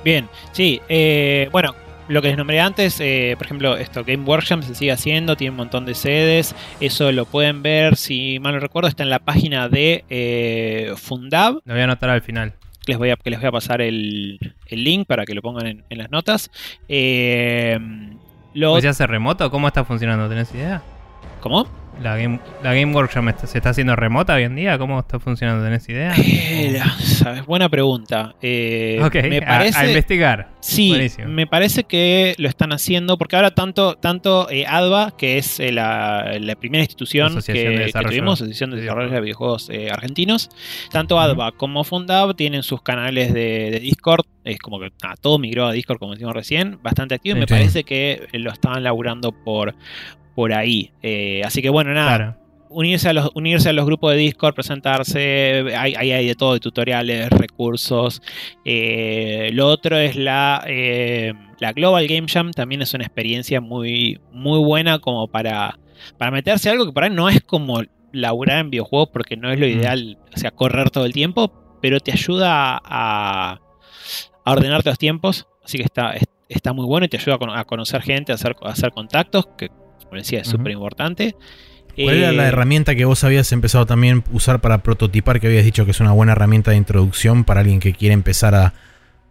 Bien, 0.04 0.30
sí, 0.52 0.82
eh, 0.88 1.50
bueno, 1.52 1.76
lo 2.08 2.22
que 2.22 2.30
les 2.30 2.38
nombré 2.38 2.60
antes, 2.62 3.00
eh, 3.02 3.36
por 3.38 3.46
ejemplo, 3.46 3.76
esto 3.76 4.04
Game 4.06 4.24
Workshop 4.24 4.64
se 4.64 4.76
sigue 4.76 4.92
haciendo, 4.92 5.36
tiene 5.36 5.52
un 5.52 5.58
montón 5.58 5.86
de 5.86 5.96
sedes, 5.96 6.56
eso 6.80 7.12
lo 7.12 7.26
pueden 7.26 7.62
ver, 7.64 7.98
si 7.98 8.40
mal 8.40 8.54
no 8.54 8.60
recuerdo, 8.60 8.88
está 8.88 9.04
en 9.04 9.10
la 9.10 9.20
página 9.20 9.68
de 9.68 10.06
eh, 10.10 10.94
Fundab, 10.96 11.56
Lo 11.66 11.74
voy 11.74 11.82
a 11.82 11.84
anotar 11.86 12.10
al 12.10 12.22
final. 12.22 12.54
les 12.86 12.98
voy 12.98 13.10
a, 13.10 13.18
que 13.18 13.30
les 13.30 13.40
voy 13.40 13.50
a 13.50 13.52
pasar 13.52 13.82
el, 13.82 14.40
el 14.68 14.84
link 14.84 15.08
para 15.08 15.26
que 15.26 15.34
lo 15.34 15.42
pongan 15.42 15.68
en, 15.68 15.84
en 15.90 15.98
las 15.98 16.10
notas. 16.10 16.50
Eh, 16.88 17.78
lo, 18.54 18.72
¿Pues 18.72 18.84
¿Se 18.84 18.90
hace 18.90 19.08
remoto? 19.08 19.50
¿Cómo 19.52 19.68
está 19.68 19.84
funcionando? 19.84 20.28
¿Tenés 20.30 20.54
idea? 20.54 20.82
¿Cómo? 21.42 21.68
¿La 22.02 22.16
Game, 22.16 22.40
la 22.64 22.74
game 22.74 22.94
Workshop 22.94 23.28
está- 23.30 23.48
se 23.48 23.58
está 23.58 23.72
haciendo 23.72 23.96
remota 23.96 24.36
hoy 24.36 24.44
en 24.44 24.56
día? 24.56 24.78
¿Cómo 24.78 25.00
está 25.00 25.20
funcionando? 25.20 25.64
¿Tenés 25.64 25.88
idea? 25.90 26.14
Eh, 26.18 26.80
sabes, 27.00 27.46
buena 27.46 27.70
pregunta. 27.70 28.36
Eh, 28.42 29.00
ok, 29.04 29.16
me 29.30 29.38
a- 29.40 29.46
parece... 29.46 29.80
a, 29.80 29.88
investigar. 29.88 30.50
Sí, 30.60 30.90
Buenísimo. 30.90 31.28
me 31.30 31.48
parece 31.48 31.86
que 31.86 32.36
lo 32.38 32.48
están 32.50 32.72
haciendo 32.74 33.18
porque 33.18 33.36
ahora 33.36 33.52
tanto, 33.52 33.96
tanto 33.96 34.50
eh, 34.52 34.66
ADVA, 34.68 35.12
que 35.18 35.38
es 35.38 35.60
eh, 35.60 35.72
la, 35.72 36.38
la 36.40 36.56
primera 36.56 36.84
institución 36.84 37.30
que, 37.34 37.38
Asociación 37.40 37.76
de 37.76 37.86
que 37.86 37.92
tuvimos, 37.94 38.42
Asociación 38.42 38.70
de 38.72 38.76
de 38.78 38.82
Desarrollo 38.84 39.10
de 39.12 39.22
Videojuegos 39.22 39.70
eh, 39.70 39.90
Argentinos, 39.92 40.50
tanto. 40.92 41.20
ADVA 41.20 41.52
como 41.54 41.84
Fundab 41.84 42.36
tienen 42.36 42.64
sus 42.64 42.82
canales 42.84 43.34
de, 43.34 43.72
de 43.72 43.80
Discord, 43.80 44.26
es 44.44 44.60
como 44.60 44.80
que 44.80 44.92
nada, 45.02 45.16
todo 45.20 45.40
migró 45.40 45.66
a 45.66 45.72
Discord 45.72 45.98
como 46.00 46.12
decimos 46.14 46.34
recién, 46.34 46.80
bastante 46.84 47.16
activo 47.16 47.38
y 47.38 47.40
me 47.40 47.48
Sí. 47.48 47.54
parece 47.54 47.84
que 47.84 48.28
lo 48.34 48.52
estaban 48.52 48.84
laburando 48.84 49.32
por, 49.32 49.74
por 50.38 50.54
ahí. 50.54 50.92
Eh, 51.02 51.42
así 51.44 51.64
que 51.64 51.70
bueno, 51.72 51.96
nada, 51.96 52.16
Claro. 52.16 52.36
unirse 52.70 53.10
a 53.10 53.14
los 53.14 53.32
unirse 53.34 53.70
a 53.70 53.74
los 53.74 53.88
grupos 53.88 54.12
de 54.12 54.18
Discord, 54.20 54.54
presentarse, 54.54 55.64
hay, 55.76 55.96
hay, 55.96 56.12
hay 56.12 56.28
de 56.28 56.36
todo, 56.36 56.54
de 56.54 56.60
tutoriales, 56.60 57.28
recursos. 57.32 58.22
Eh, 58.64 59.50
lo 59.54 59.68
otro 59.68 59.98
es 59.98 60.16
la, 60.16 60.64
eh, 60.68 61.34
la 61.60 61.72
Global 61.74 62.06
Game 62.08 62.28
Jam, 62.28 62.52
también 62.52 62.84
es 62.84 62.94
una 62.94 63.04
experiencia 63.06 63.62
muy, 63.62 64.20
muy 64.32 64.60
buena 64.60 65.00
como 65.00 65.28
para, 65.28 65.80
para 66.20 66.30
meterse 66.30 66.70
a 66.70 66.74
algo 66.74 66.86
que 66.86 66.92
por 66.92 67.04
ahí 67.04 67.10
no 67.10 67.30
es 67.30 67.42
como 67.42 67.82
laburar 68.12 68.60
en 68.60 68.70
videojuegos 68.70 69.10
porque 69.12 69.38
no 69.38 69.52
es 69.52 69.60
lo 69.60 69.66
Mm. 69.66 69.70
ideal, 69.70 70.18
o 70.36 70.38
sea, 70.38 70.52
correr 70.52 70.92
todo 70.92 71.06
el 71.08 71.14
tiempo, 71.14 71.52
pero 71.82 72.00
te 72.00 72.12
ayuda 72.12 72.80
a, 72.84 73.60
a 74.46 74.52
ordenarte 74.52 74.90
los 74.90 75.00
tiempos, 75.00 75.48
así 75.66 75.78
que 75.80 75.84
está, 75.84 76.12
es- 76.12 76.28
está 76.48 76.74
muy 76.74 76.86
bueno 76.86 77.06
y 77.06 77.10
te 77.10 77.18
ayuda 77.18 77.40
a 77.56 77.66
conocer 77.66 78.04
gente, 78.04 78.32
a 78.32 78.36
hacer, 78.36 78.56
a 78.62 78.70
hacer 78.70 78.92
contactos, 78.92 79.48
que 79.58 79.70
como 80.10 80.18
decía 80.20 80.42
es 80.42 80.48
Ujú. 80.48 80.58
súper 80.58 80.72
importante. 80.74 81.36
¿Cuál 81.96 82.16
era 82.18 82.32
la 82.32 82.46
Eh, 82.46 82.48
herramienta 82.50 82.94
que 82.96 83.06
vos 83.06 83.24
habías 83.24 83.52
empezado 83.52 83.86
también 83.88 84.24
a 84.28 84.36
usar 84.36 84.62
para 84.62 84.84
prototipar? 84.84 85.40
Que 85.40 85.48
habías 85.48 85.66
dicho 85.66 85.84
que 85.86 85.92
es 85.92 86.00
una 86.00 86.12
buena 86.12 86.34
herramienta 86.34 86.72
de 86.72 86.78
introducción 86.78 87.44
para 87.44 87.62
alguien 87.62 87.80
que 87.80 87.94
quiere 87.94 88.14
empezar 88.14 88.54
a, 88.54 88.74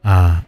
a, 0.03 0.45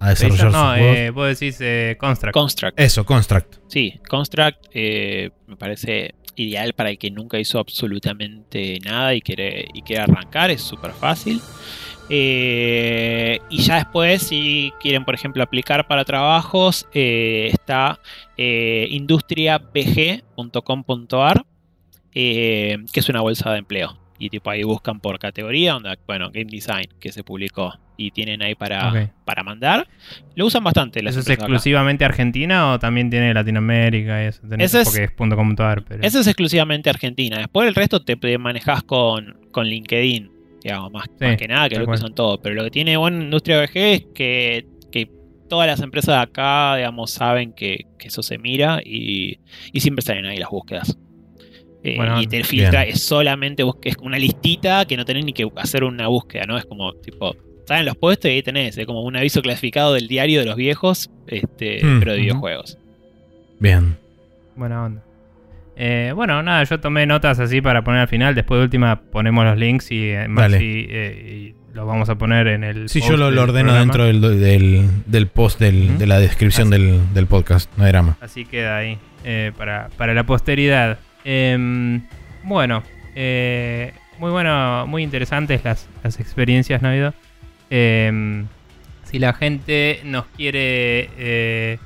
a 0.00 0.08
desarrollar 0.10 0.50
no, 0.50 0.70
sus 0.76 0.78
eh, 0.84 1.10
vos 1.10 1.28
decís 1.28 1.56
eh, 1.60 1.96
Construct. 2.00 2.34
Construct. 2.34 2.80
Eso, 2.80 3.06
Construct. 3.06 3.54
Sí, 3.68 4.00
Construct 4.08 4.58
me 4.74 5.56
parece 5.56 6.14
ideal 6.34 6.72
para 6.74 6.90
el 6.90 6.98
que 6.98 7.10
nunca 7.10 7.38
hizo 7.38 7.58
absolutamente 7.60 8.78
nada 8.84 9.14
y 9.14 9.20
quiere, 9.22 9.66
y 9.72 9.82
quiere 9.82 10.02
arrancar, 10.02 10.50
es 10.50 10.60
súper 10.62 10.92
fácil. 10.92 11.40
Eh, 12.08 13.40
y 13.50 13.58
ya 13.62 13.76
después, 13.76 14.22
si 14.22 14.72
quieren, 14.80 15.04
por 15.04 15.14
ejemplo, 15.14 15.42
aplicar 15.42 15.86
para 15.88 16.04
trabajos, 16.04 16.86
eh, 16.94 17.50
está 17.52 17.98
eh, 18.36 18.86
industriabg.com.ar, 18.90 21.44
eh, 22.14 22.78
que 22.92 23.00
es 23.00 23.08
una 23.08 23.20
bolsa 23.20 23.52
de 23.52 23.58
empleo. 23.58 23.98
Y 24.18 24.30
tipo 24.30 24.48
ahí 24.50 24.62
buscan 24.62 25.00
por 25.00 25.18
categoría, 25.18 25.74
donde, 25.74 25.98
bueno, 26.06 26.30
Game 26.30 26.46
Design, 26.50 26.88
que 27.00 27.12
se 27.12 27.22
publicó. 27.22 27.74
Y 27.98 28.10
tienen 28.10 28.42
ahí 28.42 28.54
para, 28.54 29.10
para 29.24 29.42
mandar. 29.42 29.88
Lo 30.34 30.44
usan 30.46 30.62
bastante. 30.62 31.02
las 31.02 31.12
¿Eso 31.16 31.20
es 31.20 31.30
acá. 31.30 31.44
exclusivamente 31.44 32.04
Argentina 32.04 32.72
o 32.72 32.78
también 32.78 33.08
tiene 33.08 33.32
Latinoamérica 33.32 34.22
y 34.22 34.26
eso? 34.26 34.42
Es- 34.58 34.76
porque 34.84 35.04
es 35.04 35.12
punto 35.12 35.34
.com.ar, 35.34 35.82
pero... 35.82 36.02
Eso 36.02 36.20
es 36.20 36.26
exclusivamente 36.26 36.90
Argentina. 36.90 37.38
Después 37.38 37.66
el 37.68 37.74
resto 37.74 38.02
te, 38.04 38.16
te 38.16 38.36
manejas 38.36 38.82
con, 38.82 39.38
con 39.50 39.66
LinkedIn, 39.66 40.30
digamos, 40.68 40.92
más, 40.92 41.04
Sí, 41.18 41.24
más 41.24 41.36
que 41.36 41.48
nada, 41.48 41.68
que 41.68 41.78
lo 41.78 41.90
usan 41.90 42.14
todos. 42.14 42.38
Pero 42.42 42.54
lo 42.54 42.64
que 42.64 42.70
tiene 42.70 42.96
bueno 42.96 43.22
Industria 43.22 43.60
VG 43.62 43.76
es 43.76 44.04
que, 44.14 44.66
que 44.90 45.10
todas 45.48 45.66
las 45.66 45.80
empresas 45.80 46.16
de 46.16 46.22
acá, 46.22 46.76
digamos, 46.76 47.10
saben 47.10 47.52
que, 47.52 47.86
que 47.98 48.08
eso 48.08 48.22
se 48.22 48.38
mira 48.38 48.80
y, 48.84 49.38
y 49.72 49.80
siempre 49.80 50.02
salen 50.02 50.26
ahí 50.26 50.38
las 50.38 50.50
búsquedas. 50.50 50.96
Eh, 51.82 51.94
Bueno, 51.96 52.20
y 52.20 52.26
te 52.26 52.42
filtra, 52.42 52.82
bien. 52.82 52.94
es 52.94 53.02
solamente 53.02 53.62
es 53.84 53.96
una 53.98 54.18
listita 54.18 54.84
que 54.86 54.96
no 54.96 55.04
tenés 55.04 55.24
ni 55.24 55.32
que 55.32 55.48
hacer 55.56 55.84
una 55.84 56.08
búsqueda, 56.08 56.44
¿no? 56.46 56.58
Es 56.58 56.64
como, 56.64 56.92
tipo, 56.94 57.36
salen 57.64 57.86
los 57.86 57.96
puestos 57.96 58.28
y 58.30 58.34
ahí 58.34 58.42
tenés, 58.42 58.76
es 58.76 58.86
como 58.86 59.02
un 59.02 59.16
aviso 59.16 59.40
clasificado 59.40 59.92
del 59.94 60.08
diario 60.08 60.40
de 60.40 60.46
los 60.46 60.56
viejos, 60.56 61.10
este, 61.28 61.84
Hmm, 61.84 62.00
pero 62.00 62.12
de 62.14 62.18
videojuegos. 62.20 62.76
Bien. 63.60 63.96
Buena 64.56 64.84
onda. 64.84 65.02
Eh, 65.78 66.12
bueno, 66.14 66.42
nada, 66.42 66.64
yo 66.64 66.80
tomé 66.80 67.04
notas 67.06 67.38
así 67.38 67.60
para 67.60 67.84
poner 67.84 68.00
al 68.00 68.08
final. 68.08 68.34
Después 68.34 68.58
de 68.58 68.64
última 68.64 69.00
ponemos 69.00 69.44
los 69.44 69.58
links 69.58 69.90
y, 69.92 70.08
eh, 70.10 70.26
y, 70.60 70.86
eh, 70.88 71.52
y 71.54 71.74
los 71.74 71.86
vamos 71.86 72.08
a 72.08 72.14
poner 72.16 72.46
en 72.46 72.64
el. 72.64 72.88
Sí, 72.88 73.00
post 73.00 73.10
yo 73.10 73.16
lo, 73.18 73.26
ordeno 73.26 73.70
programa. 73.72 73.80
dentro 73.80 74.04
del, 74.06 74.40
del, 74.40 74.88
del 75.04 75.26
post 75.26 75.60
del- 75.60 75.98
de 75.98 76.06
la 76.06 76.18
descripción 76.18 76.70
del, 76.70 77.00
del 77.12 77.26
podcast. 77.26 77.70
No 77.76 77.84
hay 77.84 77.92
drama. 77.92 78.16
Así 78.22 78.46
queda 78.46 78.78
ahí 78.78 78.96
eh, 79.24 79.52
para, 79.56 79.88
para 79.98 80.14
la 80.14 80.24
posteridad. 80.24 80.98
Em, 81.24 82.02
bueno, 82.42 82.82
eh, 83.14 83.92
muy 84.18 84.30
bueno, 84.30 84.86
muy 84.86 85.02
interesantes 85.02 85.62
las, 85.64 85.88
las 86.02 86.18
experiencias, 86.20 86.80
¿no 86.80 86.88
ha 86.88 86.92
habido? 86.92 87.12
Em, 87.68 88.46
si 89.04 89.18
la 89.18 89.34
gente 89.34 90.00
nos 90.04 90.24
quiere 90.26 91.78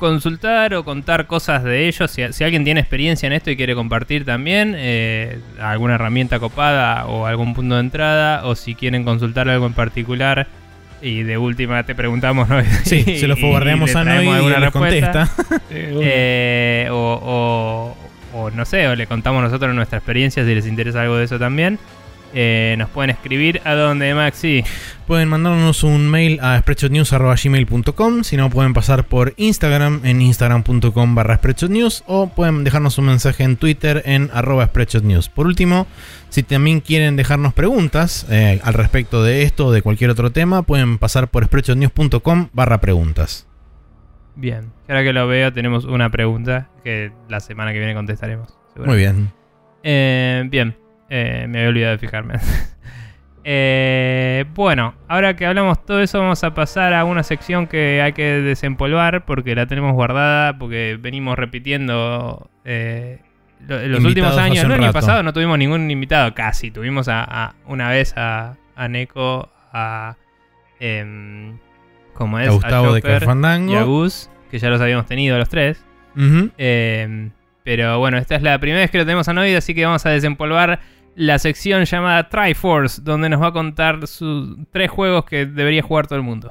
consultar 0.00 0.74
o 0.74 0.82
contar 0.82 1.26
cosas 1.28 1.62
de 1.62 1.86
ellos, 1.86 2.10
si, 2.10 2.22
si 2.32 2.42
alguien 2.42 2.64
tiene 2.64 2.80
experiencia 2.80 3.28
en 3.28 3.32
esto 3.34 3.50
y 3.52 3.56
quiere 3.56 3.76
compartir 3.76 4.24
también 4.24 4.74
eh, 4.76 5.38
alguna 5.60 5.94
herramienta 5.94 6.40
copada 6.40 7.06
o 7.06 7.26
algún 7.26 7.54
punto 7.54 7.76
de 7.76 7.80
entrada, 7.82 8.44
o 8.46 8.56
si 8.56 8.74
quieren 8.74 9.04
consultar 9.04 9.48
algo 9.48 9.66
en 9.66 9.74
particular. 9.74 10.48
Y 11.02 11.22
de 11.22 11.38
última 11.38 11.82
te 11.84 11.94
preguntamos, 11.94 12.48
¿no? 12.48 12.60
Sí, 12.84 13.04
Y- 13.06 13.18
se 13.18 13.26
lo 13.28 13.34
y 13.38 13.40
forwardeamos 13.40 13.94
le 13.94 14.00
a 14.00 14.04
Noy 14.04 14.26
y 14.26 14.28
alguna 14.30 14.58
les 14.58 14.72
respuesta. 14.72 15.28
contesta. 15.28 15.60
Eh, 15.70 16.88
o, 16.90 17.94
o- 18.34 18.38
o 18.42 18.50
no 18.50 18.64
sé, 18.64 18.86
o 18.88 18.94
le 18.96 19.06
contamos 19.06 19.42
nosotros 19.42 19.74
nuestra 19.74 19.98
experiencia 19.98 20.44
si 20.44 20.54
les 20.54 20.66
interesa 20.66 21.02
algo 21.02 21.16
de 21.16 21.24
eso 21.24 21.38
también. 21.38 21.78
Eh, 22.34 22.76
nos 22.78 22.88
pueden 22.90 23.10
escribir 23.10 23.60
a 23.64 23.74
donde, 23.74 24.14
Maxi. 24.14 24.64
Pueden 25.06 25.28
mandarnos 25.28 25.82
un 25.82 26.08
mail 26.08 26.38
a 26.40 26.58
spreadshotnews.gmail.com 26.60 28.22
Si 28.22 28.36
no, 28.36 28.50
pueden 28.50 28.74
pasar 28.74 29.04
por 29.04 29.34
Instagram 29.36 30.02
en 30.04 30.22
instagram.com 30.22 31.14
barra 31.14 31.36
spreadshotnews 31.36 32.04
o 32.06 32.28
pueden 32.28 32.62
dejarnos 32.62 32.98
un 32.98 33.06
mensaje 33.06 33.42
en 33.42 33.56
Twitter 33.56 34.02
en 34.04 34.30
arroba 34.32 34.66
spreadshotnews. 34.66 35.28
Por 35.28 35.46
último, 35.46 35.86
si 36.28 36.42
también 36.42 36.80
quieren 36.80 37.16
dejarnos 37.16 37.54
preguntas 37.54 38.26
eh, 38.30 38.60
al 38.62 38.74
respecto 38.74 39.24
de 39.24 39.42
esto 39.42 39.66
o 39.66 39.72
de 39.72 39.82
cualquier 39.82 40.10
otro 40.10 40.30
tema, 40.30 40.62
pueden 40.62 40.98
pasar 40.98 41.28
por 41.28 41.44
spreadshotnews.com 41.44 42.48
barra 42.52 42.80
preguntas. 42.80 43.48
Bien, 44.36 44.72
ahora 44.88 45.02
que 45.02 45.12
lo 45.12 45.26
veo, 45.26 45.52
tenemos 45.52 45.84
una 45.84 46.10
pregunta 46.10 46.68
que 46.84 47.12
la 47.28 47.40
semana 47.40 47.72
que 47.72 47.78
viene 47.78 47.94
contestaremos. 47.94 48.56
Muy 48.76 48.96
bien. 48.96 49.32
Eh, 49.82 50.44
bien, 50.48 50.76
eh, 51.10 51.44
me 51.48 51.58
había 51.58 51.68
olvidado 51.68 51.92
de 51.92 51.98
fijarme. 51.98 52.34
Eh, 53.42 54.44
bueno, 54.54 54.94
ahora 55.08 55.34
que 55.34 55.46
hablamos 55.46 55.84
todo 55.86 56.02
eso, 56.02 56.18
vamos 56.20 56.44
a 56.44 56.52
pasar 56.52 56.92
a 56.92 57.04
una 57.04 57.22
sección 57.22 57.66
que 57.66 58.02
hay 58.02 58.12
que 58.12 58.22
desempolvar 58.42 59.24
porque 59.24 59.54
la 59.54 59.64
tenemos 59.66 59.94
guardada, 59.94 60.58
porque 60.58 60.98
venimos 61.00 61.38
repitiendo 61.38 62.50
eh, 62.66 63.18
lo- 63.66 63.76
los 63.76 64.00
Invitados 64.02 64.04
últimos 64.06 64.36
años. 64.36 64.64
No, 64.68 64.74
el 64.74 64.82
año 64.84 64.92
pasado 64.92 65.22
no 65.22 65.32
tuvimos 65.32 65.58
ningún 65.58 65.90
invitado, 65.90 66.34
casi. 66.34 66.70
Tuvimos 66.70 67.08
a, 67.08 67.24
a- 67.24 67.54
una 67.66 67.88
vez 67.88 68.12
a, 68.16 68.56
a 68.76 68.88
Neko, 68.88 69.48
a. 69.72 70.16
em, 70.78 71.56
¿Cómo 72.12 72.38
es? 72.38 72.48
A 72.48 72.52
Gustavo 72.52 72.92
de 72.92 73.00
Carfandango. 73.00 73.72
y 73.72 73.76
a 73.76 73.82
Gus, 73.84 74.30
que 74.50 74.58
ya 74.58 74.68
los 74.68 74.82
habíamos 74.82 75.06
tenido 75.06 75.38
los 75.38 75.48
tres. 75.48 75.82
Eh, 76.58 77.30
pero 77.64 77.98
bueno, 77.98 78.18
esta 78.18 78.36
es 78.36 78.42
la 78.42 78.58
primera 78.58 78.80
vez 78.82 78.90
que 78.90 78.98
lo 78.98 79.04
tenemos 79.06 79.26
a 79.28 79.32
Noid, 79.32 79.54
así 79.56 79.74
que 79.74 79.84
vamos 79.86 80.04
a 80.04 80.10
desempolvar 80.10 80.80
la 81.20 81.38
sección 81.38 81.84
llamada 81.84 82.30
Triforce, 82.30 83.02
donde 83.02 83.28
nos 83.28 83.42
va 83.42 83.48
a 83.48 83.52
contar 83.52 84.06
sus 84.06 84.56
tres 84.72 84.90
juegos 84.90 85.26
que 85.26 85.44
debería 85.44 85.82
jugar 85.82 86.06
todo 86.06 86.16
el 86.18 86.24
mundo. 86.24 86.50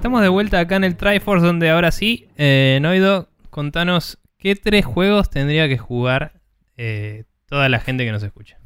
Estamos 0.00 0.22
de 0.22 0.30
vuelta 0.30 0.58
acá 0.58 0.76
en 0.76 0.84
el 0.84 0.96
Triforce, 0.96 1.44
donde 1.44 1.68
ahora 1.68 1.92
sí, 1.92 2.26
eh, 2.38 2.78
Noido, 2.80 3.28
contanos 3.50 4.16
qué 4.38 4.56
tres 4.56 4.86
juegos 4.86 5.28
tendría 5.28 5.68
que 5.68 5.76
jugar 5.76 6.40
eh, 6.78 7.24
toda 7.46 7.68
la 7.68 7.80
gente 7.80 8.06
que 8.06 8.10
nos 8.10 8.22
escucha. 8.22 8.58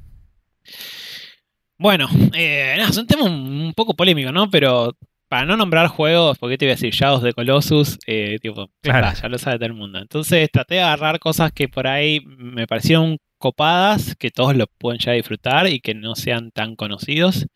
Bueno, 1.76 2.08
eh, 2.34 2.74
nada, 2.78 2.88
es 2.88 2.96
un 2.98 3.08
tema 3.08 3.24
un, 3.24 3.72
poco 3.74 3.94
polémico, 3.94 4.30
¿no? 4.30 4.48
Pero 4.48 4.96
para 5.28 5.44
no 5.44 5.56
nombrar 5.56 5.88
juegos, 5.88 6.38
porque 6.38 6.56
te 6.56 6.66
iba 6.66 6.72
a 6.74 6.76
decir 6.76 6.94
Shadows 6.94 7.24
de 7.24 7.32
Colossus, 7.32 7.98
eh, 8.06 8.38
tipo, 8.40 8.66
ya 8.84 8.92
Claro. 8.92 9.08
está, 9.08 9.22
ya 9.22 9.28
lo 9.28 9.38
sabe 9.38 9.56
todo 9.56 9.66
el 9.66 9.74
mundo. 9.74 9.98
Entonces 9.98 10.48
traté 10.52 10.76
de 10.76 10.82
agarrar 10.82 11.18
cosas 11.18 11.50
que 11.50 11.66
por 11.66 11.88
ahí 11.88 12.20
me 12.24 12.68
parecieron 12.68 13.18
copadas, 13.44 14.16
que 14.16 14.30
todos 14.30 14.56
lo 14.56 14.66
pueden 14.66 14.98
ya 14.98 15.12
disfrutar 15.12 15.66
y 15.68 15.80
que 15.80 15.92
no 15.94 16.14
sean 16.14 16.50
tan 16.50 16.76
conocidos. 16.76 17.46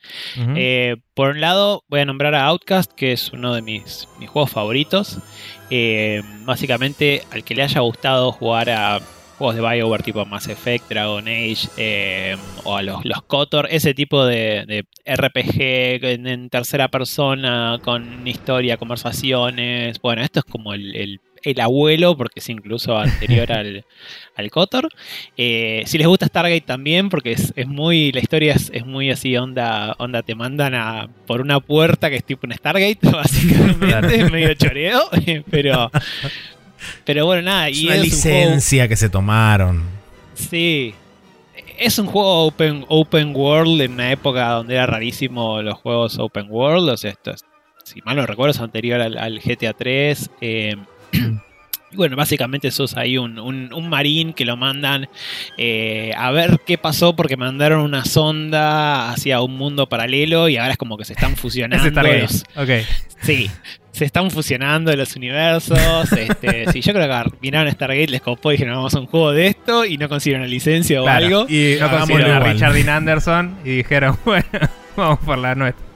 Eh, 0.56 0.96
por 1.14 1.30
un 1.30 1.40
lado, 1.40 1.82
voy 1.88 2.00
a 2.00 2.04
nombrar 2.04 2.34
a 2.34 2.44
Outcast, 2.44 2.92
que 2.92 3.12
es 3.12 3.32
uno 3.32 3.54
de 3.54 3.62
mis, 3.62 4.06
mis 4.20 4.28
juegos 4.28 4.50
favoritos. 4.50 5.18
Eh, 5.70 6.20
básicamente, 6.44 7.22
al 7.32 7.42
que 7.42 7.54
le 7.54 7.62
haya 7.62 7.80
gustado 7.80 8.32
jugar 8.32 8.68
a 8.68 9.00
juegos 9.38 9.54
de 9.56 9.62
BioWare 9.62 10.02
tipo 10.02 10.26
Mass 10.26 10.48
Effect, 10.48 10.88
Dragon 10.90 11.26
Age 11.26 11.68
eh, 11.78 12.36
o 12.64 12.76
a 12.76 12.82
los, 12.82 13.04
los 13.04 13.22
KOTOR, 13.22 13.68
ese 13.70 13.94
tipo 13.94 14.26
de, 14.26 14.64
de 14.66 14.84
RPG 15.06 16.04
en, 16.04 16.26
en 16.26 16.50
tercera 16.50 16.88
persona, 16.88 17.78
con 17.82 18.26
historia, 18.28 18.76
conversaciones. 18.76 20.00
Bueno, 20.02 20.22
esto 20.22 20.40
es 20.40 20.44
como 20.44 20.74
el, 20.74 20.94
el- 20.94 21.20
el 21.50 21.60
abuelo, 21.60 22.16
porque 22.16 22.40
es 22.40 22.48
incluso 22.48 22.96
anterior 22.98 23.50
al, 23.52 23.84
al 24.36 24.50
KOTOR. 24.50 24.88
Eh, 25.36 25.82
si 25.86 25.98
les 25.98 26.06
gusta 26.06 26.26
Stargate 26.26 26.60
también, 26.62 27.08
porque 27.08 27.32
es, 27.32 27.52
es 27.56 27.66
muy. 27.66 28.12
La 28.12 28.20
historia 28.20 28.54
es, 28.54 28.70
es 28.74 28.84
muy 28.86 29.10
así, 29.10 29.36
onda, 29.36 29.94
onda, 29.98 30.22
te 30.22 30.34
mandan 30.34 30.74
a 30.74 31.08
por 31.26 31.40
una 31.40 31.60
puerta 31.60 32.10
que 32.10 32.16
es 32.16 32.24
tipo 32.24 32.46
un 32.46 32.52
Stargate, 32.54 32.98
básicamente, 33.10 33.86
Claro. 33.86 34.08
es 34.08 34.30
medio 34.32 34.54
choreo, 34.54 35.02
pero. 35.50 35.90
Pero 37.04 37.26
bueno, 37.26 37.42
nada, 37.42 37.68
Es 37.68 37.78
y 37.82 37.86
una 37.86 37.96
es 37.96 38.00
un 38.14 38.20
juego- 38.22 38.36
licencia 38.38 38.88
que 38.88 38.96
se 38.96 39.08
tomaron. 39.08 39.82
Sí. 40.34 40.94
Es 41.78 41.98
un 41.98 42.06
juego 42.06 42.44
open, 42.46 42.84
open 42.88 43.34
world 43.36 43.80
en 43.80 43.92
una 43.92 44.10
época 44.12 44.48
donde 44.50 44.74
era 44.74 44.86
rarísimo 44.86 45.62
los 45.62 45.74
juegos 45.78 46.18
open 46.18 46.46
world. 46.50 46.88
O 46.88 46.96
sea, 46.96 47.10
esto 47.12 47.30
es, 47.32 47.44
si 47.84 48.00
mal 48.02 48.16
no 48.16 48.26
recuerdo, 48.26 48.50
es 48.52 48.60
anterior 48.60 49.00
al, 49.00 49.16
al 49.16 49.38
GTA 49.40 49.72
3. 49.74 50.30
eh, 50.40 50.76
y 50.76 50.97
bueno, 51.92 52.16
básicamente 52.16 52.70
sos 52.70 52.96
ahí 52.96 53.16
un, 53.18 53.38
un, 53.38 53.72
un 53.72 53.88
marín 53.88 54.32
que 54.34 54.44
lo 54.44 54.56
mandan 54.56 55.08
eh, 55.56 56.12
a 56.16 56.30
ver 56.32 56.60
qué 56.66 56.76
pasó 56.78 57.16
porque 57.16 57.36
mandaron 57.36 57.80
una 57.80 58.04
sonda 58.04 59.10
hacia 59.10 59.40
un 59.40 59.56
mundo 59.56 59.88
paralelo 59.88 60.48
y 60.48 60.56
ahora 60.58 60.72
es 60.72 60.78
como 60.78 60.96
que 60.98 61.04
se 61.04 61.14
están 61.14 61.36
fusionando. 61.36 61.88
Los-. 62.02 62.44
Sí, 63.22 63.50
se 63.90 64.04
están 64.04 64.30
fusionando 64.30 64.94
los 64.94 65.16
universos. 65.16 66.12
Este, 66.12 66.66
sí, 66.72 66.82
yo 66.82 66.92
creo 66.92 67.08
que 67.24 67.30
miraron 67.40 67.72
Stargate, 67.72 68.06
les 68.08 68.20
copó 68.20 68.52
y 68.52 68.54
dijeron, 68.54 68.76
vamos 68.76 68.94
a 68.94 69.00
un 69.00 69.06
juego 69.06 69.32
de 69.32 69.48
esto 69.48 69.84
y 69.84 69.96
no 69.98 70.08
consiguieron 70.08 70.42
una 70.42 70.50
licencia 70.50 71.00
o 71.00 71.04
Claro. 71.04 71.26
algo. 71.26 71.46
Y 71.48 71.76
No 71.80 71.90
consiguieron 71.90 72.30
a. 72.36 72.40
Richard 72.40 72.74
Dean 72.74 72.88
Anderson 72.90 73.56
y 73.64 73.70
dijeron, 73.78 74.16
bueno, 74.24 74.44
vamos 74.96 75.18
por 75.20 75.38
la 75.38 75.54
nuestra. 75.54 75.87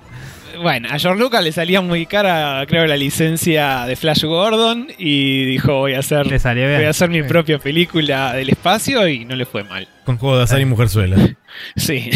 Bueno, 0.62 0.88
a 0.90 0.98
George 0.98 1.20
Lucas 1.20 1.42
le 1.42 1.50
salía 1.52 1.80
muy 1.80 2.06
cara, 2.06 2.64
creo, 2.68 2.86
la 2.86 2.96
licencia 2.96 3.84
de 3.84 3.96
Flash 3.96 4.24
Gordon 4.24 4.88
y 4.96 5.44
dijo, 5.44 5.78
voy 5.80 5.94
a 5.94 5.98
hacer, 5.98 6.26
Le 6.26 6.38
salió 6.38 6.66
bien. 6.66 6.76
voy 6.78 6.86
a 6.86 6.90
hacer 6.90 7.08
mi 7.10 7.20
Sí. 7.22 7.28
propia 7.28 7.58
película 7.58 8.32
del 8.32 8.50
espacio 8.50 9.08
y 9.08 9.24
no 9.24 9.34
le 9.34 9.44
fue 9.44 9.64
mal. 9.64 9.88
Con 10.04 10.18
juego 10.18 10.36
de 10.38 10.44
azar 10.44 10.60
y 10.60 10.64
mujerzuela. 10.64 11.16
Sí. 11.76 12.10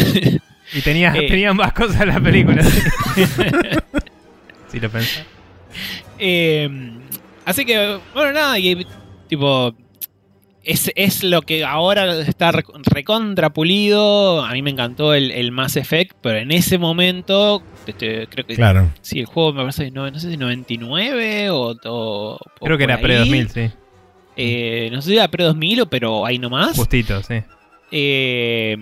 Y 0.73 0.81
tenía, 0.81 1.13
Eh. 1.15 1.27
tenía 1.27 1.53
más 1.53 1.73
cosas 1.73 2.01
en 2.01 2.07
la 2.07 2.19
película. 2.19 2.63
sí. 2.63 2.81
si 4.71 4.79
lo 4.79 4.89
pensás. 4.89 5.23
Eh, 6.17 6.69
así 7.45 7.65
que, 7.65 7.99
bueno, 8.13 8.31
nada, 8.33 8.57
y 8.59 8.85
tipo, 9.27 9.75
es, 10.67 10.91
es 10.95 11.23
lo 11.23 11.41
que 11.41 11.63
ahora 11.63 12.19
está 12.21 12.51
rec- 12.51 12.71
recontra 12.85 13.49
pulido. 13.51 14.43
A 14.45 14.51
mí 14.53 14.61
me 14.61 14.69
encantó 14.71 15.13
el, 15.13 15.31
el 15.31 15.51
Mass 15.51 15.75
Effect, 15.77 16.15
pero 16.21 16.37
en 16.39 16.51
ese 16.51 16.77
momento, 16.77 17.63
este, 17.85 18.27
creo 18.27 18.45
que 18.45 18.55
Claro. 18.55 18.91
sí, 19.01 19.19
el 19.19 19.25
juego 19.25 19.53
me 19.53 19.61
parece, 19.61 19.89
no, 19.91 20.09
no 20.11 20.19
sé 20.19 20.29
si 20.29 20.37
99 20.37 21.49
o. 21.49 21.75
o- 21.85 22.39
Creo 22.61 22.77
que 22.77 22.83
era 22.83 22.95
ahí. 22.95 23.01
pre-2000, 23.01 23.47
sí. 23.49 23.71
Eh, 24.35 24.89
no 24.91 25.01
sé 25.01 25.09
si 25.09 25.15
era 25.17 25.27
pre-2000 25.29 25.81
o 25.81 25.85
pero 25.87 26.25
ahí 26.25 26.37
nomás. 26.37 26.75
Justito, 26.77 27.23
sí. 27.23 27.41
Eh, 27.91 28.77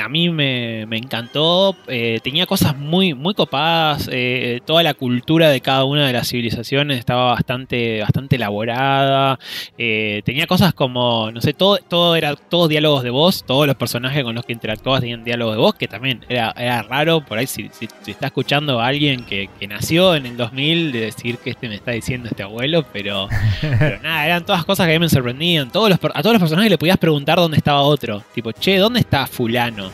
a 0.00 0.08
mí 0.08 0.28
me, 0.30 0.86
me 0.86 0.96
encantó. 0.98 1.76
eh, 1.88 2.20
tenía 2.22 2.46
cosas 2.46 2.76
muy, 2.76 3.14
muy 3.14 3.34
copadas. 3.34 4.08
eh, 4.12 4.60
toda 4.66 4.82
la 4.82 4.94
cultura 4.94 5.50
de 5.50 5.60
cada 5.60 5.84
una 5.84 6.06
de 6.06 6.12
las 6.12 6.28
civilizaciones 6.28 6.98
estaba 6.98 7.32
bastante, 7.32 8.00
bastante 8.00 8.36
elaborada. 8.36 9.38
eh, 9.76 10.22
tenía 10.24 10.46
cosas 10.46 10.74
como, 10.74 11.30
no 11.32 11.40
sé, 11.40 11.52
todo, 11.54 11.78
todo 11.88 12.16
era 12.16 12.34
todos 12.36 12.68
diálogos 12.68 13.02
de 13.02 13.10
voz. 13.10 13.44
Todos 13.44 13.66
los 13.66 13.76
personajes 13.76 14.22
con 14.24 14.34
los 14.34 14.44
que 14.44 14.52
interactuabas 14.52 15.00
tenían 15.00 15.24
diálogos 15.24 15.54
de 15.56 15.60
voz, 15.60 15.74
que 15.74 15.88
también 15.88 16.24
era, 16.28 16.52
era 16.56 16.82
raro. 16.82 17.20
Por 17.20 17.38
ahí, 17.38 17.46
si, 17.46 17.68
si- 17.72 17.88
si 18.02 18.10
está 18.12 18.26
escuchando 18.26 18.80
a 18.80 18.86
alguien 18.86 19.24
que, 19.24 19.48
que 19.58 19.66
nació 19.68 20.14
en 20.14 20.26
el 20.26 20.36
2000, 20.36 20.92
de 20.92 21.00
decir 21.00 21.38
que 21.38 21.50
este 21.50 21.68
me 21.68 21.74
está 21.74 21.92
diciendo 21.92 22.28
este 22.30 22.42
abuelo, 22.42 22.84
pero. 22.92 23.28
Pero 23.60 24.00
nada, 24.02 24.24
eran 24.26 24.44
todas 24.44 24.64
cosas 24.64 24.86
que 24.86 24.94
a 24.94 24.98
mí 24.98 25.00
me 25.04 25.08
sorprendían. 25.08 25.70
Todos 25.70 25.90
los, 25.90 25.98
a 26.02 26.22
todos 26.22 26.32
los 26.34 26.40
personajes 26.40 26.70
le 26.70 26.78
podías 26.78 26.96
preguntar 26.98 27.38
dónde 27.38 27.56
estaba 27.56 27.82
otro. 27.82 28.22
Tipo, 28.34 28.52
che, 28.52 28.76
¿dónde 28.78 29.00
está 29.00 29.26
fulano? 29.26 29.87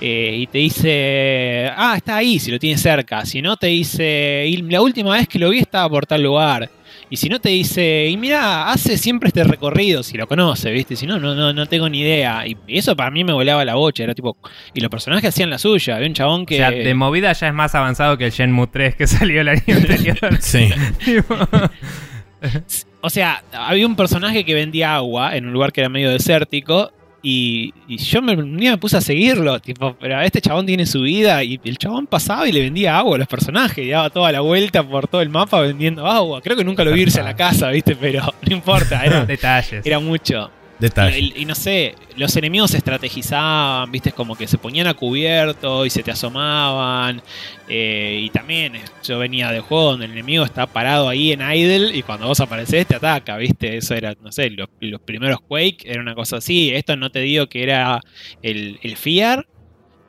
Eh, 0.00 0.36
y 0.40 0.46
te 0.46 0.58
dice, 0.58 1.70
ah, 1.76 1.94
está 1.96 2.16
ahí, 2.16 2.38
si 2.38 2.50
lo 2.50 2.58
tienes 2.58 2.80
cerca. 2.80 3.24
Si 3.26 3.42
no, 3.42 3.56
te 3.56 3.66
dice, 3.68 4.44
y 4.46 4.56
la 4.62 4.80
última 4.80 5.12
vez 5.12 5.26
que 5.26 5.38
lo 5.38 5.50
vi 5.50 5.58
estaba 5.58 5.88
por 5.88 6.06
tal 6.06 6.22
lugar. 6.22 6.70
Y 7.10 7.16
si 7.16 7.28
no, 7.28 7.40
te 7.40 7.48
dice, 7.48 8.06
y 8.08 8.16
mira, 8.16 8.70
hace 8.70 8.98
siempre 8.98 9.28
este 9.28 9.42
recorrido, 9.42 10.02
si 10.02 10.16
lo 10.16 10.26
conoce, 10.26 10.70
¿viste? 10.70 10.94
Si 10.94 11.06
no, 11.06 11.18
no, 11.18 11.34
no, 11.34 11.52
no 11.52 11.66
tengo 11.66 11.88
ni 11.88 12.00
idea. 12.00 12.46
Y 12.46 12.56
eso 12.68 12.94
para 12.94 13.10
mí 13.10 13.24
me 13.24 13.32
volaba 13.32 13.64
la 13.64 13.74
bocha. 13.76 14.04
Era 14.04 14.14
tipo, 14.14 14.36
y 14.74 14.80
los 14.80 14.90
personajes 14.90 15.30
hacían 15.30 15.48
la 15.50 15.58
suya. 15.58 15.96
Había 15.96 16.08
un 16.08 16.14
chabón 16.14 16.42
O 16.42 16.46
que. 16.46 16.58
sea, 16.58 16.70
de 16.70 16.94
movida 16.94 17.32
ya 17.32 17.48
es 17.48 17.54
más 17.54 17.74
avanzado 17.74 18.18
que 18.18 18.26
el 18.26 18.30
Shenmue 18.30 18.66
3 18.66 18.94
que 18.94 19.06
salió 19.06 19.40
el 19.40 19.48
año 19.48 19.62
anterior. 19.68 20.18
Sí. 20.40 20.68
O 23.00 23.10
sea, 23.10 23.42
había 23.52 23.86
un 23.86 23.94
personaje 23.96 24.44
que 24.44 24.54
vendía 24.54 24.96
agua 24.96 25.36
en 25.36 25.46
un 25.46 25.52
lugar 25.52 25.72
que 25.72 25.80
era 25.80 25.88
medio 25.88 26.10
desértico 26.10 26.92
Y, 27.22 27.74
y 27.88 27.96
yo 27.96 28.22
me, 28.22 28.34
un 28.34 28.56
día 28.56 28.70
me 28.70 28.78
puse 28.78 28.96
a 28.96 29.00
seguirlo, 29.00 29.58
tipo, 29.60 29.96
pero 29.98 30.20
este 30.20 30.40
chabón 30.40 30.66
tiene 30.66 30.86
su 30.86 31.02
vida 31.02 31.42
y 31.42 31.58
el 31.64 31.76
chabón 31.76 32.06
pasaba 32.06 32.48
y 32.48 32.52
le 32.52 32.60
vendía 32.60 32.96
agua 32.96 33.16
a 33.16 33.18
los 33.18 33.28
personajes, 33.28 33.84
y 33.84 33.88
daba 33.88 34.10
toda 34.10 34.30
la 34.30 34.40
vuelta 34.40 34.82
por 34.88 35.08
todo 35.08 35.20
el 35.20 35.28
mapa 35.28 35.60
vendiendo 35.60 36.06
agua. 36.06 36.40
Creo 36.40 36.56
que 36.56 36.64
nunca 36.64 36.84
lo 36.84 36.92
vi 36.92 37.02
irse 37.02 37.20
a 37.20 37.24
la 37.24 37.34
casa, 37.34 37.70
¿viste? 37.70 37.96
Pero 37.96 38.22
no 38.48 38.56
importa, 38.56 39.04
era, 39.04 39.24
Detalles. 39.26 39.84
era 39.84 39.98
mucho. 39.98 40.50
Y, 41.36 41.44
no 41.44 41.56
sé, 41.56 41.96
los 42.16 42.36
enemigos 42.36 42.70
se 42.70 42.76
estrategizaban, 42.78 43.90
viste, 43.90 44.12
como 44.12 44.36
que 44.36 44.46
se 44.46 44.58
ponían 44.58 44.86
a 44.86 44.94
cubierto 44.94 45.84
y 45.84 45.90
se 45.90 46.02
te 46.04 46.12
asomaban. 46.12 47.20
eh, 47.68 48.20
y 48.22 48.30
también 48.30 48.76
eh, 48.76 48.82
yo 49.02 49.18
venía 49.18 49.50
de 49.50 49.60
juego 49.60 49.92
donde 49.92 50.06
el 50.06 50.12
enemigo 50.12 50.44
está 50.44 50.66
parado 50.66 51.08
ahí 51.08 51.32
en 51.32 51.40
idle 51.40 51.96
y 51.96 52.02
cuando 52.02 52.28
vos 52.28 52.40
apareces 52.40 52.86
te 52.86 52.94
ataca, 52.94 53.36
viste. 53.36 53.76
Eso 53.76 53.94
era, 53.94 54.14
no 54.22 54.30
sé, 54.30 54.50
los, 54.50 54.68
primeros 55.04 55.40
Quake 55.40 55.78
era 55.84 56.00
una 56.00 56.14
cosa 56.14 56.36
así. 56.36 56.70
Esto 56.70 56.96
no 56.96 57.10
te 57.10 57.20
digo 57.20 57.48
que 57.48 57.62
era 57.64 58.00
el, 58.42 58.78
el 58.82 58.96
Fear. 58.96 59.46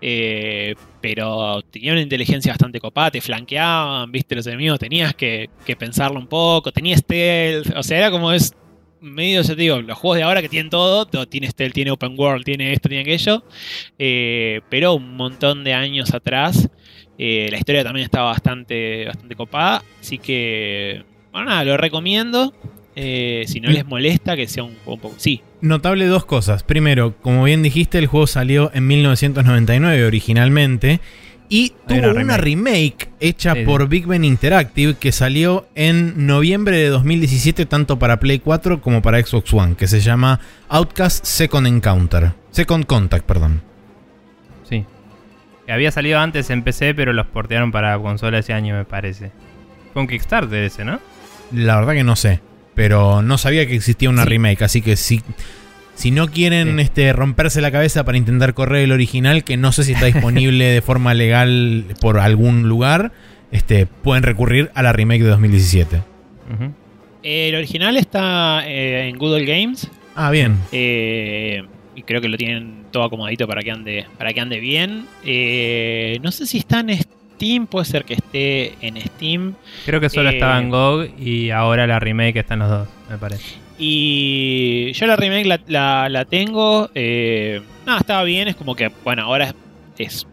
eh, 0.01 0.75
pero 1.01 1.61
tenía 1.63 1.93
una 1.93 2.01
inteligencia 2.01 2.51
bastante 2.51 2.79
copada, 2.79 3.11
te 3.11 3.21
flanqueaban, 3.21 4.11
viste, 4.11 4.35
los 4.35 4.47
enemigos, 4.47 4.79
tenías 4.79 5.13
que, 5.15 5.49
que 5.65 5.75
pensarlo 5.75 6.19
un 6.19 6.27
poco, 6.27 6.71
tenía 6.71 6.97
stealth, 6.97 7.73
o 7.75 7.83
sea, 7.83 7.97
era 7.99 8.11
como 8.11 8.31
es 8.33 8.53
medio, 9.01 9.41
ya 9.41 9.55
te 9.55 9.61
digo, 9.61 9.81
los 9.81 9.97
juegos 9.97 10.17
de 10.17 10.23
ahora 10.23 10.41
que 10.41 10.49
tienen 10.49 10.69
todo, 10.69 11.05
todo 11.05 11.27
tiene 11.27 11.49
stealth, 11.49 11.73
tiene 11.73 11.91
open 11.91 12.15
world, 12.17 12.43
tiene 12.43 12.73
esto, 12.73 12.89
tiene 12.89 13.01
aquello, 13.03 13.43
eh, 13.97 14.61
pero 14.69 14.93
un 14.93 15.15
montón 15.15 15.63
de 15.63 15.73
años 15.73 16.13
atrás 16.13 16.69
eh, 17.17 17.49
la 17.51 17.57
historia 17.57 17.83
también 17.83 18.05
estaba 18.05 18.31
bastante, 18.31 19.05
bastante 19.05 19.35
copada, 19.35 19.83
así 19.99 20.17
que, 20.17 21.03
bueno, 21.31 21.49
nada, 21.49 21.63
lo 21.65 21.77
recomiendo. 21.77 22.53
eh, 22.95 23.45
si 23.47 23.61
no 23.61 23.69
les 23.69 23.85
molesta, 23.85 24.35
que 24.35 24.47
sea 24.47 24.63
un 24.63 24.75
juego 24.83 24.93
un 24.95 24.99
poco. 24.99 25.15
Sí, 25.17 25.41
Notable 25.61 26.05
dos 26.05 26.25
cosas. 26.25 26.63
Primero, 26.63 27.15
como 27.21 27.43
bien 27.43 27.61
dijiste, 27.61 27.97
el 27.97 28.07
juego 28.07 28.27
salió 28.27 28.71
en 28.73 28.87
1999 28.87 30.05
originalmente. 30.05 30.99
Y 31.51 31.73
tuvo 31.87 32.11
una 32.11 32.21
una 32.21 32.37
remake, 32.37 33.09
hecha 33.19 33.55
sí. 33.55 33.63
por 33.65 33.87
Big 33.89 34.05
Ben 34.05 34.23
Interactive 34.23 34.93
que 34.95 35.11
salió 35.11 35.67
en 35.73 36.27
noviembre 36.27 36.77
de 36.77 36.89
2017 36.89 37.65
tanto 37.65 37.97
para 37.97 38.19
Play 38.19 38.37
4 38.39 38.81
como 38.81 39.01
para 39.01 39.19
Xbox 39.23 39.51
One, 39.53 39.75
que 39.75 39.87
se 39.87 39.99
llama 39.99 40.39
Outcast 40.69 41.25
Second 41.25 41.65
Encounter. 41.65 42.33
Second 42.51 42.85
Contact, 42.85 43.25
perdón. 43.25 43.61
Sí. 44.69 44.85
Que 45.65 45.71
había 45.71 45.91
salido 45.91 46.19
antes 46.19 46.51
en 46.51 46.61
PC, 46.63 46.93
pero 46.93 47.13
los 47.13 47.25
portearon 47.25 47.71
para 47.71 47.97
consola 47.97 48.37
ese 48.39 48.53
año, 48.53 48.75
me 48.75 48.85
parece. 48.85 49.31
Fue 49.93 50.03
un 50.03 50.07
Kickstarter 50.07 50.63
ese, 50.63 50.85
¿no? 50.85 50.99
La 51.51 51.77
verdad 51.77 51.93
que 51.93 52.03
no 52.03 52.15
sé, 52.15 52.41
pero 52.75 53.23
no 53.23 53.39
sabía 53.39 53.65
que 53.65 53.75
existía 53.75 54.09
una 54.11 54.23
Sí. 54.23 54.29
remake, 54.29 54.61
así 54.61 54.81
que 54.83 54.95
si, 54.95 55.23
si 55.99 56.11
no 56.11 56.27
quieren 56.29 56.75
Sí. 56.77 56.81
este, 56.83 57.13
romperse 57.13 57.59
la 57.61 57.71
cabeza 57.71 58.05
para 58.05 58.17
intentar 58.17 58.53
correr 58.53 58.83
el 58.85 58.91
original, 58.91 59.43
que 59.43 59.57
no 59.57 59.71
sé 59.71 59.83
si 59.83 59.91
está 59.93 60.05
disponible 60.05 60.65
de 60.65 60.81
forma 60.81 61.13
legal 61.13 61.83
por 61.99 62.19
algún 62.19 62.69
lugar, 62.69 63.11
este, 63.51 63.85
pueden 63.85 64.23
recurrir 64.23 64.71
a 64.75 64.81
la 64.83 64.93
remake 64.93 65.21
de 65.23 65.29
2017. 65.29 65.97
Ujú. 66.53 66.73
el 67.21 67.53
original 67.55 67.97
está 67.97 68.63
eh, 68.65 69.09
en 69.09 69.17
Google 69.17 69.45
Games. 69.45 69.89
Ah, 70.15 70.31
bien. 70.31 70.57
eh, 70.71 71.63
y 71.95 72.03
creo 72.03 72.21
que 72.21 72.29
lo 72.29 72.37
tienen 72.37 72.85
todo 72.91 73.03
acomodadito 73.03 73.45
para 73.47 73.61
que 73.61 73.71
ande, 73.71 74.05
para 74.17 74.31
que 74.33 74.39
ande 74.39 74.59
bien. 74.61 75.05
Eh, 75.25 76.17
no 76.23 76.31
sé 76.31 76.45
si 76.45 76.59
está 76.59 76.79
en 76.79 76.91
Steam, 76.97 77.67
puede 77.67 77.85
ser 77.85 78.05
que 78.05 78.13
esté 78.13 78.73
en 78.81 78.99
Steam. 79.01 79.53
Creo 79.85 79.99
que 79.99 80.09
solo 80.09 80.29
Eh, 80.29 80.33
estaba 80.35 80.59
en 80.59 80.69
GOG 80.69 81.19
y 81.19 81.51
ahora 81.51 81.85
la 81.87 81.99
remake 81.99 82.37
está 82.39 82.53
en 82.53 82.59
los 82.61 82.69
dos, 82.69 82.87
me 83.09 83.17
parece. 83.17 83.55
Y 83.79 84.91
yo 84.93 85.07
la 85.07 85.15
remake 85.15 85.45
la, 85.47 85.59
la- 85.67 86.09
la 86.09 86.25
tengo. 86.25 86.89
Eh, 86.93 87.61
nada, 87.85 87.99
estaba 87.99 88.23
bien. 88.23 88.47
Es 88.49 88.55
como 88.55 88.75
que, 88.75 88.91
bueno, 89.03 89.23
ahora 89.23 89.45
es, 89.45 89.55
es 89.97 90.27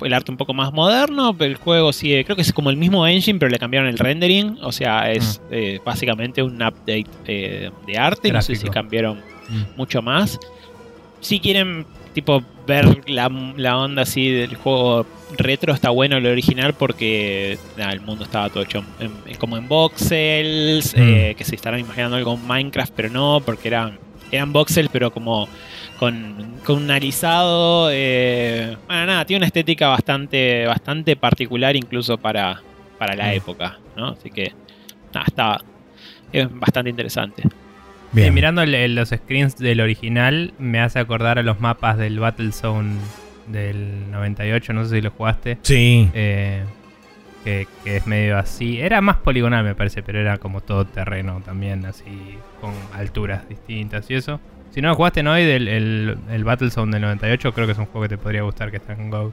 el 0.00 0.12
arte 0.12 0.32
un 0.32 0.36
poco 0.36 0.52
más 0.52 0.72
moderno. 0.72 1.34
Pero 1.38 1.50
el 1.52 1.56
juego 1.56 1.92
sigue, 1.92 2.24
creo 2.24 2.34
que 2.36 2.42
es 2.42 2.52
como 2.52 2.70
el 2.70 2.76
mismo 2.76 3.06
engine, 3.06 3.38
pero 3.38 3.50
le 3.50 3.58
cambiaron 3.58 3.88
el 3.88 3.98
rendering. 3.98 4.58
O 4.62 4.72
sea, 4.72 5.10
es 5.12 5.40
eh, 5.52 5.78
básicamente 5.84 6.42
un 6.42 6.56
update 6.56 7.06
eh, 7.26 7.70
de 7.86 7.98
arte. 7.98 8.32
No 8.32 8.42
sé 8.42 8.54
si 8.56 8.62
Gráfico. 8.64 8.72
cambiaron 8.74 9.32
Mm. 9.48 9.76
mucho 9.76 10.00
más. 10.02 10.38
Si 11.20 11.38
quieren, 11.40 11.84
tipo, 12.12 12.42
ver 12.66 13.08
la, 13.08 13.28
la 13.56 13.78
onda 13.78 14.02
así 14.02 14.28
del 14.30 14.54
juego 14.56 15.06
retro, 15.30 15.72
está 15.72 15.90
bueno 15.90 16.16
el 16.18 16.26
original 16.26 16.74
porque 16.74 17.58
el 17.76 18.00
mundo 18.02 18.24
estaba 18.24 18.50
todo 18.50 18.62
hecho 18.62 18.78
en- 18.98 19.22
en- 19.26 19.34
como 19.36 19.56
en 19.56 19.66
voxels, 19.68 20.94
Mm. 20.94 21.00
eh, 21.00 21.34
que 21.36 21.44
se 21.44 21.54
estarán 21.54 21.80
imaginando 21.80 22.16
algo 22.16 22.34
en 22.34 22.46
Minecraft, 22.46 22.92
pero 22.94 23.08
no, 23.10 23.40
porque 23.44 23.68
eran, 23.68 23.98
eran 24.30 24.52
voxels, 24.52 24.88
pero 24.90 25.10
como 25.10 25.48
con, 25.96 26.60
con 26.64 26.76
un 26.82 26.90
alisado. 26.90 27.88
eh, 27.92 28.76
bueno, 28.86 29.06
nada, 29.06 29.24
tiene 29.24 29.38
una 29.38 29.46
estética 29.46 29.88
bastante, 29.88 30.66
bastante 30.66 31.16
particular 31.16 31.76
incluso 31.76 32.18
para, 32.18 32.62
para 32.98 33.14
la 33.16 33.28
Mm. 33.32 33.36
época, 33.36 33.80
¿no? 33.94 34.08
Así 34.08 34.30
que, 34.30 34.52
nada, 35.12 35.24
está 35.28 35.58
es 36.32 36.48
bastante 36.50 36.90
interesante. 36.90 37.42
Bien. 38.12 38.28
Sí, 38.28 38.34
mirando 38.34 38.62
el- 38.62 38.74
el- 38.74 38.94
los 38.94 39.08
screens 39.10 39.56
del 39.56 39.80
original, 39.80 40.52
me 40.58 40.80
hace 40.80 40.98
acordar 40.98 41.38
a 41.38 41.42
los 41.42 41.60
mapas 41.60 41.96
del 41.98 42.18
Battlezone 42.18 42.96
del 43.48 44.10
98, 44.10 44.72
no 44.72 44.84
sé 44.84 44.96
si 44.96 45.00
lo 45.02 45.10
jugaste. 45.10 45.58
Sí. 45.62 46.10
eh, 46.14 46.62
que, 47.44 47.66
que 47.82 47.96
es 47.96 48.06
medio 48.06 48.38
así. 48.38 48.78
Era 48.80 49.00
más 49.00 49.16
poligonal, 49.16 49.64
me 49.64 49.74
parece, 49.74 50.00
pero 50.04 50.20
era 50.20 50.38
como 50.38 50.60
todo 50.60 50.84
terreno 50.84 51.42
también, 51.44 51.84
así, 51.86 52.36
con 52.60 52.72
alturas 52.94 53.48
distintas 53.48 54.08
y 54.10 54.14
eso. 54.14 54.40
Si 54.70 54.80
no 54.80 54.88
lo 54.90 54.94
jugaste 54.94 55.26
hoy 55.26 55.44
del 55.44 55.66
el, 55.66 56.18
el 56.30 56.44
Battlezone 56.44 56.92
del 56.92 57.02
98, 57.02 57.52
creo 57.52 57.66
que 57.66 57.72
es 57.72 57.78
un 57.78 57.86
juego 57.86 58.02
que 58.02 58.10
te 58.10 58.18
podría 58.18 58.42
gustar 58.42 58.70
que 58.70 58.76
está 58.76 58.92
en 58.92 59.10
GO. 59.10 59.32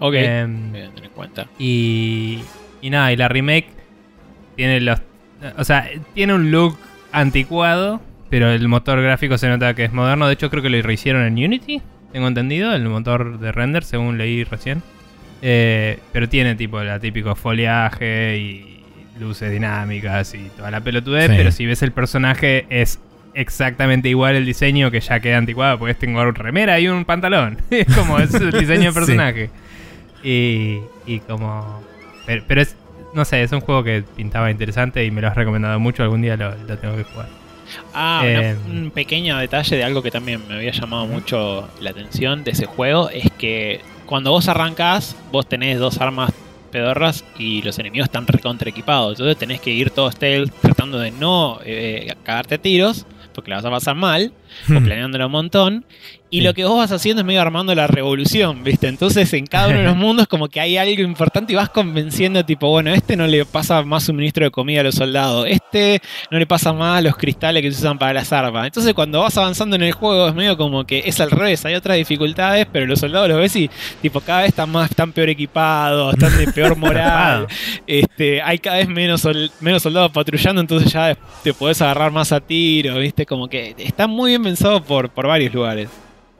Ok, 0.00 0.14
Em, 0.16 0.72
voy 0.72 0.80
a 0.80 0.88
tener 0.90 1.04
en 1.04 1.10
cuenta. 1.10 1.46
y, 1.60 2.40
y 2.82 2.90
nada, 2.90 3.12
y 3.12 3.16
la 3.16 3.28
remake 3.28 3.68
tiene 4.56 4.80
los. 4.80 5.00
O 5.56 5.62
sea, 5.64 5.88
tiene 6.14 6.34
un 6.34 6.50
look 6.50 6.76
anticuado, 7.12 8.00
pero 8.30 8.50
el 8.50 8.66
motor 8.68 9.00
gráfico 9.02 9.38
se 9.38 9.48
nota 9.48 9.74
que 9.74 9.84
es 9.84 9.92
moderno. 9.92 10.26
De 10.26 10.34
hecho, 10.34 10.50
creo 10.50 10.62
que 10.62 10.70
lo 10.70 10.80
rehicieron 10.82 11.22
en 11.22 11.32
Unity, 11.34 11.80
tengo 12.12 12.28
entendido, 12.28 12.72
el 12.74 12.84
motor 12.88 13.38
de 13.38 13.52
render, 13.52 13.84
según 13.84 14.18
leí 14.18 14.44
recién. 14.44 14.82
Eh, 15.40 16.00
pero 16.12 16.28
tiene 16.28 16.54
tipo 16.56 16.80
el 16.80 17.00
típico 17.00 17.34
foliaje 17.36 18.36
y 18.38 18.84
luces 19.20 19.50
dinámicas 19.52 20.34
y 20.34 20.48
toda 20.56 20.70
la 20.70 20.80
pelotudez. 20.80 21.28
Sí. 21.30 21.34
Pero 21.36 21.52
si 21.52 21.66
ves 21.66 21.82
el 21.82 21.92
personaje, 21.92 22.66
es 22.70 22.98
exactamente 23.34 24.08
igual 24.08 24.34
el 24.34 24.44
diseño 24.46 24.90
que 24.90 25.00
ya 25.00 25.20
queda 25.20 25.38
anticuado, 25.38 25.78
porque 25.78 25.94
tengo 25.94 26.20
una 26.20 26.32
remera 26.32 26.80
y 26.80 26.88
un 26.88 27.04
pantalón. 27.04 27.58
es 27.70 27.86
como 27.94 28.18
es 28.18 28.34
el 28.34 28.50
diseño 28.52 28.84
del 28.84 28.92
Sí. 28.92 28.98
personaje. 28.98 29.50
Y, 30.24 30.78
y 31.06 31.20
como. 31.20 31.82
Pero, 32.26 32.42
pero 32.48 32.62
es. 32.62 32.76
No 33.14 33.24
sé, 33.24 33.42
es 33.42 33.52
un 33.52 33.60
juego 33.60 33.82
que 33.82 34.04
pintaba 34.16 34.50
interesante 34.50 35.04
y 35.04 35.10
me 35.10 35.20
lo 35.20 35.28
has 35.28 35.34
recomendado 35.36 35.78
mucho. 35.80 36.02
Algún 36.02 36.22
día 36.22 36.36
lo, 36.36 36.54
lo 36.56 36.78
tengo 36.78 36.96
que 36.96 37.04
jugar. 37.04 37.28
Ah, 37.94 38.22
Eh, 38.24 38.56
una- 38.66 38.80
un 38.80 38.90
pequeño 38.90 39.36
detalle 39.38 39.76
de 39.76 39.84
algo 39.84 40.02
que 40.02 40.10
también 40.10 40.42
me 40.48 40.54
había 40.54 40.72
llamado 40.72 41.06
mucho 41.06 41.68
la 41.80 41.90
atención 41.90 42.44
de 42.44 42.52
ese 42.52 42.66
juego 42.66 43.10
es 43.10 43.30
que 43.38 43.80
cuando 44.06 44.30
vos 44.30 44.48
arrancás, 44.48 45.16
vos 45.32 45.46
tenés 45.46 45.78
dos 45.78 46.00
armas 46.00 46.32
pedorras 46.70 47.24
y 47.38 47.62
los 47.62 47.78
enemigos 47.78 48.06
están 48.06 48.26
recontra 48.26 48.68
equipados. 48.70 49.12
Entonces 49.12 49.36
tenés 49.38 49.60
que 49.60 49.70
ir 49.70 49.90
todo 49.90 50.10
stealth 50.12 50.52
tratando 50.60 50.98
de 50.98 51.10
no 51.10 51.60
eh, 51.64 52.14
cagarte 52.24 52.56
a 52.56 52.58
tiros, 52.58 53.06
porque 53.34 53.50
la 53.50 53.56
vas 53.56 53.64
a 53.66 53.70
pasar 53.70 53.94
mal, 53.94 54.32
o 54.64 54.80
planeándolo 54.80 55.26
un 55.26 55.32
montón. 55.32 55.84
Y 56.30 56.40
Sí. 56.40 56.44
lo 56.44 56.52
que 56.52 56.64
vos 56.66 56.76
vas 56.76 56.92
haciendo 56.92 57.22
es 57.22 57.26
medio 57.26 57.40
armando 57.40 57.74
la 57.74 57.86
revolución, 57.86 58.62
¿viste? 58.62 58.86
Entonces 58.86 59.32
en 59.32 59.46
cada 59.46 59.68
uno 59.68 59.78
de 59.78 59.84
los 59.84 59.96
mundos 59.96 60.26
como 60.28 60.48
que 60.48 60.60
hay 60.60 60.76
algo 60.76 61.02
importante 61.02 61.54
y 61.54 61.56
vas 61.56 61.70
convenciendo 61.70 62.44
tipo, 62.44 62.68
bueno, 62.68 62.90
este 62.92 63.16
no 63.16 63.26
le 63.26 63.46
pasa 63.46 63.82
más 63.82 64.04
suministro 64.04 64.44
de 64.44 64.50
comida 64.50 64.80
a 64.80 64.84
los 64.84 64.94
soldados, 64.96 65.46
este 65.48 66.02
no 66.30 66.38
le 66.38 66.46
pasa 66.46 66.72
más 66.74 67.02
los 67.02 67.16
cristales 67.16 67.62
que 67.62 67.72
se 67.72 67.78
usan 67.80 67.98
para 67.98 68.12
las 68.12 68.30
armas. 68.32 68.66
Entonces 68.66 68.92
cuando 68.92 69.20
vas 69.20 69.38
avanzando 69.38 69.76
en 69.76 69.82
el 69.84 69.92
juego 69.92 70.28
es 70.28 70.34
medio 70.34 70.56
como 70.58 70.84
que 70.84 71.02
es 71.06 71.18
al 71.20 71.30
revés, 71.30 71.64
hay 71.64 71.74
otras 71.76 71.96
dificultades, 71.96 72.66
pero 72.70 72.84
los 72.86 73.00
soldados 73.00 73.28
los 73.30 73.38
ves 73.38 73.56
y 73.56 73.70
tipo 74.02 74.20
cada 74.20 74.40
vez 74.40 74.48
están 74.50 74.70
más, 74.70 74.90
están 74.90 75.12
peor 75.12 75.30
equipados, 75.30 76.12
están 76.12 76.36
de 76.36 76.52
peor 76.52 76.76
moral. 76.76 77.46
este, 77.86 78.42
hay 78.42 78.58
cada 78.58 78.76
vez 78.76 78.88
menos, 78.88 79.22
sol- 79.22 79.50
menos 79.60 79.82
soldados 79.82 80.10
patrullando, 80.12 80.60
entonces 80.60 80.92
ya 80.92 81.16
te 81.42 81.54
podés 81.54 81.80
agarrar 81.80 82.12
más 82.12 82.32
a 82.32 82.40
tiro, 82.40 82.98
¿viste? 82.98 83.24
Como 83.24 83.48
que 83.48 83.74
está 83.78 84.06
muy 84.06 84.32
bien 84.32 84.42
pensado 84.42 84.82
por, 84.82 85.08
por 85.08 85.26
varios 85.26 85.54
lugares. 85.54 85.88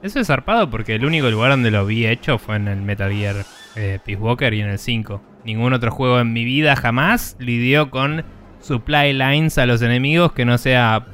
Eso 0.02 0.20
es 0.20 0.27
zarpado 0.28 0.70
porque 0.70 0.94
el 0.94 1.05
único 1.05 1.28
lugar 1.31 1.51
donde 1.51 1.70
lo 1.70 1.85
vi 1.86 2.07
hecho 2.07 2.39
fue 2.39 2.57
en 2.57 2.68
el 2.68 2.81
Metal 2.81 3.12
Gear 3.12 3.36
eh, 3.77 3.99
Peace 4.05 4.20
Walker 4.20 4.52
y 4.55 4.60
en 4.60 4.68
el 4.68 4.78
5. 4.78 5.20
Ningún 5.44 5.73
otro 5.73 5.91
juego 5.91 6.20
en 6.20 6.33
mi 6.33 6.44
vida 6.44 6.77
jamás 6.77 7.36
lidió 7.39 7.91
con 7.91 8.25
supply 8.60 9.12
lines 9.12 9.59
a 9.59 9.67
los 9.67 9.83
enemigos 9.83 10.33
que 10.33 10.44
no 10.44 10.57
sea 10.59 11.05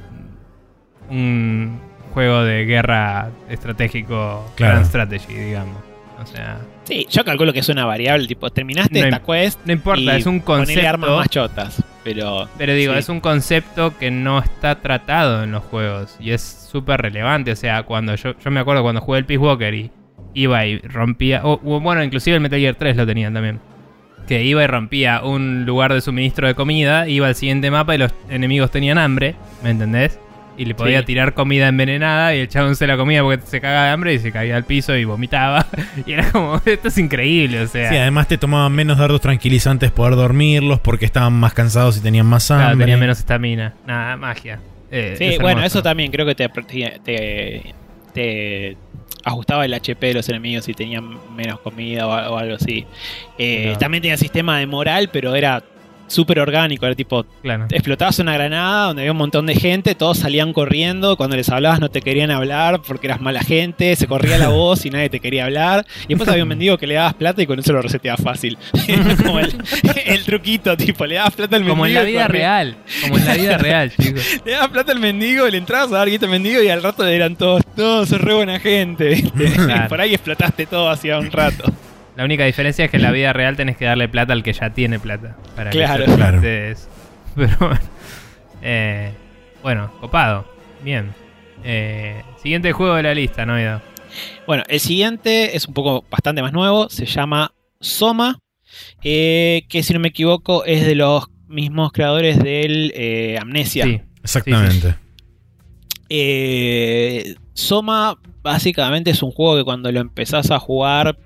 un 1.09 1.79
juego 2.13 2.43
de 2.43 2.65
guerra 2.65 3.29
estratégico, 3.49 4.45
Claro. 4.55 4.73
grand 4.75 4.85
strategy, 4.87 5.33
digamos. 5.33 5.77
O 6.21 6.25
sea, 6.25 6.59
Sí, 6.85 7.07
yo 7.09 7.25
calculo 7.25 7.51
que 7.51 7.59
es 7.59 7.69
una 7.69 7.85
variable, 7.85 8.27
tipo, 8.27 8.49
terminaste 8.51 8.99
No 8.99 9.05
esta 9.07 9.19
quest 9.23 9.59
no 9.65 9.73
importa, 9.73 10.01
y 10.01 10.09
es 10.09 10.25
un 10.27 10.39
ponele 10.41 10.87
armas 10.87 11.09
concepto. 11.09 11.17
más 11.17 11.29
chotas. 11.29 11.83
Pero. 12.05 12.47
Pero 12.57 12.73
digo, 12.75 12.93
sí. 12.93 12.99
es 12.99 13.09
un 13.09 13.19
concepto 13.19 13.97
que 13.97 14.11
no 14.11 14.37
está 14.37 14.79
tratado 14.79 15.43
en 15.43 15.51
los 15.51 15.63
juegos 15.63 16.15
y 16.19 16.31
es 16.31 16.41
súper 16.41 17.01
relevante. 17.01 17.51
O 17.51 17.55
sea, 17.55 17.83
cuando 17.83 18.15
yo, 18.15 18.37
yo 18.37 18.51
me 18.51 18.59
acuerdo 18.59 18.83
cuando 18.83 19.01
jugué 19.01 19.17
el 19.17 19.25
Peace 19.25 19.39
Walker 19.39 19.73
y 19.73 19.91
iba 20.35 20.65
y 20.67 20.77
rompía. 20.77 21.41
O, 21.43 21.59
o 21.65 21.79
bueno, 21.81 22.03
inclusive 22.03 22.35
el 22.35 22.41
Metal 22.41 22.59
Gear 22.59 22.75
3 22.75 22.95
lo 22.95 23.07
tenían 23.07 23.33
también. 23.33 23.59
Que 24.27 24.43
iba 24.43 24.63
y 24.63 24.67
rompía 24.67 25.21
un 25.23 25.65
lugar 25.65 25.93
de 25.93 26.01
suministro 26.01 26.47
de 26.47 26.53
comida, 26.53 27.07
iba 27.07 27.27
al 27.27 27.35
siguiente 27.35 27.71
mapa 27.71 27.95
y 27.95 27.97
los 27.97 28.13
enemigos 28.29 28.69
tenían 28.69 28.97
hambre, 28.99 29.35
¿me 29.63 29.71
entendés? 29.71 30.19
Y 30.57 30.65
le 30.65 30.73
podía 30.75 30.99
Sí. 30.99 31.05
tirar 31.07 31.33
comida 31.33 31.67
envenenada 31.67 32.33
y 32.35 32.39
el 32.39 32.47
chabón 32.47 32.75
se 32.77 32.87
la 32.87 32.95
comía 32.97 33.21
porque 33.23 33.45
se 33.45 33.59
cagaba 33.59 33.87
de 33.87 33.91
hambre 33.91 34.13
y 34.13 34.19
se 34.19 34.31
caía 34.31 34.55
al 34.55 34.63
piso 34.63 34.95
y 34.95 35.03
vomitaba. 35.05 35.65
Y 36.05 36.13
era 36.13 36.31
como, 36.31 36.61
esto 36.65 36.87
es 36.87 36.97
increíble, 36.97 37.61
o 37.61 37.67
sea. 37.67 37.89
Sí, 37.89 37.97
además 37.97 38.27
te 38.27 38.37
tomaban 38.37 38.71
menos 38.71 38.97
dardos 38.97 39.19
tranquilizantes 39.21 39.91
poder 39.91 40.15
dormirlos 40.15 40.79
porque 40.79 41.05
estaban 41.05 41.33
más 41.33 41.53
cansados 41.53 41.97
y 41.97 42.01
tenían 42.01 42.25
más 42.25 42.49
hambre. 42.51 42.65
claro, 42.67 42.79
tenía 42.79 42.97
menos 42.97 43.19
estamina. 43.19 43.73
Nada, 43.85 44.15
magia. 44.17 44.59
Eh, 44.91 45.15
Sí, 45.17 45.23
es 45.25 45.39
bueno, 45.39 45.63
eso 45.63 45.81
también 45.83 46.11
creo 46.11 46.25
que 46.25 46.35
te, 46.35 46.47
te, 47.03 47.73
te 48.13 48.77
ajustaba 49.23 49.65
el 49.65 49.73
HP 49.73 50.07
de 50.07 50.13
los 50.13 50.29
enemigos 50.29 50.65
si 50.65 50.73
tenían 50.73 51.17
menos 51.35 51.59
comida 51.59 52.07
o, 52.07 52.11
o 52.33 52.37
algo 52.37 52.55
así. 52.55 52.85
Eh, 53.37 53.63
Claro. 53.63 53.79
También 53.79 54.01
tenía 54.03 54.17
sistema 54.17 54.59
de 54.59 54.67
moral, 54.67 55.09
pero 55.11 55.35
era 55.35 55.63
súper 56.07 56.39
orgánico. 56.39 56.85
Era 56.85 56.95
tipo, 56.95 57.25
Claro. 57.41 57.65
explotabas 57.71 58.19
una 58.19 58.33
granada 58.33 58.87
donde 58.87 59.01
había 59.03 59.11
un 59.11 59.17
montón 59.17 59.45
de 59.45 59.55
gente, 59.55 59.95
todos 59.95 60.19
salían 60.19 60.53
corriendo, 60.53 61.17
cuando 61.17 61.35
les 61.35 61.49
hablabas 61.49 61.79
no 61.79 61.89
te 61.89 62.01
querían 62.01 62.31
hablar 62.31 62.81
porque 62.85 63.07
eras 63.07 63.21
mala 63.21 63.41
gente, 63.41 63.95
se 63.95 64.07
corría 64.07 64.37
la 64.37 64.49
voz 64.49 64.85
y 64.85 64.89
nadie 64.89 65.09
te 65.09 65.19
quería 65.19 65.45
hablar. 65.45 65.85
Y 66.05 66.09
después 66.09 66.29
había 66.29 66.43
un 66.43 66.49
mendigo 66.49 66.77
que 66.77 66.87
le 66.87 66.95
dabas 66.95 67.13
plata 67.15 67.41
y 67.41 67.47
con 67.47 67.59
eso 67.59 67.73
lo 67.73 67.81
reseteabas 67.81 68.21
fácil. 68.21 68.57
Como 69.25 69.39
el, 69.39 69.55
el 70.05 70.23
truquito, 70.25 70.75
tipo, 70.77 71.05
le 71.05 71.15
dabas 71.15 71.33
plata 71.33 71.55
al 71.55 71.61
mendigo. 71.63 71.75
Como 71.75 71.85
en 71.85 71.93
la 71.93 72.03
y 72.03 72.11
vida 72.11 72.27
real. 72.27 72.77
Como 73.01 73.17
en 73.17 73.25
la 73.25 73.33
vida 73.35 73.57
real, 73.57 73.91
chicos. 73.99 74.23
Le 74.45 74.51
dabas 74.53 74.69
plata 74.69 74.91
al 74.91 74.99
mendigo, 74.99 75.47
le 75.47 75.57
entrabas 75.57 75.91
a 75.91 75.97
dar 75.97 76.09
guita 76.09 76.25
al 76.25 76.31
mendigo 76.31 76.61
y 76.61 76.69
al 76.69 76.83
rato 76.83 77.05
eran 77.05 77.35
todos, 77.35 77.61
todos 77.75 78.09
sos 78.09 78.21
re 78.21 78.33
buena 78.33 78.59
gente. 78.59 79.23
Claro. 79.55 79.89
Por 79.89 80.01
ahí 80.01 80.13
explotaste 80.13 80.65
todo 80.65 80.89
hacía 80.89 81.17
un 81.19 81.31
rato. 81.31 81.63
La 82.15 82.23
única 82.23 82.45
diferencia 82.45 82.85
es 82.85 82.91
que 82.91 82.97
en 82.97 83.03
la 83.03 83.11
vida 83.11 83.33
real 83.33 83.55
tenés 83.57 83.75
que 83.77 83.85
darle 83.85 84.07
plata 84.07 84.33
al 84.33 84.41
que 84.43 84.53
ya 84.53 84.69
tiene 84.71 84.99
plata. 84.99 85.35
Para 85.55 85.69
que 85.71 85.77
Claro. 85.79 86.05
se 86.05 86.11
trate 86.15 86.39
Claro. 86.39 86.41
eso. 86.43 86.89
Pero 87.35 87.57
bueno. 87.59 87.79
Eh, 88.61 89.11
bueno, 89.61 89.91
copado. 89.99 90.45
Bien. 90.83 91.13
Eh, 91.63 92.21
siguiente 92.41 92.71
juego 92.71 92.95
de 92.95 93.03
la 93.03 93.13
lista, 93.13 93.45
¿no? 93.45 93.59
Ido? 93.59 93.81
Bueno, 94.47 94.63
el 94.69 94.79
siguiente 94.79 95.55
es 95.57 95.67
un 95.67 95.73
poco 95.73 96.05
bastante 96.09 96.41
más 96.41 96.53
nuevo, 96.53 96.89
se 96.89 97.05
llama 97.05 97.51
Soma, 97.81 98.39
eh, 99.03 99.63
que 99.67 99.83
si 99.83 99.93
no 99.93 99.99
me 99.99 100.07
equivoco 100.09 100.63
es 100.65 100.85
de 100.85 100.95
los 100.95 101.25
mismos 101.47 101.91
creadores 101.91 102.37
del 102.41 102.93
eh, 102.95 103.37
Amnesia. 103.41 103.83
Sí. 103.85 104.01
Exactamente. 104.23 104.95
Eh, 106.09 107.35
Soma 107.53 108.17
básicamente 108.41 109.11
es 109.11 109.23
un 109.23 109.31
juego 109.31 109.57
que 109.57 109.63
cuando 109.63 109.91
lo 109.91 109.99
empezás 109.99 110.51
a 110.51 110.59
jugar 110.59 111.17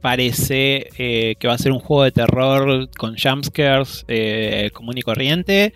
parece 0.00 0.88
eh, 0.98 1.34
que 1.38 1.46
va 1.48 1.54
a 1.54 1.58
ser 1.58 1.72
un 1.72 1.78
juego 1.78 2.04
de 2.04 2.12
terror 2.12 2.88
con 2.96 3.16
jumpscares 3.18 4.04
eh, 4.08 4.70
común 4.72 4.96
y 4.98 5.02
corriente 5.02 5.74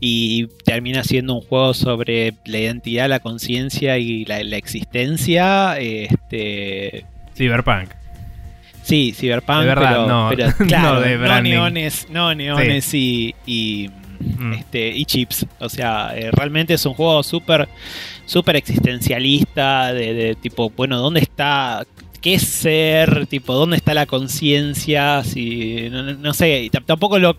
y 0.00 0.46
termina 0.64 1.04
siendo 1.04 1.34
un 1.34 1.40
juego 1.40 1.72
sobre 1.74 2.34
la 2.46 2.58
identidad, 2.58 3.08
la 3.08 3.20
conciencia 3.20 3.98
y 3.98 4.24
la, 4.24 4.42
la 4.44 4.56
existencia. 4.56 5.78
Este, 5.78 7.04
Cyberpunk. 7.36 7.90
sí, 8.82 9.12
Cyberpunk, 9.16 9.60
De 9.60 9.66
verdad, 9.66 9.90
pero, 9.90 10.06
no. 10.06 10.28
pero 10.30 10.46
No 10.58 10.66
claro, 10.66 11.00
de 11.00 11.16
no, 11.16 11.40
neones, 11.42 12.06
no 12.10 12.34
neones 12.34 12.92
y- 12.94 13.34
y 13.46 13.90
Mm. 14.38 14.52
este, 14.52 14.88
y 14.90 15.04
chips. 15.04 15.44
O 15.58 15.68
sea, 15.68 16.12
eh, 16.14 16.30
realmente 16.30 16.74
es 16.74 16.86
un 16.86 16.94
juego 16.94 17.24
súper 17.24 17.68
súper 18.24 18.54
existencialista, 18.54 19.92
de, 19.92 20.14
de 20.14 20.34
tipo, 20.36 20.70
bueno, 20.70 20.98
¿dónde 20.98 21.18
está? 21.18 21.84
¿Qué 22.22 22.38
ser? 22.38 23.26
Tipo, 23.26 23.52
¿dónde 23.54 23.76
está 23.76 23.92
la 23.94 24.06
conciencia? 24.06 25.22
Si, 25.24 25.88
no, 25.90 26.02
no- 26.14 26.32
sé, 26.34 26.70
tampoco 26.86 27.18
lo... 27.18 27.36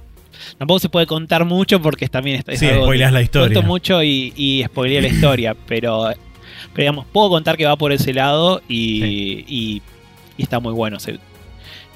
Tampoco 0.57 0.79
se 0.79 0.89
puede 0.89 1.05
contar 1.07 1.45
mucho 1.45 1.81
porque 1.81 2.07
también 2.09 2.37
está... 2.37 2.51
es 2.51 2.59
Sí, 2.59 2.67
algo 2.67 2.91
la 2.93 3.21
historia. 3.21 3.47
Cuento 3.47 3.63
mucho 3.63 4.03
y, 4.03 4.33
y 4.35 4.63
spoileé 4.65 5.01
la 5.01 5.07
historia, 5.07 5.55
pero, 5.67 6.09
pero 6.73 6.83
digamos, 6.83 7.05
puedo 7.11 7.29
contar 7.29 7.55
que 7.57 7.65
va 7.65 7.75
por 7.77 7.91
ese 7.93 8.13
lado 8.13 8.61
y, 8.67 9.03
y- 9.47 9.81
y 10.37 10.41
está 10.43 10.59
muy 10.59 10.73
bueno. 10.73 10.99
se- 10.99 11.19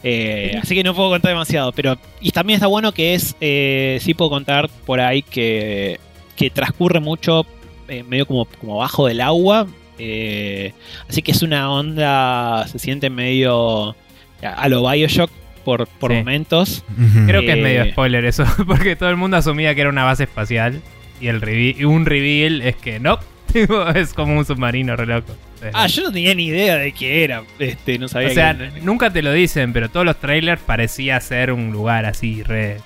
eh, 0.03 0.57
así 0.61 0.75
que 0.75 0.83
no 0.83 0.93
puedo 0.93 1.09
contar 1.09 1.31
demasiado, 1.31 1.71
pero 1.71 1.97
y 2.21 2.29
también 2.31 2.55
está 2.57 2.67
bueno 2.67 2.91
que 2.93 3.15
es, 3.15 3.35
eh, 3.41 3.97
sí 4.01 4.13
puedo 4.13 4.29
contar 4.29 4.69
por 4.85 5.01
ahí 5.01 5.23
que, 5.23 5.99
que 6.35 6.49
transcurre 6.51 6.99
mucho 6.99 7.45
eh, 7.87 8.03
medio 8.03 8.27
como, 8.27 8.45
como 8.45 8.77
bajo 8.77 9.07
del 9.07 9.19
agua, 9.21 9.67
eh, 9.99 10.73
así 11.09 11.21
que 11.21 11.31
es 11.31 11.41
una 11.41 11.71
onda, 11.71 12.67
se 12.67 12.79
siente 12.79 13.09
medio 13.09 13.95
a, 14.41 14.69
lo 14.69 14.89
Bioshock 14.89 15.31
por, 15.65 15.87
por 15.87 16.11
Sí. 16.11 16.17
momentos. 16.17 16.83
Creo 17.25 17.41
que 17.41 17.51
es 17.51 17.57
Eh, 17.57 17.61
medio 17.61 17.85
spoiler 17.91 18.25
eso, 18.25 18.45
porque 18.67 18.95
todo 18.95 19.09
el 19.09 19.17
mundo 19.17 19.37
asumía 19.37 19.73
que 19.75 19.81
era 19.81 19.89
una 19.89 20.03
base 20.03 20.23
espacial 20.23 20.81
y 21.19 21.27
el 21.27 21.41
reve- 21.41 21.75
y 21.77 21.83
un 21.83 22.05
reveal 22.05 22.61
es 22.61 22.75
que 22.75 22.99
no, 22.99 23.19
es 23.95 24.13
como 24.13 24.37
un 24.37 24.45
submarino 24.45 24.95
re 24.95 25.05
loco. 25.07 25.35
Ah, 25.73 25.87
yo 25.87 26.03
no 26.03 26.11
tenía 26.11 26.35
ni 26.35 26.45
idea 26.45 26.75
de 26.77 26.91
qué 26.91 27.23
era, 27.23 27.41
este, 27.57 27.97
no 27.97 28.07
sabía 28.07 28.29
o 28.29 28.31
sea, 28.33 28.55
que- 28.55 28.79
nunca 28.81 29.11
te 29.11 29.23
lo 29.23 29.33
dicen, 29.33 29.73
pero 29.73 29.89
todos 29.89 30.05
los 30.05 30.17
trailers 30.19 30.61
parecía 30.61 31.19
ser 31.19 31.51
un 31.51 31.71
lugar 31.71 32.05
así, 32.05 32.43
re 32.43 32.77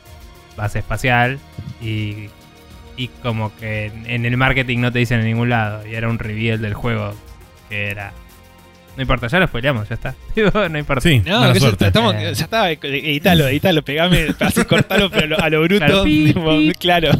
base 0.55 0.79
espacial 0.79 1.37
y, 1.81 2.27
y 3.03 3.07
como 3.21 3.55
que 3.57 3.85
en, 3.87 4.09
en 4.09 4.25
el 4.25 4.37
marketing 4.37 4.79
no 4.79 4.91
te 4.91 4.99
dicen 4.99 5.19
en 5.21 5.25
ningún 5.27 5.49
lado 5.49 5.85
y 5.87 5.95
era 5.95 6.07
un 6.09 6.19
reveal 6.19 6.61
del 6.61 6.73
juego 6.73 7.13
que 7.69 7.87
era... 7.89 8.13
No 8.97 9.01
importa, 9.03 9.27
ya 9.27 9.39
lo 9.39 9.47
spoileamos, 9.47 9.87
ya 9.87 9.95
está. 9.95 10.15
No 10.69 10.77
importa. 10.77 11.01
Sí, 11.01 11.21
No, 11.25 11.39
mala 11.39 11.53
que 11.53 11.59
ya, 11.59 11.65
suerte. 11.67 11.87
estamos, 11.87 12.13
Eh. 12.15 12.33
ya 12.33 12.43
está, 12.43 12.69
editalo, 12.71 13.47
editalo, 13.47 13.81
pegame, 13.83 14.27
así 14.41 14.65
cortalo, 14.65 15.09
pero 15.09 15.23
a 15.25 15.27
lo, 15.27 15.39
a 15.45 15.49
lo 15.49 15.61
bruto, 15.63 15.85
Claro, 15.85 16.03
pi, 16.03 16.25
tipo, 16.33 16.49
pi. 16.49 16.71
claro. 16.77 17.11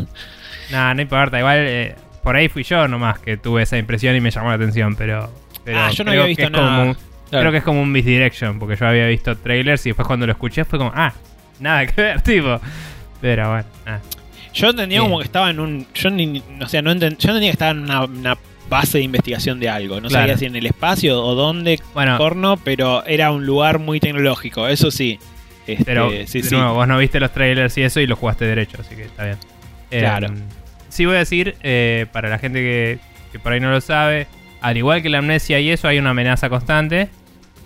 Nah, 0.72 0.93
no 0.93 1.01
importa, 1.01 1.40
igual 1.40 1.58
eh, 1.61 1.95
por 2.24 2.35
ahí 2.35 2.50
fui 2.50 2.64
yo 2.64 2.88
nomás 2.88 3.19
que 3.19 3.38
tuve 3.38 3.64
esa 3.64 3.77
impresión 3.77 4.16
y 4.16 4.22
me 4.22 4.32
llamó 4.32 4.50
la 4.50 4.56
atención, 4.56 4.95
pero... 4.95 5.32
pero 5.64 5.80
Ah, 5.80 5.90
yo 5.92 6.03
no 6.03 6.11
había 6.11 6.26
visto 6.26 6.50
nada. 6.50 6.84
un- 6.84 6.98
Creo 7.30 7.50
que 7.51 7.60
es 7.60 7.64
como 7.64 7.82
un 7.82 7.90
misdirection, 7.93 8.60
porque 8.60 8.76
yo 8.76 8.85
había 8.85 9.08
visto 9.08 9.38
trailers 9.38 9.85
y 9.85 9.90
después 9.92 10.06
cuando 10.06 10.26
lo 10.26 10.34
escuché 10.34 10.66
fue 10.66 10.77
como, 10.77 10.92
ah, 10.93 11.14
nada 11.61 11.85
que 11.88 12.01
ver, 12.01 12.22
tipo. 12.22 12.60
Pero 13.22 13.50
bueno, 13.50 13.66
ah. 13.85 14.00
Yo 14.53 14.69
entendía 14.69 14.99
Bien. 14.99 15.09
como 15.09 15.19
que 15.19 15.25
estaba 15.25 15.49
en 15.49 15.59
un. 15.59 15.88
Yo 15.93 16.09
ni, 16.09 16.41
o 16.61 16.67
sea, 16.67 16.81
no 16.81 16.93
yo 16.93 17.07
entendía 17.07 17.39
que 17.39 17.49
estaba 17.51 17.71
en 17.71 17.80
una, 17.80 18.03
una 18.05 18.38
base 18.69 18.97
de 18.99 19.03
investigación 19.03 19.59
de 19.59 19.69
algo. 19.69 19.99
No 20.01 20.07
Claro. 20.09 20.23
sabía 20.23 20.38
si 20.38 20.45
en 20.45 20.55
el 20.55 20.65
espacio 20.65 21.21
o 21.23 21.35
dónde, 21.35 21.80
Bueno, 21.93 22.17
porno, 22.17 22.57
pero 22.57 23.05
era 23.05 23.31
un 23.31 23.45
lugar 23.45 23.80
muy 23.80 23.99
tecnológico, 23.99 24.67
eso 24.67 24.91
sí. 24.91 25.19
Este, 25.67 25.85
pero 25.85 26.09
sí, 26.25 26.41
sí. 26.41 26.55
nuevo, 26.55 26.73
vos 26.73 26.88
no 26.88 26.97
viste 26.97 27.19
los 27.19 27.31
trailers 27.31 27.77
y 27.77 27.83
eso 27.83 27.99
y 27.99 28.07
lo 28.07 28.15
jugaste 28.15 28.45
derecho, 28.45 28.77
así 28.81 28.95
que 28.95 29.03
está 29.03 29.25
bien. 29.25 29.38
Claro. 29.89 30.27
Eh, 30.27 30.31
sí 30.89 31.05
voy 31.05 31.15
a 31.15 31.19
decir, 31.19 31.55
eh, 31.63 32.07
para 32.11 32.30
la 32.30 32.39
gente 32.39 32.59
que, 32.61 32.99
que 33.31 33.39
por 33.39 33.51
ahí 33.53 33.59
no 33.59 33.69
lo 33.71 33.80
sabe, 33.81 34.27
al 34.61 34.75
igual 34.77 35.01
que 35.01 35.09
la 35.09 35.19
amnesia 35.19 35.59
y 35.59 35.69
eso, 35.69 35.88
hay 35.88 35.99
una 35.99 36.09
amenaza 36.11 36.49
constante. 36.49 37.09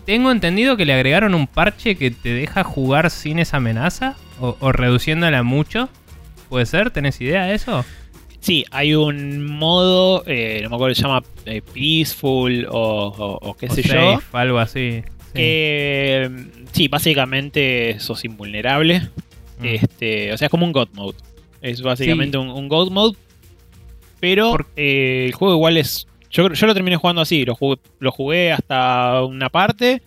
Tengo 0.06 0.32
entendido 0.32 0.76
que 0.78 0.86
le 0.86 0.94
agregaron 0.94 1.34
un 1.34 1.48
parche 1.48 1.96
que 1.96 2.12
te 2.12 2.30
deja 2.34 2.64
jugar 2.64 3.10
sin 3.10 3.40
esa 3.40 3.58
amenaza 3.58 4.16
o, 4.40 4.56
o 4.60 4.72
reduciéndola 4.72 5.42
mucho. 5.44 5.90
¿Puede 6.50 6.66
ser? 6.66 6.92
¿Tenés 6.92 7.20
idea 7.22 7.46
de 7.46 7.56
eso? 7.56 7.84
Sí, 8.40 8.64
hay 8.72 8.94
un 8.94 9.44
modo, 9.46 10.24
eh, 10.28 10.60
no 10.64 10.70
me 10.70 10.76
acuerdo, 10.76 10.94
se 10.96 11.02
llama 11.02 11.24
eh, 11.46 11.62
Peaceful 11.74 12.68
o, 12.70 13.08
o- 13.08 13.50
o 13.50 13.54
qué 13.58 13.66
O 13.68 13.74
sé 13.74 13.82
safe, 13.82 13.96
yo. 13.96 14.20
algo 14.38 14.60
así. 14.60 15.04
Sí. 15.34 15.42
Sí, 16.72 16.88
básicamente 16.88 18.00
sos 18.00 18.24
invulnerable. 18.26 19.00
Mm. 19.60 19.66
Este, 19.66 20.34
o 20.34 20.38
sea, 20.38 20.46
es 20.48 20.52
como 20.52 20.66
un 20.66 20.72
God 20.74 20.90
Mode. 20.94 21.18
Es 21.62 21.82
básicamente 21.82 22.38
Sí. 22.38 22.44
un, 22.44 22.50
un 22.52 22.68
God 22.68 22.92
Mode. 22.92 23.18
Pero 24.20 24.56
eh, 24.76 25.26
el 25.28 25.34
juego 25.34 25.56
igual 25.56 25.78
es. 25.78 26.08
Yo, 26.36 26.52
yo 26.52 26.68
lo 26.68 26.74
terminé 26.74 26.98
jugando 26.98 27.22
así. 27.22 27.46
Lo 27.46 27.56
jugué, 27.56 27.80
lo 28.00 28.12
jugué 28.12 28.52
hasta 28.52 29.24
una 29.24 29.50
parte. 29.50 30.02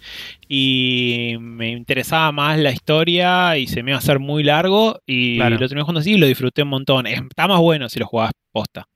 Y 0.48 1.36
me 1.40 1.70
interesaba 1.70 2.32
más 2.32 2.58
la 2.58 2.70
historia. 2.70 3.56
Y 3.56 3.66
se 3.66 3.82
me 3.82 3.90
iba 3.92 3.96
a 3.96 4.00
hacer 4.00 4.18
muy 4.18 4.42
largo. 4.42 5.00
Y 5.06 5.36
Claro. 5.36 5.56
lo 5.56 5.68
terminé 5.68 5.82
jugando 5.82 6.00
así 6.00 6.12
y 6.14 6.18
lo 6.18 6.26
disfruté 6.26 6.62
un 6.62 6.68
montón. 6.70 7.06
Está 7.06 7.48
más 7.48 7.60
bueno 7.60 7.88
si 7.88 7.98
lo 7.98 8.06
jugás 8.06 8.30
posta. 8.52 8.86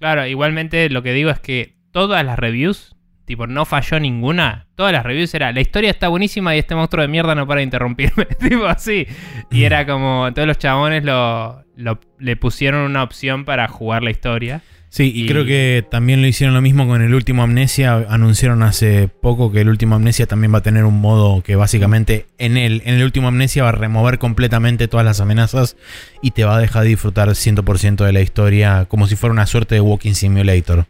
Claro, 0.00 0.26
igualmente 0.26 0.88
lo 0.90 1.02
que 1.02 1.12
digo 1.12 1.30
es 1.30 1.40
que 1.40 1.74
todas 1.90 2.24
las 2.24 2.38
reviews, 2.38 2.94
tipo, 3.24 3.46
no 3.46 3.64
falló 3.64 3.98
ninguna. 3.98 4.66
Todas 4.76 4.92
las 4.92 5.04
reviews 5.04 5.34
era, 5.34 5.52
la 5.52 5.60
historia 5.60 5.90
está 5.90 6.08
buenísima 6.08 6.54
y 6.54 6.60
este 6.60 6.74
monstruo 6.76 7.02
de 7.02 7.08
mierda 7.08 7.34
no 7.34 7.46
para 7.46 7.58
de 7.58 7.64
interrumpirme. 7.64 8.24
tipo 8.48 8.66
así. 8.66 9.06
Y 9.50 9.64
era 9.64 9.86
como, 9.86 10.32
todos 10.34 10.46
los 10.46 10.58
chabones 10.58 11.04
lo, 11.04 11.64
lo- 11.76 11.98
le 12.18 12.36
pusieron 12.36 12.82
una 12.82 13.02
opción 13.02 13.44
para 13.44 13.66
jugar 13.68 14.02
la 14.02 14.10
historia. 14.10 14.62
Sí, 14.90 15.12
y, 15.14 15.24
Y- 15.24 15.26
creo 15.28 15.44
que 15.44 15.84
también 15.90 16.22
lo 16.22 16.26
hicieron 16.28 16.54
lo 16.54 16.62
mismo 16.62 16.86
con 16.86 17.02
el 17.02 17.12
último 17.14 17.42
Amnesia. 17.42 18.06
Anunciaron 18.08 18.62
hace 18.62 19.08
poco 19.08 19.52
que 19.52 19.60
el 19.60 19.68
último 19.68 19.96
Amnesia 19.96 20.26
también 20.26 20.52
va 20.54 20.58
a 20.58 20.62
tener 20.62 20.84
un 20.84 21.00
modo 21.00 21.42
que 21.42 21.56
básicamente 21.56 22.26
en 22.38 22.56
el, 22.56 22.82
en 22.86 22.94
el 22.94 23.04
último 23.04 23.28
Amnesia 23.28 23.62
va 23.64 23.68
a 23.68 23.72
remover 23.72 24.18
completamente 24.18 24.88
todas 24.88 25.04
las 25.04 25.20
amenazas 25.20 25.76
y 26.22 26.30
te 26.30 26.44
va 26.44 26.56
a 26.56 26.60
dejar 26.60 26.84
disfrutar 26.84 27.28
100% 27.28 28.04
de 28.04 28.12
la 28.12 28.20
historia 28.22 28.86
como 28.86 29.06
si 29.06 29.14
fuera 29.16 29.32
una 29.32 29.44
suerte 29.46 29.74
de 29.74 29.82
Walking 29.82 30.14
Simulator. 30.14 30.86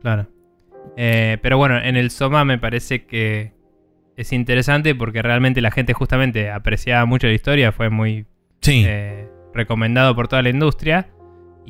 Claro. 0.00 0.28
Eh, 0.96 1.38
pero 1.42 1.58
bueno, 1.58 1.78
en 1.82 1.96
el 1.96 2.10
Soma 2.10 2.44
me 2.44 2.58
parece 2.58 3.04
que 3.04 3.52
es 4.16 4.32
interesante 4.32 4.94
porque 4.94 5.22
realmente 5.22 5.60
la 5.60 5.70
gente 5.70 5.92
justamente 5.92 6.50
apreciaba 6.50 7.04
mucho 7.04 7.26
la 7.26 7.32
historia, 7.34 7.72
fue 7.72 7.90
muy 7.90 8.26
Sí, 8.62 8.84
eh, 8.86 9.28
recomendado 9.54 10.14
por 10.16 10.26
toda 10.28 10.42
la 10.42 10.50
industria. 10.50 11.08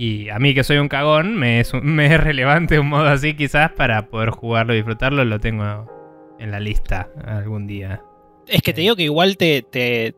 Y 0.01 0.28
a 0.28 0.39
mí 0.39 0.55
que 0.55 0.62
soy 0.62 0.77
un 0.78 0.86
cagón, 0.89 1.35
me 1.36 1.59
es, 1.59 1.75
un- 1.75 1.85
me 1.94 2.07
es 2.07 2.20
relevante 2.20 2.78
un 2.78 2.89
modo 2.89 3.09
así 3.09 3.35
quizás 3.35 3.73
para 3.73 4.07
poder 4.09 4.31
jugarlo 4.31 4.73
y 4.73 4.77
disfrutarlo, 4.77 5.25
lo 5.25 5.41
tengo 5.41 5.91
en 6.39 6.51
la 6.52 6.60
lista 6.60 7.09
algún 7.27 7.67
día. 7.67 8.01
Es 8.47 8.62
que 8.62 8.73
te 8.73 8.81
digo 8.83 8.94
que 8.94 9.02
igual 9.02 9.36
te, 9.36 9.62
te, 9.62 10.15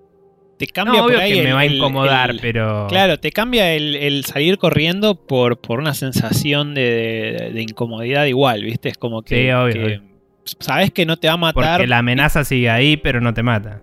te 0.58 0.66
cambia 0.66 0.98
No, 1.00 1.04
por 1.04 1.12
obvio 1.12 1.20
ahí 1.24 1.32
que 1.32 1.42
me 1.42 1.52
va 1.54 1.60
a 1.60 1.66
incomodar, 1.66 2.30
el- 2.30 2.40
pero... 2.40 2.86
Claro, 2.90 3.18
te 3.18 3.30
cambia 3.32 3.72
el, 3.72 3.96
el 3.96 4.24
salir 4.26 4.58
corriendo 4.58 5.14
por, 5.26 5.60
por 5.62 5.78
una 5.80 5.94
sensación 5.94 6.74
de, 6.74 6.82
de- 7.38 7.50
de 7.54 7.62
incomodidad 7.62 8.26
igual, 8.26 8.62
¿viste? 8.62 8.90
Es 8.90 8.98
como 8.98 9.22
que, 9.22 9.34
Sí, 9.46 9.50
obvio, 9.50 9.72
que 9.72 9.84
obvio. 9.84 10.02
sabes 10.60 10.90
que 10.90 11.06
no 11.06 11.16
te 11.16 11.28
va 11.28 11.34
a 11.34 11.38
matar. 11.38 11.78
Porque 11.78 11.86
la 11.88 11.98
amenaza 11.98 12.44
sigue 12.44 12.68
ahí, 12.68 12.98
pero 12.98 13.22
no 13.22 13.32
te 13.32 13.42
mata. 13.42 13.82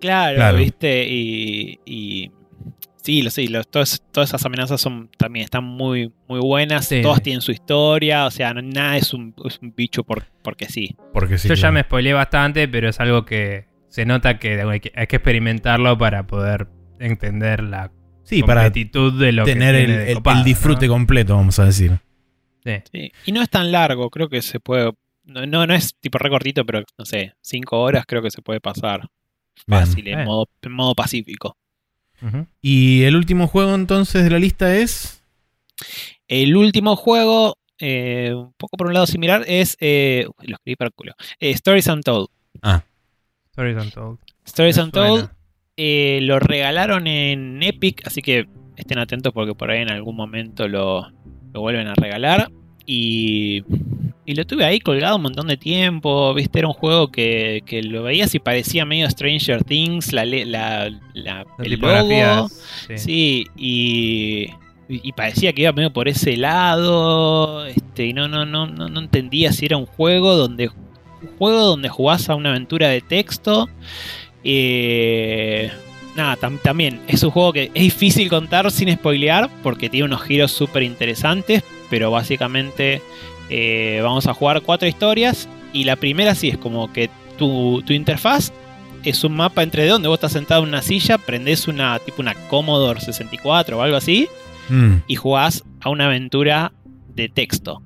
Claro, 0.00 0.36
Claro. 0.36 0.58
¿viste? 0.58 1.04
Y, 1.08 1.80
y 1.84 2.30
sí, 3.02 3.22
lo 3.22 3.30
sí, 3.30 3.48
los- 3.48 3.68
todas, 3.68 4.02
todas 4.12 4.30
esas 4.30 4.44
amenazas 4.46 4.80
son 4.80 5.10
también 5.18 5.44
están 5.44 5.64
muy, 5.64 6.12
muy 6.28 6.40
buenas. 6.40 6.86
Sí, 6.88 7.02
todas 7.02 7.22
tienen 7.22 7.40
su 7.42 7.52
historia, 7.52 8.26
o 8.26 8.30
sea, 8.30 8.54
no- 8.54 8.62
nada 8.62 8.96
es 8.96 9.12
un, 9.12 9.34
es 9.44 9.58
un 9.60 9.74
bicho 9.74 10.04
por, 10.04 10.24
porque 10.42 10.66
sí. 10.66 10.96
porque 11.12 11.38
sí. 11.38 11.48
Yo 11.48 11.54
ya 11.54 11.70
me 11.70 11.82
spoileé 11.82 12.12
bastante, 12.14 12.66
pero 12.68 12.88
es 12.88 12.98
algo 13.00 13.24
que 13.24 13.66
se 13.88 14.06
nota 14.06 14.38
que 14.38 14.60
hay 14.62 14.80
que, 14.80 14.92
hay 14.94 15.06
que 15.06 15.16
experimentarlo 15.16 15.98
para 15.98 16.26
poder 16.26 16.68
entender 16.98 17.62
la 17.62 17.90
Sí, 18.24 18.42
para 18.42 18.62
completitud 18.62 19.20
de 19.20 19.32
lo 19.32 19.44
tener 19.44 19.74
que 19.74 19.84
el, 19.84 19.90
el- 20.08 20.14
copado, 20.14 20.38
el 20.38 20.44
disfrute 20.44 20.86
¿no? 20.86 20.92
completo, 20.94 21.36
vamos 21.36 21.58
a 21.58 21.64
decir. 21.66 21.98
Sí. 22.64 22.72
Sí. 22.92 23.12
Y 23.26 23.32
no 23.32 23.42
es 23.42 23.50
tan 23.50 23.72
largo, 23.72 24.08
creo 24.10 24.28
que 24.28 24.40
se 24.40 24.60
puede. 24.60 24.92
No, 25.24 25.44
no, 25.46 25.66
no 25.66 25.74
es 25.74 25.94
tipo 26.00 26.18
recortito, 26.18 26.64
pero 26.64 26.82
no 26.98 27.04
sé, 27.04 27.34
cinco 27.40 27.80
horas 27.80 28.04
creo 28.06 28.22
que 28.22 28.30
se 28.30 28.40
puede 28.42 28.60
pasar 28.60 29.00
Bien. 29.66 29.80
fácil, 29.80 30.06
en 30.08 30.14
Bien. 30.16 30.24
modo, 30.26 30.48
en 30.62 30.72
modo 30.72 30.94
pacífico. 30.94 31.56
Y 32.60 33.02
el 33.02 33.16
último 33.16 33.46
juego 33.48 33.74
entonces 33.74 34.24
de 34.24 34.30
la 34.30 34.38
lista 34.38 34.76
es. 34.76 35.22
El 36.28 36.56
último 36.56 36.96
juego, 36.96 37.56
eh, 37.78 38.32
un 38.34 38.52
poco 38.56 38.76
por 38.76 38.86
un 38.86 38.94
lado 38.94 39.06
similar, 39.06 39.44
es. 39.46 39.76
eh, 39.80 40.26
uy, 40.38 40.46
lo 40.48 40.54
escribí 40.56 40.76
para 40.76 40.88
el 40.88 40.94
culo. 40.94 41.14
Eh, 41.40 41.50
Stories 41.50 41.86
Untold. 41.88 42.28
Ah, 42.62 42.82
Stories 43.50 43.76
Untold. 43.76 44.18
Stories 44.44 44.76
Me 44.76 44.82
Untold 44.84 45.30
eh, 45.76 46.20
lo 46.22 46.38
regalaron 46.38 47.06
en 47.06 47.62
Epic, 47.62 48.06
así 48.06 48.22
que 48.22 48.46
estén 48.76 48.98
atentos 48.98 49.32
porque 49.32 49.54
por 49.54 49.70
ahí 49.70 49.82
en 49.82 49.90
algún 49.90 50.16
momento 50.16 50.68
lo, 50.68 51.10
lo 51.52 51.60
vuelven 51.60 51.88
a 51.88 51.94
regalar. 51.94 52.50
Y, 52.84 53.62
y 54.32 54.34
lo 54.34 54.44
tuve 54.46 54.64
ahí 54.64 54.80
colgado 54.80 55.16
un 55.16 55.22
montón 55.22 55.46
de 55.46 55.56
tiempo, 55.56 56.34
viste, 56.34 56.58
era 56.58 56.68
un 56.68 56.74
juego 56.74 57.10
que, 57.12 57.62
que 57.64 57.82
lo 57.82 58.02
veías 58.02 58.34
y 58.34 58.38
parecía 58.38 58.84
medio 58.84 59.08
Stranger 59.08 59.62
Things, 59.64 60.12
la, 60.12 60.24
la, 60.24 60.90
la- 61.14 61.46
el 61.58 61.80
logo. 62.34 62.48
Sí. 62.88 62.98
Sí, 62.98 63.46
y, 63.56 64.50
y 64.88 65.12
parecía 65.12 65.52
que 65.52 65.62
iba 65.62 65.72
medio 65.72 65.92
por 65.92 66.08
ese 66.08 66.36
lado. 66.36 67.64
Este, 67.66 68.06
y 68.06 68.12
no, 68.12 68.26
no, 68.28 68.44
no, 68.44 68.66
no, 68.66 68.88
no 68.88 69.00
entendía 69.00 69.52
si 69.52 69.66
era 69.66 69.76
un 69.76 69.86
juego 69.86 70.34
donde. 70.36 70.68
Un 70.68 71.28
juego 71.38 71.60
donde 71.66 71.88
jugás 71.88 72.28
a 72.28 72.34
una 72.34 72.50
aventura 72.50 72.88
de 72.88 73.00
texto. 73.00 73.68
Eh, 74.44 75.70
nada, 76.16 76.36
tam- 76.36 76.58
también 76.60 77.00
es 77.08 77.22
un 77.22 77.30
juego 77.30 77.52
que 77.52 77.70
es 77.74 77.82
difícil 77.82 78.28
contar 78.28 78.70
sin 78.70 78.92
spoilear. 78.92 79.48
Porque 79.62 79.88
tiene 79.88 80.06
unos 80.06 80.22
giros 80.22 80.50
súper 80.52 80.82
interesantes. 80.82 81.62
Pero 81.90 82.10
básicamente 82.10 83.00
eh, 83.54 84.00
vamos 84.02 84.26
a 84.26 84.32
jugar 84.34 84.62
cuatro 84.62 84.88
historias. 84.88 85.48
Y 85.74 85.84
la 85.84 85.96
primera 85.96 86.34
sí 86.34 86.48
es 86.48 86.56
como 86.58 86.92
que 86.92 87.10
tu, 87.38 87.82
tu 87.86 87.92
interfaz 87.92 88.52
es 89.04 89.24
un 89.24 89.34
mapa 89.34 89.62
en 89.62 89.70
3D 89.70 89.88
donde 89.88 90.08
vos 90.08 90.16
estás 90.16 90.32
sentado 90.32 90.62
en 90.62 90.68
una 90.68 90.80
silla, 90.82 91.18
prendés 91.18 91.66
una 91.68 91.98
tipo 91.98 92.22
una 92.22 92.34
Commodore 92.48 93.00
64 93.00 93.76
o 93.78 93.82
algo 93.82 93.96
así 93.96 94.28
mm, 94.68 94.92
y 95.08 95.16
jugás 95.16 95.64
a 95.80 95.88
una 95.90 96.06
aventura 96.06 96.72
de 97.14 97.28
texto. 97.28 97.82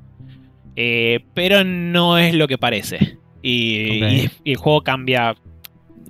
Eh, 0.77 1.21
pero 1.35 1.65
no 1.65 2.19
es 2.19 2.35
lo 2.35 2.47
que 2.49 2.59
parece. 2.59 3.19
Y, 3.43 4.03
Ok. 4.03 4.11
y- 4.13 4.31
y 4.45 4.51
el 4.53 4.57
juego 4.57 4.83
cambia. 4.83 5.35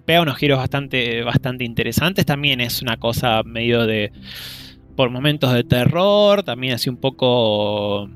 Pega 0.06 0.22
unos 0.22 0.36
giros 0.38 0.58
bastante, 0.58 1.22
bastante 1.22 1.64
interesantes. 1.64 2.24
También 2.26 2.60
es 2.60 2.82
una 2.82 2.96
cosa 2.96 3.42
medio 3.44 3.86
de. 3.86 4.10
Por 4.96 5.10
momentos 5.10 5.52
de 5.52 5.62
terror. 5.64 6.42
También 6.42 6.74
así 6.74 6.88
un 6.90 6.96
poco. 6.96 8.08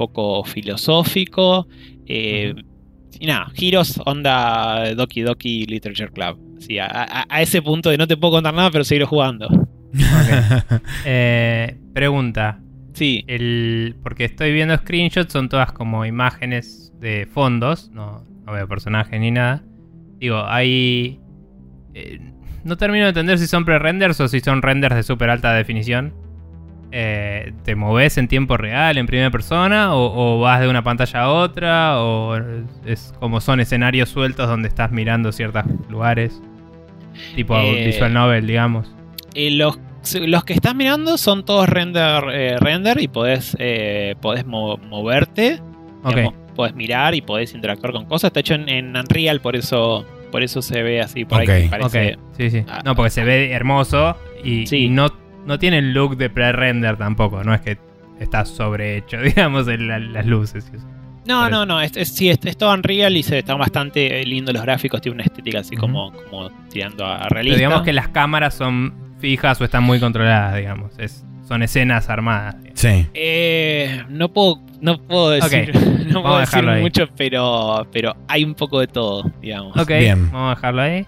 Poco 0.00 0.42
filosófico. 0.44 1.66
Eh, 2.06 2.54
Y 3.18 3.26
nada, 3.26 3.50
giros 3.54 4.00
onda 4.06 4.94
Doki 4.94 5.20
Doki 5.20 5.66
Literature 5.66 6.10
Club. 6.10 6.38
Así, 6.56 6.78
a, 6.78 6.86
a- 6.86 7.26
a 7.28 7.42
ese 7.42 7.60
punto 7.60 7.90
de 7.90 7.98
no 7.98 8.06
te 8.06 8.16
puedo 8.16 8.32
contar 8.34 8.54
nada, 8.54 8.70
pero 8.70 8.82
seguir 8.84 9.04
jugando. 9.04 9.46
Eh, 11.04 11.76
pregunta. 11.92 12.60
Sí. 12.94 13.24
El, 13.26 13.96
porque 14.02 14.24
estoy 14.24 14.52
viendo 14.52 14.74
screenshots, 14.76 15.32
son 15.32 15.48
todas 15.48 15.72
como 15.72 16.04
imágenes 16.06 16.92
de 16.98 17.26
fondos, 17.32 17.90
no, 17.92 18.24
no 18.46 18.52
veo 18.52 18.66
personajes 18.68 19.20
ni 19.20 19.30
nada. 19.30 19.62
Digo, 20.18 20.42
hay... 20.46 21.18
eh, 21.94 22.20
no 22.64 22.76
termino 22.76 23.04
de 23.04 23.10
entender 23.10 23.38
si 23.38 23.46
son 23.46 23.64
pre-renders 23.64 24.20
o 24.20 24.28
si 24.28 24.40
son 24.40 24.62
renders 24.62 24.94
de 24.96 25.02
super 25.02 25.28
alta 25.30 25.52
definición. 25.54 26.14
Eh, 26.92 27.52
¿Te 27.64 27.74
moves 27.76 28.18
en 28.18 28.26
tiempo 28.26 28.56
real, 28.56 28.98
en 28.98 29.06
primera 29.06 29.30
persona? 29.30 29.94
O, 29.94 30.38
o 30.38 30.40
vas 30.40 30.60
de 30.60 30.68
una 30.68 30.82
pantalla 30.82 31.22
a 31.22 31.28
otra? 31.30 32.00
¿O 32.00 32.36
es 32.84 33.14
como 33.20 33.40
son 33.40 33.60
escenarios 33.60 34.08
sueltos 34.08 34.48
donde 34.48 34.68
estás 34.68 34.90
mirando 34.90 35.30
ciertos 35.32 35.64
lugares? 35.88 36.40
Tipo 37.36 37.56
Eh, 37.58 37.86
visual 37.86 38.12
novel, 38.12 38.46
digamos. 38.46 38.92
Eh, 39.34 39.50
los, 39.52 39.78
los 40.14 40.44
que 40.44 40.52
estás 40.54 40.74
mirando 40.74 41.16
son 41.18 41.44
todos 41.44 41.68
render, 41.68 42.24
eh, 42.32 42.56
render 42.58 43.00
y 43.00 43.08
podés, 43.08 43.56
eh, 43.60 44.14
podés 44.20 44.44
mo- 44.46 44.76
moverte, 44.78 45.60
Ok. 46.02 46.14
digamos, 46.16 46.34
podés 46.56 46.74
mirar 46.74 47.14
y 47.14 47.20
podés 47.20 47.54
interactuar 47.54 47.92
con 47.92 48.06
cosas. 48.06 48.28
Está 48.30 48.40
hecho 48.40 48.54
en, 48.54 48.68
en 48.68 48.96
Unreal, 48.96 49.40
por 49.40 49.54
eso, 49.54 50.04
por 50.32 50.42
eso 50.42 50.60
se 50.62 50.82
ve 50.82 51.00
así 51.00 51.24
por 51.24 51.40
ahí. 51.40 51.46
que 51.46 51.68
Parece, 51.70 52.18
sí, 52.36 52.50
sí. 52.50 52.64
Ah. 52.68 52.82
No, 52.84 52.96
porque 52.96 53.10
se 53.10 53.22
ve 53.22 53.52
hermoso 53.52 54.16
y, 54.42 54.66
Sí. 54.66 54.84
y 54.86 54.88
no, 54.88 55.08
no 55.46 55.58
tiene 55.58 55.78
el 55.78 55.92
look 55.92 56.16
de 56.16 56.30
pre-render 56.30 56.96
tampoco. 56.96 57.42
No 57.44 57.54
es 57.54 57.60
que 57.60 57.78
está 58.18 58.44
sobrehecho, 58.44 59.18
digamos, 59.22 59.68
en 59.68 59.88
la- 59.88 59.98
las 59.98 60.26
luces. 60.26 60.70
y 60.72 60.76
eso. 60.76 60.86
No, 61.26 61.48
no, 61.50 61.66
no, 61.66 61.80
es, 61.80 61.96
es- 61.96 62.08
sí, 62.14 62.28
es, 62.30 62.38
es 62.44 62.56
todo 62.56 62.72
Unreal 62.72 63.16
y 63.16 63.22
se 63.22 63.38
están 63.38 63.58
bastante 63.58 64.24
lindos 64.24 64.54
los 64.54 64.62
gráficos, 64.62 65.00
tiene 65.00 65.14
una 65.16 65.24
estética 65.24 65.60
así 65.60 65.76
como, 65.76 66.12
como 66.12 66.50
tirando 66.70 67.04
a 67.06 67.18
Pero 67.20 67.34
realista. 67.34 67.56
digamos 67.58 67.82
que 67.82 67.92
las 67.92 68.08
cámaras 68.08 68.54
son 68.54 68.94
fijas 69.18 69.60
o 69.60 69.64
están 69.64 69.82
muy 69.84 70.00
controladas, 70.00 70.56
digamos. 70.56 70.98
Es, 70.98 71.24
son 71.46 71.62
escenas 71.62 72.08
armadas. 72.08 72.56
Sí. 72.74 73.06
Eh, 73.12 74.02
no 74.08 74.28
puedo, 74.32 74.60
no 74.80 74.98
puedo 75.02 75.30
decir, 75.30 75.72
no 76.10 76.22
puedo 76.22 76.38
decir 76.38 76.64
mucho, 76.64 77.06
pero, 77.16 77.86
pero 77.92 78.16
hay 78.28 78.44
un 78.44 78.54
poco 78.54 78.80
de 78.80 78.86
todo, 78.86 79.30
digamos. 79.42 79.76
Ok, 79.76 79.88
Bien. 79.88 80.30
vamos 80.32 80.52
a 80.52 80.54
dejarlo 80.56 80.82
ahí. 80.82 81.06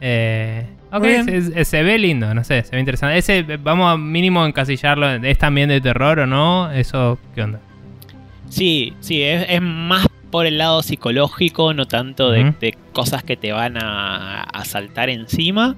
Eh, 0.00 0.66
ok, 0.92 1.02
bien. 1.02 1.24
se, 1.24 1.42
se- 1.42 1.64
se 1.64 1.82
ve 1.82 1.98
lindo, 1.98 2.32
no 2.34 2.42
sé, 2.44 2.62
se 2.64 2.72
ve 2.76 2.80
interesante. 2.80 3.18
Ese, 3.18 3.42
vamos 3.58 3.92
a 3.92 3.96
mínimo 3.96 4.44
encasillarlo. 4.46 5.10
¿Es 5.10 5.38
también 5.38 5.68
de 5.68 5.80
terror 5.80 6.20
o 6.20 6.26
no? 6.26 6.70
¿Eso 6.72 7.18
qué 7.34 7.42
onda? 7.42 7.60
Sí, 8.48 8.94
sí, 9.00 9.22
es, 9.22 9.46
es 9.48 9.62
más 9.62 10.06
por 10.30 10.46
el 10.46 10.58
lado 10.58 10.82
psicológico, 10.82 11.74
no 11.74 11.86
tanto 11.86 12.30
de 12.30 12.74
cosas 12.92 13.22
que 13.24 13.36
te 13.36 13.50
van 13.52 13.76
a, 13.76 14.42
a 14.42 14.64
saltar 14.64 15.08
encima. 15.10 15.74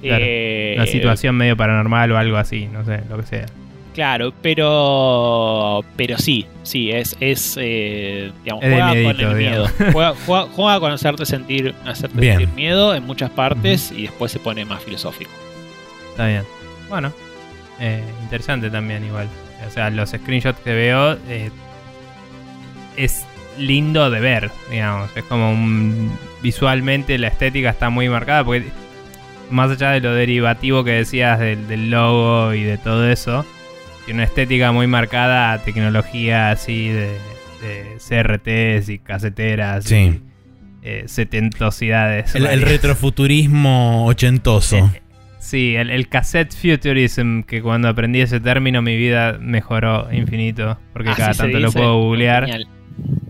Claro, 0.00 0.24
Eh, 0.26 0.74
Una 0.76 0.86
situación 0.86 1.36
medio 1.36 1.56
paranormal 1.56 2.10
o 2.10 2.18
algo 2.18 2.36
así, 2.36 2.66
no 2.66 2.84
sé, 2.84 3.00
lo 3.08 3.16
que 3.18 3.22
sea. 3.26 3.46
Claro, 3.94 4.32
pero 4.40 5.84
pero 5.96 6.16
sí, 6.16 6.46
sí, 6.62 6.90
es, 6.90 7.14
es 7.20 7.58
eh, 7.60 8.32
digamos, 8.42 8.64
Es 8.64 8.70
juega 8.70 8.86
con 8.88 8.98
miedito, 8.98 9.30
el 9.30 9.36
miedo. 9.36 9.66
Juega, 9.92 10.14
juega- 10.26 10.46
juega 10.54 10.80
con 10.80 10.92
hacerte 10.92 11.26
sentir, 11.26 11.74
hacerte 11.84 12.18
Bien. 12.18 12.38
sentir 12.38 12.54
miedo 12.56 12.94
en 12.94 13.04
muchas 13.04 13.30
partes 13.30 13.92
y 13.92 14.02
después 14.02 14.32
se 14.32 14.38
pone 14.38 14.64
más 14.64 14.82
filosófico. 14.82 15.30
Está 16.10 16.26
bien. 16.26 16.42
Bueno, 16.88 17.12
eh, 17.80 18.02
interesante 18.22 18.70
también 18.70 19.04
igual. 19.04 19.28
O 19.66 19.70
sea, 19.70 19.90
los 19.90 20.10
screenshots 20.10 20.58
que 20.60 20.72
veo 20.72 21.18
eh, 21.28 21.50
es 22.96 23.24
lindo 23.58 24.10
de 24.10 24.20
ver, 24.20 24.50
digamos. 24.70 25.10
Es 25.16 25.24
como 25.24 25.50
un... 25.52 26.10
Visualmente 26.42 27.18
la 27.18 27.28
estética 27.28 27.70
está 27.70 27.88
muy 27.90 28.08
marcada 28.08 28.42
porque 28.44 28.64
más 29.50 29.70
allá 29.70 29.90
de 29.90 30.00
lo 30.00 30.14
derivativo 30.14 30.82
que 30.82 30.92
decías 30.92 31.38
del, 31.38 31.68
del 31.68 31.90
logo 31.90 32.52
y 32.54 32.62
de 32.62 32.78
todo 32.78 33.08
eso, 33.08 33.44
tiene 34.04 34.20
una 34.20 34.24
estética 34.24 34.72
muy 34.72 34.86
marcada 34.86 35.52
a 35.52 35.58
tecnología 35.58 36.50
así 36.50 36.88
de, 36.88 37.16
de 37.62 37.98
CRTs 37.98 38.88
y 38.88 38.98
caseteras. 38.98 39.84
Sí. 39.84 39.96
Y, 39.96 40.32
eh, 40.84 41.04
setentosidades. 41.06 42.34
El, 42.34 42.62
retrofuturismo 42.62 44.06
ochentoso. 44.06 44.76
Eh, 44.78 45.02
Sí, 45.38 45.74
el, 45.74 45.90
el 45.90 46.08
cassette 46.08 46.54
futurism, 46.54 47.42
que 47.42 47.62
cuando 47.62 47.88
aprendí 47.88 48.20
ese 48.20 48.38
término 48.38 48.80
mi 48.80 48.96
vida 48.96 49.38
mejoró 49.40 50.06
infinito. 50.12 50.78
Porque 50.92 51.10
Así 51.10 51.20
cada 51.20 51.34
tanto 51.34 51.58
lo 51.58 51.72
puedo 51.72 52.00
googlear. 52.00 52.44
Genial. 52.46 52.68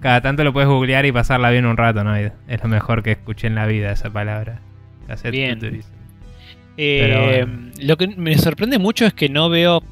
Cada 0.00 0.20
tanto 0.20 0.44
lo 0.44 0.52
puedes 0.52 0.68
googlear 0.68 1.06
y 1.06 1.12
pasarla 1.12 1.50
bien 1.50 1.64
un 1.64 1.78
rato, 1.78 2.04
¿no? 2.04 2.14
Es 2.14 2.32
lo 2.62 2.68
mejor 2.68 3.02
que 3.02 3.12
escuché 3.12 3.46
en 3.46 3.54
la 3.54 3.64
vida 3.64 3.92
esa 3.92 4.10
palabra. 4.10 4.60
Cassette 5.06 5.30
Bien. 5.30 5.54
futurism. 5.54 5.88
Eh, 6.76 7.46
bueno. 7.46 7.70
Lo 7.80 7.96
que 7.96 8.08
me 8.08 8.36
sorprende 8.36 8.78
mucho 8.78 9.06
es 9.06 9.14
que 9.14 9.30
no 9.30 9.48
veo 9.48 9.82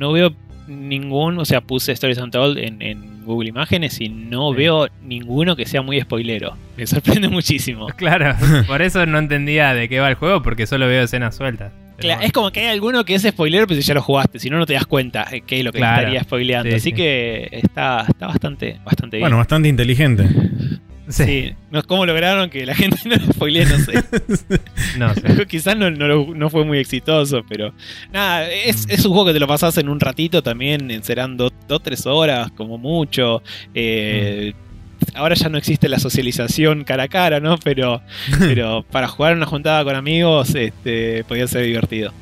no 0.00 0.10
veo 0.12 0.34
ningún, 0.66 1.38
o 1.38 1.44
sea, 1.44 1.60
puse 1.60 1.92
Stories 1.92 2.18
Untold 2.18 2.58
en, 2.58 2.80
en 2.82 3.24
Google 3.24 3.48
Imágenes 3.48 4.00
y 4.00 4.08
no 4.08 4.50
Sí. 4.52 4.56
veo 4.58 4.88
ninguno 5.02 5.56
que 5.56 5.66
sea 5.66 5.82
muy 5.82 6.00
spoilero. 6.00 6.56
Me 6.76 6.86
sorprende 6.86 7.28
muchísimo. 7.38 7.86
Claro, 7.96 8.34
por 8.66 8.80
eso 8.82 9.04
no 9.06 9.18
entendía 9.18 9.74
de 9.74 9.88
qué 9.88 10.00
va 10.00 10.08
el 10.08 10.14
juego, 10.14 10.42
porque 10.42 10.66
solo 10.66 10.86
veo 10.86 11.02
escenas 11.04 11.36
sueltas. 11.36 11.72
Pero 11.98 12.14
Cla- 12.14 12.22
es 12.24 12.32
como 12.32 12.50
que 12.50 12.60
hay 12.60 12.68
alguno 12.68 13.04
que 13.04 13.14
es 13.14 13.22
spoilero, 13.22 13.66
pero 13.66 13.80
si 13.80 13.86
ya 13.86 13.92
lo 13.94 14.00
jugaste, 14.02 14.38
si 14.38 14.48
no, 14.48 14.56
no 14.58 14.64
te 14.64 14.72
das 14.72 14.86
cuenta 14.86 15.26
qué 15.46 15.58
es 15.58 15.64
lo 15.64 15.70
que 15.72 15.78
Claro. 15.78 15.98
estaría 15.98 16.22
spoileando. 16.22 16.70
Sí, 16.70 16.76
Así 16.76 16.90
sí. 16.90 16.92
que 16.96 17.48
está, 17.52 18.06
está 18.08 18.26
bastante, 18.28 18.78
bastante 18.84 19.18
bien. 19.18 19.24
Bueno, 19.24 19.36
bastante 19.36 19.68
inteligente. 19.68 20.24
Sí, 21.10 21.24
sí. 21.24 21.54
No, 21.70 21.82
¿Cómo 21.82 22.06
lograron 22.06 22.48
que 22.50 22.64
la 22.66 22.74
gente 22.76 22.98
no 23.06 23.16
lo 23.16 23.32
spoilee? 23.32 23.64
No 23.66 23.78
sé. 23.78 23.92
no 24.98 25.14
sé. 25.14 25.46
Quizás 25.48 25.76
no, 25.76 25.90
no, 25.90 26.06
lo- 26.08 26.34
no 26.34 26.50
fue 26.50 26.64
muy 26.64 26.78
exitoso, 26.78 27.42
pero 27.48 27.72
nada, 28.12 28.48
es, 28.50 28.86
Mm. 28.86 28.90
es 28.90 29.04
un 29.04 29.12
juego 29.12 29.26
que 29.26 29.32
te 29.32 29.40
lo 29.40 29.46
pasás 29.46 29.76
en 29.78 29.88
un 29.88 30.00
ratito 30.00 30.42
también, 30.42 31.02
serán 31.02 31.36
dos 31.36 31.52
o 31.68 31.78
tres 31.80 32.06
horas 32.06 32.50
como 32.52 32.78
mucho. 32.78 33.42
Eh, 33.74 34.52
Ahora 35.14 35.34
ya 35.34 35.48
no 35.48 35.56
existe 35.56 35.88
la 35.88 35.98
socialización 35.98 36.84
cara 36.84 37.04
a 37.04 37.08
cara, 37.08 37.40
¿no? 37.40 37.56
Pero, 37.64 38.02
pero 38.38 38.84
para 38.90 39.08
jugar 39.08 39.34
una 39.34 39.46
juntada 39.46 39.82
con 39.82 39.96
amigos 39.96 40.54
este, 40.54 41.24
podía 41.24 41.46
ser 41.48 41.64
divertido. 41.64 42.12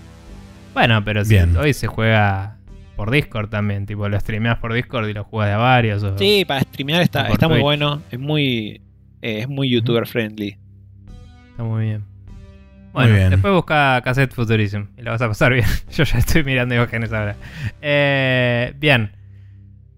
Bueno, 0.74 1.02
pero 1.04 1.24
si 1.24 1.30
Bien. 1.34 1.56
hoy 1.56 1.74
se 1.74 1.88
juega 1.88 2.56
por 2.98 3.12
Discord 3.12 3.48
también, 3.48 3.86
tipo 3.86 4.08
lo 4.08 4.18
streameas 4.18 4.58
por 4.58 4.72
Discord 4.74 5.08
y 5.08 5.12
lo 5.14 5.22
juegas 5.22 5.50
de 5.50 5.54
a 5.54 5.58
varios. 5.58 6.02
o- 6.02 6.18
Sí, 6.18 6.44
para 6.44 6.62
streamear 6.62 7.00
está, 7.00 7.28
está 7.28 7.46
muy 7.46 7.60
bueno, 7.60 8.02
es 8.10 8.18
muy, 8.18 8.82
eh, 9.22 9.38
es 9.38 9.48
muy 9.48 9.70
youtuber 9.70 10.04
friendly. 10.04 10.58
Está 11.52 11.62
muy 11.62 11.84
bien. 11.84 12.02
Bueno, 12.92 13.14
bien. 13.14 13.30
después 13.30 13.54
busca 13.54 14.00
Cassette 14.02 14.32
Futurism 14.34 14.86
y 14.96 15.02
lo 15.02 15.12
vas 15.12 15.22
a 15.22 15.28
pasar 15.28 15.52
bien. 15.52 15.64
Yo 15.92 16.02
ya 16.02 16.18
estoy 16.18 16.42
mirando 16.42 16.74
imágenes 16.74 17.12
ahora. 17.12 17.36
Eh, 17.80 18.74
bien. 18.80 19.12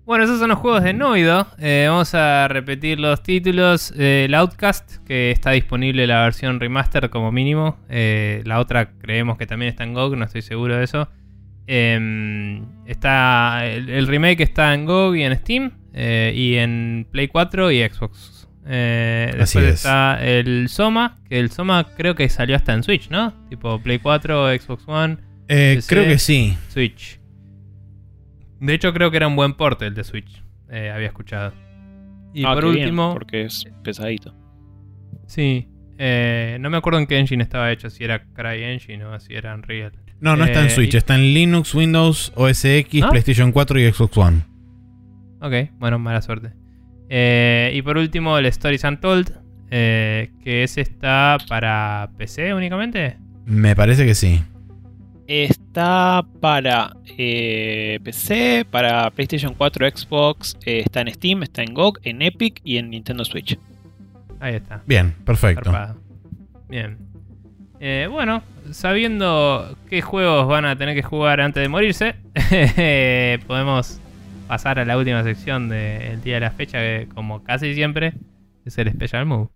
Bueno, 0.05 0.25
esos 0.25 0.39
son 0.39 0.51
los 0.51 0.59
juegos 0.59 0.83
de 0.83 0.93
Noido. 0.93 1.47
Eh, 1.59 1.87
vamos 1.89 2.15
a 2.15 2.49
repetir 2.49 3.01
los 3.01 3.23
títulos. 3.23 3.95
Eh, 3.97 4.25
el 4.27 4.35
Outcast, 4.35 4.97
que 5.07 5.31
está 5.31 5.53
disponible 5.53 6.07
la 6.07 6.21
versión 6.25 6.61
remaster 6.61 7.09
como 7.09 7.33
mínimo. 7.33 7.79
Eh, 7.89 8.43
la 8.45 8.61
otra 8.61 8.91
creemos 8.99 9.39
que 9.39 9.47
también 9.47 9.71
está 9.71 9.85
en 9.85 9.95
GOG, 9.95 10.17
no 10.19 10.27
estoy 10.27 10.43
seguro 10.43 10.77
de 10.77 10.85
eso. 10.85 11.09
Eh, 11.73 12.63
está, 12.87 13.65
el, 13.67 13.89
el 13.91 14.07
remake 14.09 14.41
está 14.43 14.75
en 14.75 14.87
GOG 14.87 15.17
y 15.17 15.23
en 15.23 15.37
Steam. 15.37 15.71
eh, 15.93 16.33
y 16.35 16.57
en 16.57 17.07
Play 17.11 17.29
4 17.29 17.71
y 17.71 17.89
Xbox. 17.89 18.49
Eh, 18.67 19.29
Así 19.41 19.59
después 19.61 19.65
es. 19.67 19.75
está 19.75 20.19
el 20.25 20.69
Soma, 20.69 21.17
que 21.29 21.39
el 21.41 21.51
Soma 21.51 21.87
creo 21.97 22.15
que 22.15 22.29
salió 22.29 22.55
hasta 22.57 22.73
en 22.75 22.83
Switch, 22.83 23.09
¿no? 23.11 23.33
Tipo 23.49 23.81
Play 23.81 23.99
4, 24.01 24.49
Xbox 24.59 24.85
One, 24.87 25.17
Eh, 25.49 25.81
creo 25.89 26.05
que 26.05 26.19
sí. 26.19 26.57
Switch. 26.69 27.19
De 28.61 28.75
hecho, 28.75 28.93
creo 28.93 29.11
que 29.11 29.17
era 29.17 29.27
un 29.29 29.37
buen 29.37 29.55
porte 29.55 29.87
el 29.87 29.95
de 29.95 30.05
Switch. 30.05 30.43
eh, 30.71 30.91
había 30.91 31.07
escuchado. 31.09 31.53
Y 32.35 32.45
Ah, 32.45 32.55
por 32.55 32.65
bien, 32.65 32.79
último, 32.85 33.13
porque 33.15 33.43
es 33.47 33.65
pesadito. 33.83 34.35
sí. 35.27 35.69
eh, 35.99 36.57
no 36.61 36.71
me 36.71 36.77
acuerdo 36.77 36.99
en 37.01 37.07
qué 37.07 37.19
engine 37.19 37.43
estaba 37.43 37.71
hecho, 37.73 37.91
si 37.91 38.05
era 38.05 38.23
CryEngine 38.33 39.05
o 39.05 39.19
si 39.21 39.35
era 39.35 39.55
Unreal. 39.55 39.93
No, 40.21 40.37
no 40.37 40.45
está 40.45 40.61
en 40.61 40.67
Eh, 40.67 40.71
Switch, 40.71 40.95
y- 40.95 40.97
está 40.97 41.15
en 41.15 41.33
Linux, 41.35 41.75
Windows, 41.75 42.33
OS 42.37 42.65
X. 42.65 43.05
PlayStation 43.11 43.53
4 43.53 43.81
y 43.81 43.91
Xbox 43.93 44.17
One. 44.19 44.43
Ok, 45.41 45.71
bueno, 45.79 45.99
mala 45.99 46.21
suerte. 46.23 46.53
Eh, 47.09 47.73
y 47.75 47.83
por 47.83 47.97
último, 47.97 48.37
el 48.39 48.47
Stories 48.47 48.85
Untold, 48.85 49.33
eh, 49.71 50.31
que 50.45 50.63
ese 50.63 50.83
está 50.83 51.39
para 51.49 52.11
PC 52.19 52.53
únicamente. 52.55 53.17
Me 53.47 53.75
parece 53.75 54.05
que 54.07 54.15
sí. 54.15 54.43
Está 55.27 56.25
para 56.41 56.97
eh, 57.17 57.99
PC, 58.03 58.67
para 58.71 59.11
PlayStation 59.13 59.55
4, 59.55 59.89
Xbox, 59.89 60.57
eh, 60.67 60.83
está 60.85 61.01
en 61.03 61.15
Steam, 61.15 61.43
está 61.45 61.63
en 61.63 61.73
GOG, 61.73 61.99
en 62.03 62.23
Epic 62.23 62.61
y 62.65 62.77
en 62.79 62.91
Nintendo 62.91 63.25
Switch. 63.25 63.57
Ahí 64.41 64.57
está. 64.57 64.83
Bien, 64.87 65.15
perfecto. 65.25 65.73
Bien. 66.69 66.99
Eh, 67.79 68.09
bueno, 68.11 68.43
sabiendo 68.73 69.77
qué 69.89 70.03
juegos 70.03 70.47
van 70.47 70.65
a 70.65 70.77
tener 70.77 70.95
que 70.95 71.03
jugar 71.03 71.41
antes 71.41 71.63
de 71.63 71.69
morirse, 71.69 72.15
podemos 73.47 74.01
pasar 74.49 74.79
a 74.79 74.85
la 74.85 74.97
última 74.99 75.23
sección 75.23 75.69
del 75.69 76.23
día 76.23 76.35
de 76.35 76.41
la 76.41 76.51
fecha, 76.51 76.79
que 76.79 77.09
como 77.15 77.45
casi 77.45 77.75
siempre 77.75 78.15
es 78.65 78.79
el 78.79 78.91
Special 78.91 79.27
Move. 79.27 79.49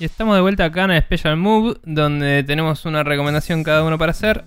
Y 0.00 0.06
estamos 0.06 0.34
de 0.34 0.40
vuelta 0.40 0.64
acá 0.64 0.84
en 0.84 0.92
el 0.92 1.02
Special 1.02 1.36
Move, 1.36 1.76
donde 1.84 2.42
tenemos 2.42 2.86
una 2.86 3.04
recomendación 3.04 3.62
cada 3.62 3.84
uno 3.84 3.98
para 3.98 4.12
hacer. 4.12 4.46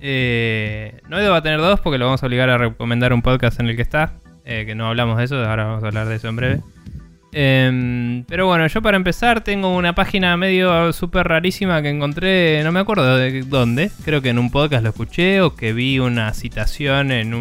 Eh, 0.00 0.98
Noido 1.10 1.30
va 1.30 1.36
a 1.36 1.42
tener 1.42 1.60
dos 1.60 1.78
porque 1.80 1.98
lo 1.98 2.06
vamos 2.06 2.22
a 2.22 2.26
obligar 2.26 2.48
a 2.48 2.56
recomendar 2.56 3.12
un 3.12 3.20
podcast 3.20 3.60
en 3.60 3.68
el 3.68 3.76
que 3.76 3.82
está. 3.82 4.14
eh, 4.46 4.64
que 4.66 4.74
no 4.74 4.86
hablamos 4.88 5.18
de 5.18 5.24
eso, 5.24 5.36
ahora 5.36 5.66
vamos 5.66 5.84
a 5.84 5.88
hablar 5.88 6.08
de 6.08 6.16
eso 6.16 6.28
en 6.28 6.36
breve. 6.36 6.60
Em, 7.32 8.24
pero 8.24 8.46
bueno, 8.46 8.66
yo 8.66 8.80
para 8.80 8.96
empezar 8.96 9.42
tengo 9.42 9.76
una 9.76 9.94
página 9.94 10.36
medio 10.38 10.92
súper 10.94 11.28
rarísima 11.28 11.82
que 11.82 11.90
encontré, 11.90 12.62
no 12.64 12.72
me 12.72 12.80
acuerdo 12.80 13.16
de 13.16 13.42
dónde, 13.42 13.90
creo 14.04 14.22
que 14.22 14.30
en 14.30 14.38
un 14.38 14.50
podcast 14.50 14.84
lo 14.84 14.90
escuché 14.90 15.40
o 15.42 15.54
que 15.54 15.72
vi 15.74 15.98
una 15.98 16.32
citación 16.32 17.10
en 17.10 17.34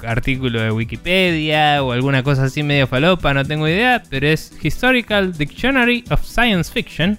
un 0.00 0.06
artículo 0.06 0.60
de 0.60 0.70
Wikipedia 0.70 1.82
o 1.82 1.92
alguna 1.92 2.22
cosa 2.22 2.44
así 2.44 2.62
medio 2.62 2.86
falopa, 2.86 3.32
no 3.34 3.44
tengo 3.44 3.66
idea, 3.68 4.02
pero 4.10 4.26
es 4.26 4.52
Historical 4.62 5.32
Dictionary 5.36 6.04
of 6.10 6.24
Science 6.24 6.70
Fiction. 6.72 7.18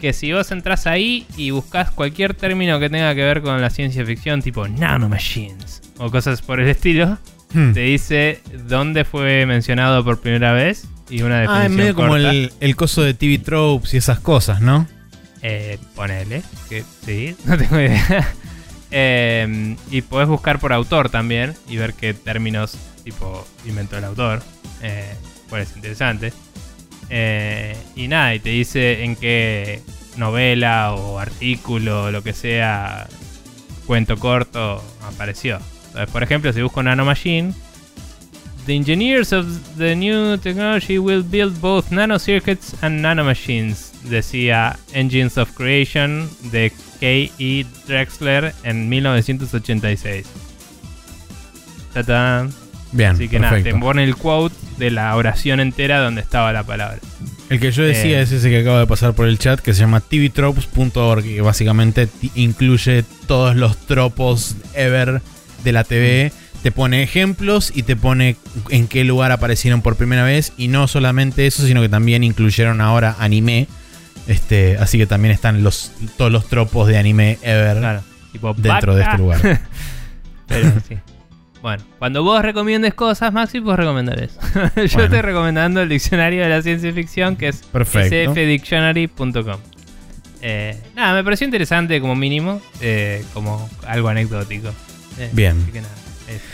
Que 0.00 0.12
si 0.12 0.32
vos 0.32 0.50
entras 0.52 0.86
ahí 0.86 1.26
y 1.36 1.50
buscas 1.50 1.90
cualquier 1.90 2.32
término 2.34 2.78
que 2.78 2.88
tenga 2.88 3.14
que 3.16 3.22
ver 3.24 3.42
con 3.42 3.60
la 3.60 3.68
ciencia 3.70 4.04
ficción, 4.06 4.42
tipo 4.42 4.68
nanomachines 4.68 5.82
o 5.98 6.10
cosas 6.10 6.42
por 6.42 6.60
el 6.60 6.68
estilo, 6.68 7.18
Hmm. 7.54 7.72
te 7.72 7.80
dice 7.80 8.42
dónde 8.68 9.06
fue 9.06 9.46
mencionado 9.46 10.04
por 10.04 10.20
primera 10.20 10.52
vez 10.52 10.86
y 11.08 11.22
una 11.22 11.40
definición 11.40 11.62
Ah, 11.62 11.64
es 11.64 11.70
medio 11.72 11.94
como 11.94 12.16
el, 12.16 12.52
el 12.60 12.76
coso 12.76 13.00
de 13.02 13.14
TV 13.14 13.38
Tropes 13.38 13.94
y 13.94 13.96
esas 13.96 14.20
cosas, 14.20 14.60
¿no? 14.60 14.86
Eh, 15.40 15.78
ponele, 15.96 16.42
que 16.68 16.84
sí, 17.06 17.34
no 17.46 17.56
tengo 17.56 17.80
idea. 17.80 18.28
Eh, 18.90 19.76
y 19.90 20.02
podés 20.02 20.28
buscar 20.28 20.58
por 20.58 20.72
autor 20.72 21.10
también 21.10 21.54
y 21.68 21.76
ver 21.76 21.94
qué 21.94 22.14
términos 22.14 22.76
tipo 23.04 23.46
inventó 23.66 23.98
el 23.98 24.04
autor. 24.04 24.42
Eh, 24.82 25.14
pues 25.48 25.70
es 25.70 25.76
interesante. 25.76 26.32
Eh, 27.10 27.76
y 27.96 28.08
nada, 28.08 28.34
y 28.34 28.40
te 28.40 28.50
dice 28.50 29.04
en 29.04 29.16
qué 29.16 29.82
novela 30.16 30.92
o 30.94 31.18
artículo 31.18 32.04
o 32.04 32.10
lo 32.10 32.22
que 32.22 32.32
sea, 32.32 33.06
cuento 33.86 34.18
corto, 34.18 34.82
apareció. 35.02 35.58
Entonces, 35.86 36.10
por 36.10 36.22
ejemplo, 36.22 36.52
si 36.52 36.60
busco 36.60 36.82
Nanomachine, 36.82 37.54
The 38.68 38.76
engineers 38.76 39.32
of 39.32 39.78
the 39.78 39.96
new 39.96 40.36
technology 40.36 40.98
will 40.98 41.22
build 41.22 41.58
both 41.58 41.90
nanocircuits 41.90 42.74
and 42.82 43.00
nanomachines, 43.00 43.92
decía 44.02 44.78
Engines 44.92 45.38
of 45.38 45.54
Creation 45.54 46.28
de 46.52 46.70
K.E. 47.00 47.66
Drexler 47.86 48.54
en 48.64 48.88
1986. 48.88 50.26
Tatán. 51.92 52.52
Bien, 52.90 53.10
Así 53.10 53.28
que 53.28 53.38
nada, 53.38 53.62
te 53.62 53.74
pone 53.74 54.02
el 54.02 54.16
quote 54.16 54.54
de 54.78 54.90
la 54.90 55.14
oración 55.14 55.60
entera 55.60 56.00
donde 56.00 56.22
estaba 56.22 56.52
la 56.54 56.62
palabra. 56.62 56.98
El 57.50 57.60
que 57.60 57.70
yo 57.70 57.82
decía 57.82 58.18
Eh. 58.18 58.22
es 58.22 58.32
ese 58.32 58.48
que 58.48 58.60
acaba 58.60 58.80
de 58.80 58.86
pasar 58.86 59.12
por 59.12 59.28
el 59.28 59.38
chat, 59.38 59.60
que 59.60 59.74
se 59.74 59.80
llama 59.80 60.00
tvtropes.org, 60.00 61.22
que 61.22 61.40
básicamente 61.42 62.08
incluye 62.34 63.04
todos 63.26 63.56
los 63.56 63.76
tropos 63.76 64.56
ever 64.74 65.20
de 65.64 65.72
la 65.72 65.84
TV. 65.84 66.32
Te 66.62 66.72
pone 66.72 67.02
ejemplos 67.02 67.70
y 67.74 67.82
te 67.82 67.94
pone 67.94 68.36
en 68.70 68.88
qué 68.88 69.04
lugar 69.04 69.32
aparecieron 69.32 69.82
por 69.82 69.96
primera 69.96 70.24
vez. 70.24 70.52
Y 70.56 70.68
no 70.68 70.88
solamente 70.88 71.46
eso, 71.46 71.66
sino 71.66 71.82
que 71.82 71.88
también 71.90 72.24
incluyeron 72.24 72.80
ahora 72.80 73.16
anime. 73.18 73.68
Este, 74.28 74.76
así 74.78 74.98
que 74.98 75.06
también 75.06 75.32
están 75.32 75.62
los, 75.64 75.90
todos 76.16 76.30
los 76.30 76.46
tropos 76.48 76.86
de 76.86 76.98
anime 76.98 77.38
ever 77.42 77.78
Claro. 77.78 78.02
Tipo, 78.30 78.54
dentro 78.54 78.94
de 78.94 79.02
este 79.02 79.18
lugar. 79.18 79.40
Pero 80.46 80.72
sí. 80.86 80.96
Bueno, 81.62 81.82
cuando 81.98 82.22
vos 82.22 82.40
recomiendes 82.42 82.94
cosas, 82.94 83.32
Maxi, 83.32 83.60
puedes 83.60 83.80
recomendar 83.80 84.22
eso. 84.22 84.38
Yo 84.54 84.60
Bueno. 84.74 85.04
estoy 85.04 85.20
recomendando 85.22 85.80
el 85.82 85.88
diccionario 85.88 86.42
de 86.42 86.48
la 86.50 86.62
ciencia 86.62 86.92
ficción, 86.92 87.34
que 87.36 87.48
es 87.48 87.62
Perfecto. 87.62 88.32
sfdictionary.com. 88.32 89.60
Eh, 90.40 90.80
nada, 90.94 91.14
me 91.14 91.24
pareció 91.24 91.46
interesante 91.46 92.00
como 92.00 92.14
mínimo, 92.14 92.62
eh, 92.80 93.24
como 93.34 93.68
algo 93.86 94.08
anecdótico. 94.08 94.68
Eh, 95.18 95.30
Bien. 95.32 95.58
así 95.60 95.72
que 95.72 95.80
nada, 95.80 95.94
eso. 96.28 96.44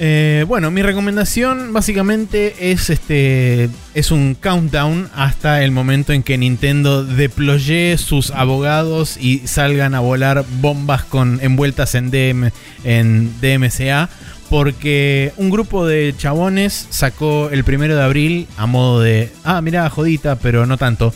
Eh, 0.00 0.44
bueno, 0.46 0.70
mi 0.70 0.82
recomendación 0.82 1.72
básicamente 1.72 2.70
es 2.70 2.88
este 2.88 3.68
es 3.94 4.12
un 4.12 4.36
countdown 4.40 5.10
hasta 5.12 5.64
el 5.64 5.72
momento 5.72 6.12
en 6.12 6.22
que 6.22 6.38
Nintendo 6.38 7.04
deploye 7.04 7.98
sus 7.98 8.30
abogados 8.30 9.16
y 9.16 9.40
salgan 9.48 9.96
a 9.96 10.00
volar 10.00 10.44
bombas 10.60 11.02
con 11.02 11.40
envueltas 11.42 11.96
en 11.96 12.12
DM 12.12 12.52
en 12.84 13.32
DMCA 13.40 14.08
porque 14.48 15.32
un 15.36 15.50
grupo 15.50 15.84
de 15.84 16.14
chabones 16.16 16.86
sacó 16.90 17.50
el 17.50 17.64
primero 17.64 17.96
de 17.96 18.02
abril 18.02 18.46
a 18.56 18.66
modo 18.66 19.00
de 19.00 19.32
ah 19.42 19.60
mira 19.62 19.90
jodita 19.90 20.36
pero 20.36 20.64
no 20.64 20.76
tanto 20.76 21.12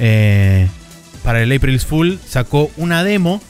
eh, 0.00 0.66
para 1.22 1.40
el 1.40 1.52
April's 1.52 1.86
Fool 1.86 2.18
sacó 2.26 2.68
una 2.76 3.04
demo 3.04 3.40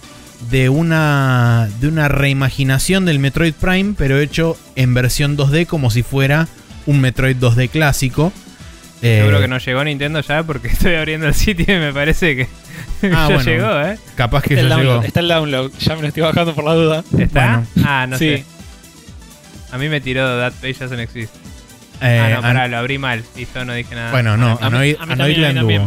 de 0.50 0.68
una, 0.68 1.68
de 1.80 1.88
una 1.88 2.08
reimaginación 2.08 3.04
del 3.04 3.18
Metroid 3.18 3.54
Prime, 3.54 3.94
pero 3.96 4.18
hecho 4.18 4.56
en 4.76 4.94
versión 4.94 5.36
2D 5.36 5.66
como 5.66 5.90
si 5.90 6.02
fuera 6.02 6.48
un 6.86 7.00
Metroid 7.00 7.36
2D 7.36 7.70
clásico. 7.70 8.32
Eh, 9.02 9.18
Seguro 9.20 9.40
que 9.40 9.48
no 9.48 9.58
llegó 9.58 9.84
Nintendo 9.84 10.20
ya 10.20 10.42
porque 10.42 10.68
estoy 10.72 10.94
abriendo 10.94 11.26
el 11.26 11.34
sitio 11.34 11.64
y 11.76 11.78
me 11.78 11.92
parece 11.92 12.36
que 12.36 12.48
Ah, 13.12 13.26
ya 13.28 13.34
bueno. 13.34 13.42
llegó, 13.42 13.80
¿eh? 13.82 13.98
Capaz 14.14 14.42
que 14.42 14.54
Está 14.54 14.68
ya 14.68 14.76
llegó. 14.78 15.02
está 15.02 15.20
el 15.20 15.28
download, 15.28 15.70
ya 15.78 15.94
me 15.96 16.02
lo 16.02 16.08
estoy 16.08 16.22
bajando 16.22 16.54
por 16.54 16.64
la 16.64 16.74
duda. 16.74 17.04
¿Está? 17.18 17.62
Bueno. 17.74 17.88
Ah, 17.88 18.06
no 18.08 18.16
Sí. 18.18 18.28
sé. 18.38 18.44
A 19.72 19.78
mí 19.78 19.88
me 19.88 20.00
tiró 20.00 20.38
That 20.38 20.52
Page 20.54 20.74
Doesn't 20.78 21.00
Exist. 21.00 21.34
Eh, 22.00 22.18
ah, 22.22 22.28
no, 22.30 22.36
an- 22.36 22.42
pará, 22.42 22.68
lo 22.68 22.76
abrí 22.78 22.96
mal. 22.98 23.22
Listo, 23.36 23.64
no 23.64 23.74
dije 23.74 23.94
nada. 23.94 24.10
bueno, 24.10 24.36
no, 24.36 24.58
A 24.60 24.66
Anoid, 24.66 24.96
a 24.98 25.06
mí 25.06 25.78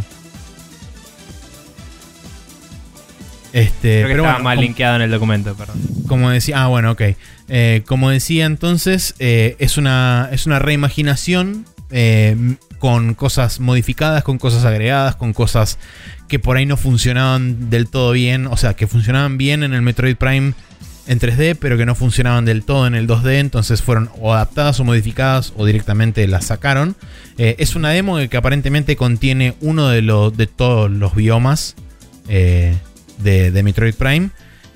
Este, 3.54 4.02
Creo 4.02 4.08
que 4.08 4.14
pero 4.14 4.24
estaba 4.24 4.34
bueno, 4.34 4.44
mal 4.44 4.56
como- 4.58 4.62
linkeado 4.64 4.96
en 4.98 5.02
el 5.04 5.12
documento, 5.12 5.56
perdón. 5.56 5.78
Como 6.08 6.30
decía, 6.30 6.64
ah, 6.64 6.68
bueno, 6.68 6.92
ok. 6.92 7.02
Eh, 7.50 7.84
como 7.88 8.10
decía 8.10 8.46
entonces, 8.46 9.16
eh, 9.20 9.56
es, 9.60 9.78
una, 9.78 10.30
es 10.32 10.46
una 10.46 10.60
reimaginación 10.60 11.66
eh, 11.90 12.36
con 12.80 13.14
cosas 13.14 13.60
modificadas, 13.60 14.24
con 14.24 14.38
cosas 14.38 14.66
agregadas, 14.66 15.16
con 15.16 15.34
cosas 15.34 15.80
que 16.28 16.40
por 16.40 16.58
ahí 16.58 16.66
no 16.66 16.76
funcionaban 16.78 17.70
del 17.70 17.88
todo 17.88 18.12
bien, 18.12 18.48
o 18.48 18.58
sea, 18.58 18.74
que 18.76 18.86
funcionaban 18.88 19.38
bien 19.38 19.64
en 19.64 19.74
el 19.74 19.82
Metroid 19.82 20.18
Prime 20.18 20.54
en 21.08 21.20
3D, 21.20 21.56
pero 21.58 21.78
que 21.78 21.86
no 21.86 21.96
funcionaban 21.96 22.44
del 22.44 22.64
todo 22.66 22.86
en 22.86 22.94
el 22.94 23.08
2D, 23.08 23.40
entonces 23.40 23.82
fueron 23.82 24.10
o 24.20 24.34
adaptadas 24.34 24.78
o 24.82 24.84
modificadas 24.84 25.54
o 25.56 25.66
directamente 25.66 26.28
las 26.28 26.46
sacaron. 26.48 26.98
Eh, 27.38 27.56
es 27.60 27.76
una 27.78 27.92
demo 27.92 28.18
que 28.30 28.36
aparentemente 28.38 28.98
contiene 28.98 29.54
uno 29.62 29.88
de, 29.88 30.02
los 30.02 30.36
de 30.36 30.48
todos 30.48 30.92
los 30.92 31.16
biomas 31.16 31.76
eh, 32.28 32.76
de, 33.18 33.64
Metroid 33.64 33.96
Prime. 33.96 34.30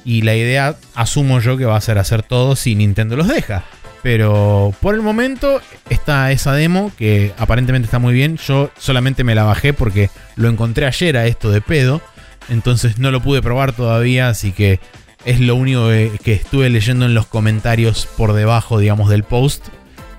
Y 0.04 0.24
la 0.24 0.36
idea, 0.36 0.76
asumo 0.96 1.40
yo, 1.40 1.58
que 1.58 1.66
va 1.66 1.78
a 1.78 1.82
ser 1.82 1.98
hacer 1.98 2.24
todo 2.24 2.56
si 2.56 2.76
Nintendo 2.76 3.16
los 3.16 3.28
deja. 3.28 3.64
Pero 4.02 4.74
por 4.82 4.96
el 4.96 5.02
momento 5.02 5.62
está 5.90 6.32
esa 6.32 6.54
demo 6.54 6.92
que 6.98 7.34
aparentemente 7.38 7.86
está 7.86 8.00
muy 8.00 8.14
bien. 8.14 8.38
Yo 8.38 8.72
solamente 8.80 9.24
me 9.24 9.36
la 9.36 9.44
bajé 9.44 9.74
porque 9.74 10.10
lo 10.36 10.50
encontré 10.50 10.88
ayer 10.88 11.18
a 11.18 11.28
esto 11.28 11.52
de 11.52 11.62
pedo. 11.62 12.02
Entonces 12.50 12.98
no 12.98 13.12
lo 13.12 13.22
pude 13.22 13.44
probar 13.44 13.74
todavía, 13.74 14.28
así 14.28 14.52
que 14.52 14.80
es 15.24 15.40
lo 15.40 15.56
único 15.56 15.88
que, 15.90 16.12
que 16.24 16.34
estuve 16.34 16.70
leyendo 16.72 17.06
en 17.06 17.14
los 17.14 17.28
comentarios 17.28 18.08
por 18.18 18.34
debajo, 18.34 18.80
digamos, 18.80 19.10
del 19.10 19.24
post 19.24 19.68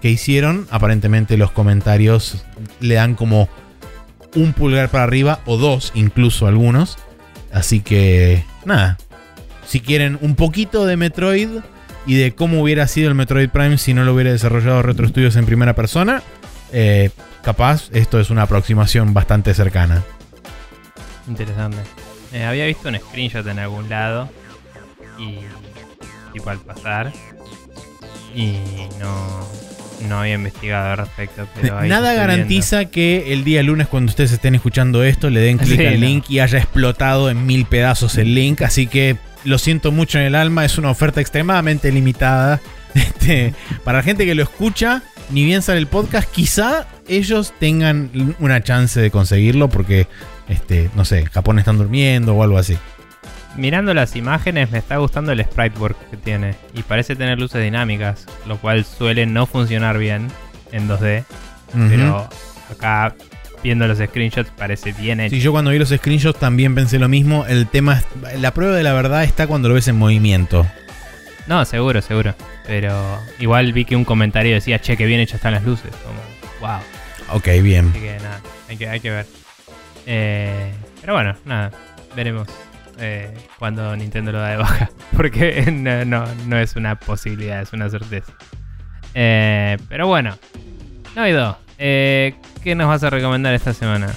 que 0.01 0.10
hicieron. 0.10 0.68
Aparentemente 0.70 1.36
los 1.36 1.51
comentarios 1.51 2.44
le 2.78 2.94
dan 2.94 3.17
como 3.17 3.49
un 4.34 4.52
pulgar 4.52 4.91
para 4.91 5.05
arriba 5.05 5.41
o 5.47 5.57
dos, 5.57 5.92
incluso 5.94 6.47
algunos. 6.47 6.99
Así 7.52 7.81
que, 7.81 8.44
nada. 8.64 8.98
Si 9.66 9.81
quieren 9.81 10.18
un 10.20 10.34
poquito 10.34 10.86
de 10.86 10.97
Metroid 10.97 11.48
y 12.06 12.14
de 12.16 12.34
cómo 12.34 12.62
hubiera 12.62 12.86
sido 12.89 13.08
el 13.08 13.14
Metroid 13.14 13.48
Prime 13.50 13.78
si 13.78 13.94
no 13.94 14.05
lo 14.05 14.14
hubiera 14.14 14.32
desarrollado 14.32 14.82
Retro 14.82 15.08
Studios 15.08 15.36
en 15.36 15.47
primera 15.47 15.74
persona, 15.74 16.22
eh, 16.72 17.10
capaz 17.42 17.89
esto 17.92 18.18
es 18.18 18.31
una 18.31 18.42
aproximación 18.42 19.14
bastante 19.14 19.55
cercana. 19.55 20.02
Interesante. 21.28 21.78
Eh, 22.32 22.44
había 22.44 22.66
visto 22.66 22.89
un 22.89 22.98
screenshot 22.98 23.47
en 23.47 23.58
algún 23.58 23.89
lado 23.89 24.28
y 25.18 25.39
tipo 26.32 26.50
al 26.50 26.58
pasar 26.58 27.12
y 28.34 28.56
no, 28.98 29.47
no 30.08 30.20
había 30.20 30.34
investigado 30.34 30.90
al 30.92 30.98
respecto. 30.98 31.47
Pero 31.60 31.78
ahí 31.78 31.89
Nada 31.89 32.14
garantiza 32.14 32.86
que 32.86 33.32
el 33.32 33.44
día 33.44 33.62
lunes 33.62 33.89
cuando 33.89 34.10
ustedes 34.10 34.32
estén 34.32 34.55
escuchando 34.55 35.05
esto 35.05 35.31
le 35.31 35.40
den 35.40 35.58
clic 35.58 35.78
Sí, 35.78 35.86
al 35.86 36.00
no. 36.00 36.06
link 36.06 36.24
y 36.28 36.40
haya 36.40 36.58
explotado 36.58 37.31
en 37.31 37.47
mil 37.47 37.64
pedazos 37.66 38.16
el 38.18 38.34
link. 38.34 38.62
Así 38.62 38.86
que 38.86 39.16
lo 39.44 39.58
siento 39.58 39.90
mucho 39.92 40.18
en 40.18 40.24
el 40.24 40.34
alma, 40.34 40.64
es 40.64 40.78
una 40.78 40.90
oferta 40.90 41.20
extremadamente 41.20 41.90
limitada. 41.92 42.60
Este, 42.94 43.55
para 43.84 43.98
la 43.98 44.05
gente 44.05 44.26
que 44.26 44.34
lo 44.34 44.42
escucha, 44.42 45.02
ni 45.31 45.47
bien 45.47 45.62
sale 45.62 45.78
el 45.78 45.86
podcast, 45.86 46.31
quizá 46.31 46.86
ellos 47.08 47.55
tengan 47.58 48.34
una 48.39 48.62
chance 48.62 49.00
de 49.00 49.10
conseguirlo 49.10 49.70
porque, 49.70 50.06
este, 50.47 50.90
no 50.94 51.06
sé, 51.06 51.24
Japón 51.24 51.58
están 51.58 51.78
durmiendo 51.78 52.34
o 52.34 52.42
algo 52.42 52.58
así. 52.58 52.76
Mirando 53.56 53.92
las 53.92 54.16
imágenes 54.16 54.70
me 54.70 54.78
está 54.78 54.97
gustando 54.97 55.32
el 55.32 55.42
sprite 55.44 55.78
work 55.78 55.97
que 56.10 56.16
tiene 56.16 56.55
y 56.74 56.82
parece 56.82 57.16
tener 57.16 57.39
luces 57.39 57.62
dinámicas, 57.62 58.26
lo 58.47 58.56
cual 58.56 58.84
suele 58.84 59.26
no 59.26 59.47
funcionar 59.47 59.98
bien 59.98 60.28
en 60.72 60.89
2D, 60.89 61.24
Ujú. 61.74 61.89
pero 61.90 62.28
acá 62.70 63.14
viendo 63.62 63.86
los 63.86 63.98
screenshots 63.98 64.50
parece 64.56 64.92
bien 64.92 65.20
hecho. 65.20 65.34
Sí, 65.36 65.40
yo 65.42 65.52
cuando 65.52 65.70
vi 65.70 65.78
los 65.78 65.90
screenshots 65.90 66.39
también 66.40 66.74
pensé 66.74 66.98
lo 66.98 67.08
mismo. 67.08 67.44
El 67.47 67.66
tema, 67.68 68.02
es- 68.32 68.40
la 68.40 68.55
prueba 68.55 68.74
de 68.74 68.82
la 68.82 68.94
verdad 68.94 69.22
está 69.22 69.47
cuando 69.47 69.68
lo 69.68 69.74
ves 69.74 69.86
en 69.89 69.97
movimiento. 69.98 70.66
No, 71.47 71.64
seguro, 71.66 72.00
seguro. 72.00 72.34
Pero 72.66 73.18
igual 73.39 73.72
vi 73.74 73.84
que 73.84 73.97
un 73.97 74.05
comentario 74.05 74.55
decía, 74.55 74.81
che, 74.81 74.97
que 74.97 75.05
bien 75.05 75.20
hechas 75.20 75.36
están 75.36 75.52
las 75.52 75.64
luces. 75.64 75.90
Como, 76.05 76.72
wow. 76.72 76.81
Ok, 77.36 77.48
bien. 77.62 77.90
Así 77.90 78.00
que 78.00 78.16
nada, 78.16 78.40
hay 78.68 78.76
que, 78.78 78.89
hay 78.89 79.00
que 79.00 79.10
ver. 79.10 79.26
Eh, 80.06 80.72
pero 81.00 81.12
bueno, 81.14 81.36
nada, 81.44 81.70
veremos 82.16 82.48
eh, 82.98 83.32
cuando 83.58 83.96
Nintendo 83.96 84.32
lo 84.32 84.40
da 84.40 84.50
de 84.50 84.56
baja. 84.56 84.90
Porque 85.16 85.70
no, 85.70 86.04
no, 86.04 86.26
no 86.46 86.58
es 86.58 86.76
una 86.76 86.98
posibilidad, 86.98 87.60
es 87.62 87.72
una 87.72 87.88
certeza. 87.88 88.32
Eh, 89.14 89.76
pero 89.88 90.06
bueno, 90.06 90.36
Noido, 91.14 91.58
eh, 91.78 92.34
¿qué 92.62 92.74
nos 92.74 92.88
vas 92.88 93.02
a 93.02 93.10
recomendar 93.10 93.54
esta 93.54 93.74
semana? 93.74 94.14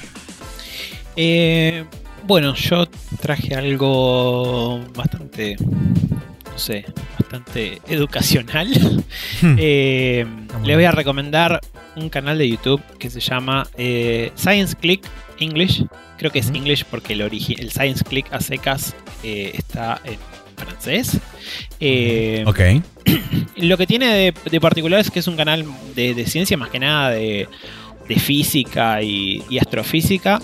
Eh, 1.16 1.86
bueno, 2.24 2.54
yo 2.56 2.86
traje 3.22 3.56
algo 3.56 4.80
bastante, 4.96 5.58
no 5.60 6.58
sé, 6.58 6.86
bastante 7.20 7.82
educacional. 7.88 8.68
Hmm. 9.42 9.56
Le 9.56 10.76
voy 10.76 10.86
a 10.86 10.92
recomendar 10.92 11.60
un 11.96 12.10
canal 12.10 12.38
de 12.38 12.50
YouTube 12.50 12.82
que 12.98 13.10
se 13.10 13.20
llama 13.20 13.68
Science 14.36 14.76
Click 14.76 15.06
English. 15.40 15.86
Creo 16.18 16.32
que 16.32 16.40
es. 16.40 16.50
English 16.50 16.86
porque 16.86 17.14
el, 17.14 17.22
el 17.22 17.72
Science 17.72 18.04
Click 18.04 18.32
a 18.32 18.40
secas 18.40 18.96
eh, 19.24 19.52
está 19.58 20.02
en 20.04 20.18
francés. 20.56 21.20
Eh, 21.80 22.44
ok. 22.46 22.60
Lo 23.58 23.78
que 23.78 23.88
tiene 23.88 24.08
de, 24.08 24.34
de 24.50 24.60
particular 24.60 25.00
es 25.00 25.12
que 25.12 25.20
es 25.20 25.28
un 25.28 25.36
canal 25.36 25.66
de, 25.96 26.14
de 26.14 26.26
ciencia, 26.26 26.58
más 26.58 26.70
que 26.70 26.80
nada 26.80 27.12
de, 27.12 27.48
de 28.08 28.20
física 28.20 29.02
y, 29.02 29.44
y 29.50 29.58
astrofísica, 29.58 30.42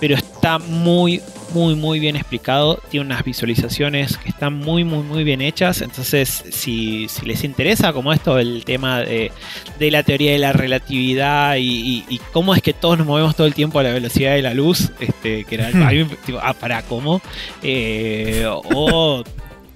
pero 0.00 0.14
está 0.14 0.58
muy, 0.58 1.20
muy, 1.52 1.74
muy 1.74 1.98
bien 2.00 2.16
explicado. 2.16 2.80
Tiene 2.90 3.06
unas 3.06 3.24
visualizaciones 3.24 4.16
que 4.18 4.28
están 4.28 4.54
muy, 4.54 4.84
muy, 4.84 5.02
muy 5.02 5.24
bien 5.24 5.40
hechas. 5.40 5.80
Entonces, 5.82 6.44
si, 6.50 7.08
si 7.08 7.26
les 7.26 7.44
interesa 7.44 7.92
como 7.92 8.12
esto, 8.12 8.38
el 8.38 8.64
tema 8.64 9.00
de, 9.00 9.32
de 9.78 9.90
la 9.90 10.02
teoría 10.02 10.32
de 10.32 10.38
la 10.38 10.52
relatividad 10.52 11.56
y, 11.56 11.62
y- 11.62 12.04
y 12.08 12.18
cómo 12.32 12.54
es 12.54 12.62
que 12.62 12.72
todos 12.72 12.98
nos 12.98 13.06
movemos 13.06 13.34
todo 13.36 13.46
el 13.46 13.54
tiempo 13.54 13.78
a 13.78 13.82
la 13.82 13.92
velocidad 13.92 14.34
de 14.34 14.42
la 14.42 14.54
luz, 14.54 14.90
este, 15.00 15.44
que 15.44 15.54
era 15.54 15.68
Hmm. 15.70 16.08
tipo, 16.24 16.38
ah, 16.42 16.54
para 16.54 16.82
cómo, 16.82 17.20
Eh, 17.62 18.44
o... 18.46 19.22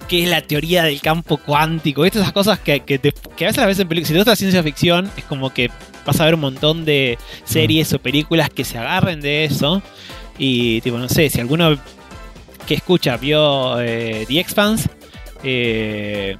qué 0.07 0.23
es 0.23 0.29
la 0.29 0.41
teoría 0.41 0.83
del 0.83 0.99
campo 1.01 1.37
cuántico. 1.37 2.03
Estas 2.05 2.23
esas 2.23 2.33
cosas 2.33 2.59
que, 2.59 2.81
que, 2.81 2.99
te- 2.99 3.13
que 3.37 3.45
a 3.45 3.49
veces 3.65 3.79
en 3.79 3.87
películas. 3.87 4.07
Si 4.09 4.13
te 4.13 4.19
gusta 4.19 4.31
la 4.31 4.35
ciencia 4.35 4.61
ficción, 4.61 5.09
es 5.17 5.23
como 5.23 5.51
que 5.53 5.71
vas 6.05 6.19
a 6.19 6.25
ver 6.25 6.35
un 6.35 6.41
montón 6.41 6.83
de 6.83 7.17
series 7.45 7.93
o 7.93 7.99
películas 7.99 8.49
que 8.49 8.65
se 8.65 8.77
agarren 8.77 9.21
de 9.21 9.45
eso. 9.45 9.81
Y, 10.37 10.81
tipo, 10.81 10.97
no 10.97 11.07
sé, 11.09 11.29
si 11.29 11.39
alguno 11.39 11.77
que 12.67 12.73
escucha 12.75 13.17
vio 13.17 13.79
eh, 13.81 14.25
The 14.27 14.39
Expanse, 14.39 14.89
eh, 15.43 16.37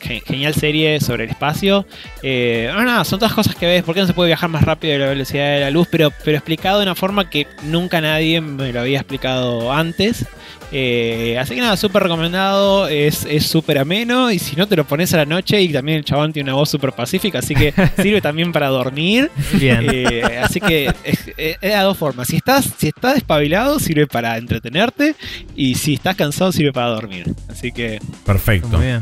ge- 0.00 0.22
genial 0.26 0.54
serie 0.54 1.00
sobre 1.00 1.24
el 1.24 1.30
espacio. 1.30 1.86
Eh, 2.22 2.70
no, 2.72 2.82
nada, 2.84 3.04
son 3.04 3.18
todas 3.18 3.34
cosas 3.34 3.54
que 3.56 3.66
ves. 3.66 3.82
¿Por 3.82 3.94
qué 3.94 4.00
no 4.00 4.06
se 4.06 4.14
puede 4.14 4.28
viajar 4.28 4.48
más 4.48 4.62
rápido 4.64 4.92
de 4.94 4.98
la 5.00 5.06
velocidad 5.08 5.54
de 5.54 5.60
la 5.60 5.70
luz? 5.70 5.88
Pero, 5.90 6.10
pero 6.24 6.36
explicado 6.36 6.78
de 6.78 6.84
una 6.84 6.94
forma 6.94 7.28
que 7.28 7.46
nunca 7.64 8.00
nadie 8.00 8.40
me 8.40 8.72
lo 8.72 8.80
había 8.80 8.98
explicado 8.98 9.72
antes. 9.72 10.24
Eh, 10.72 11.36
así 11.40 11.54
que 11.54 11.60
nada, 11.60 11.76
súper 11.76 12.04
recomendado. 12.04 12.86
Es 12.88 13.24
es 13.28 13.46
súper 13.46 13.78
ameno. 13.78 14.30
Y 14.30 14.38
si 14.38 14.56
no, 14.56 14.66
te 14.68 14.76
lo 14.76 14.84
pones 14.84 15.12
a 15.14 15.18
la 15.18 15.24
noche. 15.26 15.60
Y 15.60 15.68
también 15.72 15.98
el 15.98 16.04
chabón 16.04 16.32
tiene 16.32 16.50
una 16.50 16.56
voz 16.58 16.70
súper 16.70 16.92
pacífica. 16.92 17.40
Así 17.40 17.54
que 17.54 17.72
sirve 18.02 18.20
también 18.20 18.52
para 18.52 18.68
dormir. 18.68 19.30
Bien. 19.54 19.86
Eh, 19.92 20.40
así 20.42 20.60
que 20.60 20.86
es, 21.04 21.28
es- 21.28 21.34
es 21.36 21.60
de 21.60 21.76
dos 21.76 21.96
formas. 21.98 22.28
Si 22.28 22.36
estás, 22.36 22.68
si 22.78 22.88
estás 22.88 23.14
despabilado, 23.14 23.78
sirve 23.80 24.06
para 24.06 24.36
entretenerte. 24.38 25.14
Y 25.56 25.74
si 25.74 25.94
estás 25.94 26.16
cansado, 26.16 26.52
sirve 26.52 26.72
para 26.72 26.88
dormir. 26.88 27.26
Así 27.48 27.72
que 27.72 27.98
Perfecto. 28.24 28.68
Muy 28.68 28.86
bien. 28.86 29.00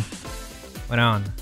Buena 0.89 1.17
onda. 1.17 1.35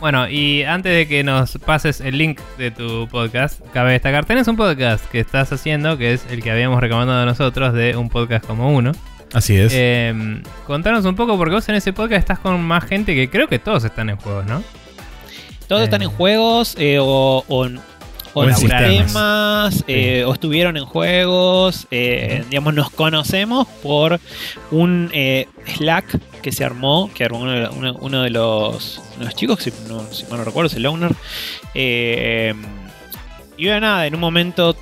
Bueno, 0.00 0.28
y 0.28 0.62
antes 0.62 0.92
de 0.94 1.08
que 1.08 1.24
nos 1.24 1.58
pases 1.58 2.00
el 2.00 2.18
link 2.18 2.40
de 2.56 2.70
tu 2.70 3.08
podcast, 3.08 3.60
cabe 3.72 3.92
destacar, 3.92 4.24
tenés 4.24 4.46
un 4.46 4.56
podcast 4.56 5.04
que 5.10 5.18
estás 5.18 5.52
haciendo, 5.52 5.98
que 5.98 6.12
es 6.12 6.24
el 6.30 6.40
que 6.40 6.52
habíamos 6.52 6.80
recomendado 6.80 7.26
nosotros, 7.26 7.74
de 7.74 7.96
un 7.96 8.08
podcast 8.08 8.46
como 8.46 8.72
uno. 8.72 8.92
Así 9.32 9.56
es. 9.56 9.72
Eh, 9.74 10.42
contanos 10.66 11.04
un 11.04 11.14
poco, 11.16 11.36
porque 11.36 11.54
vos 11.54 11.68
en 11.68 11.74
ese 11.74 11.92
podcast 11.92 12.20
estás 12.20 12.38
con 12.38 12.60
más 12.62 12.84
gente 12.84 13.14
que 13.14 13.28
creo 13.28 13.48
que 13.48 13.58
todos 13.58 13.84
están 13.84 14.08
en 14.10 14.16
juegos, 14.16 14.46
¿no? 14.46 14.62
todos 15.66 15.82
Eh. 15.82 15.84
están 15.84 16.00
en 16.02 16.08
juegos 16.10 16.74
eh, 16.78 16.98
o, 16.98 17.44
o 17.46 17.66
en, 17.66 17.76
o 17.76 17.82
O 18.40 18.44
en 18.44 18.50
en 18.50 18.56
sistemas, 18.56 19.84
eh, 19.86 20.24
o 20.26 20.32
estuvieron 20.32 20.76
en 20.78 20.84
juegos. 20.86 21.86
eh, 21.90 22.42
digamos, 22.48 22.72
nos 22.72 22.88
conocemos 22.90 23.66
por 23.82 24.18
un 24.70 25.10
eh, 25.12 25.46
Slack 25.76 26.18
que 26.40 26.52
se 26.52 26.64
armó, 26.64 27.10
que 27.14 27.24
armó 27.24 27.40
uno, 27.40 27.70
uno- 27.76 27.96
uno 28.00 28.22
de 28.22 28.30
los, 28.30 29.02
los 29.20 29.34
chicos, 29.34 29.62
si, 29.62 29.72
no, 29.88 30.00
si 30.10 30.24
mal 30.26 30.38
no 30.38 30.44
recuerdo, 30.44 30.68
es 30.68 30.74
el 30.74 30.86
owner. 30.86 31.12
Eh, 31.74 32.54
y 33.58 33.64
bueno, 33.66 33.80
nada, 33.80 34.06
en 34.06 34.14
un 34.14 34.20
momento, 34.20 34.74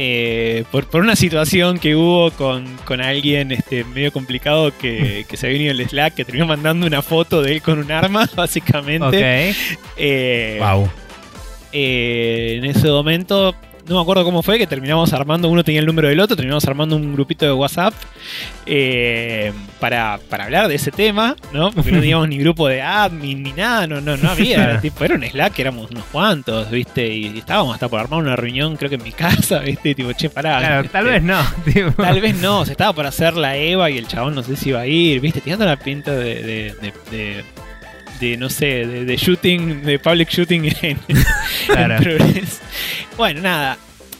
eh, 0.00 0.62
por, 0.70 0.86
por 0.86 1.02
una 1.02 1.16
situación 1.16 1.80
que 1.80 1.96
hubo 1.96 2.30
con, 2.30 2.64
con 2.84 3.00
alguien 3.00 3.50
este, 3.50 3.82
medio 3.82 4.12
complicado 4.12 4.72
que, 4.78 5.26
que 5.28 5.36
se 5.36 5.46
había 5.46 5.58
venido 5.58 5.72
el 5.72 5.88
Slack, 5.88 6.14
que 6.14 6.24
terminó 6.24 6.46
mandando 6.46 6.86
una 6.86 7.02
foto 7.02 7.42
de 7.42 7.54
él 7.54 7.62
con 7.62 7.80
un 7.80 7.90
arma, 7.90 8.30
básicamente. 8.36 9.04
Ok. 9.04 9.56
Eh, 9.96 10.58
wow. 10.60 10.88
eh, 11.72 12.54
en 12.58 12.64
ese 12.66 12.86
momento, 12.88 13.56
no 13.88 13.96
me 13.96 14.00
acuerdo 14.02 14.24
cómo 14.24 14.42
fue, 14.42 14.58
que 14.58 14.66
terminamos 14.66 15.12
armando, 15.12 15.48
uno 15.48 15.64
tenía 15.64 15.80
el 15.80 15.86
número 15.86 16.08
del 16.08 16.20
otro, 16.20 16.36
terminamos 16.36 16.64
armando 16.66 16.96
un 16.96 17.12
grupito 17.14 17.44
de 17.46 17.52
WhatsApp 17.52 17.94
eh, 18.66 19.52
para, 19.80 20.18
para 20.28 20.44
hablar 20.44 20.68
de 20.68 20.74
ese 20.74 20.90
tema, 20.90 21.36
¿no? 21.52 21.70
Porque 21.72 21.90
no 21.92 22.00
teníamos 22.00 22.28
ni 22.28 22.38
grupo 22.38 22.68
de 22.68 22.82
admin 22.82 23.42
ni 23.42 23.52
nada, 23.52 23.86
no, 23.86 24.00
no, 24.00 24.16
no 24.16 24.30
había, 24.30 24.64
era, 24.64 24.80
tipo, 24.80 25.04
era 25.04 25.14
un 25.14 25.24
Slack, 25.24 25.58
éramos 25.58 25.90
unos 25.90 26.04
cuantos, 26.04 26.70
¿viste? 26.70 27.08
Y, 27.08 27.38
estábamos 27.38 27.74
hasta 27.74 27.88
por 27.88 28.00
armar 28.00 28.20
una 28.20 28.36
reunión, 28.36 28.76
creo 28.76 28.90
que 28.90 28.96
en 28.96 29.02
mi 29.02 29.12
casa, 29.18 29.60
¿viste? 29.60 29.94
Tipo, 29.94 30.12
che, 30.12 30.28
pará. 30.30 30.58
Claro, 30.58 30.80
este, 30.80 30.92
tal 30.92 31.04
vez 31.06 31.22
no. 31.22 31.40
tipo. 31.64 32.02
Tal 32.02 32.20
vez 32.20 32.36
no, 32.36 32.64
se 32.64 32.72
estaba 32.72 32.92
por 32.92 33.06
hacer 33.06 33.34
la 33.34 33.56
EVA 33.56 33.90
y 33.90 33.98
el 33.98 34.06
chabón 34.06 34.34
no 34.34 34.42
sé 34.42 34.56
si 34.56 34.70
iba 34.70 34.80
a 34.80 34.86
ir, 34.86 35.20
¿viste? 35.20 35.40
Tirando 35.40 35.64
la 35.64 35.76
pinta 35.76 36.12
de, 36.12 36.42
de, 36.42 36.74
de- 36.80 36.92
de- 37.10 37.44
de, 38.20 38.36
no 38.36 38.50
sé, 38.50 38.86
de, 38.86 39.04
de 39.04 39.16
shooting, 39.16 39.82
de 39.82 39.98
public 39.98 40.28
shooting 40.30 40.72
en, 40.82 40.98
Claro. 41.66 41.96
Bueno, 43.16 43.42
nada. 43.42 43.78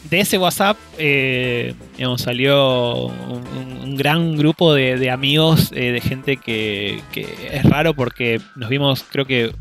De 0.08 0.20
ese 0.20 0.38
WhatsApp, 0.38 0.78
eh, 0.96 1.74
digamos, 1.96 2.22
salió 2.22 3.06
un, 3.06 3.96
gran 3.96 4.36
grupo 4.36 4.72
de, 4.72 4.96
de 4.96 5.10
amigos, 5.10 5.72
eh, 5.74 5.92
de 5.92 6.00
gente 6.00 6.36
que, 6.36 7.02
que 7.12 7.26
es 7.52 7.64
raro 7.64 7.94
porque 7.94 8.40
nos 8.54 8.68
vimos, 8.70 9.04
creo 9.10 9.26
que 9.26 9.52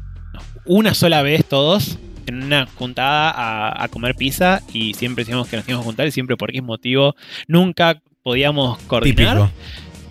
una 0.64 0.94
sola 0.94 1.22
vez 1.24 1.44
todos 1.44 1.98
en 2.28 2.44
una 2.44 2.68
juntada 2.76 3.32
a, 3.32 3.84
a 3.84 3.88
comer 3.88 4.16
pizza 4.16 4.62
y 4.74 4.94
siempre 4.94 5.24
decíamos 5.24 5.48
que 5.48 5.58
nos 5.58 5.68
íbamos 5.68 5.84
a 5.84 5.88
juntar 5.88 6.08
y 6.08 6.12
siempre 6.12 6.38
por 6.38 6.52
qué 6.52 6.62
motivo 6.62 7.16
nunca 7.48 8.02
podíamos 8.22 8.78
coordinar. 8.80 9.38
Típico. 9.38 9.52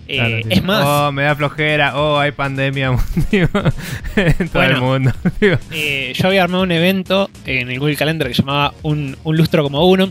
Eh, 0.07 0.41
sí. 0.43 0.49
es 0.51 0.63
más, 0.63 0.83
Oh, 0.85 1.11
me 1.11 1.23
da 1.23 1.35
flojera. 1.35 1.97
Oh, 1.97 2.17
hay 2.17 2.31
pandemia 2.31 2.97
en 4.15 4.49
todo 4.49 4.63
el 4.63 4.77
mundo. 4.81 5.11
Eh, 5.71 6.13
yo 6.15 6.27
había 6.27 6.43
armado 6.43 6.63
un 6.63 6.71
evento 6.71 7.29
en 7.45 7.69
el 7.69 7.79
Google 7.79 7.95
Calendar 7.95 8.27
que 8.27 8.33
llamaba 8.33 8.73
Un, 8.83 9.17
un 9.23 9.37
lustro 9.37 9.63
como 9.63 9.85
uno. 9.85 10.09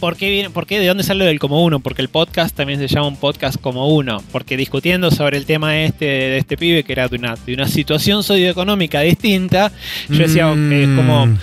¿Por 0.00 0.16
qué, 0.16 0.30
viene- 0.30 0.50
por 0.50 0.66
qué? 0.66 0.80
¿De 0.80 0.86
dónde 0.88 1.04
sale 1.04 1.20
lo 1.20 1.26
del 1.26 1.38
como 1.38 1.62
uno? 1.62 1.78
Porque 1.78 2.02
el 2.02 2.08
podcast 2.08 2.56
también 2.56 2.80
se 2.80 2.88
llama 2.88 3.06
un 3.06 3.16
podcast 3.16 3.60
como 3.60 3.86
uno. 3.94 4.20
Porque 4.32 4.56
discutiendo 4.56 5.12
sobre 5.12 5.36
el 5.38 5.46
tema 5.46 5.78
este 5.80 6.06
de 6.06 6.38
este 6.38 6.56
pibe, 6.56 6.82
que 6.82 6.92
era 6.92 7.06
de 7.06 7.14
una, 7.16 7.36
de 7.46 7.54
una 7.54 7.68
situación 7.68 8.24
socioeconómica 8.24 9.00
distinta, 9.02 9.70
yo 10.08 10.18
decía, 10.18 10.48
Mm, 10.48 10.72
eh, 10.72 10.92
como, 10.96 11.38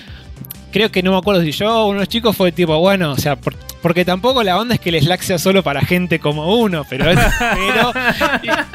creo 0.72 0.91
que 0.91 1.01
no 1.03 1.11
me 1.11 1.17
acuerdo 1.17 1.41
si 1.43 1.51
yo 1.51 1.72
o 1.85 1.88
unos 1.89 2.07
chicos 2.07 2.35
fue 2.35 2.51
tipo, 2.51 2.77
bueno, 2.80 3.11
o 3.11 3.17
sea, 3.17 3.35
por- 3.35 3.56
porque 3.81 4.03
tampoco 4.03 4.43
la 4.43 4.57
onda 4.59 4.75
es 4.75 4.81
que 4.81 4.89
el 4.89 4.99
Slack 5.01 5.22
sea 5.22 5.38
solo 5.39 5.64
para 5.64 5.81
gente 5.81 6.19
como 6.19 6.57
uno, 6.59 6.85
pero, 6.89 7.09
es- 7.09 7.17
pero 7.39 7.93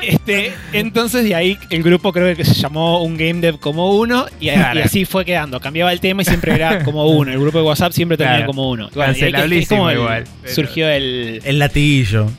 este, 0.02 0.52
entonces 0.72 1.24
de 1.24 1.34
ahí 1.34 1.58
el 1.70 1.82
grupo 1.82 2.12
creo 2.12 2.34
que 2.36 2.44
se 2.44 2.54
llamó 2.54 3.02
un 3.02 3.16
Game 3.16 3.40
Dev 3.40 3.58
como 3.58 3.90
uno 3.96 4.26
y, 4.40 4.48
Claro. 4.50 4.80
y 4.80 4.82
así 4.82 5.04
fue 5.04 5.24
quedando, 5.24 5.60
cambiaba 5.60 5.92
el 5.92 6.00
tema 6.00 6.22
y 6.22 6.24
siempre 6.24 6.54
era 6.54 6.82
como 6.84 7.06
uno, 7.06 7.30
el 7.32 7.38
grupo 7.38 7.58
de 7.58 7.64
WhatsApp 7.64 7.92
siempre 7.92 8.16
termina 8.16 8.38
Claro. 8.38 8.50
como 8.52 8.70
uno. 8.70 8.88
Bueno, 8.94 9.12
Cancelablísimo 9.12 9.90
igual, 9.92 10.24
pero- 10.42 10.54
Surgió 10.54 10.88
el, 10.88 11.40
El 11.44 11.58
latiguillo. 11.58 12.30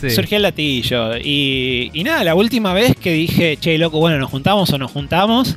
Sí. 0.00 0.10
surgió 0.10 0.36
el 0.38 0.42
latillo. 0.42 1.16
Y, 1.16 1.90
y 1.94 2.02
nada, 2.02 2.24
la 2.24 2.34
última 2.34 2.72
vez 2.74 2.94
que 3.00 3.12
dije, 3.12 3.56
che, 3.56 3.78
loco, 3.78 4.00
bueno, 4.00 4.18
nos 4.18 4.28
juntamos 4.30 4.68
o 4.72 4.78
nos 4.78 4.90
juntamos, 4.90 5.56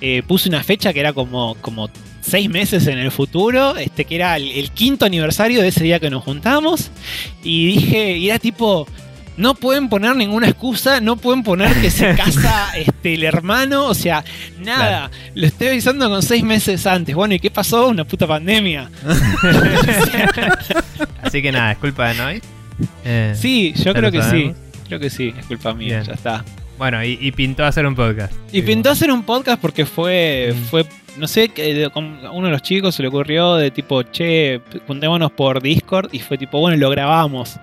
eh, 0.00 0.22
puse 0.26 0.48
una 0.48 0.62
fecha 0.62 0.92
que 0.92 1.00
era 1.00 1.12
como, 1.12 1.54
como 1.60 1.88
seis 2.20 2.48
meses 2.50 2.86
en 2.86 2.98
el 2.98 3.10
futuro, 3.10 3.76
este 3.76 4.04
que 4.04 4.16
era 4.16 4.36
el, 4.36 4.50
el 4.50 4.70
quinto 4.70 5.04
aniversario 5.06 5.62
de 5.62 5.68
ese 5.68 5.84
día 5.84 6.00
que 6.00 6.10
nos 6.10 6.24
juntamos. 6.24 6.90
Y 7.42 7.66
dije, 7.74 8.16
y 8.16 8.30
era 8.30 8.38
tipo. 8.38 8.86
No 9.38 9.54
pueden 9.54 9.90
poner 9.90 10.16
ninguna 10.16 10.48
excusa, 10.48 10.98
no 11.02 11.16
pueden 11.16 11.42
poner 11.42 11.70
que 11.82 11.90
se 11.90 12.14
casa 12.16 12.70
este, 12.74 13.12
el 13.12 13.22
hermano, 13.22 13.84
o 13.84 13.92
sea, 13.92 14.24
nada. 14.60 15.10
Lo 15.34 15.46
estoy 15.46 15.68
avisando 15.68 16.08
con 16.08 16.22
seis 16.22 16.42
meses 16.42 16.86
antes. 16.86 17.14
Bueno, 17.14 17.34
¿y 17.34 17.38
qué 17.38 17.50
pasó? 17.50 17.88
Una 17.88 18.06
puta 18.06 18.26
pandemia. 18.26 18.90
Así 21.22 21.42
que 21.42 21.52
nada, 21.52 21.72
es 21.72 21.78
culpa 21.78 22.08
de 22.08 22.14
Noy. 22.14 22.42
Eh, 23.04 23.34
Sí, 23.36 23.74
yo 23.76 23.92
creo 23.92 24.10
que 24.10 24.22
sí. 24.22 24.52
Creo 24.88 25.00
que 25.00 25.10
sí, 25.10 25.34
es 25.38 25.44
culpa 25.46 25.74
mía, 25.74 25.96
Bien. 25.96 26.04
ya 26.04 26.12
está. 26.14 26.44
Bueno, 26.78 27.02
y, 27.04 27.18
y 27.20 27.32
pintó 27.32 27.64
hacer 27.64 27.86
un 27.86 27.94
podcast. 27.94 28.32
Y 28.52 28.62
pintó 28.62 28.90
hacer 28.90 29.10
un 29.10 29.22
podcast 29.22 29.60
porque 29.60 29.86
fue, 29.86 30.54
Mm. 30.54 30.62
fue 30.64 30.86
no 31.16 31.26
sé, 31.26 31.48
que 31.48 31.72
de- 31.72 31.88
con- 31.90 32.18
a 32.26 32.30
uno 32.30 32.48
de 32.48 32.52
los 32.52 32.60
chicos 32.60 32.94
se 32.94 33.00
le 33.02 33.08
ocurrió 33.08 33.54
de 33.54 33.70
tipo, 33.70 34.02
che, 34.02 34.60
juntémonos 34.86 35.32
por 35.32 35.62
Discord 35.62 36.10
y 36.12 36.18
fue 36.18 36.36
tipo, 36.36 36.60
bueno, 36.60 36.76
lo 36.76 36.90
grabamos. 36.90 37.58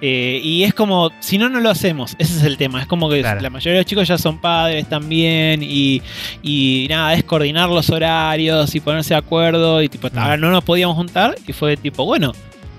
Eh, 0.00 0.40
y 0.42 0.64
es 0.64 0.74
como, 0.74 1.10
si 1.20 1.38
no, 1.38 1.48
no 1.48 1.60
lo 1.60 1.70
hacemos. 1.70 2.16
Ese 2.18 2.38
es 2.38 2.42
el 2.42 2.56
tema. 2.56 2.80
Es 2.80 2.88
como 2.88 3.08
que 3.08 3.20
Claro. 3.20 3.40
la 3.40 3.50
mayoría 3.50 3.74
de 3.74 3.78
los 3.80 3.86
chicos 3.86 4.08
ya 4.08 4.18
son 4.18 4.40
padres 4.40 4.88
también 4.88 5.60
y, 5.62 6.02
y 6.42 6.86
nada, 6.90 7.14
es 7.14 7.22
coordinar 7.22 7.68
los 7.68 7.88
horarios 7.90 8.74
y 8.74 8.80
ponerse 8.80 9.14
de 9.14 9.18
acuerdo 9.18 9.80
y 9.80 9.88
tipo, 9.88 10.08
Mm. 10.12 10.18
ahora 10.18 10.36
no 10.36 10.50
nos 10.50 10.64
podíamos 10.64 10.96
juntar 10.96 11.36
y 11.46 11.52
fue 11.52 11.76
tipo, 11.76 12.04
bueno, 12.04 12.32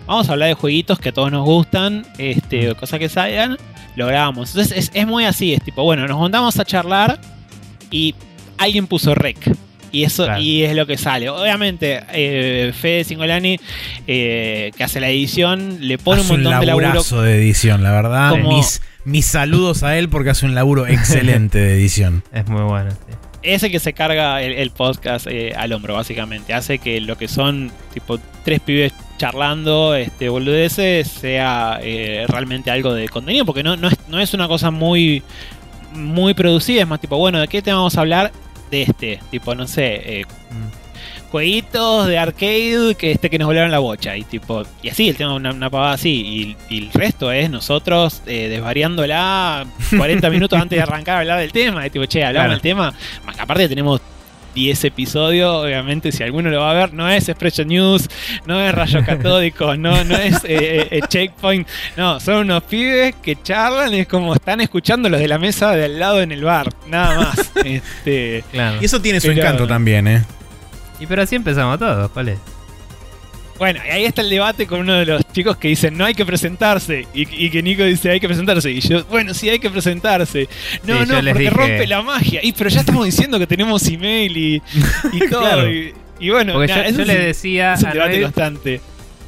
vamos 0.05 0.27
a 0.27 0.33
hablar 0.33 0.49
de 0.49 0.53
jueguitos 0.55 0.99
que 0.99 1.09
a 1.09 1.11
todos 1.13 1.31
nos 1.31 1.45
gustan, 1.45 2.05
este, 2.17 2.71
Mm. 2.71 2.75
cosas 2.75 2.99
que 2.99 3.07
salgan, 3.07 3.57
lo 3.95 4.07
grabamos. 4.07 4.49
Entonces 4.51 4.77
es, 4.77 4.91
es 4.93 5.07
muy 5.07 5.25
así, 5.25 5.53
es 5.53 5.63
tipo, 5.63 5.83
bueno, 5.83 6.07
nos 6.07 6.17
juntamos 6.17 6.57
a 6.59 6.65
charlar 6.65 7.19
y 7.91 8.15
alguien 8.57 8.87
puso 8.87 9.15
rec. 9.15 9.37
Y 9.91 10.03
eso 10.03 10.25
Claro. 10.25 10.39
y 10.41 10.61
es 10.63 10.75
lo 10.75 10.85
que 10.85 10.97
sale. 10.97 11.29
Obviamente, 11.29 12.01
eh, 12.13 12.71
Fede 12.79 13.03
Singolani, 13.05 13.59
eh, 14.05 14.71
que 14.77 14.83
hace 14.83 14.99
la 14.99 15.09
edición, 15.09 15.77
le 15.81 15.97
pone 15.97 16.21
hace 16.21 16.31
un 16.33 16.43
montón 16.43 16.59
de 16.59 16.65
laburo. 16.67 17.01
de 17.23 17.35
edición, 17.37 17.81
la 17.81 17.91
verdad. 17.91 18.29
Como- 18.29 18.55
Mis, 18.57 18.81
mis 19.05 19.25
saludos 19.25 19.81
a 19.81 19.97
él 19.97 20.07
porque 20.07 20.29
hace 20.29 20.45
un 20.45 20.53
laburo 20.53 20.85
excelente 20.87 21.57
de 21.57 21.73
edición. 21.73 22.23
Es 22.31 22.47
muy 22.47 22.61
bueno, 22.61 22.91
sí. 22.91 23.15
Es 23.41 23.63
el 23.63 23.71
que 23.71 23.79
se 23.79 23.93
carga 23.93 24.43
el, 24.43 24.51
el 24.51 24.69
podcast 24.69 25.25
eh, 25.27 25.53
al 25.57 25.73
hombro, 25.73 25.95
básicamente. 25.95 26.53
Hace 26.53 26.77
que 26.77 27.01
lo 27.01 27.17
que 27.17 27.27
son 27.27 27.71
tipo 27.93 28.19
tres 28.43 28.59
pibes 28.59 28.93
charlando, 29.19 29.93
este 29.93 30.29
boludeces, 30.29 31.07
sea 31.07 31.79
eh, 31.83 32.25
realmente 32.27 32.71
algo 32.71 32.93
de 32.95 33.07
contenido, 33.09 33.45
porque 33.45 33.61
no, 33.61 33.75
no, 33.77 33.89
es, 33.89 33.95
no 34.07 34.19
es 34.19 34.33
una 34.33 34.47
cosa 34.47 34.71
muy, 34.71 35.21
muy 35.93 36.33
producida, 36.33 36.81
es 36.81 36.87
más 36.87 36.99
tipo, 36.99 37.17
bueno, 37.17 37.39
¿de 37.39 37.47
qué 37.47 37.61
tema 37.61 37.77
vamos 37.77 37.95
a 37.97 38.01
hablar? 38.01 38.31
De 38.71 38.81
este, 38.81 39.19
tipo, 39.29 39.53
no 39.53 39.67
sé, 39.67 40.19
eh, 40.21 40.25
Mm. 40.51 41.29
jueguitos 41.31 42.07
de 42.07 42.17
arcade 42.17 42.95
que 42.97 43.11
este 43.11 43.29
que 43.29 43.37
nos 43.37 43.45
volaron 43.45 43.69
la 43.69 43.77
bocha 43.77 44.17
y 44.17 44.23
tipo 44.23 44.63
y 44.81 44.89
así 44.89 45.09
el 45.09 45.15
tema 45.15 45.35
una, 45.35 45.51
una 45.51 45.69
pavada 45.69 45.93
así 45.93 46.55
y, 46.69 46.73
y 46.75 46.79
el 46.85 46.91
resto 46.91 47.31
es 47.31 47.51
nosotros 47.51 48.23
eh, 48.25 48.47
desvariándola 48.49 49.67
40 49.95 50.27
minutos 50.31 50.59
antes 50.59 50.77
de 50.77 50.81
arrancar 50.81 51.17
a 51.17 51.19
hablar 51.19 51.39
del 51.39 51.51
tema 51.51 51.85
y 51.85 51.91
tipo 51.91 52.05
che 52.05 52.23
hablamos 52.23 52.45
Claro. 52.47 52.51
del 52.53 52.61
tema 52.61 52.93
Más- 53.27 53.39
aparte 53.39 53.69
tenemos 53.69 54.01
10 54.53 54.83
episodios, 54.85 55.63
obviamente 55.63 56.11
si 56.11 56.23
alguno 56.23 56.49
lo 56.49 56.59
va 56.61 56.71
a 56.71 56.73
ver, 56.73 56.93
no 56.93 57.09
es 57.09 57.29
Expression 57.29 57.67
News, 57.67 58.09
no 58.45 58.59
es 58.59 58.73
Rayo 58.73 59.03
Catódico, 59.05 59.75
no, 59.77 60.03
no 60.03 60.15
es 60.15 60.35
eh, 60.43 60.87
eh, 60.91 61.01
Checkpoint, 61.07 61.67
no, 61.97 62.19
son 62.19 62.35
unos 62.37 62.63
pibes 62.63 63.15
que 63.21 63.41
charlan 63.41 63.93
y 63.93 63.99
es 63.99 64.07
como 64.07 64.33
están 64.33 64.61
escuchando 64.61 65.09
los 65.09 65.19
de 65.19 65.27
la 65.27 65.37
mesa 65.37 65.71
de 65.75 65.85
al 65.85 65.99
lado 65.99 66.21
en 66.21 66.31
el 66.31 66.43
bar, 66.43 66.69
nada 66.87 67.19
más. 67.19 67.51
este, 67.65 68.43
Claro. 68.51 68.77
Y 68.81 68.85
eso 68.85 69.01
tiene 69.01 69.19
su 69.19 69.27
Pero- 69.27 69.41
encanto 69.41 69.67
también, 69.67 70.07
¿eh? 70.07 70.23
Y 70.99 71.05
pero 71.05 71.21
así 71.21 71.35
empezamos 71.35 71.79
todos, 71.79 72.11
¿cuál 72.11 72.29
es? 72.29 72.39
Bueno, 73.59 73.81
y 73.85 73.89
ahí 73.89 74.05
está 74.05 74.21
el 74.21 74.29
debate 74.29 74.65
con 74.65 74.79
uno 74.79 74.93
de 74.93 75.05
los 75.05 75.21
chicos 75.33 75.57
que 75.57 75.67
dicen 75.67 75.97
no 75.97 76.05
hay 76.05 76.13
que 76.15 76.25
presentarse. 76.25 77.05
Y, 77.13 77.45
y 77.45 77.49
que 77.49 77.61
Nico 77.61 77.83
dice 77.83 78.09
hay 78.09 78.19
que 78.19 78.27
presentarse. 78.27 78.71
Y 78.71 78.79
yo, 78.79 79.03
bueno, 79.05 79.33
sí 79.33 79.49
hay 79.49 79.59
que 79.59 79.69
presentarse. 79.69 80.47
No, 80.85 81.03
Sí, 81.03 81.09
no, 81.09 81.15
porque 81.15 81.33
dije- 81.33 81.49
rompe 81.49 81.85
la 81.87 82.01
magia. 82.01 82.39
Y 82.43 82.53
pero 82.53 82.69
ya 82.69 82.79
estamos 82.79 83.05
diciendo 83.05 83.37
que 83.37 83.45
tenemos 83.45 83.85
email 83.87 84.35
y, 84.37 84.61
y 85.13 85.19
todo. 85.29 85.41
Claro. 85.41 85.71
Y, 85.71 85.93
y 86.19 86.29
bueno, 86.29 86.53
Porque 86.53 86.67
yo, 86.95 87.03
le 87.05 87.15
decía 87.17 87.73
es 87.73 87.81
un 87.83 87.87
a 87.89 87.93
debate 87.93 88.21
constante. 88.21 88.81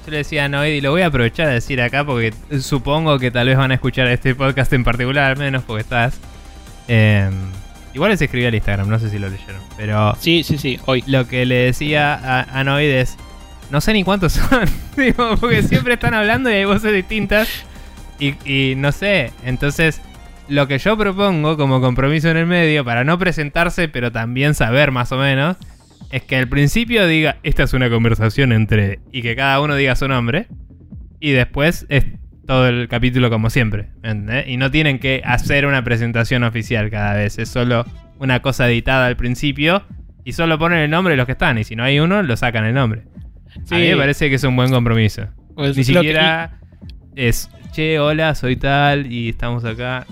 yo 0.05 0.11
le 0.11 0.17
decía 0.17 0.45
a 0.45 0.49
Noid, 0.49 0.73
y 0.75 0.81
lo 0.81 0.91
voy 0.91 1.01
a 1.01 1.07
aprovechar 1.07 1.47
de 1.47 1.53
decir 1.55 1.81
acá 1.81 2.05
porque 2.05 2.33
supongo 2.61 3.19
que 3.19 3.31
tal 3.31 3.47
vez 3.47 3.57
van 3.57 3.71
a 3.71 3.75
escuchar 3.75 4.07
este 4.07 4.33
podcast 4.33 4.71
en 4.73 4.83
particular, 4.85 5.31
al 5.31 5.37
menos 5.37 5.63
porque 5.63 5.81
estás. 5.83 6.19
eh, 6.87 7.29
igual 7.93 8.11
les 8.11 8.21
escribí 8.21 8.45
al 8.45 8.55
Instagram, 8.55 8.87
no 8.87 8.97
sé 8.99 9.09
si 9.09 9.19
lo 9.19 9.27
leyeron, 9.29 9.61
pero 9.77 10.15
Sí, 10.19 10.43
sí, 10.43 10.57
sí, 10.57 10.79
hoy. 10.85 11.03
lo 11.07 11.27
que 11.27 11.45
le 11.45 11.55
decía 11.55 12.13
a, 12.13 12.59
a 12.59 12.63
Noid 12.63 12.89
es, 12.89 13.17
no 13.71 13.81
sé 13.81 13.93
ni 13.93 14.03
cuántos 14.03 14.33
son, 14.33 14.65
digo, 14.97 15.35
porque 15.37 15.63
siempre 15.63 15.93
están 15.93 16.13
hablando 16.13 16.49
y 16.49 16.53
hay 16.53 16.65
voces 16.65 16.93
distintas 16.93 17.65
y, 18.19 18.75
no 18.77 18.91
sé, 18.91 19.31
entonces 19.43 19.99
lo 20.47 20.67
que 20.67 20.77
yo 20.77 20.95
propongo 20.95 21.57
como 21.57 21.81
compromiso 21.81 22.29
en 22.29 22.37
el 22.37 22.45
medio, 22.45 22.85
para 22.85 23.03
no 23.03 23.17
presentarse 23.17 23.87
pero 23.87 24.11
también 24.11 24.53
saber 24.53 24.91
más 24.91 25.11
o 25.11 25.17
menos, 25.17 25.57
es 26.11 26.21
que 26.23 26.35
al 26.35 26.47
principio 26.47 27.07
diga, 27.07 27.37
esta 27.41 27.63
es 27.63 27.73
una 27.73 27.89
conversación 27.89 28.51
entre, 28.51 28.99
y 29.11 29.23
que 29.23 29.35
cada 29.35 29.59
uno 29.61 29.75
diga 29.75 29.95
su 29.95 30.07
nombre, 30.07 30.47
y 31.19 31.31
después 31.31 31.85
es 31.89 32.05
todo 32.45 32.67
el 32.67 32.87
capítulo 32.89 33.29
como 33.29 33.49
siempre, 33.49 33.87
¿entendés? 34.03 34.47
Y 34.47 34.57
no 34.57 34.69
tienen 34.69 34.99
que 34.99 35.21
hacer 35.25 35.65
una 35.65 35.83
presentación 35.83 36.43
oficial 36.43 36.91
cada 36.91 37.13
vez, 37.13 37.39
es 37.39 37.49
solo 37.49 37.85
una 38.19 38.41
cosa 38.41 38.69
editada 38.69 39.07
al 39.07 39.15
principio 39.15 39.83
y 40.23 40.33
solo 40.33 40.59
ponen 40.59 40.79
el 40.79 40.91
nombre 40.91 41.13
de 41.13 41.17
los 41.17 41.25
que 41.25 41.31
están, 41.31 41.57
y 41.57 41.63
si 41.63 41.75
no 41.75 41.83
hay 41.83 41.99
uno, 41.99 42.21
lo 42.21 42.37
sacan 42.37 42.65
el 42.65 42.75
nombre. 42.75 43.03
Sí. 43.65 43.75
A 43.75 43.77
mí 43.77 43.87
me 43.89 43.97
parece 43.97 44.29
que 44.29 44.35
es 44.35 44.43
un 44.43 44.55
buen 44.55 44.71
compromiso. 44.71 45.23
Pues 45.55 45.75
Ni 45.77 45.83
que- 45.83 45.93
siquiera 45.93 46.59
es, 47.15 47.49
che, 47.71 47.99
hola, 47.99 48.35
soy 48.35 48.55
tal 48.55 49.11
y 49.11 49.29
estamos 49.29 49.65
acá. 49.65 50.05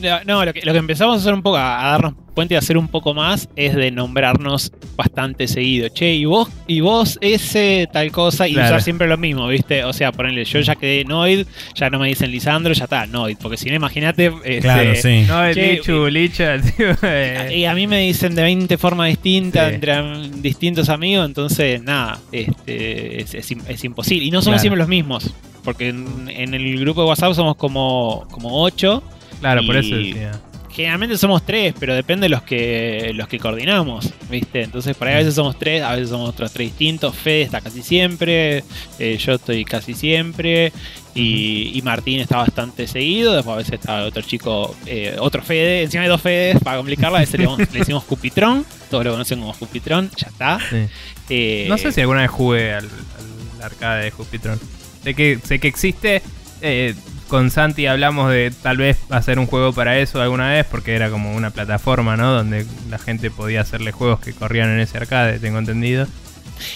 No, 0.00 0.24
no, 0.24 0.44
lo 0.44 0.52
que, 0.52 0.62
lo 0.62 0.72
que 0.72 0.78
empezamos 0.78 1.16
a 1.16 1.20
hacer 1.20 1.34
un 1.34 1.42
poco, 1.42 1.56
a, 1.56 1.86
a 1.88 1.90
darnos 1.92 2.14
cuenta 2.34 2.54
y 2.54 2.56
a 2.56 2.58
hacer 2.58 2.76
un 2.76 2.88
poco 2.88 3.14
más, 3.14 3.48
es 3.54 3.76
de 3.76 3.92
nombrarnos 3.92 4.72
bastante 4.96 5.46
seguido. 5.46 5.88
Che, 5.88 6.14
y 6.14 6.24
vos, 6.24 6.48
y 6.66 6.80
vos 6.80 7.16
ese 7.20 7.88
tal 7.92 8.10
cosa, 8.10 8.48
y 8.48 8.54
Claro. 8.54 8.68
usar 8.70 8.82
siempre 8.82 9.06
lo 9.06 9.16
mismo, 9.16 9.46
¿viste? 9.46 9.84
O 9.84 9.92
sea, 9.92 10.10
ponerle, 10.10 10.44
yo 10.44 10.58
ya 10.60 10.74
quedé 10.74 11.04
Noid, 11.04 11.46
ya 11.76 11.90
no 11.90 12.00
me 12.00 12.08
dicen 12.08 12.32
Lisandro, 12.32 12.72
ya 12.74 12.84
está, 12.84 13.06
Noid. 13.06 13.36
Porque 13.40 13.56
si 13.56 13.68
no, 13.70 13.76
imagínate. 13.76 14.32
este, 14.44 14.60
Claro, 14.60 14.94
sí. 14.96 15.24
No, 15.28 15.44
el 15.44 15.54
Che, 15.54 15.72
Lichu, 15.74 16.06
Licha, 16.08 16.56
tío, 16.76 16.88
eh, 17.02 17.52
Y 17.56 17.64
a 17.66 17.74
mí 17.74 17.86
me 17.86 18.00
dicen 18.00 18.34
de 18.34 18.42
20 18.42 18.76
formas 18.78 19.08
distintas, 19.08 19.68
Sí. 19.68 19.74
entre 19.76 20.28
distintos 20.40 20.88
amigos, 20.88 21.24
entonces 21.26 21.80
nada, 21.84 22.18
este, 22.32 23.22
es, 23.22 23.32
es 23.34 23.50
im- 23.52 23.62
es 23.68 23.84
imposible. 23.84 24.24
Y 24.26 24.30
no 24.32 24.38
somos 24.42 24.54
Claro. 24.56 24.60
siempre 24.60 24.78
los 24.78 24.88
mismos, 24.88 25.32
porque 25.62 25.88
en, 25.90 26.28
en 26.28 26.52
el 26.52 26.78
grupo 26.80 27.02
de 27.02 27.08
WhatsApp 27.08 27.32
somos 27.34 27.54
como, 27.56 28.26
como 28.32 28.60
8. 28.62 29.02
Claro, 29.44 29.66
por 29.66 29.76
eso 29.76 29.94
decía. 29.94 30.32
Generalmente 30.70 31.18
somos 31.18 31.44
tres, 31.44 31.72
pero 31.78 31.94
depende 31.94 32.24
de 32.24 32.28
los 32.30 32.42
que 32.42 33.12
los 33.14 33.28
que 33.28 33.38
coordinamos, 33.38 34.10
¿viste? 34.30 34.62
Entonces 34.62 34.96
por 34.96 35.06
ahí 35.06 35.14
a 35.14 35.18
veces 35.18 35.34
somos 35.34 35.56
tres, 35.58 35.82
a 35.82 35.92
veces 35.92 36.08
somos 36.08 36.30
otros 36.30 36.50
tres 36.50 36.68
distintos. 36.70 37.14
Fede 37.14 37.42
está 37.42 37.60
casi 37.60 37.82
siempre, 37.82 38.64
eh, 38.98 39.16
yo 39.18 39.34
estoy 39.34 39.64
casi 39.64 39.94
siempre, 39.94 40.72
y, 41.14 41.70
y 41.78 41.82
Martín 41.82 42.18
está 42.20 42.38
bastante 42.38 42.88
seguido. 42.88 43.34
Después 43.34 43.54
a 43.54 43.58
veces 43.58 43.74
está 43.74 44.02
otro 44.04 44.22
chico, 44.22 44.74
eh, 44.86 45.14
otro 45.20 45.42
Fede, 45.42 45.82
encima 45.82 46.02
de 46.04 46.08
dos 46.08 46.22
Fedes, 46.22 46.58
para 46.60 46.78
complicarla, 46.78 47.18
a 47.18 47.22
ese 47.22 47.38
le, 47.38 47.46
decimos 47.70 48.02
Cupitrón, 48.02 48.64
todos 48.90 49.04
lo 49.04 49.12
conocen 49.12 49.38
como 49.40 49.52
Cupitrón, 49.54 50.10
ya 50.16 50.26
está. 50.26 50.58
Sí. 50.70 50.86
Eh, 51.28 51.66
No 51.68 51.76
sé 51.78 51.92
si 51.92 52.00
alguna 52.00 52.22
vez 52.22 52.30
jugué 52.30 52.72
al, 52.72 52.86
al 52.86 53.62
arcade 53.62 54.04
de 54.06 54.10
Jupitron. 54.10 54.58
Sé 55.04 55.14
que, 55.14 55.38
sé 55.44 55.60
que 55.60 55.68
existe. 55.68 56.20
eh, 56.62 56.94
con 57.28 57.50
Santi 57.50 57.86
hablamos 57.86 58.30
de 58.30 58.52
tal 58.62 58.76
vez 58.76 58.98
hacer 59.10 59.38
un 59.38 59.46
juego 59.46 59.72
para 59.72 59.98
eso 59.98 60.20
alguna 60.20 60.50
vez, 60.50 60.66
porque 60.66 60.94
era 60.94 61.10
como 61.10 61.34
una 61.34 61.50
plataforma, 61.50 62.16
¿no? 62.16 62.32
Donde 62.32 62.66
la 62.90 62.98
gente 62.98 63.30
podía 63.30 63.60
hacerle 63.60 63.92
juegos 63.92 64.20
que 64.20 64.32
corrían 64.32 64.70
en 64.70 64.80
ese 64.80 64.98
arcade, 64.98 65.38
tengo 65.38 65.58
entendido. 65.58 66.06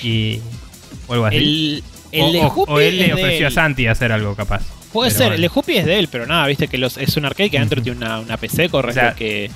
Y. 0.03 0.41
O 1.07 1.15
algo 1.15 1.27
así. 1.27 1.83
El, 2.11 2.35
el 2.35 2.43
o, 2.55 2.81
él 2.81 2.99
le 2.99 3.15
ofreció 3.15 3.49
a. 3.49 3.51
Santi 3.51 3.87
hacer 3.87 4.13
algo 4.13 4.35
capaz. 4.35 4.63
Puede 4.93 5.11
Pero 5.11 5.19
ser, 5.19 5.27
bueno. 5.29 5.47
el 5.47 5.65
de 5.67 5.79
es 5.79 5.85
de 5.85 5.99
él, 5.99 6.09
pero 6.11 6.27
nada, 6.27 6.47
viste 6.47 6.67
que 6.67 6.79
los, 6.79 6.97
es 6.97 7.17
un 7.17 7.27
arcade 7.27 7.51
que 7.51 7.59
adentro 7.59 7.83
tiene 7.83 7.99
una, 7.99 8.21
una 8.21 8.37
PC, 8.39 8.71
corre 8.71 8.91
O 8.91 8.95
sea, 8.95 9.11
lo 9.11 9.17
que, 9.17 9.51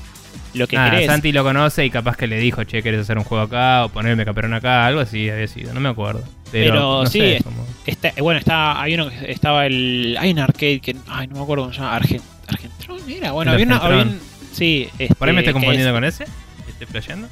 lo 0.54 0.66
que 0.66 0.76
Nada, 0.76 0.90
querés. 0.90 1.06
Santi 1.06 1.32
lo 1.32 1.42
conoce 1.44 1.84
y 1.86 1.90
capaz 1.90 2.16
que 2.16 2.26
le 2.26 2.38
dijo, 2.38 2.64
che, 2.64 2.82
¿querés 2.82 3.00
hacer 3.00 3.18
un 3.18 3.24
juego 3.24 3.44
acá? 3.44 3.84
O 3.84 3.88
ponerme 3.88 4.24
caperón 4.24 4.54
acá, 4.54 4.86
algo 4.86 5.00
así 5.00 5.28
había 5.30 5.46
sido, 5.48 5.72
no 5.74 5.80
me 5.80 5.88
acuerdo. 5.88 6.22
Pero, 6.50 6.72
Pero 6.74 6.80
no 7.02 7.06
sí, 7.06 7.18
sé, 7.20 7.40
como- 7.42 7.66
Está, 7.86 8.12
bueno, 8.18 8.38
está, 8.38 8.80
hay 8.80 8.94
uno 8.94 9.08
que 9.08 9.30
estaba 9.32 9.66
el. 9.66 10.16
Hay 10.20 10.30
un 10.30 10.38
arcade 10.38 10.80
que. 10.80 10.94
Ay, 11.08 11.26
no 11.26 11.36
me 11.36 11.42
acuerdo 11.42 11.64
cómo 11.64 11.72
se 11.74 11.80
llama. 11.80 11.96
Argent, 11.96 12.22
Argentron 12.46 12.98
era. 13.10 13.32
Bueno, 13.32 13.50
había, 13.52 13.66
una, 13.66 13.76
había 13.78 14.02
un- 14.02 14.20
Sí, 14.52 14.88
este, 14.98 15.14
¿Por 15.14 15.28
ahí 15.28 15.34
me 15.34 15.40
estoy 15.40 15.54
confundiendo 15.54 15.88
es- 15.88 15.94
con 15.94 16.04
ese? 16.04 16.24
¿Estoy 16.68 16.86
flasheando? 16.86 17.28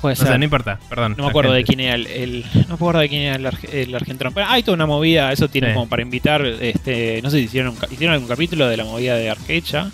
Puede 0.00 0.14
O 0.14 0.16
ser. 0.16 0.28
sea, 0.28 0.38
no 0.38 0.44
importa, 0.44 0.78
perdón. 0.88 1.14
no 1.16 1.24
me 1.24 1.30
acuerdo 1.30 1.52
de 1.52 1.62
quién 1.64 1.78
era 1.80 1.94
el, 1.94 2.06
el- 2.08 2.44
No 2.54 2.68
me 2.68 2.74
acuerdo 2.74 3.00
de 3.00 3.08
quién 3.08 3.22
era 3.22 3.36
el, 3.36 3.46
el 3.72 3.94
Argentron. 3.94 4.32
Pero 4.34 4.46
hay 4.48 4.62
toda 4.62 4.74
una 4.74 4.86
movida, 4.86 5.30
eso 5.32 5.48
tiene 5.48 5.68
Sí. 5.68 5.74
como 5.74 5.88
para 5.88 6.02
invitar. 6.02 6.44
este 6.46 7.20
No 7.22 7.30
sé 7.30 7.38
si 7.38 7.44
hicieron, 7.44 7.74
un 7.76 7.92
hicieron 7.92 8.14
algún 8.14 8.28
capítulo 8.28 8.68
de 8.68 8.76
la 8.76 8.84
movida 8.84 9.16
de 9.16 9.30
arcade 9.30 9.60
ya. 9.60 9.90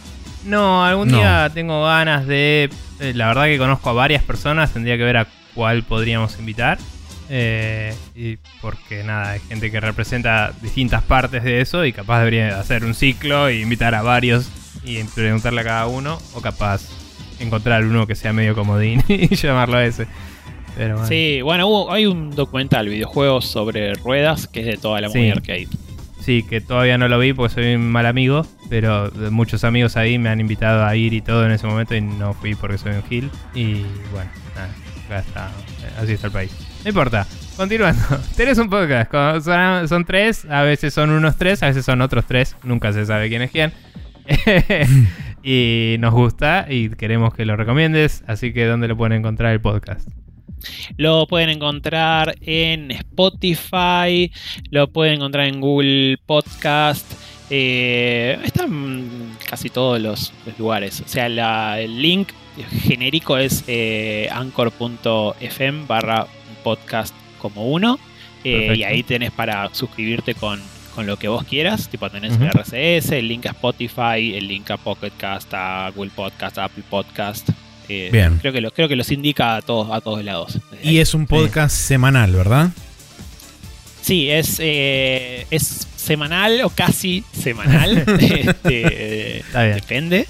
No, 0.49 0.85
algún 0.85 1.09
No. 1.09 1.19
día 1.19 1.51
tengo 1.53 1.85
ganas 1.85 2.27
de. 2.27 2.71
eh, 3.01 3.13
la 3.15 3.29
verdad 3.29 3.45
que 3.45 3.59
conozco 3.59 3.91
a 3.91 3.93
varias 3.93 4.23
personas, 4.23 4.73
tendría 4.73 4.97
que 4.97 5.05
ver 5.05 5.17
a 5.19 5.27
cuál 5.55 5.83
podríamos 5.83 6.39
invitar. 6.39 6.79
Eh, 7.31 7.95
y 8.15 8.37
porque 8.63 9.05
nada, 9.05 9.33
hay 9.33 9.41
gente 9.41 9.71
que 9.71 9.81
representa 9.81 10.53
distintas 10.63 11.03
partes 11.03 11.45
de 11.45 11.61
eso 11.61 11.85
y 11.85 11.93
capaz 11.93 12.21
debería 12.21 12.59
hacer 12.59 12.85
un 12.87 12.95
ciclo 12.95 13.49
e 13.49 13.61
invitar 13.61 13.95
a 13.95 14.01
varios 14.01 14.51
y 14.83 15.03
preguntarle 15.05 15.61
a 15.61 15.65
cada 15.65 15.87
uno, 15.89 16.19
o 16.35 16.41
capaz 16.41 16.89
encontrar 17.39 17.85
uno 17.85 18.07
que 18.07 18.15
sea 18.15 18.33
medio 18.33 18.55
comodín 18.55 19.03
y 19.09 19.35
llamarlo 19.37 19.77
a 19.77 19.85
ese. 19.85 20.07
Pero 20.77 20.95
bueno. 20.95 21.09
Sí, 21.09 21.41
bueno, 21.43 21.67
hubo- 21.67 21.93
hay 21.93 22.07
un 22.07 22.31
documental, 22.31 22.89
videojuegos 22.89 23.47
sobre 23.47 23.93
ruedas, 23.95 24.49
que 24.49 24.61
es 24.61 24.67
de 24.67 24.77
toda 24.79 25.01
la 25.03 25.11
Sí. 25.11 25.29
arcade. 25.31 25.69
Sí, 26.29 26.43
que 26.43 26.61
todavía 26.61 26.99
no 26.99 27.09
lo 27.09 27.19
vi 27.19 27.33
porque 27.33 27.55
soy 27.55 27.75
un 27.75 27.91
mal 27.91 28.05
amigo, 28.05 28.47
pero 28.69 29.11
muchos 29.31 29.65
amigos 29.65 29.97
ahí 29.97 30.19
me 30.19 30.29
han 30.29 30.41
invitado 30.41 30.85
a 30.85 30.95
ir 30.95 31.15
y 31.15 31.23
todo 31.23 31.47
en 31.47 31.53
ese 31.53 31.67
momento 31.67 31.95
y 31.95 32.03
no 32.03 32.35
fui 32.35 32.55
porque 32.55 32.77
soy 32.77 32.93
un 32.93 33.03
gil. 33.05 33.31
Y 33.55 33.87
bueno, 34.13 34.31
nada, 35.09 35.23
eh, 35.23 35.89
así 35.99 36.13
está 36.13 36.27
el 36.27 36.35
país. 36.35 36.55
No 36.85 36.91
importa, 36.91 37.27
continuando. 37.57 38.03
Tenés 38.37 38.59
un 38.59 38.69
podcast, 38.69 39.11
son, 39.43 39.89
son 39.89 40.05
tres, 40.05 40.45
a 40.51 40.65
veces 40.65 40.93
son 40.93 41.09
unos 41.09 41.39
tres, 41.39 41.63
a 41.63 41.69
veces 41.69 41.87
son 41.87 42.03
otros 42.03 42.27
tres, 42.27 42.57
nunca 42.63 42.93
se 42.93 43.07
sabe 43.07 43.31
quién 43.31 43.41
es 43.41 43.51
quién. 43.51 43.73
y 45.43 45.97
nos 45.99 46.13
gusta 46.13 46.67
y 46.69 46.91
queremos 46.91 47.33
que 47.33 47.47
lo 47.47 47.57
recomiendes, 47.57 48.23
así 48.27 48.53
que 48.53 48.67
¿dónde 48.67 48.87
lo 48.87 48.99
pueden 48.99 49.15
encontrar 49.15 49.55
el 49.55 49.63
podcast? 49.63 50.07
Lo 50.97 51.27
pueden 51.27 51.51
encontrar 51.51 52.35
en 52.41 52.91
Spotify, 52.91 54.31
lo 54.71 54.89
pueden 54.89 55.15
encontrar 55.17 55.47
en 55.47 55.61
Google 55.61 56.19
Podcast. 56.27 57.13
eh, 57.51 58.39
está 58.45 58.65
en 58.65 59.37
casi 59.49 59.71
todos 59.71 60.01
los, 60.01 60.33
los 60.45 60.59
lugares. 60.59 61.01
O 61.01 61.09
sea, 61.09 61.29
la- 61.31 61.81
el 61.81 62.03
link 62.03 62.29
genérico 62.83 63.39
es 63.39 63.65
eh, 63.69 64.29
anchor.fm 64.33 65.85
barra 65.87 66.27
podcast 66.65 67.15
como 67.41 67.67
uno. 67.69 67.99
eh, 68.45 68.75
y 68.77 68.83
ahí 68.85 69.03
tenés 69.03 69.31
para 69.33 69.73
suscribirte 69.75 70.35
con, 70.35 70.61
con 70.95 71.07
lo 71.07 71.17
que 71.17 71.29
vos 71.29 71.45
quieras. 71.45 71.89
Tipo, 71.89 72.11
tenés 72.11 72.37
el 72.37 72.49
RCS, 72.49 73.13
el 73.13 73.29
link 73.29 73.47
a 73.47 73.51
Spotify, 73.51 74.35
el 74.37 74.47
link 74.47 74.71
a 74.71 74.77
Pocket 74.77 75.13
Cast, 75.17 75.53
a 75.55 75.91
Google 75.95 76.11
Podcast, 76.15 76.59
a 76.59 76.65
Apple 76.65 76.85
Podcast. 76.91 77.49
Eh, 77.89 78.09
Bien. 78.13 78.39
Creo 78.39 78.53
que, 78.53 78.61
lo, 78.61 78.71
creo 78.73 78.89
que 78.89 78.97
los 78.97 79.11
indica 79.11 79.57
a 79.57 79.63
todos, 79.63 79.91
a 79.91 80.01
todos 80.01 80.25
lados. 80.25 80.59
Y 80.83 80.99
es 80.99 81.15
un 81.15 81.27
podcast 81.27 81.75
semanal, 81.77 82.33
¿verdad? 82.33 82.71
Sí, 84.03 84.31
es, 84.31 84.57
eh, 84.61 85.47
es 85.51 85.87
semanal 85.97 86.61
o 86.63 86.71
casi 86.71 87.25
semanal. 87.39 87.99
este, 88.21 89.39
Está 89.41 89.65
bien. 89.65 89.75
Depende. 89.77 90.27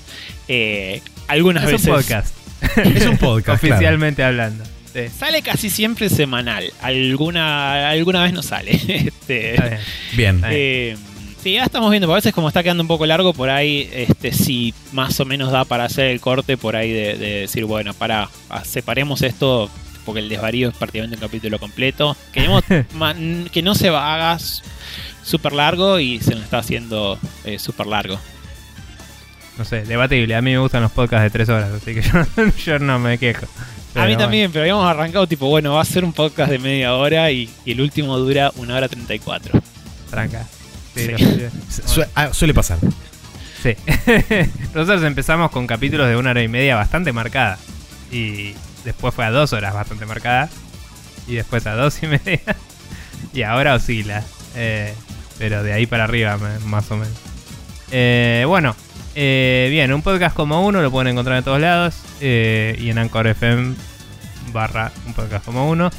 Eh, 0.49 1.03
algunas 1.29 1.65
Es 1.65 1.73
veces. 1.73 1.87
un 1.89 1.95
podcast, 1.95 2.37
Es 2.79 3.07
un 3.07 3.19
podcast. 3.19 3.61
claro. 3.61 3.75
oficialmente 3.77 4.25
hablando. 4.25 4.65
Sí, 4.93 5.01
Sale 5.17 5.43
casi 5.43 5.69
siempre 5.71 6.09
semanal. 6.09 6.65
Alguna, 6.81 7.91
alguna 7.91 8.23
vez 8.23 8.33
no 8.33 8.43
sale. 8.43 8.73
Este, 9.29 9.51
está 9.55 9.67
bien. 9.69 9.81
Bien. 10.17 10.35
Está 10.37 10.49
bien. 10.49 10.61
eh, 10.61 10.97
sí, 11.43 11.53
ya 11.53 11.65
estamos 11.65 11.91
viendo. 11.91 12.07
porque 12.07 12.17
A 12.17 12.21
veces, 12.21 12.35
como 12.35 12.49
está 12.49 12.63
quedando 12.63 12.83
un 12.83 12.89
poco 12.89 13.07
largo, 13.07 13.33
por 13.33 13.51
ahí, 13.51 13.89
este, 13.93 14.33
sí, 14.33 14.75
más 14.93 15.19
o 15.21 15.25
menos 15.25 15.53
da 15.53 15.65
para 15.65 15.85
hacer 15.85 16.07
el 16.07 16.21
corte 16.21 16.57
por 16.57 16.77
ahí 16.77 16.93
de, 16.93 17.17
de 17.17 17.41
decir, 17.41 17.65
bueno, 17.65 17.95
para, 17.95 18.29
separemos 18.65 19.23
esto. 19.23 19.71
Porque 20.05 20.21
el 20.21 20.31
desvarío 20.31 20.71
es 20.71 20.75
prácticamente 20.75 21.17
un 21.17 21.21
capítulo 21.21 21.59
completo. 21.59 22.17
Queremos 22.33 22.65
que 23.53 23.63
no 23.63 23.75
se 23.75 23.89
haga 23.89 24.39
súper 25.23 25.53
largo 25.53 25.99
y 25.99 26.19
se 26.21 26.35
nos 26.35 26.45
está 26.45 26.59
haciendo 26.59 27.19
eh, 27.45 27.59
súper 27.59 27.87
largo. 27.87 28.19
No 29.59 29.67
sé, 29.67 29.83
debatible. 29.83 30.35
A 30.35 30.41
mí 30.41 30.53
me 30.53 30.59
gustan 30.59 30.83
los 30.83 30.93
podcasts 30.93 31.25
de 31.25 31.31
tres 31.31 31.49
horas, 31.51 31.71
así 31.73 31.95
que 31.95 32.01
yo, 32.37 32.47
yo 32.65 32.79
no 32.79 32.99
me 32.99 33.19
quejo. 33.19 33.45
A 33.95 34.01
mí 34.01 34.13
bueno, 34.13 34.19
también, 34.19 34.51
pero 34.51 34.63
habíamos 34.63 34.87
arrancado 34.87 35.27
tipo, 35.27 35.47
bueno, 35.49 35.75
va 35.75 35.83
a 35.83 35.85
ser 35.85 36.05
un 36.05 36.13
podcast 36.15 36.51
de 36.51 36.59
media 36.59 36.95
hora 36.95 37.31
y, 37.31 37.51
y 37.67 37.73
el 37.73 37.81
último 37.83 38.17
dura 38.17 38.51
una 38.57 38.77
hora 38.77 38.89
34. 38.89 39.61
Tranca. 40.11 40.47
Sí, 40.99 41.13
Sí. 41.17 41.41
lo 41.41 41.51
sé. 41.71 41.83
Su- 41.87 42.05
ah, 42.15 42.29
suele 42.33 42.55
pasar. 42.55 42.79
Sí. 43.63 43.75
Nosotros 44.75 45.03
empezamos 45.03 45.51
con 45.51 45.67
capítulos 45.67 46.09
de 46.09 46.17
una 46.17 46.31
hora 46.31 46.43
y 46.43 46.49
media 46.49 46.77
bastante 46.77 47.13
marcada. 47.13 47.59
Y 48.13 48.55
después 48.85 49.15
fue 49.15 49.25
a 49.25 49.31
dos 49.31 49.53
horas 49.53 49.75
bastante 49.75 50.07
marcada. 50.07 50.49
Y 51.27 51.35
después 51.35 51.67
a 51.67 51.75
dos 51.75 52.03
y 52.03 52.07
media. 52.07 52.41
Y 53.35 53.43
ahora 53.43 53.75
oscila. 53.75 54.23
Eh, 54.57 54.95
pero 55.39 55.63
de 55.63 55.73
ahí 55.73 55.87
para 55.87 56.05
arriba, 56.05 56.39
más 56.65 56.91
o 56.91 56.97
menos. 56.97 57.13
Eh, 57.91 58.45
bueno, 58.47 58.75
eh, 59.15 59.69
bien, 59.71 59.93
un 59.93 60.03
podcast 60.03 60.35
como 60.35 60.65
uno 60.67 60.81
lo 60.83 60.91
pueden 60.91 61.09
encontrar 61.13 61.39
en 61.39 61.45
todos 61.45 61.61
lados. 61.61 61.95
eh, 62.21 62.77
y 62.81 62.91
en 62.91 62.99
Anchor 62.99 63.27
FM 63.27 63.75
barra 64.53 64.93
un 65.07 65.15
podcast 65.15 65.45
como 65.45 65.69
uno. 65.69 65.91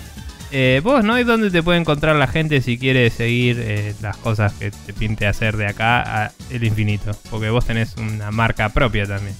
Eh, 0.51 0.81
vos, 0.83 1.03
¿no? 1.03 1.19
¿Y 1.19 1.23
dónde 1.23 1.51
te 1.51 1.61
puede 1.61 1.79
encontrar 1.79 2.15
la 2.15 2.25
gente 2.27 2.61
si 2.61 2.77
quiere 2.79 3.09
seguir 3.11 3.57
eh, 3.59 3.93
las 4.01 4.17
cosas 4.17 4.53
que 4.53 4.71
te 4.71 4.93
pinte 4.93 5.27
hacer 5.27 5.55
de 5.57 5.67
acá 5.67 6.25
a 6.25 6.31
el 6.49 6.63
infinito? 6.63 7.11
Porque 7.29 7.49
vos 7.49 7.65
tenés 7.65 7.95
una 7.97 8.31
marca 8.31 8.69
propia 8.69 9.05
también. 9.05 9.35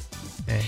Eh, 0.47 0.61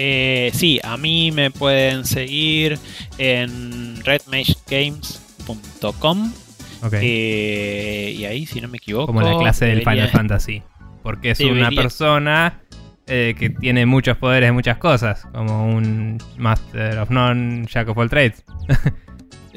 Eh, 0.00 0.50
sí, 0.54 0.78
a 0.84 0.96
mí 0.96 1.32
me 1.32 1.50
pueden 1.50 2.04
seguir 2.04 2.78
en 3.16 3.96
redmagegames.com 4.04 6.32
ok. 6.82 6.92
eh, 7.00 8.14
y 8.16 8.24
ahí, 8.24 8.46
si 8.46 8.60
no 8.60 8.68
me 8.68 8.76
equivoco, 8.76 9.06
Como 9.06 9.22
la 9.22 9.36
clase 9.38 9.64
del 9.66 9.78
debería- 9.80 10.06
Final 10.06 10.10
Fantasy. 10.10 10.62
Porque 11.02 11.30
es 11.32 11.40
una 11.40 11.70
persona 11.70 12.60
eh, 13.06 13.34
que 13.38 13.50
tiene 13.50 13.86
muchos 13.86 14.16
poderes 14.18 14.48
de 14.48 14.52
muchas 14.52 14.76
cosas. 14.76 15.22
Como 15.32 15.66
un 15.66 16.18
Master 16.36 16.98
of 16.98 17.10
None, 17.10 17.66
Jack 17.66 17.88
of 17.88 17.96
all 17.98 18.10
Trades. 18.10 18.44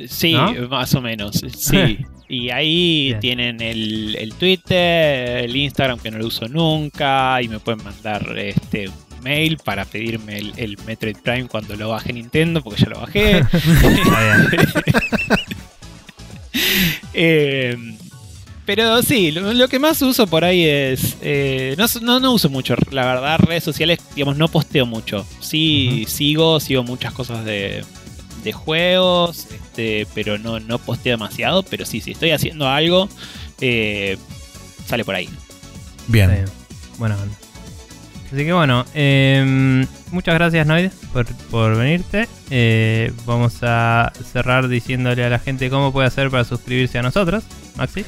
Sí, 0.08 0.34
¿No? 0.34 0.54
más 0.70 0.94
o 0.96 1.02
menos. 1.02 1.42
Sí. 1.58 1.98
y 2.30 2.50
ahí 2.50 3.08
Bien. 3.08 3.20
tienen 3.20 3.62
el, 3.62 4.16
el 4.18 4.34
Twitter, 4.34 5.44
el 5.44 5.56
Instagram 5.56 6.00
que 6.00 6.12
no 6.12 6.18
lo 6.18 6.28
uso 6.28 6.48
nunca 6.48 7.42
y 7.42 7.48
me 7.48 7.60
pueden 7.60 7.84
mandar 7.84 8.38
este 8.38 8.90
mail 9.22 9.58
para 9.64 9.86
pedirme 9.86 10.38
el, 10.40 10.54
el 10.58 10.78
Metroid 10.86 11.18
Prime 11.18 11.48
cuando 11.48 11.76
lo 11.76 11.90
baje 11.90 12.12
Nintendo 12.14 12.62
porque 12.62 12.84
ya 12.84 12.90
lo 12.90 13.00
bajé. 13.00 13.44
Eh, 17.14 17.78
pero 18.66 19.02
sí, 19.02 19.32
lo, 19.32 19.54
lo 19.54 19.68
que 19.68 19.80
más 19.80 20.02
uso 20.02 20.28
por 20.28 20.44
ahí 20.44 20.66
es. 20.66 21.18
eh, 21.22 21.76
no, 21.78 21.86
no, 22.02 22.20
no 22.20 22.34
uso 22.34 22.50
mucho, 22.50 22.76
la 22.92 23.06
verdad, 23.06 23.40
redes 23.40 23.64
sociales, 23.64 24.00
digamos, 24.16 24.38
no 24.38 24.48
posteo 24.48 24.86
mucho. 24.86 25.26
Sí, 25.40 26.06
sigo, 26.08 26.60
sigo 26.60 26.84
muchas 26.84 27.14
cosas 27.14 27.46
de, 27.46 27.84
de 28.44 28.54
juegos, 28.54 29.48
este, 29.52 30.08
pero 30.14 30.38
no, 30.38 30.60
no 30.60 30.80
posteo 30.80 31.14
demasiado. 31.14 31.64
Pero 31.64 31.86
sí, 31.86 32.02
si 32.02 32.12
estoy 32.12 32.32
haciendo 32.32 32.68
algo, 32.68 33.10
eh, 33.60 34.18
sale 34.86 35.06
por 35.06 35.16
ahí. 35.16 35.30
Bien. 36.08 36.30
Bien. 36.30 36.46
Buena 36.98 37.16
onda. 37.16 37.36
Así 38.32 38.46
que 38.46 38.54
bueno, 38.54 38.86
em, 38.94 39.86
muchas 40.12 40.36
gracias 40.36 40.66
Noid 40.66 40.90
por, 41.12 41.26
por 41.26 41.76
venirte. 41.76 42.30
Eh, 42.50 43.12
vamos 43.26 43.58
a 43.62 44.14
cerrar 44.32 44.70
diciéndole 44.70 45.26
a 45.26 45.30
la 45.30 45.40
gente 45.40 45.70
cómo 45.70 45.92
puede 45.92 46.08
hacer 46.08 46.30
para 46.30 46.46
suscribirse 46.46 46.98
a 46.98 47.02
nosotros. 47.02 47.44
Maxi. 47.76 48.06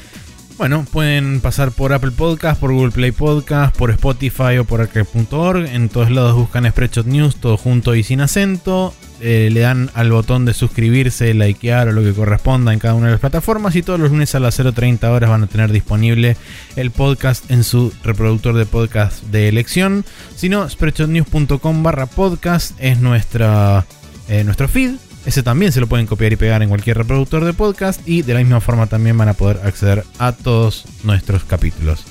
Bueno, 0.57 0.85
pueden 0.91 1.41
pasar 1.41 1.71
por 1.71 1.93
Apple 1.93 2.11
Podcast, 2.11 2.59
por 2.59 2.71
Google 2.71 2.91
Play 2.91 3.11
Podcast, 3.11 3.75
por 3.75 3.89
Spotify 3.89 4.59
o 4.59 4.65
por 4.65 4.81
arcade.org. 4.81 5.65
En 5.65 5.89
todos 5.89 6.11
lados 6.11 6.35
buscan 6.35 6.69
Spreadshot 6.69 7.07
News, 7.07 7.37
todo 7.37 7.57
junto 7.57 7.95
y 7.95 8.03
sin 8.03 8.21
acento. 8.21 8.93
Eh, 9.19 9.49
le 9.51 9.61
dan 9.61 9.89
al 9.95 10.11
botón 10.11 10.45
de 10.45 10.53
suscribirse, 10.53 11.33
likear 11.33 11.87
o 11.87 11.91
lo 11.91 12.03
que 12.03 12.13
corresponda 12.13 12.71
en 12.71 12.79
cada 12.79 12.93
una 12.93 13.07
de 13.07 13.13
las 13.13 13.19
plataformas. 13.19 13.75
Y 13.75 13.81
todos 13.81 13.99
los 13.99 14.11
lunes 14.11 14.35
a 14.35 14.39
las 14.39 14.59
0.30 14.59 15.03
horas 15.09 15.29
van 15.29 15.43
a 15.43 15.47
tener 15.47 15.71
disponible 15.71 16.37
el 16.75 16.91
podcast 16.91 17.49
en 17.49 17.63
su 17.63 17.91
reproductor 18.03 18.55
de 18.55 18.65
podcast 18.67 19.23
de 19.23 19.49
elección. 19.49 20.05
Si 20.35 20.49
no, 20.49 20.69
spreadshotnews.com 20.69 21.83
barra 21.83 22.05
podcast 22.05 22.75
es 22.79 22.99
nuestra, 22.99 23.85
eh, 24.27 24.43
nuestro 24.43 24.67
feed. 24.67 24.91
Ese 25.25 25.41
también 25.41 25.71
se 25.71 25.79
lo 25.79 25.87
pueden 25.87 26.05
copiar 26.05 26.33
y 26.33 26.35
pegar 26.35 26.61
en 26.63 26.69
cualquier 26.69 26.97
reproductor 26.97 27.45
de 27.45 27.53
podcast 27.53 28.05
y 28.07 28.23
de 28.23 28.33
la 28.33 28.39
misma 28.39 28.59
forma 28.59 28.87
también 28.87 29.17
van 29.17 29.29
a 29.29 29.33
poder 29.33 29.61
acceder 29.65 30.03
a 30.19 30.33
todos 30.33 30.85
nuestros 31.03 31.45
capítulos. 31.45 32.03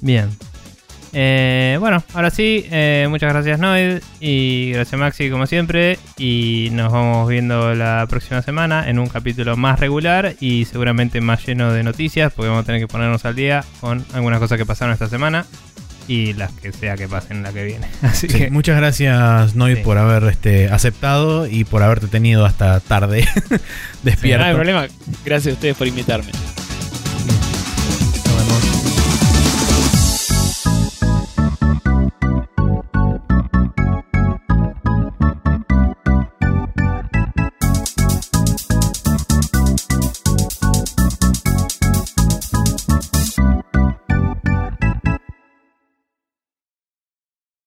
Bien. 0.00 0.28
Eh, 1.16 1.76
bueno, 1.78 2.02
ahora 2.12 2.30
sí, 2.30 2.66
eh, 2.72 3.06
muchas 3.08 3.32
gracias 3.32 3.60
Noid 3.60 4.00
y 4.18 4.72
gracias 4.72 5.00
Maxi 5.00 5.30
como 5.30 5.46
siempre 5.46 5.96
y 6.18 6.70
nos 6.72 6.92
vamos 6.92 7.28
viendo 7.28 7.72
la 7.72 8.04
próxima 8.10 8.42
semana 8.42 8.90
en 8.90 8.98
un 8.98 9.06
capítulo 9.06 9.56
más 9.56 9.78
regular 9.78 10.34
y 10.40 10.64
seguramente 10.64 11.20
más 11.20 11.46
lleno 11.46 11.72
de 11.72 11.84
noticias 11.84 12.32
porque 12.32 12.48
vamos 12.48 12.64
a 12.64 12.66
tener 12.66 12.80
que 12.80 12.88
ponernos 12.88 13.24
al 13.24 13.36
día 13.36 13.64
con 13.80 14.04
algunas 14.12 14.40
cosas 14.40 14.58
que 14.58 14.66
pasaron 14.66 14.92
esta 14.92 15.08
semana 15.08 15.46
y 16.08 16.32
las 16.34 16.52
que 16.52 16.72
sea 16.72 16.96
que 16.96 17.08
pasen 17.08 17.42
la 17.42 17.52
que 17.52 17.64
viene. 17.64 17.86
Así 18.02 18.28
Sí, 18.28 18.38
que 18.38 18.50
muchas 18.50 18.76
gracias 18.76 19.54
Noid 19.54 19.76
Sí. 19.76 19.82
por 19.82 19.98
haber 19.98 20.24
este, 20.24 20.68
aceptado 20.68 21.46
y 21.46 21.64
por 21.64 21.82
haberte 21.82 22.06
tenido 22.08 22.44
hasta 22.44 22.80
tarde 22.80 23.26
No 23.50 23.58
despierto. 24.02 24.44
hay 24.46 24.54
problema. 24.54 24.86
Gracias 25.24 25.52
a 25.52 25.54
ustedes 25.54 25.76
por 25.76 25.86
invitarme. 25.86 26.30